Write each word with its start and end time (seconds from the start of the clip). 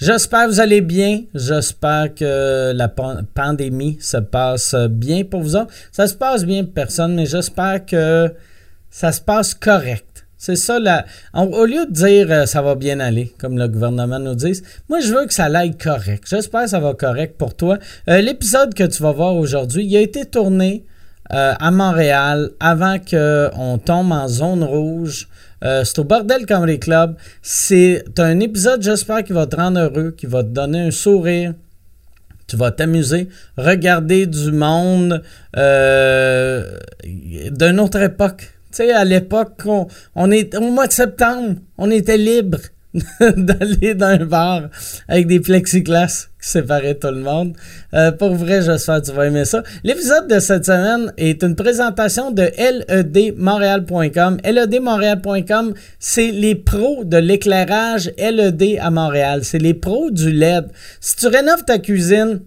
J'espère 0.00 0.46
que 0.46 0.52
vous 0.52 0.60
allez 0.60 0.80
bien. 0.80 1.24
J'espère 1.34 2.14
que 2.14 2.72
la 2.72 2.88
pandémie 2.88 3.98
se 4.00 4.16
passe 4.16 4.74
bien 4.88 5.24
pour 5.24 5.42
vous 5.42 5.56
autres. 5.56 5.72
Ça 5.92 6.06
se 6.06 6.14
passe 6.14 6.46
bien 6.46 6.64
pour 6.64 6.72
personne, 6.72 7.14
mais 7.14 7.26
j'espère 7.26 7.84
que 7.84 8.32
ça 8.90 9.12
se 9.12 9.20
passe 9.20 9.52
correct. 9.52 10.24
C'est 10.38 10.56
ça, 10.56 10.78
la... 10.78 11.04
au 11.34 11.66
lieu 11.66 11.84
de 11.84 11.92
dire 11.92 12.28
euh, 12.30 12.46
ça 12.46 12.62
va 12.62 12.74
bien 12.74 12.98
aller, 12.98 13.30
comme 13.38 13.58
le 13.58 13.68
gouvernement 13.68 14.18
nous 14.18 14.34
dit, 14.34 14.62
moi 14.88 15.00
je 15.00 15.12
veux 15.12 15.26
que 15.26 15.34
ça 15.34 15.44
aille 15.44 15.76
correct. 15.76 16.24
J'espère 16.26 16.62
que 16.62 16.70
ça 16.70 16.80
va 16.80 16.94
correct 16.94 17.36
pour 17.36 17.54
toi. 17.54 17.76
Euh, 18.08 18.22
l'épisode 18.22 18.72
que 18.72 18.84
tu 18.84 19.02
vas 19.02 19.12
voir 19.12 19.36
aujourd'hui, 19.36 19.84
il 19.84 19.94
a 19.98 20.00
été 20.00 20.24
tourné 20.24 20.86
euh, 21.34 21.52
à 21.60 21.70
Montréal 21.70 22.52
avant 22.58 22.98
qu'on 22.98 23.76
tombe 23.76 24.12
en 24.12 24.28
zone 24.28 24.64
rouge. 24.64 25.28
C'est 25.62 25.98
au 25.98 26.04
Bordel 26.04 26.46
Comedy 26.46 26.78
Club. 26.78 27.16
C'est 27.42 28.04
un 28.18 28.40
épisode, 28.40 28.82
j'espère, 28.82 29.24
qui 29.24 29.32
va 29.32 29.46
te 29.46 29.56
rendre 29.56 29.80
heureux, 29.80 30.14
qui 30.16 30.26
va 30.26 30.42
te 30.42 30.48
donner 30.48 30.80
un 30.80 30.90
sourire. 30.90 31.54
Tu 32.46 32.56
vas 32.56 32.72
t'amuser, 32.72 33.28
regarder 33.56 34.26
du 34.26 34.52
monde 34.52 35.22
d'une 35.54 37.80
autre 37.80 38.00
époque 38.00 38.52
tu 38.70 38.76
sais, 38.76 38.92
à 38.92 39.04
l'époque, 39.04 39.62
on, 40.14 40.30
est 40.30 40.54
au 40.54 40.70
mois 40.70 40.86
de 40.86 40.92
septembre, 40.92 41.56
on 41.76 41.90
était 41.90 42.16
libre 42.16 42.58
d'aller 43.20 43.94
dans 43.94 44.06
un 44.20 44.24
bar 44.24 44.68
avec 45.06 45.26
des 45.26 45.40
plexiglas 45.40 46.26
qui 46.40 46.48
séparaient 46.48 46.96
tout 46.96 47.08
le 47.08 47.20
monde. 47.20 47.56
Euh, 47.94 48.10
pour 48.12 48.34
vrai, 48.34 48.62
j'espère 48.62 49.00
que 49.00 49.06
tu 49.06 49.12
vas 49.12 49.26
aimer 49.26 49.44
ça. 49.44 49.62
L'épisode 49.84 50.26
de 50.28 50.40
cette 50.40 50.64
semaine 50.64 51.12
est 51.16 51.42
une 51.42 51.54
présentation 51.54 52.30
de 52.30 52.50
ledmontréal.com. 52.58 54.38
ledmontréal.com, 54.44 55.74
c'est 55.98 56.32
les 56.32 56.54
pros 56.54 57.04
de 57.04 57.18
l'éclairage 57.18 58.12
LED 58.18 58.78
à 58.80 58.90
Montréal. 58.90 59.44
C'est 59.44 59.58
les 59.58 59.74
pros 59.74 60.10
du 60.10 60.32
LED. 60.32 60.66
Si 61.00 61.16
tu 61.16 61.28
rénoves 61.28 61.64
ta 61.64 61.78
cuisine, 61.78 62.40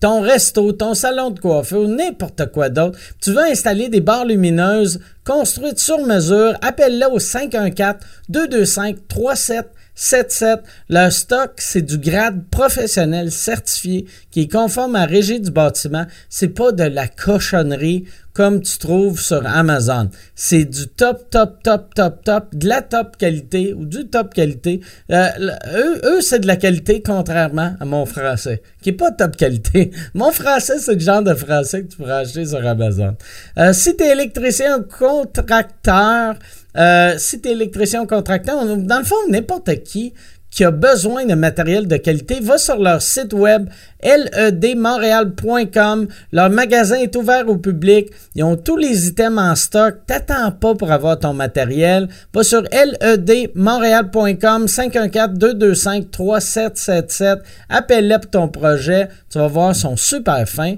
ton 0.00 0.20
resto, 0.20 0.72
ton 0.72 0.94
salon 0.94 1.30
de 1.30 1.40
coiffure, 1.40 1.88
n'importe 1.88 2.50
quoi 2.52 2.68
d'autre, 2.68 2.98
tu 3.20 3.32
veux 3.32 3.44
installer 3.44 3.88
des 3.88 4.00
barres 4.00 4.24
lumineuses 4.24 5.00
construites 5.24 5.78
sur 5.78 5.98
mesure, 6.04 6.54
appelle-le 6.62 7.06
au 7.10 7.18
514 7.18 7.96
225 8.28 8.96
37 9.08 9.66
77. 9.94 10.60
Le 10.88 11.10
stock, 11.10 11.52
c'est 11.58 11.82
du 11.82 11.98
grade 11.98 12.44
professionnel 12.50 13.30
certifié 13.30 14.06
qui 14.30 14.42
est 14.42 14.52
conforme 14.52 14.96
à 14.96 15.06
Régie 15.06 15.40
du 15.40 15.50
bâtiment. 15.50 16.06
C'est 16.28 16.48
pas 16.48 16.72
de 16.72 16.84
la 16.84 17.06
cochonnerie 17.06 18.04
comme 18.34 18.60
tu 18.60 18.78
trouves 18.78 19.20
sur 19.20 19.46
Amazon. 19.46 20.10
C'est 20.34 20.64
du 20.64 20.88
top, 20.88 21.30
top, 21.30 21.62
top, 21.62 21.94
top, 21.94 22.24
top, 22.24 22.54
de 22.54 22.68
la 22.68 22.82
top 22.82 23.16
qualité 23.16 23.72
ou 23.72 23.86
du 23.86 24.08
top 24.08 24.34
qualité. 24.34 24.80
Euh, 25.12 25.28
eux, 25.72 26.00
eux 26.04 26.20
c'est 26.20 26.40
de 26.40 26.46
la 26.48 26.56
qualité 26.56 27.00
contrairement 27.00 27.76
à 27.78 27.84
mon 27.84 28.04
français, 28.04 28.60
qui 28.82 28.90
est 28.90 28.94
pas 28.94 29.12
top 29.12 29.36
qualité. 29.36 29.92
Mon 30.14 30.32
français, 30.32 30.78
c'est 30.78 30.94
le 30.94 31.00
genre 31.00 31.22
de 31.22 31.34
français 31.34 31.82
que 31.82 31.88
tu 31.88 31.96
pourras 31.96 32.18
acheter 32.18 32.46
sur 32.46 32.66
Amazon. 32.66 33.16
Euh, 33.58 33.72
si 33.72 33.96
tu 33.96 34.02
es 34.02 34.12
électricien 34.12 34.78
ou 34.78 34.82
contracteur, 34.82 36.34
euh, 36.76 37.14
si 37.18 37.40
tu 37.40 37.48
es 37.48 37.52
électricien 37.52 38.02
ou 38.02 38.06
contracteur, 38.06 38.64
dans 38.64 38.98
le 38.98 39.04
fond, 39.04 39.16
n'importe 39.28 39.82
qui 39.84 40.12
qui 40.54 40.64
a 40.64 40.70
besoin 40.70 41.26
de 41.26 41.34
matériel 41.34 41.88
de 41.88 41.96
qualité, 41.96 42.38
va 42.40 42.58
sur 42.58 42.78
leur 42.78 43.02
site 43.02 43.32
web 43.32 43.68
ledmontréal.com. 44.04 46.06
Leur 46.30 46.50
magasin 46.50 46.98
est 46.98 47.16
ouvert 47.16 47.48
au 47.48 47.56
public. 47.56 48.12
Ils 48.36 48.44
ont 48.44 48.56
tous 48.56 48.76
les 48.76 49.08
items 49.08 49.36
en 49.36 49.56
stock. 49.56 49.96
T'attends 50.06 50.52
pas 50.52 50.76
pour 50.76 50.92
avoir 50.92 51.18
ton 51.18 51.34
matériel. 51.34 52.08
Va 52.32 52.44
sur 52.44 52.62
ledmontréal.com 52.62 54.66
514-225-3777. 54.66 57.40
Appelle-les 57.68 58.20
pour 58.20 58.30
ton 58.30 58.46
projet. 58.46 59.08
Tu 59.30 59.38
vas 59.38 59.48
voir, 59.48 59.72
ils 59.72 59.74
sont 59.74 59.96
super 59.96 60.48
fins. 60.48 60.76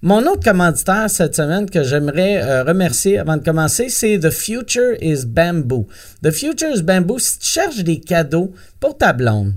Mon 0.00 0.24
autre 0.26 0.44
commanditaire 0.44 1.10
cette 1.10 1.34
semaine 1.34 1.68
que 1.68 1.82
j'aimerais 1.82 2.40
euh, 2.40 2.62
remercier 2.62 3.18
avant 3.18 3.36
de 3.36 3.42
commencer, 3.42 3.88
c'est 3.88 4.20
The 4.20 4.30
Future 4.30 4.94
is 5.00 5.26
Bamboo. 5.26 5.88
The 6.22 6.30
Future 6.30 6.70
is 6.72 6.82
Bamboo, 6.82 7.18
si 7.18 7.40
tu 7.40 7.46
cherches 7.46 7.78
des 7.82 7.98
cadeaux 7.98 8.52
pour 8.78 8.96
ta 8.96 9.12
blonde, 9.12 9.54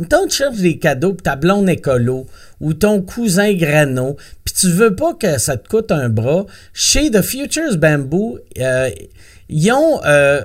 Mettons, 0.00 0.26
tu 0.26 0.36
cherches 0.36 0.58
des 0.58 0.78
cadeaux 0.78 1.12
pour 1.12 1.22
ta 1.22 1.36
blonde 1.36 1.68
écolo 1.68 2.26
ou 2.60 2.74
ton 2.74 3.00
cousin 3.00 3.52
grano, 3.54 4.16
puis 4.44 4.54
tu 4.54 4.70
veux 4.70 4.94
pas 4.96 5.14
que 5.14 5.38
ça 5.38 5.56
te 5.56 5.68
coûte 5.68 5.92
un 5.92 6.08
bras, 6.08 6.44
chez 6.72 7.10
The 7.10 7.22
Futures 7.22 7.76
Bamboo, 7.76 8.38
euh, 8.58 8.90
ils 9.48 9.72
ont 9.72 10.00
euh, 10.04 10.42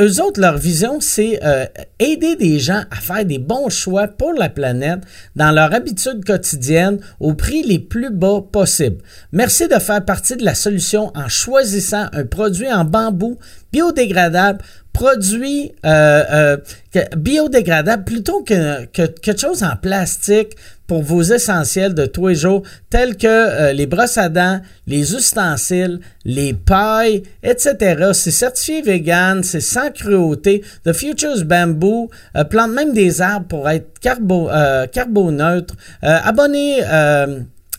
eux 0.00 0.22
autres, 0.22 0.40
leur 0.40 0.58
vision, 0.58 1.00
c'est 1.00 1.40
euh, 1.44 1.66
aider 1.98 2.36
des 2.36 2.58
gens 2.58 2.82
à 2.90 2.96
faire 2.96 3.24
des 3.24 3.38
bons 3.38 3.68
choix 3.68 4.08
pour 4.08 4.32
la 4.32 4.48
planète 4.48 5.00
dans 5.36 5.50
leur 5.50 5.72
habitude 5.72 6.24
quotidienne 6.24 6.98
au 7.20 7.34
prix 7.34 7.62
les 7.62 7.78
plus 7.78 8.10
bas 8.10 8.40
possibles. 8.40 8.98
Merci 9.32 9.68
de 9.68 9.78
faire 9.78 10.04
partie 10.04 10.36
de 10.36 10.44
la 10.44 10.54
solution 10.54 11.12
en 11.14 11.28
choisissant 11.28 12.06
un 12.12 12.24
produit 12.24 12.70
en 12.72 12.84
bambou 12.84 13.38
biodégradable 13.72 14.62
produit 14.98 15.72
euh, 15.86 16.56
euh, 16.94 17.04
biodégradable 17.16 18.04
plutôt 18.04 18.42
que, 18.42 18.84
quelque 18.86 19.38
chose 19.38 19.62
en 19.62 19.76
plastique 19.76 20.56
pour 20.88 21.02
vos 21.02 21.22
essentiels 21.22 21.94
de 21.94 22.06
tous 22.06 22.26
les 22.26 22.34
jours, 22.34 22.64
tels 22.90 23.16
que 23.16 23.26
euh, 23.28 23.72
les 23.72 23.86
brosses 23.86 24.18
à 24.18 24.28
dents, 24.28 24.60
les 24.88 25.14
ustensiles, 25.14 26.00
les 26.24 26.54
pailles, 26.54 27.22
etc. 27.44 28.10
C'est 28.14 28.32
certifié 28.32 28.82
vegan, 28.82 29.44
c'est 29.44 29.60
sans 29.60 29.92
cruauté. 29.92 30.64
The 30.84 30.92
Futures 30.92 31.44
Bamboo 31.44 32.10
plante 32.50 32.72
même 32.72 32.92
des 32.92 33.20
arbres 33.20 33.46
pour 33.46 33.68
être 33.68 34.00
carbo, 34.00 34.48
carboneutre. 34.90 35.74
abonnez, 36.02 36.82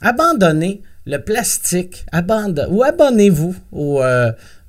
abandonnez 0.01 0.81
le 1.05 1.17
plastique, 1.17 2.05
ou 2.69 2.83
abonnez-vous 2.83 3.55
au 3.71 4.01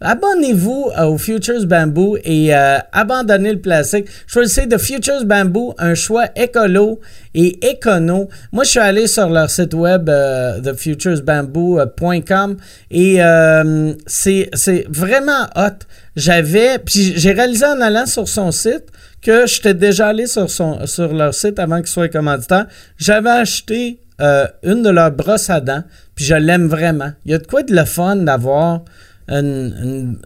Abonnez-vous 0.02 0.92
euh, 0.98 1.04
au 1.04 1.18
Futures 1.18 1.66
Bamboo 1.66 2.16
et 2.24 2.54
euh, 2.54 2.78
abandonnez 2.92 3.52
le 3.52 3.60
plastique. 3.60 4.06
Choisissez 4.26 4.66
The 4.66 4.78
Futures 4.78 5.26
Bamboo, 5.26 5.74
un 5.76 5.94
choix 5.94 6.24
écolo 6.36 7.00
et 7.34 7.58
écono. 7.68 8.30
Moi, 8.50 8.64
je 8.64 8.70
suis 8.70 8.78
allé 8.78 9.06
sur 9.06 9.28
leur 9.28 9.50
site 9.50 9.74
web 9.74 10.08
euh, 10.08 10.58
thefuturesbamboo.com 10.60 12.56
et 12.90 13.18
c'est 14.06 14.50
vraiment 14.88 15.44
hot. 15.54 15.84
J'avais, 16.16 16.78
puis 16.78 17.12
j'ai 17.16 17.32
réalisé 17.32 17.66
en 17.66 17.82
allant 17.82 18.06
sur 18.06 18.26
son 18.26 18.52
site 18.52 18.84
que 19.20 19.46
j'étais 19.46 19.74
déjà 19.74 20.08
allé 20.08 20.26
sur, 20.26 20.48
sur 20.50 21.12
leur 21.12 21.34
site 21.34 21.58
avant 21.58 21.76
qu'ils 21.76 21.88
soient 21.88 22.08
commanditaires. 22.08 22.66
J'avais 22.96 23.28
acheté 23.30 24.00
une 24.62 24.82
de 24.82 24.90
leurs 24.90 25.12
brosses 25.12 25.50
à 25.50 25.60
dents, 25.60 25.84
puis 26.14 26.24
je 26.24 26.34
l'aime 26.34 26.68
vraiment. 26.68 27.12
Il 27.26 27.32
y 27.32 27.34
a 27.34 27.38
de 27.38 27.46
quoi 27.46 27.62
de 27.62 27.74
le 27.74 27.84
fun 27.84 28.16
d'avoir 28.16 28.80
tu 29.30 30.16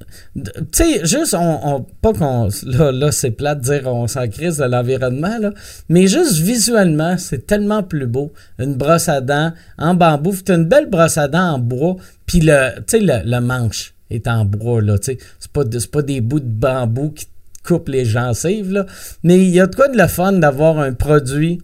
sais, 0.72 1.04
juste, 1.04 1.34
on, 1.38 1.84
pas 2.00 2.14
qu'on. 2.14 2.48
Là, 2.64 2.90
là 2.90 3.12
c'est 3.12 3.32
plate 3.32 3.58
de 3.58 3.64
dire 3.64 3.82
on 3.86 4.06
s'en 4.06 4.26
crise 4.28 4.56
de 4.56 4.64
l'environnement, 4.64 5.36
là. 5.38 5.52
Mais 5.90 6.06
juste 6.06 6.38
visuellement, 6.38 7.18
c'est 7.18 7.46
tellement 7.46 7.82
plus 7.82 8.06
beau. 8.06 8.32
Une 8.58 8.74
brosse 8.74 9.10
à 9.10 9.20
dents 9.20 9.52
en 9.76 9.94
bambou. 9.94 10.34
C'est 10.34 10.54
une 10.54 10.64
belle 10.64 10.88
brosse 10.88 11.18
à 11.18 11.28
dents 11.28 11.54
en 11.54 11.58
bois. 11.58 11.96
Puis 12.24 12.40
le, 12.40 12.76
tu 12.86 12.98
sais, 12.98 13.00
le, 13.00 13.40
manche 13.40 13.94
est 14.08 14.26
en 14.26 14.46
bois, 14.46 14.80
là. 14.80 14.98
Tu 14.98 15.12
sais, 15.12 15.18
c'est 15.38 15.52
pas, 15.52 15.64
pas 15.92 16.02
des 16.02 16.22
bouts 16.22 16.40
de 16.40 16.46
bambou 16.46 17.10
qui 17.10 17.26
coupent 17.62 17.90
les 17.90 18.06
gencives, 18.06 18.72
là. 18.72 18.86
Mais 19.22 19.36
il 19.36 19.50
y 19.50 19.60
a 19.60 19.66
de 19.66 19.74
quoi 19.74 19.88
de 19.88 19.98
le 19.98 20.08
fun 20.08 20.32
d'avoir 20.32 20.78
un 20.78 20.94
produit. 20.94 21.60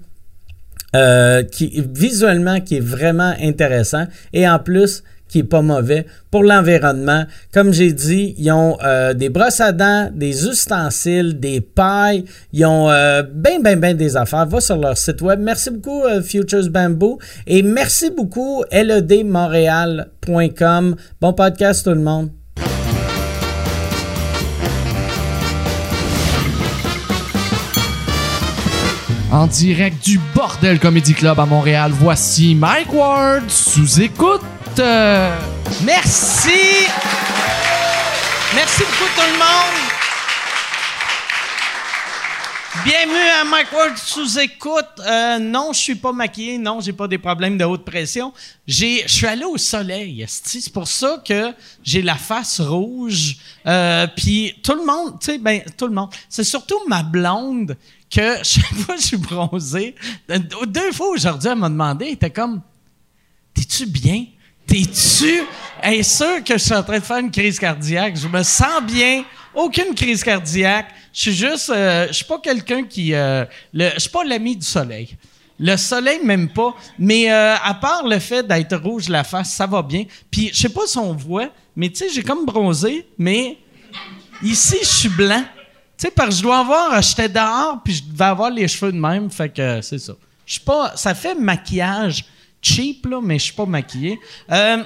Euh, 0.96 1.44
qui 1.44 1.84
visuellement 1.94 2.60
qui 2.60 2.78
est 2.78 2.84
vraiment 2.84 3.32
intéressant 3.40 4.08
et 4.32 4.48
en 4.48 4.58
plus 4.58 5.04
qui 5.30 5.38
est 5.38 5.44
pas 5.44 5.62
mauvais 5.62 6.04
pour 6.30 6.42
l'environnement. 6.42 7.24
Comme 7.52 7.72
j'ai 7.72 7.92
dit, 7.92 8.34
ils 8.36 8.50
ont 8.50 8.76
euh, 8.82 9.14
des 9.14 9.30
brosses 9.30 9.60
à 9.60 9.70
dents, 9.72 10.10
des 10.12 10.46
ustensiles, 10.46 11.40
des 11.40 11.60
pailles. 11.60 12.24
Ils 12.52 12.66
ont 12.66 12.90
euh, 12.90 13.22
bien, 13.22 13.60
bien, 13.60 13.76
bien 13.76 13.94
des 13.94 14.16
affaires. 14.16 14.46
Va 14.46 14.60
sur 14.60 14.76
leur 14.76 14.98
site 14.98 15.22
web. 15.22 15.38
Merci 15.40 15.70
beaucoup, 15.70 16.02
euh, 16.02 16.20
Futures 16.22 16.68
Bamboo. 16.68 17.20
Et 17.46 17.62
merci 17.62 18.10
beaucoup, 18.10 18.64
ledmontréal.com. 18.72 20.96
Bon 21.20 21.32
podcast, 21.32 21.84
tout 21.84 21.90
le 21.90 22.00
monde. 22.00 22.30
En 29.32 29.46
direct 29.46 30.04
du 30.04 30.18
Bordel 30.34 30.80
Comedy 30.80 31.14
Club 31.14 31.38
à 31.38 31.46
Montréal, 31.46 31.92
voici 31.94 32.56
Mike 32.56 32.92
Ward 32.92 33.48
sous 33.48 34.00
écoute. 34.00 34.42
Merci. 35.84 36.86
Merci 38.54 38.82
beaucoup 38.82 39.10
tout 39.14 39.26
le 39.26 39.38
monde. 39.38 39.90
Bienvenue 42.82 43.28
à 43.40 43.44
Mike 43.44 43.72
Ward 43.72 43.98
sous 43.98 44.38
écoute. 44.38 44.86
Euh, 45.00 45.38
non, 45.38 45.74
je 45.74 45.78
suis 45.80 45.94
pas 45.96 46.12
maquillé. 46.12 46.56
Non, 46.56 46.80
j'ai 46.80 46.94
pas 46.94 47.06
des 47.06 47.18
problèmes 47.18 47.58
de 47.58 47.64
haute 47.64 47.84
pression. 47.84 48.32
Je 48.66 49.02
suis 49.06 49.26
allé 49.26 49.44
au 49.44 49.58
soleil. 49.58 50.24
C'est 50.26 50.72
pour 50.72 50.88
ça 50.88 51.22
que 51.26 51.52
j'ai 51.82 52.00
la 52.00 52.14
face 52.14 52.58
rouge. 52.58 53.36
Euh, 53.66 54.06
Puis 54.16 54.54
tout 54.62 54.74
le 54.74 54.86
monde, 54.86 55.20
tu 55.20 55.32
sais, 55.32 55.38
ben 55.38 55.60
tout 55.76 55.88
le 55.88 55.94
monde. 55.94 56.08
C'est 56.30 56.44
surtout 56.44 56.78
ma 56.88 57.02
blonde 57.02 57.76
que 58.10 58.36
chaque 58.42 58.74
fois 58.76 58.96
je 58.96 59.02
suis 59.02 59.18
bronzé. 59.18 59.94
Deux 60.66 60.92
fois 60.92 61.08
aujourd'hui, 61.08 61.50
elle 61.50 61.58
m'a 61.58 61.68
demandé, 61.68 62.06
elle 62.06 62.12
était 62.12 62.30
comme, 62.30 62.62
t'es-tu 63.52 63.84
bien? 63.84 64.24
T'es-tu 64.70 65.42
est 65.82 66.02
sûr 66.04 66.44
que 66.44 66.52
je 66.52 66.62
suis 66.62 66.74
en 66.74 66.84
train 66.84 67.00
de 67.00 67.04
faire 67.04 67.18
une 67.18 67.30
crise 67.32 67.58
cardiaque? 67.58 68.16
Je 68.16 68.28
me 68.28 68.44
sens 68.44 68.80
bien. 68.86 69.24
Aucune 69.52 69.96
crise 69.96 70.22
cardiaque. 70.22 70.86
Je 71.12 71.20
suis 71.22 71.32
juste... 71.32 71.70
euh, 71.70 72.06
je 72.06 72.12
suis 72.12 72.24
pas 72.24 72.38
quelqu'un 72.38 72.84
qui... 72.84 73.12
euh, 73.12 73.44
le, 73.72 73.90
je 73.94 73.98
suis 73.98 74.10
pas 74.10 74.22
l'ami 74.22 74.54
du 74.54 74.64
soleil. 74.64 75.16
Le 75.58 75.76
soleil, 75.76 76.20
même 76.22 76.50
pas. 76.50 76.72
Mais 77.00 77.32
euh, 77.32 77.56
à 77.56 77.74
part 77.74 78.06
le 78.06 78.20
fait 78.20 78.46
d'être 78.46 78.76
rouge 78.76 79.08
la 79.08 79.24
face, 79.24 79.50
ça 79.50 79.66
va 79.66 79.82
bien. 79.82 80.04
Puis 80.30 80.50
je 80.52 80.60
sais 80.60 80.68
pas 80.68 80.86
si 80.86 80.98
on 80.98 81.14
voit, 81.14 81.48
mais 81.74 81.88
tu 81.88 81.96
sais, 81.96 82.08
j'ai 82.08 82.22
comme 82.22 82.46
bronzé, 82.46 83.08
mais 83.18 83.58
ici, 84.40 84.76
je 84.82 84.86
suis 84.86 85.08
blanc. 85.08 85.42
Tu 85.98 86.06
sais, 86.06 86.10
parce 86.12 86.28
que 86.28 86.36
je 86.36 86.42
dois 86.42 86.58
avoir... 86.60 87.02
J'étais 87.02 87.28
dehors, 87.28 87.80
puis 87.84 87.94
je 87.94 88.04
devais 88.04 88.24
avoir 88.24 88.50
les 88.50 88.68
cheveux 88.68 88.92
de 88.92 88.98
même. 88.98 89.30
Fait 89.32 89.48
que 89.48 89.60
euh, 89.60 89.82
c'est 89.82 89.98
ça. 89.98 90.12
Je 90.46 90.52
suis 90.52 90.62
pas... 90.62 90.92
Ça 90.94 91.12
fait 91.12 91.34
maquillage 91.34 92.24
cheap, 92.62 93.06
là, 93.06 93.20
mais 93.22 93.38
je 93.38 93.44
suis 93.44 93.54
pas 93.54 93.66
maquillé. 93.66 94.18
Euh, 94.50 94.84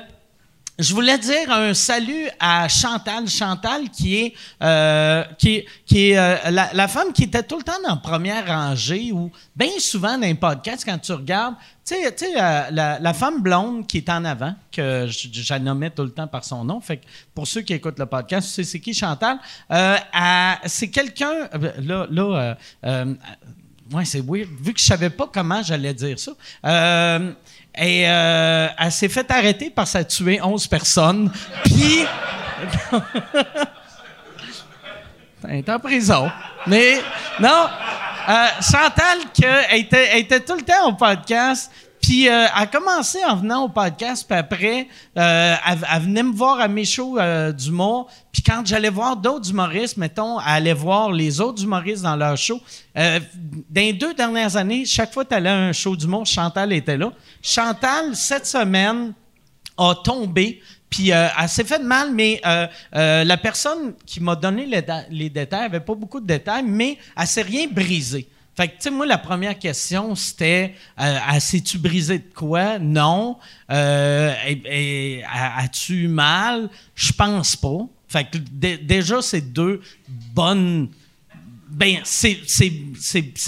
je 0.76 0.92
voulais 0.92 1.18
dire 1.18 1.52
un 1.52 1.72
salut 1.72 2.28
à 2.40 2.66
Chantal. 2.66 3.28
Chantal, 3.28 3.90
qui 3.90 4.16
est, 4.16 4.34
euh, 4.60 5.22
qui 5.38 5.64
qui 5.86 6.10
est 6.10 6.18
euh, 6.18 6.50
la, 6.50 6.88
femme 6.88 7.12
qui 7.12 7.24
était 7.24 7.44
tout 7.44 7.58
le 7.58 7.62
temps 7.62 7.72
la 7.86 7.94
première 7.94 8.44
rangée 8.44 9.12
ou 9.12 9.30
bien 9.54 9.68
souvent 9.78 10.18
dans 10.18 10.26
les 10.26 10.34
podcasts, 10.34 10.84
quand 10.84 10.98
tu 10.98 11.12
regardes, 11.12 11.54
tu 11.86 11.94
sais, 11.94 12.34
la, 12.72 13.14
femme 13.14 13.40
blonde 13.40 13.86
qui 13.86 13.98
est 13.98 14.08
en 14.08 14.24
avant, 14.24 14.52
que 14.72 15.06
je, 15.06 15.28
je 15.32 15.54
nommais 15.54 15.90
tout 15.90 16.02
le 16.02 16.10
temps 16.10 16.26
par 16.26 16.44
son 16.44 16.64
nom. 16.64 16.80
Fait 16.80 16.96
que 16.96 17.04
pour 17.36 17.46
ceux 17.46 17.60
qui 17.60 17.74
écoutent 17.74 18.00
le 18.00 18.06
podcast, 18.06 18.48
sais 18.48 18.64
c'est 18.64 18.80
qui 18.80 18.94
Chantal? 18.94 19.38
C'est 20.66 20.90
quelqu'un, 20.90 21.48
là, 21.78 22.08
là, 22.10 22.56
Ouais, 23.92 24.04
c'est 24.04 24.20
weird. 24.20 24.48
Vu 24.60 24.72
que 24.72 24.80
je 24.80 24.84
savais 24.84 25.10
pas 25.10 25.28
comment 25.32 25.62
j'allais 25.62 25.92
dire 25.92 26.18
ça. 26.18 26.32
Et 27.76 28.08
euh, 28.08 28.68
elle 28.78 28.92
s'est 28.92 29.08
fait 29.08 29.28
arrêter 29.30 29.70
parce 29.70 29.92
qu'elle 29.92 30.02
a 30.02 30.04
tué 30.04 30.40
11 30.40 30.66
personnes. 30.68 31.32
Puis. 31.64 32.04
elle 35.48 35.56
est 35.56 35.68
en 35.68 35.78
prison. 35.78 36.30
Mais, 36.66 37.00
non. 37.40 37.66
Euh, 38.28 38.46
Chantal, 38.60 39.18
elle 39.70 40.18
était 40.18 40.40
tout 40.40 40.54
le 40.54 40.62
temps 40.62 40.88
au 40.88 40.92
podcast. 40.94 41.70
Puis 42.04 42.28
euh, 42.28 42.44
elle 42.54 42.62
a 42.62 42.66
commencé 42.66 43.24
en 43.24 43.36
venant 43.36 43.64
au 43.64 43.70
podcast, 43.70 44.26
puis 44.28 44.36
après, 44.36 44.88
euh, 45.16 45.54
elle, 45.66 46.02
venait 46.02 46.22
me 46.22 46.34
voir 46.34 46.60
à 46.60 46.68
mes 46.68 46.84
shows 46.84 47.18
euh, 47.18 47.50
d'humour. 47.50 48.10
Puis 48.30 48.42
quand 48.42 48.60
j'allais 48.66 48.90
voir 48.90 49.16
d'autres 49.16 49.48
humoristes, 49.48 49.96
mettons, 49.96 50.38
elle 50.38 50.46
allait 50.48 50.74
voir 50.74 51.10
les 51.10 51.40
autres 51.40 51.62
humoristes 51.62 52.02
dans 52.02 52.14
leur 52.14 52.36
show. 52.36 52.60
Euh, 52.98 53.20
dans 53.70 53.80
les 53.80 53.94
deux 53.94 54.12
dernières 54.12 54.54
années, 54.54 54.84
chaque 54.84 55.14
fois 55.14 55.24
que 55.24 55.30
tu 55.30 55.34
allais 55.34 55.48
à 55.48 55.56
un 55.56 55.72
show 55.72 55.96
d'humour, 55.96 56.26
Chantal 56.26 56.74
était 56.74 56.98
là. 56.98 57.10
Chantal, 57.40 58.14
cette 58.14 58.46
semaine, 58.46 59.14
a 59.78 59.94
tombé. 60.04 60.60
Puis 60.90 61.08
elle 61.08 61.48
s'est 61.48 61.64
fait 61.64 61.78
de 61.78 61.84
mal, 61.84 62.12
mais 62.12 62.40
la 62.92 63.36
personne 63.38 63.94
qui 64.04 64.20
m'a 64.20 64.36
donné 64.36 64.66
les, 65.10 65.30
détails 65.30 65.64
avait 65.64 65.80
pas 65.80 65.94
beaucoup 65.94 66.20
de 66.20 66.26
détails, 66.26 66.64
mais 66.64 66.98
elle 67.16 67.26
s'est 67.26 67.42
rien 67.42 67.66
brisé. 67.66 68.28
Fait 68.56 68.68
que, 68.68 68.72
tu 68.74 68.82
sais, 68.82 68.90
moi, 68.90 69.04
la 69.04 69.18
première 69.18 69.58
question, 69.58 70.14
c'était 70.14 70.74
euh, 71.00 71.18
s'est-tu 71.40 71.76
brisé 71.78 72.18
de 72.20 72.32
quoi? 72.34 72.78
Non. 72.78 73.36
Euh, 73.70 74.32
As-tu 75.56 76.04
eu 76.04 76.08
mal? 76.08 76.68
Je 76.94 77.12
pense 77.12 77.56
pas. 77.56 77.78
Fait 78.08 78.24
que 78.30 78.38
dé- 78.38 78.78
déjà, 78.78 79.20
c'est 79.22 79.40
deux 79.40 79.80
bonnes. 80.08 80.88
Ben, 81.76 81.98
c'est, 82.04 82.38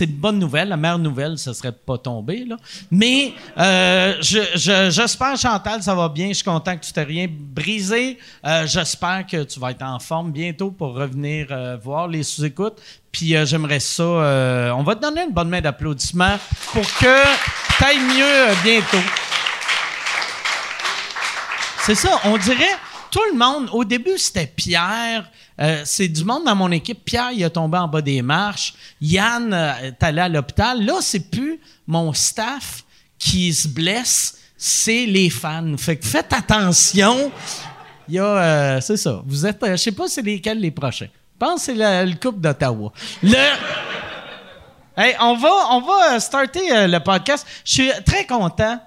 une 0.01 0.07
bonne 0.17 0.39
nouvelle. 0.41 0.69
La 0.69 0.77
meilleure 0.77 0.99
nouvelle, 0.99 1.39
ce 1.39 1.53
serait 1.53 1.71
pas 1.71 1.97
tomber, 1.97 2.45
là. 2.45 2.57
Mais 2.91 3.33
euh, 3.57 4.15
je, 4.21 4.41
je- 4.57 4.91
j'espère, 4.91 5.37
Chantal, 5.37 5.81
ça 5.83 5.95
va 5.95 6.09
bien. 6.09 6.29
Je 6.29 6.35
suis 6.35 6.45
content 6.45 6.77
que 6.77 6.85
tu 6.85 6.93
t'aies 6.93 7.05
rien 7.05 7.29
brisé. 7.31 8.19
Euh, 8.45 8.67
j'espère 8.67 9.25
que 9.31 9.45
tu 9.45 9.61
vas 9.61 9.71
être 9.71 9.83
en 9.83 10.01
forme 10.01 10.33
bientôt 10.33 10.73
pour 10.73 10.95
revenir 10.95 11.47
euh, 11.51 11.77
voir 11.81 12.09
les 12.09 12.25
sous-écoutes. 12.25 12.81
Puis 13.13 13.35
j'aimerais 13.47 13.81
ça. 13.81 14.03
on 14.77 14.83
va 14.83 14.95
te 14.97 15.01
donner 15.01 15.23
une 15.23 15.33
bonne 15.33 15.49
main 15.49 15.61
d'applaudissements 15.61 16.39
pour 16.73 16.83
que 16.83 17.23
tu 17.79 17.85
ailles 17.85 17.99
mieux 17.99 18.55
bientôt. 18.63 18.99
C'est 21.85 21.95
ça, 21.95 22.21
on 22.25 22.37
dirait 22.37 22.77
tout 23.11 23.23
le 23.33 23.39
monde. 23.39 23.69
Au 23.73 23.85
début, 23.85 24.19
c'était 24.19 24.47
Pierre. 24.49 25.31
Euh, 25.61 25.83
c'est 25.85 26.09
du 26.09 26.25
monde 26.25 26.45
dans 26.45 26.55
mon 26.55 26.71
équipe. 26.71 27.05
Pierre, 27.05 27.31
il 27.33 27.43
a 27.45 27.51
tombé 27.51 27.79
en 27.79 27.89
bas 27.89 28.03
des 28.03 28.21
marches. 28.23 28.75
Yann 29.01 29.53
euh, 29.53 29.73
est 29.85 30.03
allé 30.03 30.21
à 30.21 30.29
l'hôpital. 30.29 30.85
Là, 30.85 30.97
c'est 31.01 31.31
plus 31.31 31.59
mon 31.87 32.13
staff 32.13 32.85
qui 33.19 33.53
se 33.55 33.67
blesse, 33.69 34.39
c'est 34.57 35.07
les 35.07 35.31
fans. 35.31 35.77
Fait 35.79 35.97
que 35.97 36.07
faites 36.07 36.33
attention. 36.33 37.33
Il 38.09 38.17
y 38.17 38.19
a, 38.19 38.25
euh, 38.25 38.81
c'est 38.81 38.99
ça. 38.99 39.23
Vous 39.27 39.47
êtes, 39.47 39.63
euh, 39.63 39.73
je 39.73 39.77
sais 39.77 39.93
pas 39.93 40.09
c'est 40.09 40.23
lesquels 40.23 40.61
les 40.61 40.71
prochains. 40.71 41.07
Je 41.07 41.39
pense 41.39 41.67
que 41.67 41.73
c'est 41.73 41.75
le, 41.75 42.11
le 42.11 42.17
couple 42.17 42.41
d'Ottawa. 42.41 42.93
Le, 43.23 43.35
Hey, 44.99 45.15
on 45.21 45.37
va, 45.37 45.51
on 45.73 45.81
va 45.83 46.19
starter 46.21 46.87
le 46.87 46.99
podcast. 47.01 47.47
Je 47.67 47.73
suis 47.73 47.91
très 48.07 48.25
content 48.25 48.81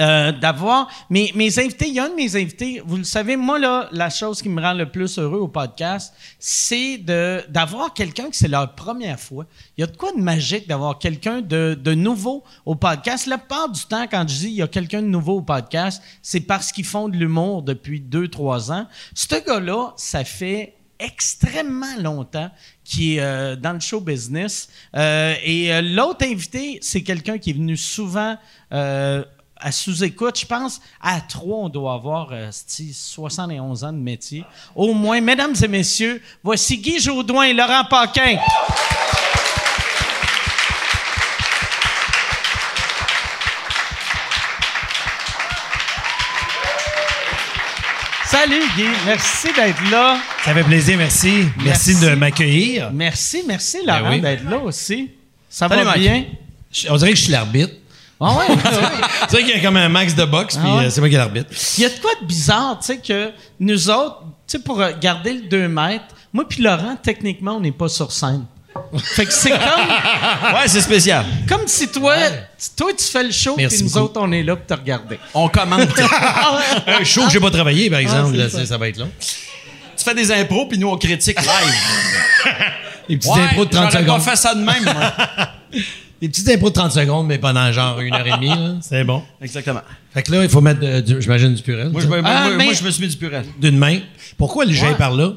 euh, 0.00 0.32
d'avoir 0.32 0.88
mes, 1.10 1.32
mes 1.34 1.58
invités. 1.58 1.88
Il 1.88 1.94
y 1.94 2.00
a 2.00 2.04
un 2.04 2.08
de 2.08 2.14
mes 2.14 2.34
invités, 2.34 2.82
vous 2.84 2.96
le 2.96 3.04
savez, 3.04 3.36
moi, 3.36 3.58
là, 3.58 3.88
la 3.92 4.08
chose 4.08 4.40
qui 4.40 4.48
me 4.48 4.60
rend 4.60 4.72
le 4.72 4.90
plus 4.90 5.18
heureux 5.18 5.40
au 5.40 5.48
podcast, 5.48 6.14
c'est 6.38 6.96
d'avoir 6.96 7.92
quelqu'un 7.92 8.30
que 8.30 8.36
c'est 8.36 8.48
leur 8.48 8.74
première 8.74 9.20
fois. 9.20 9.44
Il 9.76 9.82
y 9.82 9.84
a 9.84 9.86
de 9.86 9.96
quoi 9.96 10.12
de 10.12 10.20
magique 10.20 10.66
d'avoir 10.66 10.98
quelqu'un 10.98 11.42
de, 11.42 11.78
de 11.78 11.94
nouveau 11.94 12.42
au 12.64 12.74
podcast. 12.74 13.26
La 13.26 13.36
plupart 13.36 13.68
du 13.68 13.82
temps, 13.84 14.06
quand 14.10 14.26
je 14.26 14.34
dis 14.34 14.48
il 14.48 14.54
y 14.54 14.62
a 14.62 14.68
quelqu'un 14.68 15.02
de 15.02 15.08
nouveau 15.08 15.38
au 15.38 15.42
podcast, 15.42 16.02
c'est 16.22 16.40
parce 16.40 16.72
qu'ils 16.72 16.86
font 16.86 17.10
de 17.10 17.16
l'humour 17.16 17.62
depuis 17.62 18.00
deux, 18.00 18.28
trois 18.28 18.72
ans. 18.72 18.86
Ce 19.14 19.44
gars-là, 19.44 19.92
ça 19.96 20.24
fait 20.24 20.74
extrêmement 20.98 21.96
longtemps 21.98 22.50
qui 22.84 23.16
est 23.16 23.20
euh, 23.20 23.56
dans 23.56 23.72
le 23.72 23.80
show 23.80 24.00
business. 24.00 24.68
Euh, 24.96 25.34
et 25.44 25.82
l'autre 25.82 26.24
invité, 26.24 26.78
c'est 26.80 27.02
quelqu'un 27.02 27.38
qui 27.38 27.50
est 27.50 27.54
venu 27.54 27.76
souvent 27.76 28.38
à 29.62 29.72
sous-écoute. 29.72 30.38
Je 30.40 30.46
pense 30.46 30.80
à 31.00 31.20
trois, 31.20 31.58
on 31.58 31.68
doit 31.68 31.94
avoir 31.94 32.28
euh, 32.32 32.48
c'ti, 32.50 32.92
71 32.92 33.84
ans 33.84 33.92
de 33.92 33.98
métier. 33.98 34.44
Au 34.74 34.92
moins, 34.94 35.20
mesdames 35.20 35.54
et 35.62 35.68
messieurs, 35.68 36.22
voici 36.42 36.78
Guy 36.78 37.00
Jodoin 37.00 37.44
et 37.44 37.54
Laurent 37.54 37.84
Paquin. 37.88 38.36
Salut 48.26 48.62
Guy, 48.76 48.84
merci 49.04 49.48
d'être 49.54 49.90
là. 49.90 50.18
Ça 50.44 50.54
fait 50.54 50.64
plaisir, 50.64 50.96
merci. 50.96 51.44
Merci, 51.62 51.90
Merci. 51.92 52.06
de 52.06 52.14
m'accueillir. 52.14 52.90
Merci, 52.92 53.42
merci 53.46 53.78
Laurent 53.84 54.02
Ben 54.04 54.10
oui. 54.10 54.20
d'être 54.20 54.44
là 54.48 54.58
aussi. 54.58 55.10
Ça 55.50 55.68
Salut, 55.68 55.82
va 55.84 55.94
bien? 55.98 56.24
Je- 56.72 56.88
On 56.88 56.96
dirait 56.96 57.10
que 57.10 57.16
je 57.16 57.22
suis 57.24 57.32
l'arbitre. 57.32 57.74
Ah 58.24 58.36
ouais, 58.38 58.46
C'est 59.28 59.32
vrai 59.32 59.42
qu'il 59.44 59.56
y 59.56 59.58
a 59.58 59.62
comme 59.62 59.76
un 59.76 59.88
max 59.88 60.14
de 60.14 60.24
boxe, 60.24 60.56
puis 60.56 60.64
Ah 60.70 60.76
ouais? 60.76 60.84
euh, 60.86 60.90
c'est 60.90 61.00
moi 61.00 61.10
qui 61.10 61.16
l'arbitre. 61.16 61.50
Il 61.76 61.82
y 61.82 61.86
a 61.86 61.88
de 61.88 61.94
quoi 62.00 62.12
de 62.20 62.26
bizarre, 62.26 62.78
tu 62.80 62.86
sais, 62.86 62.98
que 62.98 63.30
nous 63.58 63.90
autres, 63.90 64.20
tu 64.46 64.56
sais, 64.56 64.58
pour 64.60 64.80
euh, 64.80 64.92
garder 65.00 65.32
le 65.34 65.40
2 65.48 65.68
mètres, 65.68 66.04
moi 66.32 66.44
puis 66.48 66.62
Laurent, 66.62 66.96
techniquement, 67.02 67.56
on 67.56 67.60
n'est 67.60 67.72
pas 67.72 67.88
sur 67.88 68.12
scène. 68.12 68.44
Fait 68.96 69.26
que 69.26 69.32
c'est 69.32 69.50
comme, 69.50 69.58
Ouais, 70.54 70.66
c'est 70.66 70.80
spécial. 70.80 71.26
comme 71.48 71.66
si 71.66 71.88
toi, 71.88 72.14
toi, 72.76 72.90
tu 72.96 73.04
fais 73.04 73.22
le 73.24 73.30
show, 73.32 73.54
puis 73.54 73.66
nous 73.82 73.84
beaucoup. 73.90 73.98
autres, 74.04 74.20
on 74.22 74.32
est 74.32 74.42
là 74.42 74.56
pour 74.56 74.66
te 74.66 74.80
regarder. 74.80 75.18
On 75.34 75.48
commente. 75.48 75.88
Un 76.86 77.04
show 77.04 77.24
que 77.26 77.30
j'ai 77.32 77.40
pas 77.40 77.50
travaillé, 77.50 77.90
par 77.90 77.98
exemple, 77.98 78.34
c'est 78.50 78.58
là, 78.60 78.66
ça. 78.66 78.78
va 78.78 78.88
être 78.88 78.96
long. 78.98 79.10
tu 79.20 80.04
fais 80.04 80.14
des 80.14 80.30
impros, 80.32 80.66
puis 80.68 80.78
nous, 80.78 80.88
on 80.88 80.96
critique 80.96 81.38
live. 81.40 81.74
Des 83.08 83.16
petites 83.18 83.30
Ouais, 83.34 83.42
impros 83.42 83.64
de 83.66 83.70
30 83.70 83.90
j'aurais 83.90 84.04
secondes. 84.04 84.24
pas 84.24 84.30
fait 84.30 84.36
ça 84.36 84.54
de 84.54 84.60
même, 84.60 84.84
moi. 84.84 85.12
Des 86.22 86.28
petites 86.28 86.48
impros 86.48 86.70
de 86.70 86.74
30 86.74 86.92
secondes, 86.92 87.26
mais 87.26 87.36
pendant 87.38 87.70
genre 87.72 87.98
une 88.00 88.14
heure 88.14 88.26
et 88.26 88.30
demie, 88.30 88.48
là. 88.48 88.76
C'est 88.80 89.02
bon. 89.04 89.22
Exactement. 89.42 89.80
Fait 90.14 90.22
que 90.22 90.30
là, 90.32 90.44
il 90.44 90.48
faut 90.48 90.60
mettre, 90.60 90.80
euh, 90.84 91.00
du- 91.02 91.20
j'imagine, 91.20 91.52
du 91.52 91.62
purel. 91.62 91.90
Moi, 91.90 92.00
je, 92.00 92.06
me- 92.06 92.22
Ah, 92.24 92.44
moi, 92.44 92.50
mais- 92.56 92.64
moi, 92.66 92.72
je 92.74 92.84
me 92.84 92.90
suis 92.90 93.02
mis 93.02 93.08
du 93.08 93.16
purel. 93.16 93.44
D'une 93.60 93.76
main. 93.76 93.98
Pourquoi 94.38 94.64
le 94.64 94.72
jet 94.72 94.86
Ouais. 94.90 94.94
par 94.94 95.10
là? 95.12 95.32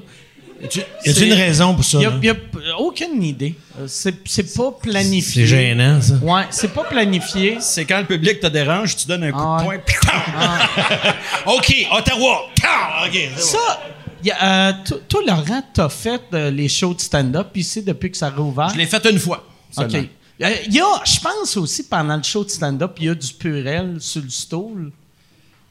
Y 0.62 0.78
Y 0.78 1.14
C'est- 1.14 1.26
une 1.28 1.34
raison 1.34 1.74
pour 1.76 1.84
ça? 1.84 1.98
Il 2.00 2.04
là? 2.06 2.14
n'y 2.22 2.30
a, 2.30 2.36
aucune 2.80 3.22
idée. 3.24 3.56
Euh, 3.80 3.86
C'est, 3.88 4.16
c'est 4.26 4.56
pas 4.56 4.72
planifié. 4.80 5.42
C'est 5.42 5.48
gênant, 5.48 6.00
ça. 6.00 6.14
Ouais, 6.22 6.44
c'est 6.52 6.72
pas 6.74 6.84
planifié. 6.84 7.58
C'est 7.60 7.84
quand 7.86 7.98
le 8.00 8.06
public 8.06 8.40
te 8.40 8.48
dérange, 8.48 8.96
tu 8.96 9.08
donnes 9.08 9.24
un 9.24 9.32
coup 9.32 9.40
Ah 9.42 9.64
de 9.64 9.68
ouais. 9.68 9.80
poing. 9.80 9.84
puis- 9.86 9.96
OK, 11.48 11.88
Ottawa! 11.98 12.42
Ah, 12.64 13.06
OK, 13.06 13.12
c'est 13.14 13.30
bon. 13.36 13.42
Ça, 13.42 13.82
y 14.24 14.32
a, 14.32 14.70
euh, 14.70 14.72
to- 14.86 15.02
toi, 15.10 15.22
Laurent, 15.28 15.64
t'as 15.74 15.90
fait 15.90 16.22
euh, 16.34 16.52
les 16.52 16.70
shows 16.70 16.94
de 16.94 17.02
stand-up 17.02 17.48
ici 17.56 17.82
depuis 17.84 18.12
que 18.12 18.18
ça 18.18 18.28
a 18.28 18.30
réouvert? 18.30 18.70
Je 18.70 18.78
l'ai 18.78 18.86
fait 18.86 19.04
une 19.10 19.20
fois. 19.20 19.44
OK. 19.78 19.92
seulement. 19.92 20.08
Euh, 20.42 20.50
y 20.70 20.80
a, 20.82 20.86
je 21.06 21.20
pense 21.20 21.56
aussi, 21.58 21.84
pendant 21.88 22.18
le 22.18 22.24
show 22.24 22.44
de 22.44 22.50
stand-up, 22.50 22.96
il 23.00 23.06
y 23.06 23.10
a 23.10 23.16
du 23.16 23.34
purel 23.34 23.98
sur 24.00 24.22
le 24.22 24.30
stool. 24.30 24.92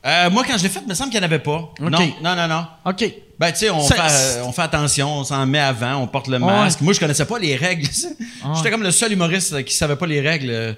Euh, 0.07 0.31
moi, 0.31 0.45
quand 0.47 0.57
je 0.59 0.63
l'ai 0.65 0.69
fait, 0.69 0.81
il 0.83 0.89
me 0.89 0.95
semble 0.95 1.11
qu'il 1.11 1.19
n'y 1.21 1.25
en 1.25 1.29
avait 1.29 1.39
pas. 1.39 1.71
Non, 1.81 1.91
non, 2.23 2.37
non, 2.37 2.49
non. 2.49 2.67
OK. 2.85 3.05
Ben, 3.39 3.51
tu 3.53 3.59
sais, 3.61 3.71
on, 3.71 3.81
fait, 3.87 3.95
c'est- 4.09 4.39
euh, 4.39 4.45
on 4.45 4.53
fait 4.53 4.63
attention, 4.63 5.19
on 5.19 5.25
s'en 5.25 5.45
met 5.47 5.59
avant, 5.59 5.97
on 5.97 6.07
porte 6.07 6.29
le 6.29 6.37
Ouais. 6.39 6.47
masque. 6.47 6.81
Moi, 6.83 6.93
je 6.93 7.01
connaissais 7.01 7.25
pas 7.27 7.39
les 7.39 7.57
règles. 7.57 7.89
J'étais 8.57 8.71
comme 8.71 8.83
le 8.83 8.91
seul 8.91 9.13
humoriste 9.13 9.65
qui 9.65 9.75
savait 9.75 9.97
pas 9.97 10.07
les 10.07 10.21
règles. 10.21 10.51
euh, 10.51 10.73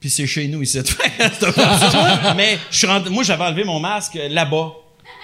Puis 0.00 0.10
c'est 0.10 0.26
chez 0.26 0.46
nous 0.48 0.62
ici. 0.62 0.78
Mais 2.36 2.58
je 2.70 2.76
suis 2.76 2.86
rentré- 2.86 3.10
moi, 3.10 3.22
j'avais 3.24 3.44
enlevé 3.44 3.64
mon 3.64 3.80
masque 3.80 4.18
là-bas. 4.30 4.72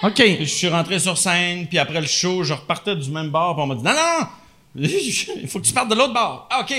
OK. 0.03 0.13
Puis 0.15 0.45
je 0.45 0.53
suis 0.53 0.67
rentré 0.69 0.99
sur 0.99 1.17
scène, 1.17 1.67
puis 1.67 1.77
après 1.79 2.01
le 2.01 2.07
show, 2.07 2.43
je 2.43 2.53
repartais 2.53 2.95
du 2.95 3.09
même 3.11 3.29
bar, 3.29 3.53
puis 3.55 3.63
on 3.63 3.67
m'a 3.67 3.75
dit 3.75 3.83
non, 3.83 3.91
non, 3.93 4.19
non, 4.75 4.89
il 5.41 5.47
faut 5.47 5.59
que 5.59 5.65
tu 5.65 5.73
partes 5.73 5.89
de 5.89 5.95
l'autre 5.95 6.13
bar. 6.13 6.47
Ah, 6.49 6.61
OK. 6.61 6.73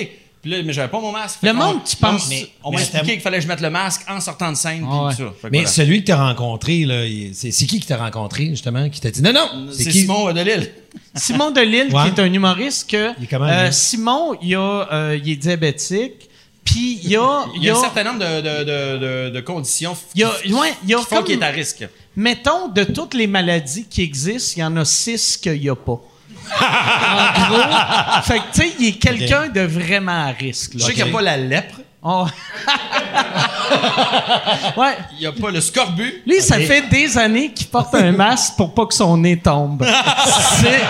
Puis 0.45 0.53
là, 0.53 0.63
mais 0.63 0.75
j'avais 0.75 0.89
pas 0.89 1.01
mon 1.01 1.11
masque. 1.11 1.39
Le 1.43 1.55
monde, 1.55 1.79
tu 1.85 1.97
penses- 1.97 2.27
on- 2.27 2.29
Mais- 2.29 2.49
On 2.65 2.71
m'a 2.71 2.79
expliqué 2.81 3.13
qu'il 3.13 3.21
fallait 3.23 3.39
que 3.39 3.45
je 3.45 3.49
mette 3.49 3.63
le 3.63 3.71
masque 3.71 4.03
en 4.09 4.21
sortant 4.21 4.53
de 4.53 4.57
scène, 4.57 4.81
puis 4.81 4.89
Ah 4.91 5.05
ouais. 5.07 5.13
tout 5.15 5.23
ça. 5.23 5.49
Mais 5.51 5.59
voilà. 5.61 5.67
celui 5.69 6.01
que 6.03 6.07
t'as 6.09 6.17
rencontré, 6.23 6.85
là, 6.85 7.03
c'est 7.33 7.51
c'est 7.51 7.65
qui 7.65 7.81
qui 7.81 7.87
t'a 7.87 7.97
rencontré, 7.97 8.49
justement, 8.51 8.91
qui 8.91 9.01
t'a 9.01 9.11
dit 9.11 9.23
non, 9.23 9.33
non, 9.33 9.69
C'est 9.73 9.85
qui? 9.91 10.01
Simon 10.03 10.33
de 10.33 10.41
Lille. 10.43 10.71
Simon 11.15 11.51
Delille, 11.51 11.89
Ouais. 11.93 12.03
qui 12.05 12.09
est 12.09 12.21
un 12.23 12.33
humoriste, 12.33 12.91
que 12.91 13.11
Il 13.19 13.25
est 13.25 13.27
comment, 13.27 13.47
euh? 13.49 13.71
Simon, 13.73 14.35
il, 14.43 14.55
a, 14.55 14.89
euh, 14.93 15.19
il 15.25 15.31
est 15.33 15.37
diabétique, 15.37 16.29
puis 16.65 17.01
il 17.03 17.11
y 17.11 17.17
a, 17.17 17.47
Il 17.57 17.65
y 17.65 17.71
a 17.71 17.77
un 17.77 17.81
certain 17.81 18.05
nombre 18.05 18.19
de, 18.21 18.41
de, 18.41 18.65
de, 18.65 18.99
de, 18.99 19.31
de 19.31 19.41
conditions 19.41 19.97
il 20.15 20.21
y 20.21 20.25
a, 20.25 20.29
ouais, 20.29 20.73
il 20.85 20.91
y 20.91 20.95
a 20.95 20.99
qui 20.99 21.05
font 21.07 21.17
comme- 21.17 21.25
qu'il 21.25 21.39
est 21.41 21.45
à 21.45 21.49
risque. 21.49 21.89
mettons, 22.17 22.69
de 22.69 22.85
toutes 22.85 23.15
les 23.15 23.27
maladies 23.27 23.87
qui 23.89 24.03
existent, 24.03 24.53
il 24.57 24.61
y 24.61 24.65
en 24.65 24.77
a 24.77 24.85
six 24.85 25.37
qu'il 25.37 25.59
n'y 25.61 25.69
a 25.69 25.75
pas. 25.77 26.01
En 26.61 27.49
gros, 27.49 27.63
fait 28.23 28.39
que, 28.39 28.45
tu 28.53 28.61
sais, 28.63 28.73
il 28.79 28.87
est 28.89 28.93
quelqu'un 28.93 29.49
de 29.49 29.61
vraiment 29.63 30.27
à 30.27 30.31
risque. 30.33 30.73
Je 30.75 30.79
Là. 30.79 30.87
sais 30.87 30.93
qu'il 30.95 31.05
n'y 31.05 31.11
a 31.11 31.13
pas 31.13 31.23
la 31.23 31.37
lèpre, 31.37 31.75
Oh. 32.07 32.27
ouais. 34.77 34.99
il 35.13 35.21
n'y 35.21 35.27
a 35.27 35.33
pas 35.33 35.51
le 35.51 35.59
scorbut. 35.63 36.23
Lui, 36.27 36.39
ça 36.43 36.59
fait 36.59 36.83
des 36.91 37.17
années 37.17 37.51
qu'il 37.51 37.67
porte 37.69 37.95
un 37.95 38.13
masque 38.13 38.57
pour 38.59 38.75
pas 38.75 38.85
que 38.85 38.93
son 38.93 39.17
nez 39.17 39.39
tombe. 39.39 39.87
C'est... 40.61 40.83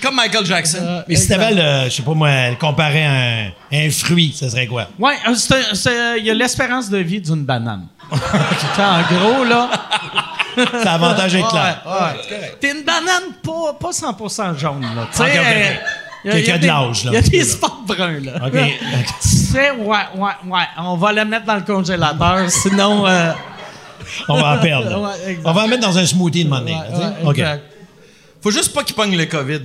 Comme 0.00 0.14
Michael 0.14 0.46
Jackson. 0.46 1.02
Mais 1.08 1.16
si 1.16 1.26
t'avais, 1.28 1.50
le, 1.54 1.90
je 1.90 1.96
sais 1.96 2.02
pas 2.02 2.14
moi, 2.14 2.50
le 2.50 2.54
comparer 2.56 3.04
à 3.04 3.10
un, 3.12 3.46
un 3.72 3.90
fruit, 3.90 4.32
ça 4.38 4.48
serait 4.48 4.68
quoi? 4.68 4.86
Ouais, 4.98 5.14
euh, 5.28 5.34
c'est 5.34 5.54
un- 5.54 5.74
c'est- 5.74 6.18
il 6.20 6.26
y 6.26 6.30
a 6.30 6.34
l'espérance 6.34 6.88
de 6.88 6.98
vie 6.98 7.20
d'une 7.20 7.44
banane. 7.44 7.86
En 8.78 9.02
gros, 9.14 9.44
là. 9.44 9.68
C'est 10.56 10.86
avantage 10.88 11.34
avec 11.34 11.46
clair. 11.48 11.82
Ouais, 11.86 12.36
ouais. 12.36 12.54
T'es 12.60 12.70
une 12.72 12.84
banane 12.84 13.32
pas, 13.42 13.72
pas 13.80 13.90
100% 13.92 14.58
jaune, 14.58 14.82
là. 14.82 15.06
Tu 15.10 15.16
sais, 15.18 15.22
Ok, 15.24 15.28
ok, 15.30 15.36
ok. 15.40 15.46
euh, 15.46 15.74
y 16.24 16.30
a- 16.30 16.38
y 16.38 16.50
a 16.50 16.56
de 16.56 16.60
des- 16.62 16.66
l'âge, 16.66 17.04
là, 17.04 17.10
Il 17.12 17.14
y 17.14 17.16
a 17.16 17.22
des 17.22 17.44
spots 17.44 17.82
bruns, 17.86 18.20
là. 18.24 18.32
OK. 18.46 18.52
Tu 19.22 19.28
sais, 19.28 19.70
ouais, 19.72 19.96
ouais, 20.16 20.30
ouais. 20.46 20.62
On 20.78 20.96
va 20.96 21.12
le 21.12 21.24
mettre 21.24 21.46
dans 21.46 21.56
le 21.56 21.62
congélateur, 21.62 22.38
sinon. 22.50 23.06
euh, 23.06 23.32
On 24.28 24.40
va 24.40 24.56
en 24.56 24.58
perdre. 24.58 25.00
Ouais. 25.26 25.38
On 25.44 25.52
va 25.52 25.62
en 25.64 25.68
mettre 25.68 25.82
dans 25.82 25.96
un 25.98 26.04
smoothie 26.06 26.44
de 26.44 26.50
monnaie. 26.50 26.74
ouais, 26.74 27.24
ouais, 27.34 27.44
OK. 27.44 27.60
Faut 28.42 28.50
juste 28.50 28.74
pas 28.74 28.82
qu'il 28.82 28.94
pogne 28.96 29.16
le 29.16 29.26
COVID. 29.26 29.60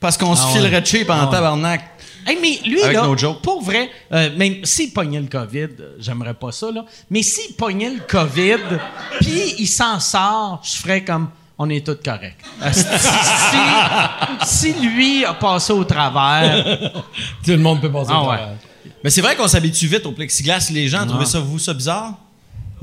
Parce 0.00 0.16
qu'on 0.18 0.34
se 0.34 0.42
Ah 0.42 0.46
ouais. 0.48 0.52
filerait 0.60 0.84
cheap 0.84 1.08
en 1.10 1.26
tabarnak. 1.28 1.80
Hey, 2.26 2.38
mais 2.40 2.58
lui, 2.68 2.82
Avec 2.82 2.96
là, 2.96 3.02
no 3.06 3.16
joke. 3.16 3.40
pour 3.42 3.62
vrai, 3.62 3.90
euh, 4.12 4.30
même 4.36 4.64
s'il 4.64 4.92
pognait 4.92 5.20
le 5.20 5.26
COVID, 5.26 5.68
euh, 5.80 5.96
j'aimerais 5.98 6.34
pas 6.34 6.52
ça, 6.52 6.70
là, 6.72 6.84
mais 7.10 7.22
s'il 7.22 7.54
pognait 7.54 7.90
le 7.90 8.00
COVID, 8.06 8.78
puis 9.20 9.54
il 9.58 9.66
s'en 9.66 10.00
sort, 10.00 10.60
je 10.64 10.76
ferais 10.80 11.02
comme, 11.04 11.28
on 11.58 11.68
est 11.70 11.86
tous 11.86 11.96
corrects. 12.04 12.36
Euh, 12.62 12.70
si, 12.72 12.82
si- 12.82 14.72
si 14.72 14.86
lui 14.86 15.24
a 15.24 15.34
passé 15.34 15.72
au 15.72 15.84
travers, 15.84 16.64
Tout 17.44 17.50
le 17.50 17.58
monde 17.58 17.80
peut 17.80 17.90
passer 17.92 18.10
Ah 18.12 18.20
au 18.22 18.30
ouais. 18.30 18.36
travers. 18.36 18.54
Mais 19.02 19.10
c'est 19.10 19.20
vrai 19.20 19.36
qu'on 19.36 19.46
s'habitue 19.48 19.86
vite 19.86 20.06
au 20.06 20.12
plexiglas. 20.12 20.68
Les 20.72 20.88
gens 20.88 21.06
trouvaient 21.06 21.26
ça, 21.26 21.38
vous, 21.40 21.58
ça 21.58 21.74
bizarre? 21.74 22.14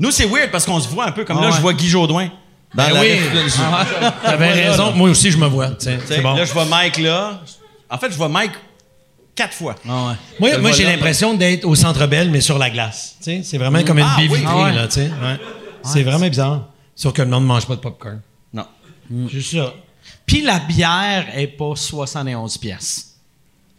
Nous, 0.00 0.10
c'est 0.10 0.24
weird 0.26 0.50
parce 0.50 0.64
qu'on 0.64 0.80
se 0.80 0.88
voit 0.88 1.06
un 1.06 1.12
peu 1.12 1.24
comme 1.24 1.38
Ah 1.38 1.42
là, 1.42 1.46
ouais. 1.48 1.56
je 1.56 1.60
vois 1.60 1.74
Guy 1.74 1.88
Jodoin. 1.88 2.28
Dans 2.74 2.84
Ben 2.86 2.94
la 2.94 3.00
oui. 3.00 3.18
T'avais 4.22 4.52
raison. 4.68 4.92
Moi 4.92 5.10
aussi, 5.10 5.30
je 5.30 5.36
me 5.36 5.46
vois. 5.46 5.68
C'est 5.78 6.22
bon. 6.22 6.34
Là, 6.34 6.44
je 6.44 6.52
vois 6.52 6.64
Mike 6.64 6.98
là. 6.98 7.40
En 7.90 7.98
fait, 7.98 8.10
je 8.10 8.16
vois 8.16 8.28
Mike 8.30 8.52
quatre 9.34 9.54
fois. 9.54 9.74
Moi, 9.84 10.16
le 10.40 10.48
moi 10.58 10.58
vois 10.60 10.72
j'ai 10.72 10.84
l'impression 10.84 11.34
d'être 11.34 11.64
au 11.64 11.74
Centre 11.74 12.06
Bell, 12.06 12.30
mais 12.30 12.40
sur 12.40 12.58
la 12.58 12.70
glace. 12.70 13.16
Tu 13.18 13.24
sais, 13.24 13.40
C'est 13.44 13.58
vraiment 13.58 13.82
comme 13.84 13.98
une 13.98 14.06
Ah, 14.08 14.16
baie 14.18 14.28
oui. 14.28 14.38
vitrée, 14.40 14.54
Ah 14.56 14.64
ouais. 14.64 14.72
là, 14.74 14.86
tu 14.88 14.94
sais. 14.94 15.06
Ouais. 15.22 15.38
C'est 15.84 16.02
vraiment 16.02 16.28
bizarre. 16.28 16.68
Sauf 16.94 17.12
que 17.12 17.22
le 17.22 17.28
monde 17.28 17.42
ne 17.44 17.48
mange 17.48 17.66
pas 17.66 17.74
de 17.76 17.80
popcorn. 17.80 18.20
Non. 18.52 18.66
Juste 19.28 19.52
ça. 19.56 19.74
puis 20.26 20.42
la 20.42 20.58
bière 20.60 21.26
est 21.36 21.46
pas 21.48 21.72
71 21.74 22.58
pièces. 22.58 23.08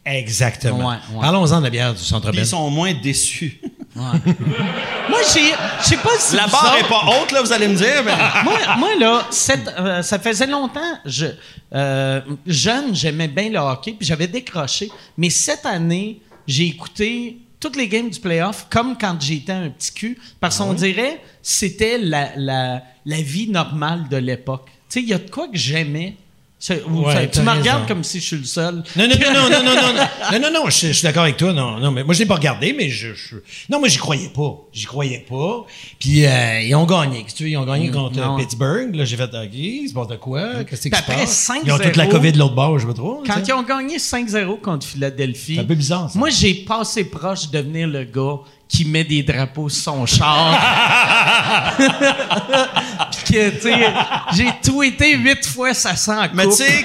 Exactement. 0.06 0.90
Ouais, 0.90 0.96
ouais. 1.14 1.22
Parlons-en 1.22 1.60
de 1.60 1.64
la 1.64 1.70
bière 1.70 1.94
du 1.94 2.00
Centre 2.04 2.28
Puis 2.30 2.38
Bell. 2.38 2.46
ils 2.46 2.50
sont 2.50 2.70
moins 2.70 2.94
déçus. 2.94 3.62
Moi, 3.96 5.20
j'ai, 5.34 5.52
je 5.82 5.86
sais 5.86 5.98
pas 5.98 6.10
si 6.18 6.36
La 6.36 6.48
barre 6.48 6.76
autres- 6.76 6.86
est 6.86 6.90
pas 6.90 7.04
haute, 7.22 7.32
là, 7.32 7.42
vous 7.42 7.52
allez 7.52 7.68
me 7.68 7.76
dire. 7.76 8.04
mais- 8.04 8.16
moi, 8.44 8.58
moi, 8.78 8.96
là, 9.00 9.28
cette- 9.30 9.68
euh, 9.78 10.02
ça 10.02 10.20
faisait 10.20 10.48
longtemps. 10.48 10.80
Je, 11.06 11.28
euh, 11.74 12.22
jeune, 12.46 12.96
j'aimais 12.96 13.28
bien 13.28 13.50
le 13.50 13.60
hockey, 13.60 13.94
puis 13.94 14.06
j'avais 14.08 14.28
décroché. 14.28 14.90
Mais 15.18 15.30
cette 15.30 15.66
année, 15.66 16.22
j'ai 16.48 16.66
écouté 16.68 17.38
toutes 17.60 17.76
les 17.76 17.88
games 17.88 18.10
du 18.10 18.20
playoff 18.20 18.68
comme 18.70 18.98
quand 18.98 19.16
j'étais 19.22 19.54
un 19.54 19.70
petit 19.70 19.94
cul, 19.94 20.18
parce 20.40 20.60
Ah 20.60 20.64
qu'on 20.66 20.74
dirait 20.74 21.22
c'était 21.42 21.98
la, 21.98 22.30
la, 22.36 22.82
la 23.06 23.22
vie 23.22 23.48
normale 23.50 24.08
de 24.10 24.18
l'époque. 24.18 24.66
Tu 24.90 25.00
sais, 25.00 25.02
il 25.02 25.10
y 25.10 25.14
a 25.14 25.18
de 25.20 25.30
quoi 25.30 25.48
que 25.48 25.58
j'aimais. 25.58 26.18
Ouais, 26.70 27.30
tu 27.30 27.42
me 27.42 27.50
regardes 27.52 27.88
comme 27.88 28.04
si 28.04 28.20
je 28.20 28.26
suis 28.26 28.38
le 28.38 28.46
seul. 28.46 28.76
Non, 28.96 29.08
non, 29.08 29.16
non, 29.20 29.34
non, 29.34 29.50
non, 29.50 29.64
non, 29.64 29.76
non, 29.76 29.94
non, 30.32 30.40
non, 30.40 30.52
non, 30.64 30.70
je, 30.70 30.88
je 30.88 30.92
suis 30.94 31.04
d'accord 31.04 31.24
avec 31.24 31.36
toi, 31.38 31.52
non, 31.52 31.78
non, 31.80 31.92
mais 31.92 32.04
moi, 32.04 32.14
je 32.14 32.20
l'ai 32.20 32.26
pas 32.26 32.36
regardé, 32.36 32.74
mais 32.78 32.90
je, 32.90 33.14
je- 33.14 33.36
non, 33.70 33.80
moi, 33.80 33.88
j'y 33.90 33.98
croyais 33.98 34.30
pas, 34.30 34.56
j'y 34.72 34.86
croyais 34.86 35.26
pas, 35.28 35.66
puis 36.00 36.26
euh, 36.26 36.62
ils 36.62 36.74
ont 36.76 36.86
gagné, 36.86 37.26
tu 37.36 37.50
ils 37.50 37.58
ont 37.58 37.66
gagné 37.66 37.92
contre 37.92 38.20
euh, 38.20 38.26
non. 38.26 38.38
Pittsburgh, 38.38 38.96
là, 38.96 39.04
j'ai 39.04 39.18
fait, 39.18 39.24
ok, 39.26 39.50
il 39.54 39.90
se 39.90 39.94
passe 39.94 40.08
de 40.08 40.16
quoi, 40.16 40.64
qu'est-ce 40.64 40.88
qui 40.88 40.96
se 40.96 41.04
passe? 41.04 41.50
5-0, 41.50 41.60
Ils 41.66 41.72
ont 41.74 41.78
toute 41.80 41.96
la 41.98 42.08
COVID 42.08 42.32
de 42.32 42.38
l'autre 42.40 42.56
bord, 42.56 42.80
je 42.80 42.88
me 42.88 42.94
trouve. 42.94 43.26
Quand 43.28 43.42
ils 43.46 43.54
ont 43.54 43.64
gagné 43.64 43.98
5-0 43.98 44.62
contre 44.62 44.86
Philadelphie, 44.86 45.56
C'est 45.56 45.62
un 45.62 45.66
peu 45.66 45.76
bizarre, 45.76 46.10
ça. 46.10 46.18
Moi, 46.18 46.30
j'ai 46.30 46.54
passé 46.54 47.04
proche 47.04 47.50
de 47.50 47.58
devenir 47.58 47.88
le 47.88 48.04
gars 48.06 48.38
qui 48.74 48.86
met 48.86 49.04
des 49.04 49.22
drapeaux 49.22 49.70
sur 49.70 49.94
son 49.94 50.06
char. 50.08 50.58
Puis 53.12 53.34
que, 53.34 53.50
tu 53.52 53.62
sais, 53.62 53.94
j'ai 54.36 54.50
tweeté 54.64 55.16
huit 55.16 55.46
fois 55.46 55.76
ça 55.76 55.96
sent 55.96 56.12
en 56.12 56.28
Mais 56.34 56.46
tu 56.46 56.54
sais, 56.54 56.84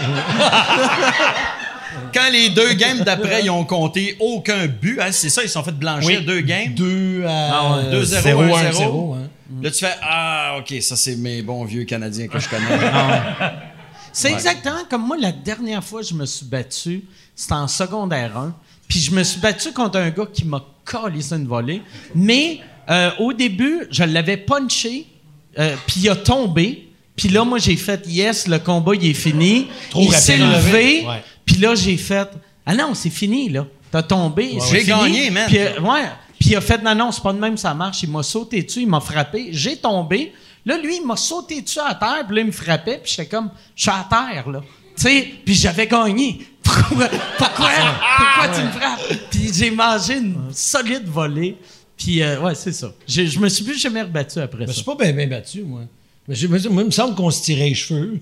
quand 2.12 2.30
les 2.30 2.50
deux 2.50 2.75
games 2.75 2.99
d'après, 2.99 3.42
ils 3.42 3.50
ont 3.50 3.64
compté 3.64 4.16
aucun 4.21 4.66
but, 4.66 5.00
hein, 5.00 5.09
c'est 5.12 5.30
ça, 5.30 5.42
ils 5.42 5.49
se 5.49 5.54
sont 5.54 5.62
fait 5.62 5.73
blanchir 5.73 6.23
deux 6.25 6.42
games. 6.42 6.75
2 6.75 7.25
Ah 7.26 7.59
à 7.59 7.76
ouais. 7.78 7.85
2-0, 7.95 8.04
0 8.04 8.42
1-0. 8.42 8.73
0 8.73 9.14
hein. 9.14 9.28
Là, 9.62 9.71
tu 9.71 9.78
fais 9.78 9.95
Ah, 10.02 10.57
OK, 10.59 10.75
ça, 10.83 10.95
c'est 10.95 11.16
mes 11.16 11.40
bons 11.40 11.64
vieux 11.64 11.85
Canadiens 11.85 12.28
que 12.28 12.38
je 12.38 12.49
connais. 12.50 12.66
C'est 14.12 14.33
exactement 14.33 14.85
comme 14.90 15.07
moi, 15.07 15.16
la 15.16 15.30
dernière 15.33 15.85
fois 15.85 16.00
que 16.00 16.07
je 16.09 16.14
me 16.14 16.26
suis 16.26 16.45
battu, 16.45 17.04
c'était 17.37 17.52
en 17.52 17.68
secondaire 17.68 18.37
1. 18.37 18.52
Puis 18.88 19.00
je 19.00 19.11
me 19.12 19.23
suis 19.23 19.38
battu 19.38 19.73
contre 19.73 19.99
un 19.99 20.11
gars 20.11 20.26
qui 20.33 20.45
m'a 20.45 20.64
collé 20.90 21.21
sur 21.21 21.37
une 21.37 21.47
volée. 21.47 21.83
Mais 22.14 22.61
euh, 22.90 23.11
au 23.18 23.33
début, 23.33 23.87
je 23.90 24.04
l'avais 24.04 24.37
punché, 24.37 25.07
euh, 25.59 25.75
puis 25.87 26.00
il 26.02 26.09
a 26.09 26.16
tombé. 26.16 26.88
Puis 27.16 27.28
là, 27.28 27.45
moi, 27.45 27.59
j'ai 27.59 27.76
fait 27.76 28.07
yes, 28.07 28.47
le 28.47 28.59
combat, 28.59 28.95
il 28.95 29.07
est 29.07 29.14
fini. 29.14 29.66
Trop 29.90 30.02
il 30.02 30.12
s'est 30.12 30.37
levé. 30.37 31.04
Puis 31.45 31.57
là, 31.57 31.75
j'ai 31.75 31.97
fait 31.97 32.28
ah 32.71 32.75
non, 32.75 32.92
c'est 32.92 33.09
fini, 33.09 33.49
là. 33.49 33.66
T'as 33.90 34.02
tombé. 34.02 34.59
J'ai 34.71 34.85
gagné, 34.85 35.30
man. 35.30 35.47
Puis, 35.49 35.59
euh, 35.59 35.80
ouais. 35.80 36.04
Puis 36.38 36.50
il 36.50 36.57
a 36.57 36.61
fait 36.61 36.83
non, 36.83 36.95
non, 36.95 37.11
c'est 37.11 37.23
pas 37.23 37.33
de 37.33 37.38
même, 37.38 37.57
ça 37.57 37.73
marche. 37.73 38.02
Il 38.02 38.11
m'a 38.11 38.23
sauté 38.23 38.62
dessus, 38.62 38.83
il 38.83 38.88
m'a 38.88 39.00
frappé. 39.00 39.49
J'ai 39.52 39.76
tombé. 39.76 40.35
Là, 40.66 40.76
lui, 40.76 40.97
il 40.97 41.07
m'a 41.07 41.16
sauté 41.16 41.62
dessus 41.62 41.78
à 41.83 41.95
terre, 41.95 42.26
puis 42.26 42.37
là, 42.37 42.42
il 42.42 42.49
me 42.49 42.52
frappait, 42.52 43.00
puis 43.02 43.11
j'étais 43.11 43.26
comme, 43.26 43.50
je 43.75 43.85
suis 43.85 43.90
à 43.90 44.07
terre, 44.07 44.50
là. 44.50 44.61
Tu 44.95 45.02
sais, 45.02 45.28
puis 45.47 45.54
j'avais 45.54 45.87
gagné. 45.87 46.40
Pourquoi, 46.75 47.08
pourquoi, 47.38 47.70
pourquoi 48.16 48.48
tu 48.54 48.60
me 48.62 48.70
frappes? 48.70 49.00
Puis 49.30 49.50
j'ai 49.54 49.70
mangé 49.70 50.18
une 50.18 50.37
solide 50.52 51.06
volée. 51.06 51.56
Puis, 51.96 52.22
euh, 52.22 52.40
ouais, 52.40 52.54
c'est 52.54 52.72
ça. 52.72 52.92
Je 53.08 53.38
me 53.40 53.48
suis 53.48 53.64
plus 53.64 53.78
jamais 53.80 54.02
rebattu 54.02 54.38
après 54.38 54.62
Je 54.62 54.66
ça. 54.68 54.72
suis 54.75 54.84
pas 54.84 54.94
bien 54.94 55.26
battu, 55.26 55.62
moi. 55.62 55.80
Mais 56.28 56.34
je- 56.34 56.46
moi, 56.46 56.58
il 56.82 56.87
me 56.87 56.90
semble 56.90 57.14
qu'on 57.14 57.30
se 57.30 57.42
tirait 57.42 57.70
les 57.70 57.75
cheveux. 57.75 58.20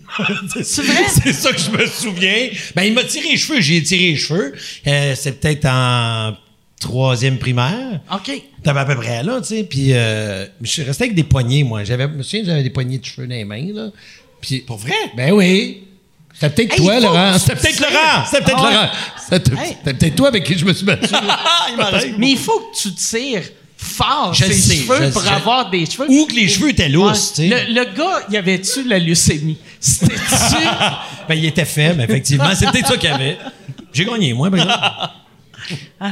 C'est 0.62 0.82
vrai? 0.86 1.04
C'est 1.08 1.32
ça 1.32 1.52
que 1.52 1.58
je 1.60 1.70
me 1.70 1.84
souviens. 1.86 2.48
Ben, 2.74 2.84
il 2.84 2.94
m'a 2.94 3.04
tiré 3.04 3.30
les 3.32 3.36
cheveux, 3.36 3.60
j'ai 3.60 3.82
tiré 3.82 4.12
les 4.12 4.16
cheveux. 4.16 4.54
Euh, 4.86 5.14
c'est 5.16 5.40
peut-être 5.40 5.66
en 5.66 6.34
troisième 6.80 7.38
primaire. 7.38 8.00
OK. 8.12 8.30
T'avais 8.62 8.80
à 8.80 8.84
peu 8.84 8.94
près 8.96 9.22
là, 9.24 9.40
tu 9.40 9.48
sais. 9.48 9.64
Puis 9.64 9.92
euh, 9.92 10.46
je 10.62 10.70
suis 10.70 10.82
resté 10.82 11.04
avec 11.04 11.16
des 11.16 11.24
poignées, 11.24 11.64
moi. 11.64 11.82
J'avais, 11.84 12.04
je 12.04 12.08
me 12.16 12.22
souviens, 12.22 12.44
j'avais 12.46 12.62
des 12.62 12.70
poignées 12.70 12.98
de 12.98 13.04
cheveux 13.04 13.26
dans 13.26 13.34
les 13.34 13.44
mains, 13.44 13.72
là. 13.74 13.90
Puis, 14.40 14.60
Pour 14.60 14.76
vrai? 14.78 14.94
Ben 15.16 15.32
oui. 15.32 15.82
C'était 16.38 16.50
peut-être 16.50 16.72
Hey, 16.74 16.78
toi, 16.78 17.00
Laurent. 17.00 17.38
C'était 17.38 17.54
peut-être 17.56 17.76
tires. 17.76 17.86
Laurent. 17.90 18.24
C'était 18.30 18.44
peut-être 18.44 18.58
Ah. 18.64 18.70
Laurent. 18.70 18.88
C'était 19.30 19.50
Hey. 19.60 19.76
c'était 19.78 19.94
peut-être 19.94 20.14
toi 20.16 20.28
avec 20.28 20.44
qui 20.44 20.58
je 20.58 20.64
me 20.64 20.72
suis 20.74 20.84
battu. 20.86 21.06
Ah, 21.14 21.90
Mais 22.18 22.30
il 22.30 22.38
faut 22.38 22.58
que 22.60 22.76
tu 22.80 22.92
tires 22.94 23.42
fort, 23.76 24.32
Je 24.34 24.44
ses 24.44 24.52
sais, 24.54 24.74
cheveux, 24.76 25.06
je 25.06 25.12
pour 25.12 25.22
sais. 25.22 25.28
avoir 25.28 25.70
des 25.70 25.84
cheveux. 25.86 26.06
Ou 26.08 26.26
que 26.26 26.34
les 26.34 26.48
cheveux 26.48 26.70
étaient 26.70 26.88
lousses, 26.88 27.34
tu 27.34 27.48
sais. 27.48 27.66
Le, 27.68 27.74
le 27.74 27.84
gars, 27.96 28.26
il 28.30 28.36
avait-tu 28.36 28.84
la 28.88 28.98
leucémie? 28.98 29.58
C'était-tu... 29.80 30.14
Ben, 31.28 31.34
il 31.34 31.44
était 31.46 31.64
faible, 31.64 32.00
effectivement. 32.02 32.48
C'est 32.54 32.70
peut-être 32.70 32.86
ça 32.88 32.96
qu'il 32.96 33.10
y 33.10 33.12
avait. 33.12 33.36
J'ai 33.92 34.04
gagné, 34.04 34.32
moi, 34.32 34.50
par 34.50 34.60
exemple. 34.60 34.78
ah, 36.00 36.10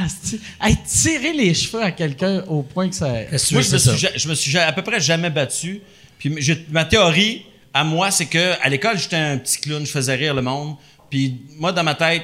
hey, 0.62 0.76
tirer 0.87 1.33
les 1.33 1.54
cheveux 1.54 1.83
à 1.83 1.90
quelqu'un 1.93 2.43
au 2.49 2.62
point 2.62 2.88
que 2.88 2.95
ça... 2.97 3.09
Moi, 3.09 3.23
je 3.31 3.57
me, 3.57 3.62
c'est 3.62 3.78
suis, 3.97 4.09
je 4.16 4.28
me 4.28 4.35
suis 4.35 4.59
à 4.59 4.73
peu 4.73 4.83
près 4.83 5.00
jamais 5.00 5.31
battu. 5.31 5.81
Puis 6.19 6.35
j'ai- 6.38 6.66
ma 6.71 6.85
théorie, 6.85 7.45
à 7.75 7.85
moi, 7.85 8.11
c'est 8.11 8.26
que 8.26 8.52
à 8.62 8.69
l'école, 8.69 8.97
j'étais 8.99 9.16
un 9.16 9.37
petit 9.38 9.59
clown, 9.59 9.85
je 9.85 9.90
faisais 9.90 10.14
rire 10.14 10.33
le 10.35 10.43
monde. 10.43 10.76
Puis 11.11 11.43
moi, 11.59 11.73
dans 11.73 11.83
ma 11.85 11.95
tête, 11.95 12.23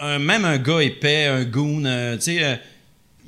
un- 0.00 0.18
même 0.18 0.44
un 0.44 0.58
gars 0.58 0.80
épais, 0.80 1.26
un 1.26 1.44
goon, 1.44 1.84
euh, 1.84 2.16
tu 2.16 2.22
sais, 2.22 2.42
euh, 2.44 2.56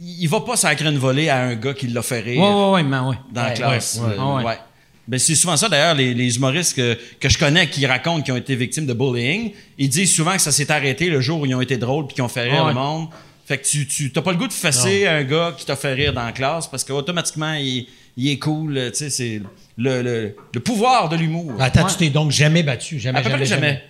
il 0.00 0.26
va 0.28 0.40
pas 0.40 0.56
sacrer 0.56 0.88
une 0.88 0.99
volée 0.99 1.28
à 1.28 1.42
un 1.42 1.54
gars 1.54 1.75
qui 1.75 1.87
l'a 1.87 2.02
fait 2.02 2.21
rire 2.21 2.40
Ouais, 2.42 2.49
ouais, 2.49 2.71
ouais, 2.71 2.82
mais 2.82 2.99
ouais. 2.99 3.16
dans 3.32 3.42
la 3.42 3.49
Ouais, 3.49 3.54
classe. 3.54 4.00
ouais, 4.02 4.14
Euh, 4.18 4.37
ouais. 4.38 4.44
ouais. 4.44 4.59
Ben, 5.06 5.18
c'est 5.18 5.35
souvent 5.35 5.56
ça, 5.56 5.68
d'ailleurs, 5.68 5.94
les, 5.94 6.14
les 6.14 6.37
humoristes 6.37 6.76
que, 6.76 6.97
que 7.21 7.28
je 7.28 7.37
connais 7.38 7.68
qui 7.68 7.85
racontent 7.87 8.23
qu'ils 8.23 8.32
ont 8.32 8.37
été 8.37 8.54
victimes 8.56 8.87
de 8.87 8.92
bullying, 8.94 9.52
ils 9.76 9.88
disent 9.88 10.14
souvent 10.14 10.32
que 10.32 10.40
ça 10.40 10.52
s'est 10.52 10.71
arrêté 10.71 11.09
le 11.11 11.21
jour 11.21 11.40
où 11.40 11.47
ils 11.47 11.54
ont 11.54 11.61
été 11.61 11.76
drôles 11.76 12.06
puis 12.06 12.14
qu'ils 12.14 12.25
ont 12.25 12.28
fait 12.28 12.44
rire 12.44 12.62
Ouais. 12.62 12.68
le 12.68 12.75
monde. 12.75 13.09
Fait 13.44 13.59
que 13.59 13.66
tu, 13.66 13.87
tu 13.87 14.12
t'as 14.12 14.23
pas 14.23 14.30
le 14.32 14.38
goût 14.38 14.47
de 14.47 14.52
fesser 14.52 15.06
un 15.06 15.25
gars 15.25 15.54
qui 15.59 15.66
t'a 15.66 15.75
fait 15.76 15.92
rire 15.92 16.12
dans 16.12 16.25
la 16.25 16.32
classe 16.32 16.68
parce 16.68 16.85
qu'automatiquement, 16.85 17.52
il, 17.54 17.87
il 18.16 18.28
est 18.30 18.38
cool. 18.38 18.75
Tu 18.92 18.99
sais, 18.99 19.11
c'est 19.11 19.42
le, 19.79 20.02
le, 20.02 20.37
le 20.55 20.61
pouvoir 20.61 21.09
de 21.09 21.17
l'humour. 21.17 21.52
Attends, 21.61 21.87
tu 21.87 21.97
t'es 21.97 22.11
donc 22.11 22.31
jamais 22.31 22.62
battu. 22.62 22.99
Jamais, 23.00 23.19
à 23.19 23.23
peu 23.23 23.31
près 23.31 23.45
jamais. 23.47 23.83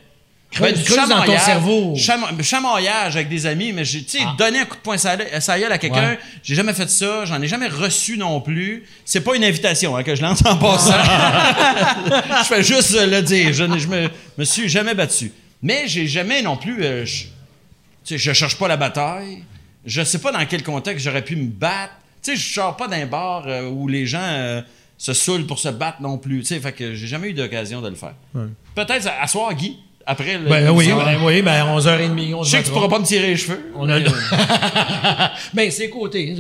Creuse- 0.53 0.71
Ben, 0.75 0.75
du 0.79 0.85
creuse 0.85 1.09
dans 1.09 1.23
ton 1.25 1.39
cerveau. 1.39 1.95
chama- 1.97 2.43
chamaillage 2.43 3.17
avec 3.17 3.31
des 3.31 3.47
amis, 3.47 3.73
mais 3.73 3.87
j'ai, 3.87 4.05
tu 4.05 4.19
sais, 4.19 4.25
donner 4.37 4.59
un 4.59 4.65
coup 4.67 4.77
de 4.77 4.83
poing 4.83 4.97
la 5.03 5.59
gueule 5.59 5.73
à 5.73 5.79
quelqu'un, 5.79 6.11
Ouais. 6.11 6.19
j'ai 6.43 6.55
jamais 6.55 6.75
fait 6.75 6.91
ça, 6.91 7.25
j'en 7.25 7.41
ai 7.41 7.49
jamais 7.49 7.69
reçu 7.69 8.19
non 8.19 8.39
plus. 8.43 8.85
C'est 9.07 9.23
pas 9.23 9.35
une 9.35 9.45
invitation 9.45 9.97
hein, 9.97 10.03
que 10.03 10.15
je 10.15 10.21
lance 10.21 10.45
en 10.45 10.59
passant. 10.59 10.93
je 12.43 12.45
fais 12.49 12.63
juste 12.63 12.93
le 12.93 13.23
dire. 13.23 13.53
Je, 13.55 13.65
ne- 13.65 13.79
je 13.79 13.89
me, 13.89 14.11
me 14.39 14.45
suis 14.45 14.69
jamais 14.69 14.95
battu. 14.95 15.33
Mais 15.63 15.85
j'ai 15.87 16.07
jamais 16.07 16.43
non 16.43 16.57
plus. 16.59 16.85
euh, 16.85 17.07
je, 17.07 17.23
tu 17.25 17.29
sais, 18.05 18.19
je 18.19 18.33
cherche 18.33 18.59
pas 18.59 18.69
la 18.69 18.77
bataille. 18.77 19.45
Je 19.87 20.03
sais 20.03 20.19
pas 20.19 20.33
dans 20.33 20.45
quel 20.47 20.63
contexte 20.63 21.05
j'aurais 21.05 21.23
pu 21.25 21.35
me 21.37 21.47
battre. 21.49 21.95
Tu 22.23 22.33
sais, 22.33 22.37
je 22.37 22.53
sors 22.55 22.77
pas 22.77 22.89
d'un 22.89 23.07
bar 23.07 23.45
euh, 23.47 23.69
où 23.69 23.89
les 23.89 24.07
gens 24.07 24.21
euh, 24.23 24.61
se 25.03 25.15
saoulent 25.15 25.47
pour 25.47 25.59
se 25.59 25.69
battre 25.69 26.01
non 26.01 26.17
plus. 26.17 26.41
Tu 26.41 26.45
sais, 26.47 26.61
fait 26.61 26.71
que 26.71 26.95
j'ai 26.95 27.09
jamais 27.09 27.31
eu 27.31 27.35
d'occasion 27.35 27.83
de 27.83 27.89
le 27.89 27.97
faire. 27.97 28.15
Peut-être 28.77 29.09
à, 29.09 29.23
à 29.23 29.27
soir, 29.27 29.53
Guy, 29.53 29.77
après 30.07 30.39
le. 30.39 30.49
Ben 30.49 30.71
oui, 30.71 30.87
ben 30.87 31.19
oui, 31.25 31.43
ben 31.43 31.65
11h30, 31.77 32.35
on 32.35 32.45
Je 32.45 32.51
sais 32.51 32.61
que 32.61 32.67
tu 32.67 32.71
pourras 32.73 32.89
pas 32.89 33.01
me 33.01 33.05
tirer 33.05 33.27
les 33.27 33.37
cheveux. 33.37 33.73
On 33.75 33.89
a 33.89 33.99
le... 33.99 34.09
ben, 35.55 35.69
c'est 35.73 35.91
côté. 35.91 36.37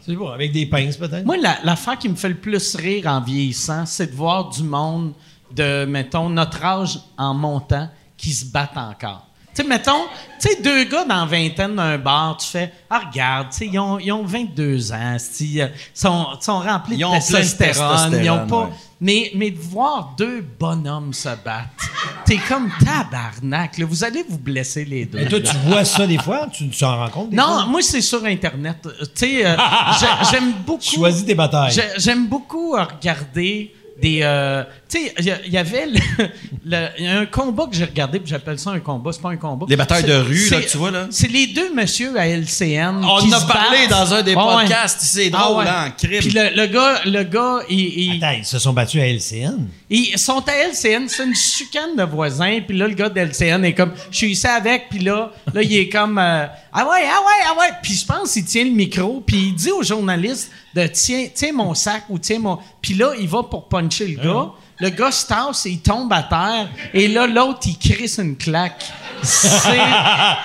c'est 0.00 0.14
bon, 0.16 0.30
avec 0.30 0.50
des 0.50 0.66
pinces, 0.66 0.96
peut-être. 0.96 1.24
Moi, 1.24 1.36
la- 1.36 1.58
l'affaire 1.62 1.96
qui 1.98 2.08
me 2.08 2.16
fait 2.16 2.30
le 2.30 2.34
plus 2.34 2.74
rire 2.74 3.06
en 3.06 3.20
vieillissant, 3.20 3.86
c'est 3.86 4.08
de 4.10 4.16
voir 4.16 4.50
du 4.50 4.64
monde 4.64 5.12
de, 5.54 5.84
mettons, 5.84 6.28
notre 6.30 6.64
âge 6.64 6.98
en 7.16 7.32
montant 7.32 7.88
qui 8.16 8.32
se 8.32 8.44
battent 8.46 8.76
encore. 8.76 9.28
Tu 9.54 9.62
sais, 9.62 9.68
mettons, 9.68 10.04
tu 10.40 10.48
sais, 10.48 10.62
deux 10.62 10.84
gars 10.84 11.04
dans 11.04 11.20
la 11.20 11.24
vingtaine 11.26 11.76
d'un 11.76 11.98
bar, 11.98 12.38
tu 12.38 12.46
fais, 12.48 12.72
ah, 12.88 13.02
regarde, 13.10 13.48
tu 13.50 13.58
sais, 13.58 13.66
ils 13.70 13.78
ont, 13.78 13.98
ils 13.98 14.10
ont 14.10 14.24
22 14.24 14.92
ans, 14.92 15.16
ils 15.40 15.70
sont, 15.92 16.26
sont 16.40 16.58
remplis 16.60 16.96
Ils 16.96 17.00
de 17.00 17.04
ont 17.04 17.12
de 17.12 17.18
testostérone, 17.18 18.18
ils 18.22 18.30
ont 18.30 18.46
pas... 18.46 18.60
ouais. 18.64 18.68
Mais, 19.04 19.32
mais 19.34 19.50
de 19.50 19.58
voir 19.58 20.14
deux 20.16 20.40
bonhommes 20.60 21.12
se 21.12 21.28
battre, 21.44 21.90
t'es 22.24 22.38
comme 22.48 22.70
tabarnak, 22.84 23.76
là, 23.78 23.84
vous 23.84 24.04
allez 24.04 24.24
vous 24.28 24.38
blesser 24.38 24.84
les 24.84 25.04
deux. 25.06 25.18
Et 25.18 25.26
toi, 25.26 25.40
tu 25.40 25.56
vois 25.66 25.84
ça 25.84 26.06
des 26.06 26.18
fois? 26.18 26.46
Tu 26.52 26.68
tu 26.70 26.84
en 26.84 26.96
rends 26.96 27.08
compte 27.10 27.30
des 27.30 27.36
non, 27.36 27.42
fois? 27.44 27.66
moi, 27.66 27.82
c'est 27.82 28.00
sur 28.00 28.24
Internet. 28.24 28.78
Euh, 28.86 28.92
Tu 29.00 29.26
sais, 29.26 29.44
euh, 29.46 29.56
j'ai- 30.00 30.30
j'aime 30.30 30.52
beaucoup... 30.64 30.82
Choisis 30.84 31.24
tes 31.26 31.34
batailles. 31.34 31.72
J'ai- 31.72 31.98
J'aime 31.98 32.28
beaucoup 32.28 32.76
euh, 32.76 32.84
regarder 32.84 33.74
des. 34.02 34.20
euh, 34.22 34.64
tu 34.88 34.98
sais, 35.06 35.14
il 35.46 35.52
y 35.52 35.56
avait 35.56 35.86
le- 35.86 36.00
le- 36.66 36.88
il 36.98 37.04
y 37.04 37.08
a 37.08 37.20
un 37.20 37.26
combat 37.26 37.66
que 37.70 37.74
j'ai 37.76 37.84
regardé, 37.84 38.18
puis 38.20 38.28
j'appelle 38.28 38.58
ça 38.58 38.70
un 38.70 38.80
combat, 38.80 39.12
c'est 39.12 39.22
pas 39.22 39.30
un 39.30 39.36
combat. 39.36 39.64
Les 39.68 39.76
batailles 39.76 40.04
de 40.04 40.12
rue, 40.14 40.50
là, 40.50 40.58
tu 40.70 40.76
vois, 40.76 40.90
là. 40.90 41.06
C'est 41.10 41.28
les 41.30 41.46
deux 41.46 41.72
messieurs 41.74 42.18
à 42.18 42.26
LCN. 42.26 43.02
On 43.04 43.18
qui 43.20 43.28
en 43.28 43.36
a 43.36 43.40
se 43.40 43.46
parlé 43.46 43.78
battent. 43.88 43.90
dans 43.90 44.14
un 44.14 44.22
des 44.22 44.34
Ah 44.36 44.56
ouais. 44.56 44.62
podcasts, 44.64 45.00
c'est 45.00 45.30
Ah 45.32 45.38
drôle, 45.38 45.64
ouais. 45.64 45.70
hein, 45.70 45.86
en 45.88 45.90
crime. 45.92 46.20
Puis 46.20 46.30
le, 46.30 46.54
le 46.56 46.66
gars, 46.66 47.00
le 47.06 47.22
gars, 47.22 47.60
il, 47.70 47.78
il- 47.78 48.24
Attends, 48.24 48.36
ils 48.38 48.44
se 48.44 48.58
sont 48.58 48.72
battus 48.72 49.00
à 49.00 49.06
LCN. 49.06 49.68
Ils 49.98 50.18
sont 50.18 50.42
à 50.48 50.52
LCN, 50.52 51.06
c'est 51.08 51.24
une 51.24 51.34
chicane 51.34 51.96
de 51.96 52.02
voisins, 52.02 52.60
puis 52.66 52.76
là, 52.76 52.86
le 52.88 52.94
gars 52.94 53.08
de 53.08 53.20
LCN 53.20 53.64
est 53.64 53.74
comme, 53.74 53.92
je 54.10 54.16
suis 54.16 54.30
ici 54.32 54.46
avec, 54.46 54.88
puis 54.88 55.00
là, 55.00 55.30
là, 55.52 55.62
il 55.62 55.76
est 55.76 55.88
comme, 55.88 56.18
euh, 56.18 56.46
ah 56.72 56.84
ouais, 56.88 57.02
ah 57.04 57.20
ouais, 57.20 57.46
ah 57.50 57.58
ouais, 57.58 57.68
puis 57.82 57.94
je 57.94 58.06
pense 58.06 58.32
qu'il 58.32 58.44
tient 58.44 58.64
le 58.64 58.70
micro, 58.70 59.22
puis 59.26 59.36
il 59.48 59.54
dit 59.54 59.70
au 59.70 59.82
journaliste 59.82 60.50
de, 60.74 60.86
tiens, 60.86 61.26
tiens 61.34 61.52
mon 61.52 61.74
sac 61.74 62.04
ou 62.08 62.18
tiens 62.18 62.38
mon, 62.38 62.58
puis 62.80 62.94
là, 62.94 63.12
il 63.20 63.28
va 63.28 63.42
pour 63.42 63.68
puncher 63.68 64.08
le 64.08 64.22
gars, 64.22 64.50
le 64.80 64.88
gars 64.88 65.12
se 65.12 65.26
tasse 65.26 65.66
et 65.66 65.70
il 65.70 65.80
tombe 65.80 66.12
à 66.12 66.22
terre, 66.22 66.68
et 66.94 67.08
là, 67.08 67.26
l'autre, 67.26 67.60
il 67.66 67.76
crisse 67.78 68.18
une 68.18 68.36
claque. 68.36 68.84
C'est, 69.24 69.78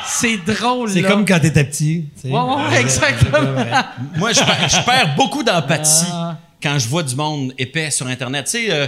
c'est 0.05 0.37
drôle, 0.45 0.91
C'est 0.91 1.01
comme 1.01 1.25
quand 1.25 1.39
t'étais 1.39 1.63
petit. 1.63 2.05
tu 2.15 2.27
sais. 2.27 2.33
Ouais, 2.33 2.39
ouais, 2.39 2.79
exactement. 2.81 3.39
Moi, 4.17 4.33
je 4.33 4.39
perds, 4.41 4.69
je 4.69 4.85
perds 4.85 5.15
beaucoup 5.15 5.41
d'empathie 5.41 6.05
Ah. 6.11 6.37
quand 6.61 6.77
je 6.77 6.87
vois 6.87 7.01
du 7.01 7.15
monde 7.15 7.53
épais 7.57 7.89
sur 7.89 8.05
Internet. 8.05 8.45
Tu 8.45 8.51
sais, 8.51 8.67
euh, 8.69 8.87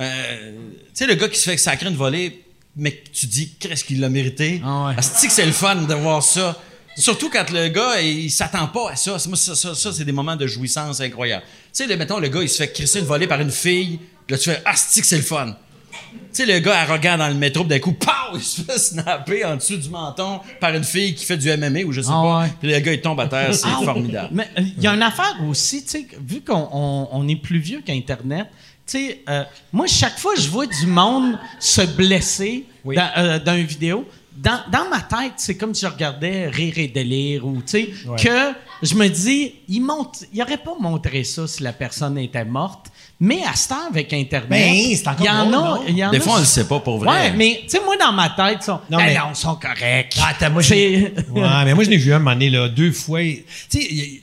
euh, 0.00 0.52
tu 0.88 0.90
sais, 0.94 1.06
le 1.06 1.14
gars 1.14 1.28
qui 1.28 1.38
se 1.38 1.50
fait 1.50 1.56
sacrer 1.56 1.88
une 1.88 1.96
volée, 1.96 2.44
mais 2.76 3.02
tu 3.12 3.26
dis, 3.26 3.54
qu'est-ce 3.58 3.84
qu'il 3.84 4.00
l'a 4.00 4.08
mérité? 4.08 4.60
Ah 4.64 4.86
ouais. 4.88 4.96
Que 4.96 5.02
c'est 5.32 5.46
le 5.46 5.52
fun 5.52 5.76
de 5.76 5.94
voir 5.94 6.22
ça. 6.22 6.60
Surtout 6.98 7.28
quand 7.30 7.50
le 7.50 7.68
gars, 7.68 8.00
il 8.00 8.30
s'attend 8.30 8.68
pas 8.68 8.90
à 8.92 8.96
ça. 8.96 9.16
Moi, 9.28 9.36
ça, 9.36 9.54
ça, 9.54 9.74
ça, 9.74 9.92
c'est 9.92 10.04
des 10.04 10.12
moments 10.12 10.36
de 10.36 10.46
jouissance 10.46 11.00
incroyables. 11.00 11.44
Tu 11.44 11.50
sais, 11.72 11.86
le- 11.86 11.96
mettons, 11.96 12.18
le 12.18 12.28
gars, 12.28 12.42
il 12.42 12.48
se 12.48 12.56
fait 12.58 12.72
crisser 12.72 13.00
une 13.00 13.04
volée 13.06 13.26
par 13.26 13.40
une 13.40 13.50
fille. 13.50 13.98
Là, 14.28 14.38
tu 14.38 14.50
fais, 14.50 14.62
asti 14.64 15.00
que 15.02 15.06
c'est 15.06 15.16
le 15.18 15.22
fun. 15.22 15.56
Tu 15.92 15.98
sais, 16.32 16.46
le 16.46 16.58
gars 16.58 16.80
arrogant 16.80 17.16
dans 17.18 17.28
le 17.28 17.34
métro, 17.34 17.64
d'un 17.64 17.78
coup, 17.78 17.92
pow, 17.92 18.10
il 18.34 18.42
se 18.42 18.60
fait 18.62 18.78
snapper 18.78 19.44
en 19.44 19.56
dessous 19.56 19.76
du 19.76 19.88
menton 19.88 20.40
par 20.60 20.74
une 20.74 20.84
fille 20.84 21.14
qui 21.14 21.24
fait 21.24 21.36
du 21.38 21.48
MMA 21.54 21.80
ou 21.84 21.92
je 21.92 22.00
sais 22.02 22.08
Ah 22.10 22.20
pas. 22.22 22.40
ouais. 22.40 22.52
Puis 22.60 22.70
le 22.70 22.78
gars, 22.80 22.92
il 22.92 23.00
tombe 23.00 23.20
à 23.20 23.26
terre, 23.26 23.54
c'est 23.54 23.66
Ah, 23.66 23.80
formidable. 23.84 24.28
Mais 24.32 24.48
euh, 24.58 24.62
il 24.76 24.82
y 24.82 24.86
a 24.86 24.92
une 24.94 25.02
affaire 25.02 25.36
aussi, 25.48 25.82
tu 25.84 25.90
sais, 25.90 26.06
vu 26.26 26.42
qu'on 26.42 26.68
on- 26.72 27.08
on 27.12 27.28
est 27.28 27.36
plus 27.36 27.58
vieux 27.58 27.82
qu'Internet, 27.84 28.46
sais, 28.86 29.20
euh, 29.28 29.44
moi, 29.72 29.86
chaque 29.86 30.18
fois 30.18 30.34
que 30.34 30.40
je 30.40 30.48
vois 30.48 30.66
du 30.66 30.86
monde 30.86 31.38
se 31.58 31.82
blesser 31.82 32.66
Oui. 32.84 32.96
dans, 32.96 33.10
euh, 33.18 33.38
dans 33.38 33.54
une 33.56 33.66
vidéo, 33.66 34.06
dans, 34.36 34.60
dans 34.70 34.88
ma 34.90 35.00
tête, 35.00 35.32
c'est 35.38 35.56
comme 35.56 35.74
si 35.74 35.86
je 35.86 35.90
regardais 35.90 36.48
Rire 36.48 36.74
et 36.76 36.88
délire 36.88 37.46
ou, 37.46 37.56
tu 37.56 37.62
sais, 37.66 37.88
Ouais. 38.06 38.22
que 38.22 38.52
je 38.82 38.94
me 38.94 39.08
dis, 39.08 39.54
il 39.68 39.80
montre, 39.80 40.20
il 40.32 40.42
aurait 40.42 40.58
pas 40.58 40.74
montré 40.78 41.24
ça 41.24 41.46
si 41.46 41.62
la 41.62 41.72
personne 41.72 42.18
était 42.18 42.44
morte. 42.44 42.86
Mais 43.18 43.40
à 43.50 43.56
ce 43.56 43.68
temps, 43.70 43.86
avec 43.90 44.12
Internet, 44.12 44.50
Ben, 44.50 44.94
c'est 44.94 45.08
encore 45.08 45.20
il 45.20 45.24
y 45.24 45.30
en 45.30 45.52
a. 45.54 45.80
y 45.88 46.04
en 46.04 46.10
Des 46.10 46.18
a- 46.18 46.20
fois, 46.20 46.34
on 46.36 46.40
le 46.40 46.44
sait 46.44 46.68
pas 46.68 46.80
pour 46.80 46.98
vrai. 46.98 47.08
Ouais, 47.08 47.32
mais 47.32 47.60
tu 47.62 47.70
sais, 47.70 47.80
moi, 47.82 47.96
dans 47.96 48.12
ma 48.12 48.28
tête, 48.28 48.58
ils 48.60 48.64
sont, 48.64 48.72
Non, 48.90 48.98
non, 48.98 49.04
mais- 49.06 49.16
ils 49.30 49.34
sont 49.36 49.54
corrects. 49.54 50.14
Ah, 50.20 50.32
attends, 50.32 50.50
moi, 50.50 50.60
j'ai. 50.60 51.14
Ouais, 51.30 51.40
mais 51.64 51.72
moi, 51.72 51.84
je 51.84 51.88
l'ai 51.88 51.96
vu 51.96 52.12
un 52.12 52.18
moment 52.18 52.32
donné, 52.32 52.50
là, 52.50 52.68
deux 52.68 52.92
fois. 52.92 53.20
Tu 53.70 53.80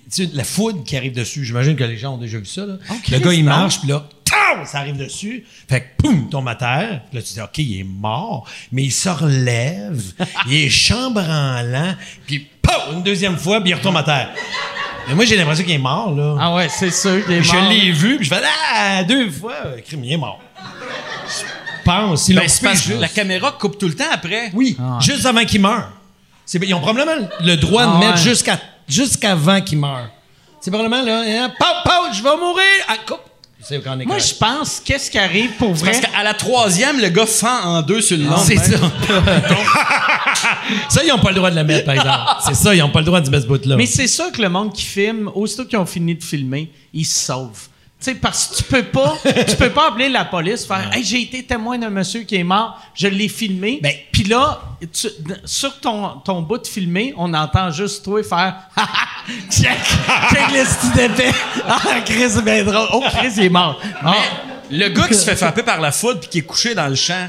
sais, 0.10 0.30
la 0.32 0.43
foudre 0.43 0.84
qui 0.84 0.95
arrive 0.95 1.13
dessus, 1.13 1.43
j'imagine 1.43 1.76
que 1.76 1.84
les 1.84 1.97
gens 1.97 2.13
ont 2.13 2.17
déjà 2.19 2.38
vu 2.38 2.45
ça, 2.45 2.67
là. 2.67 2.76
Oh, 2.91 2.93
le 3.12 3.17
gars, 3.17 3.34
il 3.34 3.43
marche, 3.43 3.80
puis 3.80 3.89
là, 3.89 4.08
ça 4.65 4.79
arrive 4.79 4.97
dessus. 4.97 5.45
Fait 5.69 5.82
que, 5.82 5.86
poum, 6.03 6.23
il 6.25 6.29
tombe 6.29 6.47
à 6.47 6.56
terre. 6.56 7.01
Puis 7.10 7.17
là, 7.19 7.21
tu 7.21 7.34
dis, 7.34 7.41
OK, 7.41 7.58
il 7.60 7.79
est 7.79 7.84
mort, 7.84 8.47
mais 8.71 8.84
il 8.84 8.91
se 8.91 9.10
relève, 9.10 10.01
il 10.47 10.53
est 10.65 10.69
chambranlant, 10.69 11.95
puis, 12.25 12.47
poum, 12.62 12.95
une 12.97 13.03
deuxième 13.03 13.38
fois, 13.38 13.62
puis 13.62 13.71
il 13.71 13.73
retombe 13.75 13.97
à 13.97 14.03
terre. 14.03 14.29
Mais 15.08 15.15
moi, 15.15 15.25
j'ai 15.25 15.36
l'impression 15.36 15.63
qu'il 15.65 15.73
est 15.73 15.77
mort, 15.77 16.13
là. 16.15 16.36
Ah 16.39 16.56
ouais, 16.56 16.69
c'est 16.69 16.91
sûr 16.91 17.23
qu'il 17.25 17.34
est 17.36 17.43
je 17.43 17.51
mort. 17.53 17.69
l'ai 17.69 17.91
vu, 17.91 18.15
puis 18.17 18.25
je 18.25 18.34
fais, 18.34 18.41
ah, 18.73 19.03
deux 19.03 19.29
fois, 19.29 19.56
crime, 19.86 20.03
il 20.03 20.13
est 20.13 20.17
mort. 20.17 20.39
Je 21.27 21.84
pense, 21.84 22.29
Ben, 22.29 22.47
parce 22.62 22.82
que 22.82 22.93
la 22.93 23.10
caméra 23.10 23.51
coupe 23.51 23.77
tout 23.77 23.88
le 23.88 23.95
temps 23.95 24.06
après. 24.12 24.51
oui, 24.53 24.77
juste 25.01 25.25
avant 25.25 25.43
qu'il 25.43 25.60
meure. 25.62 25.89
Ils 26.53 26.73
ont 26.73 26.79
probablement 26.82 27.27
le 27.41 27.56
droit 27.56 27.86
de 27.86 27.91
Ah 27.95 27.99
mettre 27.99 28.13
ouais. 28.17 28.29
jusqu'à 28.29 28.60
jusqu'avant 28.88 29.60
qu'il 29.62 29.79
meure. 29.79 30.10
C'est 30.62 30.71
probablement 30.71 31.01
là, 31.03 31.23
hein, 31.25 31.51
pow, 31.58 31.65
pow, 31.84 32.13
je 32.13 32.21
vais 32.23 32.38
mourir. 32.38 32.63
Ah, 32.88 32.95
coupe. 33.06 33.19
Moi, 34.06 34.17
je 34.19 34.34
pense, 34.34 34.82
qu'est-ce 34.84 35.10
qui 35.10 35.17
arrive 35.17 35.52
pour 35.58 35.73
vrai? 35.73 35.91
Parce 35.91 36.06
qu'à 36.13 36.23
la 36.23 36.34
troisième, 36.34 36.99
le 36.99 37.10
gars 37.10 37.26
fend 37.26 37.63
en 37.63 37.82
deux 37.82 38.02
sur 38.02 38.17
le 38.17 38.26
long. 38.26 38.38
c'est 38.38 38.58
ça. 38.58 38.78
ça, 40.89 41.04
ils 41.04 41.08
n'ont 41.10 41.19
pas 41.19 41.30
le 41.30 41.36
droit 41.36 41.52
de 41.52 41.56
le 41.56 41.63
mettre, 41.63 41.86
par 41.86 41.95
exemple. 41.95 42.19
C'est 42.45 42.56
ça, 42.56 42.76
ils 42.76 42.80
n'ont 42.80 42.89
pas 42.89 42.99
le 42.99 43.06
droit 43.06 43.21
de 43.21 43.30
mettre 43.30 43.43
ce 43.43 43.47
bout-là. 43.47 43.76
Mais 43.78 43.86
c'est 43.86 44.08
sûr 44.08 44.32
que 44.32 44.41
le 44.41 44.49
monde 44.49 44.73
qui 44.73 44.84
filme, 44.84 45.30
aussitôt 45.34 45.65
qu'ils 45.65 45.80
ont 45.80 45.86
fini 45.86 46.15
de 46.15 46.23
filmer, 46.23 46.71
ils 46.93 47.06
se 47.06 47.26
sauvent. 47.26 47.67
Tu 47.99 48.12
sais, 48.12 48.15
parce 48.15 48.47
que 48.47 48.56
tu 48.58 48.63
peux 48.63 48.84
pas, 48.84 49.15
tu 49.47 49.56
peux 49.56 49.69
pas 49.69 49.88
appeler 49.88 50.10
la 50.10 50.26
police, 50.26 50.65
faire, 50.65 50.89
hey, 50.93 51.06
j'ai 51.06 51.21
été 51.21 51.43
témoin 51.43 51.78
d'un 51.78 51.89
monsieur 51.89 52.23
qui 52.23 52.36
est 52.36 52.43
mort, 52.43 52.78
je 52.93 53.08
l'ai 53.08 53.30
filmé. 53.30 53.80
Ben- 53.82 53.93
Puis 54.23 54.31
là, 54.31 54.62
tu- 54.93 55.09
sur 55.43 55.81
ton, 55.81 56.07
ton 56.23 56.41
bout 56.43 56.57
de 56.57 56.65
filmé, 56.65 57.13
on 57.17 57.33
entend 57.33 57.71
juste 57.71 58.05
toi 58.05 58.23
faire, 58.23 58.55
Ha, 58.77 58.81
ha, 58.83 58.88
check, 59.51 59.77
check 60.29 60.51
le 60.53 60.63
style 60.65 60.91
d'épée. 60.93 61.31
Ah, 61.67 61.81
Chris, 62.05 62.29
c'est 62.29 62.41
bien 62.45 62.63
drôle. 62.63 62.88
Oh, 62.93 63.03
Chris, 63.17 63.33
il 63.36 63.43
est 63.43 63.49
mort. 63.49 63.81
Ah. 64.01 64.13
Le 64.71 64.88
gars 64.88 65.09
qui 65.09 65.15
se 65.15 65.25
fait 65.25 65.36
frapper 65.36 65.63
par 65.63 65.81
la 65.81 65.91
foudre 65.91 66.21
puis 66.21 66.29
qui 66.29 66.38
est 66.38 66.43
couché 66.43 66.73
dans 66.73 66.88
le 66.88 66.95
champ, 66.95 67.27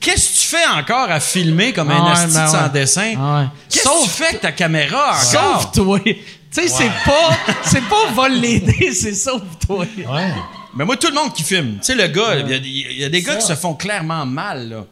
Qu'est-ce 0.00 0.28
que 0.34 0.40
tu 0.40 0.46
fais 0.48 0.66
encore 0.76 1.08
à 1.10 1.18
filmer 1.20 1.72
comme 1.72 1.90
un 1.92 2.04
Ouais, 2.04 2.10
asti 2.10 2.34
ben 2.34 2.44
ouais. 2.44 2.50
sans 2.50 2.68
dessin? 2.68 3.14
Ah 3.16 3.38
ouais. 3.42 3.46
Qu'est-ce 3.70 3.84
que 3.84 3.88
Sauf- 3.88 4.02
tu 4.02 4.10
fais 4.10 4.26
avec 4.26 4.40
ta 4.40 4.52
caméra 4.52 5.10
encore? 5.12 5.62
Sauve-toi. 5.62 6.00
Tu 6.00 6.16
sais, 6.50 6.68
c'est 6.68 6.90
pas, 7.06 7.30
c'est 7.62 7.84
pas 7.88 8.10
vol 8.12 8.32
l'aider, 8.32 8.92
c'est 9.00 9.14
sauve-toi. 9.14 9.86
Ouais. 9.96 10.34
Mais 10.74 10.84
moi, 10.84 10.96
tout 10.96 11.06
le 11.08 11.14
monde 11.14 11.32
qui 11.32 11.42
filme. 11.44 11.76
Tu 11.78 11.84
sais, 11.84 11.94
le 11.94 12.08
gars, 12.08 12.34
il 12.36 12.50
y 12.50 12.52
a, 12.52 12.56
il 12.56 12.98
y 13.00 13.04
a 13.04 13.08
des 13.08 13.22
gars 13.22 13.36
qui 13.36 13.46
se 13.46 13.54
font 13.54 13.74
clairement 13.74 14.26
mal, 14.26 14.68
là. 14.68 14.84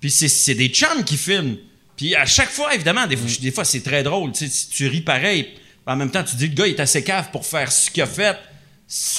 Puis 0.00 0.10
c'est, 0.10 0.28
c'est 0.28 0.54
des 0.54 0.68
chums 0.68 1.04
qui 1.04 1.16
filment. 1.16 1.56
Puis 1.96 2.14
à 2.14 2.24
chaque 2.26 2.50
fois, 2.50 2.74
évidemment, 2.74 3.06
des, 3.06 3.16
fois- 3.16 3.28
des 3.40 3.50
fois, 3.52 3.64
c'est 3.64 3.82
très 3.82 4.02
drôle. 4.02 4.32
Tu 4.32 4.46
sais, 4.46 4.48
si 4.50 4.68
tu 4.70 4.86
ris 4.88 5.02
pareil. 5.02 5.48
En 5.86 5.96
même 5.96 6.10
temps, 6.10 6.22
tu 6.22 6.36
dis, 6.36 6.48
le 6.48 6.54
gars, 6.54 6.66
il 6.66 6.74
est 6.74 6.80
assez 6.80 7.02
cave 7.02 7.30
pour 7.32 7.44
faire 7.44 7.70
ce 7.70 7.90
qu'il 7.90 8.02
a 8.02 8.06
fait. 8.06 8.36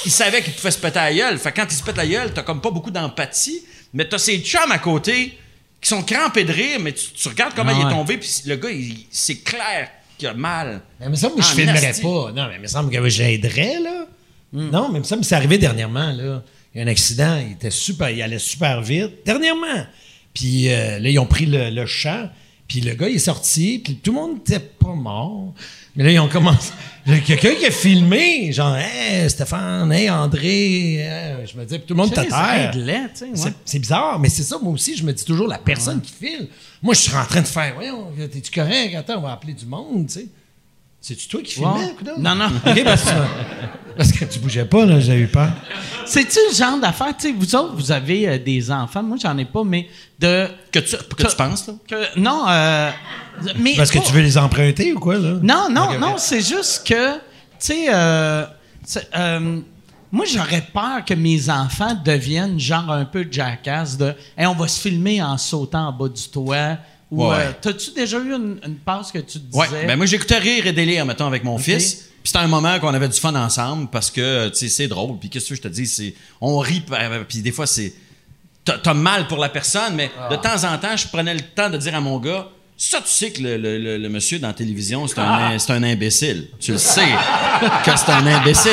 Il 0.05 0.11
savait 0.11 0.41
qu'il 0.41 0.53
pouvait 0.53 0.71
se 0.71 0.77
péter 0.79 0.99
la 0.99 1.13
gueule. 1.13 1.37
Fait 1.37 1.51
que 1.51 1.61
quand 1.61 1.67
il 1.69 1.75
se 1.75 1.83
pète 1.83 1.97
la 1.97 2.05
gueule, 2.07 2.33
t'as 2.33 2.43
comme 2.43 2.61
pas 2.61 2.71
beaucoup 2.71 2.91
d'empathie. 2.91 3.61
Mais 3.93 4.07
t'as 4.07 4.17
ces 4.17 4.39
chums 4.39 4.71
à 4.71 4.79
côté 4.79 5.37
qui 5.79 5.89
sont 5.89 6.03
crampés 6.03 6.43
de 6.43 6.51
rire, 6.53 6.79
mais 6.79 6.91
tu, 6.93 7.07
tu 7.11 7.27
regardes 7.27 7.53
comment 7.55 7.71
Ah 7.73 7.79
il 7.81 7.87
est 7.87 7.89
tombé, 7.89 8.17
puis 8.17 8.29
le 8.45 8.55
gars, 8.55 8.69
c'est 9.09 9.37
clair 9.43 9.89
qu'il 10.17 10.27
a 10.27 10.33
mal. 10.33 10.81
Mais 10.99 11.07
il 11.07 11.09
me 11.09 11.15
semble 11.15 11.35
que 11.35 11.41
je 11.41 11.47
Ah, 11.51 11.55
filmerais 11.55 11.93
pas. 12.01 12.31
Non, 12.31 12.47
mais 12.49 12.55
il 12.55 12.61
me 12.61 12.67
semble 12.67 12.91
que 12.91 13.09
j'aiderais, 13.09 13.79
là. 13.79 14.05
Non, 14.53 14.89
mais 14.89 14.99
il 14.99 15.01
me 15.01 15.05
semble 15.05 15.21
que 15.21 15.27
c'est 15.27 15.35
arrivé 15.35 15.57
dernièrement, 15.57 16.11
là. 16.11 16.43
Il 16.73 16.77
y 16.77 16.81
a 16.81 16.85
un 16.85 16.87
accident, 16.87 17.37
il 17.45 17.53
était 17.53 17.71
super, 17.71 18.09
il 18.09 18.21
allait 18.21 18.39
super 18.39 18.81
vite. 18.81 19.25
Dernièrement. 19.25 19.85
Puis 20.33 20.69
euh, 20.69 20.99
là, 20.99 21.09
ils 21.09 21.19
ont 21.19 21.25
pris 21.25 21.45
le, 21.45 21.69
le 21.69 21.85
champ, 21.85 22.29
puis 22.67 22.81
le 22.81 22.93
gars, 22.93 23.09
il 23.09 23.15
est 23.15 23.19
sorti, 23.19 23.79
puis 23.83 23.95
tout 23.95 24.11
le 24.11 24.17
monde 24.19 24.35
n'était 24.37 24.59
pas 24.59 24.93
mort. 24.93 25.53
Mais 25.95 26.05
là, 26.05 26.11
ils 26.11 26.19
ont 26.19 26.29
commencé. 26.29 26.71
Quelqu'un 27.25 27.53
qui 27.55 27.65
a 27.65 27.71
filmé, 27.71 28.51
genre, 28.53 28.77
hey, 28.77 29.29
Stéphane, 29.29 29.91
hey, 29.91 30.09
André. 30.09 30.95
hey. 30.99 31.47
Je 31.51 31.57
me 31.57 31.65
dis, 31.65 31.77
puis 31.79 31.87
tout 31.87 31.93
le 31.93 31.97
monde 31.97 32.13
sais, 33.15 33.29
ouais. 33.31 33.51
C'est- 33.65 33.79
bizarre, 33.79 34.19
mais 34.19 34.29
c'est 34.29 34.43
ça, 34.43 34.57
moi 34.61 34.71
aussi, 34.71 34.95
je 34.95 35.03
me 35.03 35.11
dis 35.11 35.25
toujours, 35.25 35.47
la 35.47 35.57
personne 35.57 35.99
qui 35.99 36.13
file. 36.13 36.47
Moi, 36.81 36.93
je 36.93 36.99
suis 37.01 37.15
en 37.15 37.25
train 37.25 37.41
de 37.41 37.47
faire, 37.47 37.73
voyons, 37.75 38.07
t'es-tu 38.31 38.51
correct? 38.51 38.95
Attends, 38.95 39.17
on 39.17 39.21
va 39.21 39.33
appeler 39.33 39.53
du 39.53 39.65
monde, 39.65 40.07
tu 40.07 40.13
sais. 40.13 40.27
C'est-tu 41.01 41.27
toi 41.27 41.41
qui 41.41 41.55
filmais, 41.55 41.93
coudonc? 41.97 42.19
Non, 42.19 42.35
non. 42.35 42.45
OK, 42.45 42.83
parce 42.83 43.03
que, 43.03 43.09
parce 44.01 44.11
que 44.11 44.25
tu 44.25 44.39
bougeais 44.39 44.65
pas, 44.65 44.85
là, 44.85 44.99
j'ai 44.99 45.15
eu 45.19 45.27
peur. 45.27 45.49
C'est-tu 46.05 46.39
le 46.49 46.55
genre 46.55 46.79
d'affaire, 46.79 47.15
tu 47.17 47.27
sais, 47.27 47.33
vous 47.37 47.55
autres, 47.55 47.75
vous 47.75 47.91
avez 47.91 48.27
euh, 48.27 48.37
des 48.39 48.71
enfants, 48.71 49.03
moi 49.03 49.17
j'en 49.21 49.37
ai 49.37 49.45
pas, 49.45 49.63
mais 49.63 49.87
de... 50.19 50.47
Que 50.71 50.79
tu, 50.79 50.95
que 50.97 51.27
tu 51.27 51.35
penses, 51.35 51.67
là? 51.67 51.73
que- 51.87 52.19
non, 52.19 52.45
euh, 52.49 52.89
mais... 53.57 53.75
Parce 53.75 53.91
que 53.91 53.99
tu 53.99 54.11
veux 54.11 54.21
les 54.21 54.37
emprunter 54.37 54.91
ou 54.93 54.99
quoi, 54.99 55.17
là? 55.19 55.33
Non, 55.41 55.67
non, 55.69 55.99
non, 55.99 56.15
c'est 56.17 56.41
juste 56.41 56.87
que, 56.87 57.13
tu 57.15 57.19
sais, 57.59 57.85
euh, 57.93 58.43
euh, 59.15 59.59
moi, 60.11 60.25
j'aurais 60.25 60.65
peur 60.73 61.05
que 61.05 61.13
mes 61.13 61.49
enfants 61.49 61.95
deviennent 62.03 62.59
genre 62.59 62.91
un 62.91 63.05
peu 63.05 63.25
jackass 63.29 63.97
de 63.97 64.13
Hey, 64.37 64.47
on 64.47 64.55
va 64.55 64.67
se 64.67 64.81
filmer 64.81 65.21
en 65.21 65.37
sautant 65.37 65.87
en 65.89 65.91
bas 65.93 66.09
du 66.09 66.27
toit. 66.29 66.77
Ou, 67.11 67.25
Ouais. 67.27 67.35
euh, 67.39 67.51
T'as-tu 67.61 67.91
déjà 67.91 68.17
eu 68.19 68.33
une, 68.33 68.57
une 68.65 68.75
passe 68.75 69.11
que 69.11 69.19
tu 69.19 69.39
te 69.39 69.55
Ouais, 69.55 69.67
disais? 69.67 69.85
ben 69.85 69.95
moi 69.97 70.05
j'écoutais 70.05 70.37
rire 70.39 70.65
et 70.65 70.71
délire 70.73 71.05
mettons 71.05 71.27
avec 71.27 71.43
mon 71.43 71.57
fils. 71.57 72.09
Puis 72.23 72.31
c'était 72.31 72.39
un 72.39 72.47
moment 72.47 72.79
qu'on 72.79 72.93
avait 72.93 73.07
du 73.09 73.19
fun 73.19 73.33
ensemble 73.35 73.87
parce 73.91 74.11
que 74.11 74.49
tu 74.49 74.55
sais 74.55 74.69
c'est 74.69 74.87
drôle. 74.87 75.17
Puis 75.19 75.29
qu'est-ce 75.29 75.49
que 75.49 75.55
je 75.55 75.61
te 75.61 75.67
dis, 75.67 75.87
c'est 75.87 76.13
on 76.39 76.59
rit 76.59 76.83
euh, 76.91 77.23
puis 77.27 77.39
des 77.39 77.51
fois 77.51 77.65
c'est 77.67 77.93
t'as 78.63 78.93
mal 78.93 79.27
pour 79.27 79.39
la 79.39 79.49
personne, 79.49 79.95
mais 79.95 80.11
de 80.29 80.35
temps 80.35 80.63
en 80.71 80.77
temps 80.77 80.95
je 80.95 81.07
prenais 81.07 81.33
le 81.33 81.41
temps 81.41 81.69
de 81.69 81.77
dire 81.77 81.95
à 81.95 81.99
mon 82.01 82.19
gars. 82.19 82.47
Ça, 82.77 82.97
tu 82.99 83.09
sais 83.09 83.29
que 83.31 83.43
le, 83.43 83.57
le- 83.57 83.77
le- 83.77 83.97
le 83.99 84.09
monsieur 84.09 84.39
dans 84.39 84.47
la 84.47 84.53
télévision, 84.55 85.05
c'est 85.07 85.19
un, 85.19 85.59
c'est 85.59 85.71
un 85.71 85.83
imbécile. 85.83 86.47
Tu 86.59 86.71
le 86.71 86.79
sais 86.79 87.05
que 87.85 87.91
c'est 87.95 88.09
un 88.11 88.25
imbécile. 88.25 88.71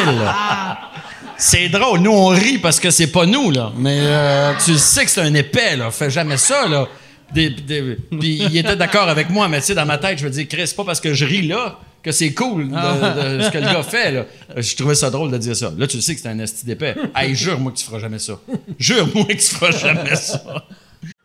C'est 1.37 1.69
drôle. 1.69 2.01
Nous, 2.01 2.11
on 2.11 2.29
rit 2.29 2.59
parce 2.59 2.81
que 2.81 2.91
c'est 2.91 3.09
pas 3.13 3.27
nous, 3.27 3.51
là. 3.51 3.71
Mais 3.77 3.99
euh, 4.01 4.53
tu 4.65 4.73
le 4.73 4.79
sais 4.79 5.05
que 5.05 5.11
c'est 5.11 5.21
un 5.21 5.35
épais, 5.35 5.77
là. 5.77 5.91
Fais 5.91 6.11
jamais 6.11 6.37
ça, 6.39 6.67
là. 6.67 6.87
Des- 7.33 7.51
des- 7.51 7.97
Puis 8.19 8.39
il 8.51 8.57
était 8.57 8.77
d'accord 8.77 9.09
avec 9.11 9.29
moi, 9.29 9.47
mais 9.47 9.61
tu 9.61 9.67
sais, 9.67 9.75
dans 9.75 9.85
ma 9.87 9.99
tête, 9.99 10.19
je 10.19 10.25
me 10.25 10.31
dis, 10.31 10.47
Chris, 10.47 10.67
c'est 10.67 10.77
pas 10.77 10.85
parce 10.85 11.01
que 11.01 11.13
je 11.13 11.25
ris 11.27 11.47
là 11.47 11.79
que 12.09 12.12
c'est 12.12 12.33
cool 12.35 12.68
de, 12.68 13.37
de 13.38 13.42
ce 13.42 13.51
que 13.51 13.59
le 13.59 13.64
gars 13.64 13.83
fait, 13.83 14.11
là. 14.12 14.25
Euh, 14.57 14.62
Je 14.62 14.77
trouvais 14.77 14.94
ça 14.94 15.11
drôle 15.11 15.31
de 15.31 15.38
dire 15.38 15.57
ça. 15.57 15.71
Là, 15.77 15.87
tu 15.87 15.97
le 15.97 16.03
sais 16.03 16.14
que 16.14 16.21
c'est 16.21 16.29
un 16.29 16.38
esti 16.38 16.64
d'épais. 16.64 16.97
Hey, 17.14 17.35
jure-moi 17.35 17.73
que 17.73 17.79
tu 17.79 17.85
feras 17.85 17.99
jamais 17.99 18.18
ça. 18.18 18.38
Jure-moi 18.79 19.25
que 19.27 19.33
tu 19.35 19.55
feras 19.55 19.71
jamais 19.73 20.16
ça. 20.16 20.42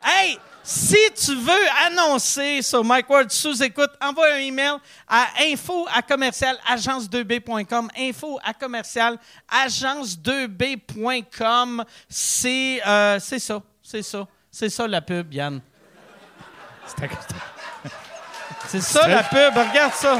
Hey, 0.04 0.38
si 0.62 0.96
tu 1.14 1.34
veux 1.36 1.52
annoncer 1.86 2.62
sur 2.62 2.82
Mike 2.84 3.08
Ward 3.10 3.30
sous 3.30 3.62
écoute, 3.62 3.90
envoie 4.00 4.32
un 4.34 4.38
email 4.38 4.76
à 5.08 5.26
info 5.42 5.86
à 5.94 6.00
commercial 6.02 6.56
agence2b.com. 6.74 7.88
Info 7.98 8.38
à 8.42 8.52
commercial 8.54 9.18
agence2b.com. 9.64 11.84
C'est 12.08 12.80
euh, 12.86 13.18
c'est 13.20 13.38
ça, 13.38 13.60
c'est 13.82 14.02
ça, 14.02 14.26
c'est 14.50 14.70
ça 14.70 14.86
la 14.88 15.02
pub, 15.02 15.32
Yann. 15.34 15.60
C'est 18.68 18.80
ça 18.80 19.06
la 19.06 19.22
pub, 19.22 19.52
regarde 19.54 19.92
ça. 19.94 20.18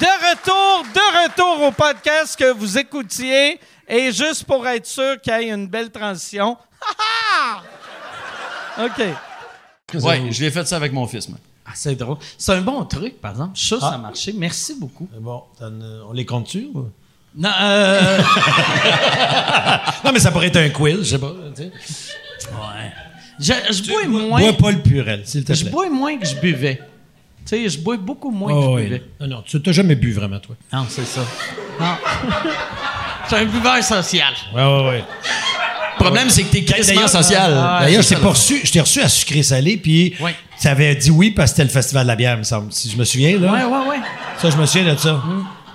De 0.00 0.06
retour, 0.30 0.84
de 0.92 1.22
retour 1.24 1.66
au 1.68 1.70
podcast 1.70 2.36
que 2.38 2.52
vous 2.52 2.78
écoutiez. 2.78 3.60
Et 3.88 4.12
juste 4.12 4.44
pour 4.44 4.66
être 4.66 4.86
sûr 4.86 5.20
qu'il 5.20 5.32
y 5.34 5.36
ait 5.44 5.50
une 5.50 5.66
belle 5.68 5.90
transition. 5.90 6.56
Ha, 6.80 7.62
ha! 8.78 8.84
OK. 8.86 10.02
Ouais, 10.02 10.32
je 10.32 10.42
l'ai 10.42 10.50
fait 10.50 10.66
ça 10.66 10.76
avec 10.76 10.92
mon 10.92 11.06
fils, 11.06 11.28
moi. 11.28 11.38
Ah, 11.66 11.70
c'est 11.74 11.94
drôle. 11.94 12.16
C'est 12.36 12.52
un 12.52 12.60
bon 12.60 12.84
truc, 12.84 13.20
par 13.20 13.30
exemple. 13.32 13.52
Je 13.54 13.60
suis 13.60 13.68
sûr 13.68 13.76
que 13.78 13.82
ça 13.84 13.90
a 13.92 13.98
marché. 13.98 14.34
Merci 14.36 14.74
beaucoup. 14.78 15.08
Bon, 15.20 15.44
t'en, 15.58 15.66
euh, 15.80 16.02
on 16.08 16.12
les 16.12 16.26
compte-tu? 16.26 16.68
ou? 16.74 16.90
Non, 17.36 17.50
euh, 17.60 18.18
Non, 20.04 20.12
mais 20.12 20.18
ça 20.20 20.30
pourrait 20.30 20.48
être 20.48 20.56
un 20.56 20.68
quiz, 20.70 20.98
je 20.98 21.04
sais 21.04 21.18
pas. 21.18 21.32
tu 21.56 21.62
sais. 21.62 21.72
je, 23.38 23.52
je 23.72 23.88
bois 23.88 24.06
moins. 24.06 24.40
Bois 24.40 24.52
pas 24.54 24.70
le 24.72 24.82
purel, 24.82 25.26
s'il 25.26 25.42
te 25.42 25.52
plaît. 25.52 25.56
Je 25.56 25.68
bois 25.70 25.88
moins 25.90 26.18
que 26.18 26.26
je 26.26 26.36
buvais. 26.36 26.80
Tu 27.46 27.56
sais, 27.56 27.68
je 27.68 27.78
bois 27.78 27.96
beaucoup 27.98 28.30
moins 28.30 28.50
que 28.50 28.56
Oh, 28.56 28.62
je 28.62 28.68
oui. 28.76 28.82
buvais. 28.84 29.02
Non, 29.20 29.26
non, 29.26 29.42
tu 29.46 29.60
t'as 29.60 29.72
jamais 29.72 29.94
bu 29.94 30.12
vraiment, 30.12 30.38
toi. 30.38 30.56
Non, 30.72 30.86
c'est 30.88 31.04
ça. 31.04 31.20
Non. 31.78 31.86
Suis 33.28 33.36
un 33.36 33.44
buveur 33.46 33.82
social. 33.82 34.32
Ouais, 34.54 34.62
ouais, 34.62 34.88
ouais. 34.88 35.04
Le 35.98 36.04
problème, 36.04 36.28
c'est 36.30 36.42
que 36.42 36.52
t'es 36.52 36.64
crissement 36.64 37.06
social. 37.08 37.52
Ah, 37.56 37.78
D'ailleurs, 37.82 38.02
je 38.02 38.08
t'ai 38.10 38.16
pas 38.16 38.28
reçu, 38.30 38.60
je 38.64 38.72
t'ai 38.72 38.80
reçu 38.80 39.00
à 39.00 39.08
sucré-salé, 39.08 39.76
puis 39.76 40.14
Ouais. 40.20 40.34
ça 40.56 40.72
avait 40.72 40.94
dit 40.94 41.10
oui 41.10 41.30
parce 41.30 41.50
que 41.50 41.56
c'était 41.56 41.64
le 41.68 41.70
festival 41.72 42.04
de 42.04 42.08
la 42.08 42.16
bière, 42.16 42.34
il 42.34 42.38
me 42.38 42.42
semble. 42.44 42.72
Si 42.72 42.90
je 42.90 42.96
me 42.96 43.04
souviens, 43.04 43.38
là. 43.38 43.52
Ouais, 43.52 43.64
ouais, 43.64 43.88
ouais. 43.90 43.96
Ça, 44.38 44.50
je 44.50 44.56
me 44.56 44.66
souviens 44.66 44.92
de 44.94 44.98
ça. 44.98 45.22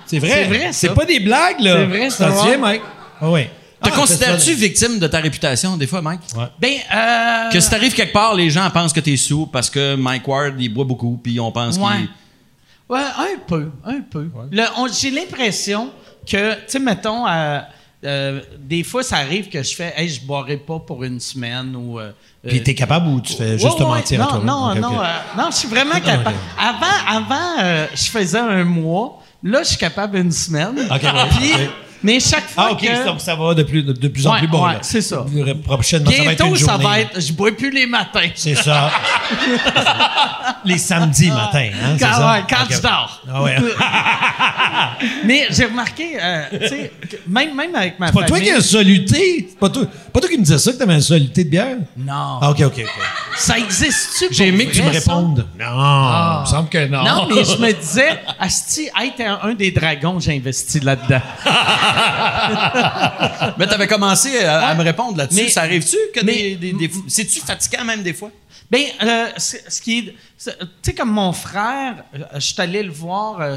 C'est 0.06 0.18
vrai. 0.18 0.30
C'est 0.30 0.44
vrai, 0.46 0.66
ça. 0.66 0.72
C'est 0.72 0.94
pas 0.94 1.04
des 1.04 1.20
blagues, 1.20 1.60
là. 1.60 1.76
C'est 1.78 1.84
vrai, 1.86 2.10
ça, 2.10 2.34
souviens, 2.36 2.58
Mike? 2.58 2.82
Ah, 3.20 3.30
oui. 3.30 3.42
Te 3.82 3.88
Ah, 3.88 3.96
considères-tu 3.96 4.52
victime 4.54 4.98
de 4.98 5.06
ta 5.06 5.18
réputation, 5.20 5.76
des 5.76 5.86
fois, 5.86 6.02
Mike? 6.02 6.20
Ben, 6.60 6.72
euh. 6.94 7.50
Que 7.50 7.60
si 7.60 7.70
t'arrives 7.70 7.94
quelque 7.94 8.12
part, 8.12 8.34
les 8.34 8.50
gens 8.50 8.68
pensent 8.70 8.92
que 8.92 9.00
t'es 9.00 9.16
sous 9.16 9.46
parce 9.46 9.70
que 9.70 9.94
Mike 9.96 10.26
Ward, 10.28 10.54
il 10.58 10.68
boit 10.68 10.84
beaucoup, 10.84 11.18
puis 11.22 11.40
on 11.40 11.50
pense 11.50 11.76
Ouais. 11.78 11.96
qu'il... 11.96 12.08
Ouais, 12.90 13.00
un 13.00 13.38
peu, 13.46 13.70
un 13.84 14.00
peu. 14.00 14.28
J'ai 15.00 15.10
l'impression 15.10 15.90
que, 16.28 16.54
tu 16.54 16.60
sais, 16.66 16.78
mettons, 16.80 17.26
euh, 17.26 17.60
euh, 18.04 18.40
des 18.58 18.82
fois, 18.82 19.02
ça 19.02 19.16
arrive 19.18 19.48
que 19.48 19.62
je 19.62 19.74
fais, 19.74 19.94
hey, 19.96 20.08
je 20.08 20.20
boirai 20.22 20.56
pas 20.56 20.78
pour 20.80 21.04
une 21.04 21.20
semaine 21.20 21.74
ou. 21.76 22.00
euh, 22.00 22.10
Puis 22.46 22.58
euh, 22.58 22.62
t'es 22.64 22.74
capable 22.74 23.06
ou 23.08 23.20
tu 23.20 23.34
fais 23.34 23.52
Ouais, 23.52 23.58
juste 23.58 23.78
te 23.78 23.82
ouais, 23.84 23.88
mentir 23.88 24.18
non, 24.18 24.26
à 24.26 24.28
toi 24.30 24.40
Non, 24.44 24.74
non, 24.74 25.00
euh, 25.00 25.04
non, 25.38 25.50
je 25.52 25.56
suis 25.56 25.68
vraiment 25.68 26.00
capable. 26.00 26.36
Avant, 26.58 27.24
avant 27.26 27.62
euh, 27.62 27.86
je 27.94 28.04
faisais 28.10 28.38
un 28.38 28.64
mois. 28.64 29.22
Là, 29.42 29.62
je 29.62 29.68
suis 29.68 29.78
capable 29.78 30.18
une 30.18 30.32
semaine. 30.32 30.76
Ok, 30.90 31.02
ouais, 31.02 31.10
Puis, 31.38 31.52
ok. 31.54 31.70
Mais 32.02 32.18
chaque 32.20 32.48
fois 32.48 32.66
Ah, 32.68 32.72
OK, 32.72 32.80
que... 32.80 33.04
donc 33.06 33.20
ça 33.20 33.34
va 33.34 33.54
de 33.54 33.62
plus, 33.62 33.82
de, 33.82 33.92
de 33.92 34.08
plus 34.08 34.26
en 34.26 34.32
Ouais, 34.32 34.38
plus 34.38 34.48
bon. 34.48 34.66
ouais, 34.66 34.78
c'est 34.82 35.00
ça. 35.02 35.24
Prochainement, 35.64 36.10
ça 36.10 36.16
va 36.24 36.32
être 36.32 36.38
Bientôt, 36.38 36.54
une 36.54 36.56
ça 36.60 36.72
journée. 36.72 36.84
va 36.84 37.00
être... 37.00 37.20
Je 37.20 37.32
bois 37.32 37.52
plus 37.56 37.70
les 37.70 37.86
matins. 37.86 38.28
C'est 38.34 38.54
ça. 38.54 38.90
Les 40.64 40.76
samedis 40.78 41.30
matin, 41.30 41.68
hein, 41.82 41.96
Quand, 41.98 42.12
ça? 42.12 42.32
ouais, 42.32 42.42
quand 42.48 42.64
Ok. 42.64 42.72
je 42.76 42.80
dors. 42.82 43.22
Ah 43.32 43.42
ouais. 43.42 43.56
Mais 45.24 45.46
j'ai 45.50 45.64
remarqué, 45.64 46.18
euh, 46.20 46.42
tu 46.60 46.68
sais, 46.68 46.92
même, 47.26 47.54
même 47.56 47.74
avec 47.74 47.98
ma 47.98 48.08
C'est 48.08 48.12
pas 48.12 48.26
toi 48.26 48.40
qui 48.40 48.50
as 48.50 48.56
un 48.56 48.60
soluté? 48.60 49.46
C'est 49.50 49.58
pas 49.58 49.70
toi, 49.70 49.84
pas 50.12 50.20
toi 50.20 50.28
qui 50.28 50.36
me 50.36 50.42
disais 50.44 50.58
ça 50.58 50.72
que 50.72 50.76
t'avais 50.76 50.94
un 50.94 51.00
soluté 51.00 51.44
de 51.44 51.48
bière? 51.50 51.76
Non. 51.96 52.38
Ah, 52.42 52.50
OK, 52.50 52.60
OK, 52.60 52.74
OK. 52.84 52.90
Ça 53.38 53.58
existe-tu 53.58 54.26
J'ai 54.32 54.48
aimé 54.48 54.66
que 54.66 54.72
tu 54.74 54.82
me 54.82 54.92
ça? 54.92 54.98
répondes. 54.98 55.46
Non, 55.58 56.36
il 56.38 56.40
me 56.42 56.46
semble 56.46 56.68
que 56.68 56.86
non. 56.88 57.02
Non, 57.04 57.28
mais 57.34 57.44
je 57.44 57.56
me 57.56 57.72
disais, 57.80 58.20
Asti, 58.38 58.88
être 59.02 59.20
un, 59.20 59.48
un 59.50 59.54
des 59.54 59.70
dragons, 59.70 60.20
j'ai 60.20 60.36
investi 60.36 60.80
là-dedans. 60.80 61.20
Mais 63.58 63.66
t'avais 63.66 63.86
commencé 63.86 64.38
à, 64.44 64.68
à 64.68 64.74
me 64.74 64.82
répondre 64.82 65.16
là-dessus. 65.18 65.42
Mais- 65.42 65.48
ça 65.48 65.62
arrive-tu 65.62 65.96
que 66.14 66.24
mais- 66.24 66.56
des, 66.56 66.72
des- 66.72 66.72
des- 66.88 66.90
C'est-tu 67.08 67.40
fatigant 67.40 67.84
même 67.84 68.02
des 68.02 68.14
fois? 68.14 68.30
Ben, 68.70 68.82
euh, 69.02 69.26
ce 69.36 69.80
qui 69.80 69.98
est. 69.98 70.02
Tu 70.38 70.50
sais, 70.82 70.94
comme 70.94 71.10
mon 71.10 71.32
frère, 71.32 72.04
euh, 72.14 72.18
je 72.34 72.38
suis 72.40 72.60
allé 72.60 72.84
le 72.84 72.92
voir 72.92 73.40
euh, 73.40 73.56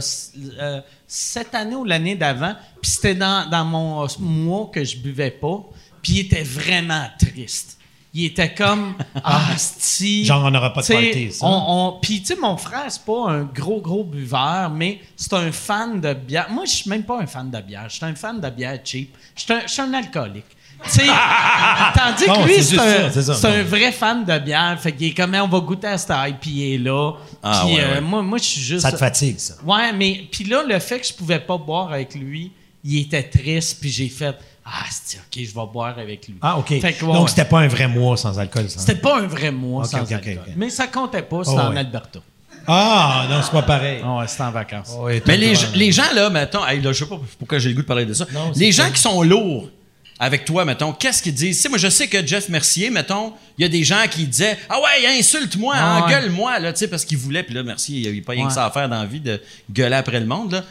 cette 1.08 1.54
année 1.54 1.76
ou 1.76 1.84
l'année 1.86 2.16
d'avant, 2.16 2.56
puis 2.82 2.90
c'était 2.90 3.14
dans, 3.14 3.48
dans 3.48 3.64
mon 3.64 4.08
mois 4.20 4.72
que 4.74 4.84
je 4.84 4.98
buvais 4.98 5.30
pas, 5.30 5.64
puis 6.02 6.14
il 6.14 6.20
était 6.22 6.42
vraiment 6.42 7.06
triste. 7.20 7.78
Il 8.16 8.26
était 8.26 8.54
comme 8.54 8.94
ah 9.24 9.42
sti. 9.58 10.26
Genre, 10.26 10.44
on 10.46 10.52
n'aura 10.52 10.72
pas 10.72 10.82
de 10.82 10.88
party, 10.88 11.32
ça. 11.32 11.46
on- 11.46 11.64
on- 11.96 12.00
Puis 12.00 12.20
tu 12.22 12.28
sais, 12.28 12.36
mon 12.40 12.58
frère 12.58 12.86
c'est 12.90 13.04
pas 13.04 13.30
un 13.32 13.44
gros 13.44 13.82
gros 13.82 14.04
buveur, 14.04 14.70
mais 14.70 15.00
c'est 15.16 15.34
un 15.34 15.52
fan 15.52 16.00
de 16.00 16.14
bière. 16.14 16.48
Moi, 16.52 16.66
je 16.66 16.72
suis 16.72 16.90
même 16.90 17.04
pas 17.04 17.20
un 17.20 17.26
fan 17.26 17.50
de 17.50 17.60
bière. 17.60 17.86
Je 17.90 17.96
suis 17.96 18.06
un 18.06 18.14
fan 18.16 18.40
de 18.40 18.50
bière 18.50 18.78
cheap. 18.84 19.16
Je 19.36 19.42
suis 19.42 19.54
un, 19.54 19.62
je 19.66 19.72
suis 19.72 19.82
un 19.82 19.94
alcoolique. 19.94 20.46
Tu 20.86 20.90
sais, 20.90 21.06
tandis 21.96 22.26
que 22.26 22.46
lui, 22.48 22.62
c'est 22.64 22.78
un, 22.78 23.10
ça, 23.10 23.34
ça. 23.34 23.64
vrai 23.64 23.92
fan 23.92 24.26
de 24.26 24.38
bière. 24.40 24.78
Fait 24.80 24.92
qu'il 24.92 25.08
est 25.08 25.14
comme, 25.14 25.34
on 25.36 25.48
va 25.48 25.60
goûter 25.62 25.88
à 25.88 25.98
cette 25.98 26.12
IPA-là. 26.16 27.14
Ah, 27.42 27.64
Puis 27.66 27.76
ouais, 27.76 27.82
euh, 27.82 27.94
ouais. 27.96 28.02
moi, 28.02 28.22
moi 28.22 28.38
je 28.38 28.44
suis 28.44 28.62
juste... 28.62 28.82
Ça 28.82 28.92
te 28.92 28.98
fatigue, 28.98 29.40
ça. 29.40 29.56
Ouais, 29.66 29.94
mais 29.94 30.28
puis 30.32 30.44
là, 30.44 30.62
le 30.68 30.78
fait 30.80 31.00
que 31.00 31.08
je 31.08 31.14
pouvais 31.14 31.40
pas 31.40 31.58
boire 31.58 31.92
avec 31.94 32.14
lui, 32.16 32.52
il 32.84 33.00
était 33.00 33.24
triste, 33.24 33.80
puis 33.80 33.90
j'ai 33.90 34.10
fait 34.10 34.36
Ah, 34.66 34.86
c'est 34.90 35.18
ok, 35.18 35.24
je 35.46 35.54
vais 35.54 35.68
boire 35.72 35.98
avec 36.00 36.28
lui. 36.28 36.36
Ah, 36.42 36.58
OK. 36.58 36.68
Fait 36.80 36.94
que, 36.94 37.04
ouais, 37.06 37.14
Donc, 37.14 37.30
c'était 37.30 37.46
pas 37.46 37.60
un 37.60 37.68
vrai 37.68 37.88
mois 37.88 38.16
sans 38.18 38.40
alcool, 38.40 38.70
ça. 38.70 38.80
C'était 38.80 38.96
pas 39.00 39.20
un 39.20 39.28
vrai 39.28 39.52
mois 39.52 39.84
sans 39.86 40.10
alcool. 40.12 40.40
Mais 40.56 40.70
ça 40.70 40.88
comptait 40.88 41.22
pas, 41.22 41.44
c'était 41.44 41.58
Oh, 41.58 41.66
en 41.68 41.72
ouais. 41.72 41.80
Alberta. 41.80 42.20
Ah, 42.66 43.26
non, 43.30 43.42
c'est 43.44 43.52
pas 43.52 43.62
pareil. 43.64 44.02
Ouais, 44.02 44.28
c'était 44.28 44.44
en 44.44 44.52
vacances. 44.52 44.92
Ouais, 45.00 45.22
Mais 45.28 45.36
les, 45.38 45.50
le 45.50 45.54
gens- 45.56 45.62
droit. 45.64 45.76
les 45.78 45.92
gens, 45.92 46.14
là, 46.16 46.30
mettons, 46.30 46.66
hey, 46.66 46.80
là, 46.82 46.94
je 46.94 47.00
sais 47.04 47.10
pas 47.10 47.20
pourquoi 47.38 47.60
j'ai 47.60 47.70
le 47.70 47.76
goût 47.76 47.82
de 47.82 47.88
parler 47.88 48.06
de 48.06 48.14
ça. 48.14 48.26
Non, 48.34 48.52
les 48.56 48.72
gens 48.72 48.90
qui 48.90 49.02
sont 49.02 49.22
lourds 49.22 49.70
avec 50.18 50.46
toi, 50.46 50.64
mettons, 50.64 50.94
qu'est-ce 50.94 51.22
qu'ils 51.22 51.34
disent? 51.34 51.58
Tu 51.58 51.64
sais, 51.64 51.68
moi, 51.70 51.78
je 51.78 51.90
sais 51.90 52.08
que 52.08 52.26
Jeff 52.26 52.48
Mercier, 52.48 52.90
mettons, 52.90 53.34
il 53.58 53.64
y 53.64 53.66
a 53.66 53.68
des 53.68 53.84
gens 53.84 54.06
qui 54.10 54.26
disaient 54.26 54.58
Ah 54.70 54.78
ouais, 54.80 55.18
insulte-moi, 55.20 55.74
Ah 55.78 56.04
engueule-moi, 56.06 56.60
là, 56.60 56.72
tu 56.72 56.80
sais, 56.80 56.88
parce 56.88 57.04
qu'il 57.04 57.18
voulait, 57.18 57.44
puis 57.44 57.54
là, 57.54 57.64
Mercier, 57.64 57.98
il 57.98 58.02
n'y 58.04 58.08
avait 58.08 58.22
pas 58.22 58.32
rien 58.32 58.48
que 58.48 58.54
ça 58.54 58.66
à 58.66 58.72
faire 58.72 58.88
dans 58.88 59.00
la 59.00 59.06
vie 59.08 59.20
de 59.20 59.42
gueuler 59.70 59.96
après 59.96 60.22
le 60.22 60.26
monde, 60.26 60.54
là. 60.54 60.64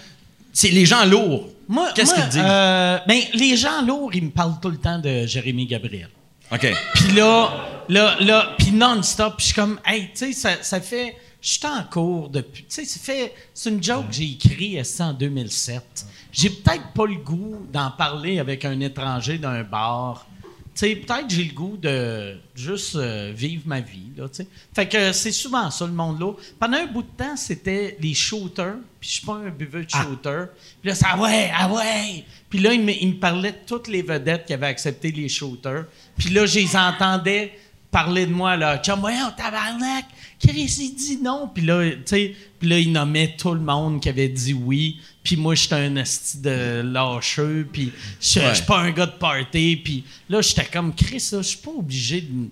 C'est 0.53 0.69
les 0.69 0.85
gens 0.87 1.05
lourds. 1.05 1.49
Moi, 1.69 1.91
Qu'est-ce 1.95 2.15
moi, 2.15 2.23
qu'ils 2.23 2.31
disent? 2.33 2.43
euh, 2.45 2.99
ben, 3.07 3.21
les 3.35 3.57
gens 3.57 3.83
lourds, 3.83 4.11
ils 4.15 4.25
me 4.25 4.31
parlent 4.31 4.61
tout 4.61 4.69
le 4.71 4.77
temps 4.77 4.99
de 4.99 5.27
Jérémy 5.27 5.67
Gabriel. 5.67 6.09
OK. 6.53 6.67
Puis 6.95 7.13
là, 7.13 7.51
là, 7.89 8.17
là, 8.21 8.55
puis 8.59 8.73
non-stop, 8.73 9.35
je 9.39 9.45
suis 9.47 9.55
comme, 9.55 9.81
hey, 9.87 10.11
tu 10.15 10.27
sais, 10.27 10.33
ça, 10.33 10.51
ça 10.63 10.81
fait, 10.81 11.17
je 11.41 11.49
suis 11.49 11.67
en 11.67 11.83
cours 11.85 12.29
depuis, 12.29 12.65
tu 12.65 12.85
sais, 12.85 13.33
c'est 13.55 13.71
une 13.71 13.83
joke 13.83 14.09
que 14.09 14.15
j'ai 14.15 14.33
écrit 14.33 14.85
ça 14.85 15.07
en 15.07 15.13
2007. 15.15 15.83
J'ai 16.31 16.51
peut-être 16.51 16.89
pas 16.95 17.07
le 17.07 17.17
goût 17.17 17.67
d'en 17.73 17.91
parler 17.91 18.39
avec 18.39 18.65
un 18.67 18.79
étranger 18.81 19.39
d'un 19.39 19.63
bar. 19.63 20.27
Sais, 20.75 20.97
peut-être 20.97 21.29
j'ai 21.29 21.45
le 21.45 21.53
goût 21.53 21.77
de 21.77 22.39
juste 22.55 22.97
euh, 22.97 23.31
vivre 23.35 23.63
ma 23.67 23.81
vie, 23.81 24.11
là. 24.17 24.27
Fait 24.75 24.89
que 24.89 25.13
c'est 25.13 25.33
souvent 25.33 25.71
ça, 25.71 25.87
le 25.87 25.93
monde 25.93 26.19
là. 26.19 26.33
Pendant 26.59 26.79
un 26.79 26.87
bout 26.87 27.03
de 27.03 27.09
temps, 27.17 27.37
c'était 27.37 27.97
les 28.01 28.15
shooters, 28.15 28.77
puis 28.99 29.09
je 29.09 29.15
suis 29.17 29.27
pas 29.27 29.35
un 29.35 29.51
buveur 29.51 29.85
de 29.85 29.91
shooter. 29.91 30.45
Puis 30.81 30.89
là, 30.89 30.95
c'est 30.95 31.05
ah 31.07 31.21
ouais, 31.21 31.51
ah 31.55 31.71
ouais. 31.71 32.25
Puis 32.49 32.59
là, 32.59 32.73
il 32.73 32.83
me, 32.83 32.93
il 32.93 33.09
me 33.09 33.21
parlait 33.21 33.53
de 33.53 33.59
toutes 33.67 33.89
les 33.89 34.01
vedettes 34.01 34.47
qui 34.47 34.55
avaient 34.55 34.67
accepté 34.67 35.13
les 35.13 35.29
shooters. 35.29 35.85
Puis 36.17 36.31
là, 36.31 36.47
je 36.47 36.59
les 36.59 36.75
entendais 36.75 37.53
parler 37.91 38.25
de 38.25 38.33
moi, 38.33 38.57
là. 38.57 38.79
Chum, 38.79 38.99
voyons, 39.01 39.31
tabarnak, 39.37 40.07
Chris, 40.41 40.77
il 40.81 40.95
dit 40.95 41.19
non. 41.23 41.51
Puis 41.55 41.65
là, 41.65 41.91
tu 41.91 42.01
sais, 42.07 42.35
puis 42.59 42.69
là, 42.69 42.79
il 42.79 42.91
nommait 42.91 43.37
tout 43.37 43.53
le 43.53 43.61
monde 43.61 44.01
qui 44.01 44.09
avait 44.09 44.29
dit 44.29 44.55
oui. 44.55 44.99
Puis 45.23 45.37
moi, 45.37 45.55
j'étais 45.55 45.75
un 45.77 45.97
esti 45.97 46.39
de 46.39 46.83
lâcheux. 46.85 47.69
Puis 47.73 47.93
je 48.21 48.41
je 48.41 48.43
Ouais. 48.47 48.55
suis 48.55 48.65
pas 48.65 48.79
un 48.79 48.91
gars 48.91 49.07
de 49.07 49.13
party. 49.13 49.81
Puis 49.85 50.05
là, 50.29 50.41
j'étais 50.41 50.65
comme, 50.65 50.95
Chris, 50.95 51.29
là, 51.33 51.39
je 51.43 51.49
suis 51.49 51.59
pas 51.59 51.71
obligé 51.77 52.23
de 52.23 52.49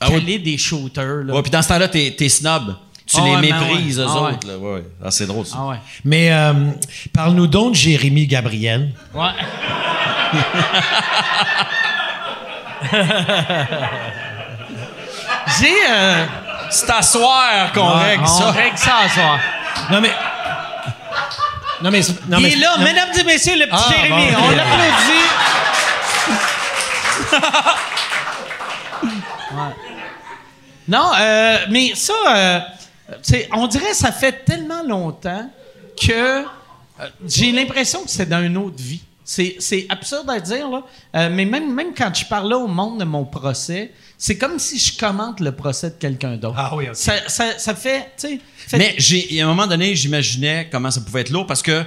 Ah 0.00 0.08
des 0.20 0.58
shooters, 0.58 1.24
là. 1.24 1.34
Ouais, 1.34 1.42
puis 1.42 1.50
dans 1.50 1.62
ce 1.62 1.68
temps-là, 1.68 1.88
t'es, 1.88 2.14
t'es 2.16 2.28
snob. 2.28 2.76
Tu 3.06 3.16
Ah 3.20 3.24
les 3.24 3.36
ouais, 3.36 3.50
ben 3.50 3.60
méprises, 3.60 3.98
ouais. 4.00 4.04
eux 4.04 4.08
Ah 4.08 4.20
autres. 4.22 4.56
Ouais, 4.58 4.74
ouais. 4.74 4.84
Ah, 5.04 5.10
c'est 5.12 5.26
drôle, 5.26 5.46
ça. 5.46 5.56
Ah 5.60 5.66
ouais. 5.68 5.76
Mais 6.04 6.32
euh, 6.32 6.52
parle-nous 7.12 7.46
donc 7.46 7.72
de 7.72 7.76
Jérémy 7.76 8.26
Gabriel. 8.26 8.92
Ouais. 9.14 9.22
J'ai. 15.60 15.74
Euh, 15.90 16.26
C'est 16.70 16.90
à 16.90 17.02
soir 17.02 17.72
qu'on 17.72 17.92
règle 17.92 18.24
on 18.24 18.26
ça. 18.26 18.50
règle 18.50 18.76
ça 18.78 18.96
à 19.04 19.08
soir. 19.08 19.38
Non, 19.90 20.00
mais. 20.00 20.10
Non, 21.82 21.90
mais. 21.90 22.00
Non, 22.28 22.38
Il 22.38 22.42
mais 22.42 22.52
est 22.52 22.56
là, 22.56 22.76
non, 22.78 22.84
mesdames 22.84 23.08
et 23.18 23.24
messieurs, 23.24 23.54
le 23.58 23.66
petit 23.66 23.74
Ah, 23.88 23.92
Jérémy. 23.92 24.32
bon, 24.32 24.38
on 24.42 24.48
ok. 24.50 24.56
l'applaudit. 24.56 25.26
Ouais. 29.52 29.74
Non, 30.88 31.10
euh, 31.18 31.58
mais 31.70 31.92
ça, 31.94 32.12
euh, 32.28 32.60
on 33.52 33.66
dirait 33.66 33.90
que 33.90 33.96
ça 33.96 34.12
fait 34.12 34.44
tellement 34.44 34.82
longtemps 34.82 35.50
que 36.00 36.12
euh, 36.12 36.42
j'ai 37.26 37.52
l'impression 37.52 38.02
que 38.04 38.10
c'est 38.10 38.26
dans 38.28 38.42
une 38.42 38.56
autre 38.56 38.76
vie. 38.78 39.02
C'est, 39.28 39.86
absurde 39.88 40.30
à 40.30 40.38
dire, 40.38 40.70
là. 40.70 40.82
Euh, 41.16 41.28
mais 41.32 41.44
même, 41.44 41.74
même 41.74 41.88
quand 41.96 42.14
je 42.14 42.24
parlais 42.26 42.54
au 42.54 42.68
monde 42.68 43.00
de 43.00 43.04
mon 43.04 43.24
procès, 43.24 43.90
c'est 44.16 44.38
comme 44.38 44.58
si 44.60 44.78
je 44.78 44.96
commente 44.96 45.40
le 45.40 45.50
procès 45.52 45.90
de 45.90 45.94
quelqu'un 45.96 46.36
d'autre. 46.36 46.54
Ah 46.56 46.74
oui, 46.76 46.84
ok. 46.88 46.94
ça, 46.94 47.14
ça, 47.26 47.58
ça 47.58 47.74
fait, 47.74 48.12
tu 48.16 48.28
sais... 48.28 48.40
fait- 48.56 48.78
Mais 48.78 48.94
j'ai, 48.98 49.40
à 49.40 49.44
un 49.44 49.48
moment 49.48 49.66
donné, 49.66 49.96
j'imaginais 49.96 50.68
comment 50.70 50.92
ça 50.92 51.00
pouvait 51.00 51.22
être 51.22 51.30
lourd 51.30 51.44
parce 51.46 51.60
que 51.62 51.82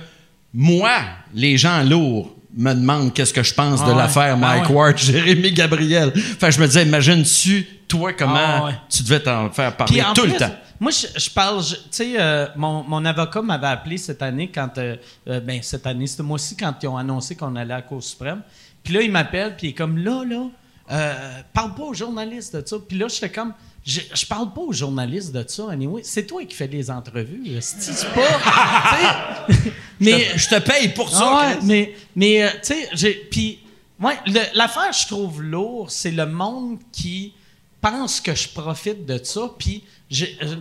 moi, 0.53 0.99
les 1.33 1.57
gens 1.57 1.81
lourds 1.83 2.35
me 2.57 2.73
demandent 2.73 3.13
qu'est-ce 3.13 3.33
que 3.33 3.43
je 3.43 3.53
pense 3.53 3.79
de 3.79 3.85
Ah 3.85 3.89
ouais. 3.91 3.95
l'affaire 3.97 4.33
Ah 4.33 4.35
Mike 4.35 4.69
ouais. 4.69 4.75
Ward, 4.75 4.97
Jérémy 4.99 5.51
Gabriel. 5.53 6.11
Enfin, 6.35 6.49
je 6.49 6.59
me 6.59 6.67
disais, 6.67 6.83
imagine-tu, 6.83 7.65
toi, 7.87 8.11
comment 8.13 8.35
Ah 8.37 8.65
ouais. 8.65 8.73
tu 8.89 9.01
devais 9.03 9.21
t'en 9.21 9.49
faire 9.49 9.75
parler 9.77 10.03
tout 10.13 10.23
plus, 10.23 10.31
le 10.33 10.37
temps. 10.37 10.51
Moi, 10.79 10.91
je, 10.91 11.07
je 11.19 11.29
parle, 11.29 11.61
je- 11.63 11.75
tu 11.75 11.81
sais, 11.91 12.13
euh, 12.19 12.47
mon, 12.55 12.83
mon 12.83 13.03
avocat 13.05 13.41
m'avait 13.41 13.67
appelé 13.67 13.97
cette 13.97 14.21
année 14.21 14.49
quand, 14.49 14.77
euh, 14.77 14.95
euh, 15.27 15.39
ben 15.41 15.61
cette 15.61 15.85
année, 15.85 16.07
c'était 16.07 16.23
moi 16.23 16.35
aussi 16.35 16.55
quand 16.55 16.73
ils 16.81 16.87
ont 16.87 16.97
annoncé 16.97 17.35
qu'on 17.35 17.55
allait 17.55 17.73
à 17.73 17.77
la 17.77 17.81
Cour 17.81 18.01
suprême. 18.03 18.41
Puis 18.83 18.93
là, 18.93 19.01
il 19.01 19.11
m'appelle, 19.11 19.55
puis 19.57 19.67
il 19.67 19.69
est 19.71 19.73
comme 19.73 19.97
là, 19.97 20.23
là, 20.25 20.47
euh, 20.91 21.41
parle 21.53 21.75
pas 21.75 21.83
aux 21.83 21.93
journalistes 21.93 22.55
de 22.55 22.65
ça. 22.65 22.77
Puis 22.87 22.97
là, 22.97 23.07
j'étais 23.09 23.29
comme, 23.29 23.53
je, 23.85 23.99
je 24.13 24.25
parle 24.25 24.53
pas 24.53 24.61
aux 24.61 24.71
journalistes 24.73 25.31
de 25.33 25.43
ça, 25.47 25.69
anyway. 25.69 26.01
C'est 26.03 26.25
toi 26.25 26.43
qui 26.45 26.55
fais 26.55 26.67
des 26.67 26.89
entrevues. 26.89 27.43
C'est 27.61 28.07
pas. 28.13 29.45
tu 29.49 29.53
sais. 29.55 29.73
mais 29.99 30.27
je 30.37 30.47
te 30.49 30.59
paye 30.59 30.89
pour 30.89 31.09
ça. 31.09 31.17
ah 31.21 31.47
ouais, 31.49 31.59
mais, 31.63 31.95
mais 32.15 32.51
tu 32.63 32.73
sais, 32.95 33.27
puis, 33.29 33.59
ouais, 34.01 34.17
l'affaire, 34.53 34.91
je 34.93 35.07
trouve 35.07 35.41
lourd, 35.43 35.91
c'est 35.91 36.11
le 36.11 36.25
monde 36.25 36.79
qui 36.91 37.33
pense 37.81 38.19
que 38.21 38.33
je 38.33 38.47
profite 38.49 39.05
de 39.05 39.19
ça. 39.23 39.41
Puis, 39.57 39.83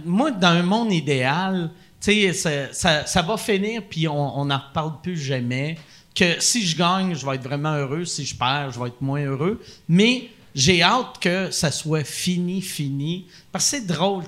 moi, 0.04 0.30
dans 0.30 0.48
un 0.48 0.62
monde 0.62 0.92
idéal, 0.92 1.70
ça, 2.00 2.72
ça, 2.72 3.06
ça 3.06 3.22
va 3.22 3.37
finir, 3.37 3.82
puis 3.88 4.06
on 4.08 4.44
n'en 4.44 4.58
reparle 4.58 5.00
plus 5.02 5.16
jamais. 5.16 5.76
Que 6.14 6.40
si 6.40 6.66
je 6.66 6.76
gagne, 6.76 7.14
je 7.14 7.24
vais 7.24 7.37
être 7.37 7.44
vraiment 7.44 7.74
heureux. 7.74 8.04
Si 8.04 8.24
je 8.24 8.34
perds, 8.34 8.72
je 8.72 8.80
vais 8.80 8.88
être 8.88 9.00
moins 9.00 9.24
heureux. 9.24 9.62
Mais 9.88 10.30
j'ai 10.54 10.82
hâte 10.82 11.18
que 11.20 11.50
ça 11.50 11.70
soit 11.70 12.04
fini, 12.04 12.61
fini. 12.61 13.26
Parce 13.52 13.70
que 13.70 13.76
c'est 13.76 13.87
drôle. 13.87 14.24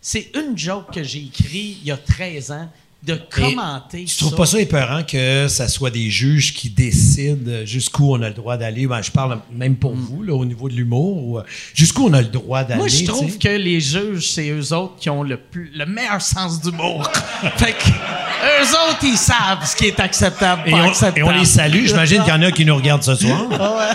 C'est 0.00 0.36
une 0.36 0.56
joke 0.56 0.92
que 0.94 1.02
j'ai 1.02 1.24
écrite 1.24 1.78
il 1.80 1.86
y 1.86 1.90
a 1.90 1.96
13 1.96 2.52
ans 2.52 2.68
de 3.02 3.14
commenter 3.30 4.04
Tu 4.04 4.16
trouves 4.18 4.34
pas 4.34 4.44
ça 4.44 4.60
épeurant 4.60 5.02
que 5.02 5.48
ça 5.48 5.68
soit 5.68 5.90
des 5.90 6.10
juges 6.10 6.52
qui 6.52 6.68
décident 6.68 7.64
jusqu'où 7.64 8.12
on 8.12 8.20
a 8.20 8.28
le 8.28 8.34
droit 8.34 8.58
d'aller? 8.58 8.86
Ben, 8.86 9.00
je 9.00 9.10
parle 9.10 9.40
même 9.50 9.76
pour 9.76 9.94
vous, 9.94 10.22
là, 10.22 10.34
au 10.34 10.44
niveau 10.44 10.68
de 10.68 10.74
l'humour. 10.74 11.24
ou, 11.24 11.38
euh, 11.38 11.42
Jusqu'où 11.74 12.08
on 12.08 12.12
a 12.12 12.20
le 12.20 12.28
droit 12.28 12.62
d'aller? 12.62 12.78
Moi, 12.78 12.88
je 12.88 13.04
trouve 13.04 13.38
que 13.38 13.48
les 13.48 13.80
juges, 13.80 14.30
c'est 14.32 14.50
eux 14.50 14.72
autres 14.74 14.96
qui 14.98 15.08
ont 15.08 15.22
le, 15.22 15.38
plus, 15.38 15.70
le 15.74 15.86
meilleur 15.86 16.20
sens 16.20 16.60
d'humour. 16.60 17.10
fait 17.56 17.72
que 17.72 17.88
eux 17.88 18.68
autres, 18.90 19.04
ils 19.04 19.16
savent 19.16 19.64
ce 19.66 19.74
qui 19.74 19.86
est 19.86 19.98
acceptable, 19.98 20.62
Et 20.66 20.70
pas 20.72 20.76
on, 20.78 20.88
acceptable. 20.88 21.18
et 21.18 21.22
on 21.22 21.30
les 21.30 21.46
salue. 21.46 21.86
J'imagine 21.86 22.22
qu'il 22.22 22.34
y 22.34 22.36
en 22.36 22.42
a 22.42 22.52
qui 22.52 22.64
nous 22.66 22.76
regardent 22.76 23.02
ce 23.02 23.14
soir. 23.14 23.46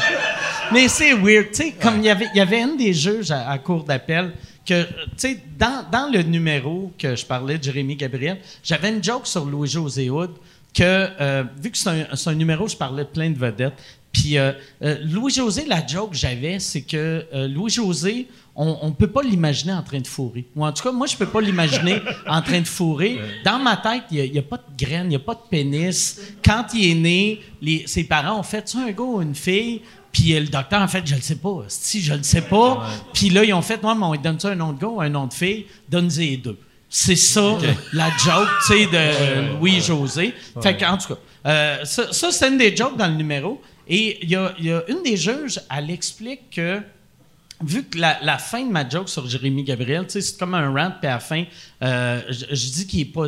Mais 0.73 0.87
c'est 0.87 1.13
weird. 1.13 1.51
Tu 1.51 1.57
sais, 1.61 1.75
comme 1.79 1.99
il 1.99 2.05
y 2.05 2.09
avait, 2.09 2.25
il 2.33 2.37
y 2.39 2.41
avait 2.41 2.61
une 2.61 2.75
des 2.75 2.91
juges 2.91 3.29
à, 3.29 3.51
à 3.51 3.57
cour 3.59 3.83
d'appel 3.83 4.33
que, 4.65 4.73
euh, 4.73 4.85
tu 5.11 5.13
sais, 5.17 5.43
dans, 5.57 5.85
dans 5.91 6.11
le 6.11 6.21
numéro 6.23 6.91
que 6.97 7.15
je 7.15 7.25
parlais 7.25 7.57
de 7.57 7.63
Jérémy 7.63 7.95
Gabriel, 7.95 8.39
j'avais 8.63 8.89
une 8.89 9.03
joke 9.03 9.27
sur 9.27 9.45
Louis-José 9.45 10.09
Hood 10.09 10.31
que, 10.75 11.09
euh, 11.19 11.43
vu 11.61 11.71
que 11.71 11.77
c'est 11.77 12.29
un, 12.29 12.35
numéro, 12.35 12.67
je 12.67 12.75
parlais 12.75 13.03
de 13.03 13.09
plein 13.09 13.29
de 13.29 13.37
vedettes. 13.37 13.73
Puis 14.11 14.37
euh, 14.37 14.51
euh, 14.81 14.97
Louis-José, 15.03 15.65
la 15.65 15.85
joke 15.85 16.11
que 16.11 16.17
j'avais, 16.17 16.59
c'est 16.59 16.81
que 16.81 17.25
Louis-José, 17.47 18.27
on 18.55 18.87
ne 18.87 18.93
peut 18.93 19.07
pas 19.07 19.21
l'imaginer 19.21 19.73
en 19.73 19.83
train 19.83 19.99
de 19.99 20.07
fourrer. 20.07 20.45
Ou 20.55 20.65
en 20.65 20.71
tout 20.71 20.83
cas, 20.83 20.91
moi, 20.91 21.07
je 21.07 21.17
peux 21.17 21.25
pas 21.25 21.41
l'imaginer 21.41 22.01
en 22.27 22.41
train 22.41 22.61
de 22.61 22.67
fourrer. 22.67 23.19
Dans 23.43 23.59
ma 23.59 23.75
tête, 23.77 24.03
il 24.11 24.31
n'y 24.31 24.39
a, 24.39 24.41
pas 24.41 24.57
de 24.57 24.85
graines, 24.85 25.07
il 25.07 25.09
n'y 25.09 25.15
a 25.15 25.19
pas 25.19 25.33
de 25.33 25.41
pénis. 25.49 26.21
Quand 26.43 26.65
il 26.73 26.91
est 26.91 26.95
né, 26.95 27.41
les, 27.61 27.85
ses 27.87 28.05
parents 28.05 28.39
ont 28.39 28.43
fait 28.43 28.63
«Tu 28.65 28.77
un 28.77 28.91
gars 28.91 29.03
ou 29.03 29.21
une 29.21 29.35
fille?» 29.35 29.81
Puis 30.15 30.33
euh, 30.33 30.39
le 30.39 30.47
docteur, 30.47 30.81
en 30.81 30.87
fait, 30.87 31.05
je 31.05 31.13
le 31.13 31.19
sais 31.19 31.35
pas. 31.35 31.65
Si, 31.67 32.01
je 32.01 32.13
le 32.13 32.23
sais 32.23 32.43
pas. 32.43 32.87
Puis 33.13 33.29
là, 33.29 33.43
ils 33.43 33.53
ont 33.53 33.61
fait, 33.61 33.83
moi, 33.83 33.95
mais 33.95 34.05
on 34.05 34.15
donne 34.15 34.39
ça 34.39 34.47
un 34.49 34.55
nom 34.55 34.71
de 34.71 34.79
gars 34.79 34.87
ou 34.87 35.01
un 35.01 35.09
nom 35.09 35.27
de 35.27 35.33
fille? 35.33 35.65
Donne-y 35.89 36.29
les 36.29 36.37
deux. 36.37 36.57
C'est 36.89 37.17
ça, 37.17 37.57
la 37.91 38.09
joke, 38.23 38.47
tu 38.65 38.73
sais, 38.73 38.85
de 38.85 39.57
Louis-José. 39.59 40.33
Fait 40.61 40.77
qu'en 40.77 40.97
tout 40.97 41.15
cas, 41.15 41.19
euh, 41.47 41.83
ça, 41.83 42.13
ça, 42.13 42.31
c'est 42.31 42.47
une 42.47 42.57
des 42.57 42.73
jokes 42.73 42.95
dans 42.95 43.07
le 43.07 43.15
numéro. 43.15 43.61
Et 43.89 44.19
il 44.23 44.29
y 44.29 44.37
a, 44.37 44.53
il 44.57 44.65
y 44.65 44.71
a 44.71 44.83
une 44.87 45.03
des 45.03 45.17
juges, 45.17 45.59
elle 45.75 45.91
explique 45.91 46.49
que 46.49 46.79
vu 47.61 47.83
que 47.83 47.97
la, 47.97 48.17
la 48.21 48.37
fin 48.37 48.63
de 48.65 48.71
ma 48.71 48.87
joke 48.87 49.09
sur 49.09 49.27
Jérémy 49.27 49.65
Gabriel, 49.65 50.05
c'est 50.07 50.37
comme 50.37 50.53
un 50.53 50.73
rant, 50.73 50.91
puis 50.97 51.09
à 51.09 51.15
la 51.15 51.19
fin, 51.19 51.43
euh, 51.83 52.21
je, 52.29 52.45
je 52.55 52.71
dis 52.71 52.87
qu'il 52.87 53.01
est 53.01 53.05
pas. 53.05 53.27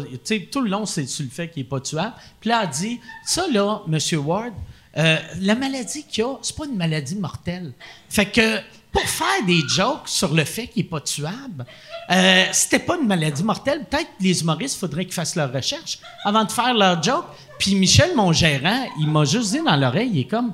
Tout 0.50 0.62
le 0.62 0.70
long, 0.70 0.86
c'est 0.86 1.06
sur 1.06 1.26
le 1.26 1.32
fait 1.32 1.50
qu'il 1.50 1.64
est 1.64 1.70
pas 1.70 1.82
tuable. 1.82 2.14
Puis 2.40 2.50
là, 2.50 2.62
elle 2.64 2.70
dit 2.70 3.00
Ça, 3.26 3.46
là, 3.52 3.82
M. 3.92 4.00
Ward, 4.26 4.54
euh, 4.98 5.18
la 5.42 5.56
maladie 5.56 6.04
qu'il 6.04 6.24
a, 6.24 6.36
c'est 6.42 6.56
pas 6.56 6.66
une 6.66 6.76
maladie 6.76 7.16
mortelle. 7.16 7.74
Fait 8.10 8.26
que 8.26 8.60
pour 8.92 9.04
faire 9.04 9.46
des 9.46 9.62
jokes 9.68 10.08
sur 10.08 10.34
le 10.34 10.44
fait 10.44 10.68
qu'il 10.68 10.86
est 10.86 10.90
pas 10.90 11.02
tuable, 11.02 11.66
euh, 12.10 12.46
c'était 12.52 12.80
pas 12.80 12.98
une 12.98 13.08
maladie 13.08 13.44
mortelle, 13.44 13.86
peut-être 13.90 14.08
que 14.18 14.24
les 14.24 14.42
humoristes, 14.42 14.80
faudrait 14.80 15.06
qu'ils 15.06 15.14
fassent 15.14 15.36
leur 15.36 15.52
recherche 15.52 16.00
avant 16.24 16.46
de 16.46 16.52
faire 16.52 16.74
leur 16.74 17.02
joke. 17.04 17.26
Puis 17.60 17.76
Michel, 17.76 18.16
mon 18.16 18.32
gérant, 18.32 18.88
il 19.00 19.10
m'a 19.10 19.26
juste 19.26 19.52
dit 19.52 19.62
dans 19.64 19.76
l'oreille, 19.76 20.10
il 20.14 20.20
est 20.22 20.28
comme 20.28 20.54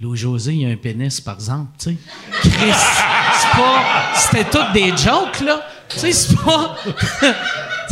Louis-José, 0.00 0.54
il 0.54 0.66
a 0.66 0.70
un 0.70 0.76
pénis, 0.76 1.20
par 1.20 1.34
exemple, 1.34 1.70
tu. 1.78 1.96
Chris, 2.40 2.50
c'est 2.50 3.56
pas... 3.56 4.12
C'était 4.16 4.50
toutes 4.50 4.72
des 4.72 4.96
jokes, 4.96 5.40
là. 5.40 5.62
C'est 5.88 6.34
pas... 6.36 6.76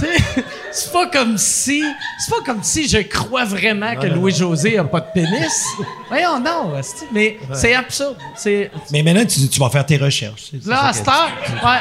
c'est 0.72 0.92
pas 0.92 1.06
comme 1.08 1.36
si... 1.38 1.82
C'est 2.18 2.30
pas 2.30 2.42
comme 2.44 2.62
si 2.62 2.88
je 2.88 2.98
crois 2.98 3.44
vraiment 3.44 3.94
que 3.96 4.06
Louis-José 4.06 4.78
a 4.78 4.84
pas 4.84 5.00
de 5.00 5.06
pénis. 5.14 5.64
Voyons, 6.08 6.38
non, 6.40 6.72
mais 7.12 7.38
c'est 7.54 7.74
absurde. 7.74 8.16
C'est... 8.36 8.70
Mais 8.92 9.02
maintenant, 9.02 9.24
tu, 9.26 9.48
tu 9.48 9.60
vas 9.60 9.70
faire 9.70 9.86
tes 9.86 9.96
recherches. 9.96 10.48
C'est- 10.50 10.62
c'est 10.62 10.68
Là, 10.70 10.86
à 10.86 10.92
ça 10.92 11.28
ouais. 11.64 11.78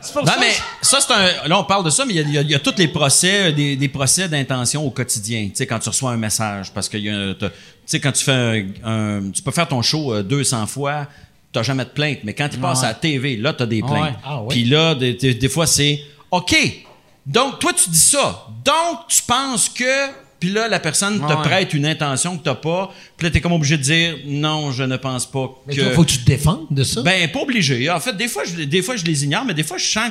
C'est 0.00 0.12
pour 0.12 0.24
Non, 0.24 0.32
ça 0.32 0.38
mais 0.40 0.52
ça, 0.80 0.98
c'est 1.00 1.12
un. 1.12 1.48
Là, 1.48 1.58
on 1.58 1.64
parle 1.64 1.84
de 1.84 1.90
ça, 1.90 2.04
mais 2.06 2.14
il 2.14 2.30
y 2.32 2.38
a- 2.38 2.42
y, 2.42 2.52
y 2.54 2.60
tous 2.60 2.74
les 2.78 2.86
procès, 2.88 3.48
euh, 3.48 3.52
des, 3.52 3.74
des 3.74 3.88
procès 3.88 4.28
d'intention 4.28 4.86
au 4.86 4.90
quotidien. 4.90 5.46
Tu 5.48 5.56
sais, 5.56 5.66
quand 5.66 5.80
tu 5.80 5.88
reçois 5.88 6.12
un 6.12 6.16
message, 6.16 6.70
parce 6.72 6.88
que 6.88 6.96
tu 6.98 7.46
sais, 7.84 7.98
quand 8.00 8.12
tu 8.12 8.24
fais 8.24 8.32
un, 8.84 8.88
un- 8.88 9.30
Tu 9.32 9.42
peux 9.42 9.50
faire 9.50 9.66
ton 9.66 9.82
show 9.82 10.14
euh, 10.14 10.22
200 10.22 10.66
fois, 10.68 11.06
t'as 11.52 11.64
jamais 11.64 11.84
de 11.84 11.90
plainte. 11.90 12.18
Mais 12.22 12.32
quand 12.32 12.48
tu 12.48 12.58
passes 12.58 12.84
à 12.84 12.88
la 12.88 12.94
TV, 12.94 13.36
là, 13.36 13.52
t'as 13.52 13.66
des 13.66 13.82
plaintes. 13.82 14.14
Ah. 14.24 14.40
Puis 14.48 14.64
là, 14.64 14.94
des, 14.94 15.14
des- 15.14 15.34
des 15.34 15.48
fois, 15.48 15.66
c'est 15.66 16.00
OK. 16.30 16.54
Donc, 17.26 17.58
toi, 17.58 17.72
tu 17.72 17.90
dis 17.90 17.98
ça. 17.98 18.46
Donc, 18.64 19.00
tu 19.08 19.22
penses 19.22 19.68
que. 19.68 20.28
Puis 20.40 20.50
là, 20.50 20.68
la 20.68 20.78
personne 20.78 21.18
te 21.18 21.24
Ouais. 21.32 21.42
prête 21.42 21.74
une 21.74 21.84
intention 21.84 22.38
que 22.38 22.44
t'as 22.44 22.54
pas. 22.54 22.92
Puis 23.16 23.26
là, 23.26 23.30
t'es 23.32 23.40
comme 23.40 23.52
obligé 23.52 23.76
de 23.76 23.82
dire 23.82 24.16
non, 24.24 24.70
je 24.70 24.84
ne 24.84 24.96
pense 24.96 25.26
pas 25.26 25.50
Mais 25.66 25.74
que. 25.74 25.80
toi, 25.80 25.90
faut 25.94 26.04
que 26.04 26.10
tu 26.10 26.18
te 26.18 26.26
défendes 26.26 26.66
de 26.70 26.84
ça. 26.84 27.02
Ben, 27.02 27.28
pas 27.30 27.40
obligé. 27.40 27.90
En 27.90 27.98
fait, 27.98 28.12
des 28.16 28.28
fois, 28.28 28.44
je, 28.44 28.62
des 28.62 28.80
fois, 28.82 28.94
je 28.96 29.04
les 29.04 29.24
ignore, 29.24 29.44
mais 29.44 29.54
des 29.54 29.64
fois, 29.64 29.78
je 29.78 29.86
sens. 29.86 30.10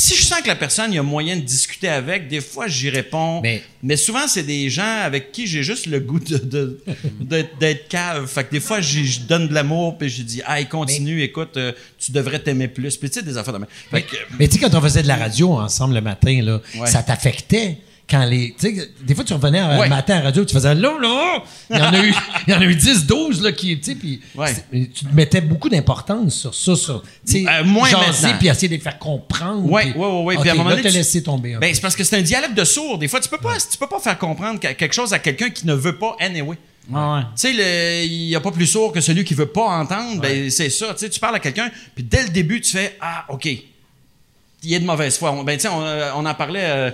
Si 0.00 0.14
je 0.14 0.22
sens 0.22 0.40
que 0.42 0.46
la 0.46 0.54
personne, 0.54 0.92
il 0.92 0.94
y 0.94 0.98
a 0.98 1.02
moyen 1.02 1.34
de 1.34 1.40
discuter 1.40 1.88
avec, 1.88 2.28
des 2.28 2.40
fois, 2.40 2.68
j'y 2.68 2.88
réponds. 2.88 3.40
Mais- 3.42 3.64
Mais, 3.82 3.96
souvent, 3.96 4.28
c'est 4.28 4.44
des 4.44 4.70
gens 4.70 5.00
avec 5.02 5.32
qui 5.32 5.48
j'ai 5.48 5.64
juste 5.64 5.86
le 5.86 5.98
goût 5.98 6.20
de, 6.20 6.36
de- 6.38 6.80
d'être, 7.20 7.58
d'être 7.58 7.88
cave. 7.88 8.28
Fait 8.28 8.44
que 8.44 8.52
des 8.52 8.60
fois, 8.60 8.80
je 8.80 9.20
donne 9.26 9.48
de 9.48 9.54
l'amour, 9.54 9.98
puis 9.98 10.08
je 10.08 10.22
dis, 10.22 10.40
hey, 10.46 10.66
continue, 10.66 11.20
écoute, 11.22 11.56
euh, 11.56 11.72
tu 11.98 12.12
devrais 12.12 12.38
t'aimer 12.38 12.68
plus. 12.68 12.96
Puis 12.96 13.10
tu 13.10 13.18
sais, 13.18 13.24
des 13.26 13.36
affaires 13.36 13.54
de 13.54 13.58
même. 13.58 13.68
Que, 13.90 14.16
Mais 14.38 14.46
tu 14.46 14.54
sais, 14.54 14.60
quand 14.60 14.72
on 14.76 14.80
faisait 14.80 15.02
de 15.02 15.08
la 15.08 15.16
radio 15.16 15.52
ensemble 15.54 15.94
le 15.94 16.00
matin, 16.00 16.42
là, 16.42 16.60
Ouais. 16.76 16.86
ça 16.86 17.02
t'affectait? 17.02 17.78
Quand 18.10 18.24
les, 18.24 18.54
tu 18.58 18.74
sais, 18.74 18.90
des 19.02 19.14
fois, 19.14 19.22
tu 19.22 19.34
revenais 19.34 19.60
Ouais. 19.62 19.82
le 19.84 19.88
matin 19.90 20.14
à 20.14 20.18
la 20.18 20.24
radio, 20.24 20.42
tu 20.44 20.54
faisais 20.54 20.74
là, 20.74 20.96
là, 20.98 21.42
il 21.70 21.76
y 21.76 21.80
en 21.80 21.92
a 21.92 21.98
eu, 22.02 22.14
il 22.46 22.54
y 22.54 22.56
en 22.56 22.60
a 22.60 22.64
eu 22.64 22.74
10, 22.74 23.04
12, 23.06 23.42
là, 23.42 23.52
qui, 23.52 23.78
tu 23.78 23.84
sais, 23.90 23.94
puis 23.96 24.20
Ouais. 24.34 24.54
tu 24.72 25.04
mettais 25.12 25.42
beaucoup 25.42 25.68
d'importance 25.68 26.34
sur 26.34 26.54
ça, 26.54 26.74
sur, 26.74 27.02
tu 27.02 27.08
sais, 27.24 27.44
Euh, 27.46 27.64
moins 27.64 27.88
jaser, 27.90 28.22
maintenant. 28.28 28.38
puis 28.38 28.48
essayer 28.48 28.68
de 28.68 28.74
les 28.74 28.80
faire 28.80 28.98
comprendre. 28.98 29.70
Ouais, 29.70 29.92
ouais. 29.94 30.36
OK, 30.36 30.40
Puis 30.40 30.48
à 30.48 30.52
un 30.54 30.56
moment 30.56 30.70
donné, 30.70 30.82
tu- 31.04 31.22
tomber. 31.22 31.56
ben, 31.60 31.74
c'est 31.74 31.80
parce 31.82 31.94
que 31.96 32.02
c'est 32.04 32.16
un 32.16 32.22
dialogue 32.22 32.54
de 32.54 32.64
sourds. 32.64 32.96
Des 32.98 33.08
fois, 33.08 33.20
tu 33.20 33.28
peux 33.28 33.36
pas, 33.38 33.56
tu 33.58 33.76
peux 33.76 33.86
pas 33.86 33.98
faire 34.00 34.16
comprendre 34.18 34.58
que- 34.58 34.72
quelque 34.72 34.94
chose 34.94 35.12
à 35.12 35.18
quelqu'un 35.18 35.50
qui 35.50 35.66
ne 35.66 35.74
veut 35.74 35.98
pas 35.98 36.16
anyway. 36.20 36.56
Ouais. 36.90 37.20
Tu 37.36 37.54
sais, 37.54 38.06
il 38.06 38.28
n'y 38.28 38.34
a 38.34 38.40
pas 38.40 38.50
plus 38.52 38.66
sourd 38.66 38.90
que 38.92 39.02
celui 39.02 39.22
qui 39.24 39.34
veut 39.34 39.44
pas 39.46 39.66
entendre. 39.66 40.22
Ben, 40.22 40.50
c'est 40.50 40.70
ça. 40.70 40.94
Tu 40.94 41.00
sais, 41.00 41.10
tu 41.10 41.20
parles 41.20 41.36
à 41.36 41.40
quelqu'un, 41.40 41.70
puis 41.94 42.02
dès 42.04 42.22
le 42.22 42.30
début, 42.30 42.62
tu 42.62 42.70
fais 42.70 42.96
Ah, 43.02 43.26
OK. 43.28 43.46
Il 44.64 44.74
a 44.74 44.80
de 44.80 44.84
mauvaise 44.84 45.16
foi. 45.16 45.30
On, 45.30 45.44
ben, 45.44 45.58
on, 45.70 45.82
euh, 45.82 46.10
on 46.16 46.26
en 46.26 46.34
parlait 46.34 46.64
euh, 46.64 46.90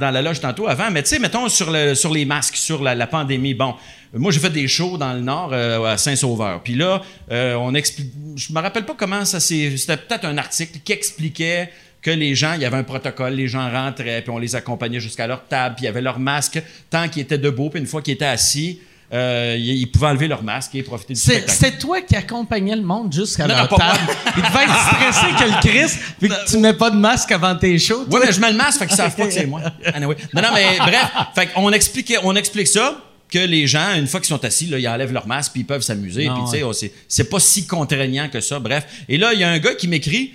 dans 0.00 0.10
la 0.10 0.20
loge 0.20 0.40
tantôt 0.40 0.66
avant, 0.66 0.90
mais 0.90 1.02
tu 1.04 1.18
mettons 1.20 1.48
sur, 1.48 1.70
le, 1.70 1.94
sur 1.94 2.12
les 2.12 2.24
masques, 2.24 2.56
sur 2.56 2.82
la, 2.82 2.94
la 2.96 3.06
pandémie. 3.06 3.54
Bon, 3.54 3.74
moi, 4.12 4.32
j'ai 4.32 4.40
fait 4.40 4.50
des 4.50 4.66
shows 4.66 4.96
dans 4.96 5.12
le 5.12 5.20
Nord, 5.20 5.50
euh, 5.52 5.84
à 5.84 5.96
Saint-Sauveur. 5.96 6.62
Puis 6.62 6.74
là, 6.74 7.02
euh, 7.30 7.54
on 7.54 7.74
explique. 7.74 8.10
Je 8.36 8.52
me 8.52 8.60
rappelle 8.60 8.84
pas 8.84 8.94
comment 8.96 9.24
ça 9.24 9.38
s'est. 9.38 9.76
C'était 9.76 9.96
peut-être 9.96 10.24
un 10.24 10.38
article 10.38 10.80
qui 10.84 10.92
expliquait 10.92 11.70
que 12.00 12.10
les 12.10 12.34
gens, 12.34 12.54
il 12.54 12.62
y 12.62 12.64
avait 12.64 12.76
un 12.76 12.84
protocole, 12.84 13.34
les 13.34 13.48
gens 13.48 13.70
rentraient, 13.70 14.22
puis 14.22 14.30
on 14.30 14.38
les 14.38 14.54
accompagnait 14.54 15.00
jusqu'à 15.00 15.26
leur 15.26 15.44
table, 15.44 15.74
puis 15.74 15.84
il 15.84 15.86
y 15.86 15.88
avait 15.88 16.00
leur 16.00 16.18
masque 16.18 16.62
tant 16.90 17.08
qu'ils 17.08 17.22
étaient 17.22 17.38
debout, 17.38 17.70
puis 17.70 17.80
une 17.80 17.86
fois 17.86 18.02
qu'ils 18.02 18.14
étaient 18.14 18.24
assis, 18.24 18.80
euh, 19.12 19.56
ils, 19.58 19.78
ils 19.80 19.86
pouvaient 19.90 20.08
enlever 20.08 20.28
leur 20.28 20.42
masque 20.42 20.74
et 20.74 20.82
profiter 20.82 21.14
du 21.14 21.20
C'est- 21.20 21.32
spectacle. 21.32 21.58
C'était 21.58 21.78
toi 21.78 22.00
qui 22.02 22.16
accompagnais 22.16 22.76
le 22.76 22.82
monde 22.82 23.12
jusqu'à 23.12 23.46
pas 23.46 23.66
table. 23.66 24.00
Il 24.36 24.42
devait 24.42 24.64
être 24.64 24.86
stressé 24.86 25.26
que 25.44 25.48
le 25.50 25.60
Christ, 25.60 25.98
vu 26.20 26.28
que 26.28 26.50
tu 26.50 26.58
mets 26.58 26.74
pas 26.74 26.90
de 26.90 26.96
masque 26.96 27.32
avant 27.32 27.56
tes 27.56 27.78
shows. 27.78 28.04
Oui, 28.10 28.20
mais 28.24 28.32
je 28.32 28.40
mets 28.40 28.50
le 28.50 28.56
masque, 28.56 28.80
fait 28.80 28.86
qu'ils 28.86 28.96
savent 28.96 29.16
pas 29.16 29.26
que 29.26 29.32
c'est 29.32 29.46
moi. 29.46 29.62
Anyway. 29.94 30.16
Non, 30.34 30.42
non, 30.42 30.48
mais 30.54 30.78
bref, 30.78 31.06
fait 31.34 31.48
expliquait, 31.74 32.16
on 32.22 32.34
explique 32.36 32.68
ça 32.68 33.02
que 33.30 33.38
les 33.38 33.66
gens, 33.66 33.94
une 33.96 34.06
fois 34.06 34.20
qu'ils 34.20 34.28
sont 34.28 34.44
assis, 34.44 34.66
là, 34.66 34.78
ils 34.78 34.88
enlèvent 34.88 35.12
leur 35.12 35.26
masque 35.26 35.52
puis 35.52 35.60
ils 35.62 35.66
peuvent 35.66 35.82
s'amuser. 35.82 36.28
Puis, 36.28 36.44
tu 36.44 36.50
sais, 36.58 36.62
oh, 36.62 36.72
c'est, 36.72 36.92
c'est 37.06 37.28
pas 37.28 37.40
si 37.40 37.66
contraignant 37.66 38.28
que 38.28 38.40
ça. 38.40 38.58
Bref. 38.58 38.86
Et 39.08 39.18
là, 39.18 39.32
il 39.34 39.40
y 39.40 39.44
a 39.44 39.50
un 39.50 39.58
gars 39.58 39.74
qui 39.74 39.88
m'écrit. 39.88 40.34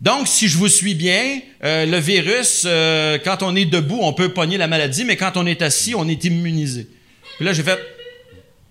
Donc, 0.00 0.26
si 0.26 0.48
je 0.48 0.58
vous 0.58 0.68
suis 0.68 0.94
bien, 0.94 1.40
euh, 1.62 1.86
le 1.86 1.98
virus, 1.98 2.64
euh, 2.66 3.18
quand 3.24 3.42
on 3.42 3.54
est 3.54 3.66
debout, 3.66 3.98
on 4.00 4.12
peut 4.12 4.30
pogner 4.30 4.56
la 4.58 4.66
maladie, 4.66 5.04
mais 5.04 5.16
quand 5.16 5.36
on 5.36 5.46
est 5.46 5.62
assis, 5.62 5.94
on 5.94 6.08
est 6.08 6.24
immunisé. 6.24 6.88
Puis 7.36 7.44
là, 7.44 7.52
j'ai 7.52 7.62
fait. 7.62 7.78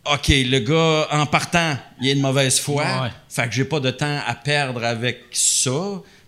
OK, 0.05 0.27
le 0.29 0.59
gars, 0.59 1.07
en 1.11 1.25
partant, 1.25 1.77
il 2.01 2.09
a 2.09 2.11
une 2.13 2.21
mauvaise 2.21 2.59
foi. 2.59 2.83
Ouais. 2.83 3.09
Fait 3.29 3.47
que 3.47 3.53
j'ai 3.53 3.65
pas 3.65 3.79
de 3.79 3.91
temps 3.91 4.19
à 4.25 4.33
perdre 4.35 4.83
avec 4.83 5.25
ça. 5.31 5.71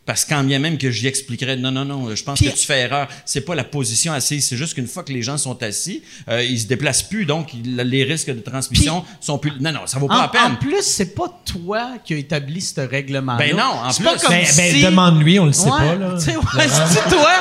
Parce 0.05 0.25
qu'en 0.25 0.43
bien 0.43 0.59
même 0.59 0.77
que 0.77 0.91
j'y 0.91 1.07
expliquerais, 1.07 1.55
non, 1.55 1.71
non, 1.71 1.85
non, 1.85 2.13
je 2.13 2.21
pense 2.25 2.37
que 2.37 2.49
tu 2.49 2.65
fais 2.65 2.81
erreur. 2.81 3.07
C'est 3.23 3.39
pas 3.45 3.55
la 3.55 3.63
position 3.63 4.11
assise. 4.11 4.45
C'est 4.45 4.57
juste 4.57 4.73
qu'une 4.73 4.85
fois 4.85 5.01
que 5.01 5.13
les 5.13 5.21
gens 5.21 5.37
sont 5.37 5.63
assis, 5.63 6.03
euh, 6.27 6.43
ils 6.43 6.59
se 6.59 6.67
déplacent 6.67 7.03
plus. 7.03 7.25
Donc, 7.25 7.53
il- 7.53 7.77
les 7.77 8.03
risques 8.03 8.29
de 8.29 8.41
transmission 8.41 9.05
sont 9.21 9.37
plus. 9.37 9.53
Non, 9.61 9.71
non, 9.71 9.87
ça 9.87 9.99
vaut 9.99 10.09
pas 10.09 10.17
En, 10.17 10.21
la 10.23 10.27
peine. 10.27 10.41
en 10.51 10.55
plus, 10.55 10.81
c'est 10.81 11.15
pas 11.15 11.41
toi 11.45 11.91
qui 12.03 12.15
as 12.15 12.17
établi 12.17 12.59
ce 12.59 12.81
règlement 12.81 13.37
Ben 13.37 13.55
non, 13.55 13.63
en 13.63 13.91
c'est 13.91 14.03
plus. 14.03 14.11
pas 14.11 14.19
comme 14.19 14.31
Ben, 14.31 14.45
ben, 14.57 14.71
si... 14.75 14.83
demande-lui, 14.83 15.39
on 15.39 15.45
le 15.45 15.53
sait 15.53 15.69
Ouais, 15.71 15.77
pas, 15.79 15.95
là. 15.95 16.15
tu 16.17 16.25
sais, 16.25 16.35
ouais, 16.35 16.67
c'est-tu 16.67 17.09
toi? 17.09 17.31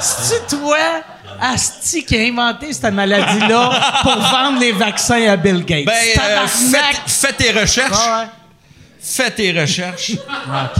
C'est-tu 0.00 0.56
toi, 0.56 0.78
Asti, 1.40 2.04
qui 2.04 2.16
a 2.16 2.22
inventé 2.22 2.72
cette 2.72 2.92
maladie-là 2.92 4.00
pour 4.02 4.16
vendre 4.16 4.60
les 4.60 4.72
vaccins 4.72 5.28
à 5.28 5.36
Bill 5.36 5.64
Gates? 5.64 5.84
Ben, 5.84 5.92
euh, 5.92 6.46
fais, 6.46 6.96
fais 7.06 7.32
tes 7.32 7.52
recherches. 7.52 7.90
Ouais, 7.90 8.12
ouais. 8.20 8.28
Fais 9.06 9.30
tes 9.30 9.52
recherches. 9.52 10.12
Ah. 10.28 10.72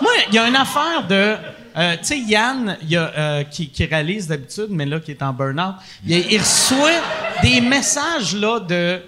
Moi, 0.00 0.12
il 0.28 0.34
y 0.34 0.38
a 0.38 0.46
une 0.46 0.56
affaire 0.56 1.06
de. 1.08 1.36
euh, 1.74 1.96
tu 1.96 2.04
sais, 2.04 2.18
Yann, 2.18 2.76
il 2.82 2.90
y 2.90 2.96
a, 2.96 3.12
euh, 3.16 3.44
qui, 3.44 3.70
qui 3.70 3.86
réalise 3.86 4.26
d'habitude, 4.26 4.66
mais 4.68 4.84
là, 4.84 5.00
qui 5.00 5.12
est 5.12 5.22
en 5.22 5.32
burn-out, 5.32 5.76
il, 6.06 6.38
reçoit 6.38 7.00
des 7.42 7.62
messages 7.62 8.36
là, 8.36 8.60
de, 8.60 9.00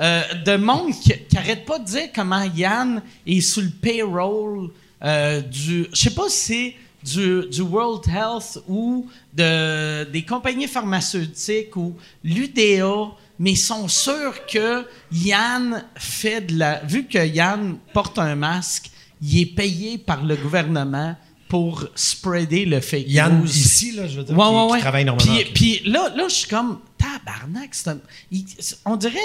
euh, 0.00 0.22
de 0.44 0.56
monde 0.56 0.90
qui 1.00 1.14
n'arrête 1.32 1.64
pas 1.64 1.78
de 1.78 1.84
dire 1.84 2.08
comment 2.12 2.42
Yann 2.52 3.00
est 3.24 3.40
sous 3.40 3.60
le 3.60 3.70
payroll 3.70 4.70
du. 5.48 5.86
Je 5.92 6.00
sais 6.00 6.10
pas 6.10 6.28
si 6.28 6.36
c'est 6.36 6.76
du, 7.04 7.42
du 7.50 7.62
World 7.62 8.06
Health 8.08 8.58
ou 8.68 9.06
de, 9.34 10.04
des 10.04 10.22
compagnies 10.24 10.66
pharmaceutiques 10.68 11.76
ou 11.76 11.96
l'UDA, 12.24 13.08
mais 13.38 13.52
ils 13.52 13.56
sont 13.56 13.88
sûrs 13.88 14.46
que 14.46 14.84
Yann 15.12 15.84
fait 15.96 16.40
de 16.42 16.58
la. 16.58 16.80
Vu 16.84 17.06
que 17.06 17.24
Yann 17.26 17.76
porte 17.94 18.18
un 18.18 18.34
masque, 18.34 18.90
il 19.22 19.40
est 19.40 19.46
payé 19.46 19.98
par 19.98 20.24
le 20.24 20.36
gouvernement 20.36 21.16
pour 21.48 21.84
spreader 21.96 22.64
le 22.64 22.80
fake 22.80 23.06
Yann, 23.08 23.40
news. 23.40 23.46
ici, 23.50 23.92
là, 23.92 24.06
je 24.06 24.18
veux 24.18 24.24
dire, 24.24 24.38
Ouais, 24.38 24.44
qui, 24.46 24.54
ouais, 24.54 24.66
qui 24.66 24.72
ouais. 24.72 24.80
travaille 24.80 25.04
normalement. 25.04 25.34
Puis, 25.34 25.44
puis 25.80 25.90
là, 25.90 26.08
là 26.16 26.28
je 26.28 26.34
suis 26.34 26.48
comme, 26.48 26.78
tabarnak, 26.96 27.74
un- 27.86 27.98
il- 28.30 28.44
on 28.84 28.94
dirait, 28.96 29.18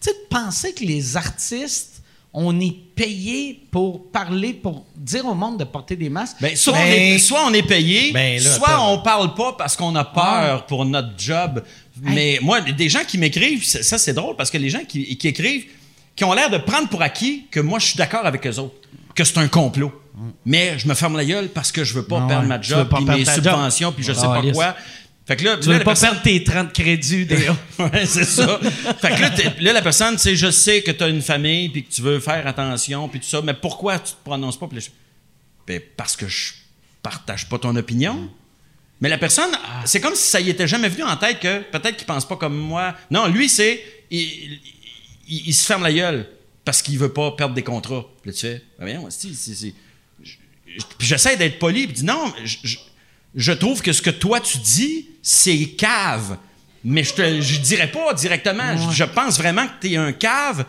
tu 0.00 0.10
sais, 0.10 0.12
de 0.12 0.28
penser 0.28 0.72
que 0.74 0.84
les 0.84 1.16
artistes, 1.16 1.91
on 2.34 2.58
est 2.60 2.74
payés 2.94 3.60
pour 3.70 4.10
parler, 4.10 4.54
pour 4.54 4.84
dire 4.96 5.26
au 5.26 5.34
monde 5.34 5.58
de 5.58 5.64
porter 5.64 5.96
des 5.96 6.08
masques. 6.08 6.36
Ben, 6.40 6.56
soit, 6.56 6.72
Ben- 6.72 6.80
on 6.80 6.92
est, 6.92 7.18
soit 7.18 7.44
on 7.46 7.52
est 7.52 7.62
payé, 7.62 8.12
Ben, 8.12 8.42
là, 8.42 8.50
soit 8.50 8.80
on 8.90 8.98
parle 9.02 9.34
pas 9.34 9.52
parce 9.52 9.76
qu'on 9.76 9.94
a 9.96 10.04
peur 10.04 10.66
pour 10.66 10.84
notre 10.84 11.10
job. 11.18 11.62
Mais 12.00 12.38
moi, 12.42 12.60
des 12.62 12.88
gens 12.88 13.04
qui 13.06 13.18
m'écrivent, 13.18 13.64
ça, 13.64 13.98
c'est 13.98 14.14
drôle 14.14 14.34
parce 14.36 14.50
que 14.50 14.58
les 14.58 14.70
gens 14.70 14.84
qui, 14.88 15.16
qui 15.16 15.28
écrivent, 15.28 15.66
qui 16.16 16.24
ont 16.24 16.32
l'air 16.32 16.48
de 16.50 16.58
prendre 16.58 16.88
pour 16.88 17.02
acquis 17.02 17.46
que 17.50 17.60
moi 17.60 17.78
je 17.78 17.86
suis 17.88 17.96
d'accord 17.96 18.24
avec 18.24 18.46
eux 18.46 18.58
autres, 18.58 18.74
que 19.14 19.24
c'est 19.24 19.38
un 19.38 19.48
complot. 19.48 19.92
Mais 20.44 20.78
je 20.78 20.86
me 20.86 20.94
ferme 20.94 21.16
la 21.16 21.24
gueule 21.24 21.48
parce 21.48 21.72
que 21.72 21.84
je 21.84 21.94
veux 21.94 22.04
pas 22.04 22.20
Ah 22.24 22.28
perdre 22.28 22.46
ma 22.46 22.60
job, 22.60 22.88
puis 22.94 23.04
mes 23.04 23.24
subventions, 23.24 23.92
puis 23.92 24.04
je 24.04 24.12
sais 24.12 24.26
pas 24.26 24.42
quoi. 24.52 24.76
Fait 25.26 25.36
que 25.36 25.44
là, 25.44 25.56
tu 25.56 25.68
là, 25.68 25.78
veux 25.78 25.84
pas 25.84 25.90
personne- 25.92 26.10
perdre 26.10 26.22
tes 26.22 26.42
30 26.44 26.72
crédits, 26.72 27.26
Déo. 27.26 27.52
ouais, 27.78 28.06
c'est 28.06 28.24
ça. 28.24 28.58
fait 29.00 29.14
que 29.14 29.20
là, 29.20 29.30
là, 29.60 29.72
la 29.74 29.82
personne, 29.82 30.16
tu 30.16 30.22
sais, 30.22 30.34
je 30.36 30.50
sais 30.50 30.82
que 30.82 30.90
tu 30.90 31.02
as 31.04 31.08
une 31.08 31.22
famille 31.22 31.68
puis 31.68 31.84
que 31.84 31.92
tu 31.92 32.02
veux 32.02 32.18
faire 32.18 32.44
attention 32.46 33.08
puis 33.08 33.20
tout 33.20 33.26
ça, 33.26 33.40
mais 33.40 33.54
pourquoi 33.54 33.98
tu 34.00 34.12
te 34.12 34.24
prononces 34.24 34.58
pas? 34.58 34.66
Puis 34.66 34.78
là, 34.78 34.82
je- 34.84 34.90
Ben, 35.66 35.80
parce 35.96 36.16
que 36.16 36.26
je 36.26 36.54
partage 37.02 37.48
pas 37.48 37.58
ton 37.58 37.74
opinion. 37.76 38.28
Mais 39.00 39.08
la 39.08 39.18
personne, 39.18 39.50
c'est 39.84 40.00
comme 40.00 40.14
si 40.16 40.26
ça 40.28 40.40
y 40.40 40.50
était 40.50 40.66
jamais 40.68 40.88
venu 40.88 41.04
en 41.04 41.16
tête 41.16 41.38
que 41.40 41.60
peut-être 41.60 41.96
qu'il 41.96 42.06
pense 42.06 42.26
pas 42.26 42.36
comme 42.36 42.56
moi. 42.56 42.96
Non, 43.10 43.26
lui, 43.28 43.48
c'est. 43.48 43.82
Il, 44.10 44.20
il- 45.28 45.42
il 45.48 45.54
se 45.54 45.64
ferme 45.64 45.82
la 45.84 45.92
gueule 45.92 46.28
parce 46.64 46.82
qu'il 46.82 46.98
veut 46.98 47.12
pas 47.12 47.30
perdre 47.32 47.54
des 47.54 47.62
contrats. 47.62 48.04
Puis 48.22 48.30
là, 48.30 48.34
tu 48.34 48.40
fais, 48.40 48.54
ben, 48.78 48.84
voyons, 48.86 49.08
si, 49.10 49.74
Puis 50.98 51.06
j'essaie 51.06 51.36
d'être 51.36 51.58
poli, 51.58 51.86
puis 51.86 51.94
dis 51.96 52.04
non, 52.04 52.32
je, 52.44 52.76
je- 53.34 53.52
trouve 53.52 53.82
que 53.82 53.92
ce 53.92 54.02
que 54.02 54.10
toi 54.10 54.40
tu 54.40 54.58
dis, 54.58 55.06
c'est 55.22 55.66
cave. 55.78 56.36
Mais 56.84 57.04
je 57.04 57.12
te 57.14 57.40
je 57.40 57.60
dirais 57.60 57.88
pas 57.88 58.12
directement. 58.14 58.76
Je, 58.76 58.94
je 58.96 59.04
pense 59.04 59.38
vraiment 59.38 59.66
que 59.66 59.86
tu 59.86 59.92
es 59.92 59.96
un 59.96 60.12
cave, 60.12 60.64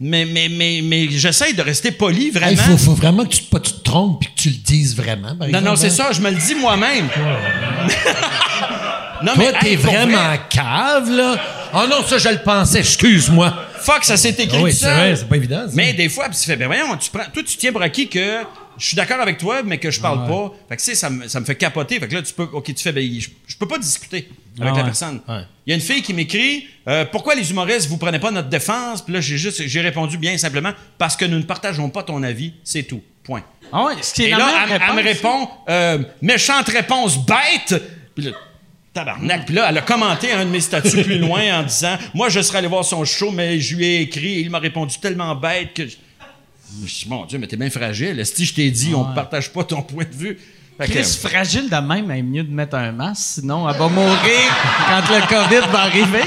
mais, 0.00 0.24
mais, 0.24 0.48
mais, 0.48 0.80
mais 0.82 1.08
j'essaie 1.10 1.52
de 1.52 1.60
rester 1.62 1.90
poli 1.90 2.30
vraiment. 2.30 2.52
Il 2.52 2.56
faut, 2.56 2.78
faut 2.78 2.94
vraiment 2.94 3.24
que 3.24 3.34
tu, 3.34 3.42
pas 3.42 3.60
tu 3.60 3.72
te 3.72 3.80
trompes 3.80 4.20
puis 4.20 4.30
que 4.34 4.40
tu 4.40 4.48
le 4.48 4.54
dises 4.56 4.96
vraiment. 4.96 5.36
par 5.36 5.48
non, 5.48 5.60
non, 5.60 5.76
c'est 5.76 5.88
hein. 5.88 5.90
ça, 5.90 6.12
je 6.12 6.20
me 6.20 6.30
le 6.30 6.36
dis 6.36 6.54
moi-même. 6.54 7.08
non, 9.22 9.34
Toi, 9.34 9.52
t'es 9.60 9.76
vraiment 9.76 10.28
vrai, 10.28 10.40
cave, 10.48 11.10
là. 11.10 11.36
Oh 11.74 11.84
non, 11.90 12.06
ça, 12.06 12.18
je 12.18 12.28
le 12.28 12.38
pensais, 12.38 12.78
excuse-moi. 12.78 13.52
fuck 13.80 14.04
ça 14.04 14.16
s'est 14.16 14.30
écrit 14.38 14.58
Ah 14.58 14.62
oui, 14.62 14.72
c'est 14.72 14.90
vrai, 14.90 15.16
c'est 15.16 15.28
pas 15.28 15.36
évident, 15.36 15.66
ça. 15.66 15.72
Mais 15.74 15.92
des 15.92 16.08
fois, 16.08 16.28
tu 16.28 16.40
fais, 16.40 16.56
ben 16.56 16.66
voyons, 16.66 16.96
tu 16.96 17.10
prends, 17.10 17.24
toi, 17.32 17.42
tu 17.44 17.56
tiens 17.56 17.72
pour 17.72 17.82
acquis 17.82 18.08
que 18.08 18.42
je 18.78 18.86
suis 18.86 18.96
d'accord 18.96 19.20
avec 19.20 19.38
toi, 19.38 19.62
mais 19.62 19.78
que 19.78 19.90
je 19.90 20.00
parle 20.00 20.26
pas. 20.26 20.54
Fait 20.68 20.76
que, 20.76 20.82
tu 20.82 20.90
sais, 20.90 20.94
ça 20.94 21.10
me, 21.10 21.28
ça 21.28 21.40
me 21.40 21.44
fait 21.44 21.56
capoter. 21.56 21.98
Fait 22.00 22.08
que 22.08 22.14
là, 22.14 22.22
tu 22.22 22.32
peux, 22.32 22.44
OK, 22.44 22.64
tu 22.64 22.82
fais, 22.82 22.92
ben, 22.92 23.04
je, 23.20 23.28
je 23.46 23.56
peux 23.56 23.68
pas 23.68 23.78
discuter 23.78 24.28
avec 24.60 24.76
la 24.76 24.84
personne. 24.84 25.20
Ouais. 25.28 25.42
Il 25.66 25.70
y 25.70 25.72
a 25.72 25.76
une 25.76 25.82
fille 25.82 26.02
qui 26.02 26.14
m'écrit, 26.14 26.66
euh, 26.88 27.04
pourquoi 27.04 27.34
les 27.34 27.50
humoristes, 27.50 27.88
vous 27.88 27.98
prenez 27.98 28.18
pas 28.18 28.30
notre 28.30 28.48
défense? 28.48 29.02
Puis 29.02 29.12
là, 29.12 29.20
j'ai 29.20 29.36
juste, 29.36 29.62
j'ai 29.66 29.80
répondu 29.80 30.16
bien 30.16 30.38
simplement, 30.38 30.72
parce 30.96 31.16
que 31.16 31.24
nous 31.24 31.38
ne 31.38 31.42
partageons 31.42 31.90
pas 31.90 32.02
ton 32.02 32.22
avis, 32.22 32.54
c'est 32.64 32.84
tout. 32.84 33.02
Point. 33.22 33.42
Ah 33.72 33.84
ouais, 33.84 33.94
ce 34.00 34.14
qui 34.14 34.22
est 34.22 34.28
Et 34.28 34.30
là, 34.30 34.66
elle, 34.70 34.80
elle 34.88 34.94
me 34.94 35.02
répond, 35.02 35.48
euh, 35.68 35.98
méchante 36.22 36.68
réponse 36.68 37.18
bête. 37.26 37.82
Puis 38.14 38.24
là, 38.24 38.30
tabarnak. 38.94 39.44
Puis 39.46 39.54
là, 39.54 39.66
elle 39.68 39.78
a 39.78 39.82
commenté 39.82 40.32
un 40.32 40.44
de 40.44 40.50
mes 40.50 40.60
statuts 40.60 41.02
plus 41.02 41.18
loin 41.18 41.60
en 41.60 41.62
disant, 41.62 41.96
moi, 42.14 42.28
je 42.28 42.40
serais 42.40 42.58
allé 42.58 42.68
voir 42.68 42.84
son 42.84 43.04
show, 43.04 43.30
mais 43.30 43.60
je 43.60 43.76
lui 43.76 43.84
ai 43.84 44.00
écrit 44.00 44.34
et 44.34 44.40
il 44.40 44.50
m'a 44.50 44.58
répondu 44.58 44.98
tellement 44.98 45.34
bête 45.34 45.74
que. 45.74 45.86
Je... 45.86 45.96
Je 46.84 46.94
dis, 47.04 47.06
mon 47.08 47.24
Dieu, 47.24 47.38
mais 47.38 47.46
t'es 47.46 47.56
bien 47.56 47.70
fragile. 47.70 48.24
Si 48.26 48.44
je 48.44 48.54
t'ai 48.54 48.70
dit, 48.70 48.92
on 48.94 49.08
ne 49.08 49.14
partage 49.14 49.50
pas 49.52 49.64
ton 49.64 49.82
point 49.82 50.04
de 50.04 50.14
vue? 50.14 50.38
Fait 50.78 50.86
que- 50.86 50.92
Chris, 50.92 51.18
fragile 51.20 51.68
de 51.68 51.76
même, 51.76 52.10
elle 52.10 52.18
est 52.18 52.22
mieux 52.22 52.44
de 52.44 52.52
mettre 52.52 52.76
un 52.76 52.92
masque, 52.92 53.40
sinon 53.40 53.68
elle 53.68 53.76
va 53.76 53.88
mourir 53.88 54.16
quand 54.88 55.12
le 55.14 55.26
COVID 55.28 55.72
va 55.72 55.80
arriver. 55.80 56.22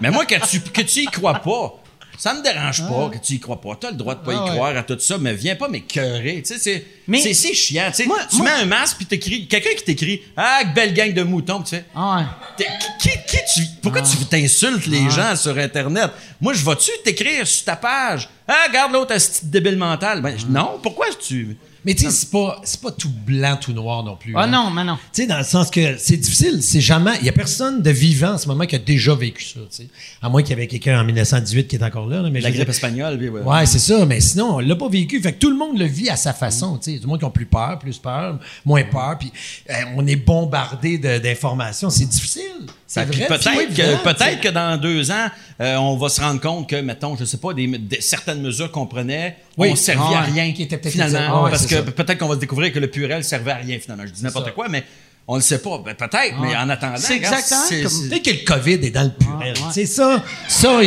Mais 0.00 0.10
moi, 0.10 0.24
que 0.26 0.34
tu, 0.48 0.60
que 0.60 0.82
tu 0.82 1.00
y 1.00 1.04
crois 1.06 1.34
pas, 1.34 1.79
ça 2.20 2.34
me 2.34 2.42
dérange 2.42 2.86
pas 2.86 3.08
que 3.08 3.18
tu 3.18 3.32
y 3.34 3.40
crois 3.40 3.60
pas. 3.60 3.76
Tu 3.80 3.86
as 3.86 3.90
le 3.92 3.96
droit 3.96 4.14
de 4.14 4.20
pas 4.24 4.32
y 4.32 4.36
Ah 4.36 4.44
ouais. 4.44 4.50
croire 4.50 4.76
à 4.76 4.82
tout 4.82 4.98
ça, 5.00 5.16
mais 5.18 5.32
viens 5.34 5.56
pas 5.56 5.68
m'écœurer. 5.68 6.42
Tu 6.46 6.52
sais, 6.54 6.58
c'est, 6.60 6.86
Mais- 7.08 7.32
c'est, 7.32 7.54
chiant. 7.54 7.84
Tu 7.88 7.94
sais, 8.02 8.06
Moi- 8.06 8.18
tu 8.30 8.36
moi- 8.36 8.44
mets 8.44 8.62
un 8.62 8.66
masque 8.66 8.96
puis 8.98 9.06
t'écris, 9.06 9.48
quelqu'un 9.48 9.70
qui 9.76 9.84
t'écrit, 9.84 10.22
ah, 10.36 10.62
belle 10.74 10.92
gang 10.92 11.12
de 11.14 11.22
moutons, 11.22 11.62
tu 11.62 11.70
fais, 11.76 11.84
Ah 11.96 12.18
ouais. 12.58 12.64
Qui, 13.00 13.08
qui 13.26 13.38
tu, 13.54 13.60
pourquoi 13.82 14.02
tu 14.02 14.16
t'insultes 14.26 14.86
les 14.86 15.08
gens 15.08 15.34
sur 15.34 15.56
Internet? 15.56 16.10
Moi, 16.40 16.52
je 16.52 16.64
vais-tu 16.64 16.90
t'écrire 17.04 17.46
sur 17.46 17.64
ta 17.64 17.76
page? 17.76 18.28
Ah, 18.46 18.64
regarde 18.68 18.92
l'autre, 18.92 19.16
ce 19.18 19.28
petit 19.30 19.46
débile 19.46 19.76
mental. 19.76 20.20
Ben, 20.20 20.36
non, 20.48 20.78
pourquoi 20.82 21.06
tu. 21.26 21.56
Mais 21.84 21.94
tu 21.94 22.04
sais, 22.04 22.10
c'est 22.10 22.30
pas, 22.30 22.60
c'est 22.64 22.80
pas 22.80 22.90
tout 22.90 23.10
blanc, 23.26 23.56
tout 23.60 23.72
noir 23.72 24.02
non 24.04 24.16
plus. 24.16 24.34
Ah 24.36 24.42
hein. 24.42 24.46
non, 24.48 24.70
mais 24.70 24.84
non. 24.84 24.96
Tu 25.12 25.22
sais, 25.22 25.26
dans 25.26 25.38
le 25.38 25.44
sens 25.44 25.70
que 25.70 25.96
c'est 25.98 26.16
difficile, 26.18 26.62
c'est 26.62 26.80
jamais. 26.80 27.12
Il 27.20 27.26
y 27.26 27.28
a 27.28 27.32
personne 27.32 27.82
de 27.82 27.90
vivant 27.90 28.32
en 28.34 28.38
ce 28.38 28.46
moment 28.48 28.66
qui 28.66 28.76
a 28.76 28.78
déjà 28.78 29.14
vécu 29.14 29.42
ça, 29.44 29.60
tu 29.60 29.76
sais. 29.76 29.88
À 30.20 30.28
moins 30.28 30.42
qu'il 30.42 30.50
y 30.50 30.52
avait 30.54 30.66
quelqu'un 30.66 31.00
en 31.00 31.04
1918 31.04 31.68
qui 31.68 31.76
est 31.76 31.82
encore 31.82 32.06
là, 32.06 32.22
là, 32.22 32.30
mais 32.30 32.40
je 32.40 32.44
La 32.44 32.50
grippe 32.50 32.62
dire- 32.64 32.70
espagnole, 32.70 33.18
puis 33.18 33.28
ouais. 33.28 33.40
Ouais, 33.42 33.66
c'est 33.66 33.78
ça, 33.78 34.04
mais 34.06 34.20
sinon, 34.20 34.56
on 34.56 34.58
l'a 34.58 34.76
pas 34.76 34.88
vécu. 34.88 35.20
Fait 35.22 35.32
que 35.32 35.38
tout 35.38 35.50
le 35.50 35.56
monde 35.56 35.78
le 35.78 35.86
vit 35.86 36.10
à 36.10 36.16
sa 36.16 36.32
façon, 36.32 36.76
tu 36.78 36.92
sais. 36.92 36.96
Tout 36.98 37.04
le 37.04 37.08
monde 37.10 37.18
qui 37.18 37.24
ont 37.24 37.30
plus 37.30 37.46
peur, 37.46 37.78
plus 37.78 37.98
peur, 37.98 38.38
moins 38.64 38.84
peur, 38.84 39.16
puis 39.18 39.32
euh, 39.70 39.74
on 39.96 40.06
est 40.06 40.16
bombardé 40.16 40.98
d'informations. 40.98 41.90
C'est 41.90 42.06
difficile. 42.06 42.42
C'est 42.86 43.04
Fait 43.04 43.10
que 43.10 43.16
vrai. 43.16 43.26
peut-être 43.28 43.74
que, 43.74 44.02
peut-être 44.02 44.40
que 44.40 44.48
dans 44.48 44.76
deux 44.80 45.10
ans, 45.12 45.28
euh, 45.60 45.76
on 45.76 45.96
va 45.96 46.08
se 46.08 46.20
rendre 46.20 46.40
compte 46.40 46.68
que, 46.68 46.76
mettons, 46.80 47.16
je 47.16 47.24
sais 47.24 47.36
pas, 47.36 47.54
des, 47.54 47.66
des- 47.68 48.00
certaines 48.00 48.40
mesures 48.42 48.70
qu'on 48.72 48.86
prenait 48.86 49.36
Oui. 49.60 49.70
ont 49.72 49.76
servi 49.76 50.02
Ah 50.14 50.18
à 50.18 50.20
ouais. 50.24 50.30
rien 50.32 50.52
Qui 50.52 50.62
étaient 50.62 50.76
peut-être 50.78 50.92
finalement. 50.92 51.18
Ah 51.40 51.42
ouais, 51.44 51.50
parce 51.50 51.66
que 51.66 51.76
ça. 51.76 51.82
peut-être 51.82 52.18
qu'on 52.18 52.28
va 52.28 52.36
découvrir 52.36 52.72
que 52.72 52.78
le 52.78 52.88
purel 52.90 53.22
servait 53.24 53.52
à 53.52 53.56
rien 53.56 53.78
finalement. 53.78 54.04
Je 54.06 54.12
dis 54.12 54.22
n'importe 54.24 54.46
ça. 54.46 54.50
quoi, 54.52 54.68
mais 54.68 54.84
on 55.28 55.36
le 55.36 55.40
sait 55.42 55.60
pas. 55.60 55.78
Ben, 55.84 55.94
peut-être, 55.94 56.34
mais 56.40 56.56
en 56.56 56.68
attendant, 56.68 56.96
C'est 56.96 57.14
regarde, 57.14 57.34
exactement 57.34 57.60
c'est- 57.68 57.82
comme- 57.82 57.90
c'est- 57.92 58.08
Peut-être 58.08 58.24
que 58.24 58.30
le 58.30 58.44
COVID 58.46 58.86
est 58.86 58.90
dans 58.90 59.02
le 59.04 59.10
purel. 59.10 59.38
Ouais, 59.38 59.50
ouais. 59.60 59.70
C'est 59.72 59.86
ça. 59.86 60.22
Ça. 60.48 60.70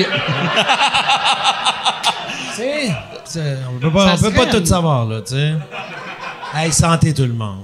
on 3.75 3.79
peut 3.79 3.91
pas, 3.91 4.15
Ça 4.17 4.27
on 4.27 4.29
peut 4.31 4.35
pas 4.35 4.45
tout 4.47 4.65
savoir, 4.65 5.05
là, 5.05 5.21
tu 5.21 5.33
sais. 5.33 5.53
Hey, 6.55 6.71
santé 6.71 7.13
tout 7.13 7.23
le 7.23 7.33
monde. 7.33 7.63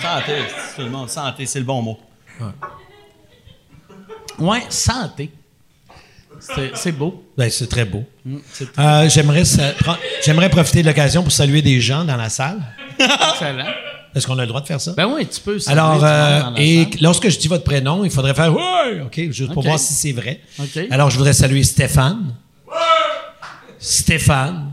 Santé, 0.00 0.32
tout 0.76 0.82
le 0.82 0.90
monde, 0.90 1.10
santé, 1.10 1.44
c'est 1.46 1.58
le 1.58 1.64
bon 1.66 1.82
mot. 1.82 1.98
Ouais, 4.38 4.62
santé. 4.70 5.30
C'est 6.74 6.92
beau. 6.92 7.24
Ben, 7.36 7.50
c'est 7.50 7.68
très 7.68 7.84
beau. 7.84 8.04
Mm, 8.24 8.36
Euh, 8.78 9.08
j'aimerais, 9.08 10.48
profiter 10.50 10.82
de 10.82 10.86
l'occasion 10.88 11.22
pour 11.22 11.32
saluer 11.32 11.62
des 11.62 11.80
gens 11.80 12.04
dans 12.04 12.16
la 12.16 12.28
salle. 12.28 12.60
excellent. 12.98 13.64
Est-ce 14.14 14.26
qu'on 14.26 14.36
a 14.38 14.42
le 14.42 14.48
droit 14.48 14.60
de 14.60 14.66
faire 14.66 14.80
ça? 14.80 14.92
Ben 14.96 15.06
oui, 15.06 15.26
tu 15.28 15.40
peux. 15.40 15.58
saluer 15.60 15.78
Alors, 15.80 16.04
euh, 16.04 16.40
et 16.56 16.82
salle. 16.84 17.00
lorsque 17.00 17.28
je 17.28 17.38
dis 17.38 17.46
votre 17.46 17.62
prénom, 17.64 18.04
il 18.04 18.10
faudrait 18.10 18.34
faire 18.34 18.52
ouais, 18.52 19.00
ok, 19.04 19.30
juste 19.30 19.52
pour 19.52 19.62
voir 19.62 19.78
si 19.78 19.94
c'est 19.94 20.12
vrai. 20.12 20.40
Alors, 20.90 21.10
je 21.10 21.16
voudrais 21.16 21.32
saluer 21.32 21.62
Stéphane, 21.62 22.34
Stéphane 23.78 24.72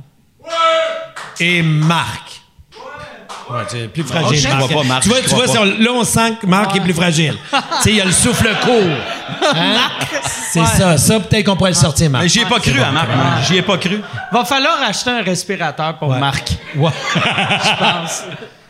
et 1.39 1.61
Marc. 1.61 2.37
Ouais, 3.50 3.62
c'est 3.70 3.88
plus 3.88 4.04
fragile. 4.04 4.48
Marc. 4.50 4.74
pas 4.74 4.84
Marc, 4.84 5.04
Tu 5.04 5.10
vois, 5.10 5.18
je 5.22 5.30
tu 5.30 5.36
vois 5.36 5.66
là, 5.66 5.91
on 5.93 6.04
sent 6.04 6.34
que 6.41 6.45
Marc 6.48 6.76
est 6.76 6.82
plus 6.82 6.93
fragile. 6.93 7.36
tu 7.52 7.58
sais, 7.82 7.89
il 7.91 7.95
y 7.98 8.02
a 8.02 8.06
le 8.06 8.12
souffle 8.12 8.50
court. 8.64 8.74
Hein? 9.56 9.76
C'est 10.52 10.66
ça. 10.66 10.98
Ça, 10.98 11.20
peut-être 11.20 11.45
qu'on 11.45 11.56
pourrait 11.56 11.72
le 11.72 11.76
sortir, 11.76 12.10
Marc. 12.10 12.24
Mais 12.24 12.30
j'y 12.30 12.39
ai 12.41 12.45
pas 12.45 12.60
cru 12.60 12.80
à 12.82 12.91
Marc, 12.91 13.08
moi. 13.16 13.26
J'y 13.48 13.58
ai 13.58 13.62
pas 13.62 13.78
cru. 13.78 14.02
Va 14.32 14.43
falloir 14.45 14.82
acheter 14.82 15.12
un 15.12 15.22
respirateur 15.22 15.98
pour 15.98 16.10
Ouais. 16.10 16.20
Marc, 16.20 16.52
Ouais. 16.76 16.91
je 17.16 17.80
pense. 17.80 18.24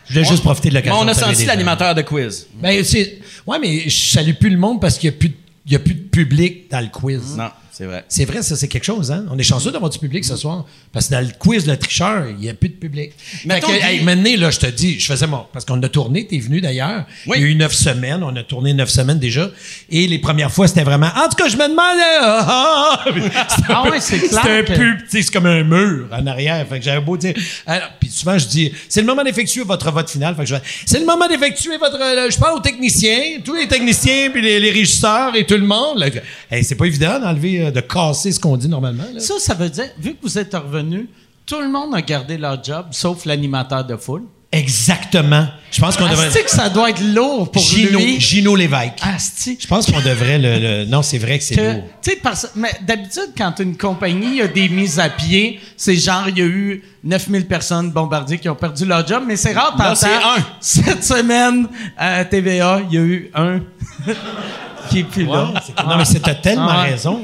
Je 0.08 0.14
voulais 0.14 0.24
juste 0.24 0.42
profiter 0.42 0.70
de 0.70 0.74
l'occasion. 0.74 0.98
on 1.00 1.08
a 1.08 1.14
senti 1.14 1.44
l'animateur 1.44 1.94
de 1.94 2.02
quiz. 2.02 2.46
Ben, 2.54 2.82
c'est. 2.84 3.18
Ouais, 3.46 3.58
mais 3.58 3.88
je 3.88 4.10
salue 4.12 4.32
plus 4.32 4.50
le 4.50 4.58
monde 4.58 4.80
parce 4.80 4.96
qu'il 4.98 5.10
n'y 5.10 5.16
a, 5.16 5.18
plus 5.18 5.34
a 5.74 5.78
plus 5.78 5.94
de 5.94 6.08
public 6.08 6.70
dans 6.70 6.80
le 6.80 6.88
quiz. 6.88 7.36
Non, 7.36 7.50
c'est 7.78 7.84
vrai. 7.84 8.04
C'est 8.08 8.24
vrai, 8.24 8.42
ça, 8.42 8.56
c'est 8.56 8.66
quelque 8.66 8.82
chose, 8.84 9.12
hein? 9.12 9.24
On 9.30 9.38
est 9.38 9.44
chanceux 9.44 9.70
d'avoir 9.70 9.88
du 9.88 10.00
public 10.00 10.24
ce 10.24 10.34
soir. 10.34 10.64
Parce 10.92 11.06
que 11.06 11.12
dans 11.12 11.20
le 11.20 11.28
quiz, 11.38 11.64
le 11.64 11.76
tricheur, 11.76 12.24
il 12.28 12.36
n'y 12.36 12.48
a 12.48 12.54
plus 12.54 12.70
de 12.70 12.74
public. 12.74 13.12
Que, 13.46 13.64
qu'il- 13.64 13.74
hey, 13.84 14.02
maintenant, 14.02 14.30
là, 14.36 14.50
je 14.50 14.58
te 14.58 14.66
dis, 14.66 14.98
je 14.98 15.06
faisais 15.06 15.28
mon. 15.28 15.44
Parce 15.52 15.64
qu'on 15.64 15.80
a 15.80 15.88
tourné, 15.88 16.26
t'es 16.26 16.38
venu 16.38 16.60
d'ailleurs. 16.60 17.04
Oui. 17.28 17.36
Il 17.38 17.42
y 17.42 17.44
a 17.46 17.48
eu 17.50 17.54
neuf 17.54 17.72
semaines, 17.72 18.24
on 18.24 18.34
a 18.34 18.42
tourné 18.42 18.74
neuf 18.74 18.88
semaines 18.90 19.20
déjà. 19.20 19.48
Et 19.90 20.08
les 20.08 20.18
premières 20.18 20.50
fois, 20.50 20.66
c'était 20.66 20.82
vraiment. 20.82 21.06
En 21.16 21.28
tout 21.28 21.36
cas, 21.36 21.48
je 21.48 21.56
me 21.56 21.68
demandais. 21.68 22.18
ah, 22.20 22.46
ah, 22.48 23.04
ah. 23.06 23.10
C'était 23.48 23.72
un 23.72 23.74
Ah 23.76 23.88
ouais, 23.90 24.00
c'est 24.00 24.18
clair 24.18 24.42
C'était 24.42 24.72
un 24.82 24.98
sais, 25.08 25.22
c'est 25.22 25.32
comme 25.32 25.46
un 25.46 25.62
mur 25.62 26.08
en 26.10 26.26
arrière. 26.26 26.66
Fait 26.68 26.78
que 26.80 26.84
j'avais 26.84 27.00
beau 27.00 27.16
dire. 27.16 27.34
Alors, 27.64 27.90
puis 28.00 28.08
souvent, 28.10 28.36
je 28.38 28.46
dis, 28.46 28.72
c'est 28.88 29.00
le 29.02 29.06
moment 29.06 29.22
d'effectuer 29.22 29.62
votre 29.62 29.90
vote 29.92 30.10
final. 30.10 30.34
Fait 30.34 30.42
que 30.42 30.48
je 30.48 30.56
c'est 30.84 30.98
le 30.98 31.06
moment 31.06 31.28
d'effectuer 31.28 31.76
votre. 31.78 32.00
euh, 32.00 32.28
je 32.28 32.38
parle 32.38 32.56
aux 32.58 32.60
techniciens, 32.62 33.38
tous 33.44 33.54
les 33.54 33.68
techniciens, 33.68 34.30
puis 34.30 34.42
les, 34.42 34.58
les 34.58 34.70
régisseurs 34.70 35.36
et 35.36 35.46
tout 35.46 35.54
le 35.54 35.66
monde. 35.66 36.04
Hey, 36.50 36.64
c'est 36.64 36.74
pas 36.74 36.86
évident 36.86 37.20
d'enlever, 37.20 37.67
euh, 37.68 37.70
de 37.70 37.80
casser 37.80 38.32
ce 38.32 38.40
qu'on 38.40 38.56
dit 38.56 38.68
normalement. 38.68 39.04
Là. 39.14 39.20
Ça, 39.20 39.34
ça 39.38 39.54
veut 39.54 39.70
dire, 39.70 39.86
vu 39.98 40.12
que 40.14 40.18
vous 40.22 40.38
êtes 40.38 40.54
revenu, 40.54 41.08
tout 41.46 41.60
le 41.60 41.68
monde 41.68 41.94
a 41.94 42.02
gardé 42.02 42.36
leur 42.36 42.62
job, 42.62 42.86
sauf 42.90 43.24
l'animateur 43.24 43.84
de 43.84 43.96
foule. 43.96 44.24
Exactement. 44.50 45.46
Je 45.70 45.78
pense 45.78 45.98
qu'on 45.98 46.08
devrait. 46.08 46.30
Que 46.30 46.50
ça 46.50 46.70
doit 46.70 46.88
être 46.88 47.02
lourd 47.02 47.50
pour 47.50 47.62
Gino, 47.62 47.98
lui. 47.98 48.18
Gino 48.18 48.56
Lévesque. 48.56 48.94
Asti. 49.02 49.58
Je 49.60 49.66
pense 49.66 49.84
qu'on 49.90 50.00
devrait 50.00 50.38
le, 50.38 50.58
le- 50.58 50.84
Non, 50.86 51.02
c'est 51.02 51.18
vrai 51.18 51.38
que 51.38 51.44
c'est 51.44 51.54
lourd. 51.56 51.82
Tu 52.02 52.10
sais, 52.12 52.16
parce- 52.22 52.50
mais 52.56 52.70
d'habitude, 52.80 53.28
quand 53.36 53.60
une 53.60 53.76
compagnie 53.76 54.40
a 54.40 54.48
des 54.48 54.70
mises 54.70 54.98
à 54.98 55.10
pied, 55.10 55.60
c'est 55.76 55.96
genre, 55.96 56.24
il 56.28 56.38
y 56.38 56.40
a 56.40 56.46
eu 56.46 56.82
9000 57.04 57.46
personnes 57.46 57.90
bombardiers 57.90 58.38
qui 58.38 58.48
ont 58.48 58.54
perdu 58.54 58.86
leur 58.86 59.06
job, 59.06 59.22
mais 59.26 59.36
c'est 59.36 59.52
rare, 59.52 59.76
Là, 59.78 59.94
c'est 59.94 60.06
un. 60.06 60.42
Cette 60.60 61.04
semaine, 61.04 61.68
à 61.98 62.24
TVA, 62.24 62.80
il 62.90 62.94
y 62.94 62.98
a 62.98 63.02
eu 63.04 63.30
un 63.34 63.60
qui 64.90 65.00
est 65.00 65.04
plus 65.04 65.26
là. 65.26 65.52
Non, 65.86 65.96
mais 65.98 66.04
t'as 66.20 66.34
tellement 66.34 66.68
Ah 66.70 66.82
raison. 66.84 67.20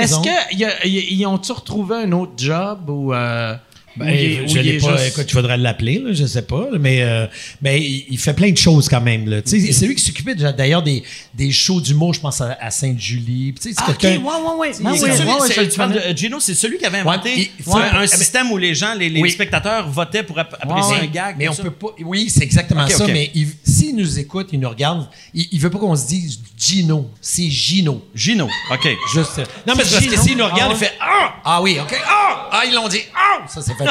Est-ce 0.00 0.20
qu'ils 0.20 1.26
ont-tu 1.26 1.52
retrouvé 1.52 1.96
un 1.96 2.12
autre 2.12 2.32
job 2.36 2.88
ou. 2.90 3.12
euh, 3.12 3.54
Ben, 3.98 4.08
il 4.10 4.14
est- 4.20 4.48
je 4.48 4.58
il 4.58 4.64
l'ai 4.64 4.78
pas. 4.78 4.96
juste- 4.96 5.08
Écoute, 5.08 5.26
tu 5.26 5.36
voudrais 5.36 5.56
l'appeler, 5.56 6.02
je 6.12 6.24
sais 6.26 6.42
pas. 6.42 6.66
Mais, 6.78 7.02
euh, 7.02 7.26
mais 7.62 7.80
il, 7.80 8.06
il 8.10 8.18
fait 8.18 8.34
plein 8.34 8.50
de 8.50 8.56
choses 8.56 8.88
quand 8.88 9.00
même. 9.00 9.28
là. 9.28 9.40
Sais, 9.44 9.72
C'est 9.72 9.86
lui 9.86 9.94
qui 9.94 10.04
s'occupait 10.04 10.34
déjà, 10.34 10.52
d'ailleurs 10.52 10.82
des, 10.82 11.02
des 11.34 11.50
shows 11.52 11.80
d'humour, 11.80 12.14
je 12.14 12.20
pense, 12.20 12.40
à, 12.40 12.56
à 12.60 12.70
Sainte-Julie. 12.70 13.54
Ah, 13.76 13.90
ok, 13.90 13.98
quelqu'un- 13.98 14.22
ouais, 14.22 14.32
ouais, 14.60 14.72
ouais. 14.72 16.10
De- 16.12 16.16
Gino, 16.16 16.40
c'est 16.40 16.54
celui 16.54 16.78
qui 16.78 16.84
avait 16.86 16.98
inventé 16.98 17.50
Ouais, 17.66 17.82
il 17.92 17.96
un, 17.96 18.06
système 18.06 18.50
où 18.50 18.56
les 18.56 18.74
gens, 18.74 18.94
les, 18.94 19.08
les 19.08 19.20
Oui. 19.20 19.30
spectateurs 19.30 19.88
votaient 19.88 20.22
pour 20.22 20.38
ap- 20.38 20.56
apprécier 20.60 20.94
Ouais, 20.96 21.02
un 21.02 21.06
gag. 21.06 21.36
Mais 21.38 21.48
on 21.48 21.52
ça. 21.52 21.62
peut 21.62 21.70
pas. 21.70 21.88
Oui, 22.04 22.28
c'est 22.30 22.42
exactement 22.42 22.86
ça. 22.88 23.06
Mais 23.06 23.30
il- 23.34 23.48
s'il 23.64 23.96
nous 23.96 24.18
écoute, 24.18 24.48
il 24.52 24.60
nous 24.60 24.68
regarde, 24.68 25.08
il, 25.34 25.46
il 25.52 25.60
veut 25.60 25.70
pas 25.70 25.78
qu'on 25.78 25.96
se 25.96 26.06
dise 26.06 26.40
Gino. 26.56 27.10
C'est 27.20 27.48
Gino. 27.50 28.02
Gino, 28.14 28.48
OK. 28.72 28.88
Juste. 29.14 29.38
Non, 29.66 29.74
mais 29.76 29.82
parce 29.82 29.90
que 30.06 30.16
s'il 30.20 30.36
nous 30.36 30.44
regarde, 30.44 30.72
Ah 30.72 30.74
il 30.74 30.76
fait 30.76 30.92
Ah! 31.00 31.34
Ah 31.44 31.62
oui, 31.62 31.78
OK. 31.80 31.94
Ah! 32.06 32.48
Ah, 32.52 32.62
ils 32.66 32.74
l'ont 32.74 32.88
dit. 32.88 33.00
Ah! 33.14 33.46
Ça, 33.48 33.60
c'est. 33.62 33.74
Fait 33.74 33.84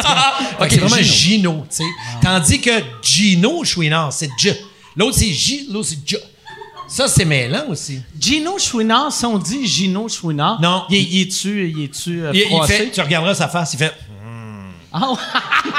Ok, 0.59 0.67
c'est 0.69 0.77
vraiment 0.77 1.01
Gino. 1.01 1.65
Tu 1.69 1.77
sais. 1.77 1.83
Tandis 2.21 2.59
que 2.61 2.71
Gino 3.01 3.63
Chouinard, 3.63 4.11
c'est 4.13 4.29
J. 4.37 4.53
L'autre, 4.95 5.17
c'est 5.17 5.31
J, 5.31 5.67
l'autre, 5.71 5.89
c'est 5.89 5.99
J. 6.05 6.17
Ça, 6.87 7.07
c'est 7.07 7.25
mêlant 7.25 7.65
aussi. 7.69 8.01
Gino 8.19 8.57
Chouinard, 8.57 9.11
si 9.11 9.25
on 9.25 9.37
dit 9.37 9.67
Gino 9.67 10.07
Chouinard, 10.07 10.61
Non. 10.61 10.85
il, 10.89 10.97
il 10.97 11.21
est-tu 11.23 11.69
il 11.69 11.83
est-tu, 11.83 12.23
euh, 12.25 12.31
Il, 12.33 12.39
il 12.41 12.45
froissé? 12.47 12.73
fait, 12.77 12.91
tu 12.91 13.01
regarderas 13.01 13.33
sa 13.35 13.47
face, 13.49 13.73
il 13.73 13.77
fait. 13.79 13.93
Ah, 14.93 15.09
ouais. 15.11 15.17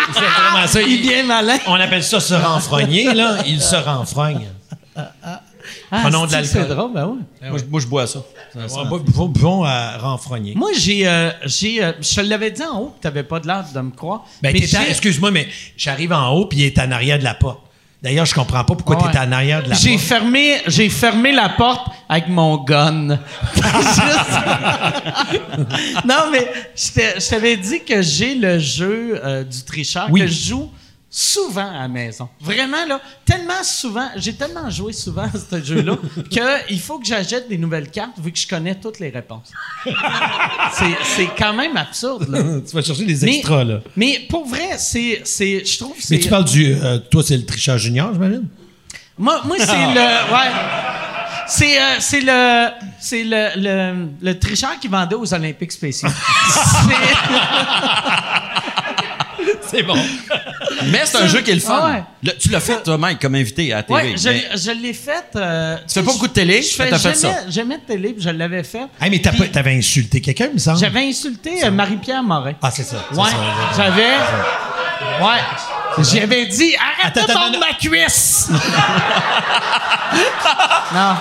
Il 0.08 0.14
fait 0.14 0.20
vraiment 0.20 0.66
ça. 0.66 0.82
il 0.82 0.92
est 0.94 0.98
bien 0.98 1.22
malin. 1.24 1.58
On 1.66 1.74
appelle 1.74 2.04
ça 2.04 2.20
se 2.20 2.34
renfrogner, 2.34 3.14
là. 3.14 3.38
Il 3.46 3.60
se 3.60 3.74
renfrogne. 3.76 4.46
Ah, 5.91 6.01
Prenons 6.03 6.26
de 6.26 6.32
l'alcool. 6.32 6.51
C'est 6.68 6.74
drôle, 6.74 6.93
ben 6.93 7.07
ouais. 7.07 7.49
Moi, 7.49 7.59
je- 7.59 7.64
moi, 7.64 7.80
je 7.80 7.86
bois 7.86 8.07
ça. 8.07 8.20
Ça, 8.53 8.68
ça- 8.68 8.80
On 8.80 8.84
va- 8.89 8.99
Buvons 9.03 9.26
buvons 9.28 9.64
à 9.64 9.97
renfrogner. 9.99 10.55
Moi, 10.55 10.70
j'ai. 10.78 11.07
euh, 11.09 11.30
j'ai 11.47 11.82
euh, 11.82 11.93
je 12.01 12.14
te 12.16 12.20
l'avais 12.20 12.51
dit 12.51 12.62
en 12.62 12.78
haut 12.80 12.95
que 12.97 13.03
t'avais 13.03 13.22
pas 13.22 13.41
de 13.41 13.47
l'air 13.47 13.64
de 13.74 13.80
me 13.80 13.91
croire. 13.91 14.24
Ben, 14.43 14.55
excuse-moi, 14.55 15.30
mais 15.30 15.49
j'arrive 15.76 16.12
en 16.12 16.28
haut, 16.32 16.47
puis 16.47 16.59
il 16.59 16.64
est 16.64 16.78
en 16.78 16.91
arrière 16.91 17.18
de 17.18 17.24
la 17.24 17.34
porte. 17.34 17.61
D'ailleurs, 18.03 18.26
je 18.26 18.34
comprends 18.34 18.62
pas 18.64 18.76
pourquoi 18.76 19.03
Ouais. 19.03 19.11
t'es 19.11 19.18
en 19.18 19.32
arrière 19.32 19.62
de 19.64 19.70
la 19.70 19.74
J'ai 19.74 19.93
porte. 19.95 20.05
fermé, 20.05 20.59
j'ai 20.68 20.89
fermé 20.89 21.32
la 21.32 21.49
porte 21.49 21.89
avec 22.09 22.28
mon 22.28 22.59
gun. 22.62 23.18
Non, 26.05 26.30
mais 26.30 26.47
je 26.76 26.89
te- 26.93 27.20
je 27.20 27.28
t'avais 27.28 27.57
dit 27.57 27.80
que 27.84 28.03
j'ai 28.03 28.34
le 28.34 28.59
jeu 28.59 29.20
euh, 29.24 29.45
du 29.45 29.62
tricheur 29.64 30.07
Oui. 30.11 30.20
que 30.20 30.26
je 30.26 30.49
joue 30.49 30.70
souvent 31.11 31.70
à 31.70 31.78
la 31.80 31.88
maison. 31.88 32.28
Vraiment, 32.40 32.84
là, 32.86 33.00
tellement 33.24 33.62
souvent, 33.64 34.09
j'ai 34.16 34.34
tellement 34.34 34.68
joué 34.68 34.92
souvent 34.92 35.22
à 35.22 35.30
ce 35.32 35.62
jeu-là 35.64 35.96
qu'il 36.66 36.80
faut 36.80 36.98
que 36.98 37.06
j'achète 37.06 37.48
des 37.48 37.56
nouvelles 37.56 37.90
cartes 37.90 38.18
vu 38.18 38.30
que 38.30 38.38
je 38.38 38.46
connais 38.46 38.74
toutes 38.74 38.98
les 39.00 39.09
réponses. 39.09 39.50
C'est 39.84 40.96
c'est 41.02 41.28
quand 41.38 41.54
même 41.54 41.76
absurde, 41.76 42.28
là. 42.28 42.40
tu 42.68 42.74
vas 42.76 42.82
chercher 42.82 43.04
des 43.06 43.16
Mais- 43.24 43.36
extras, 43.38 43.64
là. 43.64 43.80
Mais 43.96 44.26
pour 44.28 44.46
vrai, 44.46 44.76
c'est, 44.78 45.22
c'est, 45.24 45.64
je 45.64 45.78
trouve. 45.78 45.96
Mais 46.11 46.18
tu 46.18 46.28
parles 46.28 46.44
du. 46.44 46.74
euh, 46.74 46.98
toi, 47.11 47.22
c'est 47.22 47.36
le 47.38 47.46
tricheur 47.46 47.78
junior, 47.78 48.12
j'imagine? 48.12 48.46
Moi, 49.16 49.40
moi 49.46 49.56
c'est 49.59 49.66
le. 49.94 50.32
Ouais. 50.32 50.50
C'est, 51.48 51.80
euh, 51.80 51.96
c'est 52.00 52.20
le. 52.20 52.68
C'est 53.00 53.24
le, 53.24 53.48
le, 53.56 54.09
le 54.20 54.38
tricheur 54.38 54.78
qui 54.80 54.88
vendait 54.88 55.14
aux 55.16 55.32
Olympiques 55.32 55.72
spéciaux. 55.72 56.09
c'est. 59.70 59.82
Bon. 59.82 59.94
Mais 60.86 61.02
c'est 61.04 61.18
un 61.18 61.26
jeu 61.26 61.40
qui 61.42 61.50
est 61.50 61.54
le 61.54 61.60
fun. 61.60 61.80
Ah 61.82 61.86
ouais. 61.90 62.02
Le- 62.22 62.32
tu 62.38 62.48
l'as 62.50 62.60
fait, 62.60 62.82
toi, 62.82 62.96
Mike, 62.98 63.20
comme 63.20 63.34
invité 63.34 63.72
à 63.72 63.76
la 63.76 63.82
TV. 63.82 63.94
Ouais, 64.00 64.14
je, 64.16 64.28
mais 64.28 64.44
je 64.56 64.70
l'ai 64.70 64.92
fait. 64.92 65.24
euh, 65.36 65.76
Tu 65.86 65.94
fais 65.94 66.02
pas 66.02 66.12
beaucoup 66.12 66.28
de 66.28 66.32
télé, 66.32 66.62
Je 66.62 66.68
mais 66.78 66.84
fais 66.84 66.90
t'as 66.90 66.98
fait 66.98 67.20
jamais, 67.20 67.34
ça. 67.34 67.50
jamais 67.50 67.76
de 67.78 67.82
télé, 67.82 68.12
puis 68.12 68.22
je 68.22 68.30
l'avais 68.30 68.62
fait. 68.64 68.86
Hey, 69.00 69.10
mais 69.10 69.20
t'as 69.20 69.30
Puis 69.30 69.40
pas- 69.40 69.48
t'avais 69.48 69.76
insulté 69.76 70.20
quelqu'un, 70.20 70.46
il 70.48 70.54
me 70.54 70.58
semble? 70.58 70.78
J'avais 70.78 71.06
insulté 71.08 71.64
euh, 71.64 71.70
Marie-Pierre 71.70 72.22
Morin. 72.22 72.52
Ah, 72.62 72.70
c'est 72.70 72.84
ça. 72.84 72.96
c'est 73.10 73.18
Ouais, 73.18 73.30
ça. 73.30 73.36
j'avais. 73.76 74.16
Ouais. 75.24 75.40
J'avais 76.12 76.46
dit 76.46 76.74
arrête 76.76 77.14
de 77.14 77.20
Attends, 77.20 77.32
attends, 77.32 77.40
mordre 77.40 77.54
non, 77.54 77.60
ma 77.60 77.72
cuisse. 77.74 78.48
non. 80.94 81.14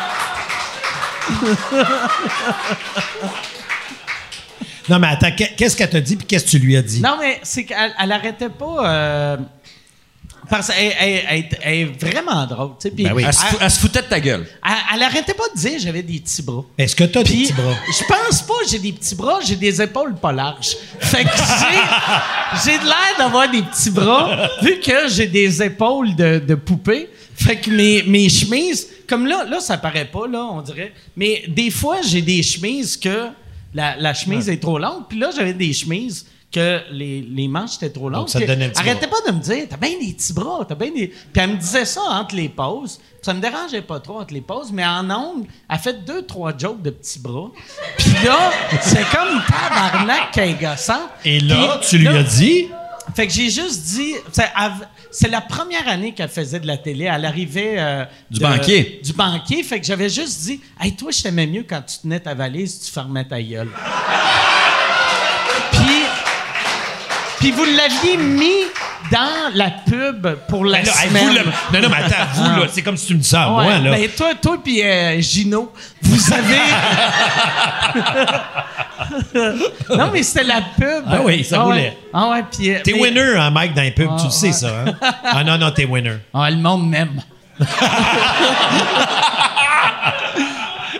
Non, 4.89 4.99
mais 4.99 5.07
attends, 5.07 5.31
qu'est- 5.35 5.55
qu'est-ce 5.55 5.75
qu'elle 5.75 5.89
t'a 5.89 6.01
dit 6.01 6.15
puis 6.15 6.25
qu'est-ce 6.25 6.45
que 6.45 6.49
tu 6.51 6.59
lui 6.59 6.75
as 6.77 6.81
dit? 6.81 7.01
Non, 7.01 7.17
mais 7.19 7.39
c'est 7.43 7.65
qu'elle 7.65 7.93
elle 8.01 8.11
arrêtait 8.11 8.49
pas. 8.49 8.89
euh, 8.89 9.37
parce 10.49 10.67
qu'elle 10.69 10.93
elle- 10.97 11.23
elle- 11.29 11.59
elle 11.61 11.73
est 11.79 11.85
vraiment 12.05 12.45
drôle. 12.45 12.69
tu 12.79 12.87
sais, 12.87 12.91
puis 12.91 13.03
Ben 13.03 13.11
oui. 13.13 13.23
Elle 13.27 13.33
se, 13.33 13.39
fou- 13.41 13.57
elle 13.59 13.71
se 13.71 13.79
foutait 13.79 14.01
de 14.01 14.07
ta 14.07 14.19
gueule. 14.21 14.47
Elle, 14.93 15.03
arrêtait 15.03 15.33
pas 15.33 15.43
de 15.53 15.59
dire 15.59 15.77
j'avais 15.77 16.03
des 16.03 16.19
petits 16.19 16.41
bras. 16.41 16.63
Est-ce 16.77 16.95
que 16.95 17.03
t'as 17.03 17.21
des 17.23 17.29
petits 17.43 17.53
bras? 17.53 17.73
je 17.87 18.03
pense 18.07 18.41
pas 18.43 18.53
que 18.63 18.69
j'ai 18.69 18.79
des 18.79 18.93
petits 18.93 19.15
bras, 19.15 19.39
j'ai 19.45 19.57
des 19.57 19.81
épaules 19.81 20.15
pas 20.15 20.31
larges. 20.31 20.77
Fait 20.99 21.25
que 21.25 21.29
j'ai, 21.29 22.71
j'ai 22.71 22.77
de 22.79 22.85
l'air 22.85 23.17
d'avoir 23.17 23.51
des 23.51 23.61
petits 23.61 23.89
bras, 23.91 24.49
vu 24.61 24.79
que 24.79 25.09
j'ai 25.09 25.27
des 25.27 25.61
épaules 25.61 26.15
de, 26.15 26.39
de 26.39 26.55
poupée. 26.55 27.09
Fait 27.35 27.57
que 27.57 27.69
mes, 27.69 28.03
mes 28.03 28.29
chemises, 28.29 28.87
comme 29.07 29.25
là, 29.27 29.43
là, 29.43 29.59
ça 29.59 29.77
paraît 29.77 30.05
pas, 30.05 30.27
là, 30.27 30.43
on 30.49 30.61
dirait. 30.61 30.93
Mais 31.17 31.43
des 31.49 31.69
fois, 31.71 31.97
j'ai 32.01 32.21
des 32.21 32.41
chemises 32.41 32.95
que 32.97 33.27
la, 33.73 33.95
la 33.97 34.13
chemise 34.13 34.49
est 34.49 34.61
trop 34.61 34.79
longue. 34.79 35.03
Puis 35.09 35.19
là, 35.19 35.29
j'avais 35.35 35.53
des 35.53 35.73
chemises 35.73 36.25
que 36.51 36.79
les, 36.91 37.21
les 37.21 37.47
manches 37.49 37.75
étaient 37.75 37.89
trop 37.89 38.09
longues. 38.09 38.29
ça 38.29 38.39
donnait 38.39 38.71
Arrêtez 38.77 39.07
pas 39.07 39.17
de 39.27 39.33
me 39.35 39.41
dire, 39.41 39.65
t'as 39.69 39.75
bien 39.77 39.99
des 39.99 40.13
petits 40.13 40.31
bras, 40.33 40.65
t'as 40.67 40.75
bien 40.75 40.91
des. 40.91 41.07
Puis 41.07 41.17
elle 41.35 41.49
me 41.51 41.55
disait 41.57 41.83
ça 41.85 42.01
entre 42.01 42.35
les 42.35 42.47
pauses. 42.49 42.99
Ça 43.21 43.33
me 43.33 43.41
dérangeait 43.41 43.81
pas 43.81 43.99
trop 43.99 44.19
entre 44.21 44.33
les 44.33 44.39
pauses, 44.41 44.71
mais 44.71 44.85
en 44.85 45.09
ondes, 45.11 45.45
elle 45.69 45.77
fait 45.79 46.05
deux, 46.05 46.25
trois 46.25 46.57
jokes 46.57 46.81
de 46.81 46.91
petits 46.91 47.19
bras. 47.19 47.51
Puis 47.97 48.11
là, 48.23 48.51
c'est 48.81 49.03
comme 49.09 49.41
tabarnak 49.49 50.31
qu'elle 50.31 50.51
est 50.51 50.61
gossante. 50.61 51.09
Et 51.25 51.41
là, 51.41 51.79
Puis 51.81 51.89
tu 51.89 51.97
lui 51.97 52.05
là, 52.05 52.19
as 52.19 52.23
dit? 52.23 52.67
Fait 53.15 53.27
que 53.27 53.33
j'ai 53.33 53.49
juste 53.49 53.83
dit. 53.95 54.13
av- 54.55 54.87
C'est 55.19 55.29
la 55.29 55.41
première 55.41 55.87
année 55.87 56.11
qu'elle 56.13 56.29
faisait 56.29 56.59
de 56.59 56.67
la 56.67 56.77
télé. 56.77 57.05
Elle 57.05 57.25
arrivait. 57.25 57.75
euh, 57.79 58.05
Du 58.29 58.37
de- 58.39 58.43
banquier. 58.45 59.01
Du 59.03 59.13
banquier. 59.13 59.63
Fait 59.63 59.79
que 59.79 59.85
j'avais 59.87 60.09
juste 60.09 60.41
dit 60.43 60.61
Hey, 60.79 60.95
toi, 60.95 61.09
je 61.11 61.23
t'aimais 61.23 61.47
mieux 61.47 61.65
quand 61.67 61.81
tu 61.81 61.97
tenais 62.03 62.19
ta 62.19 62.35
valise, 62.35 62.79
tu 62.85 62.91
fermais 62.91 63.25
ta 63.25 63.41
gueule. 63.41 63.69
Puis. 65.71 66.03
Puis 67.39 67.51
vous 67.51 67.65
l'aviez 67.65 68.17
mis 68.17 68.65
dans 69.11 69.51
la 69.53 69.69
pub 69.69 70.27
pour 70.49 70.65
la 70.65 70.79
Ben 70.79 70.85
là, 70.87 70.91
semaine. 70.93 71.27
vous, 71.27 71.33
là- 71.35 71.41
non, 71.73 71.81
non, 71.81 71.89
mais 71.89 72.03
attends, 72.03 72.25
vous, 72.33 72.59
là, 72.61 72.67
c'est 72.71 72.81
comme 72.81 72.97
si 72.97 73.07
tu 73.07 73.13
me 73.15 73.19
dis 73.19 73.27
ça 73.27 73.43
à 73.43 73.49
Ouais, 73.53 73.63
moi, 73.63 73.77
là. 73.79 73.91
ben, 73.91 74.09
toi, 74.09 74.33
toi 74.41 74.57
puis 74.63 74.81
euh, 74.83 75.19
Gino, 75.21 75.71
vous 76.01 76.33
avez. 76.33 76.57
non, 79.97 80.09
mais 80.11 80.23
c'était 80.23 80.43
la 80.45 80.61
pub. 80.61 81.03
Ah 81.09 81.19
oui, 81.23 81.43
ça 81.43 81.59
ouais. 81.59 81.63
roulait. 81.65 81.97
Ah 82.13 82.29
ouais, 82.29 82.43
puis. 82.51 82.71
euh, 82.73 82.79
T'es 82.83 82.93
mais- 82.93 83.01
winner, 83.01 83.35
hein, 83.37 83.49
Mike, 83.51 83.73
dans 83.73 83.81
les 83.83 83.91
pubs, 83.91 84.09
Ah, 84.11 84.17
tu 84.19 84.25
le 84.25 84.31
sais, 84.31 84.47
ouais. 84.47 84.53
ça, 84.53 84.67
hein? 84.85 84.93
Ah 85.23 85.43
non, 85.43 85.57
non, 85.57 85.71
t'es 85.71 85.85
winner. 85.85 86.17
Ah, 86.33 86.49
le 86.49 86.57
monde 86.57 86.89
m'aime. 86.89 87.21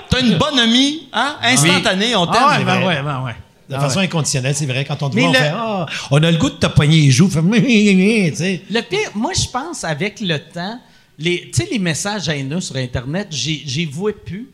T'as 0.10 0.20
une 0.22 0.38
bonne 0.38 0.58
amie, 0.60 1.08
hein? 1.14 1.36
Instantanée, 1.44 2.16
on 2.16 2.26
t'aime. 2.28 2.42
Ah 2.44 2.58
ouais, 2.58 2.64
ben 2.64 2.84
ouais, 2.84 3.02
ben 3.04 3.22
ouais. 3.26 3.36
De 3.70 3.76
Ah 3.76 3.82
façon 3.82 4.00
ouais. 4.00 4.06
inconditionnelle, 4.06 4.56
c'est 4.56 4.66
vrai, 4.66 4.86
quand 4.86 5.02
on 5.04 5.10
te 5.10 5.20
voit, 5.20 5.30
on 5.30 5.34
le- 5.34 5.38
fait 5.38 5.52
Ah, 5.54 5.86
on 6.12 6.24
a 6.24 6.32
le 6.32 6.38
goût 6.38 6.50
de 6.50 6.56
te 6.56 6.68
pogner 6.68 7.02
les 7.02 7.12
joues. 7.12 7.30
Le 7.36 8.82
pire, 8.82 9.10
moi, 9.16 9.32
je 9.34 9.48
pense, 9.50 9.84
avec 9.84 10.22
le 10.22 10.38
temps, 10.40 10.80
les, 11.20 11.50
tu 11.54 11.62
sais, 11.64 11.68
les 11.72 11.80
messages 11.80 12.30
haineux 12.30 12.62
sur 12.62 12.76
Internet, 12.78 13.28
j'ai- 13.32 13.64
j'y 13.66 13.86
vois 13.86 14.14
plus. 14.26 14.50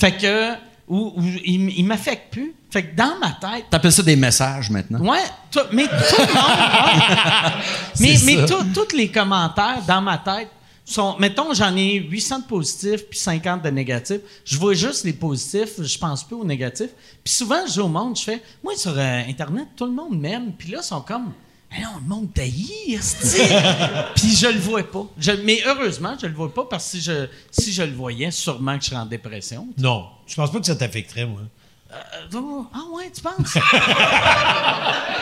Fait 0.00 0.12
que, 0.12 0.52
ou, 0.88 1.12
ou 1.16 1.22
ils 1.44 1.70
ils 1.78 1.84
m'affectent 1.84 2.30
plus. 2.32 2.54
Fait 2.70 2.84
que 2.84 2.96
dans 2.96 3.18
ma 3.20 3.32
tête, 3.32 3.64
T'appelles 3.70 3.92
ça 3.92 4.02
des 4.02 4.16
messages 4.16 4.70
maintenant. 4.70 5.00
Ouais, 5.00 5.18
mais 5.72 5.86
tout 5.86 5.90
le 6.20 6.32
monde. 6.32 6.52
mais 8.00 8.16
mais 8.24 8.46
tous 8.46 8.96
les 8.96 9.08
commentaires 9.08 9.82
dans 9.86 10.00
ma 10.00 10.18
tête 10.18 10.48
sont. 10.92 11.16
Mettons, 11.18 11.52
j'en 11.54 11.74
ai 11.76 11.94
800 11.94 12.38
de 12.40 12.44
positifs 12.44 13.04
puis 13.08 13.18
50 13.18 13.62
de 13.62 13.70
négatifs. 13.70 14.20
Je 14.44 14.56
vois 14.58 14.74
juste 14.74 15.04
les 15.04 15.12
positifs, 15.12 15.80
je 15.82 15.98
pense 15.98 16.24
plus 16.24 16.36
aux 16.36 16.44
négatifs. 16.44 16.90
Puis 17.24 17.32
souvent, 17.34 17.66
je 17.66 17.72
dis 17.72 17.80
au 17.80 17.88
monde, 17.88 18.16
je 18.16 18.22
fais. 18.22 18.42
Moi, 18.62 18.74
sur 18.76 18.92
euh, 18.96 19.22
Internet, 19.28 19.68
tout 19.76 19.86
le 19.86 19.92
monde 19.92 20.18
m'aime. 20.18 20.52
Puis 20.56 20.70
là, 20.70 20.78
ils 20.82 20.86
sont 20.86 21.00
comme. 21.00 21.32
Eh 21.76 21.80
non, 21.80 21.88
le 22.02 22.06
monde 22.08 22.34
taillit, 22.34 22.98
Puis 24.14 24.36
je 24.36 24.46
le 24.46 24.58
vois 24.58 24.82
pas. 24.82 25.06
Je- 25.18 25.32
mais 25.42 25.60
heureusement, 25.66 26.14
je 26.20 26.26
le 26.26 26.34
vois 26.34 26.52
pas 26.52 26.64
parce 26.68 26.84
que 26.84 26.98
si 26.98 27.00
je, 27.00 27.26
si 27.50 27.72
je 27.72 27.82
le 27.82 27.92
voyais, 27.92 28.30
sûrement 28.30 28.76
que 28.76 28.84
je 28.84 28.90
serais 28.90 29.00
en 29.00 29.06
dépression. 29.06 29.66
Non, 29.78 30.04
je 30.26 30.34
pense 30.34 30.52
pas 30.52 30.60
que 30.60 30.66
ça 30.66 30.76
t'affecterait, 30.76 31.24
moi. 31.26 31.40
Euh, 31.92 32.62
ah 32.74 32.78
ouais, 32.92 33.10
tu 33.14 33.20
penses? 33.20 33.58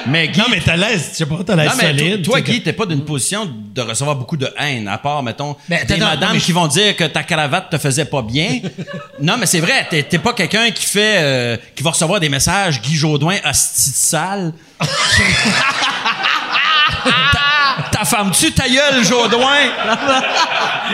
Mais 0.06 0.28
Guy, 0.28 0.38
Non, 0.38 0.46
mais 0.50 0.60
t'as 0.64 0.76
l'aise, 0.76 1.10
je 1.12 1.16
sais 1.18 1.26
pas, 1.26 1.38
t'as 1.44 1.56
l'aise 1.56 1.72
solide. 1.72 2.24
toi, 2.24 2.34
toi, 2.34 2.42
tu 2.42 2.52
Guy, 2.52 2.62
t'es 2.62 2.72
pas 2.72 2.86
d'une 2.86 3.04
position 3.04 3.46
de 3.46 3.80
recevoir 3.82 4.16
beaucoup 4.16 4.36
de 4.36 4.48
haine, 4.56 4.86
à 4.88 4.98
part, 4.98 5.22
mettons, 5.22 5.56
Ben, 5.68 5.84
des 5.84 5.96
madames 5.96 6.34
mais 6.34 6.40
qui 6.40 6.52
vont 6.52 6.68
dire 6.68 6.94
que 6.96 7.04
ta 7.04 7.22
cravate 7.24 7.70
te 7.70 7.78
faisait 7.78 8.04
pas 8.04 8.22
bien. 8.22 8.60
non, 9.20 9.36
mais 9.36 9.46
c'est 9.46 9.60
vrai, 9.60 9.86
t'es, 9.90 10.04
t'es 10.04 10.18
pas 10.18 10.32
quelqu'un 10.32 10.70
qui 10.70 10.86
fait, 10.86 11.16
euh, 11.18 11.56
qui 11.74 11.82
va 11.82 11.90
recevoir 11.90 12.20
des 12.20 12.28
messages, 12.28 12.80
Guy 12.80 12.94
Jodoin, 12.94 13.36
hostie 13.44 13.90
de 13.90 13.96
sale. 13.96 14.52
ta, 18.00 18.04
femme, 18.04 18.30
tu 18.32 18.52
ta 18.52 18.68
gueule, 18.68 19.04
Jodoin. 19.04 19.46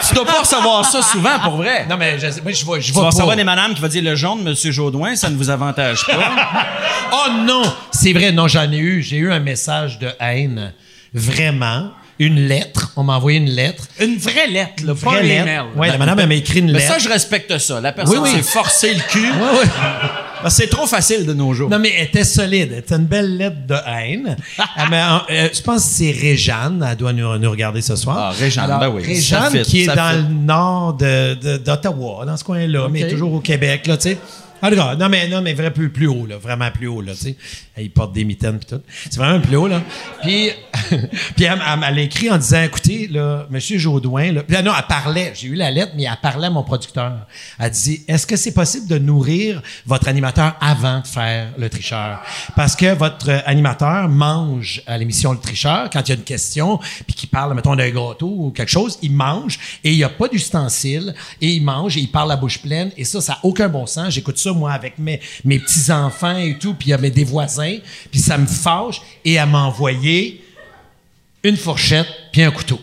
tu 0.07 0.15
dois 0.15 0.25
pas 0.25 0.41
recevoir 0.41 0.85
ça 0.85 1.03
souvent, 1.03 1.39
pour 1.43 1.57
vrai. 1.57 1.87
Non, 1.89 1.97
mais 1.97 2.19
je, 2.19 2.27
moi, 2.43 2.53
je 2.53 2.65
vois, 2.65 2.81
je 2.81 2.87
tu 2.87 2.93
vois 2.93 3.03
vas 3.05 3.09
pas. 3.09 3.15
recevoir 3.15 3.37
des 3.37 3.45
madames 3.45 3.75
qui 3.75 3.81
vont 3.81 3.89
dire 3.89 4.03
le 4.03 4.15
jaune, 4.17 4.43
Monsieur 4.43 4.73
Jodoin, 4.73 5.15
ça 5.17 5.31
ne 5.31 5.37
vous 5.37 5.51
avantage 5.51 6.05
pas. 6.07 6.13
Oh 7.13 7.31
non! 7.47 7.63
C'est 7.93 8.13
vrai, 8.13 8.33
non, 8.33 8.49
j'en 8.49 8.71
ai 8.73 8.79
eu. 8.79 9.01
J'ai 9.01 9.19
eu 9.19 9.33
un 9.33 9.39
message 9.39 9.99
de 10.01 10.09
haine. 10.19 10.73
Vraiment. 11.15 11.91
Une 12.19 12.49
lettre. 12.49 12.91
On 12.97 13.05
m'a 13.05 13.15
envoyé 13.17 13.39
une 13.39 13.51
lettre. 13.51 13.85
Une 14.01 14.17
vraie 14.17 14.49
lettre, 14.49 14.83
là, 14.85 14.95
pas 14.95 15.11
Vraie 15.11 15.19
un 15.21 15.23
lettre. 15.23 15.43
email. 15.49 15.63
Ouais, 15.77 15.89
la 15.89 15.99
madame, 15.99 16.19
elle 16.19 16.29
m'a 16.29 16.35
écrit 16.35 16.59
une 16.61 16.73
Mais 16.73 16.79
lettre. 16.81 16.95
ça, 16.95 16.99
je 16.99 17.09
respecte 17.09 17.57
ça. 17.59 17.81
La 17.81 17.93
personne 17.93 18.19
Oui, 18.19 18.31
oui. 18.33 18.37
s'est 18.37 18.43
forcé 18.43 18.93
le 18.95 19.01
cul. 19.09 19.21
Ouais, 19.31 19.59
ouais. 19.61 19.67
Parce 20.43 20.57
que 20.57 20.63
c'est 20.63 20.69
trop 20.69 20.87
facile 20.87 21.25
de 21.27 21.33
nos 21.33 21.53
jours. 21.55 21.69
Non, 21.71 21.79
mais 21.79 21.93
elle 21.97 22.05
était 22.07 22.25
solide. 22.25 22.71
Elle 22.73 22.79
était 22.81 22.95
une 22.97 23.05
belle 23.07 23.37
lettre 23.37 23.57
de 23.67 23.75
haine. 23.87 24.37
Elle 24.77 24.91
m'a- 24.91 25.25
euh, 25.31 25.49
je 25.53 25.61
pense 25.63 25.83
que 25.85 25.91
c'est 25.91 26.11
Réjeanne. 26.11 26.87
Elle 26.89 26.97
doit 26.97 27.13
nous, 27.13 27.37
nous 27.39 27.51
regarder 27.51 27.81
ce 27.81 27.97
soir. 27.97 28.17
Ah, 28.19 28.31
Réjeanne, 28.39 28.65
Alors, 28.71 28.81
ben 28.81 28.89
oui, 28.89 29.03
Réjeanne, 29.05 29.51
fit, 29.51 29.63
qui 29.63 29.83
est 29.83 29.87
dans 29.87 30.11
fit. 30.11 30.17
le 30.17 30.23
nord 30.35 30.95
de- 30.95 31.35
de- 31.35 31.57
d'Ottawa, 31.57 32.25
dans 32.27 32.37
ce 32.37 32.45
coin-là, 32.45 32.89
mais 32.91 33.09
toujours 33.09 33.33
au 33.33 33.41
Québec, 33.41 33.87
là, 33.87 33.97
tu 33.97 34.11
sais. 34.11 34.19
Non, 34.99 35.09
mais, 35.09 35.29
non, 35.29 35.43
mais 35.43 35.55
vrai, 35.55 35.73
plus, 35.73 36.07
haut, 36.07 36.27
là, 36.27 36.37
vraiment 36.39 36.71
plus 36.71 36.87
haut, 36.87 37.01
là, 37.01 37.13
tu 37.13 37.19
sais. 37.21 37.37
Il 37.79 37.91
porte 37.91 38.13
des 38.13 38.25
mitaines 38.25 38.59
pis 38.59 38.67
tout. 38.67 38.81
C'est 39.11 39.17
vraiment 39.17 39.41
plus 39.41 39.57
haut, 39.57 39.69
là. 39.69 39.83
Puis, 40.23 40.51
puis 41.37 41.45
elle, 41.45 41.61
elle- 41.67 41.85
elle 41.89 41.99
écrit 41.99 42.31
en 42.31 42.39
disant, 42.39 42.63
écoutez, 42.63 43.07
là, 43.09 43.47
Monsieur 43.51 43.79
Jaudoin, 43.79 44.33
là, 44.33 44.43
puis 44.43 44.55
là, 44.55 44.63
non, 44.63 44.73
elle 44.77 44.87
parlait, 44.87 45.33
j'ai 45.35 45.49
eu 45.49 45.55
la 45.55 45.71
lettre, 45.71 45.93
mais 45.97 46.05
elle 46.05 46.17
parlait 46.23 46.47
à 46.47 46.51
mon 46.51 46.63
producteur. 46.63 47.13
Elle 47.59 47.71
dit, 47.71 48.03
est-ce 48.09 48.27
que 48.27 48.37
c'est 48.37 48.53
possible 48.53 48.87
de 48.89 48.99
nourrir 48.99 49.63
votre 49.85 50.09
animateur 50.09 50.55
avant 50.61 51.01
de 51.01 51.07
faire 51.07 51.49
le 51.59 51.69
tricheur? 51.69 52.21
Parce 52.55 52.75
que 52.77 52.95
votre 52.95 53.31
animateur 53.47 54.09
mange 54.09 54.83
à 54.87 54.97
l'émission 54.99 55.33
Le 55.33 55.39
Tricheur, 55.39 55.91
quand 55.93 56.01
il 56.01 56.09
y 56.09 56.13
a 56.13 56.15
une 56.17 56.23
question, 56.25 56.79
puis 57.07 57.15
qu'il 57.15 57.29
parle, 57.29 57.55
mettons, 57.55 57.77
d'un 57.77 57.91
gâteau 57.91 58.35
ou 58.39 58.51
quelque 58.51 58.71
chose, 58.71 58.99
il 59.03 59.13
mange, 59.13 59.59
et 59.85 59.91
il 59.93 59.97
n'y 59.97 60.05
a 60.05 60.09
pas 60.09 60.29
d'ustensile, 60.29 61.15
et 61.41 61.49
il 61.51 61.63
mange, 61.63 61.97
et 61.97 62.01
il 62.01 62.11
parle 62.11 62.29
la 62.29 62.37
bouche 62.37 62.59
pleine, 62.59 62.91
et 62.97 63.05
ça, 63.05 63.21
ça 63.21 63.35
n'a 63.35 63.39
aucun 63.43 63.69
bon 63.69 63.87
sens. 63.87 64.13
J'écoute 64.15 64.39
ça, 64.39 64.53
moi, 64.57 64.73
avec 64.73 64.99
mes, 64.99 65.21
mes 65.45 65.59
petits-enfants 65.59 66.39
et 66.39 66.59
tout, 66.59 66.75
puis 66.75 66.89
il 66.89 66.91
y 66.91 66.95
a 66.95 66.99
mes 66.99 67.11
des 67.11 67.25
voisins, 67.25 67.77
puis 68.11 68.21
ça 68.21 68.39
me 68.39 68.47
fâche, 68.47 69.01
et 69.25 69.35
elle 69.35 69.49
m'a 69.49 69.63
envoyé 69.63 70.43
une 71.43 71.57
fourchette 71.57 72.09
puis 72.33 72.43
un 72.43 72.51
couteau. 72.51 72.81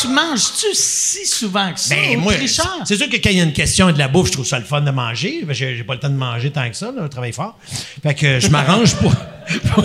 tu 0.00 0.08
manges-tu 0.08 0.66
si 0.74 1.26
souvent 1.26 1.72
que 1.72 1.80
ça? 1.80 1.94
Ben, 1.94 2.18
moi, 2.18 2.34
tricheur? 2.34 2.80
c'est 2.84 2.96
sûr 2.96 3.08
que 3.08 3.16
quand 3.16 3.30
il 3.30 3.38
y 3.38 3.40
a 3.40 3.44
une 3.44 3.52
question 3.52 3.90
de 3.90 3.98
la 3.98 4.08
bouffe, 4.08 4.28
je 4.28 4.32
trouve 4.32 4.46
ça 4.46 4.58
le 4.58 4.64
fun 4.64 4.80
de 4.80 4.90
manger. 4.90 5.46
J'ai 5.50 5.84
pas 5.84 5.94
le 5.94 6.00
temps 6.00 6.10
de 6.10 6.14
manger 6.14 6.50
tant 6.50 6.68
que 6.68 6.76
ça, 6.76 6.92
là, 6.92 7.02
je 7.04 7.08
travaille 7.08 7.32
fort. 7.32 7.58
Fait 8.02 8.14
que 8.14 8.38
je 8.38 8.48
m'arrange 8.48 8.94
pour, 8.96 9.12
pour, 9.74 9.84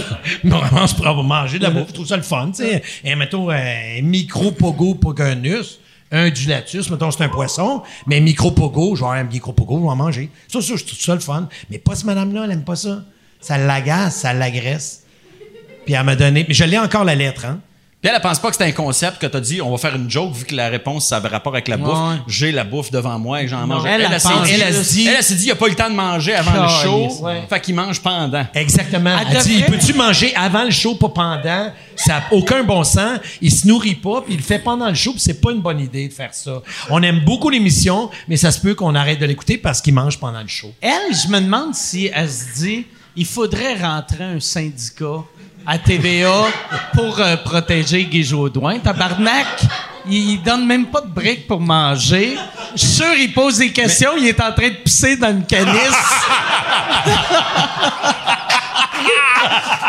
pour 0.98 1.08
avoir 1.08 1.24
mangé 1.24 1.58
de 1.58 1.64
la 1.64 1.70
bouffe. 1.70 1.88
Je 1.90 1.94
trouve 1.94 2.08
ça 2.08 2.18
le 2.18 2.24
fun, 2.24 2.52
tu 2.56 2.64
sais. 2.64 2.84
Et 3.04 3.16
mettons, 3.16 3.50
un 3.50 4.02
micro-pogo 4.02 4.96
pogonus, 4.96 5.80
un 6.12 6.30
dulatus, 6.30 6.90
mettons, 6.90 7.12
c'est 7.12 7.24
un 7.24 7.30
poisson, 7.30 7.82
mais 8.06 8.20
micro-pogo, 8.20 8.96
genre 8.96 9.12
un 9.12 9.24
micro-pogo, 9.24 9.78
je 9.78 9.82
vais 9.82 9.90
en 9.90 9.96
manger. 9.96 10.30
Ça, 10.48 10.62
ça, 10.62 10.76
je 10.76 10.84
trouve 10.84 11.00
ça 11.00 11.14
le 11.16 11.22
fun. 11.22 11.50
Mais 11.70 11.80
pas 11.80 11.96
ce 11.96 12.06
madame-là, 12.06 12.44
elle 12.46 12.52
aime 12.52 12.64
pas 12.64 12.76
ça. 12.76 13.04
Ça 13.42 13.58
l'agace, 13.58 14.18
ça 14.18 14.34
l'agresse. 14.34 15.04
Puis 15.86 15.96
elle 15.96 16.04
m'a 16.04 16.16
donné, 16.16 16.46
mais 16.48 16.54
je 16.54 16.64
l'ai 16.64 16.78
encore 16.78 17.04
la 17.04 17.16
lettre, 17.16 17.46
hein. 17.46 17.60
Puis 18.04 18.10
elle, 18.10 18.16
elle 18.18 18.22
pense 18.22 18.38
pas 18.40 18.50
que 18.50 18.58
c'est 18.58 18.66
un 18.66 18.72
concept 18.74 19.18
que 19.22 19.28
t'as 19.28 19.40
dit, 19.40 19.62
on 19.62 19.72
va 19.72 19.78
faire 19.78 19.96
une 19.96 20.12
joke 20.12 20.34
vu 20.34 20.44
que 20.44 20.54
la 20.54 20.68
réponse, 20.68 21.08
ça 21.08 21.16
avait 21.16 21.30
rapport 21.30 21.54
avec 21.54 21.70
la 21.70 21.78
bouffe. 21.78 21.98
Ouais. 21.98 22.16
J'ai 22.28 22.52
la 22.52 22.66
bouffe 22.66 22.92
devant 22.92 23.18
moi 23.18 23.42
et 23.44 23.48
j'en 23.48 23.66
mange. 23.66 23.86
elle, 23.88 24.02
elle 24.02 24.08
dit- 24.10 24.14
elle, 24.14 24.20
s'est 24.20 24.94
dit, 24.94 25.08
elle, 25.08 25.16
elle 25.20 25.24
s'est 25.24 25.36
dit, 25.36 25.46
il 25.46 25.52
a 25.52 25.56
pas 25.56 25.68
eu 25.68 25.70
le 25.70 25.76
temps 25.78 25.90
de 25.90 25.96
manger 25.96 26.36
avant 26.36 26.64
le 26.64 26.68
show. 26.84 27.24
Ouais. 27.24 27.44
Fait 27.50 27.62
qu'il 27.62 27.76
mange 27.76 28.02
pendant. 28.02 28.46
Exactement. 28.54 29.18
Elle 29.22 29.38
Elle 29.38 29.42
dit, 29.44 29.64
peux-tu 29.64 29.94
manger 29.94 30.36
avant 30.36 30.66
le 30.66 30.72
show, 30.72 30.96
pas 30.96 31.08
pendant? 31.08 31.72
Ça 31.96 32.16
n'a 32.16 32.24
aucun 32.32 32.64
bon 32.64 32.84
sens. 32.84 33.20
Il 33.40 33.54
se 33.54 33.66
nourrit 33.68 33.96
pas, 33.96 34.20
puis 34.22 34.34
il 34.34 34.38
le 34.38 34.44
fait 34.44 34.60
pendant 34.60 34.90
le 34.90 34.96
show, 34.96 35.12
puis 35.12 35.22
c'est 35.22 35.40
pas 35.40 35.52
une 35.52 35.62
bonne 35.62 35.80
idée 35.80 36.10
de 36.10 36.14
faire 36.14 36.34
ça. 36.34 36.62
On 36.90 37.02
aime 37.04 37.22
beaucoup 37.24 37.50
l'émission, 37.50 38.10
mais 38.28 38.36
ça 38.36 38.52
se 38.52 38.60
peut 38.60 38.76
qu'on 38.76 38.96
arrête 38.96 39.20
de 39.20 39.26
l'écouter 39.26 39.58
parce 39.58 39.80
qu'il 39.80 39.94
mange 39.94 40.20
pendant 40.20 40.42
le 40.42 40.48
show. 40.50 40.74
Elle, 40.82 41.16
je 41.16 41.30
me 41.32 41.40
demande 41.40 41.74
si 41.74 42.10
elle 42.14 42.30
se 42.30 42.60
dit 42.60 42.86
il 43.16 43.26
faudrait 43.28 43.76
rentrer 43.80 44.24
un 44.24 44.40
syndicat 44.40 45.24
à 45.66 45.78
TVA 45.78 46.46
pour 46.94 47.20
euh, 47.20 47.38
protéger 47.38 48.06
Guy 48.06 48.24
Jodoin. 48.24 48.80
Tabarnak, 48.80 49.48
il, 50.10 50.32
il 50.32 50.44
donne 50.44 50.66
même 50.66 50.88
pas 50.88 51.02
de 51.02 51.08
briques 51.08 51.48
pour 51.48 51.60
manger. 51.60 52.38
Je 52.76 52.80
suis 52.80 52.88
sûr, 52.96 53.14
il 53.18 53.34
pose 53.34 53.58
des 53.60 53.72
questions, 53.72 54.12
il 54.18 54.28
est 54.28 54.42
en 54.42 54.52
train 54.52 54.70
de 54.70 54.76
pisser 54.84 55.16
dans 55.18 55.30
une 55.32 55.46
canisse. 55.46 55.74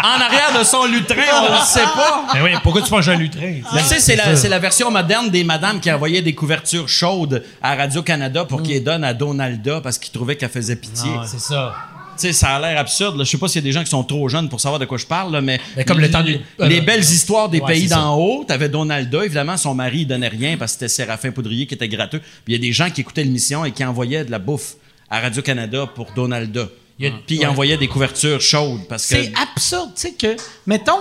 En 0.04 0.20
arrière 0.20 0.58
de 0.58 0.64
son 0.64 0.84
lutrin, 0.84 1.22
on 1.48 1.52
le 1.52 1.64
sait 1.64 1.80
pas. 1.80 2.24
Mais 2.34 2.42
oui, 2.42 2.50
pourquoi 2.62 2.82
tu 2.82 2.90
manges 2.92 3.08
un 3.08 3.14
lutrin? 3.16 3.60
Tu 3.72 3.80
sais, 3.84 4.00
c'est 4.00 4.16
la, 4.16 4.36
c'est 4.36 4.50
la 4.50 4.58
version 4.58 4.90
moderne 4.90 5.30
des 5.30 5.44
madames 5.44 5.80
qui 5.80 5.90
envoyaient 5.90 6.20
des 6.20 6.34
couvertures 6.34 6.88
chaudes 6.88 7.42
à 7.62 7.74
Radio-Canada 7.74 8.44
pour 8.44 8.62
qu'ils 8.62 8.74
les 8.74 8.80
donnent 8.80 9.04
à 9.04 9.14
Donalda 9.14 9.80
parce 9.80 9.96
qu'ils 9.96 10.12
trouvaient 10.12 10.36
qu'elle 10.36 10.50
faisait 10.50 10.76
pitié. 10.76 11.10
C'est 11.26 11.40
ça. 11.40 11.74
Sais, 12.16 12.32
ça 12.32 12.56
a 12.56 12.60
l'air 12.60 12.78
absurde. 12.78 13.18
Je 13.18 13.24
sais 13.24 13.38
pas 13.38 13.48
s'il 13.48 13.62
y 13.62 13.64
a 13.64 13.68
des 13.68 13.72
gens 13.72 13.82
qui 13.84 13.90
sont 13.90 14.04
trop 14.04 14.28
jeunes 14.28 14.48
pour 14.48 14.60
savoir 14.60 14.78
de 14.78 14.84
quoi 14.84 14.98
je 14.98 15.06
parle, 15.06 15.32
là, 15.32 15.40
mais, 15.40 15.60
Mais 15.76 15.84
comme 15.84 16.00
le 16.00 16.10
temps 16.10 16.22
du- 16.22 16.38
les 16.60 16.78
euh, 16.78 16.82
belles 16.82 17.00
histoires 17.02 17.48
des 17.48 17.60
ouais, 17.60 17.72
pays 17.72 17.88
d'en 17.88 18.16
haut. 18.18 18.44
T'avais 18.46 18.68
Donalda, 18.68 19.24
évidemment, 19.24 19.56
son 19.56 19.74
mari 19.74 20.00
il 20.00 20.06
donnait 20.06 20.28
rien 20.28 20.56
parce 20.56 20.72
que 20.72 20.78
c'était 20.80 20.88
Séraphin 20.88 21.30
Poudrier 21.32 21.66
qui 21.66 21.74
était 21.74 21.88
gratteux. 21.88 22.20
Puis 22.20 22.48
il 22.48 22.52
y 22.52 22.56
a 22.56 22.58
des 22.60 22.72
gens 22.72 22.90
qui 22.90 23.00
écoutaient 23.02 23.24
l'émission 23.24 23.64
et 23.64 23.72
qui 23.72 23.84
envoyaient 23.84 24.24
de 24.24 24.30
la 24.30 24.38
bouffe 24.38 24.74
à 25.10 25.20
Radio 25.20 25.42
Canada 25.42 25.86
pour 25.94 26.12
Donalda. 26.14 26.68
Il 26.98 27.12
Puis 27.26 27.36
ils 27.36 27.40
ouais. 27.40 27.46
envoyaient 27.46 27.76
des 27.76 27.88
couvertures 27.88 28.40
chaudes 28.40 28.86
parce 28.88 29.06
que 29.08 29.16
C'est 29.16 29.32
absurde, 29.40 29.90
tu 29.96 30.02
sais, 30.02 30.12
que, 30.12 30.36
mettons, 30.66 31.00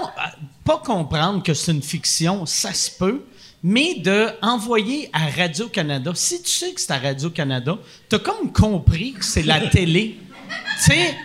pas 0.66 0.82
comprendre 0.84 1.44
que 1.44 1.54
c'est 1.54 1.72
une 1.72 1.84
fiction, 1.84 2.46
ça 2.48 2.74
se 2.74 2.90
peut, 2.90 3.24
mais 3.62 3.96
de 4.00 4.28
envoyer 4.42 5.10
à 5.14 5.28
Radio-Canada, 5.30 6.12
si 6.16 6.42
tu 6.42 6.50
sais 6.50 6.74
que 6.74 6.82
c'est 6.82 6.92
à 6.92 6.98
Radio-Canada, 6.98 7.78
t'as 8.10 8.20
comme 8.20 8.52
compris 8.52 9.14
que 9.14 9.24
c'est 9.24 9.44
la 9.44 9.60
télé. 9.68 10.18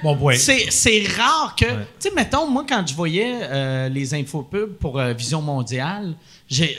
Bon 0.03 0.15
c'est, 0.37 1.07
rare 1.17 1.55
que. 1.57 1.65
Tu 1.65 1.71
sais, 1.99 2.11
mettons, 2.15 2.47
moi, 2.49 2.65
quand 2.69 2.85
je 2.87 2.95
voyais 2.95 3.41
euh, 3.43 3.89
les 3.89 4.15
infopubs 4.15 4.75
pour 4.79 4.99
euh, 4.99 5.13
Vision 5.13 5.43
Mondiale, 5.43 6.15
j'ai, 6.49 6.77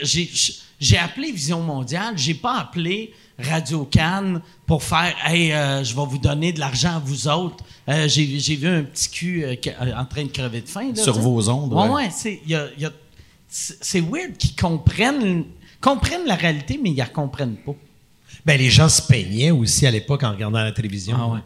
appelé 0.98 1.30
Vision 1.32 1.60
Mondiale, 1.60 2.14
j'ai 2.16 2.34
pas 2.34 2.58
appelé 2.58 3.12
Radio 3.38 3.84
Cannes 3.84 4.40
pour 4.66 4.82
faire 4.82 5.14
Hey, 5.24 5.52
euh, 5.52 5.84
je 5.84 5.94
vais 5.94 6.04
vous 6.06 6.18
donner 6.18 6.52
de 6.52 6.60
l'argent 6.60 6.96
à 6.96 6.98
vous 6.98 7.28
autres. 7.28 7.62
Euh, 7.88 8.08
j'ai, 8.08 8.24
vu 8.56 8.66
un 8.68 8.82
petit 8.84 9.08
cul 9.10 9.44
en 9.96 10.04
train 10.04 10.24
de 10.24 10.30
crever 10.30 10.60
de 10.62 10.68
faim. 10.68 10.92
là, 10.94 11.02
Sur 11.02 11.18
vos 11.18 11.48
ondes, 11.48 11.72
Ouais, 11.72 11.82
ouais. 11.82 11.88
ouais, 12.04 12.10
c'est, 12.10 12.40
il 12.44 12.50
y 12.50 12.54
a- 12.54 12.68
il 12.76 12.82
y 12.82 12.86
a- 12.86 12.92
c'est, 13.48 13.76
c'est 13.82 14.00
weird 14.00 14.36
qu'ils 14.38 14.54
comprennent, 14.56 15.44
comprennent 15.80 16.26
la 16.26 16.36
réalité, 16.36 16.78
mais 16.82 16.90
ils 16.90 16.96
la 16.96 17.06
comprennent 17.06 17.56
pas. 17.56 17.74
Ben, 18.46 18.58
les 18.58 18.70
gens 18.70 18.88
se 18.88 19.02
peignaient 19.02 19.50
aussi 19.50 19.86
à 19.86 19.90
l'époque 19.90 20.22
en 20.22 20.30
regardant 20.30 20.62
la 20.62 20.72
télévision. 20.72 21.16
Ah 21.18 21.42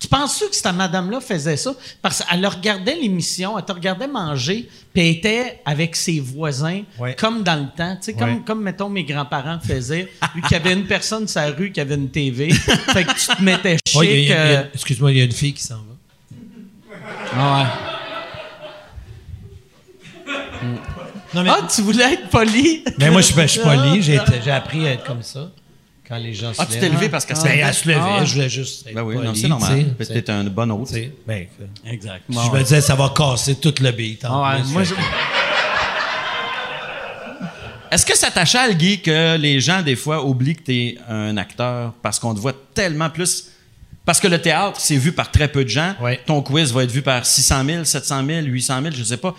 Tu 0.00 0.06
penses-tu 0.06 0.48
que 0.48 0.54
cette 0.54 0.72
madame-là 0.74 1.20
faisait 1.20 1.56
ça? 1.56 1.72
Parce 2.00 2.22
qu'elle 2.22 2.46
regardait 2.46 2.94
l'émission, 2.94 3.58
elle 3.58 3.64
te 3.64 3.72
regardait 3.72 4.06
manger, 4.06 4.68
puis 4.94 5.02
elle 5.02 5.16
était 5.16 5.60
avec 5.66 5.96
ses 5.96 6.20
voisins, 6.20 6.82
Ouais. 7.00 7.16
comme 7.16 7.42
dans 7.42 7.56
le 7.56 7.66
temps. 7.76 7.96
Tu 7.96 8.04
sais, 8.06 8.12
comme, 8.14 8.34
Ouais. 8.36 8.42
comme, 8.46 8.62
mettons, 8.62 8.88
mes 8.88 9.02
grands-parents 9.02 9.58
faisaient, 9.58 10.08
vu 10.36 10.42
qu'il 10.42 10.52
y 10.52 10.54
avait 10.54 10.72
une 10.74 10.86
personne 10.86 11.26
sur 11.26 11.40
la 11.40 11.48
rue 11.50 11.72
qui 11.72 11.80
avait 11.80 11.96
une 11.96 12.10
TV. 12.10 12.50
fait 12.52 13.04
que 13.04 13.12
tu 13.12 13.26
te 13.36 13.42
mettais 13.42 13.76
chic. 13.86 13.96
Ouais, 13.98 14.28
euh, 14.30 14.62
Excuse-moi, 14.72 15.10
il 15.10 15.18
y 15.18 15.20
a 15.20 15.24
une 15.24 15.32
fille 15.32 15.52
qui 15.54 15.64
s'en 15.64 15.76
va. 15.78 15.82
ah 17.34 17.58
ouais. 17.58 17.66
Non, 21.34 21.42
mais, 21.42 21.50
Ah, 21.50 21.66
tu 21.74 21.82
voulais 21.82 22.12
être 22.14 22.28
poli? 22.30 22.84
mais 22.98 23.10
moi, 23.10 23.20
je 23.20 23.26
suis 23.32 23.40
je 23.42 23.46
suis 23.46 23.60
poli. 23.62 24.00
J'ai 24.02 24.18
appris 24.50 24.86
à 24.86 24.92
être 24.92 25.04
comme 25.04 25.22
ça 25.22 25.50
quand 26.08 26.16
les 26.18 26.32
gens 26.34 26.52
se 26.54 26.60
Ah, 26.62 26.66
tu 26.70 26.78
t'es 26.78 26.88
levé 26.88 27.08
parce 27.08 27.24
qu'elle 27.26 27.36
se 27.36 27.42
Ben, 27.44 27.58
elle 27.62 27.74
se 27.74 27.86
levait, 27.88 28.00
Ah. 28.02 28.24
je 28.24 28.32
voulais 28.34 28.48
juste 28.48 28.86
être 28.86 28.94
Ben 28.94 29.02
oui, 29.02 29.16
non, 29.16 29.34
c'est 29.34 29.48
normal. 29.48 29.84
Peut-être 29.98 30.30
un 30.30 30.44
bon 30.44 30.70
hôte. 30.70 30.88
tu 30.88 30.94
sais. 30.94 31.12
Ben, 31.26 31.46
Exact. 31.86 32.22
je 32.28 32.34
me 32.34 32.62
disais, 32.62 32.80
ça 32.80 32.94
va 32.94 33.12
casser 33.16 33.56
tout 33.56 33.74
le 33.80 33.90
beat. 33.92 34.24
en 34.24 34.42
Ah 34.42 34.54
ouais, 34.56 34.62
plus. 34.62 34.72
moi, 34.72 34.84
je- 34.84 34.94
que- 34.94 35.00
Est-ce 37.90 38.04
que 38.04 38.16
ça 38.16 38.30
t'achale, 38.30 38.74
Guy, 38.76 39.00
que 39.00 39.36
les 39.38 39.60
gens, 39.60 39.80
des 39.82 39.96
fois, 39.96 40.22
oublient 40.24 40.56
que 40.56 40.62
tu 40.62 40.72
es 40.74 40.98
un 41.08 41.36
acteur 41.38 41.94
parce 42.02 42.18
qu'on 42.18 42.34
te 42.34 42.40
voit 42.40 42.52
tellement 42.74 43.08
plus? 43.08 43.48
Parce 44.04 44.20
que 44.20 44.28
le 44.28 44.40
théâtre, 44.40 44.78
c'est 44.80 44.96
vu 44.96 45.12
par 45.12 45.30
très 45.30 45.48
peu 45.48 45.64
de 45.64 45.68
gens. 45.70 45.94
Ouais. 46.00 46.20
Ton 46.26 46.42
quiz 46.42 46.72
va 46.72 46.84
être 46.84 46.90
vu 46.90 47.02
par 47.02 47.24
600 47.24 47.64
000, 47.64 47.84
700 47.84 48.24
000, 48.26 48.40
800 48.46 48.80
000, 48.82 48.94
je 48.94 49.02
sais 49.04 49.16
pas, 49.16 49.34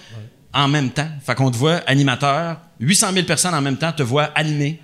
en 0.53 0.67
même 0.67 0.89
temps. 0.91 1.07
Fait 1.26 1.36
qu'on 1.36 1.51
te 1.51 1.57
voit 1.57 1.78
animateur. 1.88 2.57
800 2.80 3.11
000 3.13 3.26
personnes 3.26 3.53
en 3.53 3.61
même 3.61 3.78
temps 3.78 3.91
te 3.91 4.03
voient 4.03 4.30
animer, 4.36 4.80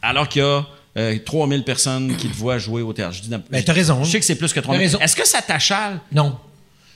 alors 0.00 0.28
qu'il 0.28 0.42
y 0.42 0.44
a 0.44 0.64
euh, 0.96 1.18
3 1.24 1.48
000 1.48 1.62
personnes 1.62 2.16
qui 2.16 2.28
te 2.28 2.36
voient 2.36 2.58
jouer 2.58 2.82
au 2.82 2.92
théâtre. 2.92 3.14
Je 3.14 3.22
dis, 3.22 3.28
Ben, 3.50 3.62
t'as 3.64 3.72
raison. 3.72 4.02
Je 4.04 4.10
sais 4.10 4.18
que 4.18 4.24
c'est 4.24 4.36
plus 4.36 4.52
que 4.52 4.60
3 4.60 4.74
T'as 4.74 4.80
000. 4.80 4.90
raison. 4.92 4.98
Est-ce 5.04 5.16
que 5.16 5.26
ça 5.26 5.42
t'achale? 5.42 6.00
Non. 6.12 6.36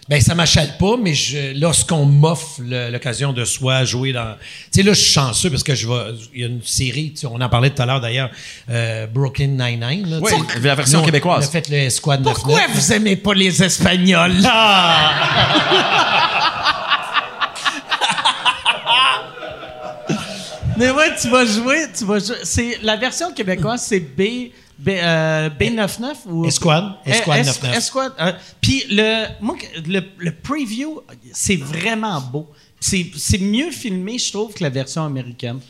Ben, 0.09 0.21
ça 0.21 0.35
m'achale 0.35 0.77
pas, 0.77 0.97
mais 1.01 1.13
lorsqu'on 1.55 2.05
m'offre 2.05 2.61
l'occasion 2.91 3.33
de 3.33 3.45
soit 3.45 3.85
jouer 3.85 4.13
dans. 4.13 4.35
Tu 4.73 4.81
sais, 4.81 4.83
là, 4.83 4.93
je 4.93 5.01
suis 5.01 5.13
chanceux 5.13 5.51
parce 5.51 5.63
que 5.63 5.77
je 5.77 5.87
vais. 5.87 6.15
Il 6.35 6.41
y 6.41 6.45
a 6.45 6.49
une 6.49 6.63
série, 6.65 7.15
on 7.31 7.41
en 7.41 7.49
parlait 7.49 7.71
tout 7.71 7.81
à 7.81 7.87
l'heure 7.87 8.01
d'ailleurs, 8.01 8.31
euh, 8.71 9.07
Brooklyn 9.07 9.49
Nine-Nine. 9.49 10.11
là, 10.11 10.19
Oui, 10.21 10.33
la 10.63 10.75
version 10.75 11.03
québécoise. 11.05 11.45
On 11.45 11.49
a 11.49 11.53
fait 11.53 11.69
le 11.69 11.89
Squad 11.91 12.25
Pourquoi 12.25 12.59
99. 12.59 12.77
vous 12.77 12.93
aimez 12.93 13.15
pas 13.15 13.35
les 13.35 13.63
Espagnols? 13.63 14.43
Mais 20.81 20.91
ouais, 20.91 21.15
tu 21.21 21.29
vas 21.29 21.45
jouer, 21.45 21.87
tu 21.97 22.05
vas 22.05 22.19
jouer. 22.19 22.37
C'est 22.43 22.79
la 22.83 22.97
version 22.97 23.33
québécoise, 23.33 23.83
c'est 23.87 24.01
B 24.01 24.51
B 24.79 24.89
euh, 24.89 25.51
B99 25.51 26.15
ou 26.27 26.47
Esquad. 26.47 26.95
Esquad 27.05 27.39
Es- 27.41 27.45
99. 27.45 27.77
Esquad. 27.77 28.13
euh, 28.19 28.33
Puis 28.63 28.85
le 28.91 29.27
moi 29.43 29.57
le, 29.87 30.01
le 30.19 30.33
preview, 30.33 31.01
c'est 31.33 31.57
vraiment 31.57 32.19
beau. 32.21 32.49
C'est 32.81 33.07
c'est 33.17 33.37
mieux 33.39 33.71
filmé, 33.71 34.17
je 34.19 34.33
trouve, 34.33 34.55
que 34.55 34.63
la 34.63 34.71
version 34.71 35.05
américaine. 35.05 35.61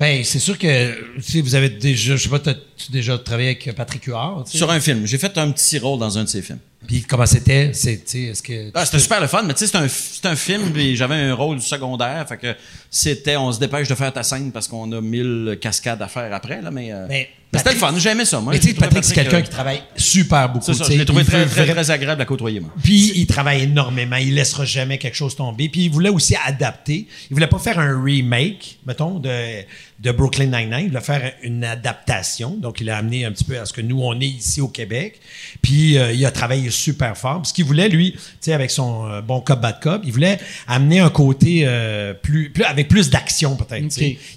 Ben, 0.00 0.24
c'est 0.24 0.38
sûr 0.38 0.58
que 0.58 0.96
si 1.20 1.40
vous 1.42 1.54
avez 1.54 1.68
déjà, 1.68 2.16
je 2.16 2.22
sais 2.22 2.28
pas, 2.30 2.40
t'as-tu 2.82 2.92
déjà 2.92 3.18
travaillé 3.18 3.50
avec 3.50 3.74
Patrick 3.74 4.04
Huard? 4.04 4.44
tu? 4.50 4.56
Sur 4.56 4.70
un 4.70 4.80
film. 4.80 5.06
J'ai 5.06 5.18
fait 5.18 5.36
un 5.38 5.50
petit 5.50 5.78
rôle 5.78 5.98
dans 5.98 6.18
un 6.18 6.24
de 6.24 6.28
ses 6.28 6.42
films. 6.42 6.58
Puis 6.86 7.02
comment 7.02 7.26
c'était? 7.26 7.70
C'est, 7.72 7.98
tu 7.98 8.02
sais, 8.06 8.22
est-ce 8.22 8.42
que. 8.42 8.70
Ah, 8.74 8.84
c'était 8.84 8.98
super 8.98 9.20
le 9.20 9.28
fun, 9.28 9.42
mais 9.44 9.54
tu 9.54 9.66
sais, 9.66 9.72
c'est 9.72 10.26
un, 10.26 10.32
un 10.32 10.36
film, 10.36 10.72
puis 10.72 10.96
j'avais 10.96 11.14
un 11.14 11.34
rôle 11.34 11.60
secondaire, 11.60 12.26
fait 12.28 12.38
que 12.38 12.56
c'était, 12.90 13.36
on 13.36 13.52
se 13.52 13.60
dépêche 13.60 13.88
de 13.88 13.94
faire 13.94 14.12
ta 14.12 14.24
scène 14.24 14.50
parce 14.50 14.66
qu'on 14.66 14.90
a 14.90 15.00
mille 15.00 15.58
cascades 15.60 16.02
à 16.02 16.08
faire 16.08 16.34
après, 16.34 16.60
là, 16.60 16.72
mais, 16.72 16.92
euh, 16.92 17.06
Mais 17.08 17.28
mais 17.52 17.58
c'était 17.58 17.72
le 17.72 17.78
fun, 17.78 17.92
j'aimais 17.98 18.24
ça, 18.24 18.40
moi. 18.40 18.54
Mais 18.54 18.58
tu 18.58 18.68
sais, 18.68 18.74
Patrick, 18.74 19.04
c'est 19.04 19.12
quelqu'un 19.12 19.36
euh, 19.36 19.42
qui 19.42 19.50
travaille 19.50 19.82
super 19.94 20.48
beaucoup. 20.48 20.72
Ça, 20.72 20.86
tu 20.86 20.92
je 20.94 20.98
l'ai 20.98 21.04
trouvé 21.04 21.22
très, 21.22 21.44
très, 21.44 21.66
très 21.66 21.90
agréable 21.90 22.22
à 22.22 22.24
côtoyer, 22.24 22.60
moi. 22.60 22.70
Puis 22.82 23.12
il 23.14 23.26
travaille 23.26 23.64
énormément. 23.64 24.16
Il 24.16 24.34
laissera 24.34 24.64
jamais 24.64 24.96
quelque 24.96 25.16
chose 25.16 25.36
tomber. 25.36 25.68
Puis 25.68 25.84
il 25.84 25.90
voulait 25.90 26.08
aussi 26.08 26.34
adapter. 26.46 27.06
Il 27.30 27.34
voulait 27.34 27.46
pas 27.46 27.58
faire 27.58 27.78
un 27.78 28.02
remake, 28.02 28.78
mettons, 28.86 29.18
de, 29.18 29.64
de 30.02 30.10
Brooklyn 30.10 30.46
Nine-Nine. 30.46 30.80
Il 30.86 30.88
voulait 30.88 31.00
faire 31.00 31.32
une 31.42 31.62
adaptation. 31.64 32.56
Donc 32.56 32.80
il 32.80 32.90
a 32.90 32.96
amené 32.96 33.24
un 33.24 33.32
petit 33.32 33.44
peu 33.44 33.58
à 33.58 33.64
ce 33.66 33.72
que 33.72 33.80
nous, 33.80 34.00
on 34.02 34.18
est 34.20 34.26
ici 34.26 34.60
au 34.60 34.68
Québec. 34.68 35.20
Puis 35.62 35.96
euh, 35.96 36.12
il 36.12 36.24
a 36.26 36.30
travaillé 36.30 36.70
super 36.70 37.16
fort. 37.16 37.40
Puis 37.42 37.50
ce 37.50 37.54
qu'il 37.54 37.64
voulait, 37.64 37.88
lui, 37.88 38.12
tu 38.12 38.18
sais, 38.40 38.52
avec 38.52 38.70
son 38.70 39.06
euh, 39.08 39.20
bon 39.20 39.40
cop, 39.40 39.60
bad 39.60 39.78
cop, 39.80 40.02
il 40.04 40.12
voulait 40.12 40.38
amener 40.66 40.98
un 41.00 41.10
côté 41.10 41.62
euh, 41.64 42.14
plus, 42.14 42.50
plus, 42.50 42.64
avec 42.64 42.88
plus 42.88 43.10
d'action, 43.10 43.56
peut-être. 43.56 43.88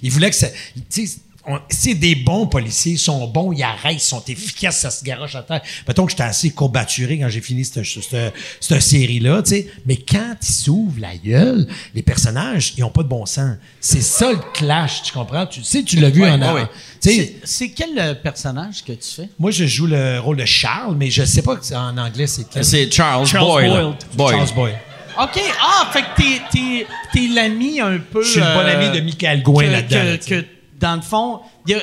Il 0.02 0.10
voulait 0.10 0.30
que 0.30 0.36
ça. 0.36 0.48
tu 0.88 1.06
sais, 1.06 1.18
on- 1.18 1.25
c'est 1.68 1.94
des 1.94 2.14
bons 2.14 2.46
policiers, 2.46 2.92
ils 2.92 2.98
sont 2.98 3.26
bons, 3.28 3.52
ils 3.52 3.62
arrêtent, 3.62 3.94
ils 3.94 4.00
sont 4.00 4.22
efficaces, 4.26 4.78
ça 4.80 4.90
se 4.90 5.04
garoche 5.04 5.34
à 5.36 5.42
terre. 5.42 5.62
Mettons 5.86 6.04
que 6.04 6.10
j'étais 6.10 6.24
assez 6.24 6.50
courbaturé 6.50 7.18
quand 7.18 7.28
j'ai 7.28 7.40
fini 7.40 7.64
cette, 7.64 7.84
cette, 7.84 8.34
cette 8.60 8.82
série-là, 8.82 9.42
tu 9.42 9.50
sais. 9.50 9.66
Mais 9.86 9.96
quand 9.96 10.34
ils 10.42 10.52
s'ouvrent 10.52 11.00
la 11.00 11.16
gueule, 11.16 11.66
les 11.94 12.02
personnages, 12.02 12.74
ils 12.76 12.84
ont 12.84 12.90
pas 12.90 13.02
de 13.02 13.08
bon 13.08 13.26
sens. 13.26 13.56
C'est 13.80 14.02
ça 14.02 14.32
le 14.32 14.38
clash, 14.54 15.02
tu 15.04 15.12
comprends? 15.12 15.46
Tu 15.46 15.62
sais, 15.62 15.82
tu 15.82 15.96
l'as 15.96 16.10
vu 16.10 16.22
Ouais, 16.22 16.30
en 16.30 16.42
avant. 16.42 16.54
ouais. 16.54 16.66
C'est- 17.00 17.68
quel 17.68 17.98
euh, 17.98 18.14
personnage 18.14 18.82
que 18.84 18.92
tu 18.92 19.08
fais? 19.16 19.28
moi, 19.38 19.50
je 19.50 19.66
joue 19.66 19.86
le 19.86 20.18
rôle 20.18 20.36
de 20.38 20.44
Charles, 20.44 20.96
mais 20.96 21.10
je 21.10 21.24
sais 21.24 21.42
pas 21.42 21.56
que 21.56 21.74
en 21.74 21.96
anglais 21.98 22.26
c'est 22.26 22.48
quel. 22.48 22.64
C'est 22.64 22.90
Charles, 22.90 23.26
Charles 23.26 23.46
Boyle. 23.46 23.70
Boyle. 23.70 23.94
Boyle. 24.14 24.36
Charles 24.36 24.54
Boyle. 24.54 24.78
OK. 25.22 25.40
Ah, 25.60 25.90
fait 25.92 26.02
que 26.02 26.86
t'es, 27.12 27.28
l'ami 27.34 27.80
un 27.80 27.98
peu. 27.98 28.22
Je 28.22 28.30
suis 28.32 28.40
le 28.40 28.46
bon 28.46 28.60
euh, 28.60 28.76
ami 28.76 28.98
de 28.98 29.04
Michael 29.04 29.42
Gouin 29.42 29.66
là-dedans. 29.70 30.44
Dans 30.80 30.96
le 30.96 31.02
fond, 31.02 31.40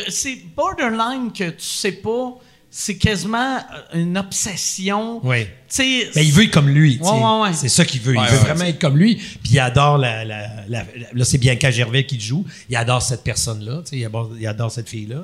c'est 0.10 0.38
borderline 0.56 1.32
que 1.32 1.50
tu 1.52 1.56
sais 1.66 1.92
pas. 1.94 2.34
C'est 2.76 2.98
quasiment 2.98 3.58
euh, 3.58 4.00
une 4.02 4.18
obsession. 4.18 5.20
Oui. 5.24 5.44
Tu 5.46 5.50
sais. 5.68 6.10
Mais 6.16 6.26
il 6.26 6.32
veut 6.32 6.46
être 6.46 6.52
comme 6.52 6.70
lui. 6.70 6.98
Ouais, 7.04 7.10
ouais, 7.12 7.42
ouais. 7.44 7.54
C'est 7.54 7.70
ça 7.70 7.86
qu'il 7.86 8.02
veut. 8.02 8.16
Ouais, 8.18 8.24
il 8.28 8.32
veut 8.32 8.38
ouais, 8.40 8.44
vraiment 8.46 8.66
être 8.66 8.80
comme 8.80 8.98
lui. 8.98 9.16
Puis 9.16 9.52
il 9.52 9.60
adore 9.60 10.00
la. 10.00 10.26
la, 10.26 10.48
la- 10.68 10.86
là, 11.14 11.24
c'est 11.24 11.38
Bianca 11.38 11.70
Gervais 11.70 12.04
qui 12.08 12.16
le 12.16 12.22
joue. 12.22 12.46
Il 12.72 12.76
adore 12.76 13.04
cette 13.04 13.24
personne-là. 13.24 13.82
tu 13.84 13.90
sais, 13.92 13.98
Il 13.98 14.06
adore, 14.06 14.32
il 14.40 14.48
adore 14.48 14.72
cette 14.72 14.90
fille-là. 14.90 15.24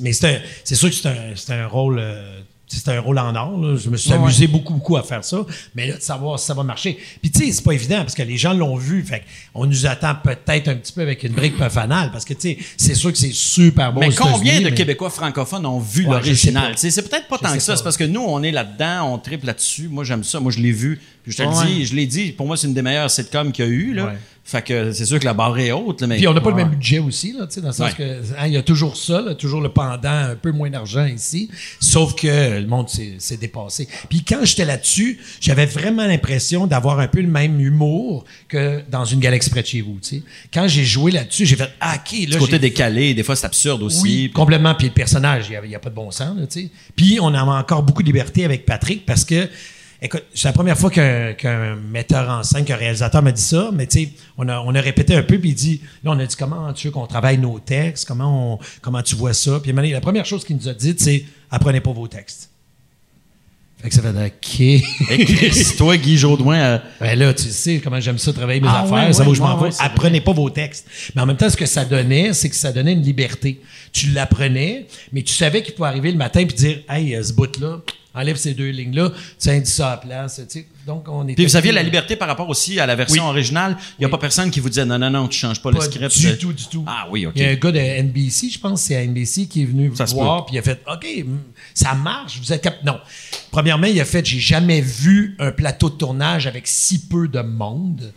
Mais 0.00 0.12
c'est 0.12 0.36
un- 0.36 0.40
c'est 0.62 0.76
sûr 0.76 0.88
que 0.90 0.94
c'est 0.94 1.08
un, 1.08 1.34
c'est 1.34 1.52
un 1.52 1.66
rôle. 1.66 1.98
euh, 1.98 2.40
c'est 2.78 2.88
un 2.90 3.00
rôle 3.00 3.18
en 3.18 3.34
or. 3.34 3.58
là. 3.60 3.76
Je 3.76 3.88
me 3.90 3.96
suis 3.96 4.10
Ouais, 4.10 4.16
amusé 4.16 4.46
beaucoup, 4.46 4.74
beaucoup 4.74 4.96
à 4.96 5.02
faire 5.02 5.24
ça. 5.24 5.44
Mais 5.74 5.86
là, 5.88 5.96
de 5.96 6.02
savoir 6.02 6.38
si 6.38 6.46
ça 6.46 6.54
va 6.54 6.62
marcher. 6.62 6.98
Puis, 7.20 7.30
tu 7.30 7.44
sais, 7.46 7.52
c'est 7.52 7.64
pas 7.64 7.72
évident 7.72 7.98
parce 7.98 8.14
que 8.14 8.22
les 8.22 8.36
gens 8.36 8.52
l'ont 8.52 8.76
vu. 8.76 9.02
Fait 9.04 9.22
on 9.54 9.66
nous 9.66 9.86
attend 9.86 10.14
peut-être 10.22 10.68
un 10.68 10.74
petit 10.76 10.92
peu 10.92 11.02
avec 11.02 11.22
une 11.24 11.32
brique 11.32 11.56
pas 11.56 11.70
fanale 11.70 12.10
parce 12.12 12.24
que, 12.24 12.34
tu 12.34 12.40
sais, 12.40 12.58
c'est 12.76 12.94
sûr 12.94 13.12
que 13.12 13.18
c'est 13.18 13.32
super 13.32 13.92
beau. 13.92 14.00
Mais 14.00 14.10
combien 14.14 14.58
de 14.60 14.64
mais- 14.64 14.74
Québécois 14.74 15.10
francophones 15.10 15.66
ont 15.66 15.78
vu 15.78 16.04
Ouais, 16.06 16.12
l'original? 16.12 16.74
C'est 16.76 16.90
peut-être 17.08 17.28
pas 17.28 17.36
Je 17.40 17.46
tant 17.48 17.54
que 17.54 17.60
ça. 17.60 17.76
C'est 17.76 17.82
parce 17.84 17.96
que 17.96 18.04
nous, 18.04 18.22
on 18.22 18.42
est 18.42 18.50
là-dedans, 18.52 19.12
on 19.14 19.18
triple 19.18 19.46
là-dessus. 19.46 19.88
Moi, 19.88 20.04
j'aime 20.04 20.24
ça. 20.24 20.40
Moi, 20.40 20.52
je 20.52 20.58
l'ai 20.60 20.72
vu. 20.72 21.00
Puis 21.22 21.32
je 21.32 21.36
te 21.38 21.42
le 21.42 21.66
dis, 21.66 21.86
je 21.86 21.94
l'ai 21.94 22.06
dit. 22.06 22.32
Pour 22.32 22.46
moi, 22.46 22.56
c'est 22.56 22.66
une 22.66 22.74
des 22.74 22.82
meilleures 22.82 23.10
sitcoms 23.10 23.52
qu'il 23.52 23.64
y 23.64 23.68
a 23.68 23.70
eu. 23.70 23.94
Là. 23.94 24.14
Fait 24.44 24.60
que 24.62 24.92
c'est 24.92 25.06
sûr 25.06 25.20
que 25.20 25.24
la 25.24 25.34
barre 25.34 25.56
est 25.58 25.70
haute. 25.70 26.00
là, 26.00 26.08
mais 26.08 26.16
Puis 26.16 26.26
on 26.26 26.34
n'a 26.34 26.40
pas 26.40 26.50
le 26.50 26.56
même 26.56 26.70
budget 26.70 26.98
aussi, 26.98 27.32
là, 27.32 27.46
tu 27.46 27.54
sais, 27.54 27.60
dans 27.60 27.68
le 27.68 27.72
sens 27.72 27.90
Ouais. 27.90 27.96
que 27.96 28.02
hein, 28.36 28.46
il 28.46 28.52
y 28.52 28.56
a 28.56 28.62
toujours 28.62 28.96
ça, 28.96 29.20
là, 29.20 29.34
toujours 29.34 29.60
le 29.60 29.68
pendant, 29.68 30.08
un 30.10 30.34
peu 30.34 30.50
moins 30.50 30.68
d'argent 30.68 31.06
ici. 31.06 31.48
Sauf 31.80 32.14
que 32.16 32.58
le 32.58 32.66
monde 32.66 32.88
s'est 32.88 33.36
dépassé. 33.36 33.88
Puis 34.08 34.24
quand 34.24 34.44
j'étais 34.44 34.64
là-dessus, 34.64 35.20
j'avais 35.40 35.66
vraiment 35.66 36.06
l'impression 36.06 36.66
d'avoir 36.66 36.98
un 36.98 37.06
peu 37.06 37.20
le 37.20 37.28
même 37.28 37.60
humour 37.60 38.24
que 38.48 38.82
dans 38.90 39.04
une 39.04 39.20
galaxie 39.20 39.48
près 39.50 39.62
de 39.62 39.66
chez 39.66 39.80
vous. 39.80 39.98
Tu 40.02 40.16
sais. 40.16 40.22
Quand 40.52 40.66
j'ai 40.66 40.84
joué 40.84 41.12
là-dessus, 41.12 41.46
j'ai 41.46 41.56
fait 41.56 41.70
ah, 41.80 41.96
ok, 41.96 42.18
là. 42.28 42.34
Du 42.34 42.38
côté 42.38 42.58
décalé, 42.58 43.14
des 43.14 43.22
fois, 43.22 43.36
c'est 43.36 43.46
absurde 43.46 43.82
aussi. 43.82 44.02
oui, 44.02 44.30
complètement. 44.34 44.74
Puis 44.74 44.88
le 44.88 44.92
personnage, 44.92 45.46
il 45.48 45.68
n'y 45.68 45.74
a, 45.74 45.78
pas 45.78 45.90
de 45.90 45.94
bon 45.94 46.10
sens. 46.10 46.36
Là, 46.36 46.46
tu 46.46 46.62
sais. 46.62 46.68
Puis 46.96 47.18
on 47.20 47.28
avait 47.28 47.50
encore 47.50 47.84
beaucoup 47.84 48.02
de 48.02 48.08
liberté 48.08 48.44
avec 48.44 48.66
Patrick 48.66 49.06
parce 49.06 49.24
que, 49.24 49.48
écoute, 50.02 50.24
c'est 50.34 50.48
la 50.48 50.52
première 50.52 50.76
fois 50.76 50.90
qu'un 50.90 51.32
qu'un 51.32 51.76
metteur 51.76 52.28
en 52.28 52.42
scène, 52.42 52.64
qu'un 52.64 52.76
réalisateur 52.76 53.22
m'a 53.22 53.32
dit 53.32 53.40
ça, 53.42 53.70
mais 53.72 53.86
tu 53.86 54.00
sais, 54.00 54.08
on 54.36 54.48
a, 54.48 54.60
on 54.60 54.74
a 54.74 54.80
répété 54.80 55.14
un 55.14 55.22
peu, 55.22 55.38
puis 55.38 55.50
il 55.50 55.54
dit, 55.54 55.80
là, 56.04 56.10
on 56.12 56.18
a 56.18 56.26
dit 56.26 56.36
comment 56.36 56.72
tu 56.72 56.88
veux 56.88 56.92
qu'on 56.92 57.06
travaille 57.06 57.38
nos 57.38 57.58
textes, 57.58 58.06
comment, 58.06 58.54
on- 58.54 58.58
comment 58.80 59.02
tu 59.02 59.14
vois 59.16 59.32
ça? 59.32 59.60
Puis 59.62 59.72
la 59.72 60.00
première 60.00 60.26
chose 60.26 60.44
qu'il 60.44 60.56
nous 60.56 60.68
a 60.68 60.74
dit, 60.74 60.94
c'est 60.98 61.24
apprenez 61.50 61.80
pas 61.80 61.92
vos 61.92 62.08
textes. 62.08 62.50
Fait 63.82 63.88
que 63.88 63.94
ça 63.96 64.02
fait 64.02 64.10
OK. 64.10 64.60
Et 64.60 65.24
Chris, 65.24 65.66
toi, 65.76 65.96
Guy 65.96 66.16
Jodoin, 66.16 66.56
euh, 66.56 66.78
Ben 67.00 67.18
là, 67.18 67.34
tu 67.34 67.48
sais 67.50 67.80
comment 67.82 67.98
j'aime 67.98 68.16
ça 68.18 68.32
travailler 68.32 68.60
mes 68.60 68.68
Ah 68.68 68.82
affaires, 68.82 69.08
ouais, 69.08 69.12
ça 69.12 69.24
va 69.24 69.24
ouais, 69.24 69.32
où 69.32 69.34
je 69.34 69.40
m'en 69.42 69.60
ouais, 69.60 69.70
vais. 69.70 69.76
Apprenez 69.80 70.20
pas 70.20 70.32
vos 70.32 70.48
textes. 70.50 70.86
Mais 71.16 71.20
en 71.22 71.26
même 71.26 71.36
temps, 71.36 71.50
ce 71.50 71.56
que 71.56 71.66
ça 71.66 71.84
donnait, 71.84 72.32
c'est 72.32 72.48
que 72.48 72.54
ça 72.54 72.70
donnait 72.70 72.92
une 72.92 73.02
liberté. 73.02 73.60
Tu 73.92 74.08
l'apprenais, 74.10 74.86
mais 75.12 75.22
tu 75.22 75.34
savais 75.34 75.62
qu'il 75.62 75.74
pouvait 75.74 75.88
arriver 75.88 76.10
le 76.10 76.18
matin 76.18 76.44
puis 76.46 76.56
dire 76.56 76.78
Hey, 76.88 77.14
euh, 77.14 77.22
ce 77.22 77.32
bout-là, 77.34 77.80
enlève 78.14 78.36
ces 78.36 78.54
deux 78.54 78.70
lignes-là, 78.70 79.10
tiens, 79.38 79.58
dis 79.60 79.70
ça 79.70 79.88
à 79.88 79.90
la 79.92 79.96
place. 79.98 80.36
Tu 80.48 80.60
sais. 80.60 80.66
Donc, 80.86 81.06
on 81.08 81.24
était. 81.24 81.34
Puis 81.34 81.44
vous 81.46 81.56
aviez 81.56 81.72
la 81.72 81.82
liberté 81.82 82.16
par 82.16 82.26
rapport 82.28 82.48
aussi 82.48 82.80
à 82.80 82.86
la 82.86 82.96
version 82.96 83.24
Oui. 83.24 83.30
originale. 83.30 83.76
Il 83.98 84.02
n'y 84.02 84.06
a 84.06 84.08
pas 84.08 84.18
personne 84.18 84.50
qui 84.50 84.60
vous 84.60 84.68
disait 84.70 84.84
non, 84.84 84.98
non, 84.98 85.10
non, 85.10 85.28
tu 85.28 85.38
changes 85.38 85.60
pas, 85.62 85.70
le 85.70 85.76
Pas 85.78 85.84
script. 85.84 86.18
du 86.18 86.38
tout, 86.38 86.52
du 86.52 86.66
tout. 86.66 86.84
Ah 86.86 87.06
oui, 87.10 87.26
OK. 87.26 87.34
Il 87.36 87.42
y 87.42 87.44
a 87.44 87.50
un 87.50 87.54
gars 87.54 87.70
de 87.72 87.78
NBC, 87.78 88.48
je 88.50 88.58
pense, 88.58 88.80
c'est 88.82 88.96
à 88.96 89.04
NBC 89.06 89.46
qui 89.46 89.62
est 89.62 89.66
venu 89.66 89.92
Ça 89.94 90.06
se 90.06 90.14
voir, 90.14 90.46
puis 90.46 90.56
il 90.56 90.58
a 90.58 90.62
fait 90.62 90.80
OK, 90.90 91.06
mm, 91.24 91.38
ça 91.74 91.94
marche, 91.94 92.38
vous 92.40 92.52
êtes 92.52 92.62
cap. 92.62 92.82
Non. 92.84 92.98
Premièrement, 93.50 93.86
il 93.86 94.00
a 94.00 94.04
fait 94.04 94.24
J'ai 94.24 94.40
jamais 94.40 94.80
vu 94.80 95.36
un 95.38 95.52
plateau 95.52 95.90
de 95.90 95.94
tournage 95.96 96.46
avec 96.46 96.66
si 96.66 97.06
peu 97.08 97.28
de 97.28 97.40
monde. 97.40 98.12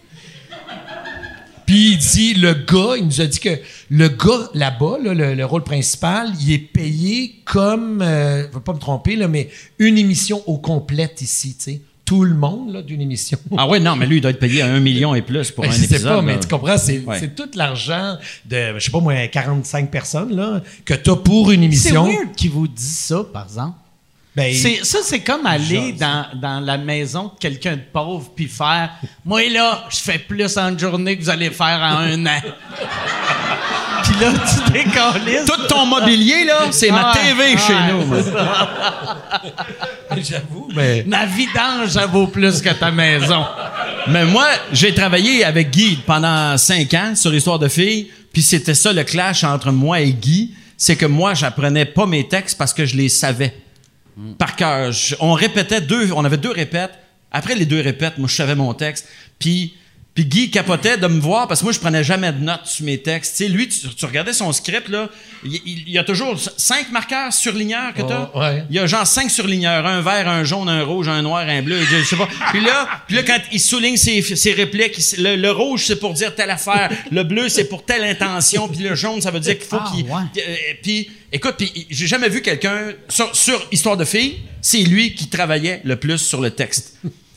Puis 1.66 1.92
il 1.94 1.98
dit, 1.98 2.34
le 2.36 2.54
gars, 2.54 2.96
il 2.98 3.06
nous 3.06 3.22
a 3.22 3.26
dit 3.26 3.40
que 3.40 3.50
le 3.90 4.08
gars 4.10 4.50
là-bas, 4.54 4.98
là, 5.04 5.14
le, 5.14 5.34
le 5.34 5.46
rôle 5.46 5.64
principal, 5.64 6.32
il 6.42 6.52
est 6.54 6.58
payé 6.60 7.36
comme, 7.46 8.02
euh, 8.02 8.48
je 8.48 8.54
veux 8.54 8.62
pas 8.62 8.74
me 8.74 8.80
tromper, 8.80 9.16
là, 9.16 9.28
mais 9.28 9.50
une 9.80 9.98
émission 9.98 10.42
au 10.48 10.58
complète 10.58 11.22
ici, 11.22 11.56
tu 11.58 11.64
sais. 11.64 11.82
Tout 12.06 12.24
le 12.24 12.36
monde, 12.36 12.72
là, 12.72 12.84
d'une 12.84 13.02
émission. 13.02 13.40
Ah 13.58 13.68
ouais, 13.68 13.80
non, 13.80 13.96
mais 13.96 14.06
lui, 14.06 14.18
il 14.18 14.22
doit 14.22 14.30
être 14.30 14.40
payé 14.40 14.62
à 14.62 14.68
un 14.68 14.80
million 14.80 15.16
et 15.16 15.24
plus 15.24 15.50
pour 15.50 15.64
Ben, 15.64 15.72
un 15.72 15.74
je 15.74 15.80
sais 15.80 15.86
épisode. 15.96 16.12
pas, 16.18 16.22
mais 16.22 16.40
tu 16.40 16.48
comprends, 16.48 16.78
c'est 16.78 17.00
Ouais. 17.00 17.18
c'est 17.20 17.34
tout 17.34 17.50
l'argent 17.56 18.18
de, 18.48 18.76
je 18.78 18.80
sais 18.86 18.92
pas 18.92 19.00
moi, 19.00 19.16
45 19.28 19.90
personnes, 19.90 20.36
là, 20.36 20.62
que 20.86 20.94
t'as 20.94 21.16
pour 21.16 21.50
une 21.50 21.62
C'est 21.62 21.66
émission. 21.66 22.06
weird 22.06 22.36
qu'il 22.36 22.52
vous 22.52 22.68
dise 22.68 22.96
ça, 22.98 23.26
par 23.34 23.46
exemple. 23.46 23.74
Ben, 24.36 24.54
C'est, 24.54 24.84
ça, 24.84 25.00
c'est 25.04 25.22
comme 25.22 25.46
aller 25.46 25.94
dans, 25.94 26.26
dans 26.36 26.60
la 26.60 26.78
maison 26.78 27.32
de 27.34 27.40
quelqu'un 27.40 27.78
de 27.78 27.82
pauvre 27.94 28.32
puis 28.36 28.48
faire 28.48 28.90
Moi, 29.24 29.48
là, 29.50 29.86
je 29.90 29.98
fais 29.98 30.20
plus 30.20 30.58
en 30.58 30.70
une 30.70 30.80
journée 30.80 31.18
que 31.18 31.24
vous 31.24 31.30
allez 31.30 31.52
faire 31.52 31.80
en 31.82 32.00
un 32.00 32.26
an. 32.26 32.42
puis 34.04 34.14
là, 34.20 34.32
tu 34.34 34.72
décolles. 34.74 35.46
Tout 35.46 35.68
ton 35.68 35.86
mobilier, 35.86 36.44
là, 36.44 36.68
c'est 36.72 36.92
ma 36.92 37.14
Ouais, 37.14 37.20
TV 37.20 37.44
ouais, 37.54 37.58
chez 37.58 37.92
nous. 37.92 38.14
j'avoue, 40.22 40.70
mais. 40.76 41.04
Ma 41.08 41.26
vidange, 41.26 41.90
ça 41.90 42.06
vaut 42.06 42.28
plus 42.28 42.62
que 42.62 42.70
ta 42.70 42.92
maison. 42.92 43.46
Mais 44.08 44.26
moi, 44.26 44.48
j'ai 44.72 44.94
travaillé 44.94 45.44
avec 45.44 45.72
Guy 45.72 46.00
pendant 46.06 46.58
cinq 46.58 46.94
ans 46.94 47.14
sur 47.16 47.34
Histoire 47.34 47.60
de 47.60 47.68
filles, 47.68 48.12
puis 48.34 48.42
c'était 48.42 48.74
ça 48.76 48.92
le 48.94 49.04
clash 49.04 49.44
entre 49.44 49.72
moi 49.72 50.02
et 50.02 50.12
Guy, 50.12 50.54
c'est 50.78 50.96
que 50.98 51.06
moi, 51.06 51.34
j'apprenais 51.34 51.86
pas 51.86 52.06
mes 52.06 52.28
textes 52.28 52.58
parce 52.58 52.74
que 52.74 52.86
je 52.86 52.96
les 52.98 53.10
savais. 53.10 53.54
Par 54.38 54.56
cœur. 54.56 54.92
On 55.20 55.34
répétait 55.34 55.82
deux, 55.82 56.12
on 56.12 56.24
avait 56.24 56.38
deux 56.38 56.52
répètes. 56.52 56.94
Après 57.32 57.56
les 57.56 57.66
deux 57.66 57.82
répètes, 57.82 58.18
moi, 58.18 58.28
je 58.30 58.36
savais 58.36 58.56
mon 58.56 58.74
texte. 58.74 59.10
Puis, 59.40 59.76
puis 60.16 60.26
Guy 60.26 60.50
capotait 60.50 60.98
de 60.98 61.06
me 61.08 61.20
voir 61.20 61.48
parce 61.48 61.60
que 61.60 61.66
moi, 61.66 61.74
je 61.74 61.80
prenais 61.80 62.04
jamais 62.04 62.32
de 62.32 62.40
notes 62.40 62.66
sur 62.66 62.86
mes 62.86 62.98
textes. 62.98 63.36
Tu 63.38 63.44
sais, 63.44 63.50
lui, 63.50 63.68
tu, 63.68 63.88
tu 63.94 64.06
regardais 64.06 64.32
son 64.34 64.52
script, 64.54 64.88
là, 64.88 65.10
il, 65.44 65.54
il- 65.66 65.84
il 65.88 65.90
y 65.94 65.98
a 65.98 66.04
toujours 66.06 66.40
cinq 66.58 66.90
marqueurs 66.92 67.34
surligneurs 67.34 67.94
que 67.94 68.02
t'as. 68.02 68.32
Oh, 68.34 68.40
ouais. 68.40 68.64
Il 68.70 68.76
y 68.78 68.80
a 68.80 68.88
genre 68.88 69.06
cinq 69.06 69.30
surligneurs, 69.30 69.86
un 69.86 70.02
vert, 70.02 70.28
un 70.30 70.44
jaune, 70.46 70.70
un 70.70 70.84
rouge, 70.84 71.10
un 71.10 71.22
noir, 71.22 71.46
un 71.48 71.62
bleu, 71.62 71.82
je 71.84 72.02
sais 72.04 72.16
pas. 72.16 72.30
Puis 72.52 72.62
là, 72.62 72.88
puis 73.08 73.18
là 73.18 73.24
quand 73.24 73.40
il 73.52 73.60
souligne 73.60 73.98
ses, 73.98 74.22
ses 74.22 74.54
répliques, 74.54 74.98
il- 75.18 75.22
le, 75.24 75.36
le 75.36 75.52
rouge 75.52 75.84
c'est 75.86 76.00
pour 76.00 76.14
dire 76.14 76.34
telle 76.34 76.50
affaire, 76.50 76.90
le 77.12 77.24
bleu 77.24 77.50
c'est 77.50 77.66
pour 77.66 77.84
telle 77.84 78.04
intention, 78.06 78.68
puis 78.70 78.80
le 78.84 78.96
jaune 78.96 79.20
ça 79.22 79.32
veut 79.32 79.42
dire 79.42 79.58
qu'il 79.58 79.68
faut 79.68 79.78
Ah, 79.80 79.92
qu'il 79.94 80.06
ouais. 80.06 80.22
euh, 80.48 80.56
puis 80.82 81.10
écoute, 81.34 81.56
puis 81.58 81.88
j'ai 81.90 82.08
jamais 82.08 82.30
vu 82.30 82.42
quelqu'un 82.42 82.94
sur, 83.10 83.36
sur 83.36 83.62
Histoire 83.72 83.98
de 83.98 84.06
filles, 84.06 84.38
c'est 84.62 84.78
lui 84.84 85.14
qui 85.14 85.28
travaillait 85.28 85.82
le 85.84 85.98
plus 85.98 86.20
sur 86.20 86.40
le 86.40 86.52
texte. 86.52 86.96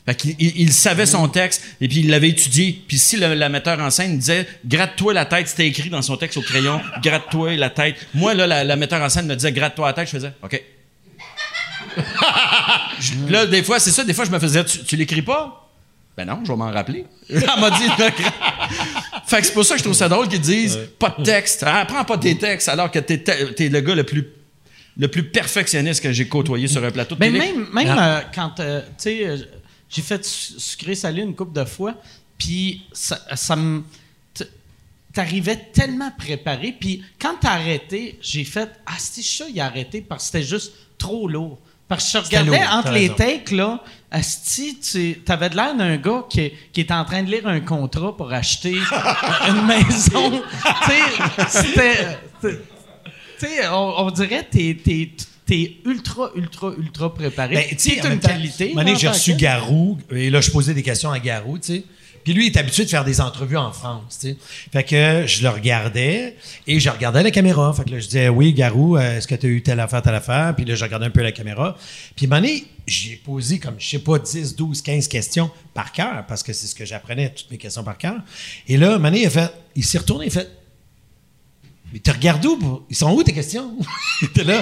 Fait 0.09 0.15
qu'il 0.15 0.35
il, 0.39 0.59
il 0.61 0.73
savait 0.73 1.05
son 1.05 1.27
texte 1.27 1.61
et 1.81 1.87
puis 1.87 1.99
il 1.99 2.09
l'avait 2.09 2.29
étudié. 2.29 2.81
Puis 2.87 2.97
si 2.97 3.15
le, 3.17 3.33
la 3.35 3.47
metteur 3.49 3.79
en 3.79 3.89
scène 3.91 4.17
disait 4.17 4.47
gratte-toi 4.65 5.13
la 5.13 5.25
tête, 5.25 5.47
c'était 5.47 5.67
écrit 5.67 5.89
dans 5.89 6.01
son 6.01 6.17
texte 6.17 6.37
au 6.37 6.41
crayon, 6.41 6.81
gratte-toi 7.03 7.55
la 7.57 7.69
tête. 7.69 7.95
Moi 8.15 8.33
là, 8.33 8.47
la, 8.47 8.63
la 8.63 8.75
metteur 8.75 9.01
en 9.03 9.09
scène 9.09 9.27
me 9.27 9.35
disait 9.35 9.51
gratte-toi 9.51 9.85
la 9.87 9.93
tête, 9.93 10.07
je 10.07 10.11
faisais 10.11 10.31
OK. 10.41 10.61
Je- 12.99 13.31
là, 13.31 13.45
des 13.45 13.63
fois, 13.63 13.79
c'est 13.79 13.91
ça, 13.91 14.03
des 14.03 14.13
fois, 14.13 14.25
je 14.25 14.31
me 14.31 14.39
faisais, 14.39 14.63
tu, 14.65 14.79
tu 14.83 14.95
l'écris 14.95 15.21
pas? 15.21 15.69
Ben 16.17 16.25
non, 16.25 16.39
je 16.43 16.51
vais 16.51 16.57
m'en 16.57 16.69
rappeler. 16.71 17.05
Elle 17.29 17.39
m'a 17.59 17.69
dit, 17.71 17.87
fait 19.25 19.39
que 19.41 19.45
c'est 19.45 19.53
pour 19.53 19.63
ça 19.65 19.75
que 19.75 19.79
je 19.79 19.83
trouve 19.83 19.95
ça 19.95 20.09
drôle 20.09 20.27
qu'ils 20.27 20.41
disent, 20.41 20.77
pas 20.97 21.15
de 21.17 21.23
texte. 21.23 21.63
Ah, 21.65 21.85
prends 21.87 22.03
pas 22.03 22.17
tes 22.17 22.37
textes, 22.37 22.67
alors 22.67 22.91
que 22.91 22.99
t'es, 22.99 23.19
te- 23.19 23.51
t'es 23.53 23.69
le 23.69 23.79
gars 23.79 23.95
le 23.95 24.03
plus, 24.03 24.27
le 24.97 25.07
plus 25.07 25.23
perfectionniste 25.23 26.01
que 26.03 26.11
j'ai 26.11 26.27
côtoyé 26.27 26.67
sur 26.67 26.83
un 26.83 26.91
plateau 26.91 27.15
de 27.15 27.19
Ben 27.21 27.31
télé. 27.31 27.45
même, 27.53 27.67
même 27.73 27.95
Ah. 27.97 28.17
euh, 28.17 28.21
quand, 28.35 28.59
euh, 28.59 28.81
tu 28.81 28.87
sais, 28.97 29.25
euh, 29.27 29.37
j'ai 29.89 30.01
fait 30.01 30.23
su- 30.25 30.59
sucré 30.59 30.95
salé 30.95 31.21
une 31.23 31.35
couple 31.35 31.53
de 31.59 31.65
fois, 31.65 31.95
puis 32.37 32.83
ça, 32.93 33.19
ça 33.35 33.55
me... 33.55 33.83
T'arrivais 35.11 35.57
tellement 35.73 36.11
préparé, 36.15 36.71
puis 36.79 37.03
quand 37.19 37.33
t'as 37.41 37.53
arrêté, 37.53 38.19
j'ai 38.21 38.43
fait 38.43 38.69
«Ah, 38.85 38.93
c'est 38.99 39.23
ça, 39.23 39.45
il 39.49 39.59
a 39.59 39.65
arrêté 39.65 40.01
parce 40.01 40.25
que 40.25 40.37
c'était 40.37 40.45
juste 40.47 40.71
trop 40.99 41.27
lourd.» 41.27 41.57
Parce 41.87 42.05
que 42.05 42.19
je 42.19 42.23
regardais 42.25 42.51
lourd, 42.51 42.69
entre 42.73 42.91
les 42.91 43.09
takes, 43.15 43.49
là, 43.49 43.83
Asti, 44.11 44.77
tu 44.79 45.19
avais 45.27 45.49
de 45.49 45.55
l'air 45.55 45.75
d'un 45.75 45.97
gars 45.97 46.23
qui, 46.29 46.51
qui 46.71 46.81
est 46.81 46.91
en 46.91 47.03
train 47.03 47.23
de 47.23 47.31
lire 47.31 47.47
un 47.47 47.59
contrat 47.59 48.15
pour 48.15 48.31
acheter 48.31 48.75
une 49.47 49.65
maison. 49.65 50.43
tu 50.85 50.91
sais, 50.91 51.63
c'était... 51.63 52.17
Tu 52.39 53.47
sais, 53.47 53.67
on, 53.69 54.01
on 54.05 54.11
dirait 54.11 54.45
que 54.45 54.51
t'es, 54.75 55.11
t'es, 55.49 55.77
ultra, 55.85 56.29
ultra, 56.35 56.71
ultra 56.77 57.13
préparé. 57.13 57.55
Ben, 57.55 57.65
tu 57.69 57.77
sais, 57.77 58.07
une 58.07 58.19
qualité. 58.19 58.73
j'ai 58.97 59.07
reçu 59.07 59.33
Garou, 59.33 59.97
et 60.11 60.29
là, 60.29 60.41
je 60.41 60.51
posais 60.51 60.73
des 60.73 60.83
questions 60.83 61.11
à 61.11 61.19
Garou, 61.19 61.57
tu 61.57 61.73
sais. 61.73 61.83
Puis 62.23 62.33
lui, 62.33 62.47
il 62.47 62.51
est 62.51 62.59
habitué 62.59 62.83
de 62.83 62.89
faire 62.89 63.05
des 63.05 63.21
entrevues 63.21 63.57
en 63.57 63.71
France, 63.71 64.19
tu 64.19 64.27
sais. 64.27 64.37
Fait 64.71 64.83
que 64.83 65.25
je 65.25 65.41
le 65.41 65.49
regardais 65.49 66.35
et 66.67 66.79
je 66.79 66.89
regardais 66.89 67.23
la 67.23 67.31
caméra. 67.31 67.73
Fait 67.73 67.85
que 67.85 67.91
là, 67.91 67.99
je 67.99 68.05
disais, 68.05 68.29
oui, 68.29 68.53
Garou, 68.53 68.97
euh, 68.97 69.17
est-ce 69.17 69.27
que 69.27 69.35
tu 69.35 69.47
as 69.47 69.49
eu 69.49 69.63
telle 69.63 69.79
affaire, 69.79 70.01
telle 70.01 70.15
affaire? 70.15 70.53
Puis 70.55 70.65
là, 70.65 70.75
je 70.75 70.83
regardais 70.83 71.05
un 71.05 71.11
peu 71.11 71.23
la 71.23 71.31
caméra. 71.31 71.77
Puis 72.15 72.25
à 72.25 72.27
un 72.27 72.29
moment 72.29 72.41
donné, 72.41 72.65
j'ai 72.85 73.15
posé 73.15 73.57
comme, 73.57 73.75
je 73.79 73.87
sais 73.87 73.99
pas, 73.99 74.19
10, 74.19 74.55
12, 74.55 74.81
15 74.81 75.07
questions 75.07 75.49
par 75.73 75.91
cœur, 75.93 76.25
parce 76.27 76.43
que 76.43 76.53
c'est 76.53 76.67
ce 76.67 76.75
que 76.75 76.85
j'apprenais, 76.85 77.29
toutes 77.29 77.49
mes 77.49 77.57
questions 77.57 77.83
par 77.83 77.97
cœur. 77.97 78.17
Et 78.67 78.77
là, 78.77 78.97
donné, 78.99 79.21
il 79.21 79.25
a 79.25 79.29
fait, 79.29 79.51
il 79.75 79.85
s'est 79.85 79.99
retourné, 79.99 80.25
il 80.25 80.29
a 80.29 80.31
fait, 80.41 80.49
mais 81.93 81.99
tu 81.99 82.11
regardes 82.11 82.45
où? 82.45 82.85
Ils 82.89 82.95
sont 82.95 83.11
où 83.11 83.23
tes 83.23 83.33
questions? 83.33 83.77
il 84.21 84.27
était 84.27 84.43
là. 84.43 84.61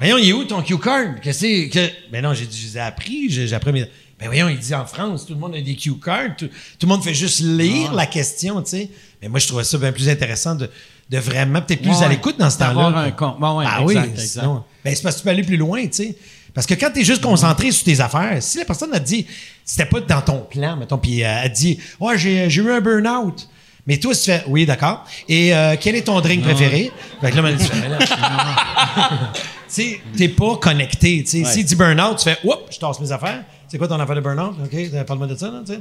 Voyons, 0.00 0.18
il 0.18 0.28
est 0.30 0.32
où 0.32 0.44
ton 0.44 0.62
cue 0.62 0.78
card? 0.78 1.20
Qu'est-ce 1.22 1.68
que. 1.68 1.90
Ben 2.10 2.22
non, 2.22 2.32
j'ai 2.34 2.46
dit, 2.46 2.56
je 2.58 2.66
les 2.68 2.76
ai 2.78 2.80
appris, 2.80 3.30
j'ai 3.30 3.52
appris 3.52 3.72
mes. 3.72 3.84
Ben 4.18 4.26
voyons, 4.26 4.48
il 4.48 4.58
dit 4.58 4.74
en 4.74 4.84
France, 4.86 5.24
tout 5.26 5.32
le 5.34 5.38
monde 5.40 5.54
a 5.54 5.60
des 5.60 5.76
cue 5.76 5.94
cards, 5.98 6.36
tout, 6.36 6.46
tout 6.46 6.86
le 6.86 6.88
monde 6.88 7.02
fait 7.02 7.14
juste 7.14 7.40
lire 7.40 7.92
la 7.94 8.06
question, 8.06 8.60
tu 8.62 8.70
sais. 8.70 8.90
Mais 9.22 9.28
moi, 9.28 9.38
je 9.40 9.46
trouvais 9.46 9.64
ça 9.64 9.78
bien 9.78 9.92
plus 9.92 10.08
intéressant 10.10 10.54
de, 10.54 10.68
de 11.08 11.18
vraiment, 11.18 11.62
peut-être 11.62 11.80
plus 11.82 11.90
Ouais, 11.90 12.04
à 12.04 12.08
l'écoute 12.08 12.38
dans 12.38 12.50
ce 12.50 12.58
temps-là. 12.58 12.86
un 12.86 13.54
ouais, 13.56 13.64
ah 13.66 13.80
exact, 13.82 14.04
oui, 14.06 14.10
exact. 14.12 14.40
sinon- 14.42 14.64
ben 14.84 14.94
c'est 14.94 15.02
parce 15.02 15.14
que 15.16 15.20
tu 15.20 15.24
peux 15.24 15.30
aller 15.30 15.42
plus 15.42 15.56
loin, 15.56 15.82
tu 15.86 15.92
sais. 15.92 16.16
Parce 16.52 16.66
que 16.66 16.74
quand 16.74 16.90
tu 16.92 17.00
es 17.00 17.04
juste 17.04 17.22
concentré 17.22 17.70
sur 17.70 17.84
tes 17.84 18.00
affaires, 18.00 18.42
si 18.42 18.58
la 18.58 18.64
personne 18.64 18.92
a 18.92 18.98
dit, 18.98 19.24
c'était 19.64 19.84
pas 19.86 20.00
dans 20.00 20.20
ton 20.20 20.40
plan, 20.40 20.76
mettons, 20.76 20.98
puis 20.98 21.22
euh, 21.24 21.40
elle 21.44 21.52
dit, 21.52 21.78
ouais, 22.00 22.18
j'ai 22.18 22.50
j'ai 22.50 22.60
eu 22.62 22.70
un 22.72 22.80
burn-out. 22.80 23.48
Mais 23.86 23.98
toi, 23.98 24.14
si 24.14 24.24
tu 24.24 24.30
fais, 24.30 24.42
oui, 24.46 24.66
d'accord. 24.66 25.04
Et 25.28 25.54
euh, 25.54 25.76
quel 25.80 25.96
est 25.96 26.02
ton 26.02 26.20
drink 26.20 26.42
préféré? 26.42 26.90
Fait 27.20 27.30
que 27.30 27.36
là, 27.40 27.52
tu 27.52 27.64
fais, 27.64 27.80
Mais 27.80 27.88
là, 27.88 27.98
tu 29.34 29.40
sais, 29.68 30.00
t'es 30.16 30.28
pas 30.28 30.56
connecté. 30.56 31.22
Tu 31.24 31.44
sais, 31.44 31.44
s'il 31.44 31.64
dit 31.64 31.76
burn-out, 31.76 32.18
tu 32.18 32.24
fais, 32.24 32.38
oups, 32.44 32.56
je 32.72 32.78
tasse 32.78 33.00
mes 33.00 33.10
affaires. 33.12 33.42
C'est 33.68 33.78
quoi 33.78 33.88
ton 33.88 33.98
affaire 34.00 34.16
de 34.16 34.20
burn-out? 34.20 34.54
OK, 34.64 35.04
parle-moi 35.06 35.28
de 35.28 35.36
ça, 35.36 35.46
là, 35.46 35.60
tu 35.64 35.74
sais. 35.74 35.80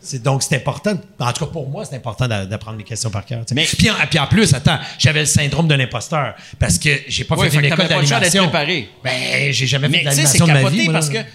C'est- 0.00 0.22
donc, 0.22 0.44
c'est 0.44 0.54
important. 0.54 0.96
En 1.18 1.32
tout 1.32 1.44
cas, 1.44 1.50
pour 1.50 1.68
moi, 1.68 1.84
c'est 1.84 1.96
important 1.96 2.28
d'a- 2.28 2.46
d'apprendre 2.46 2.78
les 2.78 2.84
questions 2.84 3.10
par 3.10 3.24
cœur. 3.24 3.44
tu. 3.44 3.54
Mais- 3.54 3.64
puis, 3.66 3.90
en, 3.90 3.94
puis 4.08 4.18
en 4.20 4.26
plus, 4.28 4.54
attends, 4.54 4.78
j'avais 4.96 5.20
le 5.20 5.26
syndrome 5.26 5.66
de 5.66 5.74
l'imposteur 5.74 6.34
parce 6.60 6.78
que 6.78 6.90
j'ai 7.08 7.24
pas 7.24 7.34
Ouais, 7.36 7.50
fait 7.50 7.58
une 7.58 7.64
école 7.64 7.78
t'avais 7.78 7.94
pas 7.96 8.00
le 8.02 8.06
choix 8.06 8.20
d'être 8.20 8.32
d'animation. 8.32 8.50
préparé. 8.50 8.88
Ben, 9.02 9.52
j'ai 9.52 9.66
jamais 9.66 9.88
Mais 9.88 10.04
fait 10.04 10.10
tu 10.10 10.16
sais, 10.16 10.26
c'est 10.26 10.38
d'animation 10.38 10.46
de 10.46 10.52
ma 10.52 10.70
vie. 10.70 10.88
parce 10.92 11.12
là. 11.12 11.22
que 11.24 11.28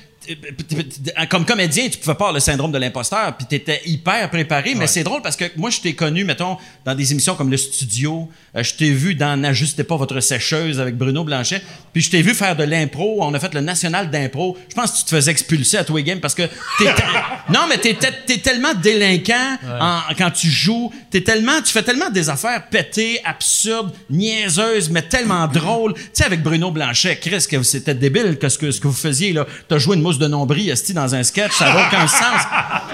comme 1.29 1.45
comédien, 1.45 1.87
tu 1.89 1.97
pouvais 1.97 2.13
pas 2.15 2.25
avoir 2.25 2.33
le 2.33 2.39
syndrome 2.39 2.71
de 2.71 2.77
l'imposteur, 2.77 3.35
puis 3.37 3.45
tu 3.49 3.55
étais 3.55 3.81
hyper 3.85 4.29
préparé. 4.29 4.75
Mais 4.75 4.87
c'est 4.87 5.03
drôle 5.03 5.21
parce 5.21 5.35
que 5.35 5.45
moi, 5.57 5.69
je 5.69 5.79
t'ai 5.81 5.93
connu, 5.93 6.23
mettons, 6.23 6.57
dans 6.85 6.95
des 6.95 7.11
émissions 7.11 7.35
comme 7.35 7.49
Le 7.51 7.57
Studio. 7.57 8.29
Euh, 8.55 8.63
je 8.63 8.73
t'ai 8.75 8.91
vu 8.91 9.15
dans 9.15 9.35
N'ajustez 9.39 9.83
pas 9.83 9.95
votre 9.97 10.19
sécheuse 10.19 10.79
avec 10.79 10.95
Bruno 10.97 11.23
Blanchet. 11.23 11.61
Puis 11.91 12.01
je 12.01 12.09
t'ai 12.11 12.21
vu 12.21 12.33
faire 12.33 12.55
de 12.55 12.63
l'impro. 12.63 13.17
On 13.23 13.33
a 13.33 13.39
fait 13.39 13.53
le 13.53 13.61
national 13.61 14.09
d'impro. 14.09 14.57
Je 14.69 14.75
pense 14.75 14.91
que 14.91 14.97
tu 14.99 15.03
te 15.05 15.09
faisais 15.09 15.31
expulser 15.31 15.77
à 15.77 15.83
tous 15.83 15.97
les 15.97 16.03
games 16.03 16.19
parce 16.19 16.35
que 16.35 16.43
non, 17.49 17.61
mais 17.67 17.77
t'es, 17.77 17.97
t'es 18.25 18.37
tellement 18.37 18.73
délinquant 18.73 19.57
en- 19.79 20.01
quand 20.17 20.31
tu 20.31 20.47
joues. 20.49 20.91
T'es 21.09 21.21
tellement, 21.21 21.61
tu 21.61 21.71
fais 21.71 21.83
tellement 21.83 22.09
des 22.09 22.29
affaires 22.29 22.67
pétées, 22.69 23.19
absurdes, 23.25 23.91
niaiseuses, 24.09 24.89
mais 24.89 25.01
tellement 25.03 25.47
drôles. 25.47 25.93
Tu 25.95 26.01
sais, 26.13 26.23
avec 26.25 26.41
Bruno 26.41 26.71
Blanchet, 26.71 27.17
Chris, 27.17 27.45
que 27.49 27.61
c'était 27.63 27.95
débile 27.95 28.37
que 28.39 28.49
ce 28.49 28.57
que, 28.57 28.71
ce 28.71 28.79
que 28.79 28.87
vous 28.87 28.93
faisiez, 28.93 29.33
là. 29.33 29.45
T'as 29.67 29.77
joué 29.77 29.95
une 29.95 30.01
de 30.19 30.27
nombril, 30.27 30.69
esti, 30.69 30.93
dans 30.93 31.15
un 31.15 31.23
sketch, 31.23 31.53
ça 31.53 31.73
n'a 31.73 31.87
aucun 31.87 32.07
sens. 32.07 32.41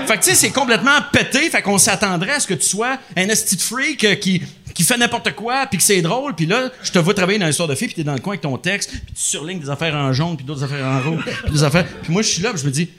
Fait 0.07 0.17
que, 0.17 0.23
tu 0.23 0.29
sais, 0.29 0.35
c'est 0.35 0.51
complètement 0.51 0.97
pété, 1.11 1.49
fait 1.49 1.61
qu'on 1.61 1.77
s'attendrait 1.77 2.33
à 2.33 2.39
ce 2.39 2.47
que 2.47 2.53
tu 2.53 2.67
sois 2.67 2.97
un 3.15 3.27
esti 3.29 3.55
de 3.55 3.61
freak 3.61 4.03
euh, 4.03 4.15
qui, 4.15 4.41
qui 4.73 4.83
fait 4.83 4.97
n'importe 4.97 5.33
quoi, 5.33 5.65
puis 5.67 5.77
que 5.77 5.83
c'est 5.83 6.01
drôle, 6.01 6.35
puis 6.35 6.45
là, 6.45 6.69
je 6.83 6.91
te 6.91 6.99
vois 6.99 7.13
travailler 7.13 7.39
dans 7.39 7.45
une 7.45 7.51
histoire 7.51 7.69
de 7.69 7.75
fille, 7.75 7.87
puis 7.87 7.95
t'es 7.95 8.03
dans 8.03 8.13
le 8.13 8.19
coin 8.19 8.33
avec 8.33 8.41
ton 8.41 8.57
texte, 8.57 8.91
puis 8.91 9.13
tu 9.13 9.21
surlignes 9.21 9.59
des 9.59 9.69
affaires 9.69 9.95
en 9.95 10.13
jaune, 10.13 10.35
puis 10.37 10.45
d'autres 10.45 10.63
affaires 10.63 10.85
en 10.85 11.01
rouge, 11.01 11.23
puis 11.43 11.53
des 11.53 11.63
affaires... 11.63 11.85
Puis 12.03 12.11
moi, 12.11 12.21
je 12.21 12.27
suis 12.27 12.41
là, 12.41 12.51
puis 12.51 12.61
je 12.61 12.65
me 12.65 12.71
dis... 12.71 12.89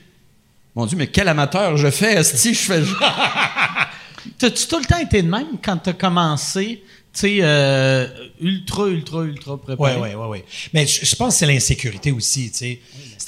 Mon 0.76 0.86
Dieu, 0.86 0.96
mais 0.96 1.08
quel 1.08 1.26
amateur 1.26 1.76
je 1.76 1.90
fais, 1.90 2.14
esti, 2.14 2.54
je 2.54 2.60
fais... 2.60 2.82
T'as-tu 4.38 4.66
tout 4.66 4.78
le 4.78 4.84
temps 4.84 4.98
été 4.98 5.22
de 5.22 5.28
même 5.28 5.58
quand 5.64 5.78
t'as 5.78 5.94
commencé, 5.94 6.82
tu 7.12 7.20
sais, 7.20 7.38
euh, 7.40 8.06
ultra, 8.40 8.86
ultra, 8.86 9.22
ultra 9.22 9.60
préparé? 9.60 9.96
Oui, 9.96 10.08
oui, 10.10 10.14
oui, 10.14 10.26
oui. 10.28 10.38
Mais 10.72 10.86
je, 10.86 11.04
je 11.04 11.16
pense 11.16 11.34
que 11.34 11.38
c'est 11.40 11.46
l'insécurité 11.46 12.12
aussi, 12.12 12.50
tu 12.50 12.58
sais. 12.58 12.80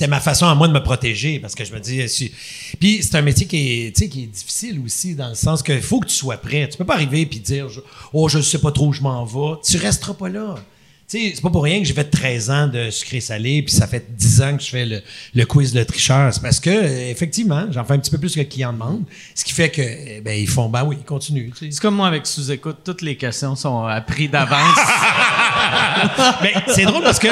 C'était 0.03 0.11
ma 0.11 0.19
façon 0.19 0.47
à 0.47 0.55
moi 0.57 0.67
de 0.67 0.73
me 0.73 0.83
protéger 0.83 1.39
parce 1.39 1.55
que 1.55 1.65
je 1.65 1.73
me 1.73 1.79
dis... 1.79 2.09
si- 2.09 2.33
Puis 2.81 3.05
c'est 3.05 3.15
un 3.15 3.23
métier 3.23 3.47
qui 3.47 3.85
est, 3.87 3.93
qui 4.11 4.25
est 4.25 4.27
difficile 4.27 4.81
aussi 4.85 5.15
dans 5.15 5.29
le 5.29 5.37
sens 5.37 5.63
qu'il 5.63 5.81
faut 5.81 6.01
que 6.01 6.09
tu 6.09 6.15
sois 6.17 6.39
prêt. 6.39 6.69
Tu 6.69 6.77
peux 6.77 6.85
pas 6.85 6.95
arriver 6.95 7.25
puis 7.25 7.39
dire 7.39 7.69
je- 7.69 7.79
«Oh, 8.13 8.29
je 8.29 8.41
sais 8.41 8.59
pas 8.59 8.73
trop 8.73 8.89
où 8.89 8.93
je 8.93 9.01
m'en 9.01 9.25
vais». 9.25 9.61
Tu 9.65 9.77
resteras 9.77 10.15
pas 10.15 10.29
là. 10.29 10.57
C'est 11.07 11.41
pas 11.41 11.51
pour 11.51 11.63
rien 11.63 11.79
que 11.79 11.85
j'ai 11.87 11.93
fait 11.95 12.03
13 12.11 12.51
ans 12.51 12.67
de 12.67 12.91
sucré-salé 12.91 13.63
puis 13.63 13.73
ça 13.73 13.87
fait 13.87 14.05
10 14.17 14.43
ans 14.43 14.57
que 14.57 14.63
je 14.65 14.71
fais 14.71 14.87
le, 14.87 15.03
le 15.37 15.45
quiz 15.45 15.73
de 15.73 15.85
tricheur. 15.85 16.35
C'est 16.35 16.43
parce 16.43 16.59
que, 16.59 16.71
euh, 16.71 17.11
effectivement, 17.11 17.67
j'en 17.71 17.85
fais 17.85 17.93
un 17.93 17.99
petit 18.01 18.11
peu 18.11 18.19
plus 18.19 18.35
que 18.35 18.41
le 18.41 18.47
client 18.47 18.73
demande. 18.73 19.03
Ce 19.37 19.45
qui 19.45 19.53
fait 19.53 19.69
que, 19.71 19.83
eh 19.83 20.21
ben, 20.25 20.33
ils 20.37 20.49
font 20.49 20.69
«Ben 20.71 20.83
oui, 20.85 20.97
continue.» 21.07 21.53
tu 21.57 21.67
sais. 21.67 21.71
C'est 21.71 21.81
comme 21.81 21.95
moi 21.95 22.09
avec 22.09 22.27
sous-écoute, 22.27 22.79
toutes 22.85 23.03
les 23.03 23.17
questions 23.17 23.55
sont 23.55 23.85
apprises 23.85 24.31
d'avance. 24.33 24.79
Mais 26.43 26.55
c'est 26.69 26.85
drôle 26.85 27.03
parce 27.03 27.19
que 27.19 27.29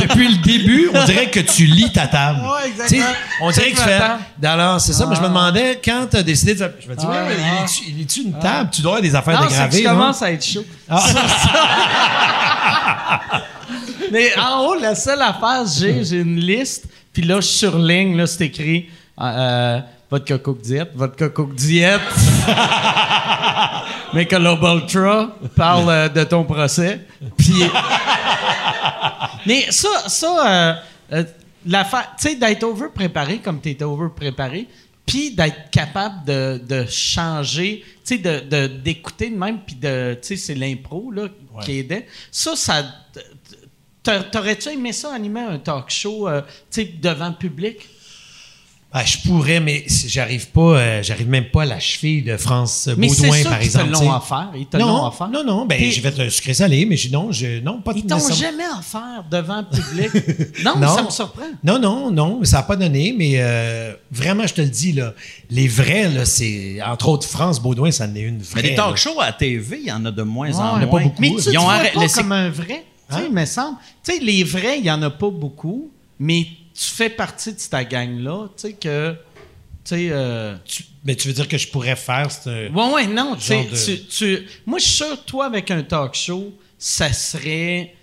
depuis 0.00 0.28
le 0.28 0.36
début, 0.38 0.90
on 0.94 1.04
dirait 1.04 1.30
que 1.30 1.40
tu 1.40 1.64
lis 1.66 1.92
ta 1.92 2.06
table. 2.06 2.40
Ouais, 2.40 2.68
exactement. 2.68 3.00
Tu 3.06 3.06
sais, 3.06 3.18
On 3.40 3.50
dirait 3.50 3.70
que 3.70 3.76
tu 3.76 3.82
C'est 3.82 3.88
fais. 3.88 3.98
table. 3.98 4.22
Alors, 4.44 4.80
c'est 4.80 4.92
ça, 4.92 5.06
mais 5.06 5.16
je 5.16 5.20
me 5.20 5.28
demandais 5.28 5.80
quand 5.84 6.06
tu 6.10 6.16
as 6.16 6.22
décidé 6.22 6.54
de. 6.54 6.72
Je 6.80 6.88
me 6.88 6.94
dis, 6.96 7.06
ouais, 7.06 7.12
Ah, 7.18 7.24
mais 7.28 7.34
il 7.34 7.40
ah. 7.60 7.64
est-tu- 7.64 7.84
il 7.90 8.00
est-tu 8.02 8.20
une 8.22 8.38
table? 8.38 8.70
Tu 8.72 8.80
dois 8.82 8.92
avoir 8.92 9.02
des 9.02 9.14
affaires 9.14 9.40
non, 9.40 9.46
dégravées. 9.48 9.78
je 9.82 9.84
non? 9.84 9.90
commence 9.90 10.22
à 10.22 10.32
être 10.32 10.44
chaud. 10.44 10.64
Mais 14.12 14.30
en 14.38 14.60
haut, 14.66 14.74
la 14.80 14.94
seule 14.94 15.20
affaire, 15.22 15.64
j'ai, 15.66 16.04
j'ai 16.04 16.18
une 16.20 16.38
liste, 16.38 16.84
puis 17.12 17.22
là, 17.22 17.36
je 17.40 17.46
surligne, 17.46 18.16
là, 18.16 18.26
c'est 18.26 18.44
écrit 18.46 18.88
euh, 19.20 19.80
Vodka 20.10 20.38
Coke 20.38 20.62
Diet, 20.62 20.88
Vodka 20.94 21.28
Coke 21.28 21.54
Diet. 21.54 22.00
Michelob 24.14 24.62
Ultra 24.62 25.36
parle 25.56 25.90
euh, 25.90 26.08
de 26.08 26.24
ton 26.24 26.44
procès. 26.44 27.00
Puis. 27.36 27.54
Mais 29.46 29.66
ça, 29.70 30.08
ça 30.08 30.46
euh, 30.46 30.74
euh, 31.12 31.24
l'affaire, 31.66 32.12
tu 32.20 32.28
sais, 32.28 32.34
d'être 32.36 32.62
over-préparé 32.62 33.38
comme 33.38 33.60
tu 33.60 33.70
étais 33.70 33.84
over-préparé, 33.84 34.68
puis 35.04 35.32
d'être 35.34 35.70
capable 35.70 36.24
de, 36.24 36.60
de 36.64 36.86
changer, 36.88 37.84
tu 38.04 38.16
sais, 38.16 38.18
de, 38.18 38.66
d'écouter 38.66 39.30
de 39.30 39.36
même, 39.36 39.58
puis 39.58 39.76
de, 39.76 40.14
tu 40.22 40.28
sais, 40.28 40.36
c'est 40.36 40.54
l'impro, 40.54 41.10
là, 41.10 41.26
qui 41.62 41.78
aidait. 41.80 42.06
Ça, 42.30 42.54
ça. 42.56 42.84
t'a- 44.02 44.20
T'aurais-tu 44.22 44.68
aimé 44.68 44.92
ça, 44.92 45.12
animer 45.12 45.40
un 45.40 45.58
talk 45.58 45.90
show, 45.90 46.28
tu 46.28 46.44
sais, 46.70 46.84
devant 46.84 47.28
le 47.28 47.34
public? 47.34 47.88
Ah, 48.98 49.04
je 49.04 49.18
pourrais, 49.28 49.60
mais 49.60 49.84
j'arrive 50.06 50.48
pas, 50.48 50.60
euh, 50.78 51.02
j'arrive 51.02 51.28
même 51.28 51.50
pas 51.50 51.62
à 51.62 51.66
la 51.66 51.78
cheville 51.78 52.22
de 52.22 52.38
France 52.38 52.88
Mais 52.96 53.10
c'est 53.10 53.24
Baudouin, 53.26 53.42
ça 53.42 53.50
par 53.50 53.58
qu'ils 53.58 53.70
te 53.70 53.78
exemple. 53.78 53.92
l'ont 54.06 54.16
offert. 54.16 54.48
Ils 54.56 54.66
te 54.66 54.76
l'ont 54.78 54.86
Non, 54.86 55.06
offert. 55.08 55.28
non, 55.28 55.44
non, 55.44 55.66
ben, 55.66 55.78
j'ai 55.78 56.00
fait 56.00 56.16
le 56.16 56.30
sucré 56.30 56.54
salé, 56.54 56.86
mais 56.86 56.96
j'ai, 56.96 57.10
non, 57.10 57.30
je, 57.30 57.60
non, 57.60 57.82
pas 57.82 57.92
Ils 57.94 58.06
t'ont 58.06 58.18
jamais 58.32 58.64
offert 58.78 59.22
devant 59.30 59.58
le 59.70 59.76
public. 59.76 60.54
non, 60.64 60.78
Non. 60.78 60.88
ça 60.96 61.02
me 61.02 61.10
surprend. 61.10 61.42
Non, 61.62 61.78
non, 61.78 62.10
non, 62.10 62.40
ça 62.44 62.56
n'a 62.56 62.62
pas 62.62 62.76
donné, 62.76 63.14
mais 63.14 63.32
euh, 63.34 63.92
vraiment, 64.10 64.46
je 64.46 64.54
te 64.54 64.62
le 64.62 64.68
dis, 64.70 64.92
là, 64.92 65.12
les 65.50 65.68
vrais, 65.68 66.08
là, 66.08 66.24
c'est, 66.24 66.78
entre 66.82 67.10
autres, 67.10 67.28
France 67.28 67.60
Baudouin, 67.60 67.90
ça 67.90 68.06
en 68.06 68.14
est 68.14 68.20
une 68.20 68.38
vraie. 68.40 68.62
Mais 68.62 68.70
des 68.70 68.76
là. 68.76 68.84
talk 68.84 68.96
shows 68.96 69.20
à 69.20 69.30
TV, 69.32 69.78
il 69.82 69.88
y 69.88 69.92
en 69.92 70.06
a 70.06 70.10
de 70.10 70.22
moins 70.22 70.50
en 70.58 70.78
Ouais, 70.80 70.86
moins. 70.86 71.00
pas 71.00 71.04
beaucoup. 71.04 71.20
Mais 71.20 71.28
tu, 71.32 71.34
Ils 71.36 71.50
tu 71.52 71.58
ont 71.58 71.64
vois 71.64 71.74
arrêt- 71.74 71.92
pas 71.92 72.08
comme 72.08 72.32
un 72.32 72.48
vrai. 72.48 72.84
Tu 73.10 73.14
sais, 73.14 73.20
Hein? 73.20 73.24
il 73.28 73.34
me 73.34 73.44
semble. 73.44 73.76
Tu 74.02 74.12
sais, 74.14 74.18
les 74.24 74.42
vrais, 74.42 74.78
il 74.78 74.86
y 74.86 74.90
en 74.90 75.02
a 75.02 75.10
pas 75.10 75.28
beaucoup, 75.28 75.90
mais 76.18 76.46
tu 76.76 76.84
fais 76.94 77.10
partie 77.10 77.52
de 77.52 77.58
ta 77.70 77.84
gang-là. 77.84 78.48
Tu 78.56 78.62
sais 78.62 78.72
que. 78.74 79.16
Euh, 79.92 80.56
Tu- 80.64 80.84
mais 81.04 81.14
tu 81.14 81.28
veux 81.28 81.34
dire 81.34 81.46
que 81.48 81.56
je 81.58 81.68
pourrais 81.68 81.94
faire 81.96 82.30
ce. 82.30 82.68
Ouais, 82.70 82.92
ouais, 82.92 83.06
non. 83.06 83.36
de- 83.36 83.84
tu, 83.84 84.04
tu- 84.06 84.46
moi, 84.66 84.78
je 84.80 84.84
suis 84.84 84.94
sûr, 84.96 85.24
toi, 85.24 85.46
avec 85.46 85.70
un 85.70 85.82
talk 85.82 86.14
show, 86.14 86.52
ça 86.78 87.12
serait 87.12 87.94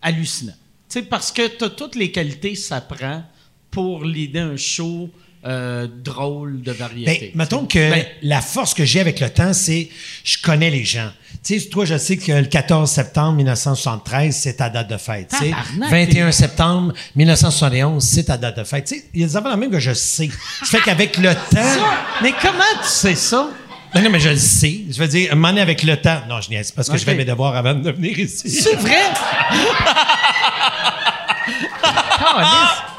hallucinant. 0.00 0.54
Tu 0.88 1.00
sais, 1.00 1.02
parce 1.02 1.30
que 1.30 1.46
tu 1.46 1.64
as 1.64 1.70
toutes 1.70 1.94
les 1.94 2.10
qualités, 2.10 2.54
ça 2.54 2.80
prend 2.80 3.22
pour 3.70 4.02
l'idée 4.04 4.38
un 4.40 4.56
show 4.56 5.10
euh, 5.46 5.86
drôle 6.04 6.60
de 6.62 6.72
Ben, 6.72 6.78
variété. 6.78 7.32
mettons 7.34 7.64
que 7.66 7.90
Ben, 7.90 8.04
la 8.22 8.40
force 8.42 8.74
que 8.74 8.84
j'ai 8.84 9.00
avec 9.00 9.20
le 9.20 9.30
temps, 9.30 9.52
c'est 9.54 9.88
je 10.24 10.36
connais 10.42 10.70
les 10.70 10.84
gens. 10.84 11.10
Tu 11.42 11.58
sais, 11.58 11.68
toi, 11.68 11.86
je 11.86 11.96
sais 11.96 12.18
que 12.18 12.32
le 12.32 12.44
14 12.44 12.90
septembre 12.90 13.32
1973, 13.36 14.36
c'est 14.36 14.54
ta 14.56 14.68
date 14.68 14.90
de 14.90 14.98
fête. 14.98 15.28
tu 15.30 15.36
sais. 15.38 15.50
Tabarnak, 15.50 15.90
21 15.90 16.32
septembre 16.32 16.92
1971, 17.16 18.04
c'est 18.04 18.24
ta 18.24 18.36
date 18.36 18.58
de 18.58 18.64
fête. 18.64 18.84
Tu 18.84 18.96
sais, 18.96 19.04
il 19.14 19.20
y 19.22 19.24
a 19.24 19.26
des 19.28 19.36
affaires 19.36 19.56
même 19.56 19.70
que 19.70 19.80
je 19.80 19.94
sais. 19.94 20.28
Ça 20.62 20.66
fait 20.78 20.84
qu'avec 20.84 21.16
le 21.16 21.34
temps. 21.50 21.80
mais 22.22 22.32
comment 22.42 22.58
tu 22.82 22.88
sais 22.88 23.14
ça? 23.14 23.48
Non, 23.94 24.02
non, 24.02 24.10
mais 24.10 24.20
je 24.20 24.28
le 24.28 24.36
sais. 24.36 24.82
Je 24.90 24.98
veux 25.00 25.08
dire, 25.08 25.34
donné, 25.34 25.60
avec 25.60 25.82
le 25.82 25.96
temps. 25.96 26.20
Non, 26.28 26.40
je 26.40 26.50
niaise 26.50 26.70
parce 26.70 26.88
que 26.88 26.96
je 26.98 27.04
fais 27.04 27.14
mes 27.14 27.24
devoirs 27.24 27.56
avant 27.56 27.74
de 27.74 27.90
venir 27.90 28.18
ici. 28.18 28.48
C'est 28.50 28.76
vrai? 28.76 29.00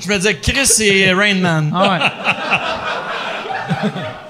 Je 0.00 0.08
me 0.08 0.16
disais, 0.16 0.36
Chris 0.38 0.82
et 0.82 1.12
Rain 1.12 1.34
Man. 1.34 1.72
Ah 1.74 1.90
ouais. 1.90 1.98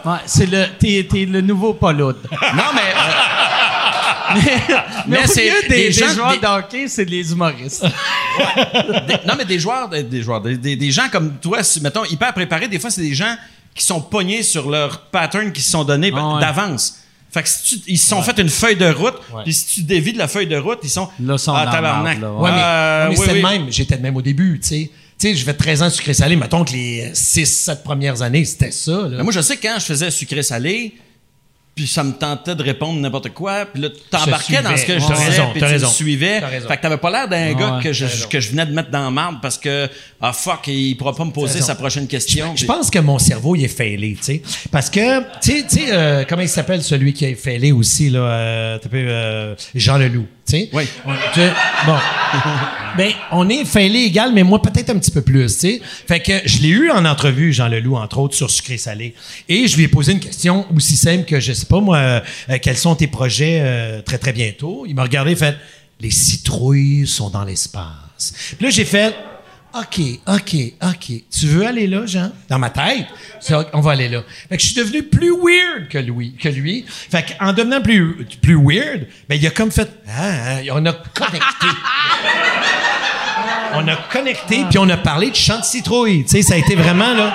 Ouais, 0.04 0.18
c'est 0.26 0.46
le, 0.46 0.64
t'es, 0.78 1.06
t'es 1.10 1.24
le 1.26 1.40
nouveau 1.40 1.74
Paul 1.74 2.00
Hood. 2.00 2.16
Non, 2.30 2.62
mais. 2.74 2.80
euh, 2.80 4.34
Mais, 4.34 4.62
Mais 5.08 5.26
c'est 5.26 5.42
des, 5.62 5.68
des 5.68 5.74
des 5.86 5.92
gens- 5.92 6.08
joueurs 6.14 6.32
des- 6.32 6.38
de 6.38 6.46
hockey, 6.46 6.88
c'est 6.88 7.04
des 7.04 7.32
humoristes. 7.32 7.82
des- 7.84 9.26
non, 9.26 9.34
mais 9.36 9.44
des 9.44 9.58
joueurs, 9.58 9.88
des, 9.88 10.04
des 10.04 10.22
joueurs, 10.22 10.40
des, 10.40 10.56
des- 10.56 10.76
des 10.76 10.90
gens 10.92 11.08
comme 11.10 11.32
toi, 11.38 11.58
mettons, 11.82 12.04
hyper 12.04 12.32
préparés, 12.32 12.68
des 12.68 12.78
fois, 12.78 12.90
c'est 12.90 13.00
des 13.02 13.14
gens 13.14 13.34
qui 13.74 13.84
sont 13.84 14.00
pognés 14.00 14.42
sur 14.44 14.70
leur 14.70 15.00
pattern 15.06 15.50
qui 15.52 15.60
se 15.60 15.72
sont 15.72 15.82
donnés 15.84 16.12
Ah 16.16 16.34
ouais. 16.34 16.40
d'avance. 16.40 16.96
Fait 17.32 17.42
que 17.42 17.48
si 17.48 17.80
tu- 17.80 17.90
ils 17.92 17.98
se 17.98 18.08
sont 18.08 18.22
fait 18.22 18.38
une 18.38 18.48
feuille 18.48 18.76
de 18.76 18.90
route, 18.90 19.14
puis 19.44 19.52
si 19.52 19.66
tu 19.66 19.82
dévis 19.82 20.12
de 20.12 20.18
la 20.18 20.28
feuille 20.28 20.46
de 20.48 20.56
route, 20.56 20.78
ils 20.84 20.90
sont 20.90 21.08
Là, 21.20 21.36
sont 21.38 21.52
ah 21.54 21.66
tabarnak. 21.66 22.20
là, 22.20 22.30
Ouais, 22.32 22.50
mais, 22.52 22.58
Euh, 22.62 23.04
mais 23.08 23.10
oui, 23.10 23.16
c'était 23.20 23.32
oui. 23.32 23.42
le 23.42 23.48
même. 23.48 23.66
J'étais 23.72 23.96
de 23.96 24.02
même 24.02 24.16
au 24.16 24.22
début, 24.22 24.60
tu 24.62 24.68
sais. 24.68 24.90
Tu 25.20 25.28
sais, 25.28 25.34
je 25.34 25.44
fais 25.44 25.52
13 25.52 25.82
ans 25.82 25.90
sucré 25.90 26.14
salé. 26.14 26.34
Mettons 26.34 26.64
que 26.64 26.72
les 26.72 27.10
6-7 27.12 27.82
premières 27.82 28.22
années, 28.22 28.44
c'était 28.46 28.70
ça. 28.70 28.92
Là. 28.92 29.18
Mais 29.18 29.22
moi, 29.22 29.32
je 29.32 29.40
sais 29.42 29.56
que 29.56 29.62
quand 29.62 29.78
je 29.78 29.84
faisais 29.84 30.10
sucré-salé, 30.10 30.94
puis 31.74 31.86
ça 31.86 32.02
me 32.02 32.12
tentait 32.12 32.54
de 32.54 32.62
répondre 32.62 32.98
n'importe 33.00 33.30
quoi, 33.30 33.66
puis 33.66 33.82
là, 33.82 33.90
tu 33.90 33.96
t'embarquais 34.10 34.62
dans 34.62 34.76
ce 34.76 34.84
que 34.84 34.98
je 34.98 35.06
disais, 35.06 35.14
raison, 35.14 35.50
puis 35.52 35.60
tu 35.60 35.66
me 35.66 35.70
raison. 35.70 35.88
suivais. 35.88 36.40
T'as 36.40 36.46
raison. 36.48 36.68
Fait 36.68 36.76
que 36.76 36.82
t'avais 36.82 36.96
pas 36.96 37.10
l'air 37.10 37.28
d'un 37.28 37.52
gars 37.54 37.76
ouais, 37.76 37.82
que, 37.82 37.92
je, 37.92 38.26
que 38.26 38.40
je 38.40 38.50
venais 38.50 38.66
de 38.66 38.72
mettre 38.72 38.90
dans 38.90 39.04
la 39.04 39.10
marde 39.10 39.36
parce 39.40 39.56
que, 39.56 39.88
ah 40.20 40.32
fuck, 40.32 40.66
il 40.68 40.96
pourra 40.96 41.14
pas 41.14 41.24
me 41.24 41.32
poser 41.32 41.60
sa 41.60 41.74
prochaine 41.74 42.06
question. 42.06 42.56
Je 42.56 42.64
pense 42.64 42.90
que 42.90 42.98
mon 42.98 43.18
cerveau, 43.18 43.56
il 43.56 43.64
est 43.64 43.68
failé, 43.68 44.16
tu 44.18 44.24
sais. 44.24 44.42
Parce 44.70 44.90
que, 44.90 45.20
tu 45.40 45.64
sais, 45.68 45.86
euh, 45.90 46.24
comment 46.28 46.42
il 46.42 46.48
s'appelle 46.48 46.82
celui 46.82 47.12
qui 47.12 47.26
est 47.26 47.34
failé 47.34 47.72
aussi, 47.72 48.10
là, 48.10 48.20
euh, 48.20 48.78
euh, 48.92 49.54
Jean 49.74 49.96
Leloup, 49.98 50.26
tu 50.50 50.58
sais. 50.58 50.68
Oui. 50.72 50.84
Bon. 51.86 51.96
ben, 52.96 53.12
on 53.32 53.48
est 53.48 53.64
failé 53.64 54.00
égal, 54.00 54.32
mais 54.32 54.42
moi, 54.42 54.60
peut-être 54.60 54.90
un 54.90 54.98
petit 54.98 55.10
peu 55.10 55.22
plus, 55.22 55.46
tu 55.46 55.60
sais. 55.60 55.80
Fait 56.06 56.20
que 56.20 56.32
je 56.44 56.58
l'ai 56.62 56.68
eu 56.68 56.90
en 56.90 57.04
entrevue, 57.04 57.52
Jean 57.52 57.68
Leloup, 57.68 57.96
entre 57.96 58.18
autres, 58.18 58.34
sur 58.34 58.50
Sucré 58.50 58.76
Salé. 58.76 59.14
Et 59.48 59.66
je 59.66 59.76
lui 59.76 59.84
ai 59.84 59.88
posé 59.88 60.12
une 60.12 60.20
question 60.20 60.66
aussi 60.74 60.96
simple 60.96 61.24
que, 61.24 61.40
je 61.40 61.52
sais 61.52 61.66
pas, 61.66 61.80
moi, 61.80 61.96
euh, 61.98 62.20
quels 62.60 62.76
sont 62.76 62.94
tes 62.94 63.06
projets 63.06 63.60
euh, 63.62 64.02
très, 64.02 64.18
très 64.18 64.32
bientôt? 64.32 64.84
Il 64.86 64.94
m'a 64.94 65.02
regardé 65.02 65.32
et 65.32 65.36
fait, 65.36 65.56
les 66.00 66.10
citrouilles 66.10 67.06
sont 67.06 67.30
dans 67.30 67.44
l'espace. 67.44 68.54
Puis 68.56 68.64
là, 68.64 68.70
j'ai 68.70 68.84
fait, 68.84 69.14
OK, 69.72 70.00
OK, 70.26 70.56
OK. 70.82 71.12
Tu 71.30 71.46
veux 71.46 71.64
aller 71.64 71.86
là, 71.86 72.04
Jean? 72.04 72.32
Dans 72.48 72.58
ma 72.58 72.70
tête, 72.70 73.06
on 73.72 73.80
va 73.80 73.92
aller 73.92 74.08
là. 74.08 74.22
Fait 74.48 74.56
que 74.56 74.62
je 74.62 74.68
suis 74.68 74.76
devenu 74.76 75.04
plus 75.04 75.30
weird 75.30 75.88
que 75.88 75.98
lui. 75.98 76.34
Que 76.34 76.48
lui. 76.48 76.84
Fait 76.88 77.36
qu'en 77.38 77.52
devenant 77.52 77.80
plus, 77.80 78.26
plus 78.42 78.56
weird, 78.56 79.06
ben, 79.28 79.36
il 79.36 79.46
a 79.46 79.50
comme 79.50 79.70
fait, 79.70 79.88
ah, 80.08 80.20
ah, 80.20 80.58
on 80.72 80.84
a 80.86 80.92
connecté. 80.92 81.66
on 83.74 83.86
a 83.86 83.96
connecté, 84.10 84.64
puis 84.68 84.78
on 84.78 84.88
a 84.88 84.96
parlé 84.96 85.30
de 85.30 85.36
chant 85.36 85.60
de 85.60 85.64
citrouille. 85.64 86.24
Tu 86.24 86.30
sais, 86.30 86.42
ça 86.42 86.54
a 86.54 86.56
été 86.56 86.74
vraiment, 86.74 87.14
là. 87.14 87.32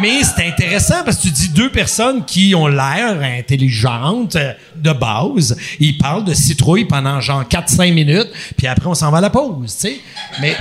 Mais 0.00 0.22
c'est 0.22 0.46
intéressant 0.46 1.02
parce 1.04 1.16
que 1.16 1.22
tu 1.22 1.30
dis 1.30 1.48
deux 1.50 1.70
personnes 1.70 2.24
qui 2.24 2.54
ont 2.54 2.66
l'air 2.66 3.20
intelligentes 3.22 4.36
euh, 4.36 4.52
de 4.74 4.92
base. 4.92 5.56
Ils 5.80 5.96
parlent 5.96 6.24
de 6.24 6.34
citrouille 6.34 6.84
pendant 6.84 7.20
genre 7.20 7.44
4-5 7.44 7.92
minutes, 7.92 8.28
puis 8.56 8.66
après 8.66 8.86
on 8.86 8.94
s'en 8.94 9.10
va 9.10 9.18
à 9.18 9.22
la 9.22 9.30
pause, 9.30 9.74
tu 9.74 9.88
sais. 9.88 10.00
Mais, 10.40 10.56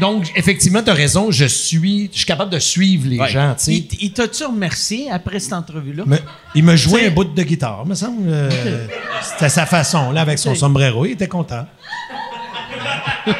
donc 0.00 0.30
effectivement, 0.36 0.82
tu 0.82 0.90
as 0.90 0.94
raison, 0.94 1.30
je 1.30 1.44
suis, 1.44 2.08
je 2.12 2.18
suis 2.18 2.26
capable 2.26 2.50
de 2.50 2.58
suivre 2.58 3.08
les 3.08 3.18
Ouais. 3.18 3.28
gens, 3.28 3.54
tu 3.58 3.64
sais. 3.64 3.72
Il, 3.74 3.88
il 4.00 4.12
t'a-tu 4.12 4.44
remercié 4.44 5.10
après 5.10 5.38
cette 5.40 5.52
entrevue-là? 5.52 6.04
Mais 6.06 6.20
il 6.54 6.64
m'a 6.64 6.76
joué 6.76 7.00
T'sais- 7.02 7.08
un 7.08 7.10
bout 7.10 7.24
de 7.24 7.42
guitare, 7.42 7.84
me 7.86 7.94
semble. 7.94 8.22
euh, 8.28 8.86
C'était 9.22 9.48
sa 9.48 9.66
façon, 9.66 10.10
là, 10.12 10.22
avec 10.22 10.38
son 10.38 10.50
T'sais- 10.52 10.60
sombrero. 10.60 11.04
Il 11.06 11.12
était 11.12 11.28
content. 11.28 11.66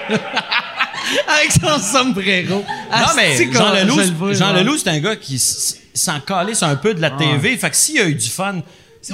Avec 1.26 1.52
son 1.52 1.78
sombrero. 1.80 2.62
Non, 2.92 3.06
mais 3.16 3.36
Jean 3.52 3.72
Leloup, 3.72 4.34
Jean. 4.34 4.52
Leloup, 4.52 4.76
c'est 4.76 4.90
un 4.90 4.98
gars 4.98 5.16
qui 5.16 5.38
s'en 5.38 6.20
calisse 6.20 6.62
un 6.62 6.76
peu 6.76 6.92
de 6.94 7.00
la 7.00 7.10
TV. 7.10 7.56
Fait 7.56 7.70
que 7.70 7.76
s'il 7.76 7.94
y 7.96 8.00
a 8.00 8.06
eu 8.06 8.14
du 8.14 8.28
fun, 8.28 8.60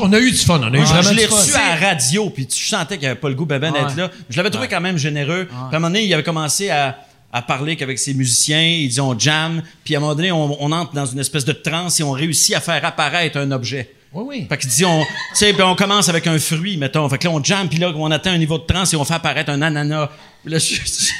On 0.00 0.12
a 0.12 0.18
eu 0.18 0.30
du 0.30 0.36
fun, 0.36 0.60
on 0.62 0.72
a 0.72 0.76
eu 0.76 0.80
Ah, 0.80 0.84
vraiment 0.84 1.10
je 1.10 1.14
l'ai 1.14 1.26
fun. 1.28 1.36
reçu 1.36 1.54
à 1.54 1.76
la 1.80 1.88
radio, 1.88 2.30
puis 2.30 2.46
tu 2.46 2.64
sentais 2.64 2.96
qu'il 2.98 3.06
avait 3.06 3.18
pas 3.20 3.28
le 3.28 3.34
goût 3.34 3.46
ben 3.46 3.58
ben 3.58 3.72
d'être 3.72 3.90
Ouais. 3.94 4.02
là. 4.02 4.10
Je 4.30 4.36
l'avais 4.36 4.50
trouvé 4.50 4.66
quand 4.68 4.80
même 4.80 4.96
généreux. 4.98 5.46
Puis 5.46 5.56
à 5.56 5.68
un 5.68 5.78
moment 5.78 5.88
donné, 5.88 6.04
il 6.04 6.12
avait 6.14 6.22
commencé 6.22 6.70
à, 6.70 6.96
à 7.32 7.42
parler 7.42 7.76
qu'avec 7.76 7.98
ses 7.98 8.14
musiciens, 8.14 8.62
il 8.62 8.88
dit 8.88 9.00
on 9.00 9.18
jam, 9.18 9.62
puis 9.84 9.94
à 9.94 9.98
un 9.98 10.00
moment 10.00 10.14
donné, 10.14 10.32
on, 10.32 10.62
on 10.62 10.72
entre 10.72 10.92
dans 10.94 11.06
une 11.06 11.18
espèce 11.20 11.44
de 11.44 11.52
transe 11.52 12.00
et 12.00 12.02
on 12.02 12.12
réussit 12.12 12.54
à 12.54 12.60
faire 12.60 12.84
apparaître 12.84 13.36
un 13.38 13.50
objet. 13.52 13.92
Oui, 14.12 14.24
oui. 14.26 14.46
Fait 14.48 14.56
qu'il 14.58 14.70
dit, 14.70 14.84
on, 14.84 15.04
puis 15.36 15.52
on 15.62 15.74
commence 15.74 16.08
avec 16.08 16.26
un 16.28 16.38
fruit, 16.38 16.76
mettons. 16.76 17.08
Fait 17.08 17.18
que 17.18 17.24
là, 17.26 17.32
on 17.34 17.42
jam, 17.42 17.68
puis 17.68 17.78
là, 17.78 17.92
on 17.96 18.10
atteint 18.12 18.32
un 18.32 18.38
niveau 18.38 18.58
de 18.58 18.64
transe 18.64 18.92
et 18.92 18.96
on 18.96 19.04
fait 19.04 19.14
apparaître 19.14 19.50
un 19.50 19.60
ananas. 19.60 20.08
Là, 20.44 20.58
je, 20.58 20.74
je- 20.76 21.10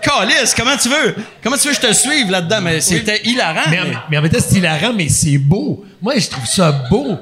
Calice, 0.00 0.54
comment 0.56 0.76
tu 0.76 0.88
veux? 0.88 1.14
Comment 1.42 1.56
tu 1.58 1.68
veux 1.68 1.74
que 1.74 1.82
je 1.82 1.88
te 1.88 1.92
suive 1.92 2.30
là-dedans? 2.30 2.60
Mais 2.62 2.80
c'était 2.80 3.20
hilarant. 3.24 3.68
Mais, 3.68 3.80
mais 4.10 4.16
en 4.18 4.22
même 4.22 4.30
temps, 4.30 4.38
c'est 4.40 4.56
hilarant, 4.56 4.92
mais 4.94 5.08
c'est 5.08 5.36
beau. 5.38 5.84
Moi, 6.00 6.18
je 6.18 6.28
trouve 6.28 6.46
ça 6.46 6.72
beau. 6.88 7.18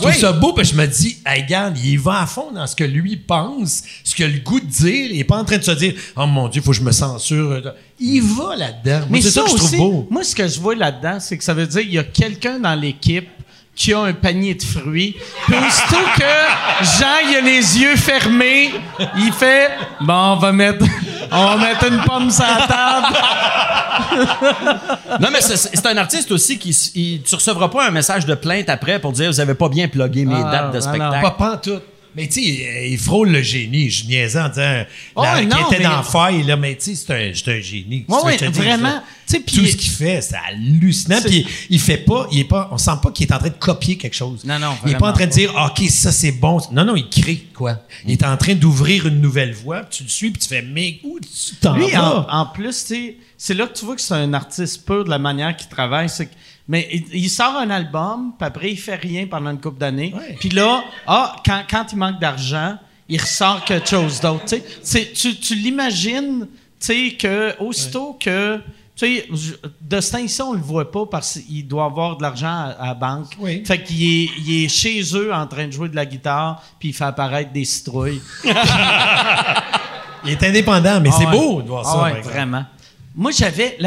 Je 0.00 0.06
trouve 0.06 0.14
Oui. 0.14 0.20
ça 0.20 0.32
beau 0.32 0.52
parce 0.52 0.70
que 0.70 0.76
je 0.76 0.80
me 0.80 0.86
dis, 0.86 1.18
hey, 1.26 1.42
regarde, 1.42 1.76
il 1.78 1.98
va 1.98 2.22
à 2.22 2.26
fond 2.26 2.50
dans 2.54 2.66
ce 2.66 2.74
que 2.74 2.84
lui 2.84 3.16
pense, 3.16 3.82
ce 4.02 4.14
qu'il 4.14 4.24
a 4.24 4.28
le 4.28 4.38
goût 4.38 4.60
de 4.60 4.64
dire. 4.66 5.10
Il 5.12 5.20
est 5.20 5.24
pas 5.24 5.36
en 5.36 5.44
train 5.44 5.58
de 5.58 5.62
se 5.62 5.70
dire, 5.72 5.94
oh 6.16 6.26
mon 6.26 6.48
Dieu, 6.48 6.60
il 6.62 6.64
faut 6.64 6.70
que 6.70 6.76
je 6.76 6.82
me 6.82 6.92
censure. 6.92 7.74
Il 7.98 8.22
va 8.22 8.56
là-dedans. 8.56 9.06
Mais 9.10 9.20
c'est 9.20 9.30
ça, 9.30 9.42
ça, 9.42 9.44
que 9.46 9.50
je 9.50 9.56
trouve 9.56 9.68
aussi, 9.68 9.76
beau. 9.76 10.06
moi, 10.10 10.24
ce 10.24 10.34
que 10.34 10.48
je 10.48 10.58
vois 10.58 10.74
là-dedans, 10.74 11.18
c'est 11.20 11.36
que 11.36 11.44
ça 11.44 11.52
veut 11.54 11.66
dire 11.66 11.82
qu'il 11.82 11.92
y 11.92 11.98
a 11.98 12.04
quelqu'un 12.04 12.58
dans 12.58 12.74
l'équipe 12.74 13.28
qui 13.76 13.92
a 13.92 14.00
un 14.00 14.12
panier 14.12 14.54
de 14.54 14.62
fruits. 14.62 15.16
Puis 15.46 15.54
aussitôt 15.56 16.04
que 16.16 16.84
Jean, 16.98 17.28
il 17.30 17.36
a 17.36 17.40
les 17.40 17.78
yeux 17.78 17.96
fermés, 17.96 18.70
il 19.16 19.32
fait 19.32 19.70
«Bon, 20.00 20.32
on 20.32 20.36
va 20.36 20.52
mettre, 20.52 20.84
on 21.32 21.44
va 21.46 21.56
mettre 21.56 21.86
une 21.86 22.00
pomme 22.02 22.30
sur 22.30 22.44
la 22.44 22.66
table. 22.66 23.16
Non, 25.20 25.28
mais 25.32 25.40
c'est- 25.40 25.86
un 25.86 25.96
artiste 25.96 26.30
aussi 26.32 26.58
qui. 26.58 26.70
il- 26.94 27.22
tu 27.22 27.34
recevras 27.34 27.68
pas 27.68 27.86
un 27.86 27.90
message 27.90 28.26
de 28.26 28.34
plainte 28.34 28.68
après 28.68 28.98
pour 28.98 29.12
dire 29.12 29.30
vous 29.30 29.40
avez 29.40 29.54
pas 29.54 29.68
bien 29.68 29.88
plugué 29.88 30.24
mes 30.24 30.34
Ah, 30.44 30.50
dates 30.50 30.72
de 30.72 30.78
ah, 30.78 30.80
spectacle. 30.80 31.20
Pas 31.22 31.30
pantoute. 31.32 31.82
Mais 32.16 32.26
tu 32.28 32.42
sais, 32.42 32.66
euh, 32.68 32.86
il 32.86 32.98
frôle 32.98 33.30
le 33.30 33.42
génie. 33.42 33.90
Je 33.90 34.06
niaisais 34.06 34.40
en 34.40 34.48
disant 34.48 34.82
Oh, 35.14 35.22
la- 35.22 35.42
non, 35.42 35.56
qu'il 35.68 35.76
était 35.76 35.84
dans 35.84 36.02
faille, 36.02 36.42
là, 36.42 36.56
mais 36.56 36.76
tu 36.76 36.94
sais, 36.96 37.04
c'est 37.06 37.50
un, 37.50 37.52
un 37.56 37.60
génie. 37.60 38.04
Ouais, 38.08 38.22
ouais, 38.24 38.36
vraiment. 38.48 39.02
Tout 39.28 39.64
ce 39.64 39.76
qu'il 39.76 39.90
fait, 39.90 40.20
c'est 40.22 40.34
hallucinant. 40.48 41.20
Puis 41.24 41.46
il 41.70 41.78
fait 41.80 41.98
pas, 41.98 42.26
il 42.32 42.40
est 42.40 42.44
pas, 42.44 42.68
on 42.72 42.78
sent 42.78 42.90
pas 43.00 43.12
qu'il 43.12 43.26
est 43.28 43.32
en 43.32 43.38
train 43.38 43.48
de 43.48 43.54
copier 43.54 43.96
quelque 43.96 44.14
chose. 44.16 44.44
Non, 44.44 44.58
non, 44.58 44.76
Il 44.84 44.92
est 44.92 44.98
pas 44.98 45.10
en 45.10 45.12
train 45.12 45.26
de 45.26 45.30
dire, 45.30 45.54
OK, 45.54 45.86
ça 45.88 46.10
c'est 46.10 46.32
bon. 46.32 46.58
Non, 46.72 46.84
non, 46.84 46.96
il 46.96 47.08
crée 47.08 47.46
quoi. 47.54 47.78
Il 48.04 48.12
est 48.12 48.24
en 48.24 48.36
train 48.36 48.54
d'ouvrir 48.54 49.06
une 49.06 49.20
nouvelle 49.20 49.52
voie, 49.52 49.82
puis 49.82 49.98
tu 49.98 50.02
le 50.04 50.08
suis, 50.08 50.30
puis 50.30 50.40
tu 50.42 50.48
fais, 50.48 50.62
mais 50.62 50.98
où 51.04 51.18
tu 51.20 51.54
t'en 51.60 51.74
Lui, 51.76 51.96
en, 51.96 52.00
vas? 52.22 52.26
en 52.30 52.46
plus, 52.46 52.84
tu 52.86 52.94
sais, 52.94 53.16
c'est 53.38 53.54
là 53.54 53.66
que 53.68 53.78
tu 53.78 53.84
vois 53.84 53.94
que 53.94 54.00
c'est 54.02 54.14
un 54.14 54.32
artiste 54.34 54.84
pur 54.84 55.04
de 55.04 55.10
la 55.10 55.18
manière 55.18 55.56
qu'il 55.56 55.68
travaille. 55.68 56.08
c'est 56.08 56.28
mais 56.70 56.88
il, 56.92 57.04
il 57.24 57.28
sort 57.28 57.56
un 57.56 57.68
album, 57.68 58.32
puis 58.38 58.46
après, 58.46 58.70
il 58.70 58.78
fait 58.78 58.94
rien 58.94 59.26
pendant 59.26 59.50
une 59.50 59.60
couple 59.60 59.78
d'années. 59.78 60.14
Ouais. 60.16 60.36
Puis 60.38 60.50
là, 60.50 60.84
ah, 61.04 61.34
quand, 61.44 61.64
quand 61.68 61.86
il 61.92 61.98
manque 61.98 62.20
d'argent, 62.20 62.78
il 63.08 63.20
ressort 63.20 63.64
quelque 63.64 63.88
chose 63.88 64.20
d'autre. 64.20 64.44
tu 64.46 65.34
Tu, 65.34 65.54
l'imagines, 65.56 66.46
tu 66.80 66.86
sais, 66.86 67.16
que 67.18 67.58
aussitôt 67.60 68.16
que. 68.20 68.60
Tu 68.94 69.16
sais, 69.16 69.28
de 69.80 70.00
ce 70.00 70.12
temps-ci, 70.12 70.42
on 70.42 70.52
le 70.52 70.60
voit 70.60 70.92
pas 70.92 71.06
parce 71.06 71.38
qu'il 71.40 71.66
doit 71.66 71.86
avoir 71.86 72.16
de 72.18 72.22
l'argent 72.22 72.46
à, 72.46 72.76
à 72.78 72.86
la 72.88 72.94
banque. 72.94 73.32
Oui. 73.40 73.64
Fait 73.64 73.82
qu'il 73.82 74.02
est, 74.02 74.28
il 74.46 74.64
est 74.64 74.68
chez 74.68 75.02
eux 75.16 75.32
en 75.34 75.46
train 75.48 75.66
de 75.66 75.72
jouer 75.72 75.88
de 75.88 75.96
la 75.96 76.06
guitare, 76.06 76.62
puis 76.78 76.90
il 76.90 76.92
fait 76.92 77.04
apparaître 77.04 77.50
des 77.50 77.64
citrouilles. 77.64 78.20
Il 80.24 80.32
est 80.32 80.42
indépendant, 80.44 81.00
mais 81.00 81.08
Ah 81.12 81.16
c'est 81.18 81.26
beau 81.26 81.62
de 81.62 81.68
voir 81.68 81.82
Ah 81.86 82.12
ça. 82.14 82.20
vraiment. 82.20 82.64
Moi, 83.16 83.30
j'avais 83.32 83.78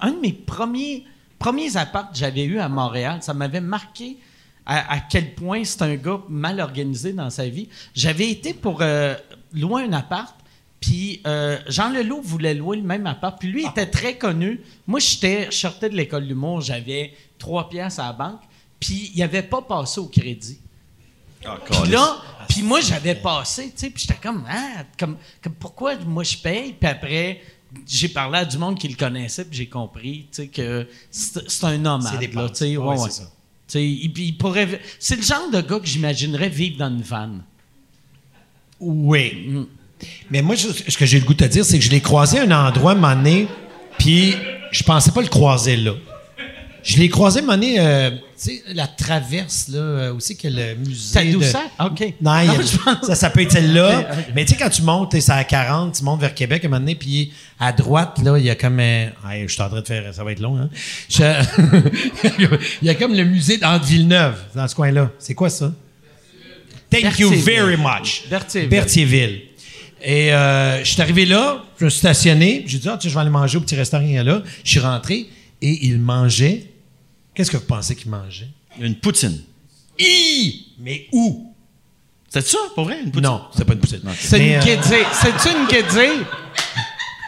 un 0.00 0.10
de 0.10 0.20
mes 0.20 0.32
premiers 0.32 1.04
premiers 1.42 1.76
apparts 1.76 2.12
que 2.12 2.16
j'avais 2.16 2.44
eu 2.44 2.60
à 2.60 2.68
Montréal. 2.68 3.18
Ça 3.20 3.34
m'avait 3.34 3.60
marqué 3.60 4.18
à, 4.64 4.94
à 4.94 5.00
quel 5.00 5.34
point 5.34 5.64
c'est 5.64 5.82
un 5.82 5.96
gars 5.96 6.20
mal 6.28 6.60
organisé 6.60 7.12
dans 7.12 7.30
sa 7.30 7.48
vie. 7.48 7.68
J'avais 7.94 8.30
été 8.30 8.54
pour 8.54 8.80
euh, 8.80 9.16
louer 9.52 9.82
un 9.82 9.92
appart. 9.92 10.34
Puis 10.78 11.20
euh, 11.26 11.58
Jean 11.68 11.90
Leloup 11.90 12.22
voulait 12.22 12.54
louer 12.54 12.76
le 12.76 12.84
même 12.84 13.06
appart. 13.08 13.38
Puis 13.38 13.48
lui 13.48 13.62
il 13.62 13.68
était 13.68 13.86
très 13.86 14.16
connu. 14.16 14.60
Moi, 14.86 15.00
j'étais, 15.00 15.46
je 15.46 15.56
sortais 15.56 15.90
de 15.90 15.96
l'école 15.96 16.28
d'humour, 16.28 16.60
j'avais 16.60 17.12
trois 17.38 17.68
pièces 17.68 17.98
à 17.98 18.06
la 18.06 18.12
banque. 18.12 18.40
Puis 18.78 19.10
il 19.14 19.18
n'avait 19.18 19.42
pas 19.42 19.62
passé 19.62 20.00
au 20.00 20.06
crédit. 20.06 20.60
Puis 21.40 21.90
là, 21.90 22.22
puis 22.48 22.62
moi, 22.62 22.80
j'avais 22.80 23.16
passé, 23.16 23.72
tu 23.72 23.78
sais, 23.78 23.90
puis 23.90 24.04
j'étais 24.06 24.20
comme, 24.20 24.44
ah, 24.48 24.84
comme, 24.98 25.16
comme, 25.42 25.54
pourquoi 25.54 25.96
moi 25.96 26.22
je 26.22 26.36
paye? 26.36 26.72
Puis 26.72 26.88
après, 26.88 27.40
j'ai 27.86 28.08
parlé 28.08 28.38
à 28.38 28.44
du 28.44 28.58
monde 28.58 28.78
qui 28.78 28.88
le 28.88 28.96
connaissait, 28.96 29.44
puis 29.44 29.56
j'ai 29.56 29.66
compris, 29.66 30.26
que 30.52 30.86
c'est 31.10 31.64
un 31.64 31.78
nomade, 31.78 32.12
C'est 32.12 32.18
des 32.18 32.32
là, 32.34 32.42
Ouais, 32.78 32.86
ouais, 32.88 32.96
c'est 32.98 33.02
ouais. 33.04 33.10
ça. 33.10 33.80
Il, 33.80 34.18
il 34.18 34.36
pourrait, 34.36 34.80
c'est 34.98 35.16
le 35.16 35.22
genre 35.22 35.50
de 35.50 35.60
gars 35.62 35.78
que 35.80 35.86
j'imaginerais 35.86 36.48
vivre 36.50 36.76
dans 36.78 36.90
une 36.90 37.00
vanne. 37.02 37.42
Oui. 38.80 39.46
Mm. 39.48 39.64
Mais 40.30 40.42
moi, 40.42 40.54
je- 40.56 40.68
ce 40.68 40.96
que 40.98 41.06
j'ai 41.06 41.20
le 41.20 41.24
goût 41.24 41.32
de 41.34 41.38
te 41.38 41.48
dire, 41.50 41.64
c'est 41.64 41.78
que 41.78 41.84
je 41.84 41.90
l'ai 41.90 42.00
croisé 42.00 42.38
à 42.38 42.42
un 42.42 42.50
endroit, 42.68 42.92
un 42.92 42.94
moment 42.96 43.14
donné, 43.14 43.46
puis 43.98 44.34
je 44.72 44.82
pensais 44.82 45.12
pas 45.12 45.22
le 45.22 45.28
croiser 45.28 45.76
là. 45.76 45.92
Je 46.82 46.98
l'ai 46.98 47.08
croisé, 47.08 47.38
un 47.38 47.42
moment 47.42 47.54
donné, 47.54 47.78
euh, 47.78 48.10
tu 48.10 48.16
sais, 48.36 48.62
la 48.74 48.86
traverse, 48.88 49.68
là, 49.68 49.78
euh, 49.78 50.14
aussi, 50.14 50.36
que 50.36 50.48
le 50.48 50.74
musée. 50.74 51.10
de- 51.24 51.32
Tadoussac? 51.32 51.70
OK. 51.78 52.14
Non, 52.20 52.32
pense- 52.84 53.06
ça, 53.06 53.14
ça 53.14 53.30
peut 53.30 53.42
être 53.42 53.52
celle-là. 53.52 54.08
Mais 54.34 54.44
tu 54.44 54.52
sais, 54.52 54.58
quand 54.58 54.68
tu 54.68 54.82
montes, 54.82 55.14
c'est 55.20 55.30
à 55.32 55.44
40, 55.44 55.94
tu 55.96 56.02
montes 56.04 56.20
vers 56.20 56.34
Québec, 56.34 56.64
à 56.64 56.66
un 56.66 56.70
moment 56.70 56.80
donné, 56.80 56.94
puis 56.96 57.32
à 57.60 57.72
droite, 57.72 58.18
là, 58.24 58.36
il 58.38 58.44
y 58.44 58.50
a 58.50 58.56
comme 58.56 58.80
un... 58.80 59.10
Hey, 59.28 59.46
je 59.46 59.52
suis 59.52 59.62
en 59.62 59.68
train 59.68 59.80
de 59.80 59.86
faire... 59.86 60.12
Ça 60.12 60.24
va 60.24 60.32
être 60.32 60.40
long, 60.40 60.56
hein? 60.58 60.68
Je- 61.08 61.22
il 62.82 62.86
y 62.88 62.90
a 62.90 62.94
comme 62.94 63.14
le 63.14 63.24
musée 63.24 63.58
d'Anne 63.58 63.80
Villeneuve, 63.82 64.36
dans 64.54 64.66
ce 64.66 64.74
coin-là. 64.74 65.10
C'est 65.18 65.34
quoi 65.34 65.50
ça? 65.50 65.72
Thank 66.90 67.18
you 67.18 67.30
Berthierville. 67.30 67.44
very 67.44 67.76
much. 67.76 68.24
Berthierville. 68.28 68.68
Berthierville. 68.70 69.40
Et 70.04 70.32
euh, 70.34 70.82
je 70.84 70.90
suis 70.90 71.00
arrivé 71.00 71.26
là, 71.26 71.62
je 71.78 71.84
me 71.84 71.90
suis 71.90 72.00
stationné, 72.00 72.64
j'ai 72.66 72.78
dit, 72.78 72.88
ah, 72.88 72.96
tu 72.98 73.04
sais, 73.04 73.08
je 73.10 73.14
vais 73.14 73.20
aller 73.20 73.30
manger 73.30 73.56
au 73.58 73.60
petit 73.60 73.76
restaurant 73.76 74.04
là. 74.24 74.42
Je 74.64 74.70
suis 74.70 74.80
rentré 74.80 75.26
et 75.62 75.86
il 75.86 76.00
mangeait 76.00 76.64
Qu'est-ce 77.34 77.50
que 77.50 77.56
vous 77.56 77.64
pensez 77.64 77.94
qu'il 77.96 78.10
mangeait? 78.10 78.48
Une 78.80 78.96
poutine. 78.96 79.40
Hi! 79.98 80.66
Mais 80.78 81.06
où? 81.12 81.54
C'est 82.28 82.46
ça, 82.46 82.58
pour 82.74 82.84
vrai? 82.84 82.98
Une 83.04 83.10
poutine? 83.10 83.28
Non, 83.30 83.42
c'est 83.56 83.64
pas 83.64 83.74
une 83.74 83.80
poutine. 83.80 84.00
C'est 84.18 84.38
une 84.38 84.54
euh. 84.54 85.04
C'est-tu 85.12 85.48
une 85.56 85.66
guédille? 85.66 86.24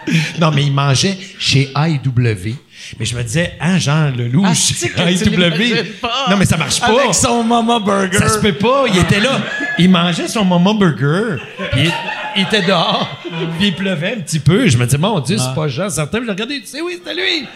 Non, 0.38 0.50
mais 0.50 0.64
il 0.64 0.72
mangeait 0.72 1.16
chez 1.38 1.70
IW. 1.74 2.54
Mais 2.98 3.06
je 3.06 3.16
me 3.16 3.22
disais, 3.22 3.54
hein, 3.60 3.78
Jean 3.78 4.10
Leloup, 4.10 4.44
Ah, 4.44 5.10
IW. 5.10 5.84
pas. 6.00 6.26
Non, 6.28 6.36
mais 6.36 6.44
ça 6.44 6.58
marche 6.58 6.78
pas. 6.80 7.00
Avec 7.00 7.14
son 7.14 7.42
Mama 7.42 7.78
Burger. 7.80 8.18
Ça 8.18 8.28
se 8.28 8.38
peut 8.38 8.52
pas. 8.52 8.84
Il 8.88 8.98
était 8.98 9.20
là. 9.20 9.40
Il 9.78 9.88
mangeait 9.90 10.28
son 10.28 10.44
Mama 10.44 10.74
Burger. 10.74 11.42
Puis 11.72 11.84
il, 11.86 11.92
il 12.36 12.42
était 12.42 12.62
dehors. 12.62 13.08
Puis 13.58 13.68
il 13.68 13.74
pleuvait 13.74 14.14
un 14.16 14.20
petit 14.20 14.40
peu. 14.40 14.68
Je 14.68 14.76
me 14.76 14.84
disais, 14.84 14.98
mon 14.98 15.20
Dieu, 15.20 15.36
c'est 15.38 15.54
pas 15.54 15.68
Jean. 15.68 15.88
Certain. 15.90 16.22
Je 16.24 16.30
regardais. 16.30 16.60
Tu 16.60 16.66
sais, 16.66 16.80
oui, 16.80 16.94
c'était 16.98 17.14
lui. 17.14 17.46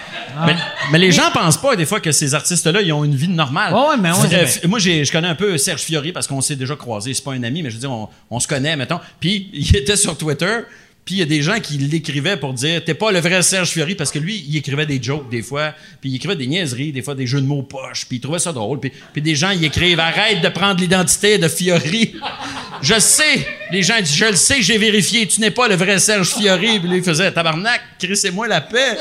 Mais, 0.47 0.57
mais 0.93 0.99
les 0.99 1.11
gens 1.13 1.31
pensent 1.33 1.61
pas 1.61 1.77
des 1.77 1.87
fois 1.87 2.01
que 2.01 2.13
ces 2.13 2.35
artistes-là, 2.35 2.81
ils 2.83 2.93
ont 2.93 3.05
une 3.05 3.15
vie 3.17 3.29
normale. 3.29 3.73
Ouais, 3.75 3.81
ouais, 3.91 3.97
mais 4.01 4.11
ouais, 4.13 4.35
Euh, 4.65 4.69
Moi, 4.69 4.79
je 4.79 5.11
connais 5.11 5.29
un 5.29 5.35
peu 5.35 5.57
Serge 5.59 5.83
Fiori 5.83 6.13
parce 6.13 6.27
qu'on 6.27 6.41
s'est 6.41 6.57
déjà 6.57 6.77
croisés. 6.77 7.15
C'est 7.15 7.25
pas 7.25 7.33
un 7.33 7.43
ami, 7.43 7.63
mais 7.63 7.71
je 7.71 7.75
veux 7.75 7.81
dire, 7.81 7.91
on, 7.93 8.09
on 8.31 8.41
se 8.41 8.49
connaît, 8.49 8.77
mettons. 8.77 9.01
Puis 9.21 9.51
il 9.55 9.77
était 9.77 9.97
sur 9.97 10.17
Twitter. 10.17 10.59
Puis 11.05 11.15
il 11.15 11.19
y 11.21 11.23
a 11.23 11.27
des 11.27 11.41
gens 11.41 11.59
qui 11.59 11.79
l'écrivaient 11.79 12.37
pour 12.37 12.53
dire 12.53 12.85
T'es 12.85 12.93
pas 12.93 13.11
le 13.13 13.21
vrai 13.21 13.41
Serge 13.41 13.71
Fiori 13.71 13.95
parce 13.95 14.11
que 14.11 14.19
lui, 14.19 14.45
il 14.47 14.57
écrivait 14.59 14.85
des 14.85 15.03
jokes 15.03 15.31
des 15.31 15.41
fois, 15.41 15.73
puis 16.03 16.11
il 16.11 16.17
écrivait 16.17 16.37
des 16.37 16.47
niaiseries, 16.47 16.93
des 16.93 17.01
fois 17.01 17.15
des 17.15 17.27
jeux 17.27 17.41
de 17.41 17.47
mots 17.47 17.63
poches, 17.63 18.05
puis 18.07 18.19
il 18.19 18.21
trouvait 18.21 18.39
ça 18.39 18.53
drôle. 18.53 18.79
Puis, 18.79 18.93
puis 19.15 19.23
des 19.23 19.35
gens, 19.35 19.49
ils 19.51 19.65
écrivent 19.65 20.01
Arrête 20.01 20.43
de 20.43 20.49
prendre 20.51 20.79
l'identité 20.79 21.39
de 21.39 21.49
Fiori. 21.49 22.13
je 22.83 22.99
sais. 23.01 23.47
Les 23.71 23.83
gens 23.83 23.99
disent 24.01 24.15
Je 24.17 24.25
le 24.27 24.37
sais, 24.37 24.63
j'ai 24.63 24.79
vérifié, 24.79 25.27
tu 25.27 25.41
n'es 25.41 25.51
pas 25.51 25.69
le 25.69 25.75
vrai 25.77 25.99
Serge 25.99 26.29
Fiori. 26.35 26.79
Puis 26.81 26.89
lui, 26.89 26.99
il 26.99 27.05
faisait 27.05 27.31
Tabarnak, 27.33 27.81
crissez-moi 27.99 28.49
la 28.49 28.61
paix. 28.61 28.99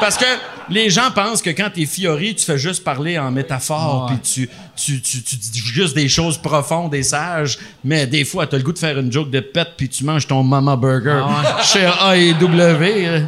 Parce 0.00 0.16
que 0.16 0.24
les 0.68 0.90
gens 0.90 1.10
pensent 1.12 1.40
que 1.42 1.50
quand 1.50 1.70
t'es 1.72 1.86
Fiori, 1.86 2.34
tu 2.34 2.44
fais 2.44 2.58
juste 2.58 2.84
parler 2.84 3.18
en 3.18 3.30
métaphore, 3.30 4.06
puis 4.08 4.18
tu, 4.18 4.50
tu, 4.76 5.00
tu, 5.00 5.22
tu 5.22 5.36
dis 5.36 5.58
juste 5.60 5.94
des 5.94 6.08
choses 6.08 6.36
profondes 6.38 6.94
et 6.94 7.02
sages, 7.02 7.58
mais 7.84 8.06
des 8.06 8.24
fois, 8.24 8.46
t'as 8.46 8.56
le 8.58 8.62
goût 8.62 8.72
de 8.72 8.78
faire 8.78 8.98
une 8.98 9.10
joke 9.12 9.30
de 9.30 9.40
pète, 9.40 9.70
puis 9.76 9.88
tu 9.88 10.04
manges 10.04 10.26
ton 10.26 10.42
Mama 10.42 10.76
Burger 10.76 11.22
chez 11.64 11.84
A&W. 11.86 13.06
euh. 13.06 13.20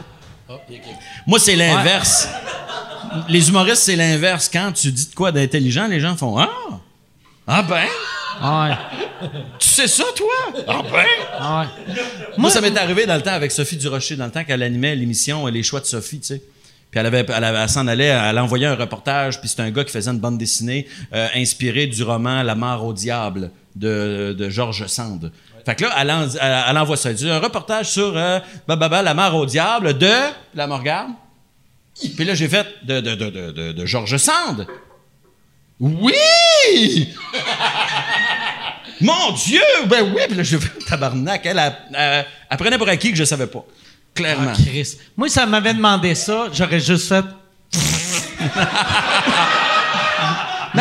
Moi, 1.27 1.39
c'est 1.39 1.57
l'inverse. 1.57 2.29
Les 3.29 3.49
humoristes, 3.49 3.83
c'est 3.85 3.97
l'inverse. 3.97 4.51
Quand 4.53 4.73
tu 4.73 4.91
dis 4.93 5.09
de 5.09 5.15
quoi 5.15 5.33
d'intelligent, 5.33 5.87
les 5.87 6.01
gens 6.01 6.17
font 6.17 6.37
Ah! 6.39 6.49
Ah 7.47 7.63
ben? 7.63 7.87
Ouais. 8.43 8.75
Tu 9.59 9.69
sais 9.69 9.89
ça, 9.89 10.05
toi? 10.15 10.63
Ah 10.69 10.83
ben? 10.83 10.99
Ouais. 11.89 11.95
Moi, 12.37 12.51
ça 12.51 12.61
m'est 12.61 12.77
arrivé 12.77 13.05
dans 13.07 13.17
le 13.17 13.23
temps 13.23 13.33
avec 13.33 13.51
Sophie 13.51 13.77
Durocher, 13.77 14.15
dans 14.17 14.27
le 14.27 14.31
temps 14.31 14.45
qu'elle 14.45 14.63
animait 14.63 14.95
l'émission 14.95 15.47
Les 15.49 15.63
Choix 15.65 15.81
de 15.81 15.87
Sophie, 15.87 16.21
tu 16.21 16.27
sais. 16.27 16.43
Puis 16.91 17.01
elle, 17.01 17.07
avait, 17.07 17.27
elle, 17.29 17.45
avait- 17.45 17.59
elle 17.59 17.69
s'en 17.69 17.87
allait, 17.87 18.07
elle 18.07 18.39
envoyait 18.39 18.67
un 18.67 18.77
reportage, 18.77 19.41
puis 19.41 19.49
c'était 19.49 19.63
un 19.63 19.71
gars 19.71 19.85
qui 19.85 19.93
faisait 19.93 20.11
une 20.11 20.21
bande 20.21 20.39
dessinée 20.39 20.87
euh, 21.13 21.27
inspirée 21.35 21.87
du 21.87 22.03
roman 22.03 22.43
La 22.43 22.55
mort 22.55 22.85
au 22.85 22.93
diable 22.93 23.51
de, 23.77 24.35
de 24.39 24.49
Georges 24.49 24.87
Sand. 24.87 25.31
Fait 25.67 25.75
que 25.75 25.85
là, 25.85 25.91
elle, 25.99 26.11
en- 26.11 26.29
elle- 26.41 26.65
elle 26.71 26.79
envoie 26.79 26.97
ça. 26.97 27.11
Elle 27.11 27.17
dit 27.17 27.29
un 27.29 27.41
reportage 27.41 27.91
sur 27.91 28.17
euh, 28.17 28.39
bah, 28.67 28.77
bah, 28.77 28.89
bah, 28.89 29.03
La 29.03 29.15
mort 29.15 29.35
au 29.35 29.47
diable 29.47 29.99
de. 29.99 30.11
La 30.55 30.67
me 30.67 30.75
regarde. 30.75 31.11
Puis 32.17 32.25
là, 32.25 32.35
j'ai 32.35 32.49
fait 32.49 32.67
de, 32.85 33.01
de, 33.01 33.15
de, 33.17 33.31
de, 33.31 33.51
de, 33.51 33.73
de 33.73 33.87
Georges 33.87 34.17
Sand. 34.17 34.67
Oui! 35.81 37.15
Mon 39.01 39.33
Dieu! 39.33 39.61
Ben 39.87 40.13
oui! 40.15 40.23
Puis 40.29 40.37
là, 40.37 40.43
j'ai 40.43 40.59
fait 40.59 40.85
tabarnak. 40.85 41.43
Elle, 41.47 41.59
elle, 41.59 41.77
elle- 41.95 42.27
elle 42.51 42.57
prenait 42.59 42.79
pour 42.79 42.89
acquis 42.89 43.11
que 43.13 43.17
je 43.17 43.25
savais 43.25 43.47
pas. 43.47 43.65
Clairement. 44.15 44.53
Ah. 44.57 44.83
Moi, 45.17 45.29
ça 45.29 45.47
m'avait 45.47 45.75
demandé 45.75 46.15
ça, 46.17 46.49
j'aurais 46.53 46.81
juste 46.81 47.09
fait. 47.09 47.25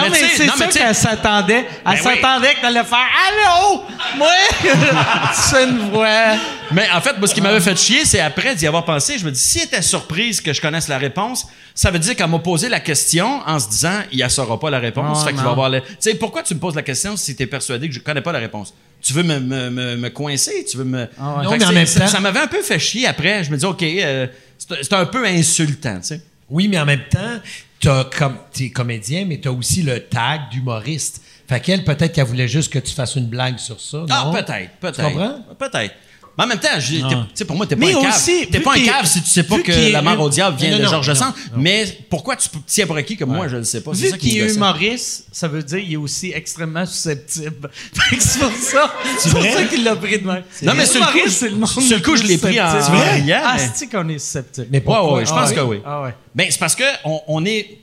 non, 0.01 0.09
Mais 0.11 0.17
c'est 0.35 0.47
ça 0.47 0.67
qu'elle 0.67 0.95
s'attendait. 0.95 1.65
Elle 1.65 1.65
Ben 1.85 1.91
oui. 1.93 1.97
s'attendait 2.01 2.53
que 2.55 2.61
t'allais 2.61 2.83
faire 2.83 3.07
Allô? 3.27 3.83
Moi? 4.17 4.27
fais 5.33 5.63
une 5.65 5.89
voix. 5.89 6.35
Mais 6.71 6.87
en 6.93 7.01
fait, 7.01 7.17
moi, 7.17 7.27
ce 7.27 7.33
qui 7.33 7.41
m'avait 7.41 7.59
fait 7.61 7.75
chier, 7.77 8.05
c'est 8.05 8.19
après 8.19 8.55
d'y 8.55 8.67
avoir 8.67 8.83
pensé, 8.85 9.17
je 9.17 9.25
me 9.25 9.31
dis, 9.31 9.39
si 9.39 9.59
elle 9.59 9.65
était 9.65 9.81
surprise 9.81 10.41
que 10.41 10.51
je 10.53 10.59
connaisse 10.61 10.87
la 10.87 10.97
réponse, 10.97 11.47
ça 11.73 11.91
veut 11.91 11.99
dire 11.99 12.15
qu'elle 12.15 12.29
m'a 12.29 12.39
posé 12.39 12.67
la 12.69 12.79
question 12.79 13.41
en 13.45 13.59
se 13.59 13.69
disant, 13.69 13.99
il 14.11 14.21
ne 14.23 14.27
saura 14.29 14.59
pas 14.59 14.69
la 14.69 14.79
réponse. 14.79 15.19
Ouais, 15.23 15.31
fait 15.31 15.37
va 15.37 15.43
non. 15.43 15.51
avoir 15.51 15.69
le- 15.69 15.81
Tu 15.81 15.87
sais, 15.99 16.15
pourquoi 16.15 16.43
tu 16.43 16.53
me 16.55 16.59
poses 16.59 16.75
la 16.75 16.81
question 16.81 17.15
si 17.15 17.35
tu 17.35 17.43
es 17.43 17.47
persuadé 17.47 17.87
que 17.87 17.93
je 17.93 17.99
connais 17.99 18.21
pas 18.21 18.31
la 18.31 18.39
réponse? 18.39 18.73
Tu 19.01 19.13
veux 19.13 19.23
me, 19.23 19.39
me, 19.39 19.69
me, 19.69 19.95
me 19.95 20.09
coincer? 20.09 20.65
Tu 20.69 20.75
veux 20.77 20.83
me. 20.83 21.07
Ah 21.19 21.37
ouais. 21.37 21.43
Non, 21.45 21.51
que 21.51 21.57
mais 21.57 21.65
en 21.65 21.67
c'est- 21.69 21.73
même 21.73 21.85
ça, 21.85 21.99
temps- 22.01 22.07
ça 22.07 22.19
m'avait 22.19 22.39
un 22.39 22.47
peu 22.47 22.61
fait 22.61 22.79
chier 22.79 23.07
après. 23.07 23.43
Je 23.43 23.51
me 23.51 23.57
dis, 23.57 23.65
OK, 23.65 23.83
euh, 23.83 24.27
c'est 24.57 24.83
c'est 24.83 24.93
un 24.93 25.05
peu 25.05 25.23
insultant, 25.25 25.97
tu 25.99 26.07
sais. 26.07 26.21
Oui, 26.49 26.67
mais 26.67 26.79
en 26.79 26.85
même 26.85 27.03
temps, 27.09 27.39
t'as 27.79 28.03
comme, 28.05 28.37
t'es 28.51 28.69
comédien, 28.69 29.25
mais 29.25 29.37
t'as 29.37 29.51
aussi 29.51 29.83
le 29.83 29.99
tag 29.99 30.49
d'humoriste. 30.51 31.21
Fait 31.47 31.61
qu'elle, 31.61 31.83
peut-être 31.83 32.13
qu'elle 32.13 32.25
voulait 32.25 32.47
juste 32.47 32.71
que 32.71 32.79
tu 32.79 32.93
fasses 32.93 33.15
une 33.15 33.27
blague 33.27 33.57
sur 33.57 33.79
ça. 33.79 34.05
Ah, 34.09 34.23
non? 34.25 34.31
peut-être, 34.33 34.71
peut-être. 34.79 34.95
Tu 34.97 35.01
comprends? 35.01 35.41
Peut-être. 35.57 35.95
Mais 36.37 36.43
en 36.43 36.47
même 36.47 36.59
temps, 36.59 36.67
tu 36.79 37.01
sais, 37.33 37.45
pour 37.45 37.55
moi, 37.55 37.65
t'es 37.65 37.75
pas 37.75 37.85
Mais 37.85 37.95
un 37.95 38.01
cave. 38.01 38.15
aussi, 38.15 38.47
T'es 38.51 38.59
pas 38.59 38.73
un 38.75 38.83
cave 38.83 39.05
si 39.07 39.21
tu 39.23 39.29
sais 39.29 39.43
pas 39.43 39.59
que 39.59 39.91
la 39.91 40.01
mort 40.01 40.19
au 40.21 40.29
diable 40.29 40.55
vient 40.57 40.71
Non, 40.71 40.83
de 40.83 40.85
Georges 40.85 41.13
Sand. 41.13 41.33
Mais 41.55 41.85
pourquoi 42.09 42.35
tu 42.35 42.47
peux- 42.49 42.59
tiens 42.67 42.85
pour 42.85 42.95
acquis 42.95 43.17
que 43.17 43.23
moi, 43.25 43.47
je 43.47 43.57
le 43.57 43.63
sais 43.63 43.81
pas? 43.81 43.91
Vu 43.91 44.11
qu'il 44.17 44.37
est 44.37 44.53
humoriste, 44.53 45.25
ça 45.31 45.47
veut 45.47 45.63
dire 45.63 45.79
qu'il 45.79 45.93
est 45.93 45.97
aussi 45.97 46.31
extrêmement 46.33 46.85
susceptible. 46.85 47.69
C'est 48.19 48.39
pour 48.39 48.51
ça. 48.51 48.93
C'est 49.19 49.29
pour 49.31 49.39
vrai? 49.39 49.51
ça 49.51 49.63
qu'il 49.65 49.83
l'a 49.83 49.95
pris 49.95 50.19
de 50.19 50.27
même. 50.27 50.43
Non, 50.61 50.73
mais 50.75 50.85
sur 50.85 50.99
le 50.99 51.05
coup, 51.07 51.17
humoristes, 51.17 51.37
c'est 51.39 51.49
le 51.49 51.55
monde 51.55 51.67
sur 51.69 51.81
le 51.97 52.03
coup, 52.03 52.11
plus 52.11 52.21
je 52.21 52.27
l'ai 52.27 52.37
pris 52.37 52.59
en- 52.61 52.71
riant, 52.71 53.41
Ah, 53.43 53.57
c'est 53.57 53.87
qu'on 53.87 54.07
est 54.09 54.19
susceptible? 54.19 54.67
Mais 54.71 54.81
pourquoi? 54.81 55.23
je 55.23 55.29
pense 55.31 55.49
Ah 55.51 55.53
que 55.55 55.59
oui? 55.61 55.77
Ah. 55.85 56.11
Ben, 56.35 56.47
c'est 56.49 56.59
parce 56.59 56.75
que 56.75 56.83
on, 57.05 57.21
on 57.27 57.45
est. 57.45 57.79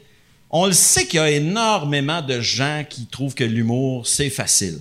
On 0.50 0.66
le 0.66 0.72
sait 0.72 1.06
qu'il 1.06 1.18
y 1.18 1.22
a 1.22 1.30
énormément 1.30 2.22
de 2.22 2.40
gens 2.40 2.84
qui 2.88 3.06
trouvent 3.06 3.34
que 3.34 3.42
l'humour, 3.42 4.06
c'est 4.06 4.30
facile. 4.30 4.78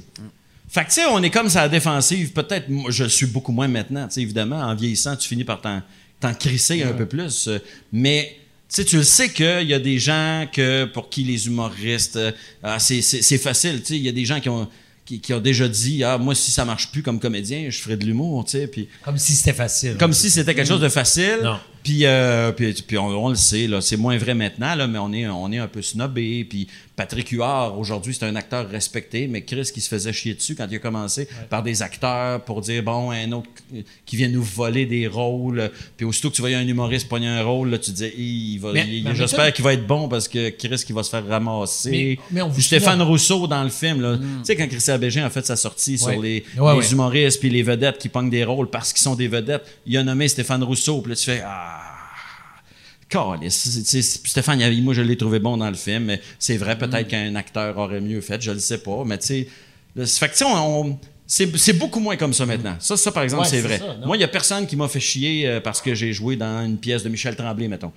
Fait 0.73 0.85
que, 0.85 0.87
tu 0.87 0.95
sais, 0.95 1.05
on 1.05 1.21
est 1.21 1.29
comme 1.29 1.49
ça 1.49 1.59
à 1.59 1.63
la 1.63 1.69
défensive. 1.69 2.31
Peut-être, 2.31 2.65
je 2.89 3.03
le 3.03 3.09
suis 3.09 3.27
beaucoup 3.27 3.51
moins 3.51 3.67
maintenant. 3.67 4.07
Tu 4.07 4.15
sais, 4.15 4.21
évidemment, 4.23 4.59
en 4.59 4.73
vieillissant, 4.73 5.15
tu 5.15 5.27
finis 5.27 5.43
par 5.43 5.61
t'en, 5.61 5.83
t'en 6.19 6.33
crisser 6.33 6.81
un 6.81 6.93
peu 6.93 7.05
plus. 7.05 7.47
Mais, 7.91 8.35
tu 8.69 8.77
sais, 8.77 8.85
tu 8.85 8.97
le 8.97 9.03
sais 9.03 9.31
qu'il 9.31 9.67
y 9.67 9.73
a 9.75 9.79
des 9.79 9.99
gens 9.99 10.47
que, 10.51 10.85
pour 10.85 11.09
qui 11.09 11.25
les 11.25 11.45
humoristes, 11.45 12.15
euh, 12.15 12.31
ah, 12.63 12.79
c'est, 12.79 13.03
facile. 13.37 13.81
Tu 13.81 13.85
sais, 13.85 13.97
il 13.97 14.01
y 14.01 14.09
a 14.09 14.11
des 14.11 14.25
gens 14.25 14.39
qui 14.39 14.49
ont, 14.49 14.67
qui, 15.05 15.19
qui 15.19 15.31
ont 15.35 15.39
déjà 15.39 15.67
dit, 15.67 16.03
ah, 16.03 16.17
moi, 16.17 16.33
si 16.33 16.49
ça 16.49 16.65
marche 16.65 16.91
plus 16.91 17.03
comme 17.03 17.19
comédien, 17.19 17.69
je 17.69 17.77
ferai 17.77 17.95
de 17.95 18.07
l'humour, 18.07 18.43
tu 18.45 18.53
sais. 18.53 18.65
Puis, 18.65 18.89
Comme 19.03 19.19
si 19.19 19.33
c'était 19.33 19.53
facile. 19.53 19.97
comme 19.97 20.13
si 20.13 20.31
c'était 20.31 20.55
quelque 20.55 20.67
chose 20.67 20.81
de 20.81 20.89
facile. 20.89 21.41
Non. 21.43 21.59
Puis, 21.83 22.05
euh, 22.05 22.51
puis, 22.53 22.73
puis 22.87 22.97
on, 22.97 23.07
on 23.25 23.29
le 23.29 23.35
sait, 23.35 23.67
là, 23.67 23.81
c'est 23.81 23.97
moins 23.97 24.17
vrai 24.17 24.33
maintenant, 24.33 24.73
là, 24.75 24.87
mais 24.87 24.99
on 24.99 25.11
est, 25.11 25.27
on 25.27 25.51
est 25.51 25.57
un 25.57 25.67
peu 25.67 25.81
snobé. 25.81 26.45
Puis 26.45 26.67
Patrick 26.95 27.29
Huard, 27.29 27.77
aujourd'hui, 27.77 28.13
c'est 28.17 28.25
un 28.25 28.35
acteur 28.35 28.69
respecté, 28.69 29.27
mais 29.27 29.41
Chris 29.41 29.69
qui 29.73 29.81
se 29.81 29.89
faisait 29.89 30.13
chier 30.13 30.33
dessus 30.35 30.55
quand 30.55 30.67
il 30.69 30.75
a 30.75 30.79
commencé 30.79 31.27
par 31.49 31.61
des 31.63 31.81
acteurs 31.81 32.41
pour 32.45 32.61
dire, 32.61 32.83
bon, 32.83 33.11
un 33.11 33.31
autre 33.33 33.49
qui 34.05 34.15
vient 34.15 34.29
nous 34.29 34.43
voler 34.43 34.85
des 34.85 35.07
rôles. 35.07 35.71
Puis 35.97 36.05
aussitôt 36.05 36.29
que 36.29 36.35
tu 36.35 36.41
voyais 36.41 36.55
un 36.55 36.67
humoriste 36.67 37.09
pogner 37.09 37.27
un 37.27 37.43
rôle, 37.43 37.69
là, 37.71 37.77
tu 37.79 37.91
disais, 37.91 38.13
Hi, 38.15 38.53
il 38.53 38.59
va, 38.59 38.71
j'espère 39.13 39.51
qu'il 39.51 39.65
va 39.65 39.73
être 39.73 39.85
bon 39.85 40.07
parce 40.07 40.27
que 40.27 40.49
Chris 40.51 40.83
qui 40.85 40.93
va 40.93 41.03
se 41.03 41.09
faire 41.09 41.27
ramasser. 41.27 41.89
Mais- 41.91 42.19
mais 42.31 42.41
on 42.43 42.47
vous 42.47 42.53
Puis 42.53 42.63
Stéphane 42.63 42.93
souvient- 42.93 43.05
Rousseau 43.05 43.47
dans 43.47 43.63
le 43.63 43.69
film, 43.69 43.99
là, 44.01 44.17
tu 44.17 44.23
sais, 44.43 44.55
quand 44.55 44.67
Christian 44.67 44.97
Bégin 44.99 45.25
a 45.25 45.29
fait 45.29 45.45
sa 45.45 45.55
sortie 45.57 45.93
Ouais. 45.93 45.97
sur 45.97 46.09
les, 46.21 46.43
Ouais, 46.57 46.73
les 46.73 46.79
ouais. 46.79 46.91
humoristes 46.91 47.39
puis 47.41 47.49
les 47.49 47.63
vedettes 47.63 47.97
qui 47.97 48.07
pognent 48.07 48.29
des 48.29 48.43
rôles 48.45 48.69
parce 48.69 48.93
qu'ils 48.93 49.01
sont 49.01 49.15
des 49.15 49.27
vedettes. 49.27 49.65
Il 49.85 49.97
a 49.97 50.03
nommé 50.03 50.27
Stéphane 50.29 50.63
Rousseau. 50.63 51.01
Puis 51.01 51.09
là, 51.09 51.15
tu 51.15 51.25
fais 51.25 51.41
Ah. 51.43 51.79
Calisse. 51.81 51.81
C'est- 51.81 51.81
c'est- 51.81 52.99
c'est- 52.99 53.02
Stéphane, 53.19 54.81
moi, 54.81 54.93
je 54.93 55.01
l'ai 55.01 55.17
trouvé 55.17 55.39
bon 55.39 55.57
dans 55.57 55.69
le 55.69 55.75
film. 55.75 56.05
Mais 56.05 56.21
c'est 56.39 56.57
vrai, 56.57 56.75
Mm. 56.75 56.79
peut-être 56.79 57.07
qu'un 57.07 57.35
acteur 57.35 57.77
aurait 57.77 58.01
mieux 58.01 58.21
fait. 58.21 58.41
Je 58.41 58.51
le 58.51 58.59
sais 58.59 58.79
pas. 58.79 59.03
Mais 59.05 59.17
tu 59.17 59.25
sais, 59.27 59.47
le- 59.95 60.05
fait 60.05 60.27
que, 60.27 60.31
tu 60.33 60.37
sais, 60.39 60.45
on- 60.45 60.81
on- 60.89 60.99
c'est 61.25 61.73
beaucoup 61.79 61.99
moins 61.99 62.15
comme 62.17 62.33
ça 62.33 62.45
maintenant. 62.45 62.75
Ça, 62.79 62.95
ça 62.97 63.11
par 63.11 63.23
exemple, 63.23 63.43
Ouais, 63.43 63.49
c'est 63.49 63.61
vrai. 63.61 63.79
ça, 63.79 63.95
moi, 64.05 64.17
il 64.17 64.19
y 64.19 64.23
a 64.23 64.27
personne 64.27 64.67
qui 64.67 64.75
m'a 64.75 64.87
fait 64.87 64.99
chier 64.99 65.47
euh, 65.47 65.61
parce 65.61 65.81
que 65.81 65.95
j'ai 65.95 66.13
joué 66.13 66.35
dans 66.35 66.63
une 66.65 66.77
pièce 66.77 67.01
de 67.01 67.09
Michel 67.09 67.35
Tremblay, 67.35 67.67
mettons. 67.67 67.91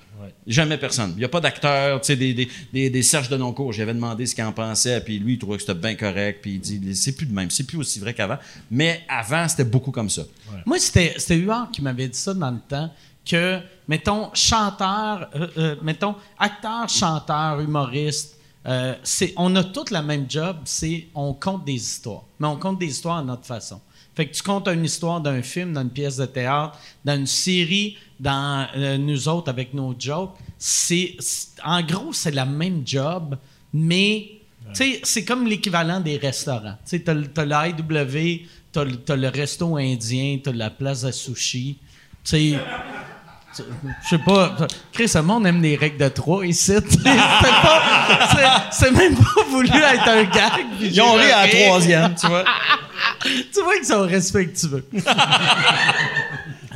Jamais 0.46 0.78
personne. 0.78 1.10
Il 1.16 1.18
n'y 1.18 1.24
a 1.24 1.28
pas 1.28 1.40
d'acteur, 1.40 2.00
tu 2.00 2.06
sais, 2.06 2.16
des, 2.16 2.32
des, 2.32 2.48
des, 2.72 2.88
des 2.88 3.02
Serge 3.02 3.28
Denoncourt. 3.28 3.72
J'avais 3.72 3.94
demandé 3.94 4.26
ce 4.26 4.34
qu'il 4.34 4.44
en 4.44 4.52
pensait, 4.52 5.00
puis 5.00 5.18
lui, 5.18 5.34
il 5.34 5.38
trouvait 5.38 5.56
que 5.56 5.62
c'était 5.62 5.74
bien 5.74 5.96
correct, 5.96 6.38
puis 6.40 6.52
il 6.54 6.60
dit, 6.60 6.94
c'est 6.96 7.12
plus 7.16 7.26
de 7.26 7.34
même, 7.34 7.50
c'est 7.50 7.64
plus 7.64 7.78
aussi 7.78 7.98
vrai 7.98 8.14
qu'avant. 8.14 8.38
Mais 8.70 9.02
avant, 9.08 9.46
c'était 9.48 9.64
beaucoup 9.64 9.90
comme 9.90 10.08
ça. 10.08 10.22
Moi, 10.64 10.78
c'était 10.78 11.14
Huard 11.36 11.70
qui 11.72 11.82
m'avait 11.82 12.08
dit 12.08 12.18
ça 12.18 12.32
dans 12.32 12.50
le 12.52 12.58
temps, 12.68 12.90
que, 13.28 13.60
mettons, 13.88 14.30
chanteur, 14.34 15.28
euh, 15.34 15.48
euh, 15.58 15.76
mettons, 15.82 16.14
acteur, 16.38 16.88
chanteur, 16.88 17.60
humoriste, 17.60 18.38
euh, 18.66 18.94
c'est, 19.02 19.32
on 19.36 19.54
a 19.56 19.64
tous 19.64 19.90
la 19.90 20.02
même 20.02 20.26
job, 20.28 20.56
c'est 20.64 21.06
on 21.14 21.32
compte 21.34 21.64
des 21.64 21.74
histoires. 21.74 22.24
Mais 22.40 22.46
on 22.48 22.56
compte 22.56 22.78
des 22.78 22.86
histoires 22.86 23.18
à 23.18 23.22
notre 23.22 23.44
façon. 23.46 23.80
Fait 24.14 24.26
que 24.26 24.34
tu 24.34 24.42
comptes 24.42 24.66
une 24.68 24.84
histoire 24.84 25.20
d'un 25.20 25.42
film, 25.42 25.72
dans 25.74 25.82
une 25.82 25.90
pièce 25.90 26.16
de 26.16 26.24
théâtre, 26.26 26.78
dans 27.04 27.16
une 27.16 27.26
série, 27.26 27.96
dans 28.18 28.66
nous 28.98 29.28
autres 29.28 29.50
avec 29.50 29.74
nos 29.74 29.94
jokes. 29.98 30.34
C'est, 30.58 31.16
en 31.64 31.82
gros, 31.82 32.12
c'est 32.12 32.30
la 32.30 32.46
même 32.46 32.82
job, 32.86 33.36
mais 33.74 34.30
tu 34.68 34.74
sais, 34.74 35.00
c'est 35.04 35.24
comme 35.24 35.46
l'équivalent 35.46 36.00
des 36.00 36.16
restaurants. 36.16 36.76
Tu 36.88 36.98
le- 37.06 37.28
t'as 37.28 37.44
l'IW, 37.44 38.46
t'as, 38.72 38.84
le- 38.84 39.28
resto 39.28 39.76
indien, 39.76 40.38
t'as 40.42 40.52
la 40.52 40.70
place 40.70 41.04
à 41.04 41.12
sushi. 41.12 41.76
Tu 42.24 42.30
sais, 42.30 42.38
tu- 42.52 42.58
je 44.02 44.08
sais 44.08 44.18
pas. 44.18 44.56
Chris, 44.92 45.10
le 45.14 45.22
monde 45.22 45.46
aime 45.46 45.62
les 45.62 45.76
règles 45.76 45.98
de 45.98 46.08
trois 46.08 46.44
ici. 46.46 46.74
C'est 48.70 48.90
même 48.90 49.14
pas 49.16 49.42
voulu 49.50 49.68
être 49.68 50.08
un 50.08 50.24
gag. 50.24 50.66
Ils 50.80 51.00
ont 51.00 51.14
ri 51.14 51.30
à 51.30 51.46
la 51.46 51.52
troisième, 51.52 52.14
tu 52.14 52.26
vois. 52.26 52.44
Tu 53.52 53.62
vois 53.62 53.76
qu'ils 53.76 53.86
sont 53.86 54.06
respectueux. 54.06 54.86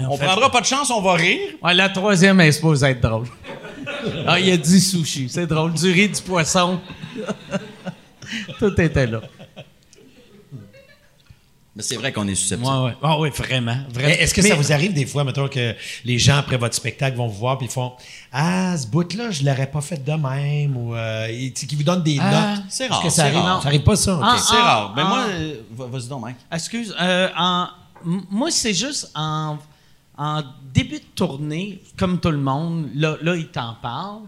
On 0.09 0.19
prendra 0.19 0.51
pas 0.51 0.61
de 0.61 0.67
chance, 0.67 0.91
on 0.91 1.01
va 1.01 1.15
rire. 1.15 1.39
Ouais, 1.63 1.75
la 1.75 1.89
troisième 1.89 2.41
est 2.41 2.53
supposée 2.53 2.89
être 2.89 3.01
drôle. 3.01 3.27
Ah, 4.27 4.39
il 4.39 4.53
a 4.53 4.57
dit 4.57 4.81
sushi. 4.81 5.29
C'est 5.29 5.47
drôle. 5.47 5.73
Du 5.73 5.91
riz, 5.93 6.09
du 6.09 6.21
poisson. 6.23 6.81
Tout 8.59 8.81
était 8.81 9.07
là. 9.07 9.21
Mais 11.81 11.87
c'est 11.87 11.97
vrai 11.97 12.13
qu'on 12.13 12.29
est 12.29 12.35
susceptible. 12.35 12.71
Ouais, 12.71 12.85
ouais. 12.85 12.97
Ah 13.03 13.19
oui, 13.19 13.31
vraiment. 13.31 13.73
vraiment. 13.91 14.09
Mais 14.09 14.21
Est-ce 14.21 14.35
que 14.35 14.43
Mais- 14.43 14.49
ça 14.51 14.55
vous 14.55 14.73
arrive 14.73 14.93
des 14.93 15.07
fois, 15.07 15.25
mettons, 15.25 15.49
que 15.49 15.75
les 16.05 16.19
gens, 16.19 16.37
après 16.37 16.57
votre 16.59 16.75
spectacle, 16.75 17.17
vont 17.17 17.27
vous 17.27 17.39
voir 17.39 17.57
puis 17.59 17.67
ils 17.69 17.73
font 17.73 17.93
Ah, 18.33 18.77
ce 18.77 18.87
bout-là, 18.87 19.31
je 19.31 19.43
l'aurais 19.45 19.71
pas 19.71 19.81
fait 19.81 20.05
de 20.05 20.13
même 20.13 20.77
ou 20.77 20.95
euh, 20.95 21.27
qui 21.55 21.75
vous 21.77 21.83
donnent 21.83 22.03
des 22.03 22.19
Ah, 22.21 22.31
notes. 22.57 22.65
c'est 22.69 22.85
Est-ce 22.85 22.93
rare, 22.93 23.03
que 23.03 23.09
ça 23.09 23.15
c'est 23.17 23.23
arrive? 23.23 23.39
rare. 23.41 23.63
Ça 23.63 23.69
arrive 23.69 23.83
pas, 23.83 23.97
ça? 23.97 24.21
Ah, 24.23 24.37
C'est 24.39 24.57
rare. 24.57 24.93
Ben 24.95 25.03
ah. 25.07 25.09
moi, 25.09 25.25
euh, 25.31 25.55
va- 25.73 25.87
vas-y 25.87 26.09
donc, 26.09 26.23
Mike. 26.23 26.37
Excuse, 26.53 26.95
euh, 27.01 27.29
en- 27.39 27.69
moi, 28.05 28.51
c'est 28.51 28.75
juste 28.75 29.11
en, 29.15 29.57
en 30.19 30.43
début 30.75 30.99
de 30.99 31.05
tournée, 31.15 31.83
comme 31.97 32.21
tout 32.21 32.31
le 32.31 32.39
monde, 32.39 32.89
là, 32.95 33.17
là 33.23 33.35
ils 33.37 33.49
t'en 33.49 33.75
parlent. 33.81 34.23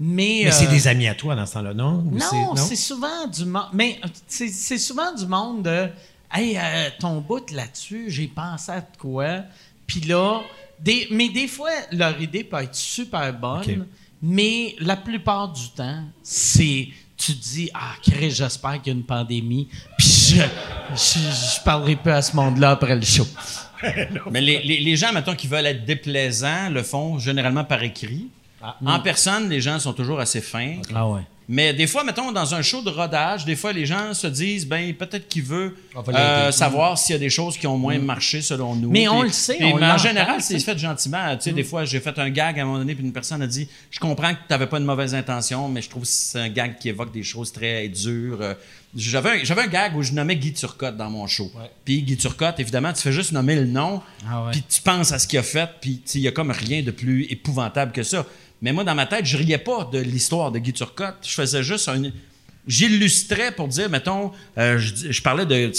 Mais, 0.00 0.42
Mais 0.46 0.50
c'est 0.50 0.66
euh, 0.66 0.70
des 0.70 0.88
amis 0.88 1.06
à 1.06 1.14
toi 1.14 1.36
dans 1.36 1.46
ce 1.46 1.52
temps-là, 1.54 1.72
non? 1.72 2.04
Ou 2.10 2.18
Non, 2.18 2.56
c'est 2.56 2.74
souvent 2.74 3.28
du 3.32 3.44
monde. 3.44 3.68
Mais 3.72 4.00
euh, 4.04 4.08
c'est 4.26 4.48
c'est 4.48 4.76
souvent 4.78 5.14
du 5.14 5.24
monde 5.24 5.62
de 5.62 5.88
Hey, 6.34 6.56
euh, 6.58 6.88
ton 6.98 7.20
bout 7.20 7.50
là-dessus, 7.52 8.06
j'ai 8.10 8.26
pensé 8.26 8.72
à 8.72 8.80
de 8.80 8.86
quoi. 8.98 9.42
Puis 9.86 10.00
là, 10.00 10.40
des, 10.80 11.06
mais 11.10 11.28
des 11.28 11.46
fois, 11.46 11.70
leur 11.92 12.20
idée 12.20 12.42
peut 12.44 12.60
être 12.62 12.74
super 12.74 13.32
bonne, 13.32 13.86
mais 14.20 14.74
la 14.80 14.96
plupart 14.96 15.52
du 15.52 15.68
temps, 15.70 16.02
c'est. 16.22 16.88
Tu 17.16 17.32
te 17.32 17.42
dis, 17.42 17.70
ah, 17.72 17.92
Chris, 18.02 18.32
j'espère 18.32 18.82
qu'il 18.82 18.92
y 18.92 18.96
a 18.96 18.98
une 18.98 19.04
pandémie, 19.06 19.68
puis 19.96 20.08
je, 20.08 20.42
je, 20.94 21.18
je 21.20 21.62
parlerai 21.64 21.94
peu 21.94 22.12
à 22.12 22.20
ce 22.20 22.34
monde-là 22.34 22.72
après 22.72 22.96
le 22.96 23.02
show. 23.02 23.26
Mais 24.32 24.40
les, 24.40 24.60
les- 24.62 24.80
les 24.80 24.96
gens, 24.96 25.12
mettons, 25.12 25.34
qui 25.36 25.46
veulent 25.46 25.66
être 25.66 25.84
déplaisants, 25.84 26.70
le 26.70 26.82
font 26.82 27.18
généralement 27.20 27.62
par 27.64 27.82
écrit. 27.84 28.26
En 28.84 28.98
personne, 29.00 29.48
les 29.48 29.60
gens 29.60 29.78
sont 29.78 29.92
toujours 29.92 30.18
assez 30.18 30.40
fins. 30.40 30.78
Ah 30.94 31.06
ouais. 31.08 31.20
Mais 31.48 31.74
des 31.74 31.86
fois, 31.86 32.04
mettons, 32.04 32.32
dans 32.32 32.54
un 32.54 32.62
show 32.62 32.80
de 32.80 32.88
rodage, 32.88 33.44
des 33.44 33.56
fois, 33.56 33.72
les 33.72 33.84
gens 33.84 34.14
se 34.14 34.26
disent, 34.26 34.66
ben 34.66 34.94
peut-être 34.94 35.28
qu'il 35.28 35.42
veut 35.42 35.76
va 35.94 36.46
euh, 36.48 36.52
savoir 36.52 36.96
s'il 36.96 37.12
y 37.12 37.16
a 37.16 37.18
des 37.18 37.28
choses 37.28 37.58
qui 37.58 37.66
ont 37.66 37.76
moins 37.76 37.98
marché 37.98 38.40
selon 38.40 38.74
nous. 38.74 38.90
Mais 38.90 39.08
on 39.08 39.22
le 39.22 39.30
sait, 39.30 39.56
puis, 39.56 39.72
on 39.72 39.78
mais 39.78 39.90
en 39.90 39.98
général, 39.98 40.40
c'est 40.40 40.58
fait 40.58 40.78
gentiment. 40.78 41.36
Tu 41.36 41.42
sais, 41.42 41.52
des 41.52 41.64
fois, 41.64 41.84
j'ai 41.84 42.00
fait 42.00 42.18
un 42.18 42.30
gag 42.30 42.58
à 42.58 42.62
un 42.62 42.64
moment 42.64 42.78
donné, 42.78 42.94
puis 42.94 43.04
une 43.04 43.12
personne 43.12 43.42
a 43.42 43.46
dit, 43.46 43.68
je 43.90 44.00
comprends 44.00 44.32
que 44.32 44.38
tu 44.38 44.50
n'avais 44.50 44.66
pas 44.66 44.78
une 44.78 44.84
mauvaise 44.84 45.14
intention, 45.14 45.68
mais 45.68 45.82
je 45.82 45.90
trouve 45.90 46.02
que 46.02 46.08
c'est 46.08 46.40
un 46.40 46.48
gag 46.48 46.78
qui 46.78 46.88
évoque 46.88 47.12
des 47.12 47.22
choses 47.22 47.52
très 47.52 47.88
dures. 47.88 48.38
Euh, 48.40 48.54
J'avais 48.96 49.62
un, 49.62 49.66
gag 49.66 49.96
où 49.96 50.02
je 50.02 50.12
nommais 50.12 50.36
Guy 50.36 50.54
Turcotte 50.54 50.96
dans 50.96 51.10
mon 51.10 51.26
show. 51.26 51.50
Puis 51.84 52.02
Guy 52.02 52.16
Turcotte, 52.16 52.58
évidemment, 52.58 52.92
tu 52.92 53.02
fais 53.02 53.12
juste 53.12 53.32
nommer 53.32 53.56
le 53.56 53.66
nom, 53.66 54.00
Ah 54.26 54.44
ouais. 54.44 54.52
puis 54.52 54.62
tu 54.66 54.80
penses 54.80 55.12
à 55.12 55.18
ce 55.18 55.26
qu'il 55.26 55.38
a 55.38 55.42
fait, 55.42 55.68
puis 55.80 56.00
il 56.14 56.20
y 56.20 56.28
a 56.28 56.32
comme 56.32 56.50
rien 56.50 56.82
de 56.82 56.90
plus 56.90 57.24
épouvantable 57.24 57.92
que 57.92 58.02
ça. 58.02 58.24
Mais 58.64 58.72
moi, 58.72 58.82
dans 58.82 58.94
ma 58.94 59.04
tête, 59.04 59.26
je 59.26 59.36
riais 59.36 59.58
pas 59.58 59.90
de 59.92 59.98
l'histoire 59.98 60.50
de 60.50 60.58
Guy 60.58 60.72
Turcotte. 60.72 61.18
Je 61.22 61.34
faisais 61.34 61.62
juste 61.62 61.86
un. 61.86 62.02
J'illustrais 62.66 63.52
pour 63.52 63.68
dire, 63.68 63.90
mettons, 63.90 64.32
euh, 64.56 64.78
je, 64.78 65.20
parlais 65.20 65.44
de 65.44 65.70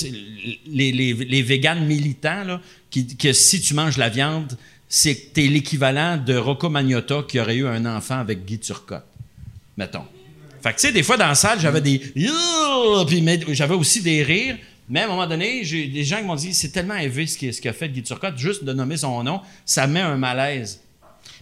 les, 0.68 1.41
véganes 1.41 1.84
militants, 1.84 2.60
que 2.91 3.34
si 3.34 3.60
tu 3.60 3.74
manges 3.74 3.98
la 3.98 4.10
viande, 4.10 4.56
c'est 4.88 5.32
l'équivalent 5.36 6.18
de 6.18 6.36
Rocco 6.36 6.70
Magnotta 6.70 7.24
qui 7.28 7.40
aurait 7.40 7.56
eu 7.56 7.66
un 7.66 7.88
enfant 7.88 8.20
avec 8.20 8.45
Guy 8.45 8.60
Turcotte. 8.60 9.03
Mettons. 9.78 10.06
Fait 10.62 10.70
que, 10.70 10.76
tu 10.76 10.86
sais, 10.86 10.94
des 10.94 11.02
fois, 11.02 11.18
dans 11.18 11.28
la 11.28 11.34
salle, 11.34 11.60
j'avais 11.60 11.82
des. 11.82 11.98
Puis 11.98 12.30
j'avais 13.56 13.74
aussi 13.74 14.03
des 14.03 14.22
rires. 14.22 14.57
Mais 14.90 14.99
à 14.99 15.06
un 15.06 15.07
moment 15.07 15.26
donné, 15.26 15.64
j'ai 15.64 15.88
des 15.88 16.03
gens 16.03 16.18
qui 16.18 16.26
m'ont 16.26 16.36
dit 16.36 16.53
c'est 16.53 16.70
tellement 16.70 16.98
élevé 16.98 17.26
ce 17.26 17.36
qu'il 17.36 17.52
ce 17.52 17.60
qu'il 17.60 17.72
a 17.72 17.74
fait 17.74 17.90
Guy 17.90 18.03
Turcotte, 18.03 18.38
juste 18.38 18.64
de 18.64 18.74
nommer 18.74 18.98
son 18.98 19.24
nom, 19.24 19.41
ça 19.66 19.88
met 19.88 20.02
un 20.02 20.18
malaise. 20.18 20.85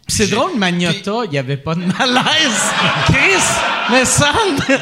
C'est 0.08 0.28
drôle, 0.28 0.58
Magnota, 0.58 1.22
il 1.26 1.30
n'y 1.32 1.38
avait 1.38 1.58
pas 1.58 1.76
de 1.76 1.80
malaise. 1.82 2.62
Chris, 3.06 3.44
mais 3.90 4.06
ça, 4.06 4.32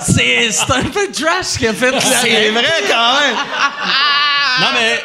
c'est 0.00 0.50
c'est 0.50 0.70
un 0.72 0.84
peu 0.84 1.10
trash 1.12 1.56
qu'il 1.58 1.68
a 1.68 1.74
fait. 1.74 1.92
C'est 2.00 2.50
vrai 2.50 2.82
quand 2.88 3.20
même! 3.20 3.36
non, 4.60 4.66
mais 4.74 5.00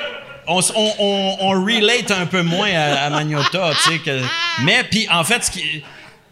on, 0.48 0.60
on, 0.76 0.94
on, 1.00 1.38
on 1.42 1.50
relate 1.66 2.12
un 2.12 2.26
peu 2.26 2.42
moins 2.42 2.72
à, 2.74 3.06
à 3.06 3.10
Magnota, 3.10 3.72
tu 3.84 3.92
sais. 3.92 4.00
que- 4.00 4.22
Mais, 4.64 4.84
puis 4.84 5.08
en 5.12 5.24
fait, 5.24 5.44
ce 5.44 5.52
qui. 5.52 5.84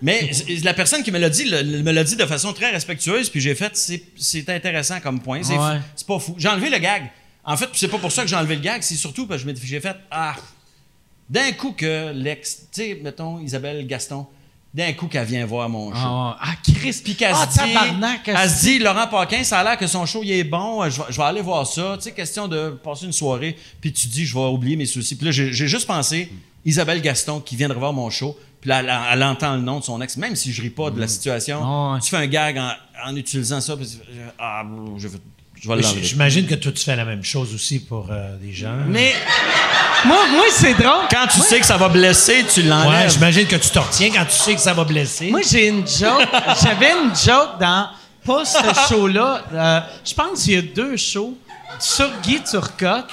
Mais 0.01 0.31
la 0.63 0.73
personne 0.73 1.03
qui 1.03 1.11
me 1.11 1.19
l'a 1.19 1.29
dit 1.29 1.45
le- 1.45 1.83
me 1.83 1.91
l'a 1.91 2.03
dit 2.03 2.15
de 2.15 2.25
façon 2.25 2.53
très 2.53 2.71
respectueuse, 2.71 3.29
puis 3.29 3.39
j'ai 3.39 3.55
fait, 3.55 3.75
c'est- 3.75 4.03
c'est 4.17 4.49
intéressant 4.49 4.99
comme 4.99 5.19
point. 5.19 5.41
C'est 5.43 5.57
Ouais. 5.57 5.79
c'est 5.95 6.07
pas 6.07 6.17
fou. 6.19 6.35
J'ai 6.37 6.47
enlevé 6.49 6.69
le 6.69 6.79
gag. 6.79 7.03
En 7.43 7.57
fait, 7.57 7.69
c'est 7.73 7.87
pas 7.87 7.97
pour 7.97 8.11
ça 8.11 8.23
que 8.23 8.27
j'ai 8.27 8.35
enlevé 8.35 8.55
le 8.55 8.61
gag, 8.61 8.81
c'est 8.81 8.95
surtout 8.95 9.27
parce 9.27 9.43
que 9.43 9.49
j'ai 9.63 9.79
fait, 9.79 9.95
ah, 10.11 10.33
d'un 11.31 11.53
coup 11.53 11.71
que 11.71 12.11
l'ex, 12.11 12.67
tu 12.71 12.81
sais, 12.81 12.99
mettons, 13.01 13.39
Isabelle 13.39 13.87
Gaston, 13.87 14.27
d'un 14.73 14.91
coup 14.93 15.07
qu'elle 15.07 15.25
vient 15.25 15.45
voir 15.45 15.69
mon 15.69 15.91
show. 15.91 15.97
Ah, 16.01 16.37
ah, 16.41 16.53
Chris, 16.61 17.01
Puis 17.03 17.15
qu'elle 17.15 17.33
ah, 17.33 17.47
se 17.49 17.51
dit, 17.63 17.73
tabarnak, 17.73 18.27
elle 18.27 18.49
se 18.49 18.61
dit, 18.65 18.79
Laurent 18.79 19.07
Paquin, 19.07 19.43
ça 19.43 19.59
a 19.59 19.63
l'air 19.63 19.77
que 19.77 19.87
son 19.87 20.05
show 20.05 20.21
il 20.23 20.31
est 20.31 20.43
bon, 20.43 20.89
je 20.89 20.99
vais, 21.01 21.07
je 21.09 21.17
vais 21.17 21.23
aller 21.23 21.41
voir 21.41 21.65
ça. 21.65 21.95
Tu 21.97 22.03
sais, 22.03 22.11
question 22.11 22.49
de 22.49 22.71
passer 22.83 23.05
une 23.05 23.13
soirée, 23.13 23.57
puis 23.79 23.93
tu 23.93 24.07
dis, 24.07 24.25
je 24.25 24.33
vais 24.33 24.45
oublier 24.45 24.75
mes 24.75 24.85
soucis. 24.85 25.15
Puis 25.15 25.25
là, 25.25 25.31
j'ai 25.31 25.51
juste 25.67 25.87
pensé, 25.87 26.29
Isabelle 26.65 27.01
Gaston 27.01 27.39
qui 27.39 27.55
viendrait 27.55 27.79
voir 27.79 27.93
mon 27.93 28.09
show, 28.09 28.37
puis 28.59 28.69
là, 28.69 28.81
elle, 28.81 28.93
elle 29.13 29.23
entend 29.23 29.55
le 29.55 29.61
nom 29.61 29.79
de 29.79 29.83
son 29.85 30.01
ex, 30.01 30.17
même 30.17 30.35
si 30.35 30.51
je 30.51 30.61
ris 30.61 30.69
pas 30.69 30.91
de 30.91 30.99
la 30.99 31.07
situation, 31.07 31.61
Ah 31.63 31.97
tu 32.01 32.09
fais 32.09 32.17
un 32.17 32.27
gag 32.27 32.57
en, 32.57 32.71
en 33.05 33.15
utilisant 33.15 33.59
ça, 33.61 33.75
puis 33.77 33.87
tu 33.87 33.97
fais, 33.97 34.03
ah, 34.37 34.63
je, 34.97 35.07
vais- 35.07 35.17
je 35.61 35.67
vais 35.69 35.75
Mais 35.75 35.81
l'enlever. 35.83 36.03
J'imagine 36.03 36.45
que 36.47 36.55
toi, 36.55 36.71
tu 36.71 36.83
fais 36.83 36.95
la 36.95 37.05
même 37.05 37.23
chose 37.23 37.53
aussi 37.53 37.79
pour 37.79 38.07
euh, 38.11 38.35
des 38.37 38.51
gens. 38.51 38.75
Mais 38.87 39.13
moi, 40.05 40.17
moi 40.31 40.45
c'est 40.51 40.73
drôle. 40.73 41.05
Quand 41.09 41.27
tu 41.31 41.39
sais 41.39 41.59
que 41.59 41.65
ça 41.65 41.77
va 41.77 41.87
blesser, 41.87 42.43
tu 42.51 42.61
Ouais, 42.61 42.67
l'enlèves. 42.67 43.11
j'imagine 43.11 43.45
que 43.47 43.55
tu 43.57 43.69
te 43.69 43.79
retiens 43.79 44.09
quand 44.11 44.25
tu 44.25 44.35
sais 44.37 44.55
que 44.55 44.61
ça 44.61 44.73
va 44.73 44.83
blesser. 44.83 45.29
Moi, 45.29 45.41
j'ai 45.49 45.67
une 45.67 45.87
joke. 45.87 46.27
J'avais 46.63 46.91
une 46.91 47.15
joke 47.15 47.59
dans 47.59 47.89
pas 48.25 48.43
ce 48.45 48.57
show-là. 48.89 49.43
euh, 49.53 49.79
je 50.03 50.13
pense 50.13 50.43
qu'il 50.43 50.53
y 50.53 50.57
a 50.57 50.61
deux 50.61 50.97
shows 50.97 51.37
sur 51.79 52.09
Guy 52.23 52.41
Turcotte. 52.43 53.09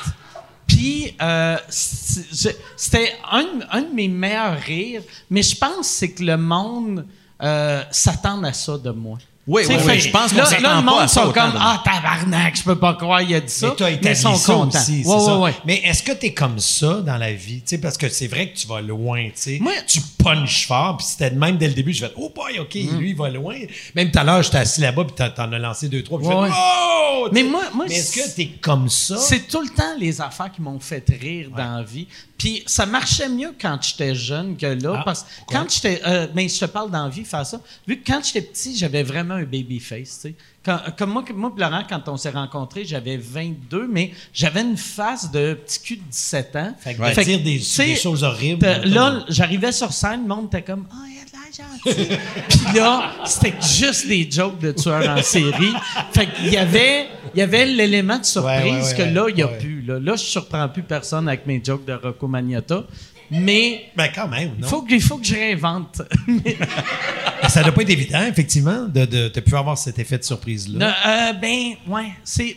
Puis 0.66 1.14
euh, 1.22 1.56
c'était 1.68 3.14
un, 3.30 3.46
un 3.70 3.82
de 3.82 3.94
mes 3.94 4.08
meilleurs 4.08 4.58
rires, 4.60 5.02
mais 5.30 5.42
je 5.42 5.56
pense 5.56 5.76
que 5.78 5.84
c'est 5.84 6.10
que 6.12 6.22
le 6.22 6.36
monde 6.36 7.06
euh, 7.42 7.82
s'attend 7.90 8.42
à 8.44 8.52
ça 8.52 8.76
de 8.76 8.90
moi. 8.90 9.18
Oui, 9.48 9.62
oui, 9.66 9.76
oui, 9.86 9.98
je 9.98 10.10
pense 10.10 10.30
qu'on 10.32 10.38
là, 10.38 10.44
s'attend 10.44 10.62
là, 10.62 10.76
le 10.80 10.84
pas 10.84 10.90
monde 10.92 11.00
à 11.00 11.08
ça 11.08 11.22
sont 11.24 11.32
comme 11.32 11.52
Ah, 11.58 11.82
tabarnak, 11.82 12.56
je 12.56 12.62
peux 12.62 12.78
pas 12.78 12.94
croire, 12.94 13.22
il 13.22 13.34
a 13.34 13.40
dit 13.40 13.50
ça. 13.52 13.74
Mais 13.80 13.98
ils 14.10 14.16
sont 14.16 14.34
ça 14.36 14.52
contents. 14.52 14.78
aussi, 14.78 15.02
c'est 15.02 15.08
Ouais, 15.08 15.20
ça. 15.20 15.36
ouais, 15.36 15.42
ouais. 15.44 15.54
Mais 15.64 15.76
est-ce 15.84 16.02
que 16.02 16.12
tu 16.12 16.26
es 16.26 16.34
comme 16.34 16.58
ça 16.58 17.00
dans 17.00 17.16
la 17.16 17.32
vie? 17.32 17.56
Tu 17.62 17.62
sais, 17.64 17.78
parce 17.78 17.96
que 17.96 18.08
c'est 18.10 18.26
vrai 18.26 18.50
que 18.50 18.58
tu 18.58 18.66
vas 18.66 18.82
loin, 18.82 19.24
tu 19.26 19.32
sais. 19.34 19.58
Moi- 19.60 19.72
Tu 19.86 20.00
punches 20.22 20.66
fort, 20.66 20.98
puis 20.98 21.06
c'était 21.06 21.30
de 21.30 21.38
même 21.38 21.56
dès 21.56 21.68
le 21.68 21.74
début. 21.74 21.94
Je 21.94 22.04
fais, 22.06 22.12
oh 22.16 22.30
boy, 22.34 22.58
OK, 22.58 22.74
lui, 22.74 23.10
il 23.10 23.16
va 23.16 23.30
loin. 23.30 23.56
Même 23.94 24.10
tout 24.10 24.18
à 24.18 24.24
l'heure, 24.24 24.42
j'étais 24.42 24.58
assis 24.58 24.82
là-bas, 24.82 25.04
puis 25.04 25.14
t'en- 25.16 25.50
as 25.52 25.58
lancé 25.58 25.88
deux, 25.88 26.02
trois, 26.02 26.18
puis 26.18 26.28
je 26.28 26.32
Ouais, 26.34 26.46
fais, 26.48 26.52
ouais. 26.52 26.58
oh! 26.58 27.28
Mais 27.32 27.42
moi- 27.42 27.62
moi, 27.74 27.86
est-ce 27.86 28.12
c'est- 28.12 28.20
que 28.30 28.34
tu 28.34 28.40
es 28.42 28.46
comme 28.60 28.88
ça? 28.90 29.16
C'est 29.16 29.48
tout 29.48 29.62
le 29.62 29.68
temps 29.70 29.96
les 29.98 30.20
affaires 30.20 30.52
qui 30.52 30.60
m'ont 30.60 30.78
fait 30.78 31.04
rire 31.20 31.48
dans 31.56 31.76
la 31.78 31.82
vie. 31.82 32.06
Puis 32.38 32.62
ça 32.66 32.86
marchait 32.86 33.28
mieux 33.28 33.52
quand 33.60 33.76
j'étais 33.82 34.14
jeune 34.14 34.56
que 34.56 34.66
là. 34.66 34.98
Ah, 34.98 35.02
parce 35.04 35.24
que 35.24 35.28
quand 35.52 35.66
j'étais. 35.68 36.00
euh, 36.06 36.28
ben, 36.28 36.48
je 36.48 36.58
te 36.60 36.64
parle 36.66 36.90
dans 36.90 37.02
la 37.04 37.10
vie, 37.10 37.24
faire 37.24 37.44
ça. 37.44 37.60
Vu 37.86 38.00
que 38.00 38.10
quand 38.10 38.20
j'étais 38.24 38.42
petit, 38.42 38.76
j'avais 38.76 39.02
vraiment 39.02 39.34
un 39.34 39.42
baby 39.42 39.80
face. 39.80 40.20
tu 40.22 40.28
sais. 40.28 40.34
Quand- 40.64 40.80
comme 40.96 41.10
moi, 41.10 41.24
moi 41.34 41.52
et 41.56 41.60
Laurent, 41.60 41.82
quand 41.88 42.08
on 42.08 42.16
s'est 42.16 42.30
rencontrés, 42.30 42.84
j'avais 42.84 43.16
22, 43.16 43.88
mais 43.88 44.12
j'avais 44.32 44.60
une 44.62 44.76
face 44.76 45.30
de 45.32 45.54
petit 45.54 45.80
cul 45.80 45.96
de 45.96 46.02
17 46.10 46.56
ans. 46.56 46.74
Fait 46.78 46.94
que 46.94 46.98
de 47.20 47.24
dire 47.24 47.38
des- 47.86 47.96
choses 47.96 48.22
horribles. 48.22 48.60
Là, 48.84 49.24
j'arrivais 49.28 49.72
sur 49.72 49.92
scène, 49.92 50.22
le 50.22 50.28
monde 50.28 50.46
était 50.46 50.62
comme 50.62 50.86
Ah, 50.92 50.96
gentil. 51.56 52.08
Puis 52.48 52.76
là, 52.78 53.12
c'était 53.24 53.54
juste 53.60 54.06
des 54.08 54.28
jokes 54.30 54.58
de 54.60 54.72
tueurs 54.72 55.08
en 55.08 55.22
série. 55.22 55.72
Fait 56.12 56.26
qu'il 56.26 56.48
y 56.52 56.56
avait, 56.56 57.06
il 57.34 57.38
y 57.38 57.42
avait 57.42 57.66
l'élément 57.66 58.18
de 58.18 58.24
surprise 58.24 58.62
Ouais, 58.64 58.70
ouais, 58.72 58.82
ouais, 58.82 58.94
que 58.96 59.02
là, 59.14 59.26
il 59.28 59.34
n'y 59.34 59.42
a 59.42 59.48
plus. 59.48 59.82
Là. 59.82 59.98
là, 59.98 60.16
je 60.16 60.22
surprends 60.24 60.68
plus 60.68 60.82
personne 60.82 61.28
avec 61.28 61.46
mes 61.46 61.62
jokes 61.64 61.84
de 61.84 61.92
Rocco 61.94 62.26
Magnotta. 62.28 62.84
Mais 63.30 63.90
Ben, 63.94 64.08
quand 64.14 64.26
même, 64.28 64.52
il 64.56 64.62
non? 64.62 64.68
faut, 64.68 64.82
que- 64.82 64.94
il 64.94 65.02
faut 65.02 65.18
que 65.18 65.26
je 65.26 65.34
réinvente. 65.34 66.00
Ça 67.48 67.62
doit 67.62 67.72
pas 67.72 67.82
être 67.82 67.90
évident, 67.90 68.22
effectivement, 68.26 68.84
de, 68.86 69.04
de, 69.04 69.28
de 69.28 69.40
pouvoir 69.40 69.60
avoir 69.60 69.78
cet 69.78 69.98
effet 69.98 70.18
de 70.18 70.24
surprise-là. 70.24 70.94
euh, 71.06 71.32
ben, 71.34 71.74
ouais, 71.86 72.08
c'est. 72.24 72.56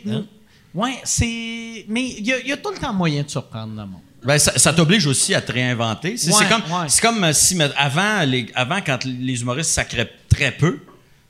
Ouais, 0.74 0.94
c'est. 1.04 1.84
Mais 1.88 2.08
il 2.18 2.26
y, 2.26 2.48
y 2.48 2.52
a 2.52 2.56
tout 2.56 2.70
le 2.70 2.78
temps 2.78 2.92
moyen 2.94 3.22
de 3.22 3.28
surprendre 3.28 3.70
le 3.76 3.86
monde. 3.86 4.00
Ben, 4.24 4.38
ça, 4.38 4.56
ça 4.58 4.72
t'oblige 4.72 5.06
aussi 5.06 5.34
à 5.34 5.40
te 5.40 5.50
réinventer. 5.52 6.16
C'est 6.16 6.32
Ouais, 6.32 6.44
comme, 6.48 6.62
ouais. 6.62 6.86
comme 7.00 7.24
euh, 7.24 7.32
si 7.32 7.58
avant, 7.76 8.22
les, 8.24 8.46
avant, 8.54 8.80
quand 8.84 9.04
les 9.04 9.40
humoristes 9.42 9.70
sacraient 9.70 10.10
très 10.28 10.52
peu, 10.52 10.78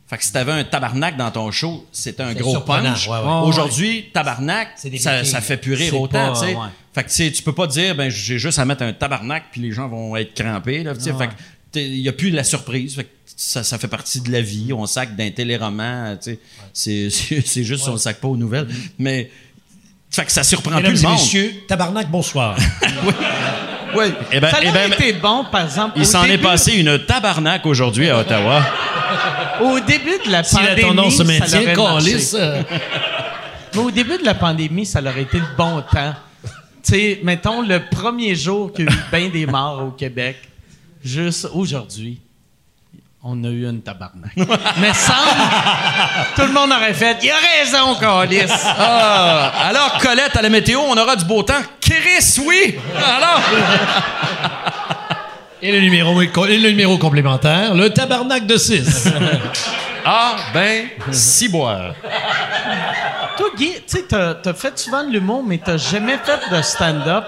Fait 0.09 0.19
que 0.19 0.25
si 0.25 0.33
t'avais 0.33 0.53
un 0.53 0.65
tabarnak 0.65 1.17
dans 1.17 1.31
ton 1.31 1.51
show, 1.51 1.87
c'était 1.91 2.23
un 2.23 2.35
gros 2.35 2.61
punch. 2.61 3.09
ouais, 3.09 3.17
ouais. 3.17 3.41
Aujourd'hui, 3.45 4.11
tabarnak, 4.13 4.69
ça, 4.99 5.41
fait 5.41 5.57
plus 5.57 5.73
rire 5.75 5.99
autant, 5.99 6.35
tu 6.35 6.41
sais. 6.41 6.55
ouais. 6.55 6.67
Fait 6.95 7.05
que 7.05 7.35
tu 7.35 7.43
peux 7.43 7.55
pas 7.55 7.67
dire, 7.67 7.95
ben 7.95 8.11
j'ai 8.11 8.39
juste 8.39 8.59
à 8.59 8.67
mettre 8.67 8.83
un 8.83 8.93
tabarnak 8.93 9.45
puis 9.51 9.63
les 9.63 9.73
gens 9.73 9.89
vont 9.89 10.15
être 10.17 10.35
crampés, 10.35 10.83
là. 10.83 10.95
Fait 10.95 11.29
que 11.29 11.33
il 11.81 12.01
y 12.01 12.09
a 12.11 12.13
plus 12.13 12.29
la 12.29 12.45
surprise. 12.45 12.97
Fait 12.97 13.05
que 13.05 13.09
ça, 13.25 13.65
ça 13.65 13.79
fait 13.79 13.89
partie 13.89 14.21
de 14.21 14.31
la 14.31 14.43
vie. 14.43 14.75
On 14.75 14.85
sac 14.85 15.17
d'un 15.17 15.31
téléroman, 15.31 16.19
tu 16.23 16.39
sais. 16.75 17.09
C'est- 17.47 17.65
juste 17.65 17.89
on 17.89 17.97
sac 17.97 18.21
pas 18.21 18.29
aux 18.29 18.37
nouvelles. 18.37 18.69
Mais, 18.99 19.31
fait 20.13 20.25
que 20.27 20.33
ça 20.33 20.45
surprend 20.45 20.77
Mesdames 20.77 20.93
plus 20.93 21.03
le 21.03 21.09
monde. 21.09 21.19
messieurs, 21.19 21.65
tabarnak, 21.67 22.11
bonsoir. 22.11 22.57
Oui. 23.95 24.07
Eh 24.33 24.41
ben, 24.41 24.49
Ça 24.51 24.57
eh 24.63 24.69
aurait 24.71 24.89
ben, 24.89 24.93
été 24.95 25.13
bon, 25.13 25.45
par 25.53 25.65
exemple. 25.65 25.93
il 25.97 26.03
au 26.03 26.05
s'en 26.07 26.25
est 26.25 26.39
passé 26.39 26.73
une 26.73 26.99
tabarnak 27.05 27.67
aujourd'hui 27.67 28.09
à 28.09 28.21
Ottawa. 28.21 28.63
Au 29.61 29.79
début 29.81 30.17
de 30.25 30.33
la 30.33 30.43
si 30.43 30.55
la 30.57 30.63
pandémie, 30.69 30.81
tendance 30.89 31.13
se 31.13 31.19
ça 31.19 31.25
maintient, 31.25 31.61
l'aurait 31.61 31.77
marché. 31.77 32.11
calisse, 32.13 32.37
euh, 32.39 32.63
Mais 33.75 33.81
au 33.81 33.91
début 33.91 34.17
de 34.17 34.25
la 34.25 34.33
pandémie, 34.33 34.87
ça 34.87 35.01
aurait 35.03 35.21
été 35.21 35.37
le 35.39 35.45
bon 35.59 35.83
temps. 35.93 36.15
Tu 36.83 36.93
sais, 36.95 37.21
mettons 37.23 37.61
le 37.61 37.81
premier 37.91 38.35
jour 38.35 38.73
qu'il 38.73 38.87
y 38.87 38.89
a 38.89 38.93
eu 38.93 38.97
bien 39.13 39.29
des 39.29 39.45
morts 39.45 39.83
au 39.87 39.91
Québec, 39.91 40.37
juste 41.05 41.49
aujourd'hui, 41.53 42.19
on 43.25 43.45
a 43.45 43.49
eu 43.49 43.69
une 43.69 43.83
tabarnak. 43.83 44.33
Mais 44.81 44.93
semble, 44.93 45.19
tout 46.35 46.43
le 46.43 46.53
monde 46.53 46.73
aurait 46.73 46.95
fait, 46.95 47.19
il 47.23 47.31
a 47.31 47.37
raison, 47.37 47.95
Calis. 47.95 48.51
Ah, 48.51 49.53
alors, 49.69 49.99
Colette, 49.99 50.37
à 50.37 50.43
la 50.43 50.49
météo, 50.49 50.81
on 50.81 50.97
aura 50.97 51.15
du 51.15 51.25
beau 51.25 51.43
temps. 51.43 51.63
Chris, 51.81 52.41
oui! 52.45 52.79
Alors, 52.97 53.41
Et 55.63 55.71
le 55.71 55.81
numéro, 55.81 56.21
et 56.21 56.59
le 56.59 56.71
numéro 56.71 56.99
complémentaire, 56.99 57.75
le 57.75 57.91
tabarnak 57.91 58.47
de 58.47 58.57
6. 58.57 59.09
ah, 60.05 60.35
ben, 60.53 60.89
si 61.13 61.49
boire. 61.49 61.95
Toi, 63.37 63.47
Guy, 63.57 63.73
tu 63.87 63.99
sais, 63.99 64.05
t'as 64.09 64.55
fait 64.55 64.77
souvent 64.77 65.05
de 65.05 65.13
l'humour, 65.13 65.45
mais 65.47 65.61
t'as 65.65 65.77
jamais 65.77 66.19
fait 66.25 66.41
de 66.51 66.61
stand-up. 66.61 67.25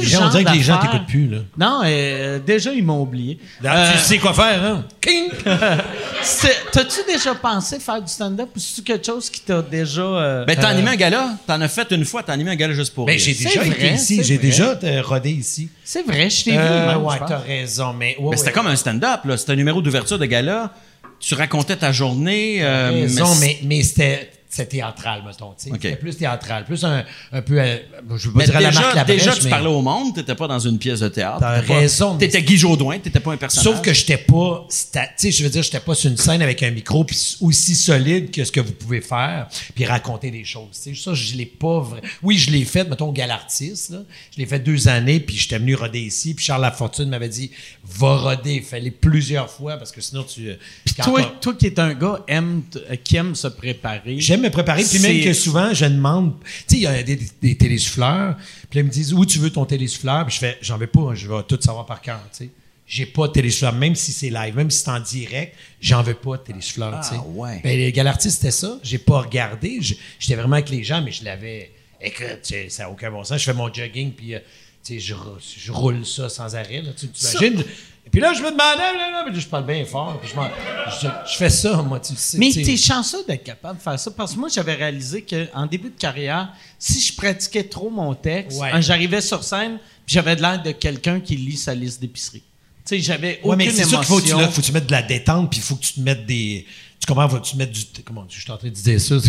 Les 0.00 0.06
gens, 0.06 0.26
on 0.26 0.28
dirait 0.30 0.44
que 0.44 0.50
les 0.52 0.62
gens 0.62 0.78
t'écoutent 0.78 1.06
plus, 1.06 1.28
là. 1.28 1.38
Non, 1.58 1.80
euh, 1.84 2.38
déjà, 2.38 2.72
ils 2.72 2.84
m'ont 2.84 3.00
oublié. 3.02 3.38
Ah, 3.64 3.76
Euh, 3.86 3.92
tu 3.92 3.98
sais 3.98 4.18
quoi 4.18 4.32
faire, 4.34 4.62
hein? 4.64 4.84
King! 5.00 5.28
c'est- 6.22 6.56
T'as-tu 6.72 7.00
déjà 7.06 7.34
pensé 7.34 7.78
faire 7.78 8.00
du 8.00 8.10
stand-up 8.10 8.48
ou 8.54 8.58
c'est-tu 8.58 8.82
quelque 8.82 9.04
chose 9.06 9.28
qui 9.30 9.40
t'a 9.40 9.62
déjà. 9.62 10.00
euh, 10.02 10.44
Ben, 10.44 10.56
t'as 10.56 10.68
animé 10.68 10.90
un 10.90 10.96
gala? 10.96 11.30
T'en 11.46 11.60
as 11.60 11.68
fait 11.68 11.90
une 11.90 12.04
fois, 12.04 12.22
t'as 12.22 12.32
animé 12.32 12.50
un 12.50 12.56
gala 12.56 12.74
juste 12.74 12.94
pour 12.94 13.06
Ben, 13.06 13.18
j'ai 13.18 13.34
C'est 13.34 13.44
déjà 13.44 13.60
vrai, 13.60 13.68
été 13.70 13.92
ici, 13.92 14.16
c'est 14.16 14.24
j'ai 14.24 14.38
déjà 14.38 14.78
euh, 14.82 15.02
rodé 15.02 15.30
ici. 15.30 15.68
C'est 15.84 16.02
vrai, 16.06 16.28
je 16.30 16.44
t'ai 16.44 16.52
vu. 16.52 16.58
Euh, 16.58 16.86
même, 16.94 17.04
ouais, 17.04 17.16
t'as 17.26 17.38
raison, 17.38 17.92
mais. 17.92 18.16
ouais, 18.18 18.30
Ben, 18.30 18.36
c'était 18.36 18.48
ouais. 18.50 18.54
comme 18.54 18.66
un 18.66 18.76
stand-up, 18.76 19.20
là. 19.24 19.36
C'était 19.36 19.52
un 19.52 19.56
numéro 19.56 19.80
d'ouverture 19.82 20.18
de 20.18 20.26
gala. 20.26 20.72
Tu 21.20 21.34
racontais 21.34 21.76
ta 21.76 21.92
journée. 21.92 22.58
euh, 22.62 22.90
raison, 22.90 23.32
mais- 23.40 23.58
mais, 23.62 23.76
mais 23.76 23.82
c'était. 23.84 24.31
C'était 24.54 24.66
théâtral, 24.76 25.22
mettons. 25.26 25.54
tu 25.58 25.64
sais. 25.64 25.70
Ok. 25.70 25.78
C'était 25.80 25.96
plus 25.96 26.14
théâtral. 26.14 26.66
Plus 26.66 26.84
un, 26.84 27.04
un 27.32 27.40
peu. 27.40 27.58
euh, 27.58 27.78
je 28.16 28.26
veux 28.28 28.34
pas 28.34 28.40
Mais 28.40 28.44
dire 28.44 28.56
à 28.56 28.60
la 28.60 28.70
marque 28.70 28.94
la 28.94 29.04
déjà 29.04 29.32
tu 29.32 29.48
parlais 29.48 29.66
au 29.68 29.80
monde, 29.80 30.14
t'étais 30.14 30.34
pas 30.34 30.46
dans 30.46 30.58
une 30.58 30.78
pièce 30.78 31.00
de 31.00 31.08
théâtre. 31.08 31.38
T'as 31.40 31.60
T'étais 31.62 31.74
raison, 31.78 32.12
mais 32.12 32.18
T'étais 32.28 32.42
Guy 32.42 32.58
Jodoin, 32.58 32.98
t'étais 32.98 33.20
pas 33.20 33.32
un 33.32 33.38
personnage. 33.38 33.64
Sauf 33.64 33.80
que 33.82 33.94
j'étais 33.94 34.18
pas, 34.18 34.66
tu 34.68 34.76
sais, 35.16 35.30
je 35.30 35.42
veux 35.42 35.48
dire, 35.48 35.62
j'étais 35.62 35.80
pas 35.80 35.94
sur 35.94 36.10
une 36.10 36.18
scène 36.18 36.42
avec 36.42 36.62
un 36.62 36.70
micro 36.70 37.02
puis 37.02 37.38
aussi 37.40 37.74
solide 37.74 38.30
que 38.30 38.44
ce 38.44 38.52
que 38.52 38.60
vous 38.60 38.72
pouvez 38.72 39.00
faire, 39.00 39.48
puis 39.74 39.86
raconter 39.86 40.30
des 40.30 40.44
choses. 40.44 40.78
Tu 40.82 40.94
sais, 40.94 41.02
ça, 41.02 41.14
je 41.14 41.34
l'ai 41.34 41.46
pas 41.46 41.80
vrai. 41.80 42.02
Oui, 42.22 42.36
je 42.36 42.50
l'ai 42.50 42.66
fait, 42.66 42.84
mettons, 42.84 43.10
Galartiste, 43.10 43.88
là. 43.90 44.02
Je 44.34 44.38
l'ai 44.38 44.46
fait 44.46 44.58
deux 44.58 44.86
années, 44.86 45.18
puis 45.20 45.34
j'étais 45.36 45.58
venu 45.58 45.74
roder 45.76 46.00
ici, 46.00 46.34
puis 46.34 46.44
Charles 46.44 46.60
Lafortune 46.60 47.08
m'avait 47.08 47.30
dit, 47.30 47.50
va 47.84 48.16
roder. 48.18 48.56
Il 48.56 48.62
fallait 48.62 48.90
plusieurs 48.90 49.48
fois 49.48 49.78
parce 49.78 49.92
que 49.92 50.02
sinon 50.02 50.24
tu. 50.24 50.50
quand 50.98 51.04
Toi, 51.04 51.22
toi 51.40 51.54
qui 51.54 51.68
es 51.68 51.80
un 51.80 51.94
gars 51.94 52.20
aime, 52.28 52.64
qui 53.02 53.16
aime 53.16 53.34
se 53.34 53.48
préparer. 53.48 54.20
J'aime 54.20 54.41
me 54.42 54.50
préparer, 54.50 54.84
puis 54.84 54.98
même 54.98 55.22
que 55.22 55.32
souvent, 55.32 55.72
je 55.72 55.84
demande, 55.84 56.34
tu 56.40 56.48
sais, 56.66 56.76
il 56.76 56.82
y 56.82 56.86
a 56.86 57.02
des, 57.02 57.18
des, 57.40 57.56
télésouffleurs, 57.56 58.36
puis 58.70 58.80
ils 58.80 58.84
me 58.84 58.90
disent, 58.90 59.12
où 59.12 59.24
tu 59.24 59.38
veux 59.38 59.50
ton 59.50 59.64
télésouffleur? 59.64 60.26
Puis 60.26 60.34
je 60.34 60.40
fais, 60.40 60.58
j'en 60.60 60.76
veux 60.78 60.86
pas, 60.86 61.14
je 61.14 61.28
vais 61.28 61.42
tout 61.44 61.58
savoir 61.60 61.86
par 61.86 62.00
cœur, 62.00 62.20
tu 62.30 62.44
sais. 62.44 62.50
J'ai 62.86 63.06
pas 63.06 63.28
de 63.28 63.32
télésouffleur, 63.32 63.72
même 63.72 63.94
si 63.94 64.12
c'est 64.12 64.28
live, 64.28 64.54
même 64.54 64.70
si 64.70 64.82
c'est 64.82 64.90
en 64.90 65.00
direct, 65.00 65.56
j'en 65.80 66.02
veux 66.02 66.14
pas 66.14 66.36
de 66.36 66.42
télésouffleur, 66.42 67.00
tu 67.00 67.08
sais. 67.08 67.14
Ah, 67.16 67.26
ouais. 67.26 67.60
Ben, 67.62 67.78
les 67.78 67.92
Galartistes, 67.92 68.36
c'était 68.36 68.50
ça. 68.50 68.78
J'ai 68.82 68.98
pas 68.98 69.20
regardé. 69.20 69.78
J'étais 70.18 70.34
vraiment 70.34 70.56
avec 70.56 70.68
les 70.68 70.84
gens, 70.84 71.00
mais 71.00 71.12
je 71.12 71.24
l'avais. 71.24 71.70
Écoute, 72.00 72.40
tu 72.42 72.50
sais, 72.54 72.68
ça 72.68 72.82
n'a 72.82 72.90
aucun 72.90 73.10
bon 73.10 73.24
sens. 73.24 73.38
Je 73.38 73.44
fais 73.44 73.54
mon 73.54 73.72
jogging, 73.72 74.12
puis, 74.12 74.34
euh, 74.34 74.40
tu 74.84 74.94
sais, 74.94 75.00
je, 75.00 75.14
je 75.58 75.72
roule 75.72 76.04
ça 76.04 76.28
sans 76.28 76.54
arrêt, 76.56 76.82
là, 76.82 76.90
tu 76.92 77.08
tu 77.08 77.24
imagines? 77.24 77.60
Et 77.60 77.64
puis 78.12 78.20
là, 78.20 78.32
je 78.34 78.40
me 78.42 78.50
demandais, 78.50 78.76
là, 78.96 79.10
là, 79.10 79.24
mais 79.28 79.40
je 79.40 79.46
parle 79.48 79.66
bien 79.66 79.84
fort, 79.84 80.20
puis 80.20 80.30
je, 80.30 80.36
m'en- 80.36 80.48
je, 81.00 81.08
je 81.32 81.36
fais 81.36 81.50
ça, 81.50 81.76
moi, 81.82 81.98
tu 81.98 82.14
sais. 82.14 82.38
Mais 82.38 82.50
t'es 82.52 82.76
chanceux 82.76 83.24
d'être 83.26 83.42
capable 83.42 83.78
de 83.78 83.82
faire 83.82 83.98
ça 83.98 84.10
parce 84.12 84.34
que 84.34 84.38
moi, 84.38 84.48
j'avais 84.52 84.74
réalisé 84.74 85.22
qu'en 85.22 85.66
début 85.66 85.88
de 85.90 85.98
carrière, 85.98 86.48
si 86.78 87.00
je 87.00 87.16
pratiquais 87.16 87.64
trop 87.64 87.90
mon 87.90 88.14
texte, 88.14 88.60
Ouais. 88.60 88.70
hein, 88.72 88.80
j'arrivais 88.80 89.20
sur 89.22 89.42
scène 89.42 89.78
puis 90.06 90.14
j'avais 90.14 90.36
de 90.36 90.42
l'air 90.42 90.62
de 90.62 90.72
quelqu'un 90.72 91.18
qui 91.20 91.36
lit 91.36 91.56
sa 91.56 91.74
liste 91.74 92.00
d'épicerie. 92.00 92.42
Tu 92.84 92.96
sais, 92.96 93.00
j'avais 93.00 93.38
aucune 93.38 93.50
Ouais, 93.50 93.56
mais 93.56 93.70
c'est 93.70 93.84
sûr 93.84 93.98
qu'il 94.00 94.06
faut 94.08 94.16
que 94.18 94.22
tu, 94.22 94.28
émotion. 94.30 94.46
là, 94.46 94.52
faut 94.52 94.60
que 94.60 94.66
tu 94.66 94.72
mettes 94.72 94.86
de 94.86 94.92
la 94.92 95.02
détente, 95.02 95.48
puis 95.50 95.60
il 95.60 95.62
faut 95.62 95.76
que 95.76 95.82
tu 95.84 95.92
te 95.94 96.00
mettes 96.00 96.26
des. 96.26 96.66
Tu 97.04 97.06
comprends? 97.12 97.28
Faut 97.28 97.38
que 97.38 97.44
tu 97.44 97.52
te 97.54 97.58
mettes 97.58 97.72
du. 97.72 97.80
Comment? 98.06 98.24
Je 98.28 98.40
suis 98.40 98.50
en 98.52 98.56
train 98.56 98.68
de 98.68 98.72
dire 98.74 99.00
ça. 99.00 99.16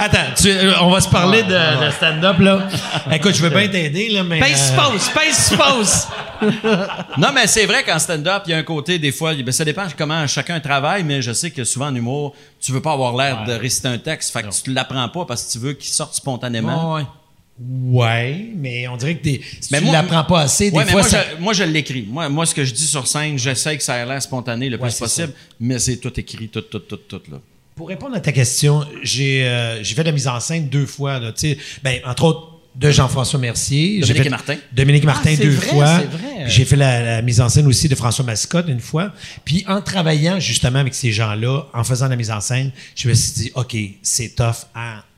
Attends, 0.00 0.34
tu- 0.36 0.50
euh, 0.50 0.72
on 0.80 0.90
va 0.90 1.00
se 1.00 1.08
parler 1.08 1.44
de, 1.44 1.86
de 1.86 1.90
stand-up, 1.92 2.38
là. 2.40 2.66
Écoute, 3.12 3.34
je 3.36 3.42
veux 3.42 3.50
bien 3.50 3.68
t'aider, 3.68 4.08
là, 4.08 4.24
mais. 4.24 4.40
Euh, 4.42 4.76
pause, 4.76 5.08
pèse 5.14 5.56
pause. 5.56 6.06
Non, 7.18 7.28
mais 7.32 7.46
c'est 7.46 7.66
vrai 7.66 7.84
qu'en 7.84 8.00
stand-up, 8.00 8.42
il 8.46 8.50
y 8.50 8.54
a 8.54 8.56
un 8.58 8.62
côté, 8.64 8.98
des 8.98 9.12
fois, 9.12 9.32
ben, 9.32 9.52
ça 9.52 9.64
dépend 9.64 9.86
comment 9.96 10.26
chacun 10.26 10.58
travaille, 10.58 11.04
mais 11.04 11.22
je 11.22 11.32
sais 11.32 11.52
que 11.52 11.62
souvent 11.62 11.86
en 11.86 11.94
humour, 11.94 12.34
tu 12.60 12.72
veux 12.72 12.82
pas 12.82 12.92
avoir 12.94 13.14
l'air 13.16 13.44
de 13.44 13.52
réciter 13.52 13.86
un 13.86 13.98
texte, 13.98 14.32
fait 14.32 14.42
que 14.42 14.48
tu 14.52 14.72
l'apprends 14.72 15.08
pas 15.08 15.24
parce 15.24 15.44
que 15.44 15.52
tu 15.52 15.58
veux 15.60 15.72
qu'il 15.74 15.92
sorte 15.92 16.14
spontanément. 16.16 16.94
Ouais, 16.94 17.02
ouais. 17.84 18.46
Mais 18.56 18.88
on 18.88 18.96
dirait 18.96 19.16
que 19.16 19.28
si 19.28 19.40
Mais 19.70 19.78
tu 19.78 19.84
moi- 19.84 19.92
l'apprends 19.94 20.24
pas 20.24 20.40
assez. 20.42 20.70
Des 20.70 20.76
Ouais, 20.76 20.84
mais 20.84 20.90
fois, 20.92 21.00
moi, 21.02 21.08
ça. 21.10 21.24
je, 21.36 21.42
moi, 21.42 21.52
je 21.52 21.64
l'écris. 21.64 22.06
Moi, 22.08 22.28
moi, 22.28 22.46
ce 22.46 22.54
que 22.54 22.64
je 22.64 22.72
dis 22.72 22.86
sur 22.86 23.06
scène, 23.06 23.38
j'essaie 23.38 23.76
que 23.76 23.82
ça 23.82 23.96
ait 23.96 24.06
l'air 24.06 24.20
spontané 24.22 24.68
le 24.68 24.76
Ouais, 24.78 24.88
plus 24.88 24.98
possible, 24.98 25.32
mais 25.60 25.78
c'est 25.78 25.96
tout 25.98 26.12
écrit, 26.18 26.48
tout, 26.48 26.60
tout, 26.62 26.78
tout, 26.80 26.96
tout, 26.96 27.22
là. 27.30 27.38
Pour 27.74 27.88
répondre 27.88 28.14
à 28.14 28.20
ta 28.20 28.32
question, 28.32 28.84
j'ai 29.02 29.44
euh, 29.46 29.82
j'ai 29.82 29.94
fait 29.94 30.02
de 30.02 30.08
la 30.08 30.12
mise 30.12 30.28
en 30.28 30.38
scène 30.40 30.68
deux 30.68 30.84
fois. 30.86 31.18
Là, 31.18 31.32
tu 31.32 31.40
sais. 31.52 31.58
ben, 31.82 32.00
entre 32.04 32.24
autres, 32.24 32.48
de 32.74 32.90
Jean-François 32.90 33.38
Mercier. 33.38 34.00
Dominique 34.00 34.22
fait- 34.22 34.26
et 34.26 34.30
Martin. 34.30 34.56
Dominique 34.72 35.04
Martin 35.04 35.30
Ah, 35.34 35.42
deux 35.42 35.50
vrai, 35.50 35.66
fois. 35.68 35.98
c'est 36.00 36.06
vrai. 36.06 36.44
J'ai 36.48 36.64
fait 36.64 36.76
la, 36.76 37.02
la 37.02 37.22
mise 37.22 37.40
en 37.40 37.48
scène 37.48 37.66
aussi 37.66 37.88
de 37.88 37.94
François 37.94 38.24
Mascotte 38.24 38.66
une 38.68 38.80
fois. 38.80 39.12
Puis 39.44 39.64
en 39.68 39.80
travaillant 39.82 40.38
justement 40.40 40.78
avec 40.78 40.94
ces 40.94 41.12
gens-là, 41.12 41.66
en 41.74 41.84
faisant 41.84 42.08
la 42.08 42.16
mise 42.16 42.30
en 42.30 42.40
scène, 42.40 42.72
je 42.94 43.08
me 43.08 43.14
suis 43.14 43.32
dit, 43.32 43.52
OK, 43.54 43.76
c'est 44.02 44.34
tough 44.34 44.66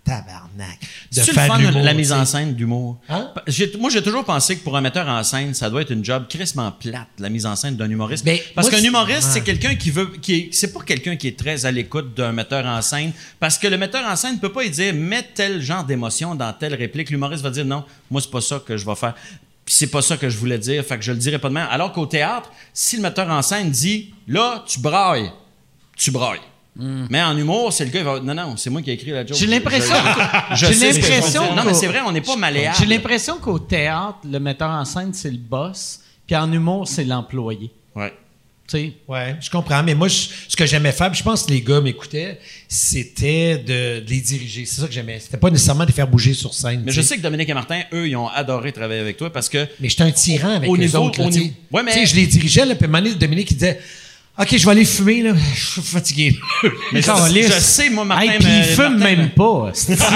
tabarnak. 0.04 0.78
De 0.80 1.22
C'est 1.22 1.28
le 1.28 1.32
fun, 1.32 1.58
la 1.58 1.94
mise 1.94 2.12
en 2.12 2.24
scène 2.24 2.54
d'humour? 2.54 2.98
Hein? 3.08 3.32
Moi, 3.78 3.90
j'ai 3.90 4.02
toujours 4.02 4.24
pensé 4.24 4.56
que 4.56 4.62
pour 4.62 4.76
un 4.76 4.80
metteur 4.80 5.08
en 5.08 5.22
scène, 5.22 5.54
ça 5.54 5.70
doit 5.70 5.82
être 5.82 5.90
une 5.90 6.04
job 6.04 6.26
crissement 6.28 6.70
plate, 6.72 7.08
la 7.18 7.30
mise 7.30 7.46
en 7.46 7.56
scène 7.56 7.76
d'un 7.76 7.88
humoriste. 7.88 8.24
Ben, 8.24 8.38
parce 8.54 8.68
qu'un 8.68 8.82
humoriste, 8.82 9.30
c'est 9.32 9.42
quelqu'un 9.42 9.74
qui 9.74 9.90
veut, 9.90 10.12
qui 10.20 10.34
est, 10.34 10.48
c'est 10.52 10.72
pas 10.72 10.80
quelqu'un 10.80 11.16
qui 11.16 11.28
est 11.28 11.38
très 11.38 11.66
à 11.66 11.70
l'écoute 11.70 12.14
d'un 12.14 12.32
metteur 12.32 12.66
en 12.66 12.82
scène, 12.82 13.12
parce 13.40 13.58
que 13.58 13.66
le 13.66 13.78
metteur 13.78 14.04
en 14.06 14.16
scène 14.16 14.38
peut 14.38 14.52
pas 14.52 14.62
lui 14.62 14.70
dire, 14.70 14.94
mets 14.94 15.26
tel 15.34 15.62
genre 15.62 15.84
d'émotion 15.84 16.34
dans 16.34 16.52
telle 16.52 16.74
réplique. 16.74 17.10
L'humoriste 17.10 17.42
va 17.42 17.50
dire, 17.50 17.64
non, 17.64 17.84
moi, 18.10 18.20
c'est 18.20 18.30
pas 18.30 18.40
ça 18.40 18.60
que 18.64 18.76
je 18.76 18.84
vais 18.84 18.94
faire. 18.94 19.14
Puis 19.64 19.74
c'est 19.74 19.86
pas 19.86 20.02
ça 20.02 20.18
que 20.18 20.28
je 20.28 20.36
voulais 20.36 20.58
dire, 20.58 20.84
fait 20.84 20.98
que 20.98 21.02
je 21.02 21.12
le 21.12 21.18
dirai 21.18 21.38
pas 21.38 21.48
de 21.48 21.54
même. 21.54 21.68
Alors 21.70 21.92
qu'au 21.92 22.04
théâtre, 22.04 22.50
si 22.74 22.96
le 22.96 23.02
metteur 23.02 23.30
en 23.30 23.40
scène 23.40 23.70
dit, 23.70 24.12
là, 24.28 24.62
tu 24.66 24.78
brailles, 24.78 25.32
tu 25.96 26.10
brailles. 26.10 26.40
Mais 26.76 27.22
en 27.22 27.36
humour, 27.36 27.72
c'est 27.72 27.84
le 27.84 27.90
gars 27.90 28.00
qui 28.00 28.04
va 28.04 28.20
non 28.20 28.34
non, 28.34 28.56
c'est 28.56 28.68
moi 28.70 28.82
qui 28.82 28.90
ai 28.90 28.94
écrit 28.94 29.10
la 29.12 29.24
joke. 29.24 29.36
J'ai 29.38 29.46
l'impression 29.46 29.94
j'ai 30.54 30.66
l'impression. 30.74 31.54
Non, 31.54 31.62
qu'au- 31.62 31.68
mais 31.68 31.74
c'est 31.74 31.86
vrai, 31.86 32.00
on 32.04 32.10
n'est 32.12 32.20
pas 32.20 32.36
malléable. 32.36 32.76
J'ai 32.78 32.86
l'impression 32.86 33.36
qu'au 33.38 33.58
théâtre, 33.60 34.18
le 34.28 34.38
metteur 34.40 34.70
en 34.70 34.84
scène, 34.84 35.12
c'est 35.14 35.30
le 35.30 35.38
boss, 35.38 36.00
puis 36.26 36.34
en 36.34 36.50
humour, 36.52 36.88
c'est 36.88 37.04
l'employé. 37.04 37.70
Ouais. 37.94 38.12
Tu 38.66 38.78
sais, 38.78 38.92
Ouais, 39.06 39.36
je 39.42 39.50
comprends. 39.50 39.82
Mais 39.82 39.94
moi, 39.94 40.08
je- 40.08 40.28
ce 40.48 40.56
que 40.56 40.64
j'aimais 40.64 40.90
faire, 40.90 41.10
puis 41.10 41.18
je 41.18 41.22
pense 41.22 41.42
que 41.44 41.50
les 41.52 41.60
gars 41.60 41.82
m'écoutaient, 41.82 42.40
c'était 42.66 43.58
de, 43.58 44.00
de 44.00 44.10
les 44.10 44.20
diriger. 44.20 44.64
C'est 44.64 44.80
ça 44.80 44.86
que 44.86 44.92
j'aimais. 44.92 45.20
C'était 45.20 45.36
pas 45.36 45.50
nécessairement 45.50 45.82
de 45.84 45.88
les 45.88 45.94
faire 45.94 46.08
bouger 46.08 46.32
sur 46.34 46.54
scène. 46.54 46.82
Mais 46.84 46.90
je 46.90 47.02
sais. 47.02 47.16
que 47.18 47.22
Dominique 47.22 47.48
et 47.50 47.54
Martin, 47.54 47.82
eux, 47.92 48.08
ils 48.08 48.16
ont 48.16 48.26
adoré 48.28 48.72
travailler 48.72 49.00
avec 49.00 49.16
toi 49.18 49.30
parce 49.30 49.48
que 49.50 49.66
Mais 49.80 49.88
j'étais 49.90 50.02
un 50.04 50.10
tyran 50.12 50.48
avec 50.56 50.68
Au 50.70 50.74
les 50.76 50.86
niveau- 50.86 50.98
autres. 51.04 51.20
au 51.20 51.28
niveau- 51.30 51.50
Ouais, 51.72 51.82
mais- 51.82 51.92
Tu 51.92 51.98
sais, 52.00 52.06
je 52.06 52.16
les 52.16 52.26
dirigeais, 52.26 52.64
là, 52.64 52.74
puis 52.74 52.84
à 52.86 52.88
un 52.88 52.90
moment 52.92 53.02
donné, 53.04 53.14
Dominique, 53.16 53.50
il 53.50 53.54
disait 53.54 53.78
OK, 54.36 54.56
je 54.56 54.64
vais 54.64 54.70
aller 54.72 54.84
fumer, 54.84 55.22
là. 55.22 55.32
Je 55.54 55.64
suis 55.64 55.82
fatigué. 55.82 56.36
Mais 56.92 57.00
je, 57.00 57.06
Calisse. 57.06 57.54
je 57.54 57.60
sais, 57.60 57.88
moi, 57.90 58.04
Martin. 58.04 58.32
Hey, 58.32 58.38
puis 58.38 58.48
il 58.48 58.58
me- 58.58 58.62
fume 58.64 58.98
Martin 58.98 59.16
même 59.16 59.22
me- 59.22 59.28
pas. 59.28 59.70
c'est- 59.74 59.94
très 59.96 60.10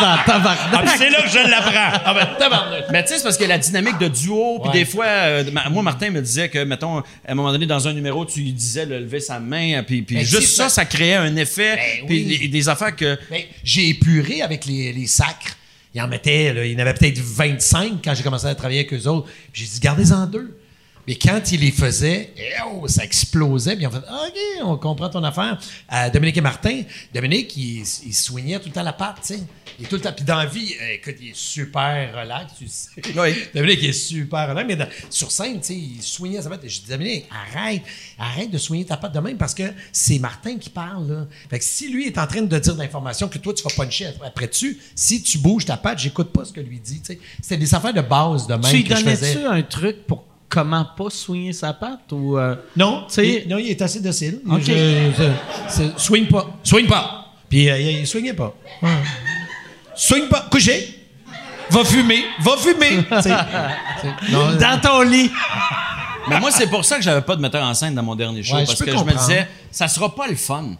dans 0.00 0.18
ta 0.26 0.38
barbe. 0.40 0.88
c'est 0.98 1.10
là 1.10 1.22
que 1.22 1.28
je 1.28 1.48
l'apprends. 1.48 2.00
Ah 2.04 2.12
ben, 2.14 2.26
tabarnak. 2.38 2.84
Mais 2.90 3.02
tu 3.04 3.10
sais, 3.10 3.18
c'est 3.18 3.22
parce 3.24 3.36
qu'il 3.36 3.46
y 3.46 3.50
a 3.52 3.54
la 3.54 3.58
dynamique 3.58 3.98
de 3.98 4.08
duo. 4.08 4.58
Puis 4.60 4.68
Ouais. 4.70 4.78
des 4.80 4.84
fois, 4.84 5.04
euh, 5.06 5.44
moi, 5.70 5.82
Martin 5.84 6.10
me 6.10 6.20
disait 6.20 6.48
que, 6.48 6.64
mettons, 6.64 6.98
à 6.98 7.02
un 7.28 7.34
moment 7.34 7.52
donné, 7.52 7.66
dans 7.66 7.86
un 7.86 7.92
numéro, 7.92 8.24
tu 8.24 8.40
lui 8.40 8.52
disais 8.52 8.86
de 8.86 8.96
lever 8.96 9.20
sa 9.20 9.38
main. 9.38 9.82
Puis, 9.86 10.02
puis 10.02 10.16
Ben, 10.16 10.24
juste 10.24 10.56
ça, 10.56 10.68
ça 10.68 10.84
créait 10.84 11.14
un 11.14 11.36
effet. 11.36 11.76
Ben 11.76 12.06
puis 12.06 12.24
oui. 12.26 12.38
des, 12.40 12.48
des 12.48 12.68
affaires 12.68 12.96
que. 12.96 13.16
Ben, 13.30 13.42
j'ai 13.62 13.90
épuré 13.90 14.42
avec 14.42 14.66
les, 14.66 14.92
les 14.92 15.06
sacres. 15.06 15.56
Il 15.94 16.02
en 16.02 16.08
mettait, 16.08 16.52
là, 16.52 16.64
il 16.64 16.72
y 16.72 16.76
en 16.76 16.80
avait 16.80 16.94
peut-être 16.94 17.20
25 17.20 17.92
quand 18.04 18.12
j'ai 18.16 18.24
commencé 18.24 18.46
à 18.46 18.54
travailler 18.56 18.80
avec 18.80 18.92
eux 18.92 19.06
autres. 19.08 19.28
Puis 19.52 19.62
J'ai 19.62 19.68
dit, 19.74 19.80
gardez-en 19.80 20.26
deux. 20.26 20.58
Mais 21.06 21.16
quand 21.16 21.52
il 21.52 21.60
les 21.60 21.70
faisait, 21.70 22.32
eh 22.36 22.42
oh, 22.66 22.88
ça 22.88 23.04
explosait. 23.04 23.76
Puis 23.76 23.86
on 23.86 23.90
fait 23.90 23.98
OK, 23.98 24.38
on 24.64 24.76
comprend 24.78 25.10
ton 25.10 25.22
affaire. 25.22 25.58
Euh, 25.92 26.08
Dominique 26.10 26.36
et 26.38 26.40
Martin, 26.40 26.82
Dominique, 27.14 27.54
il, 27.56 27.80
il 28.06 28.14
soignait 28.14 28.58
tout 28.58 28.68
le 28.68 28.72
temps 28.72 28.82
la 28.82 28.92
patte, 28.94 29.16
tu 29.26 29.34
sais. 29.34 29.40
Il 29.78 29.84
est 29.84 29.88
tout 29.88 29.96
le 29.96 30.00
temps. 30.02 30.12
Puis 30.14 30.24
dans 30.24 30.36
la 30.36 30.46
vie, 30.46 30.72
euh, 30.80 30.94
écoute, 30.94 31.16
il 31.20 31.30
est 31.30 31.36
super 31.36 32.10
relax, 32.18 32.52
tu 32.58 32.68
sais. 32.68 32.88
Oui. 33.16 33.34
Dominique 33.54 33.80
il 33.82 33.88
est 33.90 33.92
super 33.92 34.48
relax. 34.48 34.66
Mais 34.66 34.76
dans- 34.76 34.88
sur 35.10 35.30
scène, 35.30 35.60
tu 35.60 35.66
sais, 35.66 35.74
il 35.74 36.02
soignait 36.02 36.40
sa 36.40 36.48
patte. 36.48 36.62
Je 36.66 36.80
dis, 36.80 36.88
Dominique, 36.88 37.26
arrête, 37.30 37.82
arrête 38.18 38.50
de 38.50 38.58
soigner 38.58 38.84
ta 38.86 38.96
patte 38.96 39.12
de 39.12 39.20
même 39.20 39.36
parce 39.36 39.54
que 39.54 39.64
c'est 39.92 40.18
Martin 40.18 40.56
qui 40.58 40.70
parle, 40.70 41.08
là. 41.08 41.26
Fait 41.50 41.58
que 41.58 41.64
si 41.64 41.88
lui 41.90 42.06
est 42.06 42.16
en 42.18 42.26
train 42.26 42.42
de 42.42 42.58
dire 42.58 42.74
de 42.74 42.78
l'information 42.80 43.28
que 43.28 43.38
toi, 43.38 43.52
tu 43.52 43.62
vas 43.62 43.70
puncher 43.76 44.08
après 44.24 44.46
dessus, 44.46 44.78
si 44.94 45.22
tu 45.22 45.38
bouges 45.38 45.66
ta 45.66 45.76
patte, 45.76 45.98
j'écoute 45.98 46.32
pas 46.32 46.44
ce 46.44 46.52
que 46.52 46.60
lui 46.60 46.80
dit, 46.80 47.00
tu 47.00 47.12
sais. 47.14 47.20
C'était 47.42 47.58
des 47.58 47.74
affaires 47.74 47.92
de 47.94 48.00
base 48.00 48.46
de 48.46 48.54
même 48.54 48.62
Tu 48.72 48.84
que 48.84 48.94
je 48.96 49.02
faisais. 49.04 49.34
donnais-tu 49.34 49.46
un 49.58 49.62
truc 49.62 50.06
pour 50.06 50.24
comment 50.48 50.86
pas 50.96 51.10
soigner 51.10 51.52
sa 51.52 51.72
patte 51.72 52.12
ou. 52.12 52.38
euh, 52.38 52.54
Non, 52.76 53.04
Tu 53.08 53.14
sais- 53.14 53.42
il, 53.44 53.48
non, 53.48 53.58
il 53.58 53.70
est 53.70 53.82
assez 53.82 54.00
docile. 54.00 54.40
Ok. 54.50 54.62
Je- 54.66 55.10
je- 55.18 55.82
je- 55.82 55.98
soigne 55.98 56.26
pas. 56.26 56.46
Soigne 56.62 56.86
pas. 56.86 57.26
Puis 57.48 57.68
euh, 57.70 57.78
il, 57.78 58.00
il 58.00 58.06
soignait 58.06 58.34
pas. 58.34 58.54
Ouais. 58.82 58.88
Soigne 59.94 60.28
pas. 60.28 60.46
Couché. 60.50 61.00
Va 61.70 61.84
fumer. 61.84 62.24
Va 62.40 62.56
fumer. 62.56 63.04
Non, 64.30 64.48
euh, 64.50 64.56
Dans 64.58 64.78
ton 64.80 65.00
lit! 65.02 65.30
Mais 66.28 66.38
moi, 66.40 66.50
c'est 66.50 66.66
pour 66.68 66.84
ça 66.84 66.96
que 66.96 67.02
j'avais 67.02 67.22
pas 67.22 67.36
de 67.36 67.40
metteur 67.40 67.62
en 67.64 67.72
scène 67.74 67.94
dans 67.94 68.02
mon 68.02 68.14
dernier 68.14 68.42
show. 68.42 68.54
Ouais, 68.56 68.64
parce 68.66 68.82
que 68.82 68.90
je 68.90 69.04
me 69.04 69.12
disais, 69.12 69.46
ça 69.70 69.88
sera 69.88 70.14
pas 70.14 70.26
le 70.28 70.36
fun. 70.36 70.72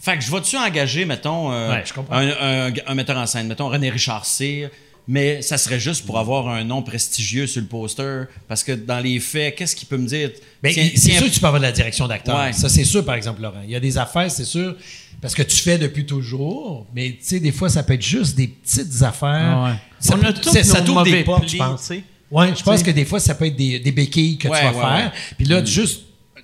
Fait 0.00 0.16
que 0.18 0.22
je 0.24 0.30
vais-tu 0.30 0.56
engager, 0.56 1.04
mettons, 1.04 1.52
euh, 1.52 1.70
Ouais, 1.70 1.84
un, 2.10 2.28
un- 2.68 2.72
un 2.86 2.94
metteur 2.94 3.16
en 3.16 3.26
scène, 3.26 3.46
mettons 3.48 3.68
René 3.68 3.90
Richard 3.90 4.24
Cyr, 4.26 4.68
mais 5.08 5.40
ça 5.42 5.56
serait 5.58 5.78
juste 5.80 6.04
pour 6.06 6.18
avoir 6.18 6.48
un 6.48 6.64
nom 6.64 6.82
prestigieux 6.82 7.46
sur 7.46 7.60
le 7.60 7.66
poster. 7.68 8.24
Parce 8.48 8.64
que 8.64 8.72
dans 8.72 8.98
les 9.00 9.20
faits, 9.20 9.54
qu'est-ce 9.56 9.76
qu'il 9.76 9.88
peut 9.88 9.96
me 9.98 10.06
dire? 10.06 10.30
Ben, 10.62 10.72
c'est 10.72 10.96
sûr 11.12 11.26
que 11.26 11.30
tu 11.30 11.40
peux 11.40 11.46
avoir 11.46 11.60
de 11.60 11.66
la 11.66 11.72
direction 11.72 12.08
d'acteur. 12.08 12.38
Ouais. 12.38 12.52
Ça, 12.52 12.68
c'est 12.68 12.84
sûr, 12.84 13.04
par 13.04 13.14
exemple, 13.14 13.42
Laurent. 13.42 13.62
Il 13.64 13.70
y 13.70 13.76
a 13.76 13.80
des 13.80 13.96
affaires, 13.98 14.30
c'est 14.30 14.44
sûr, 14.44 14.74
parce 15.20 15.34
que 15.34 15.42
tu 15.42 15.56
fais 15.56 15.78
depuis 15.78 16.04
toujours, 16.06 16.86
mais 16.94 17.10
tu 17.10 17.16
sais, 17.20 17.40
des 17.40 17.52
fois, 17.52 17.68
ça 17.68 17.82
peut 17.82 17.94
être 17.94 18.02
juste 18.04 18.36
des 18.36 18.48
petites 18.48 19.02
affaires. 19.02 19.62
Ouais. 19.64 19.74
Ça, 20.00 20.14
On 20.14 20.18
peut- 20.18 20.26
a 20.26 20.32
tous 20.32 20.50
ça- 20.62 20.80
t'ouvre 20.82 21.04
des 21.04 21.22
portes, 21.24 21.48
je 21.48 21.56
pense. 21.56 21.92
Oui, 22.30 22.46
je 22.58 22.62
pense 22.64 22.82
que 22.82 22.90
des 22.90 23.04
fois, 23.04 23.20
ça 23.20 23.34
peut 23.36 23.46
être 23.46 23.54
des, 23.56 23.78
des 23.78 23.92
béquilles 23.92 24.36
que 24.36 24.48
Ouais, 24.48 24.58
tu 24.58 24.64
vas 24.64 24.72
ouais, 24.96 25.00
faire. 25.02 25.12
Puis 25.36 25.46
là, 25.46 25.64
juste 25.64 26.02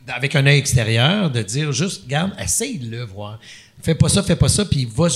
avec 0.09 0.35
un 0.37 0.47
œil 0.47 0.59
extérieur, 0.59 1.31
de 1.31 1.43
dire 1.43 1.73
juste, 1.73 2.03
regarde, 2.05 2.33
essaye 2.41 2.79
de 2.79 2.89
le 2.91 3.05
voir. 3.05 3.39
Fais 3.83 3.97
pas 3.97 4.09
ça, 4.09 4.23
fais 4.23 4.37
pas 4.37 4.49
ça, 4.49 4.65
puis 4.65 4.89
va, 4.95 5.09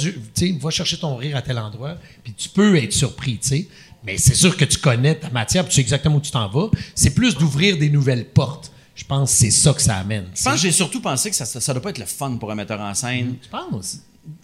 chercher 0.70 0.98
ton 0.98 1.16
rire 1.16 1.36
à 1.36 1.42
tel 1.42 1.58
endroit, 1.58 1.96
puis 2.24 2.34
tu 2.34 2.48
peux 2.48 2.76
être 2.76 2.92
surpris, 2.92 3.38
tu 3.38 3.48
sais. 3.48 3.68
Mais 4.04 4.18
c'est 4.18 4.34
sûr 4.34 4.56
que 4.56 4.64
tu 4.64 4.78
connais 4.78 5.14
ta 5.14 5.30
matière, 5.30 5.64
puis 5.64 5.70
tu 5.70 5.76
sais 5.76 5.80
exactement 5.82 6.16
où 6.16 6.20
tu 6.20 6.30
t'en 6.30 6.48
vas. 6.48 6.68
C'est 6.94 7.14
plus 7.14 7.36
d'ouvrir 7.36 7.78
des 7.78 7.88
nouvelles 7.88 8.24
portes. 8.24 8.72
Je 8.94 9.04
pense 9.04 9.30
que 9.30 9.38
c'est 9.38 9.50
ça 9.50 9.72
que 9.72 9.82
ça 9.82 9.96
amène. 9.96 10.26
Je 10.34 10.42
pense 10.42 10.54
que 10.54 10.60
j'ai 10.60 10.72
surtout 10.72 11.00
pensé 11.00 11.30
que 11.30 11.36
ça, 11.36 11.44
ça 11.44 11.72
doit 11.72 11.82
pas 11.82 11.90
être 11.90 11.98
le 11.98 12.06
fun 12.06 12.36
pour 12.36 12.50
un 12.50 12.54
metteur 12.54 12.80
en 12.80 12.94
scène. 12.94 13.36
Je 13.42 13.48
pense. 13.48 13.98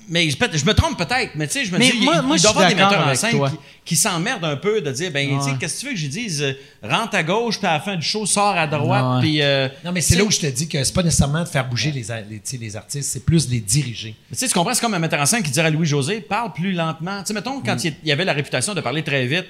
Mais 0.09 0.29
je, 0.29 0.37
me 0.67 0.73
trompe 0.75 0.99
peut-être, 0.99 1.31
mais 1.37 1.47
tu 1.47 1.55
sais, 1.55 1.65
je 1.65 1.73
me 1.73 1.79
Mais 1.79 1.87
dis, 1.91 1.97
il- 1.97 2.05
moi- 2.05 2.17
il, 2.17 2.23
moi, 2.27 2.37
je 2.37 2.43
doit 2.43 2.51
y 2.51 2.55
avoir 2.55 2.69
des 2.69 2.75
metteurs 2.75 3.07
en 3.09 3.15
scène 3.15 3.31
toi. 3.37 3.49
qui, 3.51 3.57
qui 3.85 3.97
s'emmerdent 3.97 4.45
un 4.45 4.57
peu 4.57 4.81
de 4.81 4.91
dire, 4.91 5.11
ben, 5.11 5.39
tu 5.39 5.45
sais, 5.45 5.51
qu'est-ce 5.59 5.77
que 5.77 5.81
tu 5.81 5.87
veux 5.87 5.93
que 5.93 5.99
je 5.99 6.07
dise? 6.09 6.43
Euh, 6.43 6.53
Rentre 6.83 7.15
à 7.17 7.23
gauche, 7.23 7.59
puis 7.59 7.67
à 7.69 7.75
la 7.75 7.81
fin 7.81 7.97
du 7.97 8.03
show, 8.03 8.27
sors 8.27 8.57
à 8.57 8.67
droite, 8.67 9.05
Ouais. 9.17 9.21
puis... 9.21 9.41
euh, 9.43 9.69
Non, 9.85 9.93
mais 9.93 10.01
c'est 10.01 10.17
là 10.17 10.25
où 10.25 10.31
je 10.31 10.41
te 10.41 10.47
dis 10.47 10.69
que 10.69 10.83
c'est 10.85 10.93
pas 10.93 11.03
nécessairement 11.05 11.41
de 11.45 11.49
faire 11.49 11.67
bouger 11.69 11.93
les, 11.93 12.11
a- 12.11 12.21
les, 12.21 12.37
tu 12.37 12.41
sais, 12.45 12.57
les 12.59 12.77
artistes, 12.77 13.11
c'est 13.11 13.25
plus 13.25 13.47
de 13.47 13.53
les 13.53 13.61
diriger. 13.61 14.15
Tu 14.31 14.37
sais, 14.37 14.49
tu 14.49 14.53
comprends, 14.55 14.75
c'est 14.75 14.81
comme 14.81 14.95
un 14.95 14.99
metteur 14.99 15.21
en 15.21 15.27
scène 15.27 15.43
qui 15.43 15.51
dirait 15.53 15.69
à 15.69 15.71
Louis-José, 15.71 16.21
parle 16.21 16.53
plus 16.53 16.73
lentement. 16.73 17.21
Tu 17.21 17.29
sais, 17.29 17.35
mettons, 17.35 17.61
quand 17.61 17.77
Mm. 17.77 17.93
il 18.03 18.09
y 18.09 18.13
avait 18.13 18.25
la 18.25 18.33
réputation 18.35 18.75
de 18.75 18.81
parler 18.81 19.03
très 19.05 19.25
vite, 19.27 19.47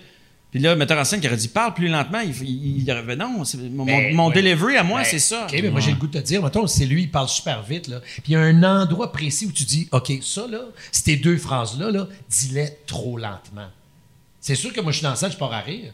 puis 0.53 0.61
là, 0.61 0.73
le 0.75 0.79
metteur 0.79 0.99
en 0.99 1.05
scène 1.05 1.21
qui 1.21 1.27
aurait 1.27 1.37
dit, 1.37 1.49
parle 1.49 1.75
plus 1.75 1.89
lentement, 1.89 2.21
il, 2.21 2.31
il, 2.49 2.83
il 2.83 2.91
aurait 2.93 3.03
fait, 3.05 3.17
non, 3.17 3.43
c'est- 3.45 3.57
mon, 3.57 3.85
Ben, 3.85 4.15
mon 4.15 4.29
ouais. 4.29 4.35
delivery 4.35 4.77
à 4.77 4.85
moi, 4.85 5.01
Ben, 5.01 5.09
c'est 5.11 5.19
ça. 5.19 5.47
OK, 5.47 5.53
mais 5.61 5.71
moi, 5.71 5.81
j'ai 5.81 5.91
le 5.91 5.97
goût 5.97 6.07
de 6.07 6.19
te 6.21 6.25
dire, 6.25 6.43
mettons, 6.43 6.67
c'est 6.69 6.87
lui, 6.87 7.03
il 7.03 7.11
parle 7.11 7.29
super 7.29 7.63
vite, 7.63 7.89
là. 7.89 8.01
Puis 8.01 8.23
il 8.29 8.33
y 8.33 8.37
a 8.37 8.41
un 8.41 8.63
endroit 8.63 9.11
précis 9.11 9.47
où 9.47 9.53
tu 9.53 9.65
dis, 9.65 9.89
OK, 9.91 10.13
ça, 10.23 10.47
là, 10.47 10.61
ces 10.93 11.17
deux 11.17 11.39
phrases-là, 11.39 11.91
là, 11.91 12.07
dis-les 12.31 12.69
trop 12.87 13.17
lentement. 13.19 13.69
C'est 14.41 14.55
sûr 14.55 14.73
que 14.73 14.81
moi, 14.81 14.93
je 14.93 14.99
suis 14.99 15.05
dans 15.05 15.11
la 15.11 15.17
salle, 15.17 15.33
je 15.33 15.37
pars 15.39 15.53
à 15.53 15.61
rire. 15.61 15.93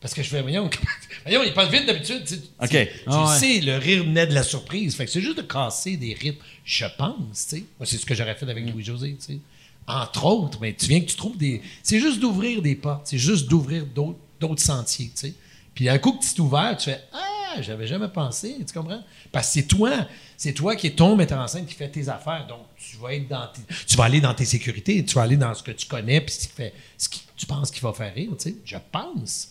Parce 0.00 0.14
que 0.14 0.22
je 0.24 0.28
fais, 0.30 0.42
voyons, 0.42 0.68
voyons 1.24 1.44
il 1.44 1.52
parle 1.54 1.70
vite 1.70 1.86
d'habitude. 1.86 2.24
Tu, 2.26 2.34
OK. 2.60 2.70
tu 2.70 2.88
Ah 3.06 3.30
ouais. 3.34 3.38
sais, 3.38 3.60
le 3.60 3.76
rire 3.76 4.04
naît 4.04 4.26
de 4.26 4.34
la 4.34 4.42
surprise. 4.42 4.96
Fait 4.96 5.04
que 5.04 5.10
c'est 5.12 5.20
juste 5.20 5.36
de 5.36 5.42
casser 5.42 5.96
des 5.96 6.12
rythmes, 6.20 6.42
je 6.64 6.86
pense, 6.98 7.46
tu 7.48 7.56
sais. 7.58 7.64
Moi, 7.78 7.86
c'est 7.86 7.98
ce 7.98 8.04
que 8.04 8.12
j'aurais 8.16 8.34
fait 8.34 8.50
avec 8.50 8.68
Louis-José, 8.72 9.16
tu 9.20 9.34
sais. 9.34 9.38
Entre 9.86 10.24
autres, 10.24 10.58
mais 10.60 10.74
tu 10.74 10.86
viens 10.86 11.00
que 11.00 11.06
tu 11.06 11.16
trouves 11.16 11.36
des. 11.36 11.60
C'est 11.82 11.98
juste 11.98 12.20
d'ouvrir 12.20 12.62
des 12.62 12.74
portes, 12.76 13.06
c'est 13.06 13.18
juste 13.18 13.48
d'ouvrir 13.48 13.84
d'autres 13.86 14.62
sentiers, 14.62 15.06
tu 15.14 15.28
sais. 15.28 15.34
Puis 15.74 15.88
un 15.88 15.98
coup 15.98 16.12
que 16.12 16.22
tu 16.24 16.34
t'ouvres, 16.34 16.76
tu 16.78 16.84
fais 16.90 17.00
Ah, 17.12 17.60
j'avais 17.60 17.86
jamais 17.86 18.08
pensé, 18.08 18.56
tu 18.66 18.72
comprends? 18.78 19.02
Parce 19.30 19.48
que 19.48 19.52
c'est 19.54 19.66
toi, 19.66 19.90
c'est 20.36 20.52
toi 20.52 20.76
qui 20.76 20.86
es 20.86 20.90
ton 20.90 21.16
metteur 21.16 21.38
en 21.40 21.46
scène 21.48 21.66
qui 21.66 21.74
fait 21.74 21.88
tes 21.88 22.08
affaires. 22.08 22.46
Donc, 22.48 22.60
tu 22.76 22.96
vas 22.96 23.12
être 23.14 23.28
dans 23.28 23.46
tes- 23.48 23.74
tu 23.86 23.96
vas 23.96 24.04
aller 24.04 24.20
dans 24.20 24.34
tes 24.34 24.44
sécurités, 24.44 25.04
tu 25.04 25.14
vas 25.14 25.22
aller 25.22 25.36
dans 25.36 25.52
ce 25.54 25.62
que 25.62 25.72
tu 25.72 25.86
connais, 25.86 26.20
puis 26.20 26.34
ce, 26.34 26.40
qui 26.46 26.54
fait, 26.54 26.72
ce 26.96 27.08
que 27.08 27.16
tu 27.36 27.46
penses 27.46 27.70
qui 27.70 27.80
va 27.80 27.92
faire 27.92 28.14
rire, 28.14 28.30
tu 28.38 28.50
sais. 28.50 28.56
Je 28.64 28.76
pense. 28.90 29.48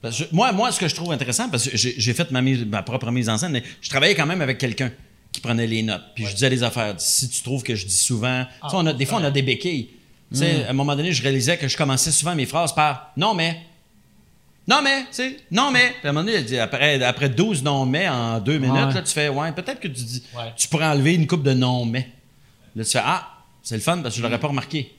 Parce 0.00 0.18
que 0.24 0.24
moi, 0.34 0.52
moi, 0.52 0.70
ce 0.72 0.78
que 0.80 0.88
je 0.88 0.94
trouve 0.94 1.12
intéressant, 1.12 1.48
parce 1.48 1.68
que 1.68 1.76
j'ai 1.76 2.14
fait 2.14 2.30
ma, 2.30 2.40
ma 2.42 2.82
propre 2.82 3.10
mise 3.10 3.28
en 3.28 3.38
scène, 3.38 3.52
mais 3.52 3.62
je 3.80 3.88
travaillais 3.88 4.14
quand 4.14 4.26
même 4.26 4.40
avec 4.42 4.58
quelqu'un 4.58 4.90
qui 5.36 5.40
prenait 5.40 5.66
les 5.66 5.82
notes. 5.82 6.02
Puis 6.14 6.26
je 6.26 6.32
disais 6.34 6.50
des 6.50 6.62
affaires. 6.62 6.94
Si 6.98 7.28
tu 7.28 7.42
trouves 7.42 7.62
que 7.62 7.74
je 7.74 7.86
dis 7.86 7.94
souvent. 7.96 8.44
tu 8.64 8.70
sais, 8.70 8.76
on 8.76 8.86
a, 8.86 8.92
des 8.92 9.06
fois, 9.06 9.18
on 9.20 9.24
a 9.24 9.30
des 9.30 9.42
béquilles. 9.42 9.90
Sais, 10.32 10.64
À 10.64 10.70
un 10.70 10.72
moment 10.72 10.96
donné, 10.96 11.12
je 11.12 11.22
réalisais 11.22 11.56
que 11.56 11.68
je 11.68 11.76
commençais 11.76 12.10
souvent 12.10 12.34
mes 12.34 12.46
phrases 12.46 12.74
par 12.74 13.12
non, 13.16 13.32
mais. 13.34 13.60
Non, 14.68 14.80
mais, 14.82 15.02
tu 15.02 15.06
sais, 15.12 15.36
non, 15.52 15.70
mais. 15.70 15.90
Puis 16.00 16.06
à 16.06 16.10
un 16.10 16.12
moment 16.12 16.24
donné, 16.24 16.38
elle 16.38 16.44
dit, 16.44 16.58
après, 16.58 17.00
après 17.04 17.28
12 17.28 17.62
non, 17.62 17.86
mais 17.86 18.08
en 18.08 18.40
deux 18.40 18.58
minutes, 18.58 18.74
Ouais. 18.88 18.94
là, 18.94 19.02
tu 19.02 19.12
fais, 19.12 19.28
ouais, 19.28 19.52
peut-être 19.52 19.78
que 19.78 19.86
tu 19.86 20.02
dis, 20.02 20.22
Ouais. 20.36 20.52
tu 20.56 20.66
pourrais 20.66 20.86
enlever 20.86 21.14
une 21.14 21.28
coupe 21.28 21.44
de 21.44 21.52
non, 21.52 21.84
mais. 21.84 22.08
Là, 22.74 22.84
tu 22.84 22.90
fais, 22.90 23.00
ah, 23.02 23.28
c'est 23.62 23.76
le 23.76 23.80
fun 23.80 23.98
parce 23.98 24.14
que 24.14 24.18
je 24.18 24.22
l'aurais 24.26 24.40
pas 24.40 24.48
remarqué 24.48 24.92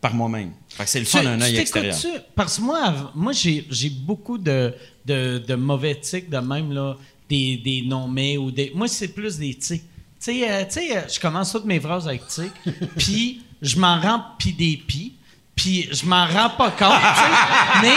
par 0.00 0.14
moi-même. 0.14 0.52
C'est 0.86 1.00
le 1.00 1.04
fun 1.04 1.22
d'un 1.24 1.40
œil 1.40 1.56
extérieur. 1.56 1.96
Parce 2.36 2.56
que 2.58 2.62
moi, 2.62 3.12
moi 3.14 3.32
j'ai, 3.32 3.66
j'ai 3.70 3.90
beaucoup 3.90 4.38
de, 4.38 4.72
de, 5.04 5.38
de 5.46 5.54
mauvais 5.56 5.96
tics 5.96 6.30
de 6.30 6.38
même, 6.38 6.72
là, 6.72 6.96
des, 7.30 7.56
des 7.56 7.82
non-mais 7.86 8.36
ou 8.36 8.50
des. 8.50 8.72
Moi, 8.74 8.88
c'est 8.88 9.08
plus 9.08 9.38
des 9.38 9.54
tics. 9.54 9.82
Tu 9.82 9.88
sais, 10.18 10.50
euh, 10.50 10.64
tu 10.64 10.72
sais, 10.72 10.96
euh, 10.96 11.00
je 11.08 11.18
commence 11.18 11.52
toutes 11.52 11.64
mes 11.64 11.80
phrases 11.80 12.06
avec 12.06 12.26
tics, 12.26 12.52
puis 12.98 13.42
je 13.62 13.78
m'en 13.78 13.98
rends 14.00 14.22
pis 14.38 14.52
des 14.52 14.76
pis, 14.76 15.14
puis 15.54 15.88
je 15.92 16.04
m'en 16.04 16.26
rends 16.26 16.50
pas 16.50 16.70
compte. 16.72 17.82
Mais 17.82 17.94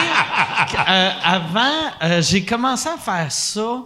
euh, 0.87 1.09
avant, 1.23 2.21
j'ai 2.21 2.45
commencé 2.45 2.87
à 2.87 2.97
faire 2.97 3.31
ça 3.31 3.83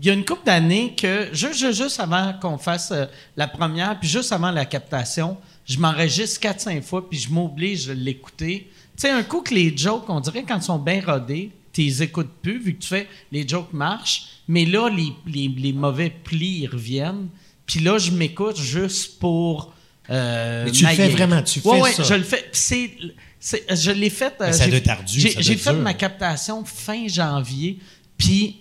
il 0.00 0.08
y 0.08 0.10
a 0.10 0.12
une 0.12 0.24
couple 0.26 0.44
d'années 0.44 0.94
que, 0.94 1.30
juste, 1.32 1.72
juste, 1.72 1.98
avant 1.98 2.34
qu'on 2.34 2.58
fasse 2.58 2.92
la 3.38 3.48
première, 3.48 3.98
puis 3.98 4.06
juste 4.06 4.32
avant 4.32 4.50
la 4.50 4.66
captation, 4.66 5.38
je 5.64 5.78
m'enregistre 5.78 6.46
4-5 6.46 6.82
fois, 6.82 7.08
puis 7.08 7.18
je 7.18 7.30
m'oblige 7.30 7.86
de 7.86 7.94
l'écouter. 7.94 8.70
Tu 8.70 9.00
sais, 9.00 9.10
un 9.10 9.22
coup 9.22 9.40
que 9.40 9.54
les 9.54 9.74
jokes, 9.74 10.04
on 10.08 10.20
dirait 10.20 10.44
quand 10.46 10.56
ils 10.56 10.62
sont 10.62 10.78
bien 10.78 11.00
rodés, 11.00 11.52
les 11.82 12.02
écoutes 12.02 12.30
plus, 12.42 12.58
vu 12.62 12.74
que 12.74 12.82
tu 12.82 12.88
fais 12.88 13.08
les 13.32 13.46
jokes 13.46 13.72
marchent, 13.72 14.26
mais 14.48 14.64
là, 14.64 14.88
les, 14.88 15.12
les- 15.26 15.48
les 15.48 15.72
mauvais 15.72 16.10
plis, 16.10 16.60
ils 16.62 16.66
reviennent. 16.68 17.28
Puis 17.66 17.80
là, 17.80 17.98
je 17.98 18.10
m'écoute 18.10 18.58
juste 18.60 19.18
pour. 19.18 19.72
euh, 20.10 20.64
Mais 20.66 20.70
tu 20.70 20.84
le 20.84 20.90
fais 20.90 21.08
vraiment, 21.08 21.42
tu 21.42 21.60
Ouais, 21.60 21.76
fais 21.76 21.82
ouais, 21.82 21.92
ça. 21.92 22.02
je 22.02 22.14
le 22.14 22.22
fais. 22.22 22.48
C'est, 22.52 22.90
c'est- 23.40 23.64
je 23.74 23.90
l'ai 23.90 24.10
fait. 24.10 24.34
euh, 24.40 24.52
ça 24.52 24.64
j'ai- 24.64 24.70
doit 24.70 24.78
être 24.78 24.88
ardu, 24.90 25.18
J'ai, 25.20 25.30
ça 25.30 25.40
j'ai 25.40 25.56
fait 25.56 25.72
dur. 25.72 25.80
ma 25.80 25.94
captation 25.94 26.64
fin 26.64 27.08
janvier, 27.08 27.78
puis 28.18 28.60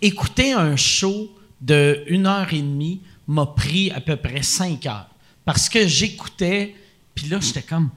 écouter 0.00 0.52
un 0.52 0.76
show 0.76 1.30
de 1.60 2.04
une 2.06 2.26
heure 2.26 2.52
et 2.54 2.62
demie 2.62 3.00
m'a 3.26 3.46
pris 3.46 3.90
à 3.90 4.00
peu 4.00 4.16
près 4.16 4.42
cinq 4.42 4.86
heures. 4.86 5.08
Parce 5.44 5.68
que 5.68 5.86
j'écoutais, 5.86 6.74
puis 7.14 7.28
là, 7.28 7.38
j'étais 7.40 7.62
comme, 7.62 7.90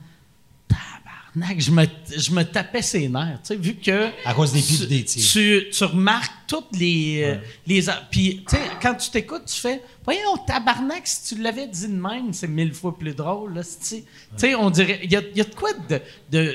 tabarnak, 1.35 1.59
je 1.59 1.71
me, 1.71 1.85
je 2.15 2.31
me 2.31 2.43
tapais 2.43 2.81
ses 2.81 3.07
nerfs, 3.09 3.39
tu 3.41 3.47
sais, 3.47 3.55
vu 3.55 3.75
que... 3.75 4.09
À 4.23 4.33
cause 4.33 4.53
des 4.53 4.61
des 4.87 5.03
tirs. 5.03 5.29
Tu, 5.31 5.69
tu 5.71 5.83
remarques 5.83 6.31
toutes 6.47 6.77
les... 6.77 7.21
euh, 7.23 7.35
les 7.65 7.89
puis, 8.11 8.43
tu 8.47 8.55
sais, 8.55 8.61
quand 8.81 8.93
tu 8.95 9.09
t'écoutes, 9.09 9.45
tu 9.45 9.59
fais, 9.59 9.81
voyons, 10.03 10.37
tabarnak, 10.45 11.07
si 11.07 11.35
tu 11.35 11.41
l'avais 11.41 11.67
dit 11.67 11.87
de 11.87 11.93
même, 11.93 12.33
c'est 12.33 12.47
mille 12.47 12.73
fois 12.73 12.97
plus 12.97 13.15
drôle, 13.15 13.55
là, 13.55 13.63
tu 13.63 13.69
sais. 13.79 14.03
Tu 14.03 14.07
sais, 14.37 14.55
on 14.55 14.69
dirait, 14.69 14.99
il 15.03 15.11
y 15.11 15.15
a, 15.15 15.21
y 15.35 15.41
a 15.41 15.45
de 15.45 15.55
quoi 15.55 15.71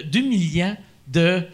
d'humiliant 0.04 0.76
de... 1.06 1.20
de- 1.20 1.46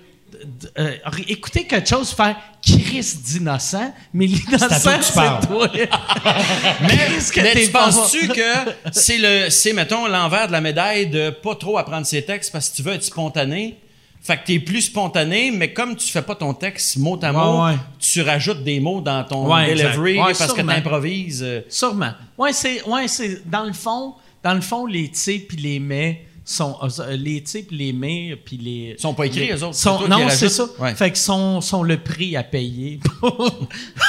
euh, 0.78 0.96
écouter 1.28 1.66
quelque 1.66 1.88
chose 1.88 2.12
faire 2.12 2.36
Chris 2.62 3.14
d'innocent, 3.24 3.92
mais 4.12 4.26
l'innocent, 4.26 4.68
toi 4.82 4.98
que 4.98 5.04
c'est 5.04 5.14
parles. 5.14 5.46
toi. 5.46 5.68
Mais, 6.80 6.96
que 7.32 7.40
mais 7.40 7.64
tu 7.66 7.70
penses-tu 7.70 8.28
que 8.28 8.90
c'est 8.92 9.18
le, 9.18 9.50
c'est 9.50 9.72
mettons 9.72 10.06
l'envers 10.06 10.46
de 10.48 10.52
la 10.52 10.60
médaille 10.60 11.06
de 11.08 11.30
pas 11.30 11.54
trop 11.54 11.78
apprendre 11.78 12.06
ses 12.06 12.22
textes 12.24 12.52
parce 12.52 12.70
que 12.70 12.76
tu 12.76 12.82
veux 12.82 12.92
être 12.94 13.04
spontané? 13.04 13.78
Fait 14.22 14.38
que 14.38 14.46
t'es 14.46 14.58
plus 14.58 14.80
spontané, 14.82 15.50
mais 15.50 15.74
comme 15.74 15.96
tu 15.96 16.08
fais 16.10 16.22
pas 16.22 16.34
ton 16.34 16.54
texte 16.54 16.96
mot 16.96 17.18
à 17.22 17.30
mot, 17.30 17.62
Ouais, 17.66 17.72
ouais. 17.72 17.78
tu 17.98 18.22
rajoutes 18.22 18.64
des 18.64 18.80
mots 18.80 19.02
dans 19.02 19.22
ton 19.24 19.52
Ouais, 19.54 19.74
delivery 19.74 20.18
Ouais, 20.18 20.32
parce 20.32 20.46
que 20.46 20.54
sûrement. 20.54 20.72
t'improvises. 20.72 21.42
euh. 21.42 21.60
Sûrement. 21.68 22.12
Ouais, 22.38 22.54
c'est, 22.54 22.82
ouais, 22.84 23.06
c'est 23.06 23.42
dans 23.48 23.64
le 23.64 23.74
fond, 23.74 24.14
dans 24.42 24.54
le 24.54 24.62
fond, 24.62 24.86
les 24.86 25.10
sais 25.12 25.38
puis 25.46 25.58
les 25.58 25.78
mais, 25.78 26.24
sont, 26.44 26.76
euh, 26.82 27.16
les 27.16 27.42
types, 27.42 27.68
les 27.70 27.92
mais, 27.92 28.36
puis 28.36 28.56
les. 28.58 28.94
Ils 28.96 29.00
sont 29.00 29.14
pas 29.14 29.26
écrits, 29.26 29.46
les- 29.46 29.52
eux 29.54 29.62
autres, 29.64 29.74
sont- 29.74 30.06
non, 30.08 30.28
c'est 30.28 30.48
ça. 30.50 30.66
Ouais. 30.78 30.94
Fait 30.94 31.10
que 31.10 31.18
sont, 31.18 31.60
sont 31.60 31.82
le 31.82 31.96
prix 31.98 32.36
à 32.36 32.42
payer 32.42 33.00
pour, 33.20 33.36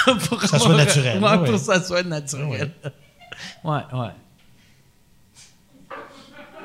pour 0.30 0.42
ça 0.44 0.60
soit 0.60 0.76
naturel, 0.76 1.24
Ouais, 1.24 1.30
ouais. 1.30 1.38
pour 1.38 1.46
que 1.54 1.58
ça 1.58 1.82
soit 1.84 2.04
naturel. 2.04 2.72
Ouais, 3.64 3.80
ouais. 3.94 4.10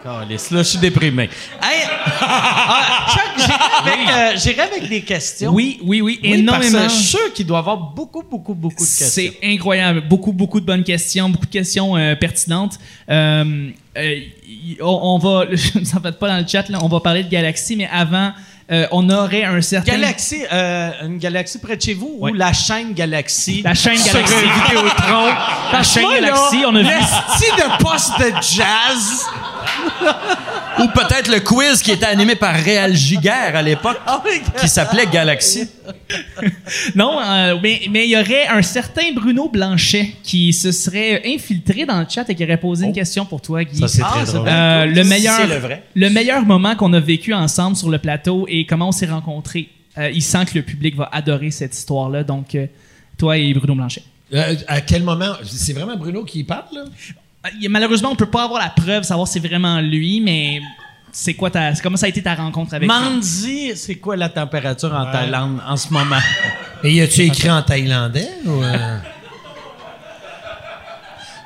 Calisse, 0.02 0.50
là, 0.50 0.62
je 0.62 0.68
suis 0.68 0.78
déprimé. 0.78 1.24
Hey, 1.62 1.82
ah, 2.22 3.06
Chuck, 3.10 3.46
euh, 4.10 4.36
j'irai 4.36 4.62
avec 4.62 4.88
des 4.88 5.02
questions. 5.02 5.50
Oui, 5.52 5.78
oui, 5.82 6.00
oui, 6.00 6.18
Oui, 6.22 6.30
énormément. 6.34 6.78
Parce 6.78 6.86
que 6.86 6.90
je 6.90 6.94
suis 7.02 7.08
sûr 7.16 7.32
qu'il 7.32 7.46
doit 7.46 7.58
y 7.58 7.60
avoir 7.60 7.76
beaucoup, 7.76 8.22
beaucoup, 8.22 8.54
beaucoup 8.54 8.84
de 8.84 8.88
questions. 8.88 9.06
C'est 9.08 9.38
incroyable. 9.42 10.02
Beaucoup, 10.08 10.32
beaucoup 10.32 10.60
de 10.60 10.66
bonnes 10.66 10.84
questions, 10.84 11.28
beaucoup 11.28 11.46
de 11.46 11.50
questions 11.50 11.96
euh, 11.96 12.14
pertinentes. 12.16 12.78
Euh, 13.10 13.70
euh, 13.96 14.20
on, 14.80 15.00
on 15.02 15.18
va, 15.18 15.46
ne 15.50 15.84
s'en 15.84 16.00
faites 16.00 16.18
pas 16.18 16.28
dans 16.28 16.38
le 16.38 16.46
chat, 16.46 16.68
là, 16.68 16.78
on 16.82 16.88
va 16.88 17.00
parler 17.00 17.24
de 17.24 17.28
Galaxy, 17.28 17.76
mais 17.76 17.88
avant, 17.92 18.32
euh, 18.70 18.86
on 18.92 19.10
aurait 19.10 19.42
un 19.42 19.60
certain... 19.62 19.92
Galaxie, 19.92 20.42
euh, 20.52 20.90
une 21.06 21.18
galaxie 21.18 21.58
près 21.58 21.76
de 21.76 21.82
chez 21.82 21.94
vous 21.94 22.16
Ouais. 22.20 22.30
ou 22.30 22.34
la 22.34 22.52
chaîne 22.52 22.92
Galaxie? 22.92 23.62
La 23.62 23.74
chaîne 23.74 23.98
Galaxy. 24.00 24.34
Vidéotron. 24.64 25.26
La 25.72 25.82
chaîne 25.82 26.08
Galaxy, 26.08 26.58
on 26.64 26.74
a 26.76 26.82
vu... 26.82 26.88
de 26.88 27.82
poste 27.82 28.12
de 28.20 28.30
jazz. 28.42 29.26
Ou 30.78 30.86
peut-être 30.88 31.30
le 31.30 31.40
quiz 31.40 31.82
qui 31.82 31.90
était 31.90 32.06
animé 32.06 32.34
par 32.36 32.54
Réal 32.54 32.94
Giguère 32.94 33.54
à 33.54 33.60
l'époque, 33.62 33.98
Oh 34.08 34.18
qui 34.58 34.68
s'appelait 34.68 35.06
Galaxy. 35.06 35.68
Non, 36.94 37.18
euh, 37.20 37.56
mais 37.62 37.82
mais 37.90 38.04
il 38.06 38.10
y 38.10 38.16
aurait 38.16 38.46
un 38.46 38.62
certain 38.62 39.12
Bruno 39.14 39.48
Blanchet 39.48 40.14
qui 40.22 40.52
se 40.52 40.72
serait 40.72 41.22
infiltré 41.26 41.84
dans 41.84 42.00
le 42.00 42.06
chat 42.08 42.28
et 42.30 42.34
qui 42.34 42.44
aurait 42.44 42.56
posé 42.56 42.86
une 42.86 42.92
question 42.94 43.26
pour 43.26 43.42
toi, 43.42 43.62
Guy. 43.64 43.78
Ça, 43.80 43.88
c'est 43.88 44.02
Ah, 44.04 44.12
très 44.22 44.32
drôle. 44.32 44.48
Euh, 44.48 44.86
le 44.86 45.04
meilleur, 45.04 45.36
C'est 45.36 45.46
le 45.48 45.56
vrai. 45.60 45.82
le 45.94 46.08
meilleur 46.10 46.42
moment 46.46 46.74
qu'on 46.76 46.92
a 46.94 47.00
vécu 47.00 47.34
ensemble 47.34 47.76
sur 47.76 47.90
le 47.90 47.98
plateau 47.98 48.46
et 48.48 48.64
comment 48.64 48.88
on 48.88 48.92
s'est 48.92 49.06
rencontrés. 49.06 49.68
Euh, 49.98 50.10
il 50.14 50.22
sent 50.22 50.44
que 50.46 50.54
le 50.58 50.62
public 50.62 50.96
va 50.96 51.08
adorer 51.12 51.50
cette 51.50 51.76
histoire-là. 51.76 52.22
Donc, 52.24 52.54
euh, 52.54 52.66
toi 53.18 53.36
et 53.36 53.52
Bruno 53.52 53.74
Blanchet. 53.74 54.02
Euh, 54.32 54.54
à 54.68 54.80
quel 54.80 55.02
moment? 55.02 55.32
C'est 55.44 55.72
vraiment 55.72 55.96
Bruno 55.96 56.24
qui 56.24 56.44
parle, 56.44 56.66
là? 56.72 56.84
Euh, 57.46 57.48
il 57.56 57.62
y 57.62 57.66
a- 57.66 57.70
malheureusement, 57.70 58.10
on 58.10 58.16
peut 58.16 58.26
pas 58.26 58.44
avoir 58.44 58.60
la 58.62 58.70
preuve, 58.70 59.02
savoir 59.02 59.26
si 59.26 59.34
c'est 59.40 59.46
vraiment 59.48 59.80
lui, 59.80 60.20
mais 60.20 60.60
c'est 61.12 61.34
quoi 61.34 61.50
ta, 61.50 61.72
comment 61.82 61.96
ça 61.96 62.06
a 62.06 62.08
été 62.08 62.22
ta 62.22 62.34
rencontre 62.34 62.74
avec 62.74 62.88
lui? 62.88 62.94
Mandy, 62.96 63.72
c'est 63.76 63.96
quoi 63.96 64.16
la 64.16 64.28
température 64.28 64.92
en 64.94 65.10
Thaïlande 65.10 65.60
en 65.66 65.76
ce 65.76 65.92
moment? 65.92 66.18
Et 66.84 66.92
y 66.92 67.00
a-tu 67.00 67.22
écrit 67.22 67.50
en 67.50 67.62
thaïlandais 67.62 68.28
ou. 68.44 68.62
euh? 68.62 68.98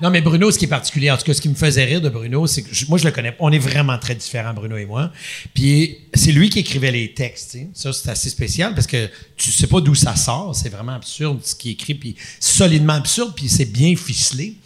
Non, 0.04 0.10
mais 0.10 0.20
Bruno, 0.20 0.50
ce 0.50 0.58
qui 0.58 0.66
est 0.66 0.68
particulier, 0.68 1.10
en 1.10 1.16
tout 1.16 1.24
cas, 1.24 1.32
ce 1.32 1.40
qui 1.40 1.48
me 1.48 1.54
faisait 1.54 1.82
rire 1.86 2.02
de 2.02 2.10
Bruno, 2.10 2.46
c'est 2.46 2.60
que 2.60 2.68
je- 2.74 2.84
moi, 2.90 2.98
je 2.98 3.04
le 3.06 3.10
connais. 3.10 3.34
On 3.38 3.50
est 3.50 3.58
vraiment 3.58 3.96
très 3.96 4.14
différents, 4.14 4.52
Bruno 4.52 4.76
et 4.76 4.84
moi. 4.84 5.10
Puis 5.54 5.96
c'est 6.12 6.30
lui 6.30 6.50
qui 6.50 6.58
écrivait 6.58 6.90
les 6.92 7.14
textes. 7.14 7.56
Ça, 7.72 7.90
c'est 7.94 8.10
assez 8.10 8.28
spécial 8.28 8.74
parce 8.74 8.86
que 8.86 9.08
tu 9.38 9.50
sais 9.50 9.66
pas 9.66 9.80
d'où 9.80 9.94
ça 9.94 10.14
sort. 10.14 10.54
C'est 10.54 10.68
vraiment 10.68 10.92
absurde 10.92 11.40
ce 11.42 11.54
qu'il 11.54 11.70
écrit, 11.70 11.94
puis 11.94 12.16
solidement 12.38 12.92
absurde, 12.92 13.32
puis 13.34 13.48
c'est 13.48 13.64
bien 13.64 13.96
ficelé. 13.96 14.56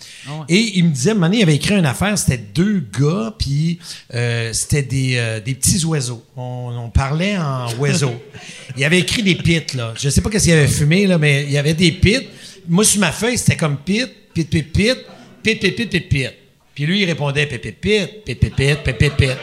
Et 0.48 0.72
il 0.78 0.86
me 0.86 0.90
disait, 0.90 1.10
à 1.10 1.12
un 1.12 1.14
moment 1.14 1.26
donné, 1.28 1.38
il 1.38 1.42
avait 1.44 1.54
écrit 1.54 1.76
une 1.76 1.86
affaire, 1.86 2.18
c'était 2.18 2.42
deux 2.52 2.84
gars, 2.98 3.32
puis 3.38 3.78
euh, 4.14 4.52
c'était 4.52 4.82
des, 4.82 5.14
euh, 5.18 5.38
des 5.38 5.54
petits 5.54 5.84
oiseaux. 5.84 6.24
On, 6.36 6.72
on 6.76 6.90
parlait 6.90 7.38
en 7.38 7.72
oiseaux. 7.78 8.20
il 8.76 8.82
avait 8.84 8.98
écrit 8.98 9.22
des 9.22 9.36
pits, 9.36 9.76
là. 9.76 9.94
Je 9.96 10.08
sais 10.08 10.20
pas 10.20 10.30
qu'est-ce 10.30 10.46
qu'il 10.46 10.52
avait 10.54 10.66
fumé, 10.66 11.06
là, 11.06 11.16
mais 11.16 11.44
il 11.44 11.52
y 11.52 11.58
avait 11.58 11.74
des 11.74 11.92
pits. 11.92 12.26
Moi, 12.68 12.82
sur 12.82 12.98
ma 12.98 13.12
feuille, 13.12 13.38
c'était 13.38 13.56
comme 13.56 13.76
pit, 13.76 14.08
pit, 14.34 14.50
pit, 14.50 14.72
pit, 14.72 14.96
pit, 15.42 15.60
pit, 15.60 15.74
pit, 15.74 15.88
pit, 15.88 16.08
pit. 16.08 16.30
Puis 16.74 16.86
lui, 16.86 17.00
il 17.02 17.06
répondait 17.06 17.46
pit, 17.46 17.58
pit, 17.58 17.80
pit, 17.80 18.24
pit, 18.24 18.38
pit, 18.38 18.54
pit, 18.54 18.78
pit, 18.84 18.96
pit, 18.96 19.12
pit. 19.16 19.36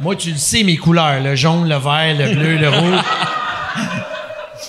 Moi, 0.00 0.16
tu 0.16 0.30
le 0.30 0.36
sais, 0.36 0.62
mes 0.62 0.76
couleurs, 0.76 1.22
le 1.22 1.36
jaune, 1.36 1.68
le 1.68 1.76
vert, 1.76 2.16
le 2.18 2.34
bleu, 2.34 2.56
le 2.56 2.68
rouge. 2.68 3.00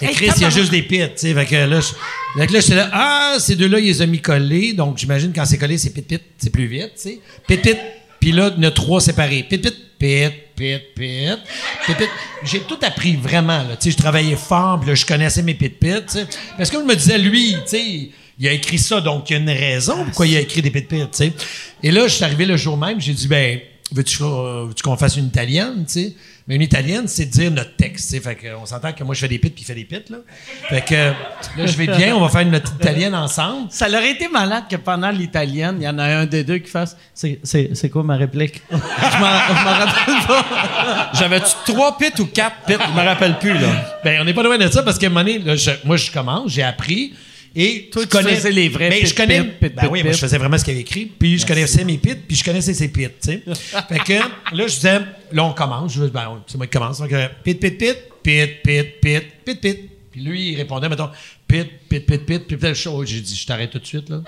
Mais 0.01 0.11
Chris, 0.13 0.29
il 0.35 0.41
y 0.41 0.45
a 0.45 0.49
juste 0.49 0.71
des 0.71 0.81
pits, 0.81 0.99
tu 0.99 1.11
sais. 1.15 1.33
Fait 1.33 1.45
que 1.45 1.55
là, 1.55 1.79
je, 1.79 2.39
fait 2.39 2.47
que 2.47 2.53
là, 2.53 2.59
j'étais 2.59 2.75
là, 2.75 2.89
ah, 2.91 3.35
ces 3.39 3.55
deux-là, 3.55 3.79
ils 3.79 3.85
les 3.85 4.01
ont 4.01 4.07
mis 4.07 4.19
collés. 4.19 4.73
Donc, 4.73 4.97
j'imagine 4.97 5.31
quand 5.33 5.45
c'est 5.45 5.57
collé, 5.57 5.77
c'est 5.77 5.91
pit, 5.91 6.05
pit, 6.05 6.21
c'est 6.37 6.49
plus 6.49 6.65
vite, 6.65 6.91
tu 6.95 7.09
sais. 7.09 7.19
Pit, 7.47 7.61
pit. 7.61 7.77
Puis 8.19 8.31
là, 8.31 8.51
il 8.55 8.63
y 8.63 8.65
en 8.65 8.69
a 8.69 8.71
trois 8.71 9.01
séparés. 9.01 9.43
Pit, 9.43 9.61
pit, 9.61 9.73
pit, 9.97 10.33
pit, 10.55 10.81
pit, 10.95 11.39
pit, 11.85 11.95
pit. 11.97 12.09
J'ai 12.43 12.59
tout 12.61 12.79
appris 12.81 13.15
vraiment, 13.15 13.59
là. 13.59 13.75
Tu 13.79 13.85
sais, 13.85 13.91
je 13.91 13.97
travaillais 13.97 14.35
fort, 14.35 14.79
puis 14.79 14.89
là, 14.89 14.95
je 14.95 15.05
connaissais 15.05 15.41
mes 15.41 15.53
pit, 15.53 15.79
pit, 15.79 16.05
tu 16.05 16.13
sais. 16.13 16.27
Parce 16.57 16.69
que 16.69 16.79
je 16.79 16.83
me 16.83 16.95
disais, 16.95 17.17
lui, 17.17 17.55
tu 17.65 17.77
sais, 17.77 18.09
il 18.39 18.47
a 18.47 18.51
écrit 18.51 18.77
ça, 18.79 18.99
donc 19.01 19.29
il 19.29 19.33
y 19.33 19.35
a 19.35 19.39
une 19.39 19.49
raison 19.49 20.03
pourquoi 20.05 20.27
il 20.27 20.35
a 20.37 20.39
écrit 20.39 20.61
des 20.61 20.71
pit, 20.71 20.87
pit, 20.87 20.99
tu 21.01 21.07
sais. 21.11 21.33
Et 21.83 21.91
là, 21.91 22.07
je 22.07 22.13
suis 22.15 22.23
arrivé 22.23 22.45
le 22.45 22.57
jour 22.57 22.77
même, 22.77 22.99
j'ai 22.99 23.13
dit, 23.13 23.27
ben, 23.27 23.59
veux-tu 23.91 24.23
euh, 24.23 24.65
veux-tu 24.67 24.81
qu'on 24.83 24.97
fasse 24.97 25.17
une 25.17 25.27
italienne, 25.27 25.85
tu 25.87 25.93
sais? 25.93 26.13
Mais 26.45 26.55
une 26.55 26.61
italienne, 26.61 27.07
c'est 27.07 27.27
de 27.27 27.31
dire 27.31 27.51
notre 27.51 27.73
texte, 27.77 28.09
tu 28.09 28.15
sais. 28.17 28.21
Fait 28.21 28.35
qu'on 28.35 28.65
s'entend 28.65 28.91
que 28.91 29.01
moi, 29.05 29.15
je 29.15 29.21
fais 29.21 29.27
des 29.29 29.39
pits, 29.39 29.49
puis 29.49 29.63
il 29.63 29.65
fait 29.65 29.75
des 29.75 29.85
pits, 29.85 30.03
là. 30.09 30.17
Fait 30.67 30.81
que 30.81 30.93
là, 30.93 31.65
je 31.67 31.77
vais 31.77 31.87
bien, 31.87 32.13
on 32.15 32.19
va 32.19 32.27
faire 32.27 32.41
une 32.41 32.51
notre 32.51 32.73
italienne 32.75 33.15
ensemble. 33.15 33.67
Ça 33.71 33.87
aurait 33.87 34.11
été 34.11 34.27
malade 34.27 34.63
que 34.69 34.75
pendant 34.75 35.09
l'italienne, 35.09 35.77
il 35.79 35.83
y 35.83 35.87
en 35.87 35.97
a 35.99 36.03
un 36.03 36.25
des 36.25 36.43
deux 36.43 36.57
qui 36.57 36.69
fasse 36.69 36.97
C'est, 37.13 37.39
c'est, 37.43 37.69
c'est 37.75 37.89
quoi 37.89 38.03
ma 38.03 38.17
réplique? 38.17 38.61
Je 38.71 38.75
m'en, 38.75 38.81
je 38.81 39.63
m'en 39.63 39.71
rappelle 39.85 40.27
pas. 40.27 41.11
J'avais-tu 41.13 41.71
trois 41.71 41.97
pits 41.97 42.19
ou 42.19 42.25
quatre 42.25 42.57
pits? 42.67 42.73
Je 42.73 42.99
me 42.99 43.05
rappelle 43.05 43.37
plus, 43.39 43.53
là. 43.53 43.99
Ben, 44.03 44.19
on 44.21 44.25
n'est 44.25 44.33
pas 44.33 44.43
loin 44.43 44.57
de 44.57 44.67
ça 44.69 44.83
parce 44.83 44.97
qu'à 44.97 45.07
un 45.07 45.09
moment 45.11 45.23
donné, 45.23 45.39
là, 45.39 45.55
je- 45.55 45.71
moi, 45.85 45.95
je 45.97 46.11
commence, 46.11 46.51
j'ai 46.51 46.63
appris. 46.63 47.13
Et 47.55 47.89
Toi, 47.91 48.03
je 48.11 48.17
tu 48.17 48.23
faisais 48.35 48.51
les 48.51 48.69
vrais 48.69 48.89
Ben, 48.89 48.99
pit, 48.99 49.07
je 49.07 49.13
connais. 49.13 49.43
pit, 49.43 49.59
pit, 49.59 49.75
ben 49.75 49.81
pit, 49.83 49.89
oui, 49.91 50.03
moi, 50.03 50.11
je 50.11 50.17
faisais 50.17 50.37
vraiment 50.39 50.57
ce 50.57 50.63
qu'il 50.63 50.73
avait 50.73 50.81
écrit. 50.81 51.05
Puis 51.05 51.37
je 51.37 51.45
connaissais 51.45 51.83
mes 51.85 51.97
pits, 51.97 52.15
puis 52.15 52.35
je 52.35 52.43
connaissais 52.43 52.73
ses 52.73 52.87
pits, 52.87 53.07
tu 53.09 53.13
sais. 53.21 53.43
fait 53.89 53.99
que 53.99 54.13
là, 54.13 54.67
je 54.67 54.73
disais, 54.75 54.99
là, 55.31 55.43
on 55.43 55.53
commence. 55.53 55.93
Je, 55.93 56.05
ben, 56.05 56.41
c'est 56.47 56.57
moi 56.57 56.65
qui 56.65 56.71
commence. 56.77 56.97
Donc, 56.99 57.11
pit, 57.43 57.59
pit, 57.59 57.77
pit, 57.77 57.95
pit, 58.23 58.61
pit, 58.63 58.99
pit, 59.01 59.23
pit, 59.45 59.61
pit. 59.61 59.89
Puis 60.11 60.21
lui, 60.21 60.51
il 60.51 60.55
répondait, 60.57 60.89
mettons, 60.89 61.09
pit, 61.47 61.67
pit, 61.89 62.05
pit, 62.05 62.25
pit, 62.25 62.47
pit, 62.47 62.57
pit. 62.57 62.87
Oh, 62.87 63.05
J'ai 63.05 63.21
dit, 63.21 63.35
je 63.35 63.45
t'arrête 63.45 63.69
tout 63.69 63.79
de 63.79 63.85
suite, 63.85 64.09
là. 64.09 64.21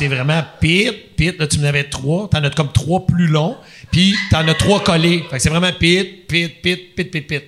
C'est 0.00 0.08
vraiment 0.08 0.42
pit, 0.60 1.14
pit. 1.14 1.38
Là, 1.38 1.46
tu 1.46 1.58
m'en 1.58 1.68
avais 1.68 1.84
trois. 1.84 2.26
T'en 2.30 2.42
as 2.42 2.48
comme 2.48 2.72
trois 2.72 3.06
plus 3.06 3.26
longs. 3.26 3.54
Puis 3.92 4.14
t'en 4.30 4.48
as 4.48 4.54
trois 4.54 4.82
collés. 4.82 5.26
Fait 5.30 5.36
que 5.36 5.42
c'est 5.42 5.50
vraiment 5.50 5.70
pit, 5.78 6.26
pit, 6.26 6.48
pit, 6.62 6.94
pit, 6.96 7.10
pit, 7.10 7.20
pit. 7.26 7.42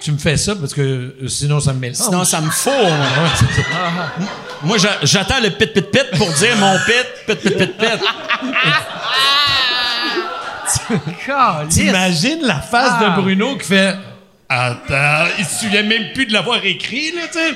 Tu 0.00 0.12
me 0.12 0.18
fais 0.18 0.36
ça 0.36 0.54
parce 0.54 0.72
que 0.72 0.80
euh, 0.82 1.26
sinon 1.26 1.58
ça 1.58 1.72
me 1.72 1.80
met 1.80 1.94
Sinon, 1.94 2.22
ça 2.24 2.40
me 2.40 2.50
ça. 2.52 2.70
Moi, 4.62 4.78
j'a- 4.78 4.98
j'attends 5.02 5.40
le 5.42 5.50
pit, 5.50 5.72
pit, 5.72 5.90
pit 5.90 6.06
pour 6.16 6.28
dire 6.32 6.56
mon 6.58 6.76
pit, 6.86 7.06
pit, 7.26 7.40
pit, 7.40 7.58
pit, 7.58 7.76
pit. 7.76 8.00
T'imagines 11.70 12.42
la 12.42 12.60
face 12.60 12.92
Ah. 13.00 13.16
de 13.16 13.20
Bruno 13.22 13.56
qui 13.56 13.66
fait 13.66 13.96
Attends, 14.48 15.26
il 15.40 15.44
se 15.44 15.64
souvient 15.64 15.82
même 15.82 16.12
plus 16.14 16.26
de 16.26 16.32
l'avoir 16.32 16.64
écrit, 16.64 17.10
là, 17.16 17.22
tu 17.32 17.38
sais. 17.38 17.54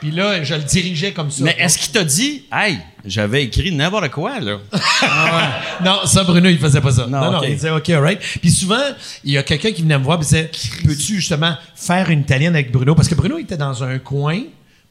Puis 0.00 0.10
là, 0.12 0.42
je 0.44 0.54
le 0.54 0.62
dirigeais 0.62 1.12
comme 1.12 1.30
ça. 1.30 1.44
Mais 1.44 1.56
est-ce 1.58 1.78
qu'il 1.78 1.90
t'a 1.90 2.04
dit, 2.04 2.44
hey, 2.52 2.78
j'avais 3.04 3.44
écrit 3.44 3.72
n'importe 3.72 4.10
quoi, 4.10 4.38
là? 4.40 4.58
Non, 5.84 6.00
ça, 6.04 6.24
Bruno, 6.24 6.48
il 6.48 6.58
faisait 6.58 6.80
pas 6.80 6.92
ça. 6.92 7.06
Non, 7.06 7.20
Non, 7.20 7.32
non, 7.32 7.42
il 7.42 7.54
disait 7.54 7.70
OK, 7.70 7.88
alright. 7.90 8.20
Puis 8.40 8.50
souvent, 8.50 8.82
il 9.24 9.32
y 9.32 9.38
a 9.38 9.42
quelqu'un 9.42 9.72
qui 9.72 9.82
venait 9.82 9.98
me 9.98 10.04
voir 10.04 10.18
et 10.18 10.22
disait 10.22 10.50
Peux-tu 10.84 11.16
justement 11.16 11.56
faire 11.74 12.10
une 12.10 12.20
italienne 12.20 12.54
avec 12.54 12.70
Bruno? 12.70 12.94
Parce 12.94 13.08
que 13.08 13.14
Bruno 13.14 13.38
était 13.38 13.56
dans 13.56 13.82
un 13.82 13.98
coin, 13.98 14.40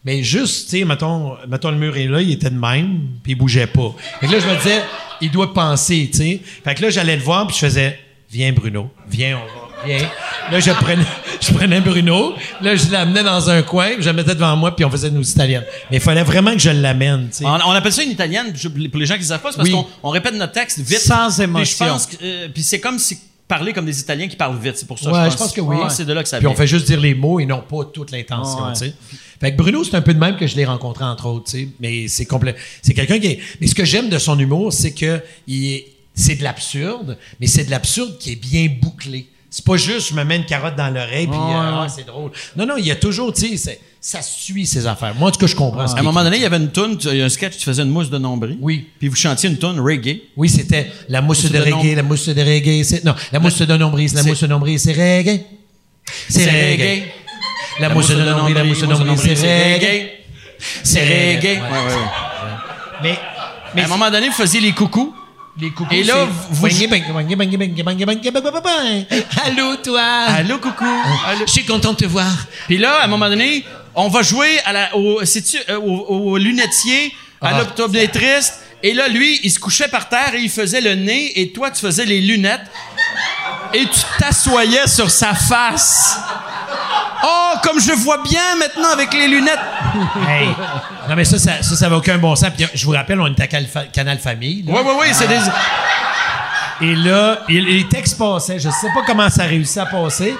mais 0.03 0.23
juste, 0.23 0.69
tu 0.69 0.79
sais, 0.79 0.85
mettons, 0.85 1.35
mettons 1.47 1.71
le 1.71 1.77
mur 1.77 1.95
est 1.97 2.07
là, 2.07 2.21
il 2.21 2.31
était 2.31 2.49
de 2.49 2.57
même, 2.59 3.07
puis 3.23 3.33
il 3.33 3.35
bougeait 3.35 3.67
pas. 3.67 3.93
Fait 4.19 4.27
que 4.27 4.31
là, 4.33 4.39
je 4.39 4.47
me 4.47 4.55
disais 4.55 4.81
Il 5.21 5.31
doit 5.31 5.53
penser, 5.53 6.09
tu 6.11 6.17
sais. 6.17 6.41
Fait 6.63 6.75
que 6.75 6.81
là, 6.81 6.89
j'allais 6.89 7.15
le 7.15 7.23
voir, 7.23 7.47
puis 7.47 7.55
je 7.55 7.65
faisais 7.65 7.99
Viens, 8.29 8.51
Bruno, 8.51 8.89
viens, 9.09 9.37
on 9.37 9.45
va, 9.45 9.66
Là, 9.85 10.59
je 10.59 10.71
prenais, 10.71 11.03
je 11.41 11.53
prenais 11.53 11.81
Bruno, 11.81 12.33
là, 12.61 12.75
je 12.75 12.89
l'amenais 12.91 13.23
dans 13.23 13.49
un 13.49 13.61
coin, 13.61 13.93
puis 13.93 14.03
je 14.03 14.09
le 14.09 14.15
mettais 14.15 14.33
devant 14.33 14.55
moi, 14.55 14.75
puis 14.75 14.83
on 14.85 14.89
faisait 14.89 15.11
nos 15.11 15.21
italiennes. 15.21 15.65
Mais 15.91 15.97
il 15.97 16.01
fallait 16.03 16.23
vraiment 16.23 16.53
que 16.53 16.59
je 16.59 16.69
l'amène, 16.69 17.27
tu 17.29 17.37
sais. 17.39 17.45
On, 17.45 17.49
on 17.53 17.71
appelle 17.71 17.91
ça 17.93 18.03
une 18.03 18.11
italienne, 18.11 18.51
je- 18.55 18.67
pour 18.69 18.99
les 18.99 19.05
gens 19.05 19.15
qui 19.15 19.21
ne 19.21 19.25
savent 19.25 19.41
pas, 19.41 19.51
c'est 19.51 19.57
parce 19.57 19.69
Oui. 19.69 19.75
qu'on 19.75 19.85
on 20.03 20.09
répète 20.09 20.33
notre 20.35 20.53
texte 20.53 20.79
vite. 20.79 20.99
Sans 20.99 21.33
Puis 21.35 21.43
émotion. 21.43 21.85
je 21.85 21.91
pense 21.91 22.05
que, 22.07 22.15
euh, 22.23 22.47
puis 22.53 22.63
c'est 22.63 22.79
comme 22.79 22.97
si 22.97 23.19
parler 23.47 23.71
comme 23.71 23.85
des 23.85 23.99
Italiens 23.99 24.27
qui 24.27 24.35
parlent 24.35 24.57
vite, 24.59 24.77
c'est 24.77 24.87
pour 24.87 24.99
ça. 24.99 25.09
Ouais, 25.11 25.31
je 25.31 25.37
pense 25.37 25.53
que 25.53 25.61
oui. 25.61 25.77
C'est 25.89 26.05
de 26.05 26.11
là 26.13 26.21
que 26.23 26.27
ça 26.29 26.37
Puis 26.37 26.45
vient. 26.45 26.53
on 26.53 26.55
fait 26.57 26.67
juste 26.67 26.85
dire 26.87 26.99
les 26.99 27.13
mots 27.13 27.39
et 27.39 27.45
non 27.45 27.61
pas 27.61 27.85
toute 27.93 28.11
l'intention, 28.11 28.65
Ouais. 28.65 28.73
tu 28.73 28.79
sais. 28.79 28.93
Fait 29.39 29.51
que 29.51 29.57
Bruno, 29.57 29.83
c'est 29.83 29.95
un 29.95 30.01
peu 30.01 30.13
de 30.13 30.19
même 30.19 30.35
que 30.37 30.47
je 30.47 30.55
l'ai 30.55 30.65
rencontré, 30.65 31.05
entre 31.05 31.27
autres, 31.27 31.51
tu 31.51 31.57
sais. 31.59 31.69
Mais 31.79 32.07
c'est 32.07 32.25
complet. 32.25 32.55
C'est 32.81 32.93
quelqu'un 32.93 33.19
qui 33.19 33.27
est. 33.27 33.39
Mais 33.61 33.67
ce 33.67 33.75
que 33.75 33.85
j'aime 33.85 34.09
de 34.09 34.17
son 34.17 34.37
humour, 34.39 34.73
c'est 34.73 34.91
que 34.93 35.21
il 35.47 35.73
est- 35.73 35.87
c'est 36.15 36.35
de 36.35 36.43
l'absurde, 36.43 37.17
mais 37.39 37.45
c'est 37.47 37.63
de 37.65 37.71
l'absurde 37.71 38.17
qui 38.17 38.31
est 38.31 38.35
bien 38.35 38.67
bouclé. 38.81 39.27
C'est 39.57 39.65
pas 39.65 39.75
juste 39.75 40.09
je 40.09 40.13
me 40.13 40.23
mets 40.23 40.35
une 40.35 40.45
carotte 40.45 40.75
dans 40.75 40.93
l'oreille 40.93 41.25
puis 41.25 41.35
euh, 41.35 41.47
ouais. 41.47 41.55
ah, 41.55 41.87
c'est 41.89 42.05
drôle. 42.05 42.29
Non, 42.55 42.67
non, 42.67 42.75
il 42.77 42.85
y 42.85 42.91
a 42.91 42.95
toujours, 42.95 43.33
tu 43.33 43.57
sais, 43.57 43.79
ça 43.99 44.21
suit 44.21 44.67
ses 44.67 44.85
affaires. 44.85 45.15
Moi, 45.15 45.29
en 45.29 45.31
tout 45.31 45.39
cas, 45.39 45.47
je 45.47 45.55
comprends. 45.55 45.81
À 45.81 45.99
un 45.99 46.03
moment 46.03 46.23
donné, 46.23 46.37
il 46.37 46.43
y 46.43 46.45
avait 46.45 46.57
une 46.57 46.69
toune, 46.69 46.95
il 47.05 47.17
y 47.17 47.21
a 47.23 47.25
un 47.25 47.29
sketch, 47.29 47.57
tu 47.57 47.63
faisais 47.63 47.81
une 47.81 47.89
mousse 47.89 48.11
de 48.11 48.19
nombril. 48.19 48.59
Oui. 48.61 48.87
Puis 48.99 49.07
vous 49.07 49.15
chantiez 49.15 49.49
une 49.49 49.57
toune 49.57 49.79
reggae. 49.79 50.21
Oui, 50.35 50.47
c'était 50.47 50.91
la 51.09 51.21
mousse 51.21 51.41
Mousse 51.41 51.51
de 51.51 51.57
de 51.57 51.63
reggae, 51.63 51.95
la 51.95 52.03
mousse 52.03 52.29
de 52.29 52.39
reggae, 52.39 52.83
c'est 52.83 53.03
non, 53.03 53.15
la 53.31 53.39
mousse 53.39 53.57
de 53.59 53.77
nombril, 53.77 54.11
la 54.13 54.21
mousse 54.21 54.41
de 54.41 54.47
nombril, 54.47 54.79
c'est 54.79 54.91
reggae. 54.91 55.41
C'est 56.29 56.45
reggae. 56.45 57.05
La 57.79 57.89
mousse 57.89 58.09
de 58.09 58.15
nombril, 58.23 58.53
la 58.53 58.63
mousse 58.63 58.81
de 58.81 58.85
nombril, 58.85 59.17
c'est 59.17 59.73
reggae. 59.73 60.09
C'est 60.83 61.01
reggae. 61.01 61.61
Ouais. 63.01 63.17
Mais, 63.73 63.81
À 63.81 63.85
un 63.85 63.87
moment 63.87 64.11
donné, 64.11 64.27
vous 64.27 64.35
faisiez 64.35 64.59
les 64.59 64.73
coucous 64.73 65.15
les 65.59 65.71
coucous. 65.71 65.93
Et 65.93 66.03
là, 66.03 66.27
vous. 66.49 66.61
Allô, 69.45 69.75
toi? 69.77 70.01
Allô, 70.01 70.57
coucou. 70.59 70.85
Je 71.45 71.51
suis 71.51 71.65
content 71.65 71.93
de 71.93 71.97
te 71.97 72.05
voir. 72.05 72.31
Puis 72.67 72.77
là, 72.77 73.01
à 73.01 73.05
un 73.05 73.07
moment 73.07 73.29
donné, 73.29 73.65
on 73.95 74.09
va 74.09 74.21
jouer 74.21 74.59
à 74.65 74.73
la, 74.73 74.95
au, 74.95 75.19
euh, 75.19 75.79
au, 75.79 76.31
au 76.31 76.37
lunetier, 76.37 77.13
à 77.41 77.49
ah. 77.49 77.59
l'optométriste. 77.59 78.61
Et 78.83 78.93
là, 78.93 79.07
lui, 79.07 79.39
il 79.43 79.51
se 79.51 79.59
couchait 79.59 79.87
par 79.87 80.07
terre 80.07 80.35
et 80.35 80.39
il 80.39 80.51
faisait 80.51 80.81
le 80.81 80.93
nez, 80.93 81.39
et 81.41 81.51
toi, 81.51 81.71
tu 81.71 81.81
faisais 81.81 82.05
les 82.05 82.21
lunettes. 82.21 82.61
Et 83.73 83.85
tu 83.85 83.99
t'assoyais 84.19 84.87
sur 84.87 85.09
sa 85.09 85.33
face. 85.33 86.19
Oh, 87.23 87.53
comme 87.63 87.79
je 87.79 87.91
vois 87.93 88.21
bien 88.23 88.55
maintenant 88.59 88.91
avec 88.93 89.13
les 89.13 89.27
lunettes. 89.27 89.59
Hey. 90.27 90.47
Non, 91.09 91.15
mais 91.15 91.25
ça, 91.25 91.39
ça, 91.39 91.61
ça, 91.63 91.75
ça 91.75 91.89
va 91.89 91.97
aucun 91.97 92.17
bon 92.17 92.35
sens. 92.35 92.51
Puis, 92.55 92.65
je 92.73 92.85
vous 92.85 92.91
rappelle, 92.91 93.19
on 93.19 93.27
est 93.27 93.39
à 93.39 93.47
Canal 93.47 94.19
Famille. 94.19 94.63
Oui, 94.67 94.79
oui, 94.85 94.91
oui, 94.99 95.07
c'est 95.13 95.27
des... 95.27 95.39
Et 96.79 96.95
là, 96.95 97.39
les 97.49 97.87
textes 97.87 98.17
passaient. 98.17 98.59
Je 98.59 98.69
sais 98.69 98.87
pas 98.93 99.01
comment 99.05 99.29
ça 99.29 99.43
a 99.43 99.47
réussi 99.47 99.79
à 99.79 99.85
passer. 99.87 100.35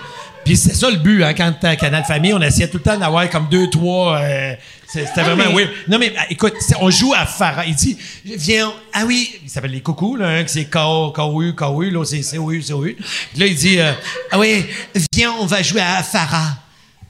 Puis 0.45 0.55
c'est 0.55 0.73
ça 0.75 0.89
le 0.89 0.95
but, 0.97 1.23
hein, 1.23 1.33
quand 1.33 1.51
t'es 1.59 1.67
à 1.67 1.75
Canal 1.75 2.05
Famille, 2.05 2.33
on 2.33 2.39
essayait 2.41 2.69
tout 2.69 2.77
le 2.77 2.83
temps 2.83 2.97
d'avoir 2.97 3.29
comme 3.29 3.49
deux, 3.49 3.69
trois. 3.69 4.17
euh, 4.19 4.53
C'était 4.87 5.21
vraiment 5.23 5.51
mais-. 5.53 5.67
Non, 5.89 5.97
mais 5.99 6.13
ah, 6.17 6.23
écoute, 6.29 6.53
on 6.79 6.89
joue 6.89 7.13
à 7.13 7.25
Farah. 7.25 7.65
Il 7.65 7.75
dit, 7.75 7.97
viens, 8.23 8.71
ah 8.93 9.01
oui, 9.05 9.41
il 9.43 9.49
s'appelle 9.49 9.71
les 9.71 9.81
coucous, 9.81 10.15
là, 10.15 10.27
un 10.27 10.43
qui 10.43 10.53
c'est 10.53 10.65
K.O., 10.65 11.11
K.O.U., 11.13 11.53
K.O.U., 11.53 11.89
l'autre 11.91 12.11
c'est 12.11 12.21
C.O.U., 12.21 12.61
C.O.U. 12.61 12.95
Là, 13.35 13.45
il 13.45 13.55
dit, 13.55 13.79
euh, 13.81 13.91
ah 14.31 14.39
oui, 14.39 14.65
viens, 15.11 15.33
on 15.33 15.45
va 15.47 15.61
jouer 15.61 15.81
à 15.81 16.01
Farah. 16.01 16.55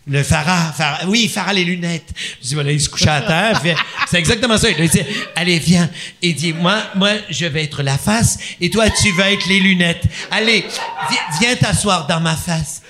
Le 0.10 0.24
Farah, 0.24 0.72
Farah, 0.72 1.00
oui, 1.08 1.28
Farah 1.28 1.52
les 1.52 1.66
lunettes. 1.66 2.10
Je 2.42 2.48
dis, 2.48 2.54
voilà, 2.54 2.72
il 2.72 2.80
se 2.80 2.88
couchait 2.88 3.10
à 3.10 3.22
terre. 3.22 3.62
C'est 4.10 4.18
exactement 4.18 4.58
ça. 4.58 4.70
Il 4.70 4.90
dit, 4.90 5.02
allez, 5.36 5.60
viens. 5.60 5.90
Il 6.22 6.34
dit, 6.34 6.54
moi, 6.54 6.78
moi, 6.96 7.10
je 7.30 7.46
vais 7.46 7.66
être 7.66 7.84
la 7.84 7.98
face 7.98 8.38
et 8.62 8.70
toi, 8.70 8.90
tu 8.90 9.12
vas 9.12 9.32
être 9.32 9.46
les 9.48 9.60
lunettes. 9.60 10.04
Allez, 10.32 10.66
viens, 11.42 11.56
t'asseoir 11.56 12.08
dans 12.08 12.22
ma 12.22 12.38
face. 12.38 12.82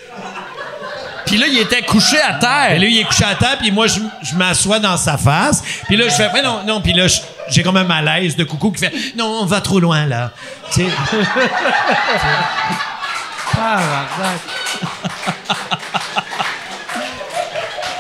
Puis 1.26 1.38
là, 1.38 1.48
il 1.48 1.58
était 1.58 1.82
couché 1.82 2.22
à 2.22 2.36
terre. 2.36 2.80
Lui, 2.80 2.96
il 2.96 3.02
est 3.02 3.04
couché 3.04 3.26
à 3.26 3.36
terre, 3.36 3.58
puis 3.58 3.72
moi, 3.72 3.88
je, 3.88 4.00
je 4.22 4.36
m'assois 4.36 4.80
dans 4.80 4.96
sa 4.96 5.18
face. 5.18 5.64
Puis 5.88 5.98
là, 5.98 6.08
je 6.08 6.14
fais, 6.14 6.42
non, 6.44 6.64
non, 6.66 6.82
puis 6.82 6.94
là, 6.94 7.08
j'ai 7.50 7.64
comme 7.64 7.78
un 7.78 7.84
malaise 7.84 8.36
de 8.36 8.44
coucou 8.44 8.72
qui 8.72 8.86
fait, 8.86 8.94
non, 9.18 9.40
on 9.42 9.46
va 9.46 9.60
trop 9.60 9.80
loin, 9.80 10.06
là. 10.06 10.32
Tu 10.72 10.82
sais, 10.82 10.88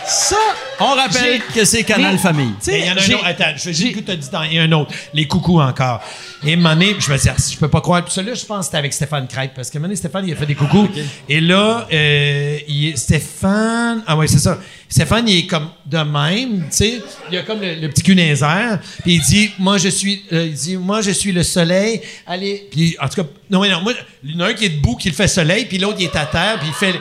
Ça, 0.07 0.35
On 0.79 0.95
rappelle 0.95 1.41
que 1.53 1.65
c'est 1.65 1.83
Canal 1.83 2.13
Mais- 2.13 2.17
Famille. 2.17 2.51
il 2.67 2.85
y 2.85 2.89
en 2.89 2.95
a 2.95 3.01
un 3.01 3.13
autre. 3.15 3.25
Attends, 3.25 3.53
je 3.57 3.65
vais 3.65 3.73
juste 3.73 3.95
que 3.95 3.99
tu 3.99 4.11
as 4.11 4.15
dit 4.15 4.29
dans. 4.31 4.43
Il 4.43 4.53
y 4.53 4.59
a 4.59 4.63
un 4.63 4.71
autre. 4.71 4.91
Les 5.13 5.27
coucous 5.27 5.59
encore. 5.59 6.01
Et 6.45 6.55
Mané, 6.55 6.95
je 6.99 7.11
me 7.11 7.17
dis, 7.17 7.27
je 7.53 7.57
peux 7.57 7.67
pas 7.67 7.81
croire. 7.81 8.03
Puis 8.05 8.13
celui-là, 8.13 8.35
je 8.35 8.45
pense 8.45 8.59
que 8.59 8.65
c'était 8.65 8.77
avec 8.77 8.93
Stéphane 8.93 9.27
Crête. 9.27 9.51
Parce 9.55 9.69
que 9.69 9.77
Mané, 9.79 9.95
Stéphane, 9.95 10.25
il 10.27 10.33
a 10.33 10.35
fait 10.37 10.45
des 10.45 10.55
coucous. 10.55 10.87
Et 11.27 11.41
là, 11.41 11.87
euh, 11.91 12.57
il 12.67 12.85
est- 12.89 12.95
Stéphane. 12.97 14.03
Ah 14.07 14.15
ouais, 14.15 14.27
c'est 14.27 14.39
ça. 14.39 14.59
Stéphane, 14.87 15.27
il 15.27 15.39
est 15.39 15.47
comme 15.47 15.69
de 15.85 15.97
même, 15.97 16.61
tu 16.69 16.77
sais. 16.77 17.01
Il 17.31 17.37
a 17.37 17.41
comme 17.41 17.59
le, 17.59 17.75
le 17.75 17.89
petit 17.89 18.03
cul 18.03 18.17
airs. 18.17 18.79
Puis 19.03 19.15
il 19.15 19.21
dit, 19.21 19.51
moi, 19.59 19.77
je 19.77 19.89
suis. 19.89 20.23
euh, 20.31 20.45
il 20.45 20.53
dit, 20.53 20.77
moi, 20.77 21.01
je 21.01 21.11
suis 21.11 21.33
le 21.33 21.43
soleil. 21.43 22.01
Allez. 22.25 22.67
Puis 22.71 22.95
en 23.01 23.09
tout 23.09 23.21
cas, 23.23 23.27
non, 23.49 23.61
mais 23.61 23.69
non. 23.69 23.81
Moi, 23.81 23.93
il 24.23 24.35
y 24.35 24.37
en 24.37 24.45
a 24.45 24.49
un 24.49 24.53
qui 24.53 24.65
est 24.65 24.69
debout, 24.69 24.95
qui 24.95 25.09
le 25.09 25.15
fait 25.15 25.27
soleil. 25.27 25.65
Puis 25.65 25.79
l'autre, 25.79 25.97
il 25.99 26.05
est 26.05 26.15
à 26.15 26.25
terre. 26.25 26.57
Puis 26.59 26.69
il 26.69 26.73
fait 26.73 26.93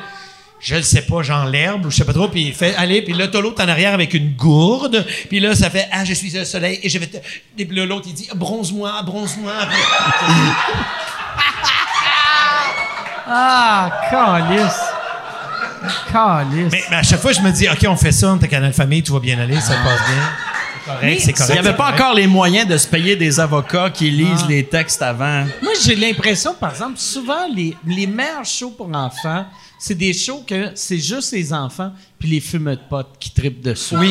je 0.60 0.74
le 0.76 0.82
sais 0.82 1.02
pas, 1.02 1.22
genre 1.22 1.46
l'herbe 1.46 1.86
ou 1.86 1.90
je 1.90 1.96
sais 1.96 2.04
pas 2.04 2.12
trop, 2.12 2.28
puis 2.28 2.46
il 2.46 2.54
fait, 2.54 2.74
allez, 2.76 3.02
puis 3.02 3.12
là, 3.12 3.28
t'as 3.28 3.40
l'autre 3.40 3.62
en 3.62 3.68
arrière 3.68 3.92
avec 3.94 4.14
une 4.14 4.32
gourde, 4.32 5.04
puis 5.28 5.40
là, 5.40 5.54
ça 5.54 5.70
fait, 5.70 5.88
ah, 5.92 6.04
je 6.04 6.14
suis 6.14 6.30
le 6.30 6.44
soleil, 6.44 6.80
et 6.82 6.88
je 6.88 6.98
vais 6.98 7.06
te... 7.06 7.18
Et 7.58 7.64
puis 7.64 7.76
là, 7.76 7.84
l'autre, 7.86 8.06
il 8.08 8.14
dit, 8.14 8.28
bronze-moi, 8.34 9.02
bronze-moi. 9.02 9.52
Ah, 13.28 13.90
calice. 14.08 14.80
Calice. 16.12 16.72
mais, 16.72 16.84
mais 16.90 16.96
à 16.96 17.02
chaque 17.02 17.20
fois, 17.20 17.32
je 17.32 17.40
me 17.40 17.50
dis, 17.50 17.68
OK, 17.68 17.84
on 17.88 17.96
fait 17.96 18.12
ça, 18.12 18.32
on 18.32 18.38
est 18.38 18.48
Canal 18.48 18.72
Famille, 18.72 19.02
tout 19.02 19.14
va 19.14 19.18
bien 19.18 19.38
aller, 19.38 19.60
ça 19.60 19.74
passe 19.74 20.00
bien. 20.08 20.22
C'est 20.86 20.92
correct, 20.92 21.20
c'est 21.20 21.32
correct. 21.32 21.50
Il 21.50 21.52
n'y 21.54 21.68
avait 21.68 21.76
pas 21.76 21.92
encore 21.92 22.14
les 22.14 22.28
moyens 22.28 22.68
de 22.68 22.76
se 22.76 22.86
payer 22.86 23.16
des 23.16 23.40
avocats 23.40 23.90
qui 23.90 24.10
lisent 24.12 24.46
les 24.48 24.64
textes 24.64 25.02
avant. 25.02 25.44
Moi, 25.60 25.72
j'ai 25.84 25.96
l'impression, 25.96 26.54
par 26.54 26.70
exemple, 26.70 26.98
souvent, 26.98 27.48
les, 27.52 27.76
les 27.84 28.06
meilleurs 28.06 28.44
shows 28.44 28.70
pour 28.70 28.88
enfants, 28.94 29.44
c'est 29.78 29.94
des 29.94 30.12
shows 30.12 30.44
que 30.46 30.70
c'est 30.74 30.98
juste 30.98 31.32
les 31.32 31.52
enfants 31.52 31.92
puis 32.18 32.28
les 32.30 32.40
fumeux 32.40 32.76
de 32.76 32.80
potes 32.88 33.16
qui 33.20 33.30
tripent 33.30 33.60
dessus. 33.62 33.96
Oui. 33.96 34.10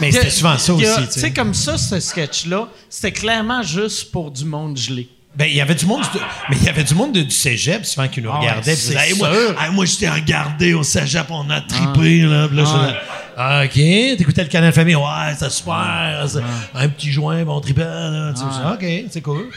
Mais 0.00 0.12
c'était 0.12 0.30
souvent 0.30 0.56
ça 0.58 0.72
aussi, 0.74 0.86
tu 1.12 1.20
sais. 1.20 1.32
comme 1.32 1.52
ça, 1.54 1.76
ce 1.76 1.98
sketch-là, 2.00 2.68
c'était 2.88 3.12
clairement 3.12 3.62
juste 3.62 4.10
pour 4.12 4.30
du 4.30 4.44
monde 4.44 4.76
gelé. 4.76 5.08
Ben, 5.34 5.46
il 5.46 5.54
y 5.56 5.60
avait 5.62 5.74
du 5.74 5.86
monde, 5.86 6.02
du- 6.02 6.18
mais 6.50 6.56
il 6.60 6.64
y 6.64 6.68
avait 6.68 6.84
du 6.84 6.94
monde 6.94 7.12
de- 7.12 7.22
du 7.22 7.30
cégep 7.30 7.86
souvent 7.86 8.06
qui 8.06 8.20
nous 8.20 8.30
Ah 8.30 8.38
regardait. 8.38 8.74
disait, 8.74 8.94
Hey, 8.98 9.14
moi, 9.16 9.30
hey, 9.58 9.70
moi, 9.72 9.86
je 9.86 9.96
t'ai 9.96 10.08
regardé 10.08 10.74
au 10.74 10.82
cégep, 10.82 11.26
on 11.30 11.48
a 11.48 11.62
trippé, 11.62 12.20
là. 12.20 12.48
Puis 12.48 12.56
là, 12.58 12.94
ah, 13.36 13.62
OK, 13.64 13.72
t'écoutais 13.72 14.42
le 14.42 14.48
Canal 14.50 14.74
Famille, 14.74 14.94
ouais, 14.94 15.34
c'est 15.38 15.50
super. 15.50 16.26
c'est 16.28 16.40
Un 16.74 16.88
petit 16.90 17.10
joint, 17.10 17.42
bon, 17.44 17.60
là. 17.76 18.34
Tu 18.34 18.40
sais, 18.42 18.74
OK, 19.04 19.06
c'est 19.10 19.22
cool. 19.22 19.48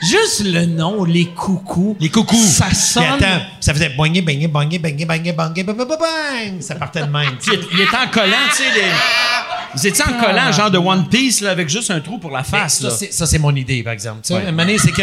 Juste 0.00 0.44
le 0.44 0.64
nom, 0.66 1.04
les 1.04 1.26
coucous. 1.26 1.96
Les 2.00 2.08
coucous. 2.08 2.36
Ça 2.46 2.66
Puis 2.66 2.76
sonne. 2.76 3.02
attends, 3.04 3.42
ça 3.60 3.74
faisait 3.74 3.90
bangé, 3.90 4.22
bangé, 4.22 4.46
bangé, 4.46 4.78
bang, 4.78 5.04
bang, 5.06 5.34
bang, 5.34 5.64
bang. 5.64 6.60
Ça 6.60 6.74
partait 6.76 7.02
de 7.02 7.06
même. 7.10 7.36
Il, 7.72 7.80
était 7.80 7.96
en 7.96 8.08
collant, 8.08 8.36
tu 8.50 8.56
sais, 8.62 8.74
les... 8.74 8.86
Ils 9.82 9.86
étaient 9.86 10.02
en 10.02 10.18
collant, 10.18 10.50
genre 10.52 10.70
de 10.70 10.78
One 10.78 11.08
Piece, 11.08 11.40
là, 11.40 11.50
avec 11.50 11.68
juste 11.68 11.90
un 11.90 12.00
trou 12.00 12.18
pour 12.18 12.30
la 12.30 12.42
face, 12.42 12.86
c'est, 12.98 13.12
ça, 13.12 13.26
c'est 13.26 13.38
mon 13.38 13.54
idée, 13.54 13.82
par 13.82 13.92
exemple. 13.92 14.20
Tu 14.24 14.32
sais, 14.34 14.52
Mané, 14.52 14.78
c'est 14.78 14.92
que. 14.92 15.02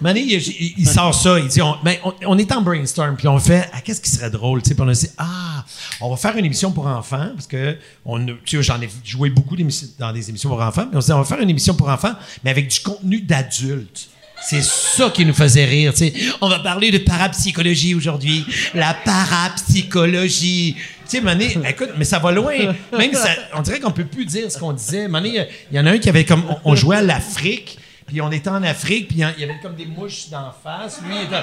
Mané, 0.00 0.20
il, 0.20 0.30
il- 0.34 0.74
il 0.78 0.88
sort 0.88 1.12
ça. 1.12 1.40
Il 1.40 1.48
dit 1.48 1.60
on, 1.60 1.74
ben, 1.82 1.96
on, 2.04 2.14
on 2.26 2.38
est 2.38 2.52
en 2.52 2.62
brainstorm, 2.62 3.16
puis 3.16 3.26
on 3.26 3.38
fait 3.40 3.68
ah, 3.72 3.80
qu'est-ce 3.80 4.00
qui 4.00 4.10
serait 4.10 4.30
drôle, 4.30 4.62
tu 4.62 4.70
sais, 4.70 4.76
on 4.78 4.86
a 4.86 4.92
dit 4.92 5.08
ah, 5.18 5.64
on 6.00 6.08
va 6.10 6.16
faire 6.16 6.36
une 6.36 6.44
émission 6.44 6.70
pour 6.70 6.86
enfants, 6.86 7.30
parce 7.34 7.48
que 7.48 7.76
on, 8.04 8.24
tu 8.44 8.56
sais, 8.58 8.62
j'en 8.62 8.80
ai 8.80 8.88
joué 9.04 9.30
beaucoup 9.30 9.56
d'émissions- 9.56 9.88
dans 9.98 10.12
des 10.12 10.28
émissions 10.28 10.50
pour 10.50 10.62
enfants, 10.62 10.86
puis 10.86 10.96
on 10.96 11.00
s'est 11.00 11.06
dit 11.06 11.12
on 11.14 11.18
va 11.18 11.24
faire 11.24 11.40
une 11.40 11.50
émission 11.50 11.74
pour 11.74 11.88
enfants, 11.88 12.14
mais 12.44 12.50
avec 12.50 12.68
du 12.68 12.78
contenu 12.78 13.20
d'adulte. 13.22 14.08
C'est 14.40 14.62
ça 14.62 15.10
qui 15.10 15.24
nous 15.26 15.34
faisait 15.34 15.64
rire. 15.64 15.92
On 16.40 16.48
va 16.48 16.60
parler 16.60 16.90
de 16.90 16.98
parapsychologie 16.98 17.94
aujourd'hui. 17.94 18.46
La 18.74 18.94
parapsychologie. 18.94 20.74
Tu 20.76 20.82
sais, 21.06 21.20
Mané, 21.20 21.56
écoute, 21.68 21.90
mais 21.96 22.04
ça 22.04 22.18
va 22.18 22.30
loin. 22.32 22.54
Même 22.96 23.14
ça, 23.14 23.30
on 23.54 23.62
dirait 23.62 23.80
qu'on 23.80 23.90
peut 23.90 24.04
plus 24.04 24.24
dire 24.26 24.50
ce 24.50 24.58
qu'on 24.58 24.72
disait. 24.72 25.08
Mané, 25.08 25.48
il 25.70 25.76
y 25.76 25.80
en 25.80 25.86
a 25.86 25.90
un 25.92 25.98
qui 25.98 26.08
avait 26.08 26.24
comme, 26.24 26.44
on, 26.48 26.72
on 26.72 26.74
jouait 26.74 26.96
à 26.96 27.02
l'Afrique, 27.02 27.78
puis 28.06 28.20
on 28.20 28.30
était 28.30 28.48
en 28.50 28.62
Afrique, 28.62 29.08
puis 29.08 29.16
il 29.18 29.40
y 29.40 29.44
avait 29.44 29.58
comme 29.62 29.74
des 29.74 29.86
mouches 29.86 30.28
d'en 30.30 30.52
face. 30.62 31.00
Lui, 31.06 31.14
il 31.16 31.22
était, 31.24 31.36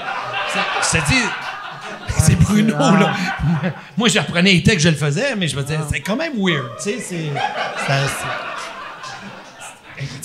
c'est- 0.54 0.90
c'est-à-dire, 0.98 1.30
c'est 2.20 2.40
Bruno, 2.40 2.76
là. 2.78 3.14
Moi, 3.98 4.08
j'apprenais 4.08 4.54
les 4.54 4.64
textes, 4.64 4.86
je 4.86 4.90
le 4.90 4.96
faisais, 4.96 5.36
mais 5.36 5.48
je 5.48 5.56
me 5.58 5.64
disais, 5.64 5.80
c'est 5.92 6.00
quand 6.02 6.16
même 6.16 6.34
weird, 6.38 6.70
tu 6.78 6.84
sais, 6.92 6.98
c'est... 7.00 7.30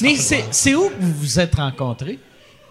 Mais 0.03 0.17
c'est 0.17 0.45
c'est 0.51 0.75
où 0.75 0.89
que 0.89 0.95
vous 1.01 1.13
vous 1.15 1.41
êtes 1.41 1.55
rencontrés? 1.55 2.19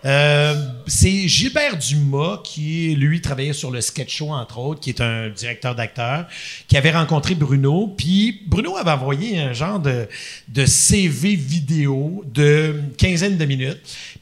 Euh, 0.05 0.55
c'est 0.87 1.27
Gilbert 1.27 1.77
Dumas 1.77 2.41
qui, 2.43 2.95
lui, 2.95 3.21
travaillait 3.21 3.53
sur 3.53 3.69
le 3.69 3.81
sketch 3.81 4.17
show, 4.17 4.31
entre 4.31 4.57
autres, 4.59 4.79
qui 4.79 4.89
est 4.89 5.01
un 5.01 5.29
directeur 5.29 5.75
d'acteur, 5.75 6.27
qui 6.67 6.77
avait 6.77 6.91
rencontré 6.91 7.35
Bruno. 7.35 7.93
Puis 7.97 8.41
Bruno 8.47 8.77
avait 8.77 8.91
envoyé 8.91 9.39
un 9.39 9.53
genre 9.53 9.79
de, 9.79 10.07
de 10.47 10.65
CV 10.65 11.35
vidéo 11.35 12.23
de 12.33 12.81
quinzaine 12.97 13.37
de 13.37 13.45
minutes. 13.45 13.79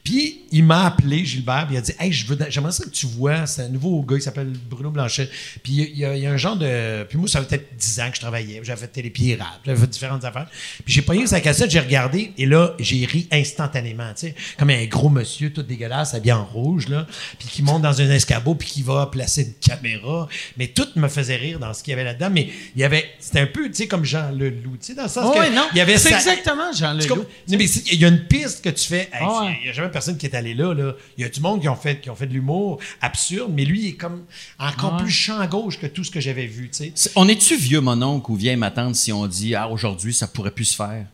Puis 0.08 0.38
il 0.52 0.64
m'a 0.64 0.86
appelé, 0.86 1.22
Gilbert, 1.22 1.66
puis 1.66 1.74
il 1.74 1.78
a 1.78 1.82
dit 1.82 1.92
Hey, 1.98 2.10
je 2.10 2.26
veux, 2.26 2.38
j'aimerais 2.48 2.72
ça 2.72 2.82
que 2.82 2.88
tu 2.88 3.04
vois, 3.04 3.44
c'est 3.44 3.60
un 3.64 3.68
nouveau 3.68 4.00
gars 4.02 4.16
qui 4.16 4.22
s'appelle 4.22 4.50
Bruno 4.70 4.90
Blanchet. 4.90 5.28
Puis 5.62 5.72
il 5.74 5.98
y, 5.98 6.04
a, 6.06 6.16
il 6.16 6.22
y 6.22 6.26
a 6.26 6.30
un 6.30 6.38
genre 6.38 6.56
de. 6.56 7.04
Puis 7.04 7.18
moi, 7.18 7.28
ça 7.28 7.40
fait 7.42 7.46
peut-être 7.48 7.76
10 7.76 8.00
ans 8.00 8.08
que 8.08 8.16
je 8.16 8.20
travaillais, 8.22 8.58
j'avais 8.64 8.80
fait 8.80 8.86
Télépirate, 8.88 9.60
j'avais 9.66 9.78
fait 9.78 9.86
différentes 9.86 10.24
affaires. 10.24 10.46
Puis 10.82 10.94
j'ai 10.94 11.02
pogné 11.02 11.26
sa 11.26 11.42
cassette, 11.42 11.70
j'ai 11.70 11.80
regardé, 11.80 12.32
et 12.38 12.46
là, 12.46 12.74
j'ai 12.78 13.04
ri 13.04 13.28
instantanément, 13.30 14.08
tu 14.14 14.28
sais, 14.28 14.34
comme 14.58 14.70
un 14.70 14.86
gros 14.86 15.10
monsieur 15.10 15.52
tout 15.52 15.62
dégueulasse, 15.62 16.14
habillé 16.14 16.32
en 16.32 16.46
rouge, 16.46 16.88
là, 16.88 17.06
puis 17.38 17.46
qui 17.48 17.62
monte 17.62 17.82
dans 17.82 18.00
un 18.00 18.10
escabeau, 18.10 18.54
puis 18.54 18.66
qui 18.68 18.82
va 18.82 19.04
placer 19.12 19.42
une 19.42 19.54
caméra. 19.54 20.26
Mais 20.56 20.68
tout 20.68 20.88
me 20.96 21.08
faisait 21.08 21.36
rire 21.36 21.58
dans 21.58 21.74
ce 21.74 21.82
qu'il 21.82 21.90
y 21.90 21.94
avait 21.94 22.04
là-dedans. 22.04 22.30
Mais 22.32 22.48
il 22.74 22.80
y 22.80 22.84
avait. 22.84 23.04
C'était 23.20 23.40
un 23.40 23.46
peu, 23.46 23.66
tu 23.68 23.74
sais, 23.74 23.88
comme 23.88 24.06
Jean 24.06 24.30
Leloup, 24.30 24.78
tu 24.80 24.86
sais, 24.86 24.94
dans 24.94 25.02
le 25.02 25.08
sens 25.10 25.34
que. 25.34 25.38
ouais, 25.38 25.50
non. 25.50 25.66
Il 25.72 25.78
y 25.78 25.80
avait 25.82 25.98
c'est 25.98 26.08
sa- 26.10 26.16
exactement 26.16 26.72
Jean 26.72 26.94
Leloup. 26.94 27.26
mais 27.50 27.64
il 27.66 28.00
y 28.00 28.04
a 28.06 28.08
une 28.08 28.24
piste 28.26 28.64
que 28.64 28.70
tu 28.70 28.86
fais. 28.86 29.10
Hey, 29.12 29.26
ouais. 29.26 29.58
Il 29.60 29.64
n'y 29.64 29.68
a 29.68 29.72
jamais 29.72 29.90
personne 29.98 30.16
qui 30.16 30.26
est 30.26 30.34
allé 30.36 30.54
là, 30.54 30.72
là. 30.74 30.92
Il 31.16 31.22
y 31.22 31.24
a 31.24 31.28
du 31.28 31.40
monde 31.40 31.60
qui 31.60 31.68
ont 31.68 31.74
fait, 31.76 32.00
qui 32.00 32.08
ont 32.10 32.14
fait 32.14 32.26
de 32.26 32.32
l'humour 32.32 32.78
absurde, 33.00 33.50
mais 33.54 33.64
lui, 33.64 33.80
il 33.80 33.88
est 33.88 33.92
comme 33.94 34.22
encore 34.58 34.96
plus 34.96 35.10
champ 35.10 35.44
gauche 35.46 35.78
que 35.80 35.86
tout 35.86 36.04
ce 36.04 36.10
que 36.10 36.20
j'avais 36.20 36.46
vu, 36.46 36.68
tu 36.70 36.78
sais. 36.78 36.92
C'est- 36.94 37.10
On 37.16 37.26
est-tu 37.28 37.56
vieux, 37.56 37.80
mon 37.80 38.00
oncle, 38.02 38.30
ou 38.30 38.36
vieille 38.36 38.56
ma 38.56 38.70
tante, 38.70 38.94
si 38.94 39.12
on 39.12 39.26
dit, 39.26 39.54
ah, 39.56 39.68
aujourd'hui, 39.68 40.14
ça 40.14 40.28
pourrait 40.28 40.52
plus 40.52 40.66
se 40.66 40.76
faire? 40.76 41.04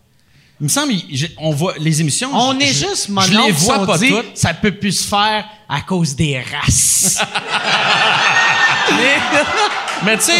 Il 0.61 0.65
me 0.65 0.69
semble, 0.69 0.93
on 1.39 1.51
voit 1.51 1.75
les 1.79 2.01
émissions. 2.01 2.31
On 2.33 2.53
je- 2.59 2.65
est 2.65 2.73
juste 2.73 3.09
mon 3.09 3.23
Je 3.23 3.31
les 3.33 3.39
oncle, 3.39 3.53
vois 3.55 3.81
on 3.81 3.87
pas 3.87 3.99
dit, 3.99 4.09
toutes. 4.11 4.37
Ça 4.37 4.55
peut 4.55 4.71
plus 4.73 4.93
se 4.93 5.09
faire 5.09 5.45
à 5.69 5.81
cause 5.81 6.15
des 6.15 6.39
races. 6.41 7.19
Mais 8.97 9.17
tu 10.17 10.23
sais, 10.23 10.33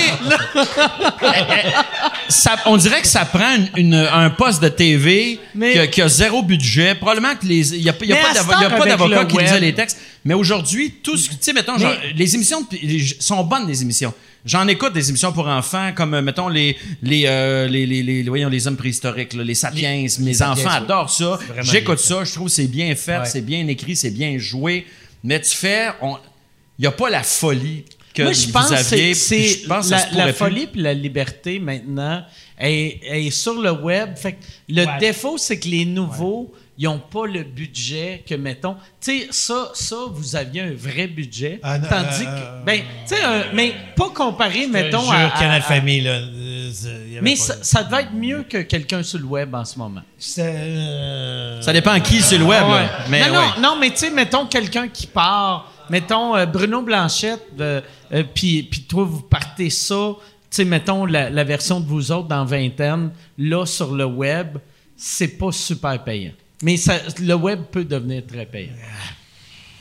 on 2.67 2.77
dirait 2.77 3.01
que 3.03 3.07
ça 3.07 3.25
prend 3.25 3.55
une- 3.57 3.71
une- 3.77 3.95
un 3.95 4.31
poste 4.31 4.63
de 4.63 4.69
TV 4.69 5.39
Mais- 5.55 5.89
qui, 5.91 6.03
a, 6.03 6.09
zéro 6.09 6.43
budget. 6.43 6.95
Probablement 6.95 7.35
que 7.37 7.47
les 7.47 7.75
il 7.75 7.83
y 7.83 7.89
a, 7.89 7.93
y 7.93 8.13
a 8.13 8.15
Mais 8.15 8.23
pas 8.23 8.33
y 8.33 8.65
a 8.65 8.87
d'avocat 8.97 9.25
qui 9.27 9.39
lisait 9.39 9.61
les 9.61 9.75
textes. 9.75 9.99
Mais 10.25 10.35
aujourd'hui, 10.35 10.91
tout 11.03 11.17
ce 11.17 11.29
tu 11.29 11.37
sais 11.41 11.53
mettons 11.53 11.79
genre, 11.79 11.95
Mais- 12.03 12.13
les 12.15 12.35
émissions 12.35 12.67
sont 13.21 13.45
bonnes 13.45 13.67
les 13.67 13.83
émissions. 13.83 14.13
J'en 14.47 14.67
écoute 14.69 14.93
des 14.93 15.09
émissions 15.09 15.33
pour 15.33 15.49
enfants 15.49 15.93
comme 15.95 16.13
euh, 16.15 16.21
mettons 16.23 16.49
les 16.49 16.77
les 17.03 17.25
euh, 17.27 17.67
les, 17.67 17.87
les, 17.87 18.03
les- 18.03 18.23
voyons 18.25 18.51
les 18.51 18.67
hommes 18.67 18.77
préhistoriques 18.77 19.33
là, 19.33 19.43
les 19.43 19.55
sapiens, 19.55 20.05
mes 20.19 20.43
enfants 20.43 20.71
adorent 20.71 21.11
ça. 21.11 21.39
J'écoute 21.63 21.99
ça, 21.99 22.25
je 22.25 22.33
trouve 22.33 22.47
que 22.49 22.53
c'est 22.53 22.67
bien 22.67 22.95
fait, 22.95 23.19
Ouais. 23.19 23.25
c'est 23.25 23.41
bien 23.45 23.67
écrit, 23.69 23.97
c'est 23.97 24.11
bien 24.11 24.37
joué. 24.39 24.87
Mais 25.23 25.41
tu 25.41 25.57
fais 25.57 25.89
il 26.79 26.85
y 26.85 26.87
a 26.87 26.93
pas 26.93 27.09
la 27.09 27.23
folie 27.23 27.85
que 28.15 28.23
Moi, 28.23 28.33
je 28.33 28.47
vous 28.47 28.53
pense 28.53 28.69
que 28.69 28.75
aviez. 28.75 28.85
c'est 29.15 29.37
puis 29.39 29.49
c'est 29.49 29.63
je 29.65 29.67
pense 29.69 29.91
que 29.91 29.97
ça 29.99 30.07
la, 30.13 30.33
folie 30.33 30.67
puis 30.69 30.81
la 30.81 30.95
liberté 30.95 31.59
maintenant 31.59 32.25
est, 32.59 33.01
est 33.05 33.31
sur 33.31 33.61
le 33.61 33.73
web. 33.73 34.17
Fait 34.17 34.33
que 34.35 34.39
le 34.69 34.87
Ouais. 34.87 34.99
défaut, 35.01 35.37
c'est 35.37 35.59
que 35.59 35.67
les 35.69 35.85
nouveaux, 35.85 36.53
ils 36.79 36.85
n'ont 36.85 36.99
pas 37.01 37.27
le 37.27 37.43
budget 37.45 38.23
que, 38.29 38.35
mettons... 38.35 38.75
Tu 39.01 39.21
sais, 39.21 39.27
ça, 39.31 39.71
ça, 39.75 39.97
vous 40.11 40.35
aviez 40.37 40.63
un 40.63 40.73
vrai 40.77 41.07
budget. 41.07 41.61
Ah, 41.63 41.79
non, 41.79 41.87
tandis 41.89 42.25
euh, 42.27 42.61
que... 42.61 42.65
Ben, 42.67 42.81
tu 43.09 43.15
sais, 43.15 43.23
mais 43.53 43.73
pas 43.97 44.11
comparé, 44.11 44.67
mettons, 44.67 45.03
Je 45.03 45.11
à... 45.13 45.19
jure, 45.27 45.35
à- 45.35 45.39
Canal 45.39 45.59
à- 45.61 45.65
Famille, 45.65 46.01
là. 46.01 46.11
euh, 46.13 46.71
y 47.09 47.13
avait 47.13 47.21
Mais 47.21 47.37
ça, 47.37 47.57
ça 47.63 47.85
devait 47.85 48.03
être 48.03 48.13
mieux 48.13 48.45
que 48.49 48.59
quelqu'un 48.59 49.03
sur 49.05 49.19
le 49.21 49.25
web 49.27 49.55
en 49.55 49.65
ce 49.65 49.79
moment. 49.79 50.03
Euh, 50.39 51.61
Ça 51.63 51.73
dépend 51.73 51.99
qui 52.01 52.21
sur 52.23 52.39
le 52.39 52.45
web. 52.45 52.63
Ouais. 52.65 52.71
là. 52.71 52.99
Mais 53.09 53.27
non, 53.29 53.35
non, 53.35 53.41
ouais. 53.41 53.47
non, 53.61 53.77
mais 53.81 53.91
tu 53.91 53.99
sais, 53.99 54.11
mettons 54.11 54.47
quelqu'un 54.47 54.89
qui 54.89 55.07
part, 55.07 55.73
mettons 55.91 56.37
euh, 56.37 56.47
Bruno 56.47 56.83
Blanchette, 56.83 57.47
euh, 57.61 57.81
euh, 58.13 58.25
puis 58.35 58.69
toi, 58.89 59.05
vous 59.05 59.23
partez 59.23 59.71
ça, 59.71 60.15
tu 60.19 60.47
sais, 60.51 60.65
mettons 60.65 61.05
la, 61.07 61.45
version 61.45 61.81
de 61.81 61.87
vous 61.87 62.13
autres 62.13 62.29
dans 62.29 62.45
vingtaine, 62.45 63.11
là, 63.39 63.67
sur 63.67 63.95
le 63.95 64.05
web, 64.05 64.59
c'est 64.97 65.39
pas 65.39 65.53
super 65.53 66.03
payant. 66.03 66.33
Mais 66.63 66.77
le 67.21 67.35
web 67.35 67.63
peut 67.71 67.85
devenir 67.85 68.25
très 68.27 68.47
payant. 68.47 68.73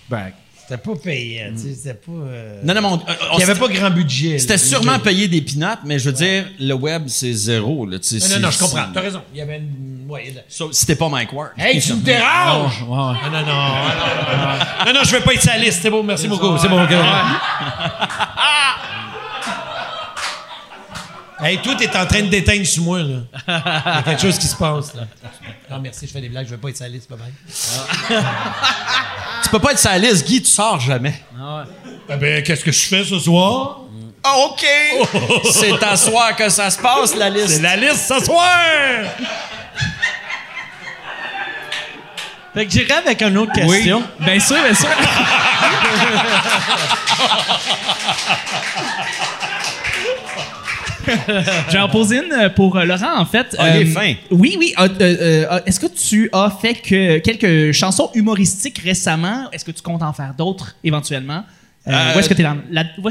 Ben, 0.09 0.31
C'était 0.65 0.81
pas 0.81 0.95
payant, 0.95 1.51
tu 1.51 1.57
sais, 1.61 1.75
c'était 1.75 1.93
pas... 1.93 2.11
euh, 2.13 2.61
Non, 2.63 2.73
non, 2.73 2.81
mais 2.81 2.87
on- 2.87 2.93
euh, 2.95 3.13
on- 3.31 3.33
Il 3.33 3.37
n'y 3.37 3.43
avait 3.43 3.59
pas 3.59 3.67
grand 3.67 3.89
budget. 3.91 4.39
C'était 4.39 4.57
sûrement 4.57 4.97
payé 4.97 5.27
des 5.27 5.41
pinottes, 5.41 5.79
mais 5.83 5.99
je 5.99 6.05
veux 6.05 6.15
dire, 6.15 6.45
le 6.57 6.73
web, 6.73 7.03
c'est 7.07 7.33
zéro. 7.33 7.85
Là, 7.85 7.99
tu 7.99 8.17
sais, 8.19 8.29
Non, 8.29 8.35
non, 8.35 8.47
non, 8.47 8.51
je 8.51 8.59
comprends. 8.59 8.85
T'as 8.93 9.01
raison. 9.01 9.21
Il 9.33 9.39
y 9.39 9.41
avait 9.41 9.57
une... 9.57 10.05
ouais, 10.09 10.33
il 10.33 10.85
t'es 10.85 10.95
pas 10.95 11.09
Mike 11.09 11.33
Ward. 11.33 11.51
Hey, 11.57 11.81
tu 11.81 11.93
me 11.93 12.01
déranges! 12.01 12.81
Non, 12.87 12.87
non, 12.87 13.13
non. 13.13 13.13
Non, 13.13 13.41
non, 13.41 14.85
non, 14.85 14.93
non, 14.93 14.99
je 15.03 15.11
vais 15.11 15.19
pas 15.21 15.33
être 15.33 15.41
sa 15.41 15.57
liste. 15.57 15.79
C'est 15.81 15.89
bon, 15.89 16.01
merci 16.01 16.29
beaucoup. 16.29 16.57
C'est 16.57 16.69
bon, 16.69 16.81
ok. 16.81 16.91
Hey, 21.43 21.59
tout 21.61 21.81
est 21.83 21.93
en 21.95 22.05
train 22.05 22.21
de 22.21 22.27
déteindre 22.27 22.65
sur 22.65 22.83
moi, 22.83 22.99
là. 22.99 23.17
Il 23.47 23.51
y 23.51 23.53
a 23.53 24.03
quelque 24.05 24.21
chose 24.21 24.37
qui 24.37 24.47
se 24.47 24.55
passe, 24.55 24.93
là. 24.95 25.01
Non, 25.69 25.79
merci, 25.79 26.07
je 26.07 26.13
fais 26.13 26.21
des 26.21 26.29
blagues. 26.29 26.45
Je 26.45 26.51
vais 26.51 26.57
pas 26.57 26.69
être 26.69 26.77
sa 26.77 26.87
liste, 26.87 27.11
bye-bye. 27.11 28.23
Tu 29.43 29.49
peux 29.49 29.59
pas 29.59 29.73
être 29.73 29.79
sa 29.79 29.97
liste, 29.97 30.25
Guy, 30.25 30.41
tu 30.41 30.49
sors 30.49 30.79
jamais. 30.79 31.13
Ah 31.37 31.65
ben, 32.17 32.41
qu'est-ce 32.43 32.63
que 32.63 32.71
je 32.71 32.85
fais 32.85 33.03
ce 33.03 33.19
soir? 33.19 33.81
Ah, 34.23 34.37
OK! 34.45 34.65
c'est 35.51 35.83
à 35.83 35.97
soir 35.97 36.33
que 36.35 36.47
ça 36.47 36.69
se 36.69 36.79
passe, 36.79 37.13
la 37.15 37.29
liste. 37.29 37.49
C'est 37.49 37.61
la 37.61 37.75
liste 37.75 38.07
ce 38.07 38.23
soir! 38.23 38.47
Fait 42.53 42.65
que 42.65 42.71
j'irai 42.71 42.93
avec 42.93 43.21
une 43.21 43.37
autre 43.37 43.51
question. 43.51 44.01
Bien 44.19 44.39
sûr, 44.39 44.63
bien 44.63 44.73
sûr. 44.73 44.87
Je 51.69 51.73
vais 51.73 51.79
en 51.79 51.89
poser 51.89 52.17
une 52.25 52.31
euh, 52.33 52.49
pour 52.49 52.77
euh, 52.77 52.85
Laurent, 52.85 53.17
en 53.17 53.25
fait. 53.25 53.55
Ah, 53.57 53.75
il 53.77 53.81
est 53.83 53.85
fin. 53.85 54.13
Oui, 54.31 54.55
oui. 54.59 54.73
euh, 54.79 54.87
euh, 55.01 55.45
euh, 55.51 55.59
Est-ce 55.65 55.79
que 55.79 55.87
tu 55.87 56.29
as 56.33 56.49
fait 56.61 56.75
que 56.75 57.19
quelques 57.19 57.71
chansons 57.73 58.09
humoristiques 58.13 58.79
récemment? 58.79 59.49
Est-ce 59.51 59.65
que 59.65 59.71
tu 59.71 59.81
comptes 59.81 60.03
en 60.03 60.13
faire 60.13 60.33
d'autres 60.37 60.75
éventuellement? 60.83 61.43
Euh, 61.85 61.91
Euh, 61.91 62.15
où 62.15 62.19
est-ce 62.19 62.29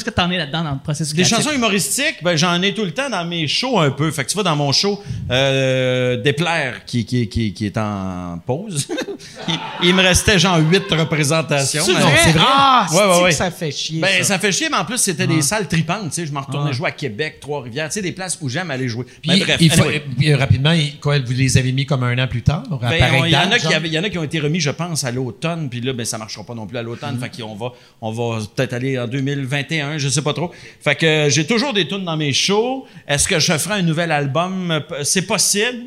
que 0.04 0.10
tu 0.10 0.20
en 0.20 0.30
es 0.30 0.38
là-dedans 0.38 0.64
dans 0.64 0.72
le 0.72 0.78
processus 0.82 1.14
Des 1.14 1.22
créatif? 1.24 1.44
chansons 1.44 1.54
humoristiques, 1.56 2.16
ben, 2.22 2.36
j'en 2.36 2.62
ai 2.62 2.72
tout 2.72 2.84
le 2.86 2.92
temps 2.92 3.10
dans 3.10 3.24
mes 3.26 3.46
shows 3.46 3.78
un 3.78 3.90
peu. 3.90 4.10
Fait 4.10 4.24
que 4.24 4.30
tu 4.30 4.34
vois, 4.34 4.42
dans 4.44 4.56
mon 4.56 4.72
show, 4.72 5.02
euh, 5.30 6.16
Déplaire, 6.22 6.84
qui, 6.86 7.04
qui, 7.04 7.28
qui, 7.28 7.52
qui 7.52 7.66
est 7.66 7.76
en 7.76 8.38
pause, 8.46 8.88
il, 9.48 9.58
il 9.82 9.94
me 9.94 10.00
restait 10.02 10.38
genre 10.38 10.58
huit 10.58 10.84
représentations. 10.90 11.82
C'est 11.84 11.92
vrai? 11.92 12.34
Ah, 12.38 12.86
Ouais, 12.90 12.96
ouais, 12.96 13.04
c'est-tu 13.12 13.22
ouais. 13.24 13.28
que 13.30 13.36
ça 13.36 13.50
fait 13.50 13.70
chier. 13.70 14.00
Ben, 14.00 14.18
ça? 14.18 14.24
ça 14.24 14.38
fait 14.38 14.52
chier, 14.52 14.68
mais 14.70 14.78
en 14.78 14.84
plus, 14.86 14.98
c'était 14.98 15.26
des 15.26 15.42
salles 15.42 15.68
tripantes. 15.68 16.08
Tu 16.08 16.12
sais, 16.22 16.26
je 16.26 16.32
m'en 16.32 16.40
retournais 16.40 16.72
jouer 16.72 16.88
à 16.88 16.92
Québec, 16.92 17.38
Trois-Rivières. 17.40 17.88
Tu 17.88 17.94
sais, 17.94 18.02
des 18.02 18.12
places 18.12 18.38
où 18.40 18.48
j'aime 18.48 18.70
aller 18.70 18.88
jouer. 18.88 19.04
Puis, 19.04 19.30
Ben, 19.32 19.38
bref, 19.40 19.56
il 19.60 19.70
faut- 19.70 19.82
anyway. 19.82 20.02
puis, 20.16 20.32
euh, 20.32 20.36
rapidement, 20.38 20.74
quoi, 21.00 21.18
vous 21.18 21.32
les 21.32 21.58
avez 21.58 21.72
mis 21.72 21.84
comme 21.86 22.04
un 22.04 22.18
an 22.18 22.26
plus 22.26 22.42
tard? 22.42 22.62
à 22.82 22.88
Ben, 22.88 23.24
il 23.26 23.30
y, 23.32 23.36
en 23.36 23.50
a 23.50 23.58
qui 23.58 23.64
genre? 23.64 23.74
avaient- 23.74 23.88
il 23.88 23.94
y 23.94 23.98
en 23.98 24.04
a 24.04 24.08
qui 24.08 24.18
ont 24.18 24.24
été 24.24 24.40
remis, 24.40 24.60
je 24.60 24.70
pense, 24.70 25.04
à 25.04 25.10
l'automne, 25.10 25.68
puis 25.68 25.80
là, 25.82 25.92
ben, 25.92 26.06
ça 26.06 26.16
marchera 26.16 26.42
pas 26.44 26.54
non 26.54 26.66
plus 26.66 26.78
à 26.78 26.82
l'automne. 26.82 27.18
Fait 27.20 27.30
qu'on 27.42 27.54
va, 27.54 27.72
on 28.00 28.10
va 28.12 28.40
peut-être 28.66 28.72
aller 28.74 28.98
en 28.98 29.06
2021, 29.08 29.98
je 29.98 30.08
sais 30.08 30.22
pas 30.22 30.32
trop. 30.32 30.52
Fait 30.80 30.94
que 30.94 31.06
euh, 31.06 31.30
j'ai 31.30 31.46
toujours 31.46 31.72
des 31.72 31.86
tunes 31.88 32.04
dans 32.04 32.16
mes 32.16 32.32
shows. 32.32 32.86
Est-ce 33.08 33.26
que 33.28 33.38
je 33.38 33.52
ferai 33.58 33.74
un 33.80 33.82
nouvel 33.82 34.12
album? 34.12 34.80
C'est 35.02 35.26
possible. 35.26 35.84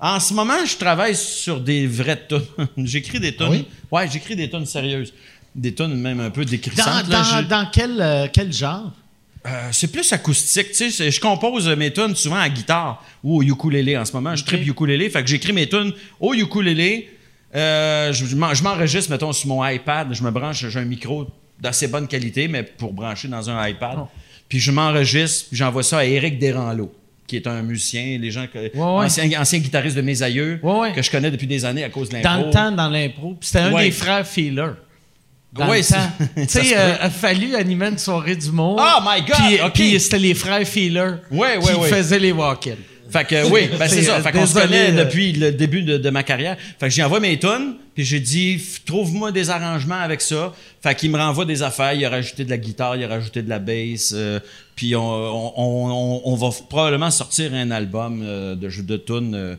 En 0.00 0.18
ce 0.18 0.34
moment, 0.34 0.64
je 0.66 0.76
travaille 0.76 1.14
sur 1.14 1.60
des 1.60 1.86
vraies 1.86 2.20
tunes. 2.28 2.42
j'écris 2.84 3.20
des 3.20 3.36
tunes. 3.36 3.46
Ah 3.48 3.50
oui? 3.52 3.66
Ouais, 3.90 4.08
j'écris 4.10 4.34
des 4.34 4.50
tunes 4.50 4.66
sérieuses. 4.66 5.12
Des 5.54 5.74
tunes 5.74 5.94
même 5.94 6.18
un 6.20 6.30
peu 6.30 6.44
Dans, 6.44 6.50
décrissantes. 6.50 7.08
là. 7.08 7.18
dans, 7.18 7.22
Je- 7.24 7.44
dans 7.46 7.66
quel, 7.72 8.00
euh, 8.00 8.26
quel 8.32 8.52
genre? 8.52 8.90
euh, 9.46 9.68
c'est 9.72 9.90
plus 9.92 10.12
acoustique, 10.12 10.72
tu 10.72 10.90
sais. 10.90 11.10
Je 11.10 11.20
compose 11.20 11.68
mes 11.68 11.92
tunes 11.92 12.14
souvent 12.16 12.36
à 12.40 12.48
guitare 12.48 13.04
ou 13.22 13.38
au 13.38 13.42
ukulélé 13.42 13.96
en 13.96 14.04
ce 14.04 14.12
moment. 14.12 14.34
Je 14.34 14.44
tripe 14.44 14.66
ukulélé, 14.66 15.08
fait 15.10 15.22
que 15.22 15.28
j'écris 15.28 15.52
mes 15.52 15.68
tunes 15.68 15.92
au 16.20 16.32
ukulélé. 16.34 17.10
Euh, 17.54 18.12
je 18.14 18.24
je 18.24 18.34
m'enregistre, 18.62 19.10
mettons, 19.10 19.32
sur 19.32 19.48
mon 19.48 19.64
iPad. 19.66 20.08
Je 20.14 20.22
me 20.22 20.30
branche, 20.30 20.66
j'ai 20.68 20.78
un 20.78 20.84
micro 20.84 21.26
d'assez 21.62 21.86
bonne 21.86 22.08
qualité, 22.08 22.48
mais 22.48 22.62
pour 22.64 22.92
brancher 22.92 23.28
dans 23.28 23.48
un 23.48 23.68
iPad. 23.68 23.94
Oh. 23.98 24.08
Puis 24.48 24.58
je 24.60 24.70
m'enregistre, 24.72 25.46
puis 25.48 25.56
j'envoie 25.56 25.82
ça 25.82 25.98
à 25.98 26.04
Éric 26.04 26.38
Desranleau, 26.38 26.92
qui 27.26 27.36
est 27.36 27.46
un 27.46 27.62
musicien, 27.62 28.18
les 28.20 28.30
gens 28.30 28.46
que, 28.52 28.58
ouais. 28.58 28.70
Ancien, 28.74 29.30
ancien 29.40 29.60
guitariste 29.60 29.96
de 29.96 30.02
mes 30.02 30.22
aïeux, 30.22 30.58
Ouais, 30.62 30.78
ouais. 30.80 30.92
que 30.92 31.00
je 31.00 31.10
connais 31.10 31.30
depuis 31.30 31.46
des 31.46 31.64
années 31.64 31.84
à 31.84 31.88
cause 31.88 32.08
de 32.10 32.20
Dans 32.20 32.30
l'impro. 32.34 32.46
le 32.48 32.52
temps, 32.52 32.72
dans 32.72 32.88
l'impro. 32.90 33.36
Puis 33.40 33.46
C'était 33.48 33.60
un 33.60 33.72
Ouais. 33.72 33.84
des 33.84 33.90
frères 33.92 34.26
Feeler. 34.26 34.72
Dans 35.52 35.68
Ouais, 35.68 35.82
temps. 35.82 35.96
Tu 36.36 36.48
sais, 36.48 36.64
se 36.64 36.74
euh, 36.74 36.94
peut. 36.96 37.02
a 37.02 37.10
fallu 37.10 37.54
animer 37.54 37.86
une 37.86 37.98
soirée 37.98 38.36
d'humour. 38.36 38.80
Oh 38.82 39.02
my 39.06 39.20
God, 39.22 39.36
Puis, 39.74 39.82
puis 39.92 40.00
c'était 40.00 40.18
les 40.18 40.34
frères 40.34 40.66
Feeler 40.66 41.12
Ouais, 41.30 41.56
ouais, 41.58 41.60
qui 41.74 41.78
ouais. 41.80 41.88
faisaient 41.88 42.18
les 42.18 42.32
walk-ins. 42.32 42.74
Fait 43.10 43.24
que 43.26 43.46
oui, 43.50 43.68
ben 43.78 43.86
c'est 43.88 44.02
ça. 44.04 44.16
euh, 44.16 44.22
Fait 44.22 44.32
qu'on 44.32 44.46
se 44.46 44.54
connaît 44.54 44.90
euh, 44.90 45.04
depuis 45.04 45.32
le 45.34 45.52
début 45.52 45.82
de, 45.82 45.98
de 45.98 46.10
ma 46.10 46.22
carrière. 46.22 46.56
Fait 46.80 46.88
que 46.88 46.94
j'ai 46.94 47.02
envoyé 47.04 47.20
mes 47.28 47.38
tunes, 47.38 47.74
puis 47.94 48.04
j'ai 48.04 48.20
dit 48.20 48.62
trouve-moi 48.86 49.32
des 49.32 49.50
arrangements 49.50 50.00
avec 50.00 50.20
ça. 50.20 50.52
Fait 50.82 50.94
qu'il 50.94 51.10
me 51.10 51.18
renvoie 51.18 51.44
des 51.44 51.62
affaires, 51.62 51.92
il 51.92 52.04
a 52.04 52.10
rajouté 52.10 52.44
de 52.44 52.50
la 52.50 52.58
guitare, 52.58 52.96
il 52.96 53.04
a 53.04 53.08
rajouté 53.08 53.42
de 53.42 53.48
la 53.48 53.58
bass, 53.58 54.12
euh, 54.14 54.40
puis 54.76 54.96
on, 54.96 55.02
on, 55.02 55.52
on- 55.56 56.22
on 56.24 56.34
va 56.36 56.48
probablement 56.68 57.10
sortir 57.10 57.52
un 57.54 57.70
album 57.70 58.22
euh, 58.22 58.54
de 58.54 58.68
jeux 58.68 58.82
de 58.82 58.96
tunes 58.96 59.34
euh, 59.34 59.56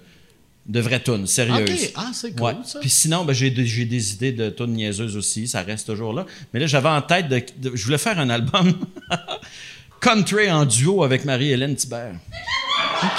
de 0.65 0.79
vraies 0.79 1.01
tunes, 1.03 1.27
sérieuses. 1.27 1.69
OK. 1.69 1.91
Ah, 1.95 2.11
c'est 2.13 2.31
cool, 2.31 2.41
Ouais. 2.45 2.53
ça. 2.63 2.79
Puis 2.79 2.89
sinon, 2.89 3.25
ben, 3.25 3.33
j'ai, 3.33 3.49
des- 3.51 3.65
j'ai 3.65 3.83
des 3.85 4.13
idées 4.13 4.31
de 4.31 4.49
tunes 4.49 4.71
niaiseuses 4.73 5.17
aussi, 5.17 5.45
ça 5.47 5.61
reste 5.61 5.87
toujours 5.87 6.13
là. 6.13 6.25
Mais 6.53 6.59
là, 6.61 6.67
j'avais 6.67 6.87
en 6.89 7.01
tête 7.01 7.27
de, 7.27 7.41
de- 7.57 7.75
je 7.75 7.83
voulais 7.83 7.97
faire 7.97 8.17
un 8.17 8.29
album 8.29 8.73
country 9.99 10.49
en 10.51 10.65
duo 10.65 11.03
avec 11.03 11.25
Marie-Hélène 11.25 11.75
Thibert. 11.75 12.15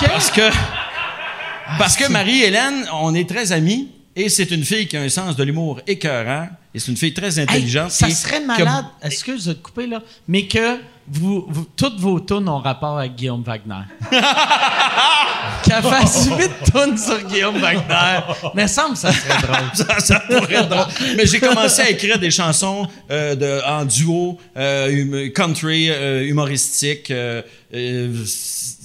Parce 0.00 0.30
que, 0.30 0.50
parce 1.78 1.96
que 1.96 2.10
Marie-Hélène, 2.10 2.86
on 2.92 3.14
est 3.14 3.28
très 3.28 3.52
amis 3.52 3.88
et 4.16 4.28
c'est 4.28 4.50
une 4.50 4.64
fille 4.64 4.86
qui 4.86 4.96
a 4.96 5.00
un 5.02 5.08
sens 5.08 5.36
de 5.36 5.42
l'humour 5.44 5.80
écœurant 5.86 6.48
et 6.74 6.78
c'est 6.78 6.90
une 6.90 6.96
fille 6.96 7.14
très 7.14 7.38
Hey, 7.38 7.44
intelligente. 7.44 7.90
ça 7.90 8.06
qui- 8.08 8.14
serait 8.14 8.40
malade, 8.40 8.84
excuse 9.02 9.44
de 9.46 9.52
te 9.52 9.62
couper 9.62 9.86
là, 9.86 10.00
mais 10.28 10.46
que 10.46 10.78
vous, 11.06 11.44
vous- 11.48 11.66
toutes 11.76 11.98
vos 12.00 12.18
tunes 12.20 12.48
ont 12.48 12.58
rapport 12.58 12.98
avec 12.98 13.14
Guillaume 13.14 13.42
Wagner. 13.42 13.82
Qu'elle 15.62 15.82
fasse 15.82 16.28
huit 16.30 16.50
tunes 16.72 16.96
sur 16.96 17.20
Guillaume 17.26 17.58
Wagner. 17.58 18.20
Mais 18.54 18.66
ça 18.68 18.88
me 18.88 18.94
semble 18.94 18.94
que 18.94 19.00
ça 19.00 19.12
serait 19.12 19.42
drôle. 19.42 19.70
ça, 19.74 20.00
ça 20.00 20.20
pourrait 20.20 20.54
être 20.54 20.68
drôle. 20.68 20.86
Mais 21.16 21.26
j'ai 21.26 21.40
commencé 21.40 21.82
à 21.82 21.90
écrire 21.90 22.18
des 22.18 22.30
chansons 22.30 22.86
euh, 23.10 23.34
de, 23.34 23.62
en 23.66 23.84
duo, 23.84 24.38
euh, 24.56 25.02
hum- 25.02 25.30
country, 25.32 25.90
euh, 25.90 26.24
humoristique, 26.26 27.10
euh, 27.10 27.42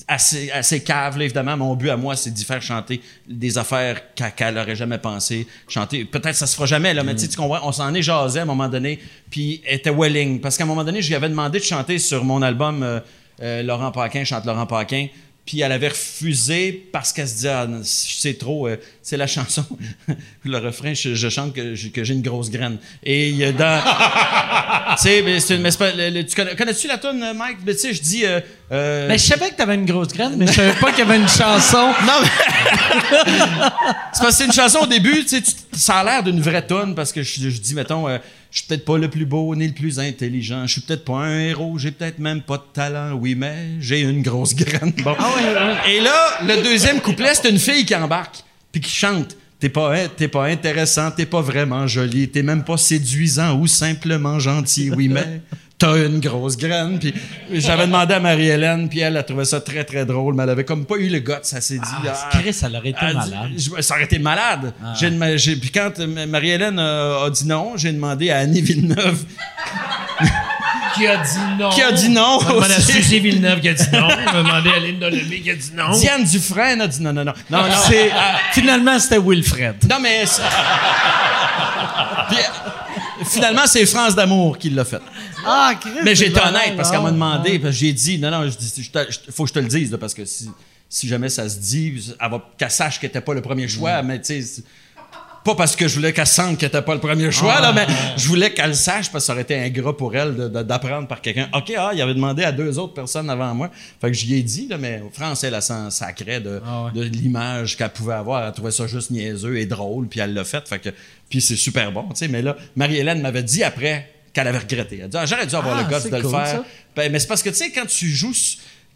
assez, 0.09 0.49
assez 0.51 0.83
cave, 0.83 1.17
là, 1.17 1.25
évidemment. 1.25 1.55
Mon 1.55 1.75
but 1.75 1.91
à 1.91 1.95
moi, 1.95 2.15
c'est 2.15 2.31
d'y 2.31 2.43
faire 2.43 2.61
chanter 2.61 2.99
des 3.27 3.57
affaires 3.57 4.13
qu'elle 4.15 4.31
qu'elle 4.31 4.57
aurait 4.57 4.75
jamais 4.75 4.97
pensé 4.97 5.47
chanter. 5.67 6.03
Peut-être 6.03 6.35
ça 6.35 6.47
se 6.47 6.55
fera 6.55 6.65
jamais, 6.65 6.93
là, 6.93 7.03
mais 7.03 7.15
tu 7.15 7.27
comprends, 7.37 7.59
on 7.63 7.71
s'en 7.71 7.93
est 7.93 8.01
jasé 8.01 8.39
à 8.39 8.41
un 8.43 8.45
moment 8.45 8.67
donné, 8.67 8.99
puis 9.29 9.61
elle 9.65 9.75
était 9.75 9.91
willing. 9.91 10.41
Parce 10.41 10.57
qu'à 10.57 10.63
un 10.63 10.67
moment 10.67 10.83
donné, 10.83 11.01
je 11.01 11.07
lui 11.07 11.15
avais 11.15 11.29
demandé 11.29 11.59
de 11.59 11.63
chanter 11.63 11.99
sur 11.99 12.25
mon 12.25 12.41
album 12.41 12.81
euh, 12.81 12.99
euh, 13.41 13.61
Laurent 13.61 13.91
Paquin, 13.91 14.23
chante 14.23 14.45
Laurent 14.45 14.65
Paquin. 14.65 15.07
Puis 15.49 15.61
elle 15.61 15.71
avait 15.71 15.87
refusé 15.87 16.71
parce 16.91 17.11
qu'elle 17.11 17.27
se 17.27 17.33
disait 17.33 17.49
ah, 17.49 17.67
c'est 17.83 18.37
trop 18.37 18.67
euh, 18.67 18.77
c'est 19.01 19.17
la 19.17 19.25
chanson 19.25 19.65
le 20.45 20.57
refrain 20.59 20.93
je, 20.93 21.15
je 21.15 21.29
chante 21.29 21.53
que, 21.55 21.73
j'ai- 21.73 21.89
que 21.89 22.03
j'ai 22.03 22.13
une 22.13 22.21
grosse 22.21 22.51
graine 22.51 22.77
et 23.03 23.29
il 23.29 23.35
y 23.35 23.43
a 23.45 23.51
dans 23.51 23.81
tu 24.95 25.07
sais 25.07 26.23
tu 26.27 26.35
connais, 26.35 26.55
connais-tu 26.55 26.87
la 26.87 26.99
tune 26.99 27.33
Mike? 27.35 27.57
Mais 27.65 27.73
tu 27.73 27.79
sais 27.79 27.93
je 27.95 28.01
dis 28.01 28.25
euh, 28.25 28.39
euh, 28.71 29.07
Ben, 29.07 29.17
je 29.17 29.23
savais 29.23 29.49
que 29.49 29.55
t'avais 29.55 29.73
une 29.73 29.85
grosse 29.85 30.09
graine, 30.09 30.35
mais 30.37 30.45
je 30.45 30.51
savais 30.51 30.73
pas 30.73 30.91
qu'il 30.91 30.99
y 30.99 31.01
avait 31.01 31.17
une 31.17 31.27
chanson. 31.27 31.91
non, 32.05 32.13
mais. 32.21 32.27
c'est 34.13 34.21
parce 34.21 34.21
que 34.21 34.31
c'est 34.31 34.45
une 34.45 34.53
chanson 34.53 34.79
au 34.83 34.87
début, 34.87 35.23
tu 35.25 35.37
sais, 35.39 35.43
ça 35.73 35.95
a 35.95 36.03
l'air 36.03 36.23
d'une 36.23 36.41
vraie 36.41 36.65
tonne 36.65 36.93
parce 36.93 37.11
que 37.11 37.23
je, 37.23 37.49
je 37.49 37.59
dis, 37.59 37.73
mettons, 37.73 38.07
euh, 38.07 38.17
je 38.51 38.59
suis 38.59 38.67
peut-être 38.67 38.85
pas 38.85 38.97
le 38.97 39.09
plus 39.09 39.25
beau 39.25 39.55
ni 39.55 39.67
le 39.67 39.73
plus 39.73 39.99
intelligent, 39.99 40.65
je 40.65 40.73
suis 40.73 40.81
peut-être 40.81 41.05
pas 41.05 41.19
un 41.19 41.39
héros, 41.39 41.77
j'ai 41.77 41.91
peut-être 41.91 42.19
même 42.19 42.41
pas 42.41 42.57
de 42.57 42.63
talent, 42.73 43.13
oui, 43.13 43.35
mais 43.35 43.79
j'ai 43.79 44.01
une 44.01 44.21
grosse 44.21 44.55
graine. 44.55 44.91
Bon. 45.03 45.15
Et 45.87 45.99
là, 45.99 46.39
le 46.43 46.63
deuxième 46.63 46.99
couplet, 46.99 47.33
c'est 47.35 47.49
une 47.49 47.59
fille 47.59 47.85
qui 47.85 47.95
embarque 47.95 48.43
puis 48.71 48.81
qui 48.81 48.91
chante. 48.91 49.35
T'es 49.59 49.69
pas, 49.69 49.93
hein, 49.93 50.07
t'es 50.15 50.29
pas 50.29 50.45
intéressant, 50.45 51.11
t'es 51.11 51.25
pas 51.25 51.41
vraiment 51.41 51.85
joli, 51.85 52.29
t'es 52.29 52.43
même 52.43 52.63
pas 52.63 52.77
séduisant 52.77 53.59
ou 53.59 53.67
simplement 53.67 54.39
gentil, 54.39 54.89
oui, 54.89 55.09
mais 55.09 55.41
t'as 55.79 55.95
une 56.05 56.19
grosse 56.19 56.57
graine. 56.57 56.99
Puis 56.99 57.13
j'avais 57.53 57.87
demandé 57.87 58.13
à 58.13 58.19
Marie-Hélène, 58.19 58.87
puis 58.89 58.99
elle 58.99 59.17
a 59.17 59.23
trouvé 59.23 59.45
ça 59.45 59.61
très, 59.61 59.83
très 59.85 60.05
drôle, 60.05 60.35
mais 60.35 60.43
elle 60.43 60.49
avait 60.51 60.65
comme 60.65 60.85
pas 60.85 60.95
eu 60.97 61.07
le 61.09 61.19
goût, 61.21 61.33
ça 61.41 61.61
s'est 61.61 61.75
dit. 61.75 61.81
ah, 62.07 62.29
Chris, 62.31 62.55
elle 62.61 62.75
aurait 62.75 62.89
été 62.89 62.99
elle 63.01 63.13
malade. 63.15 63.33
Ah. 63.35 63.47
dit- 63.55 63.71
ça 63.79 63.95
aurait 63.95 64.03
été 64.03 64.19
malade. 64.19 64.73
J'ai 64.99 65.09
demandé- 65.09 65.37
j'ai- 65.37 65.55
puis 65.55 65.71
quand 65.71 65.91
euh, 65.99 66.25
Marie-Hélène 66.27 66.77
a, 66.79 67.23
a 67.25 67.29
dit 67.29 67.47
non, 67.47 67.73
j'ai 67.77 67.91
demandé 67.93 68.29
à 68.29 68.39
Annie 68.39 68.61
Villeneuve 68.61 69.23
Qui 70.95 71.05
a 71.07 71.17
dit 71.17 71.29
non? 71.59 71.69
qui 71.69 71.81
a 71.83 71.91
dit 71.93 72.09
non. 72.09 72.39
On 72.41 72.47
a 72.47 72.53
demandé 72.53 72.73
à 72.73 72.77
aussi. 72.79 72.91
Suzy 72.93 73.19
Villeneuve 73.19 73.59
qui 73.61 73.69
a 73.69 73.73
dit 73.73 73.83
non. 73.93 74.07
On 74.25 74.29
a 74.39 74.43
demandé 74.43 74.69
à 74.75 74.79
Linda 74.79 75.09
Lemay 75.09 75.39
qui 75.39 75.51
a 75.51 75.55
dit 75.55 75.71
non. 75.75 75.91
Diane 75.97 76.23
Dufresne 76.25 76.81
a 76.81 76.87
dit 76.87 77.01
non, 77.01 77.13
non, 77.13 77.23
non. 77.23 77.33
Non, 77.49 77.59
non. 77.59 77.65
C'est, 77.87 78.11
finalement, 78.51 78.99
c'était 78.99 79.19
Wilfred. 79.19 79.75
Non, 79.89 79.97
mais. 80.01 80.23
Puis, 82.29 82.37
euh, 82.37 82.68
finalement, 83.33 83.65
c'est 83.67 83.85
France 83.85 84.15
d'amour 84.15 84.57
qui 84.57 84.69
l'a 84.69 84.85
fait. 84.85 85.01
Ah, 85.45 85.73
Chris. 85.79 85.89
Mais 86.03 86.15
j'étais 86.15 86.41
honnête 86.41 86.75
parce 86.75 86.91
qu'elle 86.91 87.01
m'a 87.01 87.11
demandé, 87.11 87.59
parce 87.59 87.73
que 87.75 87.79
j'ai 87.79 87.93
dit, 87.93 88.17
non, 88.19 88.31
non, 88.31 88.49
je 88.49 88.57
dis, 88.57 88.73
je 88.83 88.91
te- 88.91 89.11
je- 89.11 89.31
faut 89.31 89.43
que 89.43 89.49
je 89.49 89.53
te 89.53 89.59
le 89.59 89.67
dise, 89.67 89.91
là, 89.91 89.97
parce 89.97 90.13
que 90.13 90.25
si, 90.25 90.49
si 90.89 91.07
jamais 91.07 91.29
ça 91.29 91.47
se 91.47 91.57
dit, 91.57 92.13
elle 92.19 92.29
va 92.31 92.43
qu'elle 92.57 92.71
sache 92.71 92.99
qu'elle 92.99 93.09
n'était 93.09 93.21
pas 93.21 93.33
le 93.33 93.41
premier 93.41 93.67
choix, 93.67 94.01
mais 94.01 94.19
tu 94.21 94.41
sais. 94.41 94.63
Pas 95.43 95.55
parce 95.55 95.75
que 95.75 95.87
je 95.87 95.95
voulais 95.95 96.13
qu'elle 96.13 96.27
sente 96.27 96.57
qu'elle 96.57 96.67
n'était 96.67 96.81
pas 96.81 96.93
le 96.93 96.99
premier 96.99 97.31
choix, 97.31 97.61
là, 97.61 97.71
mais 97.71 97.87
je 98.17 98.27
voulais 98.27 98.53
qu'elle 98.53 98.69
le 98.69 98.73
sache 98.73 99.11
parce 99.11 99.23
que 99.23 99.27
ça 99.27 99.33
aurait 99.33 99.43
été 99.43 99.55
ingrat 99.55 99.95
pour 99.95 100.15
elle 100.15 100.35
d'apprendre 100.35 101.07
par 101.07 101.21
quelqu'un. 101.21 101.49
OK, 101.53 101.71
ah, 101.77 101.91
il 101.93 102.01
avait 102.01 102.13
demandé 102.13 102.43
à 102.43 102.51
deux 102.51 102.77
autres 102.77 102.93
personnes 102.93 103.29
avant 103.29 103.53
moi. 103.55 103.69
Fait 104.01 104.07
que 104.07 104.13
j'y 104.13 104.35
ai 104.35 104.43
dit, 104.43 104.67
là, 104.67 104.77
mais 104.77 105.01
France, 105.13 105.43
elle, 105.43 105.59
s'en 105.61 105.89
sacrait 105.89 106.41
de, 106.41 106.61
de 106.93 107.01
l'image 107.03 107.77
qu'elle 107.77 107.89
pouvait 107.89 108.15
avoir. 108.15 108.45
Elle 108.45 108.53
trouvait 108.53 108.71
ça 108.71 108.85
juste 108.87 109.11
niaiseux 109.11 109.57
et 109.57 109.65
drôle, 109.65 110.07
puis 110.07 110.19
elle 110.19 110.33
l'a 110.33 110.43
fait. 110.43 110.67
Fait 110.67 110.79
que, 110.79 110.89
puis 111.29 111.41
c'est 111.41 111.55
super 111.55 111.91
bon, 111.91 112.03
tu 112.09 112.15
sais. 112.15 112.27
Mais 112.27 112.41
là, 112.41 112.57
Marie-Hélène 112.75 113.21
m'avait 113.21 113.43
dit 113.43 113.63
après 113.63 114.11
qu'elle 114.33 114.47
avait 114.47 114.59
regretté. 114.59 114.97
Elle 114.97 115.05
a 115.05 115.07
dit, 115.07 115.17
ah, 115.17 115.25
j'aurais 115.25 115.47
dû 115.47 115.55
avoir 115.55 115.77
Ah, 115.77 115.83
le 115.83 115.89
gosse 115.89 116.09
de 116.09 116.15
le 116.15 116.29
faire. 116.29 116.63
Ben, 116.95 117.11
mais 117.11 117.19
c'est 117.19 117.27
parce 117.27 117.43
que, 117.43 117.49
tu 117.49 117.55
sais, 117.55 117.71
quand 117.71 117.85
tu 117.85 118.07
joues, 118.07 118.33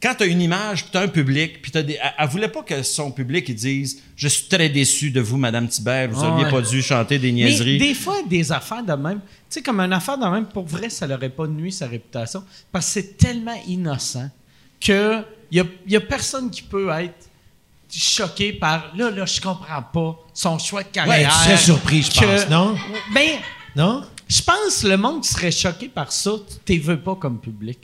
quand 0.04 0.16
tu 0.16 0.24
as 0.24 0.26
une 0.28 0.42
image, 0.42 0.92
tu 0.92 0.98
as 0.98 1.02
un 1.02 1.08
public, 1.08 1.62
puis 1.62 1.72
tu 1.72 1.82
des. 1.84 1.94
Elle, 1.94 2.14
elle 2.20 2.28
voulait 2.30 2.50
pas 2.50 2.62
que 2.62 2.84
son 2.84 3.10
public 3.12 3.46
il 3.48 3.56
dise 3.56 4.02
Je 4.18 4.28
suis 4.28 4.48
très 4.50 4.68
déçu 4.70 5.10
de 5.12 5.22
vous, 5.22 5.38
Madame 5.38 5.68
Thibert, 5.70 6.10
vous 6.12 6.24
Ah 6.24 6.30
auriez 6.32 6.46
ouais. 6.46 6.52
pas 6.52 6.62
dû 6.62 6.82
chanter 6.82 7.18
des 7.18 7.32
niaiseries. 7.32 7.80
Mais 7.80 7.88
des 7.88 7.94
fois, 7.96 8.18
des 8.30 8.52
affaires 8.52 8.84
de 8.84 8.94
même, 8.94 9.20
tu 9.22 9.26
sais, 9.50 9.62
comme 9.62 9.80
une 9.80 9.94
affaire 9.94 10.18
de 10.18 10.26
même, 10.26 10.46
pour 10.46 10.66
vrai, 10.66 10.90
ça 10.90 11.08
n'aurait 11.08 11.30
pas 11.30 11.48
nuit 11.48 11.72
sa 11.72 11.88
réputation, 11.88 12.44
parce 12.72 12.86
que 12.88 12.92
c'est 12.92 13.18
tellement 13.18 13.58
innocent 13.68 14.30
que 14.82 15.22
il 15.50 15.58
y 15.58 15.62
a, 15.62 15.66
y 15.88 15.96
a 15.96 16.02
personne 16.02 16.50
qui 16.52 16.64
peut 16.64 16.90
être 16.90 17.30
choqué 17.90 18.54
par 18.54 18.92
là, 18.98 19.10
là, 19.12 19.26
je 19.26 19.40
comprends 19.40 19.84
pas 19.84 20.20
son 20.34 20.58
choix 20.60 20.82
de 20.82 20.88
Ouais, 20.88 20.92
carrière. 20.94 21.32
tu 21.32 21.44
serais 21.46 21.58
surpris, 21.58 22.02
je 22.02 22.12
que- 22.20 22.26
pense, 22.26 22.50
non? 22.50 22.76
Ben, 23.14 23.30
Non? 23.76 24.04
je 24.28 24.42
pense 24.42 24.82
que 24.82 24.88
le 24.88 24.98
monde 24.98 25.22
qui 25.22 25.30
serait 25.30 25.52
choqué 25.52 25.88
par 25.90 26.12
ça, 26.12 26.32
tu 26.66 26.78
ne 26.78 26.84
veux 26.84 27.00
pas 27.00 27.16
comme 27.16 27.40
public. 27.40 27.78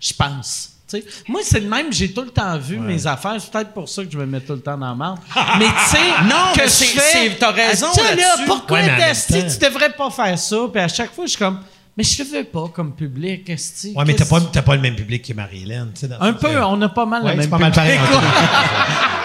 Je 0.00 0.12
pense. 0.14 0.75
Sais, 1.02 1.04
moi, 1.28 1.40
c'est 1.44 1.60
le 1.60 1.68
même, 1.68 1.92
j'ai 1.92 2.12
tout 2.12 2.22
le 2.22 2.30
temps 2.30 2.56
vu 2.58 2.78
mes 2.78 3.06
affaires. 3.06 3.34
C'est 3.38 3.50
peut-être 3.50 3.72
pour 3.72 3.88
ça 3.88 4.04
que 4.04 4.10
je 4.10 4.18
me 4.18 4.26
mets 4.26 4.40
tout 4.40 4.52
le 4.54 4.60
temps 4.60 4.76
dans 4.76 4.88
la 4.88 4.94
merde. 4.94 5.18
mais 5.58 5.66
tu 5.66 5.96
sais, 5.96 5.98
Non, 6.24 6.52
que 6.56 6.68
c'est- 6.68 7.36
t'as 7.38 7.50
raison 7.52 7.86
là, 7.96 8.02
là-dessus. 8.14 8.44
pourquoi 8.46 8.78
Ouais, 8.78 8.86
mais 8.86 8.92
en 8.92 8.96
même 8.98 9.10
Esti, 9.10 9.32
temps- 9.32 9.48
tu 9.60 9.66
devrais 9.70 9.90
pas 9.92 10.10
faire 10.10 10.38
ça? 10.38 10.56
Puis 10.72 10.82
à 10.82 10.88
chaque 10.88 11.12
fois, 11.14 11.24
je 11.26 11.30
suis 11.30 11.38
comme, 11.38 11.60
mais 11.96 12.04
je 12.04 12.22
le 12.22 12.28
veux 12.38 12.44
pas 12.44 12.68
comme 12.74 12.94
public, 12.94 13.48
Esti. 13.48 13.92
Ouais, 13.96 14.04
mais 14.06 14.14
t'as 14.14 14.24
pas, 14.26 14.40
t'as 14.40 14.62
pas 14.62 14.74
le 14.76 14.82
même 14.82 14.96
public 14.96 15.26
que 15.26 15.32
Marie-Hélène. 15.32 15.92
tu 15.98 16.06
sais, 16.06 16.12
Un 16.20 16.32
peu, 16.34 16.62
on 16.62 16.80
a 16.82 16.88
pas 16.88 17.06
mal 17.06 17.22
Ouais, 17.24 17.30
le 17.32 17.36
même 17.38 17.50
pas 17.50 17.58
mal 17.58 17.72
public. 17.72 17.98
pareil. 17.98 17.98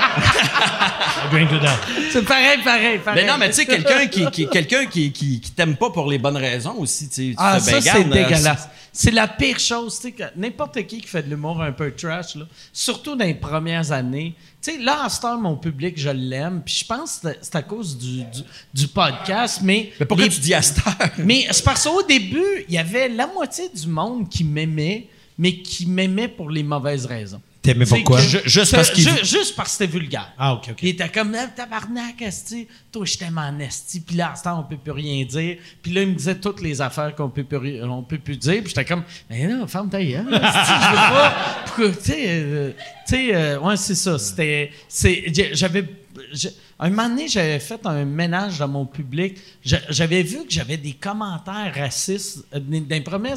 Agreeing 1.31 1.47
to 1.47 1.59
that. 1.59 1.77
c'est 2.11 2.25
pareil, 2.25 2.59
pareil, 2.63 2.99
pareil. 2.99 3.23
Mais 3.23 3.31
non, 3.31 3.37
mais 3.37 3.49
tu 3.49 3.55
sais, 3.55 3.65
quelqu'un 3.65 4.07
qui, 4.07 4.29
qui, 4.31 4.47
quelqu'un 4.49 4.85
qui, 4.85 5.11
qui, 5.11 5.39
qui 5.39 5.51
t'aime 5.51 5.75
pas 5.77 5.89
pour 5.89 6.09
les 6.09 6.17
bonnes 6.17 6.37
raisons 6.37 6.75
aussi, 6.77 7.07
tu 7.09 7.31
sais. 7.31 7.35
Ah, 7.37 7.59
ça, 7.59 7.71
ben, 7.71 7.81
c'est 7.81 8.03
dégueulasse. 8.03 8.67
C'est 8.93 9.11
la 9.11 9.25
pire 9.29 9.57
chose, 9.57 9.95
tu 9.95 10.01
sais, 10.07 10.11
que 10.11 10.23
n'importe 10.35 10.85
qui 10.85 10.99
qui 10.99 11.07
fait 11.07 11.23
de 11.23 11.29
l'humour 11.29 11.61
un 11.61 11.71
peu 11.71 11.91
trash, 11.91 12.35
là, 12.35 12.43
surtout 12.73 13.15
dans 13.15 13.23
les 13.23 13.33
premières 13.33 13.93
années. 13.93 14.35
Tu 14.61 14.73
sais, 14.73 14.77
là, 14.79 15.05
à 15.07 15.25
heure, 15.27 15.39
mon 15.39 15.55
public, 15.55 15.93
je 15.97 16.09
l'aime, 16.09 16.61
puis 16.65 16.75
je 16.81 16.85
pense 16.85 17.19
que 17.19 17.29
c'est- 17.29 17.39
c'est 17.41 17.55
à 17.55 17.61
cause 17.61 17.97
du, 17.97 18.17
du, 18.25 18.41
du 18.73 18.87
podcast, 18.89 19.61
mais... 19.63 19.93
Mais 19.99 20.05
pourquoi 20.05 20.25
les- 20.25 20.31
tu 20.31 20.41
dis 20.41 20.53
à 20.53 20.61
cette 20.61 20.85
heure? 20.85 21.09
Mais 21.19 21.47
c'est 21.51 21.63
parce 21.63 21.85
qu'au 21.87 22.03
début, 22.03 22.65
il 22.67 22.75
y 22.75 22.77
avait 22.77 23.07
la 23.07 23.27
moitié 23.27 23.69
du 23.73 23.87
monde 23.87 24.27
qui 24.27 24.43
m'aimait, 24.43 25.07
mais 25.37 25.53
qui 25.61 25.85
m'aimait 25.85 26.27
pour 26.27 26.49
les 26.49 26.61
mauvaises 26.63 27.05
raisons. 27.05 27.41
T'aimais 27.61 27.85
pourquoi? 27.85 28.17
que- 28.17 28.23
Ju- 28.27 28.41
juste 28.45 28.75
parce 28.75 28.89
qu'il- 28.89 29.03
ju- 29.03 29.23
Juste 29.23 29.55
parce 29.55 29.69
que 29.77 29.83
c'était 29.83 29.91
vulgaire. 29.99 30.33
Ah, 30.38 30.53
OK, 30.55 30.69
OK. 30.71 30.79
Il 30.81 30.89
était 30.89 31.09
comme, 31.09 31.35
Ah, 31.35 31.45
tabarnak, 31.47 32.19
esti. 32.21 32.67
Toi, 32.91 33.05
je 33.05 33.17
t'aime 33.19 33.38
en 33.38 33.59
esti. 33.59 33.99
Puis 33.99 34.15
là, 34.15 34.31
à 34.31 34.35
ce 34.35 34.43
temps, 34.43 34.59
on 34.59 34.63
peut 34.63 34.77
plus 34.77 34.91
rien 34.91 35.23
dire. 35.25 35.57
Puis 35.81 35.91
là, 35.93 36.01
il 36.01 36.07
me 36.09 36.15
disait 36.15 36.35
toutes 36.35 36.61
les 36.61 36.81
affaires 36.81 37.13
qu'on 37.15 37.29
peut 37.29 37.43
plus, 37.43 37.83
on 37.83 38.01
peut 38.01 38.17
plus 38.17 38.38
dire. 38.38 38.61
Puis 38.63 38.69
j'étais 38.69 38.85
comme, 38.85 39.03
mais 39.29 39.45
non, 39.45 39.67
ferme 39.67 39.89
ta 39.89 40.03
gueule, 40.03 40.25
je 40.25 40.31
veux 40.31 40.39
pas. 40.39 41.35
Pourquoi, 41.67 41.89
tu 41.91 41.95
sais, 42.01 42.23
euh, 42.27 42.71
tu 43.07 43.15
sais, 43.15 43.35
euh, 43.35 43.59
ouais, 43.59 43.77
c'est 43.77 43.95
ça. 43.95 44.17
C'était, 44.17 44.71
c'est, 44.88 45.25
j'avais, 45.53 45.85
j'ai- 46.33 46.49
un 46.87 46.89
moment 46.89 47.09
donné, 47.09 47.27
j'avais 47.27 47.59
fait 47.59 47.79
un 47.85 48.05
ménage 48.05 48.57
dans 48.59 48.67
mon 48.67 48.85
public. 48.85 49.37
J'a- 49.63 49.79
J'avais 49.89 50.23
vu 50.23 50.37
que 50.45 50.51
j'avais 50.51 50.77
des 50.77 50.93
commentaires 50.93 51.73
racistes 51.75 52.43
euh, 52.55 52.59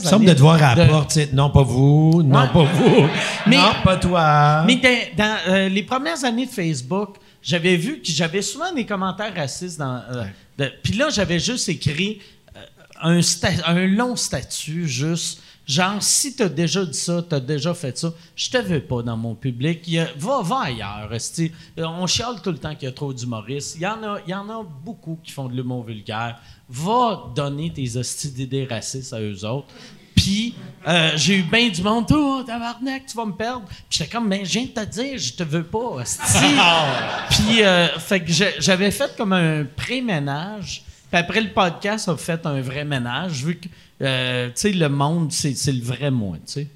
Il 0.03 0.09
semble 0.09 0.25
années 0.25 0.33
de 0.33 0.37
te 0.37 0.41
voir 0.43 0.63
à 0.63 0.75
la 0.75 0.85
de- 0.87 0.91
porte, 0.91 1.09
tu 1.11 1.15
sais, 1.21 1.29
non 1.33 1.51
pas 1.51 1.63
vous, 1.63 2.23
non 2.23 2.41
Ouais. 2.41 2.49
pas 2.53 2.65
vous, 2.65 3.07
Mais- 3.47 3.57
non 3.57 3.73
pas 3.85 3.97
toi. 3.99 4.65
Mais 4.67 4.77
dans, 4.77 4.99
dans, 5.17 5.37
euh, 5.49 5.69
les 5.69 5.83
premières 5.83 6.25
années 6.25 6.47
de 6.47 6.51
Facebook, 6.51 7.17
j'avais 7.43 7.77
vu 7.77 8.01
que 8.01 8.09
j'avais 8.11 8.41
souvent 8.43 8.73
des 8.73 8.87
commentaires 8.87 9.35
racistes. 9.35 9.79
Dans, 9.79 10.01
euh, 10.61 10.69
Puis 10.83 10.95
là, 10.95 11.09
j'avais 11.11 11.39
juste 11.39 11.69
écrit 11.69 12.21
euh, 12.57 12.61
un 13.67 13.87
long 13.87 14.17
statut, 14.17 14.89
juste 14.89 15.41
genre, 15.67 16.03
si 16.03 16.37
t'as 16.37 16.49
déjà 16.49 16.85
dit 16.85 16.99
ça, 16.99 17.25
t'as 17.29 17.41
déjà 17.41 17.73
fait 17.75 17.97
ça, 17.97 18.13
je 18.37 18.51
te 18.51 18.59
veux 18.59 18.81
pas 18.81 19.03
dans 19.03 19.17
mon 19.17 19.35
public. 19.35 19.81
Il 19.87 19.95
y 19.95 19.99
a- 19.99 20.09
va, 20.17 20.43
va 20.43 20.61
ailleurs. 20.63 21.11
Euh, 21.13 21.85
On 21.85 22.07
chiale 22.07 22.41
tout 22.43 22.51
le 22.53 22.59
temps 22.59 22.75
qu'il 22.75 22.85
y 22.89 22.91
a 22.91 22.95
trop 22.95 23.13
d'humoristes. 23.13 23.77
Il 23.77 23.83
y, 23.83 23.87
en 23.87 24.03
a, 24.03 24.19
il 24.27 24.31
y 24.31 24.35
en 24.35 24.49
a 24.51 24.63
beaucoup 24.85 25.19
qui 25.23 25.33
font 25.33 25.49
de 25.49 25.55
l'humour 25.55 25.85
vulgaire. 25.85 26.39
Va 26.69 27.25
donner 27.35 27.73
tes 27.73 27.97
hosties 27.97 28.31
d'idées 28.33 28.67
racistes 28.69 29.13
à 29.13 29.21
eux 29.21 29.45
autres. 29.45 29.69
Puis, 30.15 30.55
euh, 30.87 31.11
j'ai 31.17 31.39
eu 31.39 31.43
bien 31.43 31.69
du 31.69 31.83
monde. 31.83 32.07
Oh, 32.13 32.43
tabarnak, 32.47 33.07
tu 33.07 33.17
vas 33.17 33.27
me 33.27 33.33
perdre. 33.33 33.65
Puis 33.67 33.99
j'étais 33.99 34.11
comme, 34.11 34.29
mais 34.29 34.45
je 34.45 34.53
viens 34.53 34.63
de 34.65 34.69
te 34.69 34.85
dire, 34.85 35.19
je 35.19 35.33
te 35.33 35.43
veux 35.43 35.65
pas, 35.65 35.79
hostie. 35.79 36.23
Puis, 37.31 37.63
euh, 37.63 37.89
fait 37.99 38.21
que 38.21 38.31
j'avais 38.61 38.91
fait 38.91 39.15
comme 39.17 39.33
un 39.33 39.65
pré-ménage. 39.77 40.85
Puis 41.15 41.21
après, 41.21 41.41
le 41.43 41.51
podcast 41.51 42.09
a 42.09 42.17
fait 42.17 42.45
un 42.45 42.61
vrai 42.61 42.85
ménage, 42.85 43.45
vu 43.45 43.55
que, 43.55 43.69
euh, 44.03 44.49
tu 44.49 44.53
sais, 44.57 44.73
le 44.73 44.89
monde, 44.89 45.31
c'est 45.31 45.55
c'est 45.55 45.71
le 45.71 45.81
vrai 45.81 46.11
moi, 46.11 46.39
tu 46.45 46.53
sais. 46.55 46.67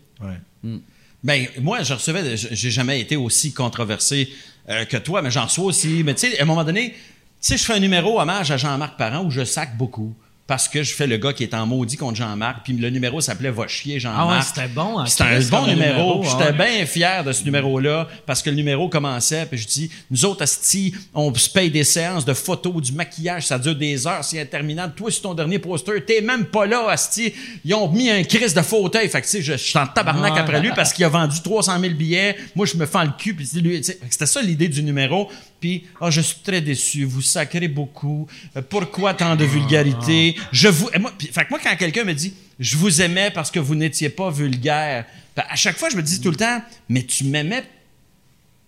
Ben, 1.24 1.48
moi, 1.60 1.82
je 1.82 1.92
recevais, 1.92 2.36
j'ai 2.36 2.70
jamais 2.70 3.00
été 3.00 3.16
aussi 3.16 3.52
controversé 3.52 4.32
euh, 4.68 4.84
que 4.84 4.96
toi, 4.96 5.22
mais 5.22 5.32
j'en 5.32 5.46
reçois 5.46 5.64
aussi. 5.64 6.04
Mais 6.04 6.14
tu 6.14 6.30
sais, 6.30 6.38
à 6.38 6.44
un 6.44 6.46
moment 6.46 6.62
donné, 6.62 6.90
tu 6.90 6.96
sais, 7.40 7.56
je 7.56 7.64
fais 7.64 7.72
un 7.72 7.80
numéro 7.80 8.20
hommage 8.20 8.52
à 8.52 8.56
Jean-Marc 8.56 8.96
Parent 8.96 9.24
où 9.24 9.30
je 9.32 9.44
sac 9.44 9.76
beaucoup. 9.76 10.14
Parce 10.48 10.66
que 10.66 10.82
je 10.82 10.94
fais 10.94 11.06
le 11.06 11.18
gars 11.18 11.32
qui 11.32 11.44
est 11.44 11.52
en 11.54 11.66
maudit 11.66 11.96
contre 11.96 12.16
Jean-Marc, 12.16 12.64
puis 12.64 12.72
le 12.72 12.88
numéro 12.90 13.20
s'appelait 13.20 13.50
Va 13.50 13.68
chier 13.68 14.00
Jean-Marc. 14.00 14.26
Ah 14.30 14.36
ouais, 14.36 14.42
c'était 14.42 14.68
bon, 14.74 14.98
hein, 14.98 15.04
C'était 15.06 15.24
un 15.24 15.40
bon 15.40 15.66
numéro. 15.66 16.22
ah 16.24 16.28
J'étais 16.28 16.52
bien 16.54 16.86
fier 16.86 17.22
de 17.22 17.32
ce 17.32 17.44
numéro-là 17.44 18.08
parce 18.24 18.42
que 18.42 18.48
le 18.48 18.56
numéro 18.56 18.88
commençait, 18.88 19.44
puis 19.46 19.58
je 19.58 19.66
dis 19.68 19.90
Nous 20.10 20.24
autres, 20.24 20.42
Asti, 20.42 20.94
on 21.14 21.32
se 21.34 21.50
paye 21.50 21.70
des 21.70 21.84
séances 21.84 22.24
de 22.24 22.32
photos, 22.32 22.80
du 22.82 22.92
maquillage, 22.92 23.46
ça 23.46 23.58
dure 23.58 23.76
des 23.76 24.06
heures, 24.06 24.24
c'est 24.24 24.40
interminable. 24.40 24.94
Toi, 24.96 25.10
sur 25.10 25.20
ton 25.22 25.34
dernier 25.34 25.58
poster, 25.58 26.02
t'es 26.06 26.22
même 26.22 26.46
pas 26.46 26.64
là, 26.64 26.88
Asti. 26.88 27.32
Ils 27.64 27.74
ont 27.74 27.88
mis 27.92 28.08
un 28.10 28.22
crise 28.24 28.54
de 28.54 28.62
fauteuil. 28.62 29.06
Fait 29.10 29.20
que, 29.20 29.26
tu 29.26 29.32
sais, 29.32 29.42
je, 29.42 29.52
je 29.52 29.58
suis 29.58 29.78
en 29.78 29.86
tabarnak 29.86 30.32
Ouais. 30.32 30.40
après 30.40 30.60
lui 30.62 30.70
parce 30.74 30.94
qu'il 30.94 31.04
a 31.04 31.10
vendu 31.10 31.42
300 31.42 31.78
000 31.78 31.92
billets. 31.92 32.36
Moi, 32.56 32.64
je 32.64 32.76
me 32.78 32.86
fends 32.86 33.04
le 33.04 33.12
cul. 33.18 33.34
Puis 33.34 33.46
c'est 33.46 33.98
c'était 34.08 34.24
ça 34.26 34.40
l'idée 34.40 34.68
du 34.68 34.82
numéro. 34.82 35.28
Puis, 35.60 35.84
ah, 36.00 36.10
je 36.10 36.20
suis 36.20 36.40
très 36.42 36.60
déçu. 36.60 37.04
Vous 37.04 37.22
sacrez 37.22 37.68
beaucoup. 37.68 38.26
Euh, 38.56 38.62
pourquoi 38.62 39.14
tant 39.14 39.36
de 39.36 39.44
vulgarité? 39.44 40.36
Je 40.52 40.68
vous. 40.68 40.88
moi, 41.00 41.12
fait 41.18 41.44
que 41.44 41.50
moi, 41.50 41.58
quand 41.62 41.76
quelqu'un 41.76 42.04
me 42.04 42.14
dit, 42.14 42.34
je 42.58 42.76
vous 42.76 43.02
aimais 43.02 43.30
parce 43.30 43.50
que 43.50 43.58
vous 43.58 43.74
n'étiez 43.74 44.08
pas 44.08 44.30
vulgaire, 44.30 45.04
ben, 45.36 45.44
à 45.48 45.56
chaque 45.56 45.76
fois, 45.76 45.88
je 45.90 45.96
me 45.96 46.02
dis 46.02 46.20
tout 46.20 46.30
le 46.30 46.36
temps, 46.36 46.62
mais 46.88 47.02
tu 47.02 47.24
m'aimais 47.24 47.64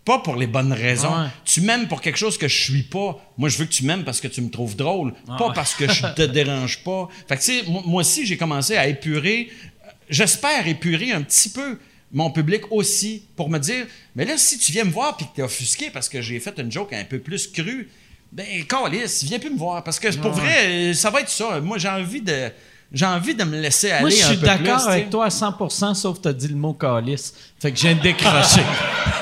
pas 0.04 0.18
pour 0.18 0.36
les 0.36 0.46
bonnes 0.46 0.72
raisons. 0.72 1.12
Ouais. 1.12 1.28
Tu 1.44 1.60
m'aimes 1.60 1.86
pour 1.86 2.00
quelque 2.00 2.18
chose 2.18 2.38
que 2.38 2.48
je 2.48 2.62
suis 2.62 2.82
pas. 2.82 3.18
Moi, 3.38 3.48
je 3.48 3.58
veux 3.58 3.66
que 3.66 3.72
tu 3.72 3.84
m'aimes 3.84 4.04
parce 4.04 4.20
que 4.20 4.28
tu 4.28 4.40
me 4.40 4.50
trouves 4.50 4.74
drôle, 4.74 5.14
pas 5.26 5.52
parce 5.52 5.74
que 5.74 5.88
je 5.88 6.06
te 6.14 6.22
dérange 6.38 6.82
pas. 6.82 7.08
Fait 7.28 7.36
que, 7.36 7.42
tu 7.42 7.58
sais, 7.58 7.64
moi, 7.68 7.82
moi 7.86 8.00
aussi, 8.00 8.26
j'ai 8.26 8.36
commencé 8.36 8.76
à 8.76 8.88
épurer, 8.88 9.50
euh, 9.50 9.90
j'espère 10.08 10.66
épurer 10.66 11.12
un 11.12 11.22
petit 11.22 11.50
peu 11.50 11.78
mon 12.12 12.30
public 12.30 12.62
aussi 12.70 13.22
pour 13.36 13.48
me 13.48 13.58
dire, 13.58 13.86
mais 14.16 14.24
là, 14.24 14.36
si 14.36 14.58
tu 14.58 14.72
viens 14.72 14.84
me 14.84 14.90
voir 14.90 15.16
puis 15.16 15.26
que 15.26 15.36
t'es 15.36 15.42
offusqué 15.42 15.90
parce 15.90 16.08
que 16.08 16.20
j'ai 16.20 16.40
fait 16.40 16.58
une 16.58 16.70
joke 16.70 16.92
un 16.92 17.04
peu 17.04 17.18
plus 17.18 17.46
crue, 17.46 17.88
ben, 18.32 18.46
calice, 18.68 19.24
viens 19.24 19.38
plus 19.38 19.50
me 19.50 19.58
voir 19.58 19.82
parce 19.84 19.98
que 19.98 20.14
pour 20.16 20.32
vrai, 20.32 20.90
euh, 20.90 20.94
ça 20.94 21.10
va 21.10 21.20
être 21.20 21.28
ça. 21.28 21.60
Moi, 21.60 21.78
j'ai 21.78 21.88
envie 21.88 22.20
de. 22.20 22.50
J'ai 22.92 23.06
envie 23.06 23.36
de 23.36 23.44
me 23.44 23.60
laisser 23.60 23.92
aller 23.92 24.00
Moi, 24.00 24.10
je 24.10 24.24
un 24.24 24.28
suis 24.30 24.36
peu 24.38 24.46
d'accord 24.46 24.78
plus, 24.78 24.84
tu 24.84 24.90
avec 24.90 25.10
toi 25.10 25.26
à 25.26 25.30
100 25.30 25.94
sauf 25.94 26.20
que 26.20 26.28
tu 26.28 26.34
dit 26.34 26.48
le 26.48 26.56
mot 26.56 26.72
calice. 26.72 27.32
Fait 27.60 27.70
que 27.70 27.78
je 27.78 27.82
viens 27.82 27.94
de 27.94 28.02
décrocher. 28.02 28.62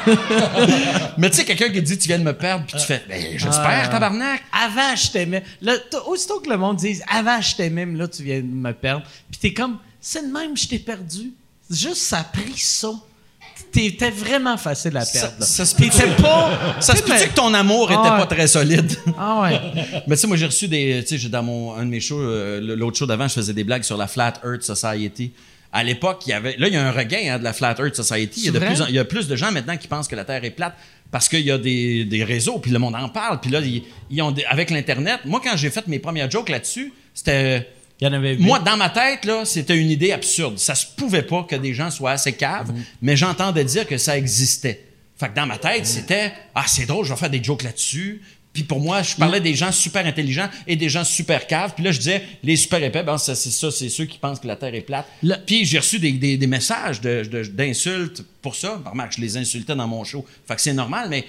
Mais 1.18 1.28
tu 1.28 1.36
sais, 1.36 1.44
quelqu'un 1.44 1.68
qui 1.70 1.82
dit 1.82 1.98
tu 1.98 2.08
viens 2.08 2.18
de 2.18 2.24
me 2.24 2.32
perdre, 2.32 2.64
puis 2.66 2.78
tu 2.78 2.86
fais 2.86 3.02
ben, 3.06 3.22
j'espère, 3.32 3.82
Ah. 3.84 3.88
tabarnak. 3.88 4.42
Avant, 4.52 4.96
je 4.96 5.10
t'aimais. 5.10 5.42
Aussitôt 6.06 6.40
que 6.40 6.48
le 6.48 6.56
monde 6.56 6.76
dise 6.76 7.02
avant, 7.10 7.40
je 7.42 7.56
t'aimais, 7.56 7.84
mais 7.84 7.98
là, 7.98 8.08
tu 8.08 8.22
viens 8.22 8.38
de 8.40 8.46
me 8.46 8.72
perdre. 8.72 9.04
Puis 9.30 9.38
t'es 9.40 9.52
comme, 9.52 9.78
c'est 10.00 10.26
de 10.26 10.32
même, 10.32 10.56
je 10.56 10.66
t'ai 10.66 10.78
perdu. 10.78 11.32
Juste, 11.70 11.96
ça 11.96 12.18
a 12.20 12.24
pris 12.24 12.56
ça. 12.56 12.90
T'étais 13.70 14.10
vraiment 14.10 14.56
facile 14.56 14.96
à 14.96 15.04
Ça, 15.04 15.20
perdre. 15.20 15.36
là. 15.40 15.46
ça 15.46 15.64
se 15.66 15.74
peut 15.74 15.84
T'étais 15.84 16.06
pas. 16.22 16.58
Ça 16.80 16.96
se 16.96 17.02
peut 17.02 17.12
mais- 17.12 17.26
que 17.28 17.34
ton 17.34 17.52
amour 17.52 17.90
était 17.90 18.00
Ah 18.02 18.14
ouais. 18.14 18.20
pas 18.20 18.26
très 18.26 18.46
solide? 18.46 18.90
Ah 19.18 19.42
ouais. 19.42 19.60
Mais 20.06 20.16
tu 20.16 20.22
sais, 20.22 20.26
moi, 20.26 20.36
j'ai 20.38 20.46
reçu 20.46 20.68
des. 20.68 21.04
Tu 21.06 21.18
sais, 21.18 21.28
dans 21.28 21.42
mon, 21.42 21.74
un 21.74 21.84
de 21.84 21.90
mes 21.90 22.00
shows, 22.00 22.18
euh, 22.20 22.60
l'autre 22.76 22.96
show 22.96 23.04
d'avant, 23.06 23.28
je 23.28 23.34
faisais 23.34 23.52
des 23.52 23.64
blagues 23.64 23.82
sur 23.82 23.98
la 23.98 24.06
Flat 24.06 24.34
Earth 24.44 24.62
Society. 24.62 25.32
À 25.70 25.84
l'époque, 25.84 26.22
il 26.26 26.30
y 26.30 26.32
avait. 26.32 26.56
Là, 26.56 26.68
il 26.68 26.72
y 26.74 26.76
a 26.78 26.86
un 26.86 26.92
regain 26.92 27.34
hein, 27.34 27.38
de 27.38 27.44
la 27.44 27.52
Flat 27.52 27.74
Earth 27.78 27.94
Society. 27.96 28.40
Il 28.40 28.46
y, 28.46 28.48
a 28.48 28.52
de 28.52 28.58
plus 28.58 28.80
en- 28.80 28.86
il 28.86 28.94
y 28.94 28.98
a 28.98 29.04
plus 29.04 29.28
de 29.28 29.36
gens 29.36 29.52
maintenant 29.52 29.76
qui 29.76 29.86
pensent 29.86 30.08
que 30.08 30.16
la 30.16 30.24
Terre 30.24 30.42
est 30.44 30.50
plate 30.50 30.74
parce 31.10 31.28
qu'il 31.28 31.40
y 31.42 31.50
a 31.50 31.58
des, 31.58 32.06
des 32.06 32.24
réseaux, 32.24 32.58
puis 32.58 32.70
le 32.70 32.78
monde 32.78 32.94
en 32.94 33.08
parle. 33.10 33.38
Puis 33.40 33.50
là, 33.50 33.60
ils, 33.60 33.82
ils 34.10 34.22
ont 34.22 34.30
des- 34.30 34.44
avec 34.46 34.70
l'Internet. 34.70 35.20
Moi, 35.26 35.42
quand 35.44 35.56
j'ai 35.58 35.68
fait 35.68 35.86
mes 35.88 35.98
premières 35.98 36.30
jokes 36.30 36.48
là-dessus, 36.48 36.90
c'était. 37.12 37.68
Il 38.00 38.04
y 38.04 38.06
en 38.08 38.12
avait 38.12 38.36
Moi, 38.36 38.58
dans 38.60 38.76
ma 38.76 38.90
tête, 38.90 39.24
là, 39.24 39.44
c'était 39.44 39.76
une 39.76 39.90
idée 39.90 40.12
absurde. 40.12 40.58
Ça 40.58 40.74
se 40.74 40.86
pouvait 40.86 41.22
pas 41.22 41.42
que 41.42 41.56
des 41.56 41.74
gens 41.74 41.90
soient 41.90 42.12
assez 42.12 42.32
caves, 42.32 42.72
mais 43.02 43.16
j'entendais 43.16 43.64
dire 43.64 43.86
que 43.86 43.98
ça 43.98 44.16
existait. 44.16 44.84
Fait 45.16 45.28
que 45.30 45.34
dans 45.34 45.46
ma 45.46 45.58
tête, 45.58 45.84
c'était 45.86 46.32
Ah, 46.54 46.64
c'est 46.68 46.86
drôle, 46.86 47.04
je 47.04 47.12
vais 47.12 47.18
faire 47.18 47.30
des 47.30 47.42
jokes 47.42 47.64
là-dessus. 47.64 48.22
Puis 48.52 48.62
pour 48.62 48.80
moi, 48.80 49.02
je 49.02 49.14
parlais 49.14 49.40
des 49.40 49.54
gens 49.54 49.70
super 49.72 50.04
intelligents 50.06 50.48
et 50.66 50.74
des 50.74 50.88
gens 50.88 51.04
super 51.04 51.46
caves. 51.46 51.74
Puis 51.74 51.84
là, 51.84 51.92
je 51.92 51.98
disais, 51.98 52.22
les 52.42 52.56
super 52.56 52.82
épais, 52.82 53.02
ben, 53.02 53.18
c'est 53.18 53.34
ça, 53.36 53.70
c'est 53.70 53.88
ceux 53.88 54.04
qui 54.06 54.18
pensent 54.18 54.40
que 54.40 54.46
la 54.48 54.56
Terre 54.56 54.74
est 54.74 54.80
plate. 54.80 55.06
Le- 55.22 55.34
Puis 55.46 55.64
j'ai 55.64 55.78
reçu 55.78 55.98
des, 55.98 56.12
des- 56.12 56.36
des 56.38 56.46
messages 56.46 57.00
de- 57.00 57.22
de- 57.30 57.42
d'insultes 57.44 58.22
pour 58.42 58.54
ça. 58.56 58.80
Remarque, 58.84 59.12
je 59.16 59.20
les 59.20 59.36
insultais 59.36 59.74
dans 59.76 59.86
mon 59.86 60.02
show. 60.02 60.24
Fait 60.46 60.54
que 60.56 60.60
c'est 60.60 60.72
normal, 60.72 61.08
mais, 61.10 61.24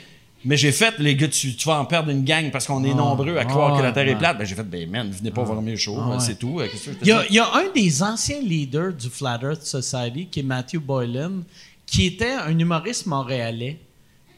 mais 0.46 0.56
j'ai 0.58 0.72
fait, 0.72 0.98
les 1.00 1.16
gars, 1.16 1.28
tu, 1.28 1.56
tu 1.56 1.68
vas 1.68 1.80
en 1.80 1.86
perdre 1.86 2.10
une 2.10 2.24
gang 2.24 2.50
parce 2.52 2.66
qu'on 2.66 2.84
est 2.84 2.94
nombreux 2.94 3.38
à 3.38 3.46
croire 3.46 3.78
que 3.78 3.84
la 3.84 3.92
Terre 3.92 4.08
est 4.08 4.18
plate. 4.18 4.38
Ben, 4.38 4.46
j'ai 4.46 4.56
fait, 4.56 4.64
ben, 4.64 4.90
man, 4.90 5.12
venez 5.12 5.32
pas 5.32 5.44
voir 5.44 5.62
mes 5.62 5.76
shows, 5.76 6.00
c'est 6.20 6.40
tout. 6.40 6.60
Euh, 6.60 6.68
Il 7.02 7.08
y, 7.08 7.12
a, 7.12 7.22
dis? 7.22 7.28
il 7.32 7.36
y 7.36 7.40
a 7.40 7.54
un 7.56 7.70
des 7.76 8.02
anciens 8.04 8.40
leaders 8.42 8.94
du 8.94 9.10
Flat 9.10 9.40
Earth 9.44 9.64
Society, 9.64 10.28
qui 10.28 10.40
est 10.40 10.44
Matthew 10.44 10.78
Boylan, 10.78 11.44
qui 11.86 12.06
était 12.06 12.32
un 12.32 12.58
humoriste 12.58 13.06
montréalais, 13.06 13.80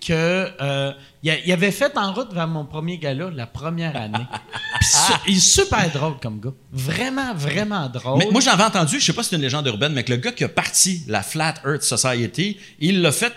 que 0.05 0.47
euh, 0.59 0.91
il, 1.21 1.51
avait 1.51 1.69
fait 1.71 1.95
en 1.95 2.11
route 2.13 2.33
vers 2.33 2.47
mon 2.47 2.65
premier 2.65 2.97
gala 2.97 3.29
la 3.29 3.45
première 3.45 3.95
année. 3.95 4.25
Su- 4.81 5.13
il 5.27 5.37
est 5.37 5.39
super 5.39 5.91
drôle 5.91 6.15
comme 6.19 6.39
gars. 6.39 6.53
Vraiment, 6.71 7.35
vraiment 7.35 7.87
drôle. 7.87 8.17
Mais 8.17 8.27
moi, 8.31 8.41
j'avais 8.41 8.63
entendu, 8.63 8.99
je 8.99 9.05
sais 9.05 9.13
pas 9.13 9.21
si 9.21 9.29
c'est 9.29 9.35
une 9.35 9.43
légende 9.43 9.67
urbaine, 9.67 9.93
mais 9.93 10.03
que 10.03 10.11
le 10.11 10.17
gars 10.17 10.31
qui 10.31 10.43
a 10.43 10.49
parti 10.49 11.03
la 11.07 11.21
Flat 11.21 11.53
Earth 11.63 11.83
Society, 11.83 12.57
il 12.79 13.01
l'a 13.03 13.11
fait 13.11 13.33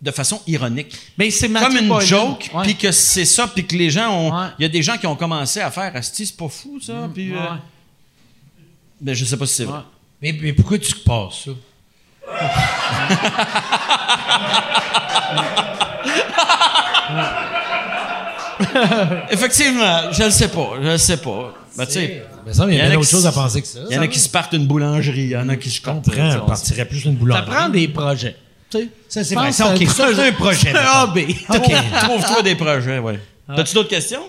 de 0.00 0.10
façon 0.10 0.40
ironique. 0.46 0.94
Mais 1.18 1.30
c'est 1.30 1.48
Comme 1.50 1.76
une 1.76 2.00
joke, 2.00 2.50
puis 2.62 2.76
que 2.76 2.92
c'est 2.92 3.24
ça, 3.24 3.46
puis 3.48 3.66
que 3.66 3.74
les 3.76 3.90
gens 3.90 4.10
ont. 4.14 4.28
Il 4.28 4.34
Ouais. 4.34 4.46
y 4.60 4.64
a 4.66 4.68
des 4.68 4.82
gens 4.82 4.96
qui 4.98 5.06
ont 5.06 5.16
commencé 5.16 5.60
à 5.60 5.70
faire 5.70 5.94
Asti, 5.96 6.26
c'est 6.26 6.36
pas 6.36 6.48
fou, 6.48 6.78
ça. 6.80 7.08
Puis, 7.14 7.32
euh, 7.32 7.36
Ouais. 7.36 7.58
ben, 9.00 9.14
je 9.14 9.24
sais 9.24 9.36
pas 9.36 9.46
si 9.46 9.54
c'est 9.54 9.64
vrai. 9.64 9.78
Ouais. 9.78 9.84
Mais, 10.22 10.38
mais 10.40 10.52
pourquoi 10.52 10.78
tu 10.78 10.94
passes 10.96 11.44
ça? 11.46 11.50
Effectivement, 19.30 20.12
je 20.12 20.22
le 20.24 20.30
sais 20.30 20.48
pas, 20.48 20.70
je 20.82 20.88
le 20.88 20.98
sais 20.98 21.16
pas. 21.18 21.54
Ben, 21.76 21.86
tu 21.86 21.92
sais, 21.92 22.22
Mais 22.46 22.52
ça, 22.54 22.64
il 22.68 22.74
y 22.74 22.80
en 22.80 22.84
a 22.84 22.84
a 22.84 22.88
bien 22.88 22.90
qui 22.92 22.96
autre 23.02 23.10
chose 23.10 23.20
s- 23.20 23.26
à 23.26 23.32
penser 23.32 23.60
que 23.60 23.68
ça. 23.68 23.80
il 23.90 23.94
y 23.94 23.98
en 23.98 24.02
a 24.02 24.08
qui 24.08 24.18
se 24.18 24.28
partent 24.28 24.52
une 24.54 24.66
boulangerie, 24.66 25.24
il 25.24 25.30
y 25.30 25.36
en 25.36 25.48
a 25.48 25.56
qui 25.56 25.68
se 25.70 25.76
Je 25.76 25.82
comprends, 25.82 26.40
partirait 26.46 26.84
plus 26.86 27.02
d'une 27.02 27.12
Ça 27.14 27.18
boulangerie. 27.18 27.46
prend 27.50 27.68
des 27.68 27.88
projets. 27.88 28.36
Ça, 29.08 29.24
c'est 29.24 29.34
vrai. 29.34 29.46
pense 29.46 29.56
Ça, 29.56 29.64
que 29.74 29.82
OK, 29.84 29.88
ça, 29.88 30.06
c'est 30.14 30.28
un 30.28 30.32
projet, 30.32 30.58
C'est 30.60 30.68
un 30.70 30.72
mettons. 30.72 31.02
hobby. 31.02 31.36
OK, 31.48 31.72
trouve-toi 32.02 32.42
des 32.42 32.54
projets, 32.54 32.98
ouais. 32.98 33.18
T'as-tu 33.54 33.74
d'autres 33.74 33.88
questions? 33.90 34.22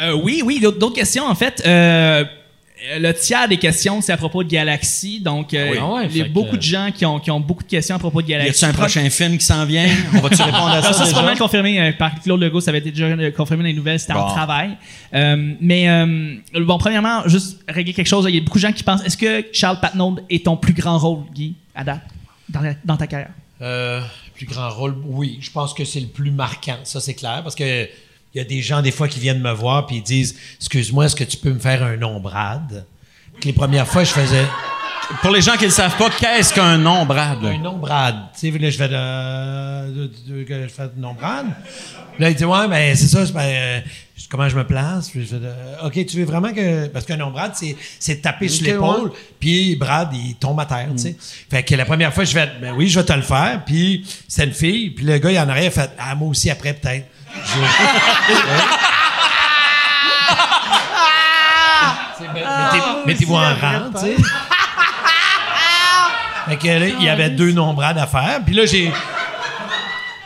Euh, 0.00 0.12
oui, 0.22 0.42
oui, 0.44 0.60
d'autres 0.60 0.90
questions. 0.94 1.24
En 1.26 1.34
fait, 1.34 1.60
euh, 1.66 2.24
le 2.98 3.12
tiers 3.12 3.46
des 3.48 3.58
questions, 3.58 4.00
c'est 4.00 4.12
à 4.12 4.16
propos 4.16 4.42
de 4.44 4.48
Galaxy. 4.48 5.20
Donc, 5.20 5.52
euh, 5.52 5.70
oui. 5.72 5.78
Ah 5.80 5.92
ouais, 5.92 6.06
il 6.08 6.16
y 6.16 6.20
a 6.22 6.24
que- 6.24 6.30
beaucoup 6.30 6.56
de 6.56 6.62
gens 6.62 6.90
qui 6.94 7.04
ont, 7.04 7.18
qui 7.18 7.30
ont 7.30 7.40
beaucoup 7.40 7.64
de 7.64 7.68
questions 7.68 7.96
à 7.96 7.98
propos 7.98 8.22
de 8.22 8.26
Y 8.28 8.30
Galaxy. 8.30 8.64
a-tu 8.64 8.72
un 8.72 8.78
prochain 8.78 9.10
film 9.10 9.36
qui 9.36 9.44
s'en 9.44 9.66
vient? 9.66 9.86
On 10.14 10.20
va-tu 10.20 10.40
répondre 10.40 10.68
à 10.68 10.80
ça? 10.82 10.88
Ah, 10.90 10.92
ça, 10.94 11.04
c'est 11.04 11.12
pas 11.12 11.22
mal 11.24 11.36
confirmé 11.36 11.78
euh, 11.80 11.92
par 11.92 12.14
Claude 12.20 12.40
Legault. 12.40 12.60
Ça 12.60 12.70
avait 12.70 12.78
été 12.78 12.92
déjà 12.92 13.08
confirmé 13.32 13.64
dans 13.64 13.68
les 13.68 13.74
nouvelles. 13.74 13.98
C'était 14.00 14.12
en 14.14 14.28
travail. 14.28 14.70
Euh, 15.12 15.54
mais, 15.60 15.88
euh, 15.90 16.36
bon, 16.60 16.78
premièrement, 16.78 17.22
juste 17.26 17.58
régler 17.68 17.92
quelque 17.92 18.06
chose. 18.08 18.24
Il 18.28 18.36
y 18.36 18.38
a 18.38 18.40
beaucoup 18.40 18.58
de 18.58 18.62
gens 18.62 18.72
qui 18.72 18.84
pensent 18.84 19.04
est-ce 19.04 19.16
que 19.18 19.44
Charles 19.52 19.80
Patnaud 19.80 20.16
est 20.30 20.44
ton 20.46 20.56
plus 20.56 20.72
grand 20.72 20.96
rôle, 20.96 21.24
Guy, 21.34 21.54
à 21.74 21.82
date, 21.84 22.00
dans, 22.48 22.60
la- 22.60 22.74
dans 22.84 22.96
ta 22.96 23.06
carrière? 23.08 23.30
Euh, 23.62 24.00
plus 24.34 24.46
grand 24.46 24.70
rôle, 24.70 24.96
oui. 25.04 25.38
Je 25.40 25.50
pense 25.50 25.74
que 25.74 25.84
c'est 25.84 26.00
le 26.00 26.06
plus 26.06 26.30
marquant, 26.30 26.78
ça 26.84 27.00
c'est 27.00 27.14
clair, 27.14 27.42
parce 27.42 27.54
que 27.54 27.88
il 28.32 28.38
y 28.38 28.40
a 28.40 28.44
des 28.44 28.62
gens 28.62 28.80
des 28.80 28.92
fois 28.92 29.08
qui 29.08 29.18
viennent 29.18 29.40
me 29.42 29.52
voir 29.52 29.86
puis 29.86 29.96
ils 29.96 30.02
disent 30.02 30.36
Excuse-moi, 30.58 31.06
est-ce 31.06 31.16
que 31.16 31.24
tu 31.24 31.36
peux 31.36 31.52
me 31.52 31.58
faire 31.58 31.82
un 31.82 32.00
ombrade? 32.02 32.86
Que 33.40 33.46
les 33.46 33.52
premières 33.52 33.88
fois, 33.88 34.04
je 34.04 34.12
faisais 34.12 34.46
Pour 35.20 35.32
les 35.32 35.40
gens 35.40 35.56
qui 35.56 35.64
ne 35.64 35.70
savent 35.70 35.96
pas, 35.96 36.10
qu'est-ce 36.10 36.54
qu'un 36.54 36.78
nom, 36.78 37.04
Brad? 37.04 37.44
un 37.44 37.64
ombrade. 37.64 38.16
Tu 38.38 38.52
sais, 38.52 38.58
là, 38.58 38.70
je 38.70 38.76
fais 38.76 38.88
que 40.44 40.62
je 40.62 40.68
fais 40.68 40.90
ombrade. 41.02 41.46
Là, 42.18 42.30
il 42.30 42.36
dit 42.36 42.44
Ouais, 42.44 42.68
mais 42.68 42.94
c'est 42.94 43.08
ça, 43.08 43.26
c'est, 43.26 43.32
ben, 43.32 43.40
euh, 43.40 43.80
comment 44.28 44.48
je 44.48 44.56
me 44.56 44.64
place? 44.64 45.10
Puis 45.10 45.22
je 45.22 45.26
fais 45.26 45.40
de, 45.40 45.50
OK, 45.84 46.06
tu 46.06 46.16
veux 46.18 46.24
vraiment 46.24 46.52
que. 46.52 46.86
Parce 46.88 47.06
qu'un 47.06 47.20
ombrade, 47.20 47.52
c'est, 47.54 47.76
c'est 47.98 48.22
taper 48.22 48.48
sur 48.48 48.64
l'épaule, 48.64 49.10
ouais. 49.10 49.16
puis 49.38 49.76
Brad, 49.76 50.10
il 50.12 50.34
tombe 50.36 50.58
à 50.60 50.66
terre, 50.66 50.88
tu 50.92 51.02
sais. 51.02 51.16
Fait 51.50 51.62
que 51.62 51.74
la 51.74 51.84
première 51.84 52.12
fois, 52.12 52.24
je 52.24 52.32
fais 52.32 52.50
Ben 52.60 52.74
oui, 52.76 52.88
je 52.88 52.98
vais 52.98 53.06
te 53.06 53.12
le 53.12 53.22
faire. 53.22 53.62
Puis 53.64 54.04
c'est 54.28 54.44
une 54.44 54.52
fille, 54.52 54.90
puis 54.90 55.04
le 55.04 55.18
gars, 55.18 55.30
il 55.30 55.38
en 55.38 55.48
arrière, 55.48 55.66
il 55.66 55.70
fait 55.70 55.90
Ah, 55.98 56.14
moi 56.14 56.28
aussi, 56.28 56.50
après, 56.50 56.74
peut-être. 56.74 57.06
Mettez-vous 63.06 63.34
en 63.34 63.54
rang, 63.54 63.90
tu 63.94 64.00
sais. 64.00 64.16
Fait 66.48 66.56
que 66.56 66.66
là, 66.66 66.86
il 66.86 67.04
y 67.04 67.08
avait 67.08 67.30
deux 67.30 67.52
nombrades 67.52 67.98
à 67.98 68.06
faire. 68.06 68.40
Puis 68.44 68.54
là, 68.54 68.66
j'ai. 68.66 68.92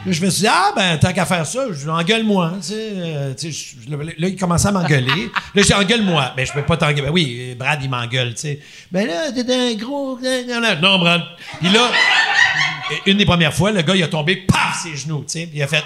Là, 0.06 0.12
je 0.12 0.20
me 0.24 0.28
suis 0.30 0.42
dit, 0.42 0.46
ah, 0.50 0.72
ben, 0.76 0.98
tant 0.98 1.12
qu'à 1.12 1.24
faire 1.24 1.46
ça, 1.46 1.64
je 1.72 1.88
engueule-moi. 1.88 2.52
Tu 2.60 2.68
sais, 2.68 2.74
euh, 2.94 3.34
tu 3.34 3.52
sais, 3.52 3.74
je- 3.88 3.94
là, 3.96 4.28
il 4.28 4.36
commençait 4.36 4.68
à 4.68 4.72
m'engueuler. 4.72 5.30
Là, 5.54 5.62
j'ai 5.66 5.72
engueule-moi. 5.74 6.32
Ben, 6.36 6.46
je 6.46 6.52
peux 6.52 6.62
pas 6.62 6.76
t'engueuler. 6.76 7.02
Ben 7.02 7.10
oui, 7.12 7.54
Brad, 7.58 7.80
il 7.82 7.88
m'engueule, 7.88 8.34
tu 8.34 8.40
sais. 8.42 8.60
Ben 8.92 9.06
là, 9.06 9.32
t'es 9.32 9.50
un 9.54 9.74
gros. 9.74 10.18
Non, 10.82 10.98
Brad. 10.98 11.22
Puis 11.60 11.70
là, 11.70 11.90
une 13.06 13.16
des 13.16 13.24
premières 13.24 13.54
fois, 13.54 13.72
le 13.72 13.80
gars, 13.82 13.96
il 13.96 14.02
a 14.02 14.08
tombé, 14.08 14.36
paf, 14.36 14.82
ses 14.82 14.94
genoux, 14.96 15.24
tu 15.26 15.38
sais. 15.40 15.46
Puis 15.46 15.58
il 15.58 15.62
a 15.62 15.66
fait. 15.68 15.84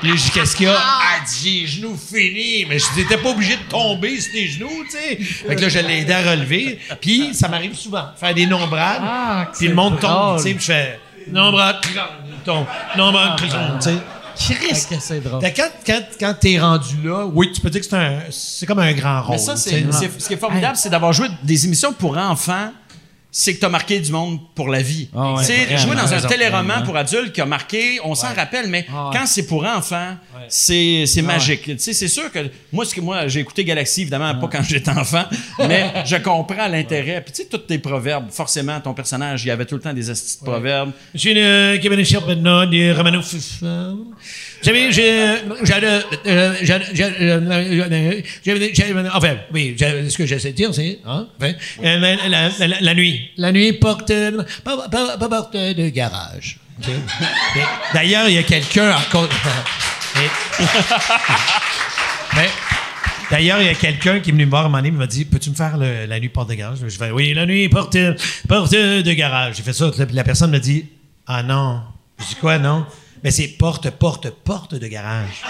Puis 0.00 0.10
j'ai 0.10 0.16
dit, 0.16 0.30
qu'est-ce 0.30 0.56
qu'il 0.56 0.66
y 0.66 0.68
a? 0.70 0.76
Ah, 0.76 1.18
dit, 1.40 1.66
genoux 1.66 1.96
finis. 1.96 2.64
Mais 2.68 2.78
je 2.78 2.86
n'étais 2.96 3.16
pas 3.18 3.30
obligé 3.30 3.56
de 3.56 3.62
tomber 3.68 4.20
sur 4.20 4.32
tes 4.32 4.46
genoux, 4.48 4.84
tu 4.84 4.90
sais. 4.96 5.16
Fait 5.16 5.54
que 5.54 5.60
là, 5.60 5.68
je 5.68 5.78
l'ai 5.78 5.98
aidé 6.00 6.12
à 6.12 6.30
relever. 6.32 6.78
Puis 7.00 7.34
ça 7.34 7.48
m'arrive 7.48 7.74
souvent, 7.76 8.06
faire 8.18 8.34
des 8.34 8.46
nombrades. 8.46 9.02
Ah, 9.02 9.50
puis 9.56 9.68
le 9.68 9.74
monde 9.74 10.00
tombe, 10.00 10.38
tu 10.38 10.42
sais. 10.44 10.56
Je 10.58 10.64
fais 10.64 11.00
il 11.32 12.42
tombe. 12.44 12.64
Nombrade, 12.96 13.38
clon, 13.40 13.48
tu 13.80 13.90
sais. 13.90 14.54
Chris, 14.54 14.86
c'est 15.00 15.20
drôle. 15.20 15.42
Quand, 15.56 15.68
quand, 15.84 16.00
quand 16.18 16.34
t'es 16.40 16.58
rendu 16.60 16.96
là, 17.02 17.26
oui, 17.26 17.50
tu 17.52 17.60
peux 17.60 17.70
dire 17.70 17.80
que 17.80 17.86
c'est 17.88 17.96
un, 17.96 18.20
c'est 18.30 18.66
comme 18.66 18.78
un 18.78 18.92
grand 18.92 19.22
rôle. 19.22 19.32
Mais 19.32 19.38
ça, 19.38 19.56
c'est, 19.56 19.84
ce 20.18 20.28
qui 20.28 20.34
est 20.34 20.38
formidable, 20.38 20.76
c'est 20.76 20.90
d'avoir 20.90 21.12
joué 21.12 21.28
des 21.42 21.64
émissions 21.66 21.92
pour 21.92 22.16
enfants. 22.16 22.70
C'est 23.30 23.54
que 23.54 23.60
tu 23.60 23.66
as 23.66 23.68
marqué 23.68 24.00
du 24.00 24.10
monde 24.10 24.38
pour 24.54 24.68
la 24.68 24.80
vie. 24.80 25.10
Ah 25.14 25.34
ouais, 25.34 25.40
tu 25.40 25.46
sais, 25.46 25.64
vraiment, 25.66 25.82
jouer 25.82 25.96
dans 25.96 26.14
un 26.14 26.20
téléroman 26.26 26.82
pour 26.82 26.96
adultes 26.96 27.32
qui 27.32 27.40
a 27.42 27.46
marqué, 27.46 28.00
on 28.02 28.14
s'en 28.14 28.32
rappelle, 28.34 28.68
mais 28.68 28.86
Ah 28.90 29.08
ouais. 29.10 29.16
quand 29.18 29.26
c'est 29.26 29.46
pour 29.46 29.66
enfants, 29.66 30.16
c'est, 30.48 31.04
c'est 31.06 31.22
magique. 31.22 31.62
Tu 31.64 31.78
sais, 31.78 31.92
c'est 31.92 32.08
sûr 32.08 32.30
que 32.30 32.38
moi, 32.72 32.84
ce 32.84 32.94
que 32.94 33.00
moi, 33.00 33.26
j'ai 33.28 33.40
écouté 33.40 33.64
Galaxy, 33.64 34.02
évidemment, 34.02 34.34
pas 34.36 34.48
quand 34.48 34.62
j'étais 34.62 34.90
enfant, 34.90 35.24
mais 35.58 35.92
je 36.06 36.16
comprends 36.16 36.68
l'intérêt. 36.68 37.20
Puis 37.22 37.32
tu 37.32 37.42
sais, 37.42 37.48
tous 37.48 37.58
tes 37.58 37.78
proverbes, 37.78 38.30
forcément, 38.30 38.80
ton 38.80 38.94
personnage, 38.94 39.44
il 39.44 39.48
y 39.48 39.50
avait 39.50 39.64
tout 39.64 39.74
le 39.76 39.80
temps 39.80 39.92
des 39.92 40.10
astuces 40.10 40.38
de 40.40 40.44
proverbes. 40.44 40.92
J'ai 41.14 41.30
une 41.32 41.80
qui 41.80 41.88
vient 41.88 42.20
maintenant. 42.20 42.64
J'avais, 44.60 44.90
j'ai, 44.92 45.36
j'avais, 45.62 45.86
euh, 46.26 46.54
j'avais, 46.62 46.84
enfin, 49.14 49.36
oui, 49.52 49.76
ce 49.78 50.16
que 50.16 50.26
j'essaie 50.26 50.50
de 50.50 50.56
dire, 50.56 50.74
c'est, 50.74 50.98
hein, 51.06 51.28
enfin, 51.40 51.52
euh, 51.84 52.16
la, 52.28 52.28
la- 52.28 52.66
la- 52.66 52.80
la 52.80 52.94
nuit. 52.94 53.30
La 53.36 53.52
nuit 53.52 53.72
porte, 53.74 54.10
euh, 54.10 54.42
pas, 54.64 54.88
porte 55.28 55.54
de 55.54 55.88
garage. 55.90 56.58
D'ailleurs, 57.94 58.28
il 58.28 58.34
y 58.34 58.38
a 58.38 58.42
quelqu'un 58.42 58.94
cause. 59.10 59.28
Mais- 62.36 62.50
D'ailleurs, 63.30 63.60
il 63.60 63.66
y 63.66 63.70
a 63.70 63.74
quelqu'un 63.74 64.20
qui 64.20 64.30
est 64.30 64.32
venu 64.32 64.46
me 64.46 64.50
voir 64.50 64.62
à 64.62 64.64
un 64.64 64.68
moment 64.68 64.78
donné, 64.78 64.88
il 64.88 64.94
m'a 64.94 65.06
dit 65.06 65.26
Peux-tu 65.26 65.50
me 65.50 65.54
faire 65.54 65.76
le- 65.76 66.06
la 66.06 66.18
nuit 66.18 66.30
porte 66.30 66.48
de 66.48 66.54
garage? 66.54 66.78
Je 66.82 66.88
fais 66.96 67.10
Oui, 67.10 67.34
la 67.34 67.44
nuit 67.44 67.68
porte, 67.68 67.94
porte 68.48 68.72
de 68.72 69.12
garage? 69.12 69.56
J'ai 69.56 69.62
fait 69.62 69.74
ça. 69.74 69.90
puis 69.90 70.06
La 70.14 70.24
personne 70.24 70.50
me 70.50 70.58
dit 70.58 70.86
Ah 71.26 71.42
non. 71.42 71.82
Je 72.18 72.24
dis 72.26 72.34
Quoi, 72.36 72.58
non? 72.58 72.86
Mais 73.22 73.30
c'est 73.30 73.48
porte, 73.48 73.90
porte, 73.90 74.30
porte 74.30 74.74
de 74.76 74.86
garage. 74.86 75.42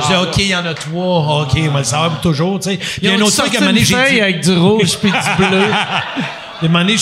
Je 0.00 0.06
dis, 0.06 0.14
OK, 0.14 0.36
il 0.38 0.46
y 0.48 0.54
en 0.56 0.64
a 0.64 0.74
trois. 0.74 1.42
OK, 1.42 1.52
on 1.56 1.70
va 1.72 1.78
le 1.78 1.84
savoir 1.84 2.20
toujours, 2.20 2.58
tu 2.60 2.70
sais. 2.70 2.76
Puis 2.76 2.98
il 3.02 3.08
y 3.08 3.12
a 3.12 3.16
un 3.16 3.20
autre 3.20 3.36
truc, 3.36 3.54
à 3.54 3.58
un 3.58 3.60
moment 3.60 3.72
donné, 3.72 3.84
j'ai 3.84 4.10
dit... 4.10 4.20
avec 4.20 4.40
du 4.42 4.52
rouge 4.52 4.96
puis 4.98 5.10
du 5.10 5.36
bleu. 5.48 5.64
Un 6.62 6.68
moment 6.68 6.84
donné, 6.84 6.96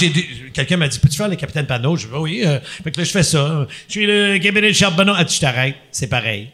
quelqu'un 0.53 0.77
m'a 0.77 0.89
dit, 0.89 0.99
peux-tu 0.99 1.17
faire 1.17 1.29
le 1.29 1.37
capitaine 1.37 1.67
Panneau? 1.67 1.97
Je 1.97 2.07
dis, 2.07 2.13
oui. 2.15 2.43
euh, 2.45 2.59
fait 2.83 2.91
que 2.91 2.99
là, 2.99 3.05
je 3.05 3.11
fais 3.11 3.23
ça. 3.23 3.67
Je 3.87 3.93
suis 3.93 4.07
le 4.07 4.39
capitaine 4.39 4.71
de 4.71 4.75
Charbonneau. 4.75 5.13
Ah, 5.17 5.25
tu 5.25 5.39
t'arrêtes. 5.39 5.77
C'est 5.91 6.09
pareil. 6.09 6.51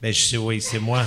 Ben, 0.00 0.12
je 0.12 0.20
sais, 0.20 0.36
oui, 0.36 0.60
c'est 0.60 0.78
moi. 0.78 1.02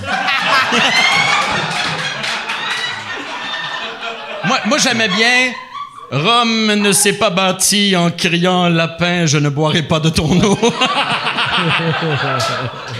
Moi, 4.45 4.60
moi 4.65 4.77
j'aimais 4.80 5.07
bien. 5.07 5.53
Rome 6.12 6.74
ne 6.74 6.92
s'est 6.92 7.14
pas 7.14 7.30
bâti 7.30 7.96
en 7.96 8.12
criant 8.12 8.68
lapin, 8.68 9.26
je 9.26 9.38
ne 9.38 9.48
boirai 9.48 9.84
pas 9.84 10.02
de 10.02 10.10
ton 10.10 10.30
eau. 10.44 10.58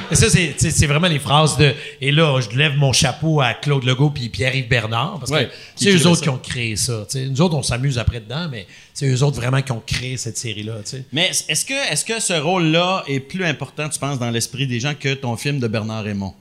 Et 0.10 0.16
ça, 0.16 0.28
c'est, 0.30 0.86
vraiment 0.88 1.08
les 1.08 1.20
phrases 1.20 1.58
de. 1.58 1.74
Et 2.00 2.12
là, 2.12 2.40
je 2.40 2.56
lève 2.58 2.78
mon 2.78 2.94
chapeau 2.94 3.42
à 3.42 3.54
Claude 3.54 3.84
Legault 3.84 4.12
puis 4.12 4.30
Pierre-Yves 4.30 4.70
Bernard. 4.70 5.20
Parce 5.20 5.32
que 5.32 5.50
c'est 5.76 5.92
eux 5.92 6.08
autres 6.08 6.20
ça. 6.20 6.24
qui 6.24 6.30
ont 6.30 6.38
créé 6.38 6.76
ça. 6.78 7.06
tu 7.10 7.20
sais. 7.20 7.26
Nous 7.26 7.42
autres, 7.42 7.56
on 7.56 7.64
s'amuse 7.64 7.98
après 7.98 8.22
dedans, 8.22 8.48
mais 8.50 8.66
c'est 8.94 9.10
eux 9.10 9.24
autres 9.24 9.38
vraiment 9.38 9.62
qui 9.62 9.74
ont 9.74 9.84
créé 9.86 10.16
cette 10.16 10.38
série-là. 10.38 10.76
Mais 11.12 11.32
est-ce 11.50 11.66
que, 11.66 11.92
est-ce 11.92 12.06
que 12.06 12.20
ce 12.22 12.34
rôle-là 12.34 13.04
est 13.08 13.20
plus 13.20 13.44
important, 13.44 13.90
tu 13.90 14.00
penses, 14.00 14.20
dans 14.20 14.32
l'esprit 14.32 14.68
des 14.68 14.80
gens 14.80 14.94
que 14.98 15.14
ton 15.14 15.36
film 15.36 15.60
de 15.60 15.68
Bernard 15.68 16.04
Raymond? 16.04 16.34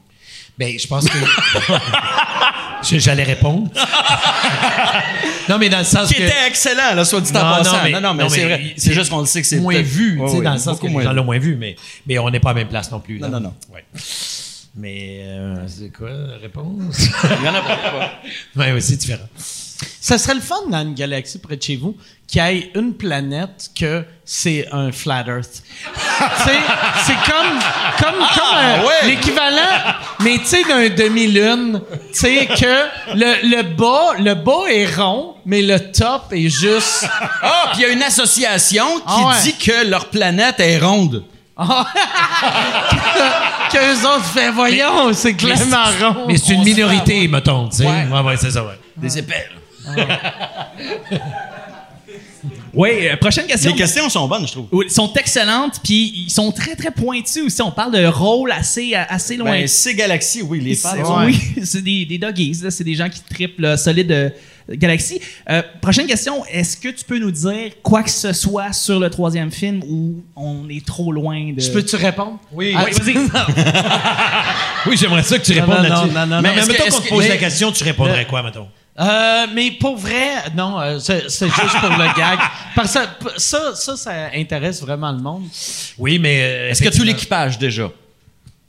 Ben, 0.56 0.78
je 0.78 0.86
pense 0.86 1.08
que. 1.08 1.18
J'allais 2.82 3.22
répondre. 3.24 3.70
non, 5.48 5.58
mais 5.58 5.68
dans 5.68 5.78
le 5.78 5.84
sens 5.84 6.08
Qui 6.08 6.14
que. 6.14 6.22
était 6.22 6.46
excellent, 6.46 6.94
là, 6.94 7.04
soit 7.04 7.20
dit 7.20 7.30
en 7.32 7.34
Non, 7.34 7.40
passant. 7.56 7.72
non, 7.76 7.78
mais- 7.84 7.90
non, 7.92 8.00
non, 8.00 8.14
mais 8.14 8.22
non, 8.24 8.28
c'est 8.28 8.44
mais 8.44 8.56
vrai. 8.56 8.74
C'est 8.76 8.92
juste 8.92 9.10
qu'on 9.10 9.20
le 9.20 9.26
sait 9.26 9.40
que 9.42 9.46
c'est 9.46 9.58
moins 9.60 9.80
vu, 9.80 10.20
tu 10.24 10.28
sais, 10.36 10.42
dans 10.42 10.52
le 10.52 10.58
sens 10.58 10.78
que 10.78 10.86
les 10.86 11.02
gens 11.02 11.12
l'ont 11.12 11.24
moins 11.24 11.38
vu, 11.38 11.56
mais, 11.56 11.76
mais 12.06 12.18
on 12.18 12.30
n'est 12.30 12.40
pas 12.40 12.50
à 12.50 12.54
la 12.54 12.60
même 12.60 12.68
place 12.68 12.90
non 12.90 13.00
plus. 13.00 13.18
Non, 13.18 13.28
non, 13.28 13.40
non. 13.40 13.54
Ouais. 13.72 13.84
Mais 14.76 15.20
euh, 15.24 15.66
c'est 15.66 15.90
quoi 15.92 16.10
la 16.10 16.36
réponse? 16.36 17.08
Il 17.40 17.44
y 17.44 17.48
en 17.48 17.54
a 17.54 17.60
pas. 17.60 17.78
oui, 18.56 18.64
oui, 18.74 18.82
c'est 18.82 18.96
différent. 18.96 19.24
Ça 20.00 20.18
serait 20.18 20.34
le 20.34 20.40
fun 20.40 20.56
dans 20.68 20.80
une 20.82 20.94
galaxie 20.94 21.38
près 21.38 21.56
de 21.56 21.62
chez 21.62 21.76
vous 21.76 21.96
qu'il 22.26 22.42
y 22.42 22.44
ait 22.44 22.70
une 22.74 22.94
planète 22.94 23.70
que 23.78 24.04
c'est 24.24 24.68
un 24.72 24.92
flat 24.92 25.24
Earth. 25.26 25.62
Tu 25.62 26.44
sais, 26.44 26.58
c'est 27.04 27.32
comme, 27.32 27.58
comme, 27.98 28.20
ouais. 28.86 29.08
l'équivalent, 29.08 29.96
mais 30.20 30.38
tu 30.38 30.46
sais, 30.46 30.62
d'un 30.64 30.88
demi-lune. 30.90 31.80
Tu 32.12 32.18
sais, 32.20 32.46
que 32.46 33.14
le, 33.14 33.48
le 33.56 33.62
bas, 33.62 34.14
le 34.18 34.34
bas 34.34 34.66
est 34.70 34.94
rond, 34.94 35.34
mais 35.44 35.62
le 35.62 35.90
top 35.92 36.32
est 36.32 36.48
juste. 36.48 37.06
Ah, 37.42 37.70
puis 37.72 37.80
il 37.80 37.82
y 37.82 37.84
a 37.86 37.88
une 37.88 38.02
association 38.02 38.98
qui 38.98 39.02
Ah 39.06 39.28
ouais. 39.28 39.42
dit 39.42 39.56
que 39.56 39.86
leur 39.88 40.06
planète 40.06 40.60
est 40.60 40.78
ronde. 40.78 41.24
Qu'eux 43.72 44.06
autres 44.06 44.24
fait, 44.24 44.50
voyons, 44.50 45.12
c'est 45.12 45.34
clairement 45.34 45.84
rond. 46.00 46.24
Mais 46.28 46.36
c'est 46.38 46.54
une 46.54 46.64
minorité, 46.64 47.26
mettons, 47.28 47.68
tu 47.68 47.78
sais. 47.78 47.86
Ouais. 47.86 48.06
Ouais, 48.10 48.20
ouais, 48.20 48.36
c'est 48.36 48.50
ça, 48.50 48.62
ouais. 48.64 48.78
Des 48.96 49.18
épais. 49.18 49.46
Oui, 52.72 52.90
euh, 53.08 53.16
prochaine 53.16 53.46
question. 53.46 53.72
Les 53.72 53.76
questions 53.76 54.08
sont 54.08 54.28
bonnes, 54.28 54.46
je 54.46 54.52
trouve. 54.52 54.66
Oui, 54.70 54.86
Ils 54.88 54.92
sont 54.92 55.12
excellentes, 55.14 55.80
puis 55.82 56.12
ils 56.26 56.30
sont 56.30 56.52
très, 56.52 56.76
très 56.76 56.92
pointus 56.92 57.42
aussi. 57.44 57.60
On 57.62 57.72
parle 57.72 57.92
de 57.92 58.06
rôle 58.06 58.52
assez, 58.52 58.94
assez 58.94 59.36
loin. 59.36 59.50
Ben, 59.50 59.66
c'est 59.68 59.94
Galaxy, 59.94 60.40
oui, 60.42 60.60
les 60.60 60.76
fans. 60.76 61.04
Sont- 61.04 61.24
Oui, 61.26 61.38
c'est 61.64 61.82
des, 61.82 62.06
des 62.06 62.16
doggies, 62.18 62.56
là. 62.62 62.70
c'est 62.70 62.84
des 62.84 62.94
gens 62.94 63.08
qui 63.08 63.20
triplent 63.22 63.76
solide 63.76 64.12
euh, 64.12 64.30
Galaxy. 64.70 65.20
Euh, 65.50 65.62
prochaine 65.82 66.06
question, 66.06 66.44
est-ce 66.46 66.76
que 66.76 66.88
tu 66.90 67.04
peux 67.04 67.18
nous 67.18 67.32
dire 67.32 67.72
quoi 67.82 68.04
que 68.04 68.10
ce 68.10 68.32
soit 68.32 68.72
sur 68.72 69.00
le 69.00 69.10
troisième 69.10 69.50
film 69.50 69.82
où 69.88 70.22
on 70.36 70.68
est 70.68 70.86
trop 70.86 71.10
loin 71.10 71.52
de... 71.52 71.60
Je 71.60 71.70
peux-tu 71.72 71.96
répondre? 71.96 72.38
Oui, 72.52 72.72
Ah, 72.76 72.84
vas-y. 72.84 73.14
oui 74.90 74.96
j'aimerais 74.96 75.24
ça 75.24 75.38
que 75.38 75.44
tu 75.44 75.52
répondes 75.52 75.74
non, 75.74 75.82
là-dessus. 75.82 76.14
non, 76.14 76.20
non, 76.26 76.36
non. 76.36 76.42
mais 76.42 76.54
mettons 76.54 76.84
est-ce 76.84 76.96
qu'on 76.96 77.02
te 77.02 77.08
pose 77.08 77.24
mais- 77.24 77.28
la 77.30 77.36
question, 77.36 77.72
tu 77.72 77.82
répondrais 77.82 78.26
quoi, 78.26 78.44
mettons? 78.44 78.68
Euh, 79.00 79.46
mais 79.54 79.70
pour 79.72 79.96
vrai, 79.96 80.34
non, 80.56 80.78
euh, 80.80 80.98
c'est 80.98 81.22
juste 81.28 81.80
pour 81.80 81.90
le 81.90 82.16
gag. 82.16 82.38
Parce 82.76 82.92
que 82.94 83.00
ça, 83.38 83.74
ça, 83.74 83.96
ça 83.96 84.12
intéresse 84.34 84.80
vraiment 84.82 85.10
le 85.12 85.18
monde. 85.18 85.44
Oui, 85.98 86.18
mais. 86.18 86.40
euh, 86.42 86.70
Est-ce 86.70 86.82
que 86.82 86.94
tout 86.94 87.02
l'équipage 87.02 87.58
déjà? 87.58 87.90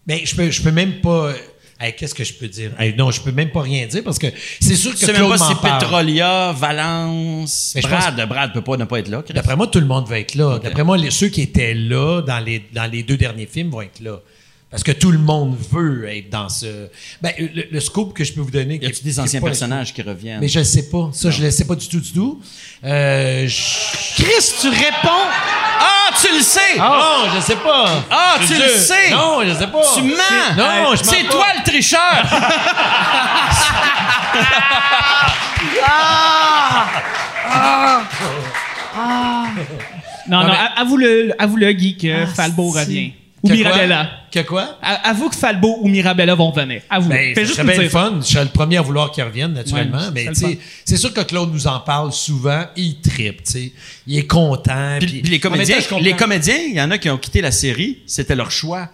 Ben, 0.08 0.20
je 0.24 0.34
peux, 0.36 0.50
je 0.50 0.62
peux 0.62 0.72
même 0.72 1.02
pas. 1.02 1.32
Hey, 1.80 1.96
Qu'est-ce 1.96 2.14
que 2.14 2.24
je 2.24 2.34
peux 2.34 2.48
dire? 2.48 2.72
Hey, 2.80 2.96
non, 2.96 3.10
je 3.12 3.20
peux 3.22 3.32
même 3.32 3.50
pas 3.50 3.62
rien 3.64 3.88
dire 3.88 4.04
parce 4.04 4.20
que 4.20 4.28
c'est 4.60 4.76
sûr 4.76 4.92
que 4.94 5.00
Tu 5.00 5.06
sais 5.06 5.14
même 5.14 5.28
pas 5.28 5.38
si. 5.38 5.56
Petrolia, 5.56 6.52
Valence, 6.54 7.74
Mais 7.76 7.82
je 7.82 7.88
Brad. 7.88 8.28
Brad 8.30 8.54
peut 8.54 8.62
pas 8.62 8.78
ne 8.78 8.86
pas 8.86 9.00
être 9.00 9.08
là. 9.10 9.24
D'après 9.34 9.56
moi, 9.56 9.68
tout 9.68 9.80
le 9.80 9.88
monde 9.88 10.08
va 10.08 10.20
être 10.20 10.36
là. 10.36 10.60
D'après 10.60 10.84
moi, 10.84 10.96
les, 10.98 11.10
ceux 11.12 11.28
qui 11.30 11.42
étaient 11.42 11.74
là 11.74 12.22
dans 12.22 12.40
les, 12.40 12.64
dans 12.72 12.90
les 12.90 13.04
deux 13.04 13.18
derniers 13.18 13.48
films 13.48 13.72
vont 13.72 13.82
être 13.82 14.00
là. 14.00 14.20
Parce 14.72 14.84
que 14.84 14.94
tout 14.94 15.12
le 15.12 15.18
monde 15.20 15.58
veut 15.72 16.08
être 16.08 16.30
dans 16.30 16.48
ce. 16.48 16.88
Ben, 17.22 17.34
le, 17.38 17.64
le 17.70 17.80
scoop 17.82 18.14
que 18.14 18.24
je 18.24 18.32
peux 18.32 18.40
vous 18.40 18.52
donner. 18.52 18.76
Y 18.82 18.92
qui 18.92 19.04
des 19.04 19.20
anciens 19.20 19.42
personnages 19.42 19.94
qui 19.94 20.02
reviennent? 20.02 20.40
Mais 20.40 20.48
je 20.48 20.60
ne 20.60 20.64
sais 20.64 20.90
pas. 20.90 21.10
Ça, 21.12 21.30
je 21.30 21.42
ne 21.42 21.46
le 21.48 21.52
sais 21.52 21.66
pas 21.66 21.76
du 21.76 21.90
tout, 21.90 22.00
du 22.00 22.14
tout. 22.14 22.42
Euh, 22.86 23.46
je- 23.48 24.24
Chris, 24.24 24.54
tu 24.62 24.70
réponds? 24.70 25.28
Ah, 25.84 26.12
tu 26.22 26.28
le 26.34 26.42
sais! 26.42 26.78
Non, 26.78 27.30
je 27.36 27.42
sais 27.42 27.56
pas. 27.58 28.04
Ah, 28.10 28.36
Je 28.42 28.48
tu 28.48 28.54
le 28.62 28.68
sais! 28.70 29.10
Non, 29.12 29.40
je 29.46 29.54
sais 29.54 29.68
pas. 29.68 29.82
Tu 29.96 30.04
mens! 30.04 30.56
Non, 30.58 30.96
je 30.96 31.04
mens 31.04 31.12
C'est 31.12 31.24
toi 31.30 31.46
le 31.58 31.64
tricheur! 31.70 32.02
Non, 40.28 40.28
Non, 40.28 40.44
non, 40.44 40.48
mais- 40.48 40.56
a- 40.58 40.80
avoue-le, 40.82 41.34
avoue-le, 41.40 41.72
Guy, 41.74 41.98
que 41.98 42.26
Falbo 42.28 42.72
si. 42.74 42.80
revient. 42.80 43.14
Ou 43.44 43.48
Que 43.50 43.54
Mirabella. 43.54 44.06
quoi? 44.32 44.44
Que 44.44 44.48
quoi? 44.48 44.78
A- 44.82 45.10
Avoue 45.10 45.30
que 45.30 45.36
Falbo 45.36 45.78
ou 45.82 45.88
Mirabella 45.88 46.36
vont 46.36 46.52
venir. 46.52 46.82
Avoue. 46.90 47.10
Ben, 47.10 47.34
Fais 47.34 47.42
ça 47.42 47.48
juste 47.48 47.56
serait 47.62 47.74
nous 47.76 47.80
bien 47.82 47.90
fun. 47.90 48.20
Je 48.22 48.28
serais 48.28 48.44
le 48.44 48.50
premier 48.52 48.78
à 48.78 48.82
vouloir 48.82 49.12
qu'il 49.12 49.24
revienne, 49.24 49.54
naturellement. 49.54 49.98
Ouais, 49.98 50.12
mais 50.14 50.26
c'est 50.26 50.30
tu 50.34 50.36
sais, 50.40 50.48
le 50.48 50.52
fun. 50.56 50.62
c'est 50.86 50.98
sûr 50.98 51.14
que 51.14 51.22
Claude 51.22 51.52
nous 51.52 51.68
en 51.68 51.80
parle 51.80 52.12
souvent. 52.14 52.66
Il 52.76 53.00
tripe, 53.02 53.44
tu 53.44 53.52
sais. 53.52 53.72
Il 54.08 54.18
est 54.20 54.28
content. 54.28 54.98
Puis, 55.00 55.40
comédiens, 55.40 55.78
les 56.02 56.14
comédiens, 56.14 56.58
il 56.68 56.76
y 56.76 56.82
en 56.82 56.92
a 56.92 56.98
qui 56.98 57.10
ont 57.10 57.18
quitté 57.18 57.42
la 57.42 57.52
série, 57.52 58.00
c'était 58.06 58.36
leur 58.36 58.52
choix 58.52 58.90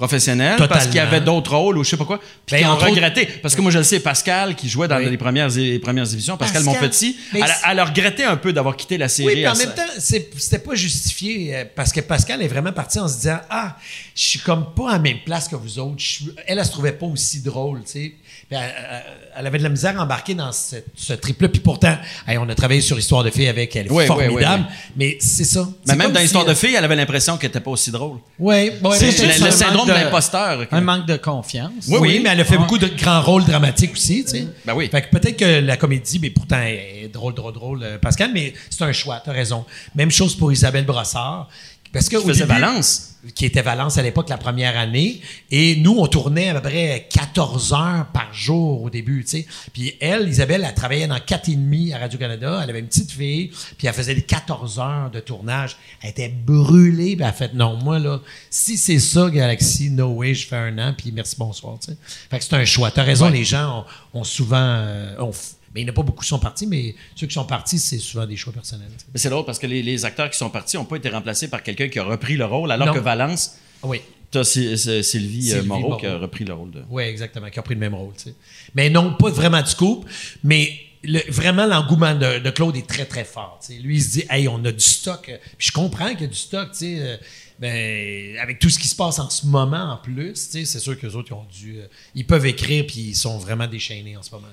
professionnel 0.00 0.56
parce 0.68 0.86
qu'il 0.86 0.96
y 0.96 0.98
avait 0.98 1.20
d'autres 1.20 1.54
rôles 1.54 1.76
ou 1.78 1.84
je 1.84 1.90
sais 1.90 1.96
pas 1.96 2.04
quoi, 2.04 2.18
puis 2.46 2.56
Ben, 2.56 2.68
ont 2.68 2.72
autres- 2.74 2.86
regretté. 2.88 3.26
Parce 3.26 3.54
que 3.54 3.60
moi, 3.60 3.70
je 3.70 3.78
le 3.78 3.84
sais, 3.84 4.00
Pascal, 4.00 4.56
qui 4.56 4.68
jouait 4.68 4.88
dans 4.88 4.96
Oui. 4.96 5.08
les 5.10 5.16
premières, 5.18 5.48
les 5.50 5.78
premières 5.78 6.10
éditions, 6.12 6.36
Pascal, 6.36 6.64
Pascal, 6.64 6.82
Monpetit, 6.82 7.16
mais 7.32 7.40
elle, 7.40 7.52
elle 7.70 7.78
a 7.78 7.84
regretté 7.84 8.24
un 8.24 8.36
peu 8.36 8.52
d'avoir 8.52 8.76
quitté 8.76 8.96
la 8.98 9.08
série. 9.08 9.28
Oui, 9.28 9.34
puis 9.34 9.46
en 9.48 9.54
même 9.54 9.74
temps, 9.74 9.82
c'était 9.98 10.58
pas 10.58 10.74
justifié 10.74 11.54
euh, 11.54 11.64
parce 11.74 11.92
que 11.92 12.00
Pascal 12.00 12.40
est 12.42 12.48
vraiment 12.48 12.72
parti 12.72 12.98
en 12.98 13.08
se 13.08 13.16
disant 13.16 13.40
Ah, 13.50 13.76
je 14.14 14.22
suis 14.22 14.38
comme 14.40 14.72
pas 14.74 14.90
à 14.90 14.92
la 14.94 14.98
même 14.98 15.18
place 15.24 15.48
que 15.48 15.56
vous 15.56 15.78
autres. 15.78 15.94
Je 15.98 16.06
suis- 16.06 16.30
Elle, 16.46 16.58
elle 16.58 16.64
se 16.64 16.70
trouvait 16.70 16.92
pas 16.92 17.06
aussi 17.06 17.40
drôle, 17.42 17.80
tu 17.84 17.90
sais. 17.92 18.14
Elle, 18.50 19.46
avait 19.46 19.58
de 19.58 19.62
la 19.62 19.68
misère 19.68 19.98
à 19.98 20.02
embarquer 20.02 20.34
dans 20.34 20.50
ce, 20.50 20.76
ce 20.96 21.12
trip-là. 21.12 21.48
Puis 21.48 21.60
pourtant, 21.60 21.96
hey, 22.26 22.36
on 22.36 22.48
a 22.48 22.54
travaillé 22.54 22.80
sur 22.80 22.98
Histoire 22.98 23.22
de 23.22 23.30
filles 23.30 23.46
avec 23.48 23.74
elle. 23.76 23.90
Oui, 23.90 24.06
formidable. 24.06 24.64
oui, 24.68 24.74
Mais 24.96 25.18
c'est 25.20 25.44
ça. 25.44 25.68
Mais 25.86 25.94
même 25.94 26.10
dans 26.10 26.16
si- 26.18 26.22
l'histoire 26.24 26.44
de 26.44 26.54
filles, 26.54 26.74
elle 26.76 26.84
avait 26.84 26.96
l'impression 26.96 27.36
qu'elle 27.36 27.50
était 27.50 27.60
pas 27.60 27.70
aussi 27.70 27.90
drôle. 27.92 28.18
Oui, 28.38 28.72
C'est 28.94 29.06
le, 29.44 29.50
syndrome 29.52 29.86
de 29.86 29.92
de- 29.92 29.98
l'imposteur. 29.98 30.66
Un 30.72 30.80
manque 30.80 31.06
de 31.06 31.16
confiance. 31.16 31.70
Oui, 31.88 31.98
oui, 32.00 32.20
mais 32.22 32.30
elle 32.30 32.40
a 32.40 32.44
fait 32.44 32.58
beaucoup 32.58 32.78
de 32.78 32.88
grands 32.88 33.22
rôles 33.22 33.44
dramatiques 33.44 33.92
aussi, 33.92 34.24
tu 34.24 34.30
sais. 34.30 34.46
Ben 34.64 34.74
oui. 34.74 34.88
Fait 34.90 35.02
que 35.02 35.10
peut-être 35.16 35.36
que 35.36 35.60
la 35.60 35.76
comédie, 35.76 36.18
mais 36.20 36.30
pourtant, 36.30 36.58
elle 36.58 37.04
est 37.04 37.08
drôle, 37.12 37.34
drôle, 37.34 37.52
drôle, 37.54 37.80
euh, 37.82 37.98
Pascal, 37.98 38.30
mais 38.34 38.52
c'est 38.68 38.82
un 38.82 38.92
choix, 38.92 39.22
t'as 39.24 39.32
raison. 39.32 39.64
Même 39.94 40.10
chose 40.10 40.34
pour 40.36 40.52
Isabelle 40.52 40.84
Brossard. 40.84 41.48
Parce 41.92 42.08
que 42.08 42.16
Qui 42.18 42.26
faisait 42.26 42.46
début- 42.46 42.60
Valence. 42.60 43.06
Qui 43.34 43.44
était 43.44 43.60
Valence 43.60 43.98
à 43.98 44.02
l'époque, 44.02 44.30
la 44.30 44.38
première 44.38 44.78
année. 44.78 45.20
Et 45.50 45.76
nous, 45.76 45.96
on 45.98 46.06
tournait 46.06 46.48
à 46.48 46.54
peu 46.54 46.70
près 46.70 47.06
14 47.12 47.72
heures 47.74 48.06
par 48.14 48.32
jour 48.32 48.82
au 48.84 48.88
début, 48.88 49.24
tu 49.24 49.30
sais. 49.42 49.46
Puis 49.74 49.92
elle, 50.00 50.26
Isabelle, 50.26 50.64
elle 50.66 50.74
travaillait 50.74 51.06
dans 51.06 51.20
4 51.20 51.50
et 51.50 51.56
demi 51.56 51.92
à 51.92 51.98
Radio-Canada. 51.98 52.60
Elle 52.62 52.70
avait 52.70 52.78
une 52.78 52.86
petite 52.86 53.10
fille, 53.12 53.50
puis 53.76 53.86
elle 53.88 53.92
faisait 53.92 54.14
des 54.14 54.22
14 54.22 54.78
heures 54.78 55.10
de 55.10 55.20
tournage. 55.20 55.76
Elle 56.00 56.10
était 56.10 56.28
brûlée, 56.30 57.14
puis 57.16 57.22
elle 57.22 57.28
a 57.28 57.32
fait, 57.32 57.52
non, 57.52 57.76
moi, 57.76 57.98
là, 57.98 58.20
si 58.48 58.78
c'est 58.78 58.98
ça, 59.00 59.28
Galaxy, 59.28 59.90
no 59.90 60.06
way, 60.14 60.32
je 60.34 60.46
fais 60.46 60.56
un 60.56 60.78
an, 60.78 60.94
puis 60.96 61.12
merci, 61.12 61.34
bonsoir, 61.38 61.76
tu 61.78 61.90
sais. 61.90 61.98
Fait 62.30 62.38
que 62.38 62.44
c'est 62.44 62.54
un 62.54 62.64
choix. 62.64 62.90
T'as 62.90 63.02
raison, 63.02 63.28
les 63.28 63.44
gens 63.44 63.84
ont, 64.14 64.20
ont 64.20 64.24
souvent... 64.24 64.56
euh, 64.60 65.14
ont 65.18 65.32
mais 65.74 65.80
il 65.80 65.84
n'y 65.84 65.90
en 65.90 65.92
a 65.92 65.96
pas 65.96 66.02
beaucoup 66.02 66.22
qui 66.22 66.28
sont 66.28 66.38
partis, 66.38 66.66
mais 66.66 66.94
ceux 67.14 67.26
qui 67.26 67.34
sont 67.34 67.44
partis, 67.44 67.78
c'est 67.78 67.98
souvent 67.98 68.26
des 68.26 68.36
choix 68.36 68.52
personnels. 68.52 68.88
c'est 69.14 69.30
drôle 69.30 69.44
parce 69.44 69.58
que 69.58 69.66
les, 69.66 69.82
les 69.82 70.04
acteurs 70.04 70.30
qui 70.30 70.36
sont 70.38 70.50
partis 70.50 70.76
n'ont 70.76 70.84
pas 70.84 70.96
été 70.96 71.08
remplacés 71.08 71.48
par 71.48 71.62
quelqu'un 71.62 71.88
qui 71.88 71.98
a 71.98 72.04
repris 72.04 72.36
le 72.36 72.44
rôle, 72.44 72.70
alors 72.72 72.88
Non. 72.88 72.94
que 72.94 72.98
Valence, 72.98 73.56
Oui. 73.82 74.00
t'as 74.30 74.44
Sylvie, 74.44 74.88
euh, 74.90 75.02
Sylvie 75.02 75.66
Moreau 75.66 75.80
Moreau. 75.80 75.96
qui 75.98 76.06
a 76.06 76.18
repris 76.18 76.44
le 76.44 76.54
rôle 76.54 76.70
de. 76.72 76.82
Oui, 76.90 77.04
exactement, 77.04 77.48
qui 77.50 77.58
a 77.58 77.62
pris 77.62 77.74
le 77.74 77.80
même 77.80 77.94
rôle. 77.94 78.14
tu 78.16 78.24
sais. 78.30 78.34
Mais 78.74 78.90
non, 78.90 79.14
pas 79.14 79.30
vraiment 79.30 79.62
de 79.62 79.66
scoop, 79.68 80.06
mais 80.42 80.72
le- 81.02 81.22
vraiment, 81.30 81.66
l'engouement 81.66 82.14
de, 82.14 82.40
de 82.40 82.50
Claude 82.50 82.76
est 82.76 82.86
très, 82.86 83.06
très 83.06 83.24
fort. 83.24 83.58
Lui, 83.82 83.96
il 83.96 84.02
se 84.02 84.10
dit, 84.10 84.24
hey, 84.28 84.48
on 84.48 84.62
a 84.64 84.72
du 84.72 84.80
stock. 84.84 85.28
euh, 85.28 85.38
Puis 85.56 85.68
je 85.68 85.72
comprends 85.72 86.10
qu'il 86.10 86.22
y 86.22 86.24
a 86.24 86.26
du 86.28 86.34
stock, 86.36 86.72
tu 86.72 86.78
sais. 86.78 86.96
euh, 87.00 87.16
ben, 87.58 88.36
avec 88.38 88.58
tout 88.58 88.70
ce 88.70 88.78
qui 88.78 88.88
se 88.88 88.96
passe 88.96 89.18
en 89.18 89.28
ce 89.28 89.46
moment 89.46 89.92
en 89.92 89.96
plus, 89.98 90.32
c'est 90.34 90.64
sûr 90.64 90.98
que 90.98 91.06
les 91.06 91.14
autres, 91.14 91.28
ils 91.30 91.34
ont 91.34 91.44
dû. 91.44 91.78
euh, 91.78 91.86
ils 92.14 92.26
peuvent 92.26 92.46
écrire, 92.46 92.86
puis 92.86 93.00
ils 93.00 93.14
sont 93.16 93.38
vraiment 93.38 93.66
déchaînés 93.66 94.16
en 94.16 94.22
ce 94.22 94.30
moment. 94.30 94.46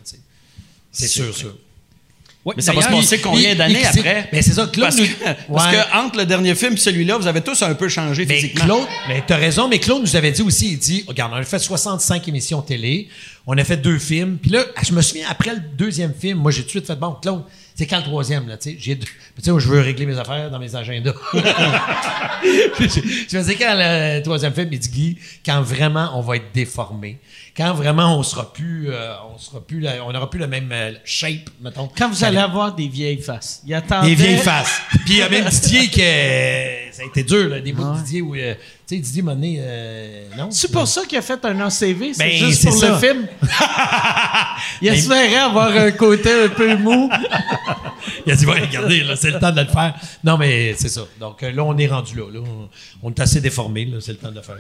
C'est 0.99 1.07
sûr, 1.07 1.36
sûr. 1.36 1.56
Mais 2.56 2.61
ça 2.61 2.72
va 2.72 2.82
se 2.82 2.88
passer 2.88 3.19
combien 3.19 3.56
d'années 3.56 3.86
après? 3.86 4.30
Mais 4.32 4.41
c'est 4.41 4.53
ça, 4.53 4.68
Claude. 4.68 4.86
Parce 4.86 4.95
que, 4.95 5.02
nous- 5.02 5.07
parce 5.53 5.65
Ouais. 5.65 5.72
que 5.74 5.98
entre 5.98 6.18
le 6.19 6.26
dernier 6.26 6.56
film 6.56 6.74
et 6.76 6.78
celui-là, 6.78 7.18
vous 7.18 7.28
avez 7.28 7.41
tous 7.41 7.61
un 7.61 7.74
peu 7.76 7.90
changé 7.90 8.26
Mais 8.26 8.36
physiquement. 8.36 8.64
Claude, 8.64 8.88
mais 9.10 9.22
t'as 9.28 9.36
raison, 9.36 9.68
mais 9.68 9.80
Claude 9.80 10.02
nous 10.02 10.15
avait 10.15 10.32
dit 10.32 10.41
aussi, 10.44 10.69
il 10.72 10.78
dit, 10.78 11.03
regarde, 11.07 11.34
on 11.34 11.36
a 11.36 11.44
fait 11.44 11.60
65 11.60 12.26
émissions 12.30 12.61
télé, 12.61 13.10
on 13.45 13.57
a 13.57 13.64
fait 13.65 13.76
deux 13.76 13.99
films, 13.99 14.38
puis 14.41 14.52
là, 14.52 14.64
je 14.82 14.94
me 14.94 15.02
souviens, 15.02 15.26
après 15.30 15.53
le 15.56 15.61
deuxième 15.78 16.14
film, 16.18 16.38
moi, 16.40 16.52
j'ai 16.52 16.61
tout 16.61 16.68
de 16.68 16.69
suite 16.72 16.88
fait, 16.88 16.95
bon, 16.95 17.18
Claude, 17.22 17.44
c'est 17.78 17.86
quand 17.86 17.98
le 17.98 18.04
troisième, 18.04 18.48
là, 18.48 18.58
tu 18.58 18.72
sais, 18.72 18.78
j'ai, 18.80 18.95
deux- 18.95 19.06
tu 19.06 19.12
sais, 19.44 19.52
je 19.60 19.68
veux 19.68 19.80
régler 19.82 20.06
mes 20.08 20.18
affaires 20.18 20.49
dans 20.49 20.58
mes 20.60 20.76
agendas. 20.76 21.14
Je, 22.80 23.38
dis, 23.40 23.56
quand 23.58 23.74
le 23.76 24.22
troisième 24.24 24.54
film, 24.54 24.70
il 24.72 24.80
dit, 24.80 24.90
Guy, 24.90 25.18
quand 25.45 25.62
vraiment 25.62 26.12
on 26.18 26.22
va 26.22 26.36
être 26.38 26.52
déformé, 26.54 27.20
quand 27.56 27.74
vraiment 27.74 28.18
on 28.18 28.24
sera 28.24 28.52
plus, 28.54 28.90
euh, 28.90 29.14
on 29.34 29.38
sera 29.38 29.60
plus, 29.62 29.80
la- 29.80 30.04
on 30.06 30.12
n'aura 30.12 30.30
plus 30.30 30.40
le 30.40 30.48
même 30.48 30.70
euh, 30.72 30.91
shape, 31.04 31.49
mettons. 31.62 31.90
Quand 31.98 32.10
vous 32.10 32.24
allez 32.24 32.38
avoir 32.38 32.76
des 32.76 32.88
vieilles 32.88 33.22
faces. 33.22 33.62
Il 33.66 33.74
attendait... 33.74 34.10
Des 34.10 34.16
vieilles 34.16 34.38
faces. 34.38 34.80
Puis 35.06 35.16
il 35.16 35.18
y 35.18 35.22
a 35.22 35.30
même 35.30 35.45
Didier 35.49 35.88
qui. 35.88 36.02
euh, 36.02 36.91
ça 36.91 37.04
a 37.04 37.06
été 37.06 37.24
dur, 37.24 37.49
là, 37.49 37.60
des 37.60 37.74
bouts 37.74 37.91
de 37.94 37.98
Didier 37.99 38.22
où. 38.22 38.36
Tu 38.88 38.96
sais, 38.96 39.02
Didier, 39.02 39.24
euh, 39.60 40.24
non? 40.38 40.50
C'est 40.50 40.72
pour 40.72 40.88
ça 40.88 41.04
qu'il 41.06 41.18
a 41.18 41.22
fait 41.22 41.44
un 41.44 41.60
ACV, 41.60 42.14
c'est 42.14 42.18
Ben, 42.24 42.32
juste 42.32 42.64
pour 42.66 42.74
ça. 42.78 42.90
le 42.92 42.98
film. 42.98 43.28
Il 44.82 44.88
espérait 44.88 45.36
avoir 45.36 45.76
un 45.76 45.92
côté 45.92 46.32
un 46.46 46.48
peu 46.50 46.76
mou. 46.78 47.10
Il 48.26 48.32
a 48.32 48.36
dit, 48.36 48.46
ouais, 48.46 48.62
regardez, 48.62 49.04
là, 49.04 49.16
c'est 49.16 49.32
le 49.32 49.40
temps 49.40 49.52
de 49.52 49.60
le 49.62 49.68
faire. 49.68 49.94
Non, 50.24 50.38
mais 50.38 50.74
c'est 50.78 50.90
ça. 50.90 51.02
Donc 51.20 51.44
euh, 51.44 51.52
là, 51.52 51.64
on 51.64 51.78
est 51.78 51.88
rendu 51.88 52.16
là. 52.16 52.26
là. 52.34 52.40
On, 52.40 52.70
on 53.04 53.10
est 53.12 53.20
assez 53.20 53.42
déformé, 53.42 53.92
c'est 54.00 54.14
le 54.14 54.18
temps 54.18 54.32
de 54.32 54.36
le 54.36 54.42
faire. 54.42 54.56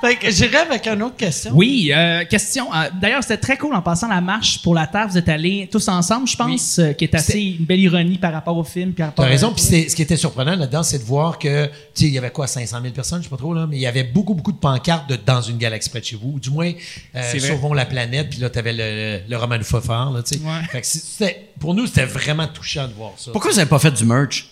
Fait 0.00 0.16
que 0.16 0.30
j'irai 0.30 0.56
avec 0.56 0.86
une 0.88 1.02
autre 1.02 1.16
question. 1.16 1.52
Oui, 1.54 1.92
euh, 1.94 2.24
question. 2.24 2.72
euh, 2.74 2.88
D'ailleurs, 3.00 3.22
c'était 3.22 3.36
très 3.36 3.56
cool 3.56 3.72
en 3.74 3.82
passant 3.82 4.08
la 4.08 4.20
marche 4.20 4.60
pour 4.62 4.74
la 4.74 4.86
Terre. 4.86 5.06
Vous 5.08 5.16
êtes 5.16 5.28
allés 5.28 5.68
tous 5.70 5.86
ensemble, 5.88 6.26
je 6.26 6.36
pense, 6.36 6.78
euh, 6.80 6.92
qui 6.92 7.04
est 7.04 7.14
assez 7.14 7.40
une 7.58 7.64
belle 7.64 7.78
ironie 7.80 8.18
par 8.18 8.32
rapport 8.32 8.56
au 8.56 8.64
film. 8.64 8.92
Par 8.92 9.06
rapport 9.06 9.24
T'as 9.24 9.28
à- 9.28 9.32
raison. 9.32 9.52
Puis 9.52 9.62
c'est- 9.62 9.88
ce 9.88 9.94
qui 9.96 10.02
était 10.02 10.16
surprenant 10.16 10.56
là-dedans, 10.56 10.82
c'est 10.82 10.98
de 10.98 11.04
voir 11.04 11.38
que, 11.38 11.66
tu 11.66 11.70
sais, 11.94 12.04
il 12.06 12.12
y 12.12 12.18
avait 12.18 12.30
quoi, 12.30 12.46
500 12.48 12.78
000 12.82 12.92
personnes, 12.92 13.20
je 13.20 13.24
sais 13.24 13.30
pas 13.30 13.36
trop, 13.36 13.54
là, 13.54 13.66
mais 13.68 13.76
il 13.76 13.82
y 13.82 13.86
avait 13.86 14.02
beaucoup, 14.04 14.34
beaucoup 14.34 14.52
de 14.52 14.58
pancartes 14.58 15.08
de 15.08 15.18
Dans 15.24 15.40
une 15.40 15.56
galaxie 15.58 15.88
près 15.88 16.00
de 16.00 16.04
chez 16.04 16.16
vous, 16.16 16.32
ou 16.34 16.40
du 16.40 16.50
moins, 16.50 16.72
euh. 17.14 17.38
Sauvons 17.38 17.72
la 17.74 17.84
planète, 17.86 18.30
puis 18.30 18.40
là, 18.40 18.50
t'avais 18.50 18.72
le, 18.72 19.20
le 19.28 19.36
roman 19.36 19.56
du 19.56 19.64
Fofard, 19.64 20.10
là, 20.10 20.22
tu 20.22 20.36
sais. 20.36 20.44
Ouais. 20.44 20.62
Fait 20.70 20.80
que 20.80 20.86
c'était- 20.86 21.48
pour 21.60 21.74
nous, 21.74 21.86
c'était 21.86 22.04
vraiment 22.06 22.46
touchant 22.48 22.88
de 22.88 22.92
voir 22.94 23.12
ça. 23.16 23.30
Pourquoi 23.30 23.50
vous 23.52 23.56
n'avez 23.58 23.68
pas 23.70 23.78
fait 23.78 23.90
du 23.92 24.04
merch? 24.04 24.48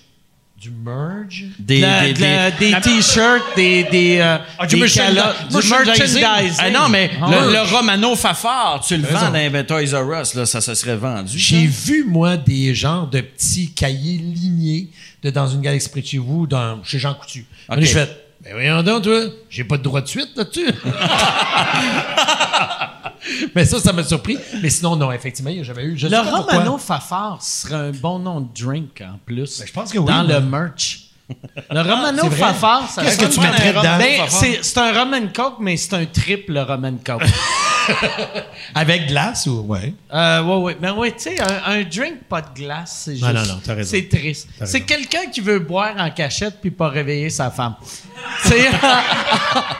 Du 0.61 0.70
merge? 0.70 1.45
Des, 1.59 1.81
des- 1.81 2.12
des- 2.12 2.53
des 2.73 2.81
t-shirts, 2.82 3.57
des, 3.57 3.85
des, 3.85 4.19
euh, 4.20 4.37
Ah, 4.59 4.66
du 4.66 4.78
calottes, 4.91 5.49
du 5.49 5.57
Merchandising. 5.69 6.23
Ah 6.59 6.70
non, 6.70 6.89
mais 6.91 7.11
Ah. 7.23 7.31
le, 7.31 7.51
le 7.53 7.62
Romano 7.74 8.15
Fafard, 8.15 8.85
tu 8.87 8.99
le 8.99 9.07
raison. 9.07 9.31
vends 9.31 9.31
dans 9.31 9.65
Toys 9.66 9.99
R 9.99 10.20
Us, 10.20 10.35
là, 10.35 10.45
ça 10.45 10.61
se 10.61 10.74
serait 10.74 10.97
vendu. 10.97 11.39
J'ai 11.39 11.66
ça. 11.66 11.73
vu, 11.87 12.05
moi, 12.07 12.37
des 12.37 12.74
genres 12.74 13.07
de 13.07 13.23
petits 13.23 13.70
cahiers 13.73 14.19
lignés 14.19 14.89
de 15.23 15.31
Dans 15.31 15.49
une 15.49 15.62
galaxie 15.62 15.89
près 15.89 16.03
de 16.03 16.07
chez 16.07 16.19
vous, 16.19 16.47
dans, 16.47 16.85
chez 16.85 16.99
Jean 16.99 17.15
Coutu. 17.15 17.47
Ok. 17.70 17.78
Je 17.81 17.87
fais, 17.87 18.07
ben 18.45 18.53
voyons 18.53 18.82
donc, 18.82 19.05
toi, 19.05 19.19
j'ai 19.49 19.65
pas 19.65 19.78
de 19.78 19.82
droit 19.82 20.03
de 20.03 20.09
suite 20.09 20.28
là-dessus. 20.37 20.69
Mais 23.55 23.64
ça, 23.64 23.78
ça 23.80 23.92
m'a 23.92 24.02
surpris. 24.02 24.38
Mais 24.62 24.70
sinon, 24.70 24.97
non, 24.97 25.12
effectivement, 25.12 25.51
il 25.51 25.56
n'y 25.56 25.60
a 25.60 25.64
jamais 25.64 25.84
eu. 25.84 25.98
Je 25.98 26.06
pourquoi. 26.09 26.38
Romano 26.40 26.78
Fafard 26.78 27.42
serait 27.42 27.74
un 27.74 27.90
bon 27.90 28.18
nom 28.18 28.40
de 28.40 28.48
drink 28.55 29.02
en 29.02 29.18
plus. 29.24 29.59
Ben, 29.60 29.66
je 29.66 29.72
pense 29.72 29.92
que 29.92 29.98
oui, 29.98 30.06
Dans 30.06 30.22
le 30.22 30.40
merch. 30.40 31.06
Le 31.70 31.80
Romano 31.80 32.26
vrai? 32.26 32.36
Fafard, 32.36 32.88
ça 32.90 33.02
Qu'est-ce 33.02 33.18
que 33.18 33.26
tu 33.26 33.38
un- 33.38 33.42
mettrais 33.42 33.70
dedans? 33.70 33.98
Ben, 33.98 34.16
Fafard? 34.26 34.48
c'est, 34.62 34.78
un 34.78 34.92
rum 34.92 35.14
and 35.14 35.28
coke, 35.34 35.56
mais 35.60 35.76
c'est 35.76 35.94
un 35.94 36.05
triple 36.06 36.59
rum 36.59 36.84
and 36.84 36.98
coke. 37.06 37.22
Avec 38.74 39.07
glace 39.09 39.47
ou. 39.47 39.61
Ouais. 39.62 39.94
Euh, 40.12 40.43
ouais, 40.43 40.57
ouais. 40.57 40.77
Mais 40.81 40.90
ouais, 40.90 41.12
tu 41.12 41.19
sais, 41.20 41.40
un, 41.40 41.73
un 41.73 41.82
drink 41.82 42.24
pas 42.28 42.40
de 42.43 42.48
glace, 42.55 43.02
c'est 43.05 43.12
juste. 43.12 43.24
Non, 43.24 43.32
non, 43.32 43.43
non, 43.47 43.61
t'as 43.65 43.74
raison. 43.74 43.90
C'est 43.90 44.09
triste. 44.09 44.48
C'est 44.65 44.82
quelqu'un 44.82 45.27
qui 45.32 45.40
veut 45.40 45.59
boire 45.59 45.94
en 45.98 46.11
cachette 46.11 46.61
puis 46.61 46.70
pas 46.70 46.89
réveiller 46.89 47.31
sa 47.31 47.51
femme. 47.51 47.74
tu 48.43 48.48
sais, 48.48 48.69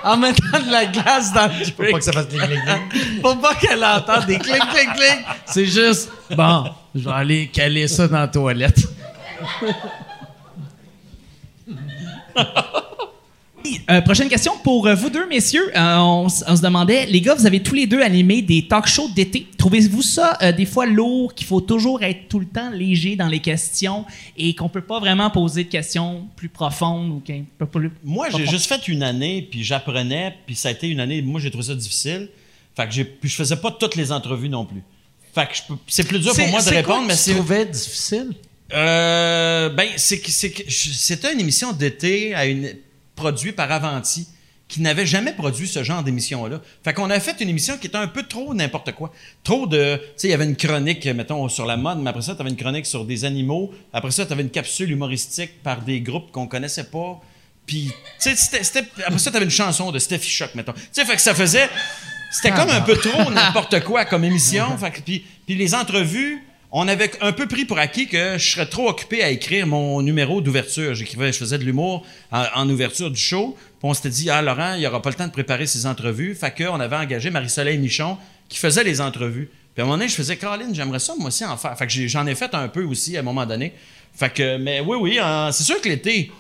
en, 0.05 0.13
en 0.13 0.17
mettant 0.17 0.61
de 0.67 0.71
la 0.71 0.87
glace 0.87 1.33
dans 1.33 1.47
le 1.47 1.65
Faut 1.65 1.73
pas 1.73 1.83
drink. 1.85 1.99
que 1.99 2.05
ça 2.05 2.13
fasse 2.13 2.29
des 2.29 2.39
gling 2.39 3.21
Pour 3.23 3.41
pas 3.41 3.55
qu'elle 3.55 3.85
entende 3.85 4.27
des 4.27 4.39
clics, 4.39 4.57
clics, 4.59 4.95
clics. 4.95 5.27
C'est 5.47 5.67
juste, 5.67 6.11
bon, 6.37 6.65
je 6.95 7.09
vais 7.09 7.15
aller 7.15 7.47
caler 7.49 7.87
ça 7.89 8.09
dans 8.09 8.21
la 8.21 8.29
toilette. 8.29 8.81
Euh, 13.91 14.01
prochaine 14.01 14.29
question 14.29 14.53
pour 14.63 14.87
euh, 14.87 14.95
vous 14.95 15.11
deux, 15.11 15.27
messieurs. 15.29 15.71
Euh, 15.77 15.97
on, 15.99 16.29
se 16.29 16.63
demandait, 16.63 17.07
les 17.07 17.21
gars, 17.21 17.35
vous 17.35 17.47
avez 17.47 17.63
tous 17.63 17.75
les 17.75 17.87
deux 17.87 18.01
animé 18.01 18.43
des 18.43 18.67
talk 18.67 18.87
shows 18.87 19.09
d'été. 19.15 19.47
Trouvez-vous 19.59 20.03
ça 20.03 20.39
des 20.53 20.65
fois 20.65 20.87
lourd, 20.87 21.35
qu'il 21.35 21.47
faut 21.47 21.61
toujours 21.61 22.03
être 22.03 22.29
tout 22.29 22.39
le 22.39 22.47
temps 22.47 22.71
léger 22.71 23.17
dans 23.17 23.29
les 23.29 23.41
questions 23.41 24.05
et 24.37 24.55
qu'on 24.55 24.69
peut 24.69 24.81
pas 24.81 25.01
vraiment 25.01 25.31
poser 25.31 25.65
de 25.65 25.69
questions 25.69 26.27
plus 26.37 26.49
profondes 26.49 27.11
ou 27.11 27.23
peut 27.59 27.67
pas. 27.67 27.81
Moi, 28.05 28.29
pas 28.31 28.39
j'ai 28.39 28.47
juste 28.47 28.67
fait 28.67 28.89
une 28.89 29.03
année, 29.03 29.47
puis 29.51 29.63
j'apprenais, 29.65 30.37
puis 30.47 30.55
ça 30.55 30.69
a 30.69 30.73
été 30.73 30.89
une 30.89 31.01
année, 31.01 31.23
moi, 31.23 31.41
j'ai 31.41 31.51
trouvé 31.51 31.67
ça 31.67 31.75
difficile. 31.75 32.29
Fait 32.77 32.89
que 32.89 33.03
puis 33.03 33.29
je 33.29 33.35
faisais 33.35 33.57
pas 33.57 33.71
toutes 33.73 33.97
les 33.97 34.13
entrevues 34.13 34.49
non 34.49 34.65
plus. 34.65 34.83
Fait 35.35 35.47
que 35.47 35.75
c'est 35.87 36.07
plus 36.07 36.19
dur 36.19 36.35
pour 36.35 36.49
moi 36.49 36.61
de 36.61 36.65
quoi 36.65 36.77
répondre, 36.77 37.03
que 37.03 37.09
mais 37.09 37.17
c'est. 37.17 37.35
trouvais 37.35 37.67
difficile? 37.67 38.33
Ben, 38.71 39.89
c'est 39.97 40.21
que, 40.21 40.31
c'était 40.31 41.33
une 41.33 41.41
émission 41.41 41.73
d'été 41.73 42.35
à 42.35 42.47
une, 42.47 42.73
produit 43.21 43.53
par 43.53 43.71
Avanti 43.71 44.27
qui 44.67 44.81
n'avait 44.81 45.05
jamais 45.05 45.33
produit 45.33 45.67
ce 45.67 45.83
genre 45.83 46.03
d'émission-là. 46.03 46.61
Fait 46.85 46.95
qu'on 46.95 47.11
a 47.11 47.19
fait 47.21 47.41
une 47.41 47.49
émission 47.49 47.77
qui 47.77 47.89
était 47.89 47.99
un 47.99 48.07
peu 48.07 48.23
trop 48.23 48.55
n'importe 48.55 48.93
quoi. 48.93 49.13
Trop 49.43 49.67
de... 49.67 49.97
Tu 49.97 50.03
sais, 50.17 50.29
il 50.29 50.31
y 50.31 50.35
avait 50.35 50.45
une 50.45 50.57
chronique, 50.57 51.05
mettons, 51.07 51.49
sur 51.49 51.67
la 51.67 51.77
mode, 51.77 51.99
mais 51.99 52.11
après 52.11 52.23
ça, 52.23 52.35
tu 52.35 52.41
avais 52.41 52.51
une 52.51 52.57
chronique 52.57 52.87
sur 52.87 53.05
des 53.05 53.25
animaux. 53.25 53.73
Après 53.93 54.13
ça, 54.13 54.25
tu 54.25 54.33
avais 54.33 54.43
une 54.43 54.51
capsule 54.51 54.91
humoristique 54.91 55.63
par 55.63 55.83
des 55.83 56.01
groupes 56.01 56.31
qu'on 56.31 56.47
connaissait 56.47 56.85
pas. 56.85 57.21
Puis, 57.67 57.91
tu 58.21 58.35
sais, 58.37 58.61
après 59.05 59.19
ça, 59.19 59.31
tu 59.31 59.37
avais 59.37 59.45
une 59.45 59.51
chanson 59.51 59.91
de 59.91 59.99
Steffi 59.99 60.31
Shock, 60.31 60.55
mettons. 60.55 60.73
Tu 60.73 60.81
sais, 60.93 61.05
fait 61.05 61.17
que 61.17 61.23
ça 61.23 61.35
faisait... 61.35 61.69
C'était 62.33 62.53
comme 62.53 62.71
un 62.71 62.81
peu 62.81 62.97
trop 62.97 63.29
n'importe 63.29 63.81
quoi 63.83 64.05
comme 64.05 64.23
émission. 64.23 64.77
Fait 64.79 64.93
que, 64.93 65.01
puis, 65.01 65.25
puis 65.47 65.57
les 65.57 65.75
entrevues, 65.75 66.41
on 66.73 66.87
avait 66.87 67.11
un 67.21 67.33
peu 67.33 67.47
pris 67.47 67.65
pour 67.65 67.79
acquis 67.79 68.07
que 68.07 68.39
je 68.39 68.51
serais 68.51 68.67
trop 68.67 68.89
occupé 68.89 69.23
à 69.23 69.31
écrire 69.31 69.67
mon 69.67 70.03
numéro 70.03 70.41
d'ouverture. 70.41 70.95
J'écrivais, 70.95 71.33
je 71.33 71.39
faisais 71.39 71.59
de 71.59 71.65
l'humour 71.65 72.07
en, 72.31 72.45
en 72.55 72.69
ouverture 72.71 73.11
du 73.11 73.21
show. 73.21 73.57
Puis 73.59 73.89
on 73.89 73.95
s'était 73.95 74.11
dit, 74.11 74.31
ah, 74.31 74.41
Laurent, 74.41 74.75
il 74.75 74.81
n'y 74.81 74.87
aura 74.87 75.03
pas 75.03 75.11
le 75.11 75.17
temps 75.17 75.27
de 75.27 75.33
préparer 75.33 75.67
ses 75.67 75.87
entrevues. 75.87 76.35
Fait 76.35 76.55
qu'on 76.57 76.79
avait 76.79 76.97
engagé 76.97 77.31
Marie-Soleil 77.31 77.79
Michon 77.79 78.17
qui 78.49 78.59
faisait 78.59 78.85
les 78.85 79.01
entrevues. 79.01 79.51
Puis 79.75 79.81
à 79.81 79.83
un 79.83 79.87
moment 79.87 79.99
donné, 79.99 80.09
je 80.09 80.15
faisais, 80.15 80.37
Caroline, 80.37 80.75
j'aimerais 80.75 80.99
ça, 80.99 81.15
moi 81.19 81.29
aussi, 81.29 81.45
en 81.45 81.57
faire. 81.57 81.77
Fait 81.77 81.87
que 81.87 81.93
j'en 82.09 82.27
ai 82.27 82.35
fait 82.35 82.55
un 82.55 82.69
peu 82.69 82.85
aussi 82.85 83.17
à 83.17 83.21
un 83.21 83.23
moment 83.23 83.47
donné. 83.47 83.73
Fait 84.15 84.33
que, 84.33 84.57
mais 84.57 84.81
oui, 84.81 84.97
oui, 85.01 85.19
hein, 85.21 85.51
c'est 85.53 85.63
sûr 85.65 85.81
que 85.81 85.89
l'été, 85.89 86.31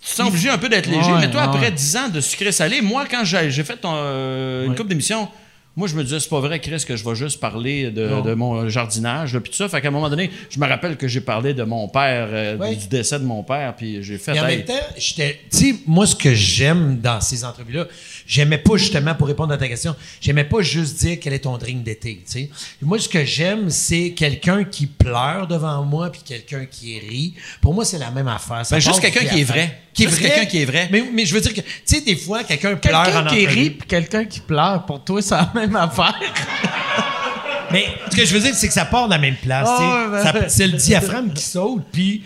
tu 0.00 0.10
te 0.10 0.16
sens 0.16 0.28
obligé 0.28 0.48
un 0.48 0.58
peu 0.58 0.68
d'être 0.68 0.86
léger. 0.86 1.12
Ouais, 1.12 1.20
mais 1.20 1.30
toi, 1.30 1.42
ouais. 1.42 1.48
après 1.48 1.70
10 1.70 1.96
ans 1.96 2.08
de 2.08 2.20
sucré 2.20 2.52
salé, 2.52 2.80
moi, 2.80 3.06
quand 3.10 3.24
j'ai 3.24 3.64
fait 3.64 3.76
ton, 3.76 3.92
euh, 3.94 4.66
une 4.66 4.74
couple 4.74 4.88
d'émissions, 4.88 5.28
moi, 5.76 5.88
je 5.88 5.96
me 5.96 6.04
disais, 6.04 6.20
c'est 6.20 6.28
pas 6.28 6.38
vrai, 6.40 6.60
Chris, 6.60 6.84
que 6.86 6.94
je 6.94 7.04
vais 7.04 7.16
juste 7.16 7.40
parler 7.40 7.90
de, 7.90 8.22
de 8.22 8.34
mon 8.34 8.68
jardinage, 8.68 9.36
puis 9.40 9.50
tout 9.50 9.56
ça. 9.56 9.68
Fait 9.68 9.80
qu'à 9.80 9.88
un 9.88 9.90
moment 9.90 10.08
donné, 10.08 10.30
je 10.48 10.60
me 10.60 10.66
rappelle 10.66 10.96
que 10.96 11.08
j'ai 11.08 11.20
parlé 11.20 11.52
de 11.52 11.64
mon 11.64 11.88
père, 11.88 12.28
euh, 12.30 12.74
du 12.74 12.86
décès 12.86 13.18
de 13.18 13.24
mon 13.24 13.42
père, 13.42 13.74
puis 13.74 14.00
j'ai 14.02 14.18
fait. 14.18 14.34
Mais 14.34 14.40
en 14.40 14.46
hey, 14.46 14.56
même 14.58 14.66
temps, 14.66 14.86
j'étais. 14.96 15.40
Tu 15.50 15.56
sais, 15.56 15.74
moi, 15.86 16.06
ce 16.06 16.14
que 16.14 16.32
j'aime 16.32 16.98
dans 17.00 17.20
ces 17.20 17.44
entrevues-là, 17.44 17.86
j'aimais 18.26 18.58
pas 18.58 18.76
justement, 18.76 19.14
pour 19.14 19.26
répondre 19.28 19.52
à 19.52 19.56
ta 19.58 19.68
question, 19.68 19.94
j'aimais 20.20 20.44
pas 20.44 20.62
juste 20.62 20.98
dire 20.98 21.18
quel 21.20 21.32
est 21.32 21.40
ton 21.40 21.56
drink 21.58 21.82
d'été, 21.82 22.22
tu 22.24 22.32
sais. 22.32 22.50
Moi, 22.82 22.98
ce 22.98 23.08
que 23.08 23.24
j'aime, 23.24 23.70
c'est 23.70 24.10
quelqu'un 24.12 24.64
qui 24.64 24.86
pleure 24.86 25.46
devant 25.46 25.82
moi, 25.84 26.10
puis 26.10 26.22
quelqu'un 26.24 26.64
qui 26.66 26.98
rit. 26.98 27.34
Pour 27.60 27.74
moi, 27.74 27.84
c'est 27.84 27.98
la 27.98 28.10
même 28.10 28.28
affaire. 28.28 28.64
Ça 28.64 28.76
Ben, 28.76 28.80
juste 28.80 29.00
quelqu'un 29.00 29.24
qui 29.24 29.40
est 29.40 29.44
vrai. 29.44 29.80
Qui 29.92 30.04
est 30.04 30.08
Juste 30.08 30.18
vrai. 30.20 30.28
quelqu'un 30.30 30.46
qui 30.46 30.62
est 30.62 30.64
vrai. 30.64 30.88
Mais, 30.90 31.04
mais 31.12 31.24
je 31.24 31.34
veux 31.34 31.40
dire 31.40 31.54
que, 31.54 31.60
tu 31.60 31.66
sais, 31.84 32.00
des 32.00 32.16
fois, 32.16 32.42
quelqu'un 32.44 32.74
pleure 32.76 33.00
en 33.00 33.04
Quelqu'un 33.04 33.22
qui 33.28 33.42
entrevue. 33.44 33.60
rit 33.60 33.70
puis 33.70 33.88
quelqu'un 33.88 34.24
qui 34.24 34.40
pleure, 34.40 34.84
pour 34.86 35.04
toi, 35.04 35.22
c'est 35.22 35.34
la 35.34 35.52
même 35.54 35.76
affaire. 35.76 36.18
Mais 37.74 37.86
ce 38.10 38.16
que 38.16 38.24
je 38.24 38.32
veux 38.32 38.40
dire, 38.40 38.54
c'est 38.54 38.68
que 38.68 38.72
ça 38.72 38.84
part 38.84 39.06
de 39.06 39.12
la 39.12 39.18
même 39.18 39.36
place. 39.36 39.68
Ben 39.68 40.48
c'est 40.48 40.66
le 40.66 40.78
diaphragme 40.78 41.32
qui 41.32 41.42
saute. 41.42 41.82
Puis, 41.92 42.22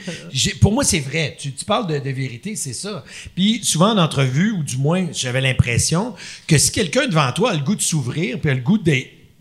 pour 0.61 0.73
moi, 0.73 0.85
c'est 0.85 1.01
vrai. 1.01 1.37
Tu, 1.39 1.53
tu 1.53 1.65
parles 1.65 1.87
de, 1.87 1.99
de 1.99 2.11
vérité, 2.11 2.55
c'est 2.55 2.73
ça. 2.73 3.05
Puis, 3.35 3.61
souvent 3.65 3.91
en 3.93 3.99
entrevue, 3.99 4.53
ou 4.53 4.63
du 4.63 4.77
moins, 4.77 5.07
j'avais 5.13 5.41
l'impression 5.41 6.15
que 6.47 6.59
si 6.59 6.71
quelqu'un 6.71 7.07
devant 7.07 7.33
toi 7.33 7.51
a 7.51 7.55
le 7.55 7.61
goût 7.61 7.75
de 7.75 7.83
s'ouvrir, 7.83 8.39
puis 8.39 8.51
a 8.51 8.55
le 8.55 8.61
goût 8.61 8.79
de 8.79 8.93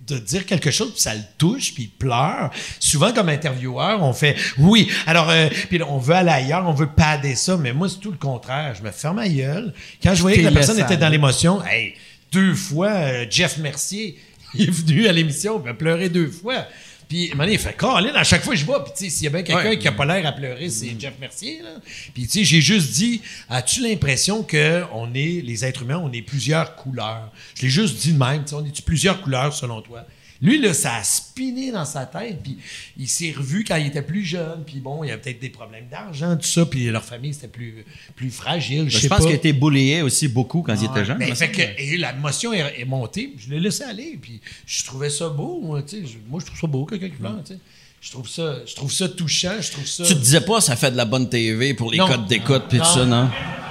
de 0.08 0.18
dire 0.18 0.46
quelque 0.46 0.72
chose, 0.72 0.92
puis 0.94 1.02
ça 1.02 1.14
le 1.14 1.22
touche, 1.38 1.74
puis 1.74 1.84
il 1.84 1.90
pleure. 1.90 2.50
Souvent, 2.80 3.12
comme 3.12 3.30
intervieweur, 3.30 4.02
on 4.02 4.14
fait 4.14 4.36
oui. 4.58 4.90
Alors, 5.06 5.30
euh, 5.30 5.50
puis 5.70 5.82
on 5.84 5.98
veut 5.98 6.16
aller 6.16 6.30
ailleurs, 6.30 6.68
on 6.68 6.74
veut 6.74 6.88
pader 6.88 7.36
ça, 7.36 7.58
mais 7.58 7.74
moi, 7.74 7.90
c'est 7.90 8.00
tout 8.00 8.12
le 8.12 8.18
contraire. 8.18 8.74
Je 8.76 8.84
me 8.84 8.92
ferme 8.92 9.18
ma 9.18 9.28
gueule. 9.28 9.74
Quand 10.02 10.16
je 10.16 10.22
voyais 10.22 10.38
que 10.38 10.44
la 10.44 10.52
personne 10.52 10.80
était 10.80 10.98
dans 10.98 11.10
l'émotion, 11.10 11.62
hey, 11.66 11.94
deux 12.32 12.56
fois, 12.56 12.90
euh, 12.90 13.26
Jeff 13.30 13.58
Mercier, 13.58 14.18
il 14.54 14.68
est 14.68 14.72
venu 14.72 15.08
à 15.08 15.12
l'émission, 15.12 15.62
il 15.64 15.70
a 15.70 15.74
pleuré 15.74 16.10
deux 16.10 16.30
fois. 16.30 16.66
Puis, 17.08 17.32
à 17.40 17.48
il 17.48 17.58
fait 17.58 17.76
Caroline, 17.78 18.16
à 18.16 18.26
chaque 18.26 18.44
fois 18.44 18.54
que 18.54 18.60
je 18.60 18.66
vois, 18.66 18.84
puis 18.84 18.92
tu 18.98 19.06
sais, 19.06 19.10
s'il 19.10 19.24
y 19.24 19.28
a 19.28 19.30
bien 19.30 19.42
quelqu'un 19.42 19.70
Ouais. 19.70 19.80
qui 19.80 19.88
a 19.88 19.94
pas 19.94 20.04
l'air 20.06 20.26
à 20.28 20.34
pleurer, 20.34 20.70
c'est 20.70 20.94
Jeff 21.00 21.14
Mercier, 21.22 21.62
là. 21.64 21.70
Puis, 22.14 22.24
tu 22.28 22.40
sais, 22.40 22.44
j'ai 22.44 22.60
juste 22.60 22.92
dit, 22.92 23.22
as-tu 23.50 23.82
l'impression 23.82 24.44
que 24.44 24.84
on 24.94 25.14
est, 25.14 25.42
les 25.42 25.64
êtres 25.64 25.84
humains, 25.84 26.02
on 26.04 26.12
est 26.12 26.22
plusieurs 26.22 26.76
couleurs? 26.76 27.32
Je 27.56 27.62
l'ai 27.62 27.70
juste 27.70 28.00
dit 28.02 28.12
de 28.12 28.18
même, 28.20 28.44
tu 28.44 28.50
sais, 28.50 28.56
on 28.56 28.66
est 28.66 28.82
plusieurs 28.84 29.22
couleurs 29.22 29.54
selon 29.54 29.82
toi? 29.82 30.06
Lui, 30.42 30.60
là, 30.62 30.74
ça 30.74 30.96
a 30.96 31.04
spiné 31.04 31.72
dans 31.72 31.86
sa 31.86 32.06
tête, 32.06 32.42
puis 32.44 32.58
il 32.98 33.08
s'est 33.08 33.34
revu 33.36 33.64
quand 33.64 33.76
il 33.78 33.88
était 33.88 34.02
plus 34.02 34.24
jeune, 34.24 34.64
puis 34.66 34.80
bon, 34.80 35.04
il 35.04 35.08
y 35.08 35.12
avait 35.12 35.22
peut-être 35.22 35.40
des 35.40 35.50
problèmes 35.50 35.88
d'argent, 35.90 36.36
tout 36.38 36.44
ça, 36.46 36.66
puis 36.66 36.86
leur 36.92 37.04
famille, 37.04 37.34
c'était 37.34 37.48
plus, 37.48 37.84
plus 38.16 38.30
fragile, 38.30 38.86
je 38.90 38.96
Je, 38.98 39.02
sais 39.02 39.10
pense 39.10 39.22
qu'il 39.22 39.32
a 39.32 39.34
été 39.34 39.54
bullyé 39.54 40.02
aussi 40.04 40.28
beaucoup 40.28 40.62
quand 40.62 40.76
il 40.76 40.86
était 40.86 41.06
jeune. 41.06 41.18
Ben, 41.18 41.34
fait 41.36 41.50
que, 41.52 41.62
et 41.82 41.98
la 41.98 42.14
motion 42.14 42.54
est, 42.54 42.80
est 42.82 42.86
montée, 42.86 43.34
je 43.38 43.50
l'ai 43.50 43.60
laissé 43.60 43.84
aller, 43.84 44.18
puis 44.22 44.40
je 44.66 44.86
trouvais 44.86 45.10
ça 45.10 45.30
beau, 45.30 45.60
moi, 45.62 45.82
tu 45.82 46.02
sais. 46.02 46.06
je- 46.06 46.18
Moi, 46.30 46.40
je 46.40 46.46
trouve 46.46 46.60
ça 46.60 46.68
beau, 46.68 46.86
quelqu'un 46.86 47.10
qui 47.10 47.16
pleure, 47.16 47.44
tu 47.46 47.54
sais. 47.54 47.60
Je 48.00 48.12
trouve 48.12 48.30
ça, 48.30 48.58
je 48.66 48.76
trouve 48.76 48.92
ça 48.92 49.10
touchant, 49.10 49.54
je 49.60 49.72
trouve 49.72 49.88
ça... 49.88 50.04
Tu 50.04 50.14
te 50.14 50.20
disais 50.20 50.42
pas, 50.42 50.62
ça 50.62 50.76
fait 50.76 50.92
de 50.92 50.98
la 50.98 51.06
bonne 51.06 51.28
TV 51.30 51.74
pour 51.74 51.92
les 51.92 51.98
Non. 51.98 52.08
codes 52.08 52.28
d'écoute 52.28 52.66
puis 52.70 52.78
tout 52.78 52.86
ça, 52.86 53.06
non? 53.06 53.24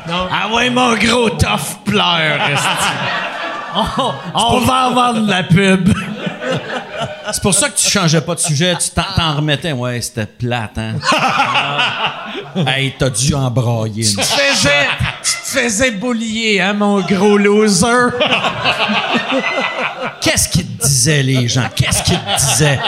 Non, 0.08 0.28
Ah 0.30 0.52
ouais, 0.52 0.68
mon 0.68 0.96
gros 0.96 1.30
tough 1.30 1.84
pleure. 1.84 2.40
on, 3.76 4.14
on 4.34 4.60
va 4.60 4.74
avoir 4.86 5.14
de 5.14 5.28
la 5.28 5.42
pub. 5.42 5.92
C'est 7.32 7.42
pour 7.42 7.54
ça 7.54 7.68
que 7.68 7.76
tu 7.76 7.90
changeais 7.90 8.20
pas 8.20 8.34
de 8.34 8.40
sujet, 8.40 8.76
tu 8.76 8.88
t'en, 8.90 9.02
t'en 9.16 9.34
remettais. 9.36 9.72
Ouais, 9.72 10.00
c'était 10.00 10.26
plate, 10.26 10.78
hein? 10.78 10.94
hey, 12.66 12.94
t'as 12.98 13.10
dû 13.10 13.34
embrayer. 13.34 14.04
Tu 14.04 14.16
te 14.16 14.22
faisais, 14.22 14.86
tu 15.22 15.32
te 15.32 15.60
faisais 15.60 15.90
boulier, 15.90 16.60
hein, 16.60 16.72
mon 16.74 17.00
gros 17.00 17.36
loser. 17.36 18.10
Qu'est-ce 20.20 20.48
qu'ils 20.48 20.66
te 20.66 20.82
disaient, 20.86 21.22
les 21.22 21.48
gens? 21.48 21.68
Qu'est-ce 21.74 22.02
qu'ils 22.04 22.18
te 22.18 22.38
disaient? 22.38 22.78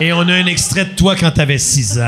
Et 0.00 0.12
on 0.12 0.20
a 0.20 0.32
un 0.34 0.46
extrait 0.46 0.84
de 0.86 0.94
toi 0.94 1.14
quand 1.16 1.30
t'avais 1.32 1.58
6 1.58 1.98
ans. 1.98 2.02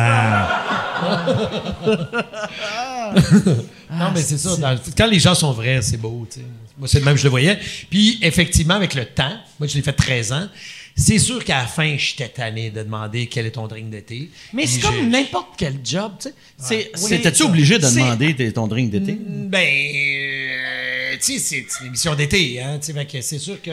non, 3.90 4.06
mais 4.14 4.22
c'est 4.22 4.38
ça. 4.38 4.56
dans- 4.56 4.76
quand 4.96 5.06
les 5.06 5.18
gens 5.20 5.34
sont 5.34 5.52
vrais, 5.52 5.80
c'est 5.82 5.96
beau. 5.96 6.26
tu 6.32 6.40
sais. 6.40 6.46
Moi, 6.78 6.88
c'est 6.88 6.98
le 6.98 7.04
même 7.04 7.14
que 7.14 7.20
je 7.20 7.24
le 7.24 7.30
voyais. 7.30 7.58
Puis, 7.90 8.18
effectivement, 8.22 8.74
avec 8.74 8.94
le 8.94 9.04
temps, 9.04 9.36
moi, 9.60 9.66
je 9.68 9.74
l'ai 9.76 9.82
fait 9.82 9.92
13 9.92 10.32
ans. 10.32 10.48
C'est 10.96 11.18
sûr 11.18 11.44
qu'à 11.44 11.58
la 11.62 11.66
fin, 11.66 11.96
j'étais 11.98 12.28
tanné 12.28 12.70
de 12.70 12.82
demander 12.82 13.26
quel 13.26 13.46
est 13.46 13.50
ton 13.52 13.66
drink 13.66 13.90
d'été. 13.90 14.30
Mais 14.52 14.66
c'est 14.66 14.80
comme 14.80 15.08
n'importe 15.10 15.54
quel 15.58 15.78
job, 15.84 16.12
tu 16.20 16.28
sais. 16.28 16.34
C'est, 16.56 16.90
c'est- 16.94 17.08
C'était-tu 17.08 17.42
obligé 17.42 17.78
de 17.78 17.86
demander 17.88 18.52
ton 18.52 18.66
drink 18.68 18.90
d'été? 18.90 19.18
Ben, 19.20 19.58
euh, 19.66 21.16
tu 21.20 21.38
sais, 21.38 21.38
c'est 21.38 21.66
une 21.80 21.88
émission 21.88 22.14
d'été, 22.14 22.60
hein. 22.60 22.78
Tu 22.84 22.92
sais, 22.92 23.22
c'est 23.22 23.38
sûr 23.38 23.60
que. 23.60 23.70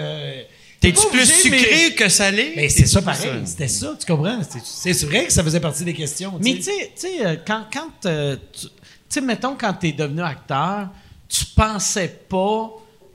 T'es-tu 0.80 1.08
plus 1.12 1.20
obligé, 1.22 1.34
sucré 1.60 1.94
que 1.96 2.10
salé? 2.10 2.54
Mais 2.56 2.68
c'est 2.70 2.88
ça 2.88 3.04
pareil, 3.04 3.30
c'était 3.46 3.68
ça, 3.68 3.96
tu 4.00 4.06
comprends? 4.12 4.40
C'est 4.64 4.94
c'est 4.96 5.06
vrai 5.06 5.26
que 5.28 5.32
ça 5.34 5.44
faisait 5.44 5.60
partie 5.60 5.84
des 5.86 5.94
questions. 5.94 6.40
Mais 6.44 6.56
tu 6.56 6.72
sais, 6.96 7.24
euh, 7.24 7.36
quand, 7.46 7.66
quand 7.72 7.92
euh, 8.08 8.36
tu 8.52 8.62
tu 8.66 8.70
sais, 9.10 9.22
mettons, 9.22 9.56
quand 9.56 9.74
t'es 9.74 9.92
devenu 9.92 10.22
acteur, 10.24 10.90
tu 11.30 11.46
pensais 11.56 12.08
pas, 12.28 12.72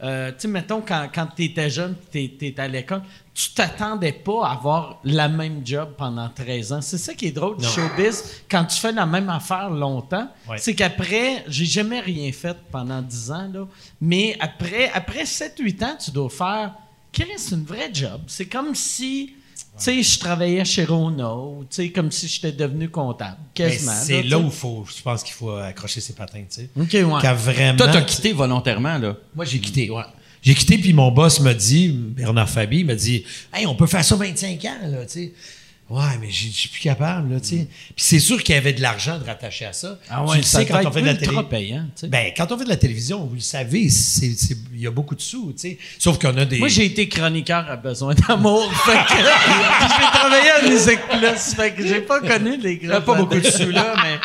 euh, 0.07 0.31
tu 0.31 0.41
sais, 0.41 0.49
mettons, 0.49 0.81
quand, 0.81 1.09
quand 1.15 1.27
t'étais 1.27 1.69
jeune, 1.69 1.95
t'es, 2.11 2.33
t'es 2.39 2.55
à 2.59 2.69
l'école, 2.69 3.03
tu 3.35 3.51
t'attendais 3.51 4.13
pas 4.13 4.47
à 4.47 4.53
avoir 4.53 5.01
la 5.05 5.29
même 5.29 5.61
job 5.67 5.91
pendant 5.99 6.29
13 6.29 6.73
ans. 6.73 6.81
C'est 6.81 6.97
ça 6.99 7.13
qui 7.13 7.27
est 7.27 7.33
drôle 7.33 7.59
du 7.59 7.67
showbiz. 7.67 8.43
Quand 8.51 8.65
tu 8.65 8.79
fais 8.79 8.93
la 8.93 9.05
même 9.07 9.29
affaire 9.29 9.69
longtemps, 9.69 10.29
Ouais. 10.49 10.57
c'est 10.59 10.75
qu'après, 10.75 11.45
j'ai 11.49 11.67
jamais 11.67 12.01
rien 12.01 12.33
fait 12.33 12.57
pendant 12.71 13.03
10 13.03 13.31
ans, 13.33 13.51
là, 13.53 13.67
mais 14.01 14.37
après, 14.41 14.91
après 14.95 15.25
7-8 15.25 15.85
ans, 15.85 15.97
tu 16.03 16.11
dois 16.11 16.31
faire, 16.31 16.73
c'est 17.37 17.55
une 17.55 17.65
vraie 17.65 17.91
job. 17.93 18.23
C'est 18.27 18.47
comme 18.47 18.75
si... 18.75 19.35
Tu 19.79 19.85
sais, 19.85 20.03
je 20.03 20.19
travaillais 20.19 20.65
chez 20.65 20.85
Renault, 20.85 21.65
tu 21.71 21.77
sais, 21.77 21.91
comme 21.91 22.11
si 22.11 22.29
j'étais 22.29 22.53
devenu 22.53 22.89
comptable, 22.89 23.37
Ben, 23.57 23.69
quasiment. 23.71 23.93
c'est 23.93 24.23
là 24.23 24.39
où 24.39 24.51
faut, 24.51 24.87
je 24.97 25.03
pense 25.03 25.23
qu'il 25.23 25.35
faut 25.35 25.51
accrocher 25.51 26.01
ses 26.01 26.15
patins, 26.15 26.45
tu 26.51 26.63
sais. 26.63 26.71
OK, 26.81 26.93
ouais. 26.93 27.21
Quand 27.23 27.35
vraiment. 27.35 27.77
Toi, 27.77 27.89
t'as 27.89 28.03
quitté 28.03 28.33
volontairement, 28.33 28.97
là. 28.99 29.17
Moi, 29.35 29.45
j'ai 29.45 29.59
quitté, 29.61 29.91
ouais. 29.91 30.03
J'ai 30.43 30.55
quitté, 30.55 30.79
puis 30.79 30.93
mon 30.93 31.11
boss 31.11 31.41
m'a 31.41 31.55
dit, 31.55 31.89
Bernard 31.89 32.49
Fabi, 32.49 32.85
m'a 32.85 32.95
dit, 32.95 33.25
Hey, 33.53 33.67
on 33.67 33.75
peut 33.75 33.87
faire 33.87 34.05
ça 34.05 34.15
25 34.17 34.65
ans, 34.65 34.89
là, 34.89 35.05
tu 35.05 35.13
sais. 35.13 35.33
Ouais, 35.89 36.19
mais 36.21 36.29
je 36.31 36.49
suis 36.49 36.69
plus 36.69 36.81
capable, 36.81 37.33
là, 37.33 37.41
tu 37.41 37.47
sais. 37.47 37.69
Puis 37.95 38.05
c'est 38.05 38.19
sûr 38.19 38.43
qu'il 38.43 38.57
y 38.57 38.59
avait 38.59 38.73
de 38.73 38.83
l'argent 38.83 39.19
de 39.21 39.25
rattacher 39.25 39.67
à 39.67 39.73
ça. 39.73 40.01
Ah 40.11 40.23
tu 40.25 40.31
ouais, 40.31 40.37
le 40.39 40.43
ça 40.43 40.59
sais 40.59 40.67
quand 40.67 40.85
on 40.85 40.91
fait 40.91 41.01
de 41.01 41.07
la 41.07 41.15
télé. 41.15 41.37
payant, 41.49 41.87
tu. 41.99 42.09
Ben, 42.09 42.33
quand 42.37 42.51
on 42.51 42.59
fait 42.59 42.65
de 42.65 42.71
la 42.71 42.77
télévision, 42.77 43.25
vous 43.25 43.37
le 43.37 43.41
savez, 43.41 43.83
il 43.83 44.81
y 44.81 44.87
a 44.89 44.91
beaucoup 44.91 45.15
de 45.15 45.21
sous, 45.21 45.53
tu 45.53 45.61
sais. 45.61 45.79
Sauf 45.99 46.19
qu'on 46.19 46.37
a 46.39 46.45
des. 46.45 46.59
Moi, 46.59 46.67
j'ai 46.67 46.87
été 46.87 47.09
chroniqueur 47.09 47.71
à 47.71 47.77
besoin 47.77 48.15
d'amour. 48.15 48.69
fait 48.85 49.15
que 49.15 49.23
j'ai 49.23 50.19
travaillé 50.19 50.51
à 50.51 50.69
Musique 50.69 51.01
Plus. 51.09 51.55
Fait 51.55 51.73
que 51.73 51.87
j'ai 51.87 52.01
pas 52.01 52.21
connu 52.21 52.57
les 52.57 52.79
grands. 52.79 53.01
pas 53.01 53.15
beaucoup 53.15 53.39
de 53.39 53.49
sous, 53.49 53.71
là, 53.71 53.95
mais. 54.03 54.19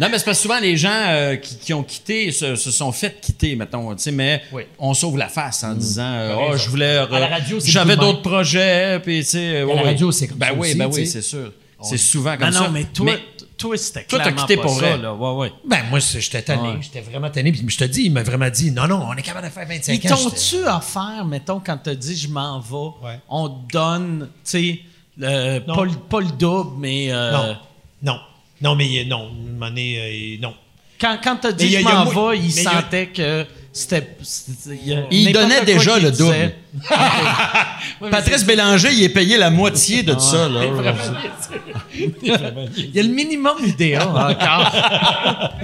Non, 0.00 0.08
mais 0.10 0.18
c'est 0.18 0.24
parce 0.24 0.38
que 0.38 0.42
souvent, 0.42 0.58
les 0.60 0.76
gens 0.76 0.90
euh, 1.08 1.36
qui, 1.36 1.56
qui 1.56 1.72
ont 1.74 1.82
quitté 1.82 2.30
se, 2.30 2.54
se 2.56 2.70
sont 2.70 2.92
fait 2.92 3.18
quitter, 3.20 3.56
mettons, 3.56 3.94
tu 3.94 4.02
sais, 4.02 4.12
mais 4.12 4.42
Oui. 4.52 4.62
on 4.78 4.92
sauve 4.94 5.16
la 5.16 5.28
face 5.28 5.64
en 5.64 5.74
disant, 5.74 6.02
euh, 6.04 6.34
oh, 6.36 6.46
raison. 6.52 6.64
je 6.64 6.70
voulais. 6.70 6.96
À 6.96 7.06
la 7.18 7.26
radio, 7.28 7.60
c'est 7.60 7.70
J'avais 7.70 7.96
d'autres 7.96 8.22
projets, 8.22 9.00
puis 9.02 9.20
tu 9.20 9.30
sais. 9.30 9.62
ouais, 9.62 9.74
la 9.74 9.82
radio, 9.82 10.12
c'est 10.12 10.28
comme 10.28 10.38
ben 10.38 10.46
ça 10.48 10.52
oui, 10.54 10.68
aussi, 10.68 10.74
ben 10.78 10.90
oui, 10.92 11.06
c'est 11.06 11.22
sûr. 11.22 11.52
C'est 11.82 11.98
souvent 11.98 12.36
comme 12.36 12.50
Non, 12.50 12.52
ça. 12.52 12.60
non, 12.66 12.70
mais 12.70 12.84
toi, 12.84 13.12
t- 13.14 13.44
toi 13.58 13.76
c'était 13.76 14.04
t'as 14.08 14.18
clairement 14.18 14.40
quitté 14.42 14.56
pas 14.56 14.62
pour 14.62 14.74
ça, 14.80 14.86
vrai. 14.86 14.98
là. 14.98 15.14
Ouais, 15.14 15.32
ouais. 15.34 15.52
Ben, 15.66 15.80
moi, 15.90 15.98
j'étais 15.98 16.40
tanné. 16.42 16.68
Ouais. 16.70 16.78
J'étais 16.80 17.00
vraiment 17.02 17.30
tanné. 17.30 17.52
Puis 17.52 17.64
je 17.68 17.76
te 17.76 17.84
dis, 17.84 18.04
il 18.04 18.12
m'a 18.12 18.22
vraiment 18.22 18.48
dit, 18.48 18.70
non, 18.70 18.86
non, 18.88 19.06
on 19.08 19.14
est 19.14 19.22
capable 19.22 19.46
de 19.46 19.52
faire 19.52 19.66
25 19.68 19.92
Ils 20.02 20.12
ans. 20.12 20.16
J'étais- 20.16 20.30
t'ont-tu 20.30 20.68
offert, 20.68 21.24
mettons, 21.26 21.60
quand 21.64 21.76
t'as 21.82 21.94
dit 21.94 22.16
je 22.16 22.28
m'en 22.28 22.60
vais, 22.60 23.06
Ouais. 23.06 23.20
on 23.28 23.48
te 23.50 23.72
donne, 23.72 24.28
tu 24.44 24.50
sais, 24.50 24.80
Non. 25.18 25.74
pas, 25.74 25.84
pas 26.08 26.20
le 26.20 26.30
double, 26.38 26.70
mais. 26.78 27.08
euh, 27.10 27.32
Non. 27.32 27.56
Non. 28.02 28.18
Non, 28.60 28.74
mais 28.74 29.00
euh, 29.00 29.04
non. 29.04 29.30
Euh, 29.60 30.36
non. 30.40 30.54
Quand, 31.00 31.18
quand 31.22 31.36
t'as 31.36 31.52
dit 31.52 31.70
je 31.70 31.80
m'en 31.80 32.04
vais, 32.04 32.38
il 32.38 32.52
sentait 32.52 33.08
que 33.08 33.44
c'était. 33.72 34.16
il 35.10 35.32
donnait 35.32 35.64
déjà 35.64 35.98
le 35.98 36.10
disait. 36.10 36.56
double. 38.00 38.10
Patrice 38.10 38.44
Bélanger, 38.44 38.88
il 38.92 39.02
est 39.02 39.10
payé 39.10 39.36
la 39.36 39.50
moitié 39.50 40.02
de 40.02 40.14
tout 40.14 40.20
ça, 40.20 40.48
là. 40.48 40.62
Il 41.94 42.94
y 42.94 43.00
a 43.00 43.02
le 43.02 43.08
minimum 43.08 43.56
idéal 43.64 44.08
encore. 44.08 45.52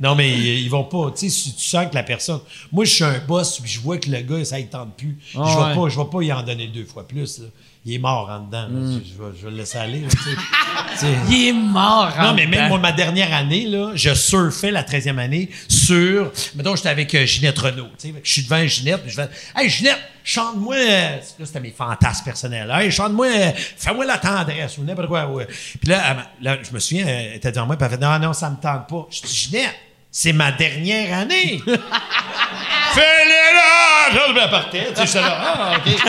Non, 0.00 0.14
mais 0.14 0.30
ils, 0.30 0.60
ils 0.60 0.70
vont 0.70 0.84
pas. 0.84 1.10
Tu 1.10 1.28
sais, 1.28 1.28
si 1.28 1.54
tu 1.54 1.62
sens 1.62 1.86
que 1.90 1.94
la 1.94 2.02
personne. 2.02 2.40
Moi, 2.72 2.86
je 2.86 2.90
suis 2.94 3.04
un 3.04 3.18
boss, 3.18 3.60
puis 3.60 3.70
je 3.70 3.80
vois 3.80 3.98
que 3.98 4.08
le 4.10 4.20
gars, 4.22 4.42
ça 4.46 4.58
ne 4.58 4.64
tente 4.64 4.96
plus. 4.96 5.18
Ah 5.36 5.44
je 5.46 5.58
vais 5.58 5.64
ouais. 5.64 5.74
pas, 5.74 5.88
je 5.90 5.98
vais 5.98 6.10
pas 6.10 6.22
y 6.22 6.32
en 6.32 6.42
donner 6.42 6.68
deux 6.68 6.86
fois 6.86 7.06
plus. 7.06 7.40
là. 7.40 7.46
Il 7.86 7.94
est 7.94 7.98
mort 7.98 8.28
en 8.30 8.40
dedans. 8.40 8.68
là. 8.68 8.98
Je, 9.02 9.08
je 9.10 9.22
vais, 9.22 9.38
je 9.40 9.44
vais 9.46 9.50
le 9.52 9.56
laisser 9.56 9.78
aller. 9.78 10.00
là. 10.00 10.08
Il 11.30 11.48
est 11.48 11.52
mort. 11.54 12.12
Non, 12.20 12.28
en 12.28 12.34
mais 12.34 12.42
même 12.46 12.50
dedans. 12.52 12.68
moi, 12.68 12.78
ma 12.78 12.92
dernière 12.92 13.32
année, 13.32 13.64
là, 13.66 13.92
je 13.94 14.12
surfais 14.12 14.70
la 14.70 14.82
13e 14.82 15.16
année 15.18 15.48
sur. 15.66 16.30
Mettons, 16.56 16.76
j'étais 16.76 16.90
avec 16.90 17.14
euh, 17.14 17.24
Ginette 17.24 17.58
Renault. 17.58 17.88
Je 18.22 18.30
suis 18.30 18.42
devant 18.42 18.66
Ginette, 18.66 19.00
puis 19.02 19.10
je 19.10 19.16
fais 19.16 19.30
Hey, 19.56 19.70
Ginette, 19.70 19.98
chante-moi. 20.22 20.74
euh, 20.76 21.16
Là, 21.38 21.46
c'était 21.46 21.60
mes 21.60 21.70
fantasmes 21.70 22.24
personnels. 22.26 22.70
Hey, 22.70 22.90
chante-moi, 22.90 23.26
euh, 23.28 23.50
fais-moi 23.78 24.04
la 24.04 24.18
tendresse 24.18 24.76
ou 24.76 24.82
n'importe 24.84 25.08
quoi. 25.08 25.26
ouais. 25.28 25.46
Puis 25.46 25.88
là, 25.88 26.16
là, 26.42 26.58
je 26.62 26.74
me 26.74 26.78
souviens, 26.80 27.06
elle 27.06 27.36
était 27.36 27.50
devant 27.50 27.64
moi, 27.66 27.76
puis 27.78 27.86
elle 27.90 27.98
fait 27.98 28.04
Non, 28.04 28.18
non, 28.18 28.34
ça 28.34 28.50
me 28.50 28.56
tente 28.56 28.88
pas. 28.90 29.06
Je 29.10 29.22
dis 29.26 29.34
Ginette, 29.34 29.74
c'est 30.10 30.34
ma 30.34 30.52
dernière 30.52 31.16
année. 31.20 31.62
Fais-le 32.94 33.54
là! 33.56 34.14
Là, 34.14 34.42
elle 34.44 34.50
partait. 34.50 34.88
Tu 34.94 35.00
sais, 35.00 35.06
j'étais 35.06 35.20
là, 35.20 35.38
ah, 35.40 35.72
OK. 35.76 35.92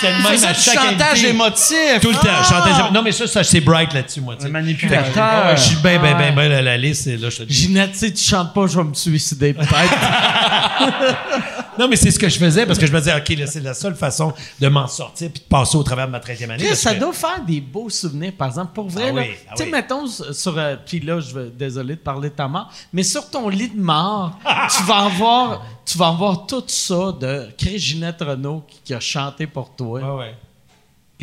C'était 0.00 0.12
le 0.12 0.22
même 0.22 0.36
C'est 0.38 0.46
à 0.46 0.54
ça, 0.54 0.72
chaque 0.72 0.82
chantage 0.90 1.24
émotif. 1.24 2.00
Tout 2.00 2.08
le 2.10 2.14
temps. 2.16 2.42
chantage- 2.42 2.90
Non, 2.92 3.02
mais 3.02 3.12
ça, 3.12 3.26
ça 3.26 3.44
c'est 3.44 3.60
bright 3.60 3.92
là-dessus, 3.92 4.20
moi. 4.20 4.34
tu 4.36 4.44
sais. 4.44 4.48
manipulateur. 4.50 5.04
Fait 5.06 5.12
que, 5.12 5.18
ah 5.20 5.48
ouais, 5.50 5.56
je 5.56 5.62
suis 5.62 5.76
bien, 5.76 5.98
bien, 5.98 6.14
bien, 6.14 6.32
bien 6.32 6.50
à 6.50 6.62
la 6.62 6.76
liste. 6.76 7.06
et 7.06 7.16
Là, 7.16 7.28
je 7.30 7.36
te 7.38 7.42
dis. 7.44 7.54
Ginette, 7.54 7.94
si 7.94 8.12
tu 8.12 8.24
chantes 8.24 8.52
pas, 8.54 8.66
je 8.66 8.76
vais 8.78 8.84
me 8.84 8.94
suicider 8.94 9.52
peut-être. 9.52 9.72
Non, 11.78 11.88
mais 11.88 11.96
c'est 11.96 12.10
ce 12.10 12.18
que 12.18 12.28
je 12.28 12.38
faisais 12.38 12.66
parce 12.66 12.78
que 12.78 12.86
je 12.86 12.92
me 12.92 12.98
disais, 12.98 13.16
OK, 13.16 13.28
là, 13.30 13.46
c'est 13.46 13.60
la 13.60 13.74
seule 13.74 13.94
façon 13.94 14.32
de 14.60 14.68
m'en 14.68 14.86
sortir 14.86 15.30
puis 15.32 15.42
de 15.42 15.48
passer 15.48 15.76
au 15.76 15.82
travers 15.82 16.06
de 16.06 16.12
ma 16.12 16.18
13e 16.20 16.50
année. 16.50 16.64
Chris, 16.64 16.76
ça 16.76 16.94
que- 16.94 17.00
doit 17.00 17.12
faire 17.12 17.42
des 17.46 17.60
beaux 17.60 17.88
souvenirs, 17.88 18.32
par 18.36 18.48
exemple. 18.48 18.72
Pour 18.74 18.88
vrai, 18.88 19.08
Ah 19.08 19.12
oui, 19.14 19.22
ah 19.48 19.52
tu 19.56 19.56
sais, 19.58 19.64
oui. 19.64 19.70
mettons, 19.70 20.06
sur. 20.06 20.58
euh, 20.58 20.76
Puis 20.84 21.00
là, 21.00 21.20
je 21.20 21.34
vais, 21.34 21.50
désolé 21.50 21.94
de 21.94 22.00
parler 22.00 22.28
de 22.30 22.34
ta 22.34 22.46
mort, 22.48 22.70
mais 22.92 23.02
sur 23.02 23.28
ton 23.30 23.48
lit 23.48 23.68
de 23.70 23.80
mort, 23.80 24.38
tu 24.76 24.82
vas 24.84 24.98
avoir. 25.06 25.64
Tu 25.84 25.98
vas 25.98 26.08
avoir 26.08 26.46
tout 26.46 26.62
ça 26.68 27.12
de 27.20 27.48
Chris 27.58 27.78
Ginette 27.78 28.20
Renault 28.20 28.62
qui, 28.68 28.80
qui 28.84 28.94
a 28.94 29.00
chanté 29.00 29.46
pour 29.48 29.74
toi. 29.74 30.16
Ouais. 30.18 30.34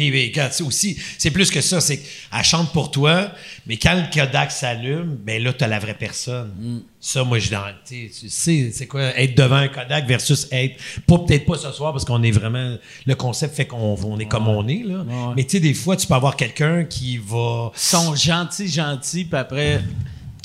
Puis, 0.07 0.31
quand 0.31 0.47
c'est 0.51 0.63
aussi, 0.63 0.97
c'est 1.17 1.31
plus 1.31 1.51
que 1.51 1.59
ça, 1.59 1.81
c'est 1.81 1.97
qu'elle 1.97 2.43
chante 2.43 2.71
pour 2.71 2.89
toi, 2.89 3.31
mais 3.67 3.75
quand 3.75 3.95
le 3.95 4.03
Kodak 4.13 4.51
s'allume, 4.51 5.17
ben 5.21 5.43
là, 5.43 5.51
t'as 5.51 5.67
la 5.67 5.79
vraie 5.79 5.93
personne. 5.93 6.51
Mm. 6.57 6.77
Ça, 7.01 7.23
moi, 7.23 7.39
je 7.39 7.49
dans, 7.49 7.63
tu 7.85 8.09
sais, 8.09 8.19
tu 8.19 8.29
sais, 8.29 8.71
c'est 8.73 8.87
quoi, 8.87 9.17
être 9.17 9.35
devant 9.35 9.57
un 9.57 9.67
Kodak 9.67 10.07
versus 10.07 10.47
être, 10.51 10.75
pas 11.05 11.19
peut-être 11.19 11.45
pas 11.45 11.57
ce 11.57 11.71
soir 11.71 11.91
parce 11.91 12.05
qu'on 12.05 12.23
est 12.23 12.31
vraiment, 12.31 12.77
le 13.05 13.15
concept 13.15 13.55
fait 13.55 13.67
qu'on 13.67 13.97
on 14.01 14.19
est 14.19 14.25
comme 14.25 14.47
on 14.47 14.67
est, 14.67 14.83
là. 14.83 14.99
Ouais. 14.99 15.33
Mais 15.35 15.43
tu 15.43 15.51
sais, 15.51 15.59
des 15.59 15.73
fois, 15.73 15.95
tu 15.95 16.07
peux 16.07 16.13
avoir 16.13 16.35
quelqu'un 16.35 16.85
qui 16.85 17.17
va, 17.17 17.71
Ils 17.75 17.79
sont 17.79 18.15
gentils, 18.15 18.67
gentils, 18.67 19.25
puis 19.25 19.39
après, 19.39 19.81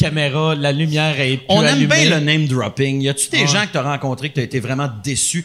caméra, 0.09 0.55
la 0.55 0.73
lumière 0.73 1.19
est 1.21 1.37
plus 1.39 1.47
On 1.49 1.63
aime 1.63 1.69
allumée. 1.75 1.87
bien 2.07 2.11
le 2.19 2.25
name 2.25 2.47
dropping. 2.47 3.01
Y 3.01 3.09
a-tu 3.09 3.29
des 3.31 3.47
gens 3.47 3.63
que 3.67 3.73
tu 3.73 3.79
as 3.79 3.83
rencontrés 3.83 4.29
que 4.31 4.35
tu 4.35 4.41
as 4.41 4.45
été 4.45 4.61
vraiment 4.61 4.89
déçu? 5.03 5.45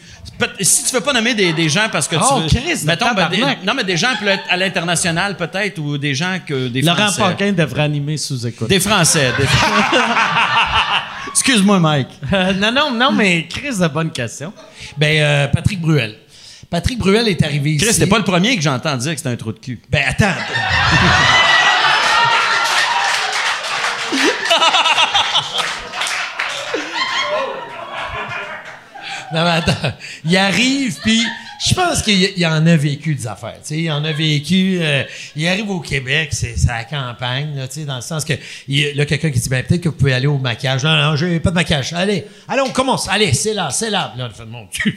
Si 0.60 0.84
tu 0.84 0.94
veux 0.94 1.00
pas 1.00 1.12
nommer 1.12 1.34
des, 1.34 1.52
des 1.52 1.68
gens 1.68 1.88
parce 1.90 2.06
que 2.08 2.16
Oh, 2.20 2.42
tu 2.48 2.56
veux. 2.56 2.60
Christ, 2.62 2.84
mettons, 2.84 3.12
ben, 3.14 3.28
des- 3.28 3.38
non, 3.38 3.74
mais 3.74 3.84
des 3.84 3.96
gens 3.96 4.08
à 4.48 4.56
l'international, 4.56 5.36
peut-être, 5.36 5.78
ou 5.78 5.98
des 5.98 6.14
gens 6.14 6.38
que. 6.46 6.68
Des 6.68 6.82
Laurent 6.82 6.96
Français. 7.10 7.22
Paquin 7.22 7.52
devrait 7.52 7.82
animer 7.82 8.16
sous 8.16 8.46
écoute. 8.46 8.68
Des 8.68 8.80
Français. 8.80 9.32
des- 9.38 9.44
Excuse-moi, 11.32 11.78
Mike. 11.78 12.08
Euh, 12.32 12.52
non, 12.54 12.72
non, 12.72 12.90
non, 12.92 13.12
mais 13.12 13.46
Chris, 13.48 13.78
de 13.80 13.88
bonne 13.88 14.10
question. 14.10 14.52
Ben, 14.96 15.20
euh, 15.20 15.46
Patrick 15.48 15.80
Bruel. 15.80 16.16
Patrick 16.68 16.98
Bruel 16.98 17.26
est 17.28 17.42
arrivé 17.42 17.72
ici. 17.72 17.84
Chris, 17.84 17.94
c'était 17.94 18.06
pas 18.06 18.18
le 18.18 18.24
premier 18.24 18.56
que 18.56 18.62
j'entends 18.62 18.96
dire 18.96 19.12
que 19.12 19.16
c'était 19.18 19.30
un 19.30 19.36
trou 19.36 19.52
de 19.52 19.58
cul. 19.58 19.80
Ben, 19.90 20.02
attends. 20.08 20.26
non, 29.32 29.44
mais 29.44 29.50
attends. 29.50 29.92
Il 30.24 30.36
arrive, 30.36 30.98
puis 31.02 31.22
je 31.68 31.74
pense 31.74 32.02
qu'il 32.02 32.38
y- 32.38 32.46
en 32.46 32.66
a 32.66 32.76
vécu 32.76 33.14
des 33.14 33.26
affaires. 33.26 33.58
Tu 33.62 33.68
sais, 33.74 33.78
il 33.82 33.90
en 33.90 34.02
a 34.04 34.12
vécu. 34.12 34.78
euh, 34.80 35.04
il 35.36 35.46
arrive 35.46 35.70
au 35.70 35.80
Québec, 35.80 36.30
c'est 36.32 36.54
la 36.66 36.84
campagne, 36.84 37.54
là, 37.54 37.68
tu 37.68 37.80
sais, 37.80 37.84
dans 37.84 37.96
le 37.96 38.00
sens 38.02 38.24
que 38.24 38.32
il, 38.66 38.92
là, 38.96 39.04
quelqu'un 39.04 39.30
qui 39.30 39.38
dit 39.40 39.48
ben 39.48 39.62
peut-être 39.64 39.82
que 39.82 39.88
vous 39.90 39.94
pouvez 39.94 40.14
aller 40.14 40.26
au 40.26 40.38
maquillage. 40.38 40.82
Non, 40.84 40.96
non, 40.96 41.16
j'ai 41.16 41.38
pas 41.38 41.50
de 41.50 41.54
maquillage. 41.56 41.92
Allez, 41.92 42.24
allez, 42.48 42.62
on 42.62 42.70
commence. 42.70 43.08
Allez, 43.08 43.32
c'est 43.34 43.52
là, 43.54 43.68
c'est 43.70 43.90
là. 43.90 44.14
Là, 44.16 44.30
fait 44.30 44.46
mon 44.46 44.66
Dieu. 44.72 44.94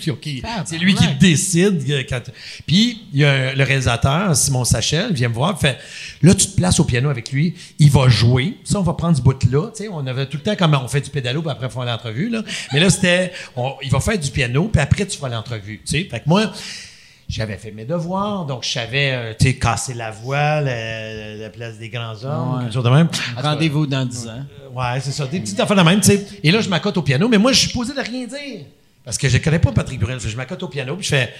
C'est 0.65 0.77
lui 0.77 0.95
qui 0.95 1.07
décide. 1.19 1.84
euh, 1.90 2.03
Quand... 2.07 2.22
Puis 2.65 3.02
il 3.14 3.19
y 3.19 3.26
a 3.26 3.53
le 3.53 3.64
réalisateur 3.64 4.35
Simon 4.35 4.64
Sachel 4.64 5.14
vient 5.14 5.30
me 5.30 5.34
voir, 5.34 5.60
fait 5.60 5.77
là 6.22 6.34
tu 6.34 6.48
te 6.48 6.56
places 6.56 6.80
au 6.80 6.85
piano 6.85 7.10
avec 7.10 7.31
lui, 7.31 7.53
il 7.80 7.91
va 7.91 8.07
jouer. 8.07 8.57
Ça, 8.64 8.80
on 8.80 8.84
va 8.84 8.94
prendre 8.94 9.18
ce 9.18 9.22
bout 9.22 9.38
là. 9.52 9.69
Tu 9.76 9.84
sais, 9.84 9.90
on 9.91 10.06
avait 10.07 10.26
tout 10.27 10.38
le 10.38 10.44
temps 10.44 10.56
comme 10.56 10.73
on 10.81 10.88
fait 10.88 11.02
du 11.02 11.10
pédalo, 11.10 11.41
puis 11.41 11.52
après 11.52 11.68
on 11.68 11.69
fait 11.81 11.85
l'entrevue 11.85 12.30
là. 12.30 12.41
Mais 12.72 12.80
là 12.80 12.90
c'était, 12.90 13.31
on- 13.56 13.73
il 13.84 13.91
va 13.91 13.99
faire 13.99 14.18
du 14.18 14.31
piano, 14.31 14.69
puis 14.72 14.81
après 14.81 15.06
tu 15.06 15.18
feras 15.18 15.30
l'entrevue. 15.30 15.81
Tu 15.85 15.91
sais, 16.03 16.07
fait 16.10 16.19
que 16.22 16.30
moi. 16.30 16.52
J'avais 17.30 17.57
fait 17.57 17.71
mes 17.71 17.85
devoirs, 17.85 18.45
donc 18.45 18.63
je 18.63 18.69
savais, 18.69 19.11
euh, 19.13 19.34
tu 19.39 19.47
sais, 19.47 19.55
casser 19.55 19.93
la 19.93 20.11
voix, 20.11 20.61
la, 20.61 21.35
la 21.35 21.49
place 21.49 21.80
des 21.80 21.89
grands 21.89 22.23
hommes, 22.23 22.59
quelque 22.61 22.73
chose 22.73 22.84
de 22.84 22.89
même. 22.89 23.07
Rendez-vous 23.38 23.88
dans 23.88 24.05
10 24.05 24.27
ans. 24.27 24.31
Euh, 24.31 24.69
Ouais, 24.75 24.99
c'est 24.99 25.11
ça. 25.11 25.25
Des 25.27 25.39
petites 25.39 25.59
affaires 25.59 25.77
de 25.77 25.81
même, 25.84 26.01
tu 26.01 26.07
sais. 26.07 26.25
Et 26.43 26.51
là, 26.51 26.59
je 26.61 26.67
m'accote 26.69 26.97
au 26.97 27.01
piano, 27.03 27.27
mais 27.30 27.38
moi, 27.38 27.51
je 27.53 27.59
suis 27.59 27.69
posé 27.71 27.93
de 27.93 27.99
rien 28.01 28.25
dire. 28.27 28.65
Parce 29.05 29.17
que 29.17 29.30
je 29.30 29.38
connais 29.38 29.59
pas 29.59 29.71
Patrick 29.71 29.99
Bruel. 29.99 30.19
Je 30.19 30.35
m'accote 30.35 30.61
au 30.63 30.67
piano, 30.67 30.95
puis 30.95 31.05
je 31.05 31.09
fais. 31.09 31.34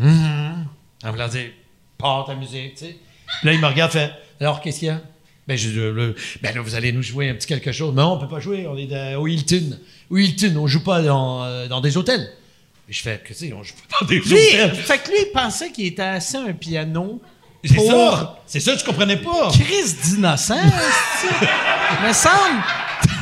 Hum, 0.00 0.66
en 1.04 1.10
voulant 1.10 1.28
dire, 1.28 1.50
pars 1.98 2.24
ta 2.26 2.34
musique, 2.34 2.74
tu 2.76 2.86
sais. 2.86 2.96
Puis 3.40 3.46
là, 3.46 3.52
il 3.52 3.60
me 3.60 3.66
regarde, 3.66 3.92
fait. 3.92 4.10
Alors, 4.40 4.60
qu'est-ce 4.60 4.78
qu'il 4.80 4.88
y 4.88 4.90
a? 4.90 5.00
Ben, 5.46 5.56
je, 5.56 5.78
euh, 5.80 5.92
là, 5.92 6.12
ben 6.42 6.54
là, 6.54 6.60
vous 6.62 6.74
allez 6.74 6.92
nous 6.92 7.02
jouer 7.02 7.28
un 7.30 7.34
petit 7.34 7.46
quelque 7.46 7.72
chose. 7.72 7.94
Non, 7.94 8.12
on 8.12 8.18
peut 8.18 8.28
pas 8.28 8.40
jouer, 8.40 8.66
on 8.66 8.76
est 8.76 9.14
au 9.16 9.26
Hilton. 9.26 9.78
Au 10.10 10.16
Hilton, 10.16 10.54
on 10.56 10.66
joue 10.66 10.82
pas 10.82 11.02
dans, 11.02 11.44
euh, 11.44 11.68
dans 11.68 11.80
des 11.80 11.96
hôtels. 11.96 12.28
Et 12.88 12.92
je 12.92 13.02
fais, 13.02 13.18
que 13.22 13.28
tu 13.28 13.34
sais, 13.34 13.52
on 13.52 13.62
joue 13.62 13.74
pas 13.90 13.98
dans 14.00 14.06
des 14.06 14.18
Lui, 14.20 14.32
hôtels. 14.32 14.74
fait 14.74 14.98
que 14.98 15.08
lui, 15.10 15.18
il 15.26 15.30
pensait 15.32 15.70
qu'il 15.70 15.86
était 15.86 16.02
assis 16.02 16.36
à 16.36 16.40
un 16.40 16.52
piano. 16.54 17.20
C'est 17.64 17.74
pour- 17.74 17.90
ça. 17.90 18.38
C'est 18.46 18.60
ça, 18.60 18.76
je 18.76 18.84
comprenais 18.84 19.16
pas. 19.18 19.50
Chris 19.52 19.94
d'innocent, 20.04 20.54
me 22.06 22.12
semble. 22.12 22.62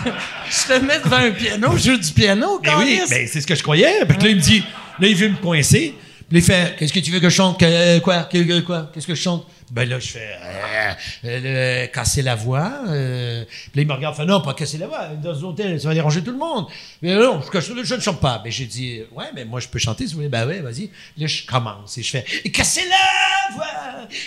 je 0.50 0.68
te 0.68 0.84
mets 0.84 1.00
devant 1.00 1.16
un 1.16 1.30
piano, 1.32 1.76
je 1.76 1.90
joue 1.90 1.96
du 1.96 2.12
piano, 2.12 2.60
Ben 2.62 2.74
oui, 2.78 3.00
ben 3.08 3.26
c'est 3.26 3.40
ce 3.40 3.46
que 3.46 3.54
je 3.54 3.62
croyais. 3.62 4.04
Puis 4.06 4.18
là, 4.18 4.28
il 4.28 4.36
me 4.36 4.40
dit, 4.40 4.62
là, 5.00 5.08
il 5.08 5.16
veut 5.16 5.28
me 5.30 5.36
coincer. 5.36 5.94
Puis 6.28 6.38
il 6.38 6.42
fait, 6.44 6.76
qu'est-ce 6.78 6.92
que 6.92 6.98
tu 7.00 7.10
veux 7.10 7.20
que 7.20 7.28
je 7.28 7.34
chante? 7.34 7.58
Que- 7.58 7.64
euh, 7.64 8.00
quoi? 8.00 8.24
Que- 8.24 8.38
que- 8.42 8.60
quoi? 8.60 8.90
Qu'est-ce 8.92 9.06
que 9.06 9.14
je 9.14 9.22
chante? 9.22 9.46
Ben 9.70 9.88
là, 9.88 9.98
je 9.98 10.08
fais, 10.12 10.36
euh, 10.40 10.92
euh, 11.24 11.84
le- 11.84 11.86
casser 11.88 12.22
la 12.22 12.36
voix. 12.36 12.70
euh. 12.88 13.44
Puis 13.44 13.70
là, 13.74 13.82
il 13.82 13.86
me 13.88 13.92
regarde, 13.94 14.14
fait, 14.16 14.24
non, 14.24 14.40
pas 14.40 14.54
casser 14.54 14.78
la 14.78 14.86
voix. 14.86 15.08
Dans 15.08 15.36
un 15.38 15.42
hôtel, 15.42 15.80
ça 15.80 15.88
va 15.88 15.94
déranger 15.94 16.22
tout 16.22 16.30
le 16.30 16.38
monde. 16.38 16.66
Mais 17.02 17.14
non, 17.16 17.40
je, 17.52 17.72
ne 17.96 18.00
chante 18.00 18.20
pas. 18.20 18.38
Ben 18.42 18.52
j'ai 18.52 18.66
dit, 18.66 19.02
ouais, 19.12 19.26
mais 19.34 19.44
moi, 19.44 19.58
je 19.58 19.66
peux 19.68 19.78
chanter 19.80 20.04
si 20.06 20.12
vous 20.12 20.18
voulez. 20.18 20.28
Ben 20.28 20.46
ouais, 20.46 20.60
vas-y. 20.60 20.90
Là, 21.18 21.26
je 21.26 21.44
commence 21.44 21.98
et 21.98 22.02
je 22.02 22.10
fais, 22.10 22.22
casser 22.50 22.82
la 22.88 23.54
voix! 23.56 23.66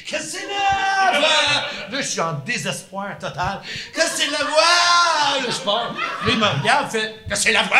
Casser 0.09 0.39
la 0.49 1.19
voix! 1.19 1.27
Là, 1.91 2.01
je 2.01 2.07
suis 2.07 2.19
en 2.19 2.33
désespoir 2.45 3.17
total. 3.17 3.61
Casser 3.95 4.29
la 4.31 4.39
voix! 4.45 5.41
Là, 5.41 5.49
je 5.49 5.63
pars. 5.63 5.93
Là, 6.25 6.31
il 6.31 6.37
me 6.37 6.45
regarde, 6.61 6.91
fait, 6.91 7.15
casser 7.29 7.51
la 7.53 7.63
voix! 7.63 7.77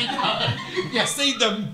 Il, 0.00 0.90
il 0.92 0.98
essaie 1.00 1.32
de 1.32 1.44
me, 1.56 1.64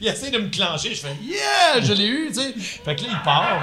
il 0.00 0.06
essaie 0.08 0.30
de 0.30 0.38
me 0.38 0.48
clencher. 0.50 0.94
Je 0.94 1.00
fais, 1.00 1.16
yeah, 1.22 1.80
je 1.80 1.92
l'ai 1.94 2.06
eu, 2.06 2.28
tu 2.28 2.34
sais. 2.34 2.54
Fait 2.84 2.94
que 2.94 3.02
là, 3.02 3.08
il 3.12 3.22
part. 3.22 3.60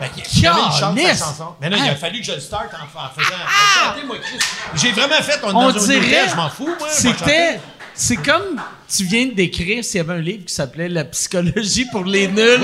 Fait 0.00 0.08
que, 0.22 0.28
chante 0.52 0.98
sa 0.98 1.24
chanson. 1.26 1.54
Mais 1.60 1.70
là, 1.70 1.76
il 1.78 1.88
a 1.90 1.96
fallu 1.96 2.20
que 2.20 2.26
je 2.26 2.32
le 2.32 2.40
starte 2.40 2.70
en, 2.74 2.98
en 2.98 3.08
faisant. 3.10 4.06
Moi, 4.06 4.16
Chris. 4.22 4.38
J'ai 4.74 4.92
vraiment 4.92 5.22
fait, 5.22 5.40
on, 5.42 5.54
On 5.54 5.70
dirait. 5.70 6.28
je 6.30 6.36
m'en 6.36 6.48
fous, 6.50 6.74
moi. 6.78 6.88
C'était. 6.90 7.60
C'est 7.96 8.16
comme 8.16 8.60
tu 8.92 9.04
viens 9.04 9.26
de 9.26 9.34
décrire 9.34 9.84
s'il 9.84 9.98
y 9.98 10.00
avait 10.00 10.14
un 10.14 10.20
livre 10.20 10.44
qui 10.46 10.52
s'appelait 10.52 10.88
La 10.88 11.04
psychologie 11.04 11.84
pour 11.92 12.04
les 12.04 12.26
nuls. 12.26 12.60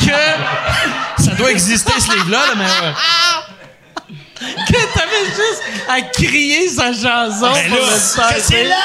Que, 0.00 1.22
Ça 1.22 1.30
doit 1.32 1.50
exister, 1.50 1.92
ce 2.00 2.10
livre-là, 2.14 2.38
là, 2.46 2.54
mais. 2.56 3.49
Que 4.40 4.94
t'avais 4.94 5.26
juste 5.26 5.62
à 5.88 6.00
crier 6.02 6.68
sa 6.68 6.92
chanson 6.92 7.52
Ben 7.52 7.68
pour 7.68 7.78
là, 7.78 7.84
le 7.90 7.98
faire. 7.98 8.28
casser 8.28 8.64
la 8.64 8.76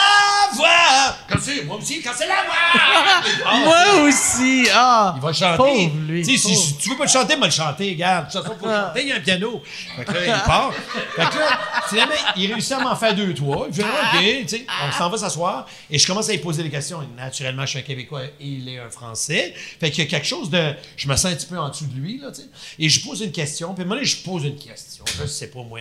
voix! 0.53 1.15
Casser, 1.29 1.63
moi 1.63 1.77
aussi, 1.77 2.01
casser 2.01 2.25
la 2.27 2.35
voix! 2.43 3.23
Moi 3.65 4.07
aussi. 4.07 4.67
Ah. 4.73 5.13
Il 5.15 5.21
va 5.21 5.33
chanter. 5.33 5.57
Pauvre 5.57 5.91
lui. 6.07 6.25
Si, 6.25 6.77
tu 6.79 6.89
veux 6.89 6.97
pas 6.97 7.05
le 7.05 7.09
chanter, 7.09 7.35
moi 7.35 7.47
le 7.47 7.53
chanter, 7.53 7.89
regarde. 7.91 8.27
De 8.27 8.31
toute 8.31 8.41
façon, 8.43 8.55
faut 8.59 8.65
le 8.67 8.73
chanter, 8.73 9.01
il 9.01 9.07
y 9.07 9.11
a 9.11 9.15
un 9.15 9.19
piano. 9.19 9.61
Fait 9.95 10.05
que 10.05 10.11
là, 10.11 10.19
il 10.25 10.43
part. 10.45 10.73
Fait 11.15 11.29
que 11.29 11.37
là, 11.39 11.59
finalement, 11.89 12.15
il 12.35 12.53
réussit 12.53 12.71
à 12.73 12.79
m'en 12.79 12.95
faire 12.95 13.15
deux, 13.15 13.33
trois. 13.33 13.67
Il 13.69 13.73
fait, 13.75 13.83
OK, 13.83 14.19
tu 14.41 14.47
sais, 14.47 14.65
on 14.87 14.91
s'en 14.91 15.09
va 15.09 15.17
s'asseoir. 15.17 15.67
Et 15.89 15.97
je 15.97 16.05
commence 16.07 16.29
à 16.29 16.33
lui 16.33 16.39
poser 16.39 16.63
des 16.63 16.69
questions. 16.69 17.01
Et 17.01 17.19
naturellement, 17.19 17.63
je 17.63 17.71
suis 17.71 17.79
un 17.79 17.83
Québécois 17.83 18.23
et 18.23 18.33
il 18.39 18.69
est 18.69 18.79
un 18.79 18.89
Français. 18.89 19.53
Fait 19.79 19.91
qu'il 19.91 20.03
y 20.03 20.07
a 20.07 20.09
quelque 20.09 20.27
chose 20.27 20.49
de. 20.49 20.73
Je 20.97 21.07
me 21.07 21.15
sens 21.15 21.31
un 21.31 21.35
petit 21.35 21.47
peu 21.47 21.57
en 21.57 21.69
dessous 21.69 21.85
de 21.85 21.99
lui, 21.99 22.19
là, 22.19 22.31
tu 22.31 22.41
sais. 22.41 22.47
Et 22.79 22.89
je 22.89 23.01
pose 23.05 23.21
une 23.21 23.31
question. 23.31 23.73
Puis 23.73 23.85
donné, 23.85 24.05
je 24.05 24.17
pose 24.17 24.45
une 24.45 24.57
question. 24.57 25.03
Je 25.19 25.25
sais 25.27 25.44
pas, 25.47 25.63
moi, 25.63 25.79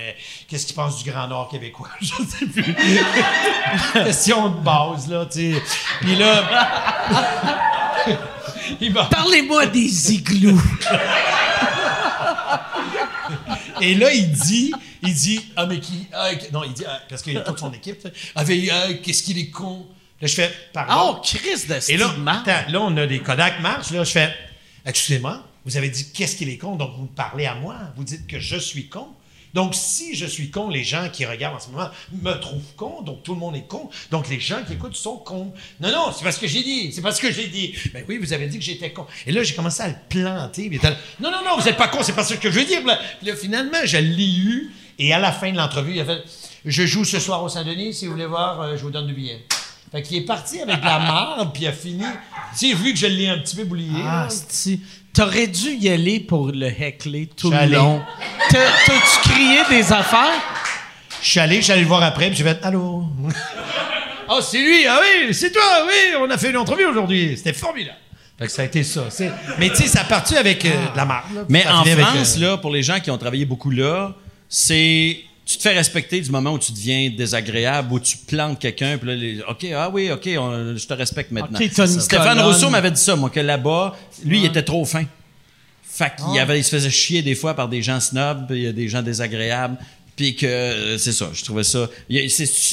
qu'est-ce 0.49 0.67
qu'il 0.67 0.75
pense 0.75 1.03
du 1.03 1.11
Grand 1.11 1.29
Nord 1.29 1.49
québécois? 1.49 1.91
Je 2.01 2.07
sais 2.07 2.47
plus. 2.47 2.75
question 4.05 4.49
de 4.51 4.61
base, 4.61 5.09
là, 5.09 5.27
tu 5.27 5.55
sais. 5.55 5.63
Puis 6.01 6.17
là. 6.17 6.43
Parlez-moi 9.11 9.67
des 9.67 10.13
igloos. 10.13 10.61
Et 13.81 13.95
là, 13.95 14.13
il 14.13 14.31
dit, 14.33 14.73
il 15.03 15.15
dit, 15.15 15.41
ah, 15.57 15.67
mais 15.67 15.81
qui, 15.81 16.07
ah, 16.13 16.31
non, 16.53 16.65
il 16.65 16.73
dit, 16.73 16.85
ah, 16.87 17.01
parce 17.09 17.23
qu'il 17.23 17.35
y 17.35 17.37
a 17.37 17.41
toute 17.41 17.59
son 17.59 17.73
équipe, 17.73 18.01
sais, 18.01 18.13
ah, 18.35 18.45
mais, 18.45 18.69
ah, 18.71 18.93
qu'est-ce 19.03 19.23
qu'il 19.23 19.39
est 19.39 19.51
con. 19.51 19.87
Là, 20.21 20.29
je 20.29 20.35
fais, 20.35 20.51
pardon. 20.73 21.19
Oh, 21.19 21.21
Chris 21.23 21.67
de 21.69 21.91
Et 21.91 21.97
là, 21.97 22.15
attends, 22.27 22.71
là, 22.71 22.81
on 22.81 22.97
a 22.97 23.07
des 23.07 23.21
Kodak 23.21 23.61
marche, 23.61 23.91
là, 23.91 24.05
je 24.05 24.11
fais, 24.13 24.33
excusez-moi, 24.87 25.43
vous 25.65 25.77
avez 25.77 25.89
dit 25.89 26.13
qu'est-ce 26.13 26.37
qu'il 26.37 26.49
est 26.49 26.59
con, 26.59 26.77
donc 26.77 26.97
vous 26.97 27.03
me 27.03 27.09
parlez 27.09 27.47
à 27.47 27.55
moi, 27.55 27.77
vous 27.97 28.05
dites 28.05 28.27
que 28.27 28.39
je 28.39 28.57
suis 28.57 28.89
con. 28.89 29.09
Donc, 29.55 29.75
si 29.75 30.17
je 30.17 30.27
suis 30.27 30.51
con, 30.51 30.69
les 30.69 30.83
gens 30.83 31.09
qui 31.13 31.25
regardent 31.25 31.57
en 31.57 31.61
ce 31.61 31.71
moment 31.71 31.89
me 32.23 32.35
trouvent 32.35 32.75
con, 32.77 33.03
donc 33.03 33.23
tout 33.23 33.35
le 33.35 33.39
monde 33.39 33.55
est 33.55 33.67
con, 33.67 33.89
donc 34.11 34.29
les 34.29 34.41
gens 34.41 34.59
qui 34.67 34.75
écoutent 34.75 34.97
sont 34.97 35.17
cons. 35.17 35.53
Non, 35.81 35.93
non, 35.93 36.13
c'est 36.13 36.25
parce 36.25 36.39
que 36.39 36.49
j'ai 36.49 36.63
dit, 36.63 36.93
c'est 36.93 37.03
parce 37.03 37.21
que 37.21 37.31
j'ai 37.31 37.47
dit. 37.47 37.75
Ben 37.93 38.05
oui, 38.09 38.19
vous 38.19 38.33
avez 38.33 38.49
dit 38.49 38.59
que 38.59 38.65
j'étais 38.65 38.93
con. 38.93 39.07
Et 39.27 39.33
là, 39.33 39.45
j'ai 39.45 39.55
commencé 39.55 39.83
à 39.83 39.89
le 39.89 39.95
planter. 40.09 40.69
non, 41.21 41.31
non, 41.31 41.45
non, 41.45 41.57
vous 41.57 41.65
n'êtes 41.65 41.77
pas 41.77 41.89
con, 41.89 41.99
c'est 42.03 42.15
pas 42.15 42.25
ce 42.25 42.35
que 42.35 42.51
je 42.51 42.59
veux 42.59 42.67
dire. 42.67 42.85
Là, 42.85 42.99
là, 43.23 43.37
finalement, 43.37 43.79
je 43.85 43.97
l'ai 43.99 44.37
eu, 44.37 44.73
et 44.99 45.13
à 45.13 45.21
la 45.21 45.31
fin 45.31 45.53
de 45.53 45.57
l'entrevue, 45.57 45.93
il 45.95 46.01
a 46.01 46.05
fait, 46.05 46.23
je 46.65 46.85
joue 46.85 47.05
ce 47.05 47.21
soir 47.21 47.43
au 47.45 47.49
Saint-Denis, 47.49 47.95
si 47.95 48.07
vous 48.07 48.13
voulez 48.13 48.27
voir, 48.27 48.61
euh, 48.61 48.77
je 48.77 48.83
vous 48.83 48.91
donne 48.91 49.07
du 49.07 49.15
billet. 49.15 49.45
Fait 49.95 50.03
qu'il 50.03 50.17
est 50.17 50.27
parti 50.27 50.61
avec 50.61 50.81
de 50.81 50.85
la 50.85 50.99
marde, 50.99 51.53
puis 51.55 51.63
il 51.63 51.67
a 51.69 51.73
fini. 51.73 52.03
Tu 52.59 52.69
sais, 52.71 52.75
vu 52.75 52.93
que 52.93 52.99
je 52.99 53.07
l'ai 53.07 53.29
un 53.29 53.39
petit 53.39 53.55
peu 53.55 53.63
boulié. 53.65 53.91
Ah, 54.05 54.27
c'ti. 54.29 54.81
T'aurais 55.13 55.47
dû 55.47 55.71
y 55.77 55.89
aller 55.89 56.19
pour 56.19 56.49
le 56.49 56.67
heckler 56.67 57.29
tout 57.37 57.53
Je 57.53 57.57
le 57.69 57.77
long. 57.77 58.03
T'as- 58.51 58.59
T'as-tu 58.87 59.29
crié 59.31 59.61
des 59.71 59.93
affaires? 59.93 60.33
Je 61.23 61.29
suis 61.29 61.39
allé, 61.39 61.57
je 61.59 61.61
suis 61.63 61.73
allé 61.73 61.83
le 61.83 61.87
voir 61.87 62.03
après, 62.03 62.27
puis 62.27 62.37
j'ai 62.37 62.43
fait 62.43 62.59
Allô? 62.65 63.05
Ah, 64.29 64.39
c'est 64.43 64.59
lui, 64.59 64.85
ah 64.89 64.99
oui, 65.01 65.33
c'est 65.33 65.53
toi, 65.53 65.63
oui, 65.87 66.17
on 66.19 66.29
a 66.29 66.37
fait 66.39 66.51
une 66.51 66.57
entrevue 66.57 66.87
aujourd'hui. 66.87 67.35
C'était 67.37 67.53
formidable. 67.53 67.99
Fait 68.37 68.47
que 68.47 68.53
ça 68.53 68.63
a 68.63 68.65
été 68.65 68.83
ça. 68.83 69.05
c'est- 69.11 69.31
Mais 69.61 69.69
tu 69.71 69.77
sais, 69.77 69.87
ça 69.87 70.01
a 70.01 70.05
parti 70.05 70.37
avec 70.37 70.65
euh, 70.65 70.71
de 70.93 70.97
la 70.97 71.05
marde. 71.05 71.27
là, 71.35 71.41
puis 71.45 71.53
Mais 71.53 71.65
en 71.69 71.85
France, 71.85 72.37
euh, 72.37 72.41
là, 72.41 72.57
pour 72.57 72.73
les 72.73 72.83
gens 72.83 72.99
qui 72.99 73.13
ont 73.13 73.19
travaillé 73.19 73.45
beaucoup 73.45 73.71
là, 73.71 74.13
c'est. 74.49 75.19
Tu 75.55 75.59
te 75.59 75.63
fais 75.69 75.75
respecter 75.75 76.21
du 76.21 76.31
moment 76.33 76.51
où 76.55 76.59
tu 76.59 76.73
deviens 76.73 77.11
désagréable, 77.17 77.93
où 77.93 78.01
tu 78.01 78.17
plantes 78.17 78.59
quelqu'un, 78.59 78.99
puis 78.99 79.07
là, 79.09 79.15
les- 79.15 79.41
OK, 79.49 79.65
ah 79.77 79.89
oui, 79.93 80.11
OK, 80.11 80.29
on- 80.37 80.75
je 80.77 80.85
te 80.85 80.95
respecte 80.95 81.31
maintenant. 81.31 81.57
Stéphane. 82.01 82.39
Rousseau 82.53 82.71
m'avait 82.71 82.91
dit 82.91 83.01
ça, 83.01 83.15
moi, 83.15 83.31
que 83.31 83.39
là-bas, 83.39 83.97
lui, 84.25 84.41
il 84.41 84.47
était 84.47 84.65
trop 84.65 84.85
fin. 84.85 85.05
Fait 85.85 86.13
qu'il 86.17 86.41
avait, 86.41 86.59
il 86.59 86.65
se 86.65 86.71
faisait 86.71 86.91
chier 86.91 87.23
des 87.23 87.37
fois 87.37 87.55
par 87.55 87.69
des 87.69 87.83
gens 87.83 88.01
snobs, 88.01 88.49
puis 88.49 88.57
il 88.59 88.63
y 88.65 88.67
a 88.67 88.73
des 88.73 88.89
gens 88.89 89.01
désagréables, 89.01 89.77
puis 90.17 90.35
que, 90.35 90.45
euh, 90.45 90.99
c'est 90.99 91.13
ça, 91.13 91.29
je 91.33 91.45
trouvais 91.45 91.63
ça. 91.63 91.89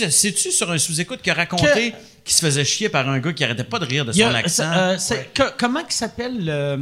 C'est-tu 0.09 0.51
sur 0.51 0.71
un 0.71 0.77
sous-écoute 0.77 1.21
qui 1.21 1.29
a 1.29 1.33
raconté 1.35 1.93
qu'il 2.23 2.35
se 2.35 2.41
faisait 2.41 2.65
chier 2.65 2.89
par 2.89 3.07
un 3.07 3.19
gars 3.19 3.33
qui 3.33 3.43
arrêtait 3.43 3.63
pas 3.63 3.79
de 3.79 3.85
rire 3.85 4.05
de 4.05 4.11
son 4.11 4.19
a- 4.27 4.37
accent? 4.37 4.71
euh, 4.73 4.97
que- 5.33 5.51
comment 5.57 5.81
il 5.87 5.93
s'appelle 5.93 6.43
le, 6.43 6.79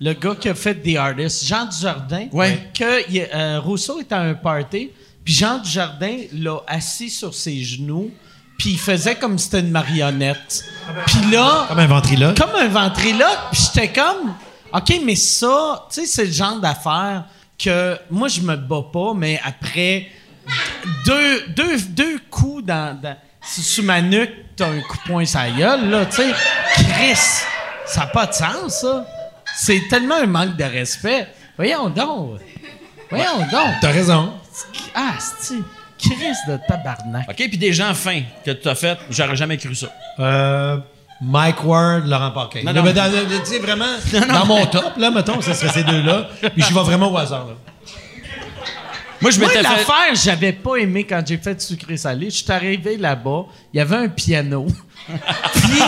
le 0.00 0.12
gars 0.14 0.34
qui 0.38 0.48
a 0.48 0.54
fait 0.54 0.74
The 0.74 0.96
Artist? 0.96 1.44
Jean 1.46 1.66
Dujardin? 1.66 2.28
Ouais. 2.32 2.58
Que 2.74 3.10
il- 3.10 3.28
euh, 3.34 3.60
Rousseau 3.60 4.00
était 4.00 4.14
à 4.14 4.20
un 4.20 4.34
party, 4.34 4.90
Puis 5.24 5.34
Jean 5.34 5.58
Dujardin 5.58 6.16
l'a 6.32 6.58
assis 6.66 7.10
sur 7.10 7.32
ses 7.34 7.62
genoux, 7.62 8.10
puis 8.58 8.70
il 8.70 8.78
faisait 8.78 9.14
comme 9.16 9.38
si 9.38 9.44
c'était 9.44 9.60
une 9.60 9.70
marionnette. 9.70 10.64
Puis 11.06 11.30
là, 11.30 11.66
Comme 11.68 11.78
un 11.78 11.86
ventriloque. 11.86 12.36
comme 12.38 12.54
un 12.60 12.68
ventriloque, 12.68 13.38
puis 13.52 13.60
j'étais 13.72 13.92
comme, 13.92 14.34
OK, 14.72 15.00
mais 15.04 15.16
ça, 15.16 15.86
tu 15.92 16.00
sais, 16.00 16.06
c'est 16.06 16.24
le 16.26 16.32
genre 16.32 16.58
d'affaire 16.58 17.24
que 17.58 17.96
moi, 18.10 18.28
je 18.28 18.40
me 18.40 18.56
bats 18.56 18.84
pas, 18.92 19.12
mais 19.14 19.40
après 19.44 20.08
deux, 21.06 21.46
deux, 21.56 21.78
deux 21.90 22.18
coups 22.30 22.64
dans, 22.64 22.98
dans- 23.00 23.16
sous 23.44 23.82
ma 23.82 24.00
nuque, 24.00 24.30
t'as 24.56 24.68
un 24.68 24.80
coup 24.80 24.96
de 24.96 25.02
poing 25.12 25.24
la 25.34 25.50
gueule, 25.50 25.90
là, 25.90 26.06
tu 26.06 26.16
sais. 26.16 26.32
Chris, 26.74 27.16
ça 27.86 28.00
n'a 28.00 28.06
pas 28.06 28.26
de 28.26 28.32
sens, 28.32 28.80
ça. 28.80 29.06
C'est 29.56 29.82
tellement 29.90 30.16
un 30.16 30.26
manque 30.26 30.56
de 30.56 30.64
respect. 30.64 31.28
Voyons 31.56 31.90
donc. 31.90 32.40
Voyons 33.10 33.38
donc. 33.50 33.74
T'as 33.80 33.90
raison. 33.92 34.32
Ah, 34.94 35.14
c'est 35.18 35.54
Chris 35.98 36.34
de 36.48 36.58
tabarnak. 36.68 37.28
OK, 37.28 37.36
puis 37.36 37.58
des 37.58 37.72
gens 37.72 37.94
fins 37.94 38.22
que 38.44 38.50
tu 38.50 38.68
as 38.68 38.74
fait, 38.74 38.98
j'aurais 39.10 39.36
jamais 39.36 39.56
cru 39.56 39.74
ça. 39.74 39.86
Euh, 40.18 40.78
Mike 41.20 41.62
Ward, 41.64 42.06
Laurent 42.06 42.32
Paquin. 42.32 42.60
Non, 42.64 42.72
Là, 42.72 42.82
non. 42.82 42.92
dans- 42.92 42.92
dans- 42.92 43.40
Tu 43.40 43.46
sais, 43.46 43.58
vraiment, 43.60 43.84
dans 44.28 44.46
mon 44.46 44.66
top, 44.66 44.96
là, 44.98 45.10
mettons, 45.10 45.40
ça 45.40 45.54
serait 45.54 45.72
ces 45.72 45.84
deux-là. 45.84 46.26
Puis 46.54 46.64
je 46.68 46.74
vais 46.74 46.82
vraiment 46.82 47.12
au 47.12 47.16
hasard, 47.16 47.46
là. 47.46 47.52
Moi, 49.22 49.30
je 49.30 49.40
m'étais 49.40 49.52
fait. 49.54 49.62
l'affaire, 49.62 50.14
j'avais 50.14 50.52
pas 50.52 50.76
aimé 50.76 51.04
quand 51.04 51.22
j'ai 51.26 51.38
fait 51.38 51.58
sucré 51.60 51.96
salé. 51.96 52.26
Je 52.30 52.36
suis 52.36 52.52
arrivé 52.52 52.96
là-bas, 52.98 53.44
il 53.72 53.78
y 53.78 53.80
avait 53.80 53.96
un 53.96 54.08
piano. 54.08 54.66
Puis, 55.54 55.80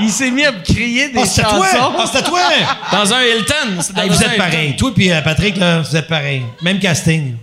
il 0.00 0.10
s'est 0.10 0.30
mis 0.30 0.44
à 0.44 0.52
me 0.52 0.62
crier 0.62 1.08
des 1.08 1.18
Oh, 1.18 1.24
c'était 1.24 1.42
toi! 1.48 1.66
chansons. 1.72 1.92
Oh, 1.98 2.02
c'était 2.06 2.28
toi! 2.28 2.40
Dans 2.92 3.12
un 3.12 3.22
Hilton. 3.22 3.80
c'est 3.80 3.94
dans 3.94 4.02
Hey, 4.02 4.08
un 4.08 4.12
vous 4.12 4.22
êtes 4.22 4.28
Hilton. 4.32 4.38
pareil. 4.38 4.76
Toi 4.76 4.92
puis 4.94 5.10
euh, 5.12 5.20
Patrick, 5.22 5.56
là, 5.56 5.80
vous 5.80 5.96
êtes 5.96 6.08
pareil. 6.08 6.42
Même 6.62 6.78
casting. 6.78 7.34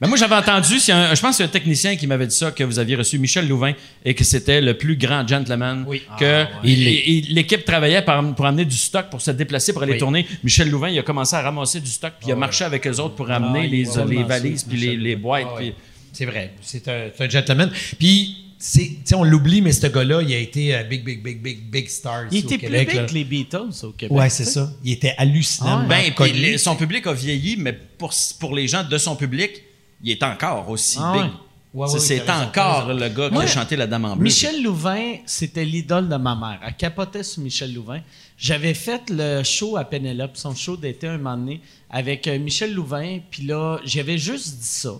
Ben 0.00 0.08
moi, 0.08 0.16
j'avais 0.16 0.34
entendu, 0.34 0.78
c'est 0.78 0.92
un- 0.92 1.14
je 1.14 1.20
pense 1.20 1.32
que 1.32 1.36
c'est 1.36 1.44
un 1.44 1.48
technicien 1.48 1.94
qui 1.94 2.06
m'avait 2.06 2.26
dit 2.26 2.34
ça, 2.34 2.50
que 2.52 2.64
vous 2.64 2.78
aviez 2.78 2.96
reçu 2.96 3.18
Michel 3.18 3.46
Louvain 3.46 3.74
et 4.02 4.14
que 4.14 4.24
c'était 4.24 4.62
le 4.62 4.72
plus 4.78 4.96
grand 4.96 5.28
gentleman. 5.28 5.84
Oui. 5.86 6.02
Que 6.18 6.44
Ah, 6.44 6.48
l'équipe 6.64 7.64
travaillait 7.66 8.00
par- 8.02 8.34
pour 8.34 8.46
amener 8.46 8.64
du 8.64 8.76
stock, 8.76 9.10
pour 9.10 9.20
se 9.20 9.30
déplacer, 9.30 9.74
pour 9.74 9.82
aller 9.82 9.98
tourner. 9.98 10.26
Michel 10.42 10.70
Louvain, 10.70 10.88
il 10.88 10.98
a 10.98 11.02
commencé 11.02 11.36
à 11.36 11.42
ramasser 11.42 11.80
du 11.80 11.90
stock, 11.90 12.14
puis 12.18 12.28
il 12.28 12.32
a 12.32 12.36
marché 12.36 12.64
avec 12.64 12.86
eux 12.86 12.98
autres 12.98 13.14
pour 13.14 13.30
amener 13.30 13.60
Ah, 13.60 13.66
il 13.66 13.70
les, 14.16 14.22
valises, 14.24 14.64
puis 14.64 14.96
les, 14.96 15.16
boîtes. 15.16 15.44
Ah, 15.50 15.56
ouais. 15.58 15.74
C'est 16.12 16.24
vrai. 16.24 16.54
C'est 16.62 16.88
un, 16.88 17.28
gentleman. 17.28 17.70
Puis, 17.98 18.36
c'est- 18.58 18.80
tu 18.80 18.96
sais, 19.04 19.14
on 19.14 19.22
l'oublie, 19.22 19.60
mais 19.60 19.72
ce 19.72 19.86
gars-là, 19.86 20.22
il 20.22 20.32
a 20.32 20.38
été 20.38 20.74
euh, 20.74 20.82
big, 20.82 21.04
big, 21.04 21.22
big, 21.22 21.42
big, 21.42 21.70
big 21.70 21.88
star 21.88 22.24
Il 22.30 22.38
était 22.38 22.46
au 22.46 22.48
plus 22.48 22.58
Québec. 22.58 22.88
big 22.88 22.96
là. 22.96 23.04
que 23.04 23.12
les 23.14 23.24
Beatles 23.24 23.70
au 23.84 23.90
Québec. 23.92 24.16
Ouais, 24.16 24.30
c'est 24.30 24.44
ça. 24.46 24.72
Il 24.82 24.92
était 24.92 25.14
hallucinant. 25.18 25.86
Ben, 25.86 26.00
puis 26.04 26.14
connu. 26.14 26.32
les- 26.32 26.58
son 26.58 26.74
public 26.74 27.06
a 27.06 27.12
vieilli, 27.12 27.56
mais 27.58 27.74
pour, 27.98 28.12
pour 28.40 28.54
les 28.54 28.66
gens 28.66 28.82
de 28.82 28.96
son 28.98 29.14
public, 29.14 29.62
il 30.02 30.10
est 30.10 30.22
encore 30.22 30.68
aussi 30.70 30.98
Ah 31.00 31.12
big. 31.12 31.22
ouais. 31.22 31.30
Ouais, 31.72 31.86
c'est 32.00 32.28
encore 32.28 32.92
le 32.92 33.08
gars 33.08 33.30
Moi, 33.30 33.44
qui 33.44 33.50
a 33.50 33.54
chanté 33.54 33.76
La 33.76 33.86
Dame 33.86 34.04
en 34.04 34.16
bleu. 34.16 34.24
Michel 34.24 34.60
Louvain, 34.60 35.18
c'était 35.24 35.64
l'idole 35.64 36.08
de 36.08 36.16
ma 36.16 36.34
mère. 36.34 36.58
Elle 36.66 36.74
capotait 36.74 37.22
sur 37.22 37.42
Michel 37.44 37.72
Louvain. 37.72 38.00
J'avais 38.36 38.74
fait 38.74 39.02
le 39.08 39.44
show 39.44 39.76
à 39.76 39.84
Pénélope, 39.84 40.36
son 40.36 40.52
show 40.56 40.76
d'été 40.76 41.06
un 41.06 41.16
moment 41.18 41.36
donné, 41.36 41.60
avec 41.88 42.26
euh, 42.26 42.40
Michel 42.40 42.74
Louvain. 42.74 43.20
Puis 43.30 43.44
là, 43.44 43.78
j'avais 43.84 44.18
juste 44.18 44.58
dit 44.58 44.66
ça. 44.66 44.94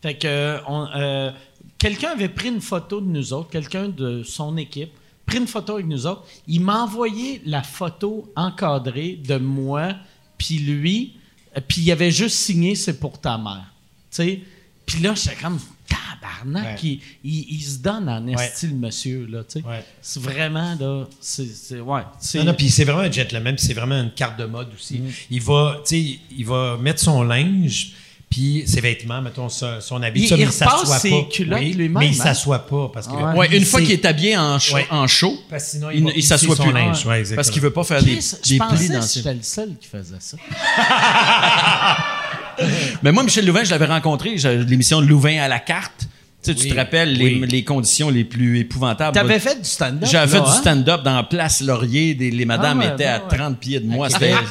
Fait 0.00 0.14
que 0.16 0.26
euh, 0.26 0.58
euh, 0.96 1.30
quelqu'un 1.76 2.12
avait 2.12 2.30
pris 2.30 2.48
une 2.48 2.62
photo 2.62 3.02
de 3.02 3.06
nous 3.06 3.34
autres, 3.34 3.50
quelqu'un 3.50 3.88
de 3.90 4.22
son 4.22 4.56
équipe, 4.56 4.92
pris 5.26 5.36
une 5.36 5.46
photo 5.46 5.74
avec 5.74 5.86
nous 5.86 6.06
autres. 6.06 6.24
Il 6.46 6.62
m'a 6.62 6.84
envoyé 6.84 7.42
la 7.44 7.62
photo 7.62 8.32
encadrée 8.34 9.20
de 9.22 9.36
moi, 9.36 9.90
puis 10.38 10.58
lui, 10.58 11.16
puis 11.68 11.82
il 11.82 11.92
avait 11.92 12.10
juste 12.10 12.36
signé 12.36 12.74
«C'est 12.76 12.98
pour 12.98 13.20
ta 13.20 13.36
mère». 13.36 13.66
Sais? 14.14 14.40
Puis 14.86 15.00
là, 15.02 15.14
j'étais 15.14 15.36
comme 15.42 15.58
tabarnak, 15.88 16.64
Ouais. 16.82 16.88
il, 16.88 17.00
il- 17.24 17.46
il 17.56 17.62
se 17.62 17.78
donne 17.78 18.08
en 18.08 18.26
esti 18.28 18.68
le 18.68 18.74
monsieur, 18.74 19.26
là, 19.26 19.42
tu 19.44 19.60
sais. 19.60 19.66
Ouais. 19.66 19.84
C'est 20.00 20.20
vraiment, 20.22 20.76
là, 20.78 21.06
c'est, 21.20 21.80
ouais. 21.80 22.02
Non, 22.36 22.44
non, 22.44 22.54
puis 22.54 22.70
c'est 22.70 22.84
vraiment 22.84 23.00
un 23.02 23.10
gentleman, 23.10 23.56
puis 23.56 23.64
c'est 23.66 23.74
vraiment 23.74 24.00
une 24.00 24.12
carte 24.12 24.38
de 24.38 24.44
mode 24.44 24.68
aussi. 24.74 24.98
Mm. 24.98 25.10
Il 25.30 25.40
va, 25.42 25.80
tu 25.86 25.96
sais, 25.96 26.18
il 26.36 26.44
va 26.46 26.76
mettre 26.76 27.00
son 27.00 27.22
linge, 27.22 27.92
puis 28.34 28.64
ses 28.66 28.80
vêtements, 28.80 29.22
mettons 29.22 29.48
son, 29.48 29.80
son 29.80 30.02
habit, 30.02 30.22
Il- 30.22 30.28
ça, 30.28 30.36
mais 30.36 30.42
il 30.42 30.46
il 30.48 30.52
s'assoit 30.52 30.98
ses 30.98 31.10
pas. 31.10 31.22
culottes 31.30 31.60
lui-même, 31.60 31.98
Mais 31.98 32.08
il 32.08 32.20
hein? 32.20 32.24
s'assoit 32.24 32.66
pas 32.66 32.90
parce 32.92 33.06
que. 33.06 33.12
Ouais. 33.12 33.32
Ouais, 33.36 33.56
une 33.56 33.64
fois 33.64 33.80
qu'il 33.80 33.92
est 33.92 34.04
habillé 34.04 34.36
en, 34.36 34.56
Ouais. 34.72 34.86
en 34.90 35.06
Parce 35.48 35.64
sinon, 35.64 35.90
il 35.90 36.00
il, 36.00 36.12
il 36.16 36.22
s'assoit 36.22 36.56
plus. 36.56 36.72
linge, 36.72 37.06
ouais, 37.06 37.22
parce 37.34 37.50
qu'il 37.50 37.62
veut 37.62 37.72
pas 37.72 37.84
faire 37.84 38.02
des, 38.02 38.16
Chris, 38.16 38.34
des 38.48 38.54
je 38.54 38.58
pensais 38.58 38.76
plis 38.76 38.88
que 38.88 38.92
dans 38.94 39.02
ses... 39.02 39.20
j'étais 39.20 39.34
le 39.34 39.42
seul 39.42 39.68
qui 39.80 39.88
faisait 39.88 40.16
ça. 40.18 40.36
Mais 43.02 43.12
moi, 43.12 43.22
Michel 43.22 43.46
Louvain, 43.46 43.64
je 43.64 43.70
l'avais 43.70 43.86
rencontré, 43.86 44.36
j'ai 44.36 44.58
l'émission 44.58 45.00
Louvain 45.00 45.38
à 45.40 45.48
la 45.48 45.58
carte. 45.58 46.06
Tu, 46.42 46.52
sais, 46.52 46.56
tu 46.56 46.68
te 46.68 46.74
rappelles 46.76 47.14
les, 47.14 47.40
oui. 47.40 47.46
les 47.48 47.64
conditions 47.64 48.10
les 48.10 48.24
plus 48.24 48.58
épouvantables. 48.58 49.14
T'avais 49.14 49.38
fait 49.38 49.58
du 49.62 49.68
stand-up? 49.68 50.06
J'avais 50.10 50.30
fait 50.30 50.42
du 50.42 50.48
hein? 50.48 50.52
stand-up 50.60 51.02
dans 51.02 51.24
Place 51.24 51.62
Laurier. 51.62 52.14
Des, 52.14 52.30
les 52.30 52.44
madames 52.44 52.80
Ah 52.82 52.86
ouais, 52.88 52.92
étaient 52.92 53.04
ouais, 53.04 53.10
à 53.10 53.24
ouais. 53.24 53.36
30 53.38 53.58
pieds 53.58 53.80
de 53.80 53.86
moi. 53.86 54.10
C'était- 54.10 54.32
Puis 54.34 54.44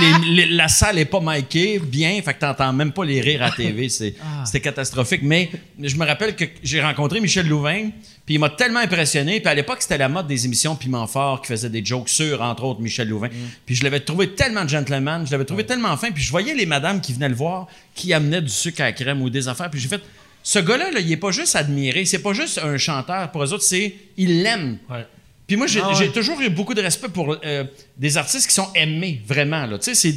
les- 0.00 0.34
les- 0.46 0.46
la 0.54 0.68
salle 0.68 0.98
est 0.98 1.04
pas 1.04 1.20
micée 1.20 1.78
bien, 1.82 2.20
fait 2.22 2.34
que 2.34 2.40
t'entends 2.40 2.72
même 2.72 2.92
pas 2.92 3.04
les 3.04 3.20
rires 3.20 3.42
à 3.42 3.50
TV. 3.56 3.88
C'est- 3.88 4.14
Ah. 4.20 4.44
C'était 4.44 4.60
catastrophique. 4.60 5.20
Mais 5.22 5.50
je 5.82 5.96
me 5.96 6.04
rappelle 6.06 6.34
que 6.36 6.44
j'ai 6.62 6.80
rencontré 6.82 7.20
Michel 7.20 7.48
Louvain, 7.48 7.90
puis 8.26 8.34
il 8.34 8.38
m'a 8.38 8.50
tellement 8.50 8.80
impressionné. 8.80 9.40
Puis 9.40 9.48
à 9.48 9.54
l'époque, 9.54 9.78
c'était 9.80 9.98
la 9.98 10.08
mode 10.08 10.26
des 10.26 10.44
émissions 10.44 10.76
Piment 10.76 11.06
Fort 11.06 11.40
qui 11.42 11.48
faisait 11.48 11.70
des 11.70 11.84
jokes 11.84 12.08
sur, 12.08 12.42
entre 12.42 12.64
autres, 12.64 12.80
Michel 12.80 13.08
Louvain. 13.08 13.28
Puis 13.66 13.74
je 13.74 13.84
l'avais 13.84 14.00
trouvé 14.00 14.30
tellement 14.30 14.66
gentleman, 14.66 15.26
je 15.26 15.30
l'avais 15.32 15.44
trouvé 15.44 15.64
tellement 15.64 15.96
fin. 15.96 16.10
Puis 16.10 16.22
je 16.22 16.30
voyais 16.30 16.54
les 16.54 16.66
madames 16.66 17.00
qui 17.00 17.12
venaient 17.12 17.28
le 17.28 17.34
voir, 17.34 17.66
qui 17.94 18.12
amenaient 18.12 18.42
du 18.42 18.48
sucre 18.50 18.80
à 18.82 18.84
la 18.84 18.92
crème 18.92 19.22
ou 19.22 19.30
des 19.30 19.48
affaires. 19.48 19.70
Puis 19.70 19.80
j'ai 19.80 19.88
fait, 19.88 20.02
ce 20.42 20.58
gars-là, 20.60 20.90
là, 20.90 21.00
il 21.00 21.10
est 21.12 21.16
pas 21.16 21.30
juste 21.30 21.56
admiré, 21.56 22.04
c'est 22.04 22.20
pas 22.22 22.32
juste 22.32 22.58
un 22.62 22.76
chanteur. 22.78 23.30
Pour 23.30 23.42
eux 23.44 23.52
autres, 23.52 23.64
c'est, 23.64 23.94
il 24.16 24.42
l'aime. 24.42 24.78
Ouais. 24.90 25.06
Puis 25.48 25.56
moi, 25.56 25.66
j'ai 25.66 25.80
Ah 25.82 25.88
ouais. 25.88 25.94
j'ai 25.96 26.10
toujours 26.12 26.40
eu 26.40 26.48
beaucoup 26.50 26.74
de 26.74 26.80
respect 26.82 27.08
pour 27.08 27.36
euh, 27.44 27.64
des 27.96 28.16
artistes 28.16 28.46
qui 28.46 28.54
sont 28.54 28.68
aimés, 28.74 29.20
vraiment. 29.26 29.66
Là. 29.66 29.78
Tu 29.78 29.84
sais, 29.86 29.94
c'est... 29.96 30.14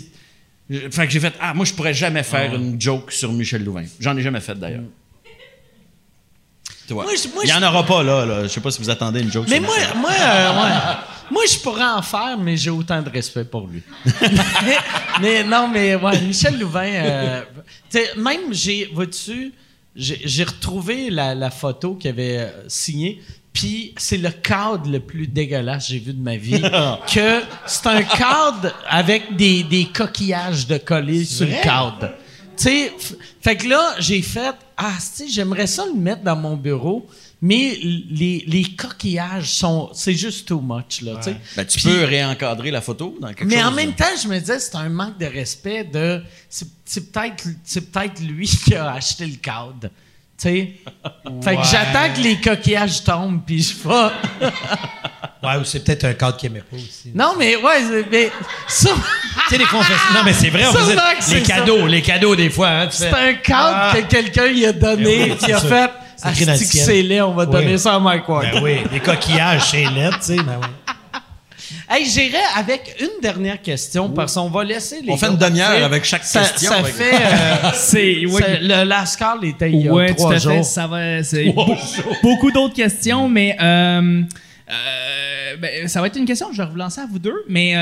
je- 0.70 0.90
Fait 0.92 1.08
que 1.08 1.12
j'ai 1.14 1.20
fait, 1.22 1.34
ah, 1.40 1.54
moi, 1.56 1.66
je 1.66 1.74
pourrais 1.74 1.94
jamais 1.94 2.22
faire 2.22 2.54
une 2.54 2.80
joke 2.80 3.12
sur 3.12 3.32
Michel 3.34 3.64
Louvain. 3.64 3.86
J'en 4.00 4.16
ai 4.18 4.22
jamais 4.22 4.42
fait, 4.42 4.54
d'ailleurs. 4.56 4.84
Tu 6.88 6.94
vois. 6.94 7.04
Moi, 7.06 7.14
moi, 7.34 7.44
Il 7.46 7.50
y 7.50 7.54
en 7.54 7.64
aura 7.64 7.86
pas, 7.86 8.04
là. 8.04 8.26
là. 8.26 8.44
Je 8.44 8.48
sais 8.50 8.60
pas 8.62 8.72
si 8.72 8.82
vous 8.82 8.90
attendez 8.90 9.22
une 9.22 9.32
joke 9.32 9.46
Mais 9.50 9.56
sur 9.58 9.64
moi, 9.66 9.78
Michel. 9.78 9.98
moi, 9.98 10.12
euh, 10.12 10.52
ouais. 10.64 10.96
moi, 11.32 11.44
je 11.50 11.58
pourrais 11.60 11.84
en 11.86 12.02
faire, 12.02 12.38
mais 12.38 12.58
j'ai 12.58 12.70
autant 12.70 13.02
de 13.02 13.10
respect 13.10 13.46
pour 13.46 13.68
lui. 13.68 13.82
mais, 14.22 14.78
mais 15.22 15.44
non, 15.44 15.70
mais 15.70 15.96
ouais, 15.96 16.20
Michel 16.22 16.60
Louvain, 16.60 16.92
euh, 16.94 17.42
tu 17.90 18.00
sais, 18.00 18.10
même 18.18 18.52
j'ai, 18.54 18.90
vois-tu, 18.94 19.54
j'ai 19.96 20.44
retrouvé 20.44 21.10
la, 21.10 21.36
la 21.36 21.50
photo 21.52 21.96
qu'il 21.96 22.10
avait 22.10 22.38
euh, 22.40 22.50
signée. 22.68 23.22
Puis 23.54 23.94
c'est 23.98 24.18
le 24.18 24.30
cadre 24.30 24.90
le 24.90 25.00
plus 25.00 25.28
dégueulasse 25.28 25.88
que 25.88 25.94
j'ai 25.94 26.00
vu 26.00 26.14
de 26.14 26.22
ma 26.22 26.38
vie. 26.38 26.62
que 27.14 27.42
c'est 27.66 27.88
un 27.88 28.04
cadre 28.04 28.74
avec 28.88 29.36
des, 29.36 29.64
des 29.64 29.86
coquillages 29.86 30.68
de 30.68 30.78
collés 30.78 31.26
sur 31.26 31.46
le 31.48 31.62
cadre. 31.62 32.14
Tu 32.58 32.64
sais, 32.64 32.94
fait 33.42 33.58
que 33.58 33.68
là, 33.68 33.96
j'ai 34.00 34.22
fait, 34.22 34.56
ah, 34.78 34.94
tu 34.98 35.24
sais, 35.24 35.28
j'aimerais 35.28 35.68
ça 35.68 35.86
le 35.86 36.00
mettre 36.00 36.22
dans 36.22 36.36
mon 36.36 36.56
bureau, 36.56 37.08
mais 37.42 37.78
les, 37.82 38.44
les 38.46 38.64
coquillages 38.76 39.52
sont, 39.52 39.90
c'est 39.94 40.14
juste 40.14 40.48
too 40.48 40.62
much, 40.62 41.02
là, 41.02 41.16
tu 41.16 41.32
sais. 41.32 41.38
Ben, 41.56 41.66
tu 41.66 41.80
peux 41.80 42.04
réencadrer 42.04 42.70
la 42.70 42.82
photo 42.82 43.18
dans 43.20 43.30
quelque 43.30 43.46
mais 43.46 43.58
chose. 43.58 43.66
en 43.66 43.72
même 43.72 43.94
temps, 43.94 44.06
je 44.22 44.28
me 44.28 44.40
disais, 44.40 44.60
c'est 44.60 44.76
un 44.76 44.90
manque 44.90 45.18
de 45.18 45.26
respect 45.26 45.86
de. 45.86 46.22
C'est 46.50 46.68
c'est 46.86 47.12
peut-être 47.12 47.48
c'est 47.64 47.90
peut-être 47.90 48.20
lui 48.22 48.48
qui 48.66 48.76
a 48.76 48.92
acheté 48.92 49.26
le 49.26 49.38
cadre. 49.38 49.90
Tu 50.42 50.48
sais? 50.50 50.72
Fait 51.44 51.56
que 51.56 51.62
j'attends 51.64 52.14
que 52.16 52.22
les 52.22 52.38
coquillages 52.42 53.04
tombent, 53.04 53.42
puis 53.46 53.62
je 53.62 53.76
vais. 53.88 54.50
Ouais, 55.44 55.56
ou 55.60 55.64
c'est 55.64 55.84
peut-être 55.84 56.04
un 56.06 56.14
cadre 56.14 56.38
qu'il 56.38 56.52
aimait 56.52 56.60
pas 56.62 56.76
aussi. 56.76 57.12
Non, 57.16 57.34
mais 57.36 57.56
ouais, 57.56 57.82
c'est- 57.90 58.06
mais. 58.12 58.32
Ça, 58.68 58.90
Tu 58.92 59.50
sais, 59.50 59.58
les 59.58 59.66
confessions. 59.66 60.14
Non, 60.14 60.20
mais 60.24 60.34
c'est 60.34 60.50
vrai, 60.52 60.68
on 60.68 60.72
faisait 60.72 60.96
c'est 61.20 61.34
les 61.36 61.42
cadeaux, 61.42 61.88
les 61.88 62.02
cadeaux 62.04 62.36
des 62.36 62.52
fois. 62.52 62.68
Hein, 62.70 62.88
c'est 62.92 63.08
un 63.12 63.34
cadre 63.34 63.76
Ah. 63.76 63.92
que 63.96 64.02
quelqu'un 64.02 64.46
lui 64.50 64.64
a 64.68 64.72
donné, 64.72 65.30
Ben 65.30 65.36
puis 65.38 65.46
il 65.48 65.54
a 65.54 65.60
c'est 65.60 65.68
ça. 65.68 65.88
fait. 65.88 65.92
C'est 66.36 66.56
c'est 66.66 67.02
laid, 67.02 67.22
on 67.24 67.34
va 67.34 67.48
donner 67.48 67.76
ça 67.80 67.96
à 67.96 68.00
Mike 68.00 68.30
Ward. 68.30 68.46
Ben 68.54 68.62
oui, 68.62 68.82
les 68.92 69.00
coquillages 69.00 69.72
chez 69.72 69.86
LED, 69.86 70.12
tu 70.14 70.18
sais. 70.22 70.36
Ben 70.36 70.60
oui. 70.62 70.68
Hey, 71.94 72.06
j'irai 72.06 72.38
avec 72.56 72.96
une 73.02 73.22
dernière 73.22 73.62
question 73.62 74.10
parce 74.10 74.36
qu'on 74.36 74.50
va 74.50 74.64
laisser 74.64 75.02
les. 75.02 75.12
On 75.12 75.18
fait 75.18 75.28
une 75.28 75.36
demi-heure 75.38 75.84
avec 75.84 76.06
chaque 76.06 76.24
Ça- 76.24 76.40
question. 76.42 76.72
Ça 76.72 76.84
fait. 76.86 77.16
euh, 77.16 77.70
C'est. 77.74 78.26
oui. 78.26 78.32
ça- 78.42 78.60
le 78.62 78.84
last 78.86 79.18
call 79.20 79.44
était 79.44 79.70
il 79.72 79.82
y 79.82 79.88
a 79.90 79.94
Ouais, 79.94 80.08
tout 80.10 80.16
trois 80.16 80.34
à 80.36 80.40
fait. 80.40 80.64
Ça 80.64 80.88
va. 80.88 81.22
C'est 81.24 81.54
beaucoup 82.24 82.50
d'autres 82.52 82.76
questions, 82.76 83.28
mais 83.28 83.58
euh, 83.62 84.22
euh, 84.70 85.58
ben, 85.58 85.88
ça 85.90 86.00
va 86.00 86.08
être 86.08 86.16
une 86.18 86.26
question 86.26 86.48
que 86.50 86.56
je 86.56 86.62
vais 86.62 86.70
vous 86.70 86.78
lancer 86.78 87.02
à 87.02 87.06
vous 87.06 87.20
deux. 87.20 87.44
Mais 87.50 87.76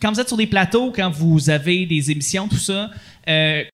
quand 0.00 0.10
vous 0.12 0.18
êtes 0.20 0.26
sur 0.28 0.36
des 0.36 0.48
plateaux, 0.48 0.92
quand 0.94 1.10
vous 1.10 1.48
avez 1.48 1.86
des 1.86 2.10
émissions, 2.10 2.48
tout 2.48 2.56
ça, 2.56 2.90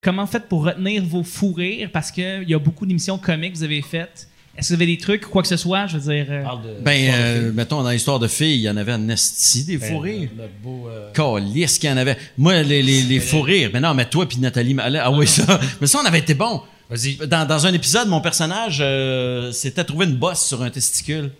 comment 0.03 0.27
faites 0.27 0.49
pour 0.49 0.65
retenir 0.65 1.03
vos 1.03 1.23
fous 1.23 1.55
rires? 1.55 1.89
Parce 1.91 2.11
qu'il 2.11 2.45
y 2.47 2.53
a 2.55 2.59
beaucoup 2.59 2.85
d'émissions 2.85 3.17
comiques 3.17 3.53
que 3.55 3.59
vous 3.59 3.65
avez 3.65 3.81
faites. 3.81 4.29
Est-ce 4.59 4.71
que 4.71 4.75
vous 4.75 4.83
avez 4.83 4.87
des 4.87 4.99
trucs, 4.99 5.23
quoi 5.23 5.43
que 5.43 5.49
ce 5.49 5.57
soit? 5.57 5.87
Je 5.87 5.99
veux 5.99 6.13
dire. 6.13 6.27
euh, 6.31 6.43
Ben, 6.83 7.11
euh, 7.15 7.53
mettons, 7.55 7.83
dans 7.83 7.91
l'histoire 7.91 8.19
de 8.19 8.27
filles, 8.27 8.57
il 8.57 8.63
y 8.63 8.69
en 8.71 8.77
avait 8.77 8.93
un 8.93 9.09
esti 9.09 9.65
des 9.65 9.77
Ben. 9.77 9.89
Le 10.37 10.49
beau. 10.63 10.89
euh, 10.89 11.11
qu'il 11.79 11.89
y 11.89 11.93
en 11.93 11.97
avait. 11.97 12.17
Moi, 12.37 12.63
les, 12.63 12.83
les, 12.83 13.03
les. 13.03 13.21
Mais 13.73 13.81
non, 13.81 13.95
mais 13.95 14.07
toi 14.07 14.27
puis 14.29 14.39
Nathalie 14.39 14.75
Mallet, 14.75 14.99
ah 15.01 15.11
oui, 15.13 15.27
ça. 15.29 15.61
Mais 15.81 15.87
ça, 15.87 16.01
on 16.03 16.07
avait 16.07 16.19
été 16.19 16.35
bon. 16.35 16.61
Vas-y. 16.91 17.17
Dans, 17.29 17.47
dans 17.47 17.67
un 17.67 17.73
épisode, 17.73 18.09
mon 18.09 18.21
personnage 18.21 18.79
euh, 18.81 19.53
s'était 19.53 19.85
trouvé 19.85 20.07
une 20.07 20.17
bosse 20.17 20.45
sur 20.47 20.63
un 20.63 20.71
testicule. 20.71 21.31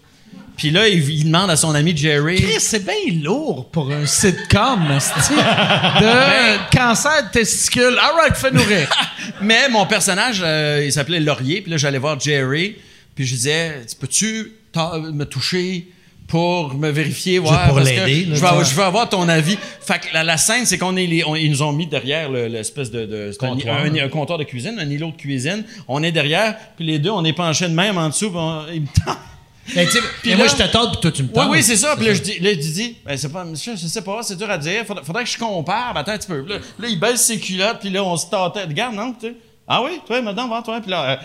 Puis 0.57 0.71
là, 0.71 0.87
il, 0.89 1.09
il 1.09 1.25
demande 1.25 1.51
à 1.51 1.57
son 1.57 1.75
ami 1.75 1.97
Jerry. 1.97 2.37
Chris, 2.37 2.57
c'est 2.61 2.85
bien 2.85 3.21
lourd 3.23 3.69
pour 3.71 3.91
un 3.91 4.05
sitcom, 4.07 4.81
de 6.01 6.77
cancer 6.77 7.25
de 7.29 7.31
testicule. 7.33 7.97
All 8.01 8.15
right, 8.21 8.37
fais-nous 8.37 8.63
rire. 8.63 8.89
Mais 9.41 9.69
mon 9.69 9.87
personnage, 9.87 10.43
euh, 10.45 10.83
il 10.85 10.93
s'appelait 10.93 11.21
Laurier. 11.21 11.63
Puis 11.63 11.71
là, 11.71 11.77
j'allais 11.77 11.99
voir 11.99 12.19
Jerry. 12.21 12.77
Puis 13.19 13.27
je 13.27 13.35
disais, 13.35 13.81
peux-tu 13.99 14.53
me 15.13 15.25
toucher 15.25 15.89
pour 16.29 16.73
me 16.75 16.89
vérifier? 16.89 17.41
Ouais, 17.41 17.49
pour 17.67 17.75
parce 17.79 17.91
que 17.91 17.97
l'aider, 17.97 18.27
là, 18.27 18.35
Je 18.37 18.41
veux, 18.41 18.47
tu 18.49 18.55
vois. 18.55 18.63
je 18.63 18.75
veux 18.77 18.83
avoir 18.85 19.09
ton 19.09 19.29
avis. 19.29 19.59
Fait 19.81 19.99
que 19.99 20.07
la, 20.15 20.23
la 20.23 20.37
scène, 20.37 20.67
c'est 20.67 20.79
qu'on 20.79 20.97
est 20.97 21.05
les- 21.07 21.25
on- 21.25 21.35
ils 21.35 21.51
nous 21.51 21.63
ont 21.63 21.73
mis 21.73 21.89
derrière 21.89 22.31
le- 22.31 22.47
l'espèce 22.47 22.93
de, 22.93 23.33
un, 23.33 23.37
Comptoir. 23.49 23.81
un- 23.81 23.93
un 23.97 24.09
comptoir 24.09 24.39
de 24.39 24.45
cuisine, 24.45 24.77
un 24.79 24.89
îlot 24.89 25.11
de 25.11 25.17
cuisine. 25.17 25.65
On 25.89 26.01
est 26.05 26.13
derrière. 26.13 26.57
Puis 26.77 26.87
les 26.87 27.01
deux, 27.01 27.11
on 27.11 27.25
est 27.25 27.33
penchés 27.33 27.67
de 27.67 27.75
même 27.75 27.99
en 27.99 28.09
dessous. 28.09 28.29
puis 28.31 28.39
on- 28.39 28.63
me. 28.67 28.87
Ben, 29.75 29.87
tu 30.23 30.37
moi, 30.37 30.47
je 30.47 30.55
te 30.55 30.73
tente, 30.73 30.93
puis 30.93 31.01
toi, 31.03 31.11
tu 31.11 31.23
me 31.25 31.29
Oui, 31.29 31.35
tentes. 31.35 31.49
oui, 31.51 31.63
c'est 31.65 31.77
ça. 31.77 31.97
Puis 31.97 32.07
là, 32.07 32.15
je 32.15 32.23
dis, 32.23 32.39
là, 32.39 32.51
je 32.53 32.59
dis 32.59 32.97
ben, 33.05 33.17
c'est 33.17 33.33
pas, 33.33 33.45
monsieur, 33.45 33.75
je 33.75 33.87
sais 33.89 34.03
pas, 34.03 34.23
c'est 34.23 34.37
dur 34.37 34.49
à 34.49 34.59
dire. 34.59 34.85
Faudrait, 34.87 35.05
faudrait 35.05 35.25
que 35.25 35.31
je 35.31 35.37
compare. 35.39 35.93
Ben, 35.93 36.01
attends 36.03 36.13
un 36.13 36.19
petit 36.19 36.29
peu. 36.29 36.41
Là, 36.49 36.59
là, 36.79 36.89
il 36.89 37.01
baisse 37.01 37.23
ses 37.27 37.39
culottes, 37.41 37.81
puis 37.81 37.91
là, 37.91 38.03
on 38.05 38.17
se 38.17 38.27
tâtait. 38.31 38.63
Regarde, 38.65 38.95
non, 38.95 39.13
tu 39.21 39.27
sais. 39.27 39.35
Ah 39.69 39.83
oui, 39.83 40.01
toi, 40.07 40.23
madame, 40.23 40.49
va, 40.49 40.63
toi. 40.63 40.81
Puis 40.81 40.91
là, 40.91 41.11
euh, 41.11 41.17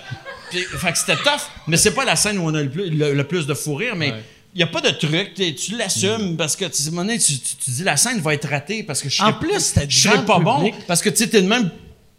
puis, 0.51 0.59
fait 0.63 0.91
que 0.91 0.97
c'était 0.97 1.15
tough. 1.15 1.41
Mais 1.67 1.77
c'est 1.77 1.93
pas 1.93 2.03
la 2.05 2.15
scène 2.15 2.37
où 2.37 2.43
on 2.43 2.53
a 2.53 2.61
le 2.61 2.69
plus, 2.69 2.89
le, 2.89 3.13
le 3.13 3.23
plus 3.23 3.47
de 3.47 3.53
fou 3.53 3.75
rire, 3.75 3.95
mais. 3.95 4.13
Il 4.55 4.57
n'y 4.57 4.63
a 4.63 4.67
pas 4.67 4.81
de 4.81 4.89
truc, 4.91 5.33
tu 5.33 5.75
l'assumes 5.75 6.37
parce 6.37 6.55
que 6.55 6.65
tu, 6.65 6.87
donné, 6.91 7.17
tu, 7.17 7.39
tu- 7.39 7.55
tu 7.55 7.71
dis 7.71 7.83
la 7.83 7.97
scène 7.97 8.19
va 8.19 8.35
être 8.35 8.47
ratée 8.47 8.83
parce 8.83 9.01
que 9.01 9.09
je 9.09 9.19
En 9.23 9.29
serais, 9.29 9.39
plus, 9.39 9.59
c'était 9.59 9.89
je 9.89 9.99
serais 9.99 10.17
devant 10.19 10.25
pas 10.27 10.39
bon 10.39 10.71
parce 10.87 11.01
que 11.01 11.09
tu 11.09 11.15
sais, 11.23 11.27
t'es 11.27 11.41
de 11.41 11.47
même. 11.47 11.71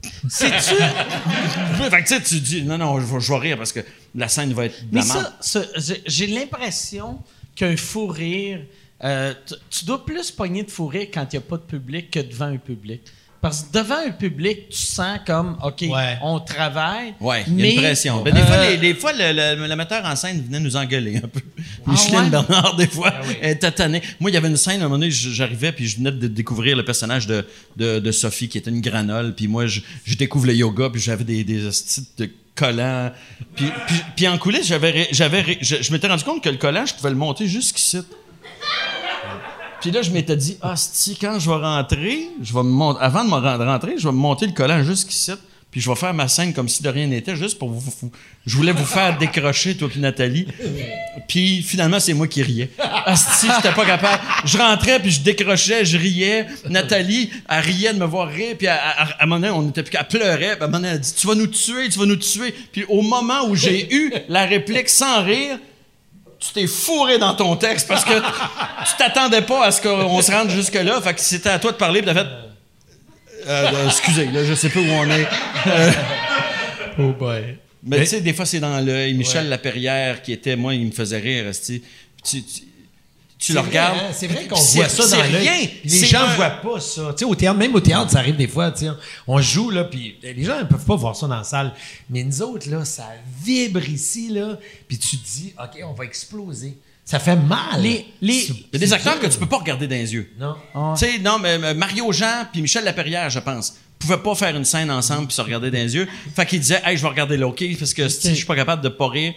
C'est-tu? 0.28 0.74
fait 0.74 2.02
que 2.02 2.08
tu 2.08 2.14
sais, 2.14 2.20
tu 2.22 2.40
dis 2.40 2.62
non, 2.62 2.76
non, 2.76 2.98
je, 2.98 3.06
vais- 3.06 3.20
je 3.20 3.32
vais 3.32 3.38
rire 3.38 3.56
parce 3.56 3.70
que 3.70 3.78
la 4.16 4.26
scène 4.26 4.52
va 4.52 4.64
être 4.64 4.74
Mais 4.90 5.02
ça, 5.02 5.36
ça, 5.40 5.62
j'ai- 5.76 6.26
l'impression 6.26 7.20
qu'un 7.54 7.76
fou 7.76 8.08
rire, 8.08 8.62
euh, 9.04 9.32
tu, 9.46 9.54
tu 9.70 9.84
dois 9.84 10.04
plus 10.04 10.32
pogner 10.32 10.64
de 10.64 10.72
fou 10.72 10.88
rire 10.88 11.06
quand 11.14 11.24
il 11.32 11.36
n'y 11.38 11.44
a 11.44 11.48
pas 11.48 11.56
de 11.56 11.62
public 11.62 12.10
que 12.10 12.18
devant 12.18 12.46
un 12.46 12.56
public. 12.56 13.02
Parce 13.44 13.60
que 13.64 13.72
devant 13.76 13.98
un 14.06 14.10
public, 14.10 14.70
tu 14.70 14.78
sens 14.78 15.18
comme, 15.26 15.58
OK, 15.62 15.82
Ouais. 15.82 16.16
on 16.22 16.40
travaille. 16.40 17.12
Oui, 17.20 17.36
il 17.46 17.52
y 17.52 17.60
a 17.60 17.62
mais, 17.62 17.74
une 17.74 17.80
pression. 17.82 18.22
Ben, 18.22 18.32
des 18.32 18.40
fois, 18.40 18.56
euh, 18.56 18.70
les, 18.70 18.76
des 18.78 18.94
fois 18.94 19.12
le, 19.12 19.32
le- 19.60 19.68
le 19.68 19.76
metteur 19.76 20.02
en 20.06 20.16
scène 20.16 20.42
venait 20.42 20.60
nous 20.60 20.76
engueuler 20.76 21.18
un 21.18 21.28
peu. 21.28 21.40
Ah 21.86 21.90
Micheline 21.90 22.20
ouais? 22.22 22.30
Bernard, 22.30 22.76
des 22.76 22.86
fois, 22.86 23.12
elle 23.42 23.50
était 23.50 23.70
tannée. 23.70 24.00
Moi, 24.18 24.30
il 24.30 24.34
y 24.34 24.36
avait 24.38 24.48
une 24.48 24.56
scène, 24.56 24.80
à 24.80 24.86
un 24.86 24.88
moment 24.88 24.98
donné, 24.98 25.10
j'arrivais, 25.10 25.72
puis 25.72 25.86
je 25.86 25.98
venais 25.98 26.10
de 26.12 26.26
découvrir 26.26 26.74
le 26.74 26.86
personnage 26.86 27.26
de, 27.26 27.46
de, 27.76 27.98
de 27.98 28.12
Sophie, 28.12 28.48
qui 28.48 28.56
était 28.56 28.70
une 28.70 28.80
granole. 28.80 29.34
Puis 29.34 29.46
moi, 29.46 29.66
je, 29.66 29.80
je 30.06 30.14
découvre 30.16 30.46
le 30.46 30.54
yoga, 30.54 30.88
puis 30.88 31.02
j'avais 31.02 31.24
des, 31.24 31.44
des 31.44 31.68
de 32.16 32.30
collants. 32.54 33.10
Puis, 33.56 33.66
puis, 33.86 33.96
puis 34.16 34.26
en 34.28 34.38
coulisses, 34.38 34.66
j'avais, 34.68 35.06
j'avais, 35.12 35.58
je, 35.60 35.76
je 35.82 35.92
m'étais 35.92 36.08
rendu 36.08 36.24
compte 36.24 36.42
que 36.42 36.48
le 36.48 36.56
collant, 36.56 36.86
je 36.86 36.94
pouvais 36.94 37.10
le 37.10 37.16
monter 37.16 37.46
jusqu'ici. 37.46 37.98
Puis 39.84 39.90
là, 39.92 40.00
je 40.00 40.10
m'étais 40.12 40.34
dit, 40.34 40.56
ah, 40.62 40.76
quand 41.20 41.38
je 41.38 41.50
vais 41.50 41.56
rentrer, 41.56 42.30
je 42.40 42.54
vais 42.54 42.60
avant 43.00 43.22
de 43.22 43.28
me 43.28 43.64
rentrer, 43.66 43.96
je 43.98 44.08
vais 44.08 44.14
me 44.14 44.18
monter 44.18 44.46
le 44.46 44.52
collant 44.52 44.82
jusqu'ici. 44.82 45.32
Puis 45.70 45.82
je 45.82 45.90
vais 45.90 45.94
faire 45.94 46.14
ma 46.14 46.26
scène 46.26 46.54
comme 46.54 46.70
si 46.70 46.82
de 46.82 46.88
rien 46.88 47.06
n'était, 47.06 47.36
juste 47.36 47.58
pour 47.58 47.68
vous, 47.68 48.10
Je 48.46 48.56
voulais 48.56 48.72
vous 48.72 48.86
faire 48.86 49.18
décrocher, 49.18 49.76
toi 49.76 49.90
puis 49.90 50.00
Nathalie. 50.00 50.46
Puis 51.28 51.60
finalement, 51.60 52.00
c'est 52.00 52.14
moi 52.14 52.26
qui 52.28 52.42
riais. 52.42 52.70
Asti, 53.04 53.48
j'étais 53.54 53.74
pas 53.74 53.84
capable. 53.84 54.22
Je 54.46 54.56
rentrais, 54.56 55.00
puis 55.00 55.10
je 55.10 55.20
décrochais, 55.20 55.84
je 55.84 55.98
riais. 55.98 56.46
Nathalie, 56.70 57.28
elle 57.46 57.60
riait 57.60 57.92
de 57.92 57.98
me 57.98 58.06
voir 58.06 58.28
rire, 58.28 58.54
puis 58.56 58.68
à, 58.68 58.76
à, 58.76 59.02
à 59.02 59.24
un 59.24 59.26
moment 59.26 59.38
donné, 59.38 59.52
on 59.52 59.68
était 59.68 59.82
plus 59.82 59.90
qu'elle 59.90 60.08
pleurait. 60.08 60.56
Puis 60.56 60.62
à 60.62 60.64
un 60.64 60.68
moment 60.68 60.78
donné, 60.78 60.94
elle 60.94 61.00
dit, 61.00 61.12
tu 61.14 61.26
vas 61.26 61.34
nous 61.34 61.48
tuer, 61.48 61.90
tu 61.90 61.98
vas 61.98 62.06
nous 62.06 62.16
tuer. 62.16 62.54
Puis 62.72 62.86
au 62.88 63.02
moment 63.02 63.44
où 63.50 63.54
j'ai 63.54 63.94
eu 63.94 64.14
la 64.30 64.46
réplique 64.46 64.88
sans 64.88 65.22
rire, 65.22 65.58
tu 66.44 66.52
t'es 66.52 66.66
fourré 66.66 67.18
dans 67.18 67.34
ton 67.34 67.56
texte 67.56 67.88
parce 67.88 68.04
que 68.04 68.12
tu 68.18 68.96
t'attendais 68.98 69.42
pas 69.42 69.64
à 69.66 69.70
ce 69.70 69.80
qu'on 69.80 70.20
se 70.20 70.30
rende 70.30 70.50
jusque-là. 70.50 71.00
Fait 71.00 71.14
que 71.14 71.20
c'était 71.20 71.48
à 71.48 71.58
toi 71.58 71.72
de 71.72 71.76
parler, 71.76 72.02
puis 72.02 72.12
t'as 72.12 72.22
fait. 72.22 72.30
Euh, 73.46 73.70
euh, 73.72 73.86
excusez, 73.86 74.26
là, 74.26 74.44
je 74.44 74.54
sais 74.54 74.68
pas 74.68 74.80
où 74.80 74.90
on 74.90 75.10
est. 75.10 75.26
Oh 76.96 77.10
boy. 77.10 77.56
mais 77.82 77.98
tu 77.98 78.06
sais, 78.06 78.20
des 78.20 78.32
fois, 78.32 78.46
c'est 78.46 78.60
dans 78.60 78.78
l'œil. 78.78 79.14
Michel 79.14 79.48
Laperrière, 79.48 80.22
qui 80.22 80.32
était, 80.32 80.54
moi, 80.54 80.74
il 80.74 80.86
me 80.86 80.92
faisait 80.92 81.18
rire. 81.18 81.50
Tu, 81.52 81.82
tu, 82.22 82.44
tu 83.46 83.52
le 83.54 83.60
regardes. 83.60 83.98
hein, 83.98 84.10
C'est 84.12 84.26
vrai 84.26 84.46
qu'on 84.46 84.56
c'est- 84.56 84.78
voit 84.78 84.88
ça 84.88 85.06
dans 85.16 85.22
l'œil. 85.22 85.36
rien. 85.48 85.68
Les 85.84 85.90
C'est 85.90 86.06
gens 86.06 86.20
un- 86.22 86.34
voient 86.34 86.50
pas 86.50 86.80
ça. 86.80 87.12
Tu 87.16 87.18
sais, 87.18 87.24
au 87.24 87.34
théâtre, 87.34 87.58
même 87.58 87.74
au 87.74 87.80
théâtre, 87.80 88.10
ça 88.10 88.18
arrive 88.18 88.36
des 88.36 88.48
fois. 88.48 88.70
tu 88.72 88.86
sais, 88.86 88.90
On 89.26 89.40
joue, 89.40 89.70
là, 89.70 89.84
puis 89.84 90.16
les 90.22 90.44
gens 90.44 90.58
ne 90.58 90.64
peuvent 90.64 90.84
pas 90.84 90.96
voir 90.96 91.14
ça 91.16 91.26
dans 91.26 91.36
la 91.36 91.44
salle. 91.44 91.72
Mais 92.10 92.22
nous 92.24 92.42
autres, 92.42 92.68
là, 92.70 92.84
ça 92.84 93.08
vibre 93.42 93.86
ici, 93.88 94.28
là. 94.30 94.58
Puis 94.88 94.98
tu 94.98 95.16
te 95.18 95.24
dis, 95.26 95.52
OK, 95.58 95.80
on 95.84 95.92
va 95.92 96.04
exploser. 96.04 96.76
Ça 97.04 97.18
fait 97.18 97.36
mal. 97.36 97.82
Les- 97.82 98.06
les- 98.22 98.40
C'est- 98.40 98.52
Il 98.52 98.66
y 98.72 98.76
a 98.76 98.78
des 98.78 98.86
c'est 98.86 98.92
acteurs 98.94 99.18
dur. 99.18 99.22
que 99.22 99.26
tu 99.32 99.38
peux 99.38 99.46
pas 99.46 99.58
regarder 99.58 99.86
dans 99.86 99.94
les 99.94 100.14
yeux. 100.14 100.32
Non. 100.40 100.54
Tu 100.94 101.04
sais, 101.04 101.18
non, 101.18 101.38
mais 101.38 101.74
Mario 101.74 102.10
Jean 102.12 102.46
puis 102.50 102.62
Michel 102.62 102.82
Laperrière, 102.84 103.28
je 103.28 103.40
pense, 103.40 103.74
pouvaient 103.98 104.16
pas 104.22 104.34
faire 104.34 104.56
une 104.56 104.64
scène 104.64 104.90
ensemble 104.90 105.26
puis 105.26 105.36
se 105.36 105.42
regarder 105.42 105.70
dans 105.70 105.78
les 105.78 105.94
yeux. 105.94 106.08
Fait 106.34 106.46
qu'ils 106.46 106.60
disaient, 106.60 106.80
hey, 106.84 106.96
je 106.96 107.02
vais 107.02 107.08
regarder 107.08 107.36
là, 107.36 107.46
OK, 107.46 107.62
parce 107.78 107.92
que 107.92 108.08
si 108.08 108.30
je 108.30 108.34
suis 108.34 108.46
pas 108.46 108.56
capable 108.56 108.82
de 108.82 108.88
pas 108.88 109.08
rire, 109.08 109.34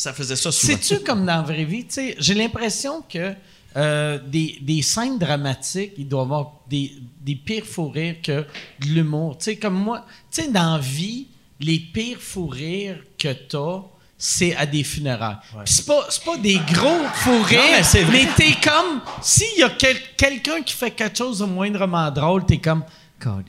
ça 0.00 0.12
faisait 0.14 0.36
ça 0.36 0.50
souvent. 0.50 0.72
C'est-tu 0.72 1.02
comme 1.04 1.26
dans 1.26 1.36
la 1.36 1.42
vraie 1.42 1.64
vie? 1.64 1.86
J'ai 2.18 2.34
l'impression 2.34 3.02
que 3.02 3.34
euh, 3.76 4.18
des, 4.26 4.58
des 4.62 4.82
scènes 4.82 5.18
dramatiques, 5.18 5.92
il 5.98 6.08
doit 6.08 6.20
y 6.22 6.24
avoir 6.24 6.52
des, 6.68 6.92
des 7.20 7.34
pires 7.36 7.66
fous 7.66 7.88
rires 7.90 8.16
que 8.22 8.40
de 8.80 8.86
l'humour. 8.86 9.36
Tu 9.38 9.44
sais, 9.44 9.56
comme 9.56 9.74
moi, 9.74 10.06
tu 10.32 10.42
sais, 10.42 10.48
dans 10.50 10.74
la 10.74 10.78
vie, 10.78 11.26
les 11.60 11.78
pires 11.78 12.18
fous 12.20 12.46
rires 12.48 12.98
que 13.18 13.32
t'as, 13.32 13.82
c'est 14.16 14.56
à 14.56 14.66
des 14.66 14.84
funérailles. 14.84 15.36
Puis 15.64 15.74
c'est 15.74 15.86
pas, 15.86 16.06
c'est 16.08 16.24
pas 16.24 16.36
des 16.38 16.58
gros 16.72 17.04
fous 17.14 17.42
rires, 17.42 17.82
vrai. 17.82 18.04
mais 18.10 18.26
t'es 18.36 18.52
comme, 18.62 19.00
s'il 19.22 19.58
y 19.58 19.62
a 19.62 19.70
quel- 19.70 20.00
quelqu'un 20.16 20.62
qui 20.62 20.74
fait 20.74 20.90
quelque 20.90 21.18
chose 21.18 21.38
de 21.38 21.44
moindrement 21.44 22.10
drôle, 22.10 22.44
t'es 22.46 22.58
comme, 22.58 22.84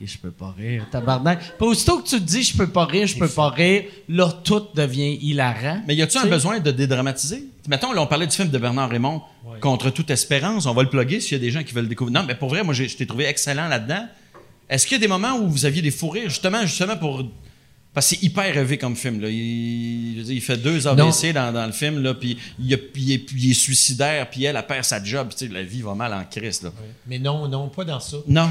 je 0.04 0.18
peux 0.18 0.30
pas 0.30 0.54
rire, 0.56 0.86
tabarnak. 0.90 1.40
Puis 1.58 1.66
aussitôt 1.66 1.98
que 2.00 2.08
tu 2.08 2.16
te 2.16 2.24
dis, 2.24 2.42
je 2.42 2.56
peux 2.56 2.66
pas 2.68 2.84
rire, 2.84 3.06
je 3.06 3.16
peux 3.18 3.28
pas 3.28 3.48
rire, 3.50 3.84
là, 4.08 4.30
tout 4.44 4.62
devient 4.74 5.18
hilarant. 5.20 5.82
Mais 5.86 5.94
y 5.94 6.02
a-tu 6.02 6.18
un 6.18 6.26
besoin 6.26 6.60
de 6.60 6.70
dédramatiser? 6.70 7.44
Mettons, 7.68 7.92
là, 7.92 8.02
on 8.02 8.06
parlait 8.06 8.26
du 8.26 8.34
film 8.36 8.48
de 8.50 8.58
Bernard 8.58 8.90
Raymond, 8.90 9.22
Contre 9.60 9.90
toute 9.90 10.10
espérance. 10.10 10.66
On 10.66 10.74
va 10.74 10.82
le 10.82 10.88
plugger 10.88 11.20
s'il 11.20 11.32
y 11.32 11.40
a 11.40 11.44
des 11.44 11.50
gens 11.50 11.62
qui 11.62 11.72
veulent 11.72 11.84
le 11.84 11.88
découvrir. 11.88 12.20
Non, 12.20 12.26
mais 12.26 12.34
pour 12.34 12.48
vrai, 12.48 12.64
moi, 12.64 12.74
j'ai- 12.74 12.88
je 12.88 12.96
t'ai 12.96 13.06
trouvé 13.06 13.26
excellent 13.26 13.68
là-dedans. 13.68 14.06
Est-ce 14.68 14.86
qu'il 14.86 14.96
y 14.96 15.00
a 15.00 15.00
des 15.00 15.08
moments 15.08 15.36
où 15.36 15.48
vous 15.48 15.64
aviez 15.66 15.82
des 15.82 15.90
fous 15.90 16.08
rires, 16.08 16.28
justement, 16.30 16.62
justement 16.62 16.96
pour. 16.96 17.22
Parce 17.94 18.08
que 18.08 18.16
c'est 18.16 18.22
hyper 18.24 18.52
rêvé 18.54 18.78
comme 18.78 18.96
film. 18.96 19.20
Là. 19.20 19.28
Il, 19.28 20.14
je 20.14 20.18
veux 20.20 20.24
dire, 20.24 20.34
il 20.34 20.40
fait 20.40 20.56
deux 20.56 20.86
AVC 20.88 21.32
dans, 21.34 21.52
dans 21.52 21.66
le 21.66 21.72
film, 21.72 22.02
là, 22.02 22.14
puis 22.14 22.38
il, 22.58 22.72
est, 22.72 22.78
puis 22.78 23.18
il 23.36 23.50
est 23.50 23.54
suicidaire, 23.54 24.30
puis 24.30 24.44
elle, 24.44 24.56
elle 24.56 24.66
perd 24.66 24.84
sa 24.84 25.02
job. 25.04 25.28
tu 25.30 25.46
sais, 25.46 25.52
la 25.52 25.62
vie 25.62 25.82
va 25.82 25.94
mal 25.94 26.12
en 26.14 26.24
crise. 26.24 26.62
Là. 26.62 26.70
Mais 27.06 27.18
non, 27.18 27.46
non, 27.48 27.68
pas 27.68 27.84
dans 27.84 28.00
ça. 28.00 28.16
Non. 28.26 28.48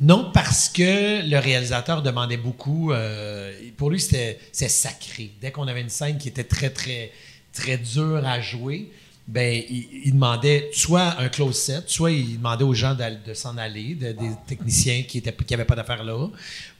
Non, 0.00 0.30
parce 0.32 0.68
que 0.68 1.28
le 1.28 1.38
réalisateur 1.38 2.02
demandait 2.02 2.36
beaucoup. 2.36 2.92
euh, 2.92 3.52
pour 3.76 3.90
lui, 3.90 3.98
c'était 4.00 4.38
sacré. 4.52 5.32
Dès 5.40 5.50
qu'on 5.50 5.66
avait 5.66 5.80
une 5.80 5.88
scène 5.88 6.18
qui 6.18 6.28
était 6.28 6.44
très, 6.44 6.70
très, 6.70 7.10
très 7.52 7.78
dure 7.78 8.24
à 8.24 8.40
jouer, 8.40 8.90
ben, 9.26 9.62
il, 9.68 9.86
il 10.06 10.12
demandait 10.12 10.70
soit 10.72 11.20
un 11.20 11.28
close 11.28 11.56
set, 11.56 11.84
soit 11.88 12.12
il 12.12 12.38
demandait 12.38 12.64
aux 12.64 12.72
gens 12.74 12.94
de, 12.94 13.34
s'en 13.34 13.58
aller, 13.58 13.94
de- 13.94 14.12
des 14.12 14.30
techniciens 14.46 15.02
qui 15.02 15.20
n'avaient 15.20 15.36
qui 15.36 15.56
pas 15.56 15.74
d'affaires 15.74 16.02
là. 16.04 16.28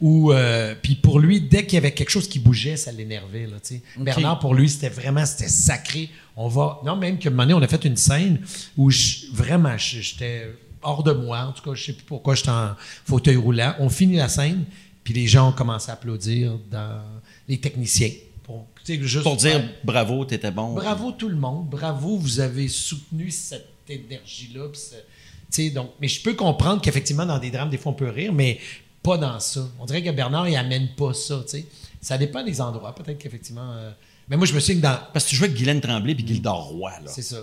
Ou, 0.01 0.33
euh, 0.33 0.75
puis 0.81 0.95
pour 0.95 1.19
lui, 1.19 1.41
dès 1.43 1.65
qu'il 1.67 1.75
y 1.75 1.77
avait 1.77 1.93
quelque 1.93 2.09
chose 2.11 2.27
qui 2.29 2.39
bougeait, 2.39 2.77
ça 2.77 2.91
l'énervait. 2.93 3.47
Là. 3.47 3.57
Bernard, 3.99 4.39
pour 4.39 4.55
lui, 4.55 4.69
c'était 4.69 4.89
vraiment 4.89 5.27
c'était 5.27 5.49
sacré. 5.49 6.09
On 6.37 6.49
va. 6.49 6.81
Non, 6.87 6.97
même 6.97 7.19
qu'à 7.19 7.29
un 7.29 7.33
moment 7.33 7.43
donné, 7.43 7.55
on 7.55 7.63
a 7.63 7.69
fait 7.69 7.85
une 7.85 7.97
scène 7.99 8.41
où 8.79 8.91
je- 8.91 9.27
vraiment, 9.33 9.77
j'étais 9.77 10.47
hors 10.83 11.03
de 11.03 11.13
moi. 11.13 11.41
En 11.47 11.53
tout 11.53 11.63
cas, 11.63 11.75
je 11.75 11.85
sais 11.85 11.93
plus 11.93 12.05
pourquoi 12.05 12.35
j'étais 12.35 12.51
en 12.51 12.75
fauteuil 13.05 13.37
roulant. 13.37 13.75
On 13.79 13.89
finit 13.89 14.17
la 14.17 14.29
scène, 14.29 14.65
puis 15.05 15.15
les 15.15 15.27
gens 15.27 15.49
ont 15.51 15.53
commencé 15.53 15.91
à 15.91 15.95
applaudir 15.95 16.59
dans 16.71 17.01
les 17.49 17.59
techniciens. 17.61 18.11
Pour, 18.45 18.67
tu 18.85 18.95
sais, 18.97 19.03
juste 19.07 19.25
Pour 19.25 19.37
dire 19.37 19.53
faire- 19.53 19.69
bravo, 19.85 20.25
t'étais 20.25 20.51
bon. 20.51 20.75
Bravo 20.75 21.13
tout 21.13 21.29
le 21.29 21.37
monde. 21.37 21.69
Bravo, 21.69 22.17
vous 22.17 22.41
avez 22.41 22.69
soutenu 22.69 23.31
cette 23.31 23.69
énergie-là. 23.89 24.67
tu 25.53 25.71
donc, 25.71 25.91
mais 26.01 26.09
je 26.09 26.23
peux 26.23 26.35
comprendre 26.35 26.81
qu'effectivement, 26.81 27.27
dans 27.27 27.39
des 27.39 27.51
drames, 27.51 27.71
des 27.71 27.79
fois, 27.79 27.93
on 27.93 27.95
peut 27.95 28.09
rire, 28.09 28.33
mais 28.33 28.59
pas 29.03 29.17
dans 29.19 29.39
ça. 29.41 29.67
On 29.79 29.85
dirait 29.87 30.03
que 30.03 30.11
Bernard, 30.11 30.49
il 30.49 30.57
amène 30.57 30.89
pas 30.97 31.13
ça. 31.15 31.43
tu. 31.49 31.65
Ça 32.01 32.17
dépend 32.19 32.43
des 32.45 32.61
endroits. 32.61 32.95
Peut-être 32.95 33.19
qu'effectivement. 33.19 33.73
euh, 33.75 33.91
mais 34.29 34.37
moi, 34.37 34.47
je 34.47 34.53
me 34.55 34.61
souviens 34.61 34.77
que 34.77 34.83
dans. 34.83 34.99
Parce 35.13 35.25
que 35.25 35.31
tu 35.31 35.37
jouais 35.37 35.47
avec 35.47 35.57
Guylaine 35.57 35.81
Tremblay 35.81 36.15
puis 36.15 36.27
Gildor 36.27 36.65
Roy. 36.69 36.93
C'est 37.07 37.23
ça. 37.23 37.39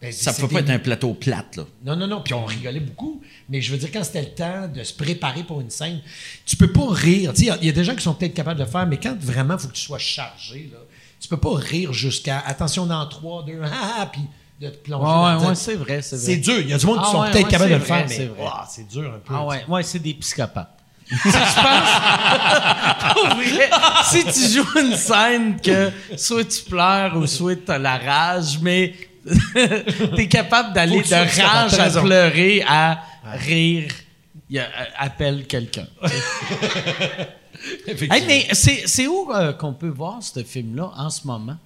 Ben, 0.00 0.10
Ça 0.12 0.32
peut 0.32 0.48
pas 0.48 0.60
être 0.60 0.70
un 0.70 0.78
plateau 0.78 1.12
plate. 1.12 1.56
Là. 1.56 1.64
Non, 1.84 1.94
non, 1.94 2.06
non. 2.06 2.22
Puis 2.22 2.32
on 2.32 2.44
rigolait 2.46 2.80
beaucoup. 2.80 3.20
Mais 3.50 3.60
je 3.60 3.70
veux 3.70 3.76
dire, 3.78 3.90
quand 3.92 4.02
c'était 4.02 4.22
le 4.22 4.28
temps 4.34 4.66
de 4.74 4.82
se 4.82 4.94
préparer 4.94 5.42
pour 5.42 5.60
une 5.60 5.68
scène, 5.70 6.00
tu 6.46 6.56
peux 6.56 6.72
pas 6.72 6.86
rire. 6.90 7.32
Il 7.36 7.44
y 7.44 7.50
a- 7.50 7.58
il 7.60 7.66
y, 7.66 7.68
a 7.68 7.72
des 7.72 7.84
gens 7.84 7.94
qui 7.94 8.02
sont 8.02 8.14
peut-être 8.14 8.32
capables 8.34 8.58
de 8.58 8.64
le 8.64 8.70
faire, 8.70 8.86
mais 8.86 8.96
quand 8.96 9.14
vraiment 9.20 9.54
il 9.54 9.60
faut 9.60 9.68
que 9.68 9.74
tu 9.74 9.82
sois 9.82 9.98
chargé, 9.98 10.70
là, 10.72 10.78
tu 11.20 11.28
peux 11.28 11.36
pas 11.36 11.54
rire 11.54 11.92
jusqu'à 11.92 12.38
attention 12.46 12.86
dans 12.86 13.06
3, 13.06 13.44
2, 13.44 13.60
ah, 13.62 13.68
ah, 13.98 14.06
puis 14.10 14.22
de 14.58 14.68
te 14.70 14.76
plonger. 14.78 15.04
Dans- 15.04 15.38
ouais, 15.42 15.46
ouais, 15.48 15.54
c'est 15.54 15.74
vrai, 15.74 16.00
c'est 16.00 16.16
vrai. 16.16 16.24
C'est 16.24 16.36
dur. 16.38 16.60
Il 16.60 16.68
y 16.70 16.72
a 16.72 16.78
du 16.78 16.86
monde 16.86 16.98
qui 16.98 17.04
Ah 17.06 17.12
sont 17.12 17.20
ouais, 17.20 17.30
peut-être 17.32 17.48
capables 17.48 17.70
de 17.70 17.74
le 17.76 17.80
faire, 17.82 18.06
mais 18.08 18.30
c'est 18.70 18.88
dur 18.88 19.12
un 19.14 19.18
peu. 19.18 19.34
Ah 19.36 19.44
ouais, 19.44 19.64
ouais, 19.68 19.82
c'est 19.82 19.98
des 19.98 20.14
psychopathes. 20.14 20.76
je 21.10 21.16
pense. 21.16 23.12
Pour 23.14 23.26
vrai, 23.36 23.70
si 24.04 24.24
tu 24.24 24.48
joues 24.56 24.78
une 24.78 24.96
scène 24.96 25.60
que 25.60 25.90
soit 26.16 26.44
tu 26.44 26.62
pleures 26.62 27.16
ou 27.16 27.26
soit 27.26 27.56
tu 27.56 27.70
as 27.72 27.78
la 27.78 27.98
rage, 27.98 28.58
mais 28.62 28.94
tu 30.16 30.20
es 30.22 30.28
capable 30.28 30.72
d'aller 30.72 31.02
de 31.02 31.14
rage 31.14 31.74
à 31.74 31.84
raison. 31.84 32.02
pleurer 32.02 32.62
à 32.66 33.02
rire, 33.38 33.92
a- 34.52 34.56
euh, 34.58 34.66
appelle 34.98 35.46
quelqu'un. 35.46 35.86
Hey, 38.10 38.24
mais 38.26 38.46
c'est 38.52 38.84
c'est 38.86 39.06
où 39.06 39.30
euh, 39.34 39.52
qu'on 39.52 39.74
peut 39.74 39.88
voir 39.90 40.22
ce 40.22 40.42
film-là 40.42 40.92
en 40.96 41.10
ce 41.10 41.26
moment? 41.26 41.56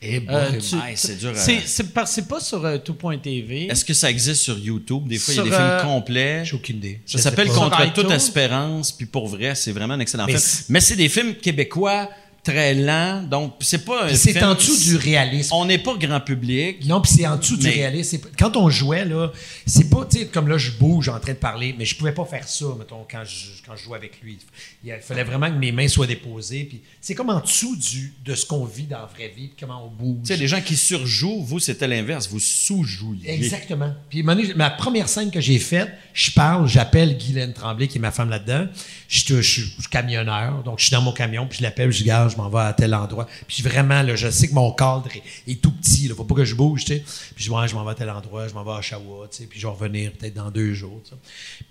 Eh 0.00 0.20
Euh, 0.28 0.50
ouais, 0.52 0.94
c'est 0.96 1.18
dur 1.18 1.30
à- 1.30 1.34
C'est 1.34 1.60
c'est 1.66 1.92
par- 1.92 2.08
c'est 2.08 2.26
pas 2.26 2.40
sur 2.40 2.64
euh, 2.64 2.78
tout.tv. 2.78 3.66
Est-ce 3.70 3.84
que 3.84 3.92
ça 3.94 4.10
existe 4.10 4.40
sur 4.40 4.58
YouTube? 4.58 5.06
Des 5.06 5.18
fois, 5.18 5.34
il 5.34 5.36
y 5.36 5.40
a 5.40 5.44
des 5.44 5.50
films 5.50 5.60
euh, 5.62 5.82
complets. 5.82 6.44
j'ai 6.46 6.54
aucune 6.56 6.76
idée. 6.78 7.00
Ça 7.06 7.18
s'appelle. 7.18 7.48
Contre 7.48 7.92
toute 7.92 8.10
espérance, 8.10 8.92
puis 8.92 9.04
pour 9.06 9.28
vrai, 9.28 9.54
c'est 9.54 9.72
vraiment 9.72 9.94
un 9.94 10.00
excellent 10.00 10.24
Mais 10.24 10.32
film. 10.32 10.42
c'est- 10.42 10.70
Mais 10.70 10.80
c'est 10.80 10.96
des 10.96 11.08
films 11.10 11.34
québécois 11.34 12.08
très 12.44 12.74
lents, 12.74 13.22
donc 13.22 13.54
c'est 13.60 13.84
pas 13.84 14.06
un 14.06 14.14
C'est 14.14 14.42
en 14.42 14.54
dessous 14.54 14.76
du 14.76 14.96
réalisme. 14.96 15.52
On 15.54 15.64
n'est 15.64 15.78
pas 15.78 15.94
grand 15.96 16.20
public. 16.20 16.84
Non, 16.86 17.00
puis 17.00 17.12
c'est 17.14 17.26
en 17.26 17.36
dessous 17.36 17.56
du 17.56 17.68
réalisme. 17.68 18.18
Quand 18.38 18.56
on 18.56 18.68
jouait, 18.68 19.04
là, 19.04 19.30
c'est 19.66 19.88
pas, 19.88 20.04
tu 20.10 20.18
sais, 20.18 20.26
comme 20.26 20.48
là, 20.48 20.58
je 20.58 20.72
bouge 20.72 21.08
en 21.08 21.20
train 21.20 21.32
de 21.34 21.38
parler, 21.38 21.74
mais 21.78 21.84
je 21.84 21.94
pouvais 21.94 22.12
pas 22.12 22.24
faire 22.24 22.48
ça, 22.48 22.64
mettons, 22.78 23.06
quand 23.08 23.22
je, 23.24 23.62
quand 23.64 23.76
je 23.76 23.84
jouais 23.84 23.96
avec 23.96 24.20
lui. 24.22 24.38
Il 24.84 24.92
fallait 25.00 25.22
vraiment 25.24 25.48
que 25.50 25.56
mes 25.56 25.70
mains 25.70 25.86
soient 25.86 26.06
déposées. 26.06 26.64
Puis 26.64 26.80
c'est 27.00 27.14
comme 27.14 27.30
en 27.30 27.40
dessous 27.40 27.76
du, 27.76 28.12
de 28.24 28.34
ce 28.34 28.44
qu'on 28.44 28.64
vit 28.64 28.84
dans 28.86 28.98
la 28.98 29.06
vraie 29.06 29.32
vie, 29.36 29.50
comment 29.58 29.86
on 29.86 29.90
bouge. 29.90 30.22
Tu 30.26 30.34
sais, 30.34 30.36
les 30.36 30.48
gens 30.48 30.60
qui 30.60 30.76
surjouent, 30.76 31.42
vous, 31.44 31.60
c'était 31.60 31.86
l'inverse. 31.86 32.28
Vous 32.28 32.40
sous-jouiez. 32.40 33.30
Exactement. 33.30 33.92
Puis 34.10 34.22
ma 34.24 34.70
première 34.70 35.08
scène 35.08 35.30
que 35.30 35.40
j'ai 35.40 35.58
faite, 35.58 35.90
je 36.12 36.30
parle, 36.32 36.66
j'appelle 36.66 37.16
Guylaine 37.16 37.52
Tremblay, 37.52 37.86
qui 37.88 37.98
est 37.98 38.00
ma 38.00 38.10
femme 38.10 38.30
là-dedans. 38.30 38.66
Je 39.08 39.20
suis- 39.20 39.34
je 39.36 39.40
suis 39.42 39.62
je 39.62 39.80
suis 39.82 39.90
camionneur, 39.90 40.62
donc 40.64 40.78
je 40.78 40.84
suis 40.86 40.92
dans 40.92 41.02
mon 41.02 41.12
camion, 41.12 41.46
puis 41.46 41.58
je 41.58 41.62
l'appelle, 41.62 41.92
je 41.92 42.02
Gars, 42.02 42.28
je 42.32 42.36
m'en 42.36 42.48
vais 42.48 42.60
à 42.60 42.72
tel 42.72 42.94
endroit. 42.94 43.26
Puis 43.46 43.62
vraiment, 43.62 44.02
là, 44.02 44.16
je 44.16 44.30
sais 44.30 44.48
que 44.48 44.54
mon 44.54 44.72
cadre 44.72 45.08
est, 45.14 45.50
est 45.52 45.60
tout 45.60 45.70
petit, 45.70 46.04
il 46.04 46.14
faut 46.14 46.24
pas 46.24 46.34
que 46.34 46.44
je 46.44 46.54
bouge, 46.54 46.84
tu 46.84 46.94
sais. 46.94 47.00
Puis 47.34 47.44
je 47.44 47.50
dis, 47.50 47.50
ouais, 47.50 47.68
je 47.68 47.74
m'en 47.74 47.84
vais 47.84 47.92
à 47.92 47.94
tel 47.94 48.10
endroit, 48.10 48.48
je 48.48 48.54
m'en 48.54 48.64
vais 48.64 48.72
à 48.72 48.78
Oshawa, 48.78 49.28
tu 49.30 49.38
sais, 49.38 49.46
puis 49.46 49.60
je 49.60 49.66
vais 49.66 49.72
revenir 49.72 50.12
peut-être 50.12 50.34
dans 50.34 50.50
deux 50.50 50.74
jours, 50.74 51.00
tu 51.04 51.10
sais. 51.10 51.16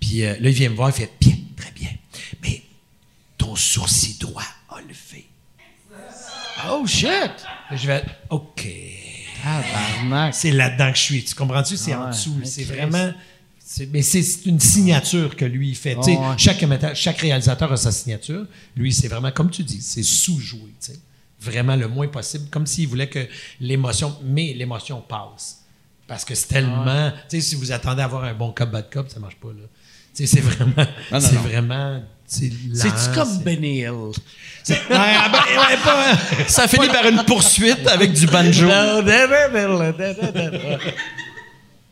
Puis 0.00 0.24
euh, 0.24 0.34
là, 0.40 0.48
il 0.48 0.54
vient 0.54 0.70
me 0.70 0.74
voir, 0.76 0.88
il 0.88 0.94
fait, 0.94 1.12
bien, 1.20 1.36
très 1.56 1.72
bien, 1.72 1.90
mais 2.42 2.62
ton 3.36 3.54
sourcil 3.56 4.18
droit 4.18 4.42
a 4.70 4.80
levé. 4.80 5.26
Oh 6.70 6.86
shit! 6.86 7.32
Je 7.72 7.86
vais, 7.86 8.04
OK. 8.30 8.68
C'est 10.32 10.50
là-dedans 10.50 10.92
que 10.92 10.98
je 10.98 11.02
suis. 11.02 11.24
Tu 11.24 11.34
comprends-tu? 11.34 11.76
C'est 11.76 11.92
Ah 11.92 12.06
en 12.06 12.08
dessous. 12.10 12.40
C'est 12.44 12.64
vraiment. 12.64 13.12
Mais 13.92 14.02
c'est 14.02 14.22
une 14.46 14.60
signature 14.60 15.36
que 15.36 15.44
lui 15.44 15.70
il 15.70 15.76
fait. 15.76 15.96
Ah 15.96 16.30
ouais. 16.30 16.34
chaque, 16.94 17.18
réalisateur 17.18 17.72
a 17.72 17.76
sa 17.76 17.92
signature. 17.92 18.46
Lui, 18.76 18.92
c'est 18.92 19.08
vraiment, 19.08 19.30
comme 19.30 19.50
tu 19.50 19.62
dis, 19.62 19.80
c'est 19.80 20.02
sous-joué. 20.02 20.72
Vraiment 21.40 21.74
le 21.76 21.88
moins 21.88 22.06
possible, 22.08 22.48
comme 22.50 22.66
s'il 22.66 22.86
voulait 22.88 23.08
que 23.08 23.26
l'émotion, 23.60 24.16
mais 24.24 24.52
l'émotion 24.54 25.00
passe. 25.00 25.58
Parce 26.06 26.24
que 26.24 26.34
c'est 26.34 26.48
tellement. 26.48 27.12
Sais, 27.28 27.40
si 27.40 27.54
vous 27.54 27.72
attendez 27.72 28.02
à 28.02 28.04
avoir 28.04 28.24
un 28.24 28.34
bon 28.34 28.52
cop, 28.52 28.70
bad 28.70 28.90
cop, 28.90 29.08
ça 29.08 29.18
marche 29.18 29.36
pas. 29.36 29.48
c'est 30.14 30.40
vraiment. 30.40 30.86
c'est 31.20 31.36
vraiment. 31.36 32.02
C'est-tu 32.26 33.14
comme 33.14 33.38
Benny 33.38 33.78
Hill? 33.80 34.12
Ah 34.90 35.28
ben, 35.30 35.38
ouais, 35.58 35.76
pas- 35.84 36.16
Ça 36.48 36.68
finit 36.68 36.88
par 36.88 37.06
une 37.06 37.24
poursuite 37.24 37.86
avec 37.88 38.12
du 38.12 38.26
banjo. 38.26 38.66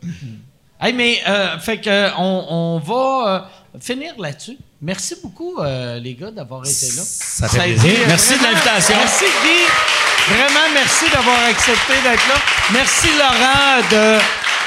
hey, 0.81 0.92
mais, 0.92 1.20
euh, 1.28 1.59
fait 1.59 1.78
que, 1.81 2.10
on, 2.18 2.47
on 2.49 2.78
va 2.78 3.47
euh, 3.75 3.78
finir 3.81 4.15
là-dessus. 4.18 4.57
Merci 4.83 5.17
beaucoup, 5.23 5.59
euh, 5.59 5.99
les 5.99 6.15
gars, 6.15 6.31
d'avoir 6.31 6.62
été 6.62 6.86
là. 6.97 7.02
Ça 7.05 7.49
fait 7.49 7.59
plaisir. 7.59 7.99
Merci 8.07 8.33
de 8.33 8.39
vraiment- 8.39 8.52
l'invitation. 8.52 8.97
Merci, 8.97 9.25
Guy. 9.42 10.34
Vraiment, 10.34 10.67
merci 10.75 11.05
d'avoir 11.12 11.44
accepté 11.49 11.92
d'être 12.02 12.28
là. 12.28 12.34
Merci, 12.73 13.09
Laurent, 13.18 13.89
de 13.91 14.18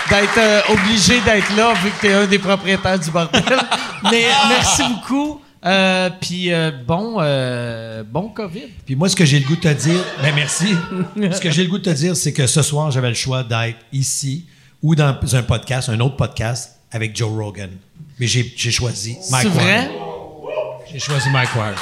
d'être 0.09 0.37
euh, 0.37 0.61
obligé 0.69 1.21
d'être 1.21 1.55
là, 1.55 1.73
vu 1.81 1.89
que 1.91 2.01
tu 2.01 2.07
es 2.07 2.13
un 2.13 2.25
des 2.25 2.37
propriétaires 2.39 2.99
du 2.99 3.09
bordel. 3.09 3.41
Mais 4.11 4.25
merci 4.49 4.83
beaucoup. 4.83 5.41
Euh, 5.65 6.09
Puis 6.19 6.51
euh, 6.51 6.71
bon, 6.85 7.15
euh, 7.21 8.03
bon 8.05 8.27
COVID. 8.27 8.65
Puis 8.85 8.95
moi, 8.97 9.07
ce 9.07 9.15
que 9.15 9.23
j'ai 9.23 9.39
le 9.39 9.45
goût 9.45 9.55
de 9.55 9.61
te 9.61 9.69
dire, 9.69 10.03
ben 10.21 10.35
merci. 10.35 10.75
ce 11.15 11.39
que 11.39 11.49
j'ai 11.49 11.63
le 11.63 11.69
goût 11.69 11.77
de 11.77 11.85
te 11.85 11.89
dire, 11.95 12.17
c'est 12.17 12.33
que 12.33 12.45
ce 12.47 12.61
soir, 12.61 12.91
j'avais 12.91 13.07
le 13.07 13.13
choix 13.15 13.43
d'être 13.43 13.77
ici 13.93 14.45
ou 14.83 14.95
dans 14.95 15.17
un 15.33 15.43
podcast, 15.43 15.89
un 15.89 15.99
autre 16.01 16.17
podcast 16.17 16.75
avec 16.91 17.15
Joe 17.15 17.31
Rogan. 17.31 17.71
Mais 18.19 18.27
j'ai 18.27 18.53
j'ai 18.55 18.71
choisi 18.71 19.17
Mike 19.31 19.43
C'est 19.43 19.49
vrai? 19.59 19.89
Ward. 19.89 20.81
J'ai 20.91 20.99
choisi 20.99 21.29
Mike 21.29 21.55
Ward. 21.55 21.75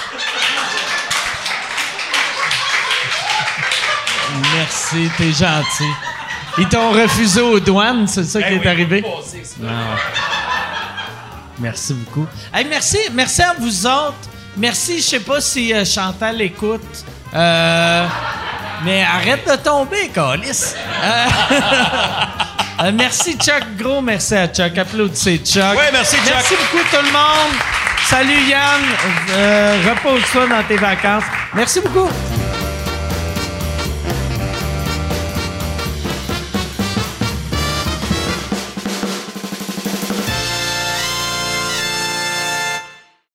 Merci, 4.53 5.09
t'es 5.17 5.31
gentil. 5.31 5.91
Ils 6.57 6.67
t'ont 6.67 6.91
refusé 6.91 7.41
aux 7.41 7.59
douanes, 7.59 8.07
c'est 8.07 8.23
ça 8.23 8.41
qui 8.41 8.53
est 8.53 8.65
arrivé? 8.65 9.03
Ah 9.05 9.65
ouais. 9.65 9.71
Merci 11.59 11.93
beaucoup. 11.93 12.27
Hey, 12.53 12.65
merci, 12.65 12.97
merci 13.13 13.41
à 13.41 13.53
vous 13.57 13.85
autres. 13.85 14.15
Merci, 14.57 14.97
je 14.97 15.03
sais 15.03 15.19
pas 15.19 15.39
si 15.41 15.73
euh, 15.73 15.85
Chantal 15.85 16.41
écoute. 16.41 17.05
Euh, 17.33 18.07
mais 18.83 19.03
arrête 19.03 19.47
de 19.47 19.55
tomber, 19.57 20.09
Calis. 20.13 20.73
Euh, 21.03 21.25
euh, 22.83 22.91
merci 22.93 23.37
Chuck, 23.37 23.63
gros 23.77 24.01
merci 24.01 24.35
à 24.35 24.47
Chuck. 24.47 24.77
Applaudissez 24.77 25.37
Chuck. 25.37 25.77
Ouais, 25.77 25.91
merci, 25.91 26.15
Chuck. 26.17 26.33
Merci 26.33 26.53
beaucoup 26.55 26.83
tout 26.89 27.05
le 27.05 27.11
monde. 27.11 27.55
Salut 28.05 28.41
Yann. 28.49 28.81
Euh, 29.31 29.77
Repose-toi 29.89 30.47
dans 30.47 30.63
tes 30.63 30.77
vacances. 30.77 31.23
Merci 31.53 31.79
beaucoup. 31.81 32.09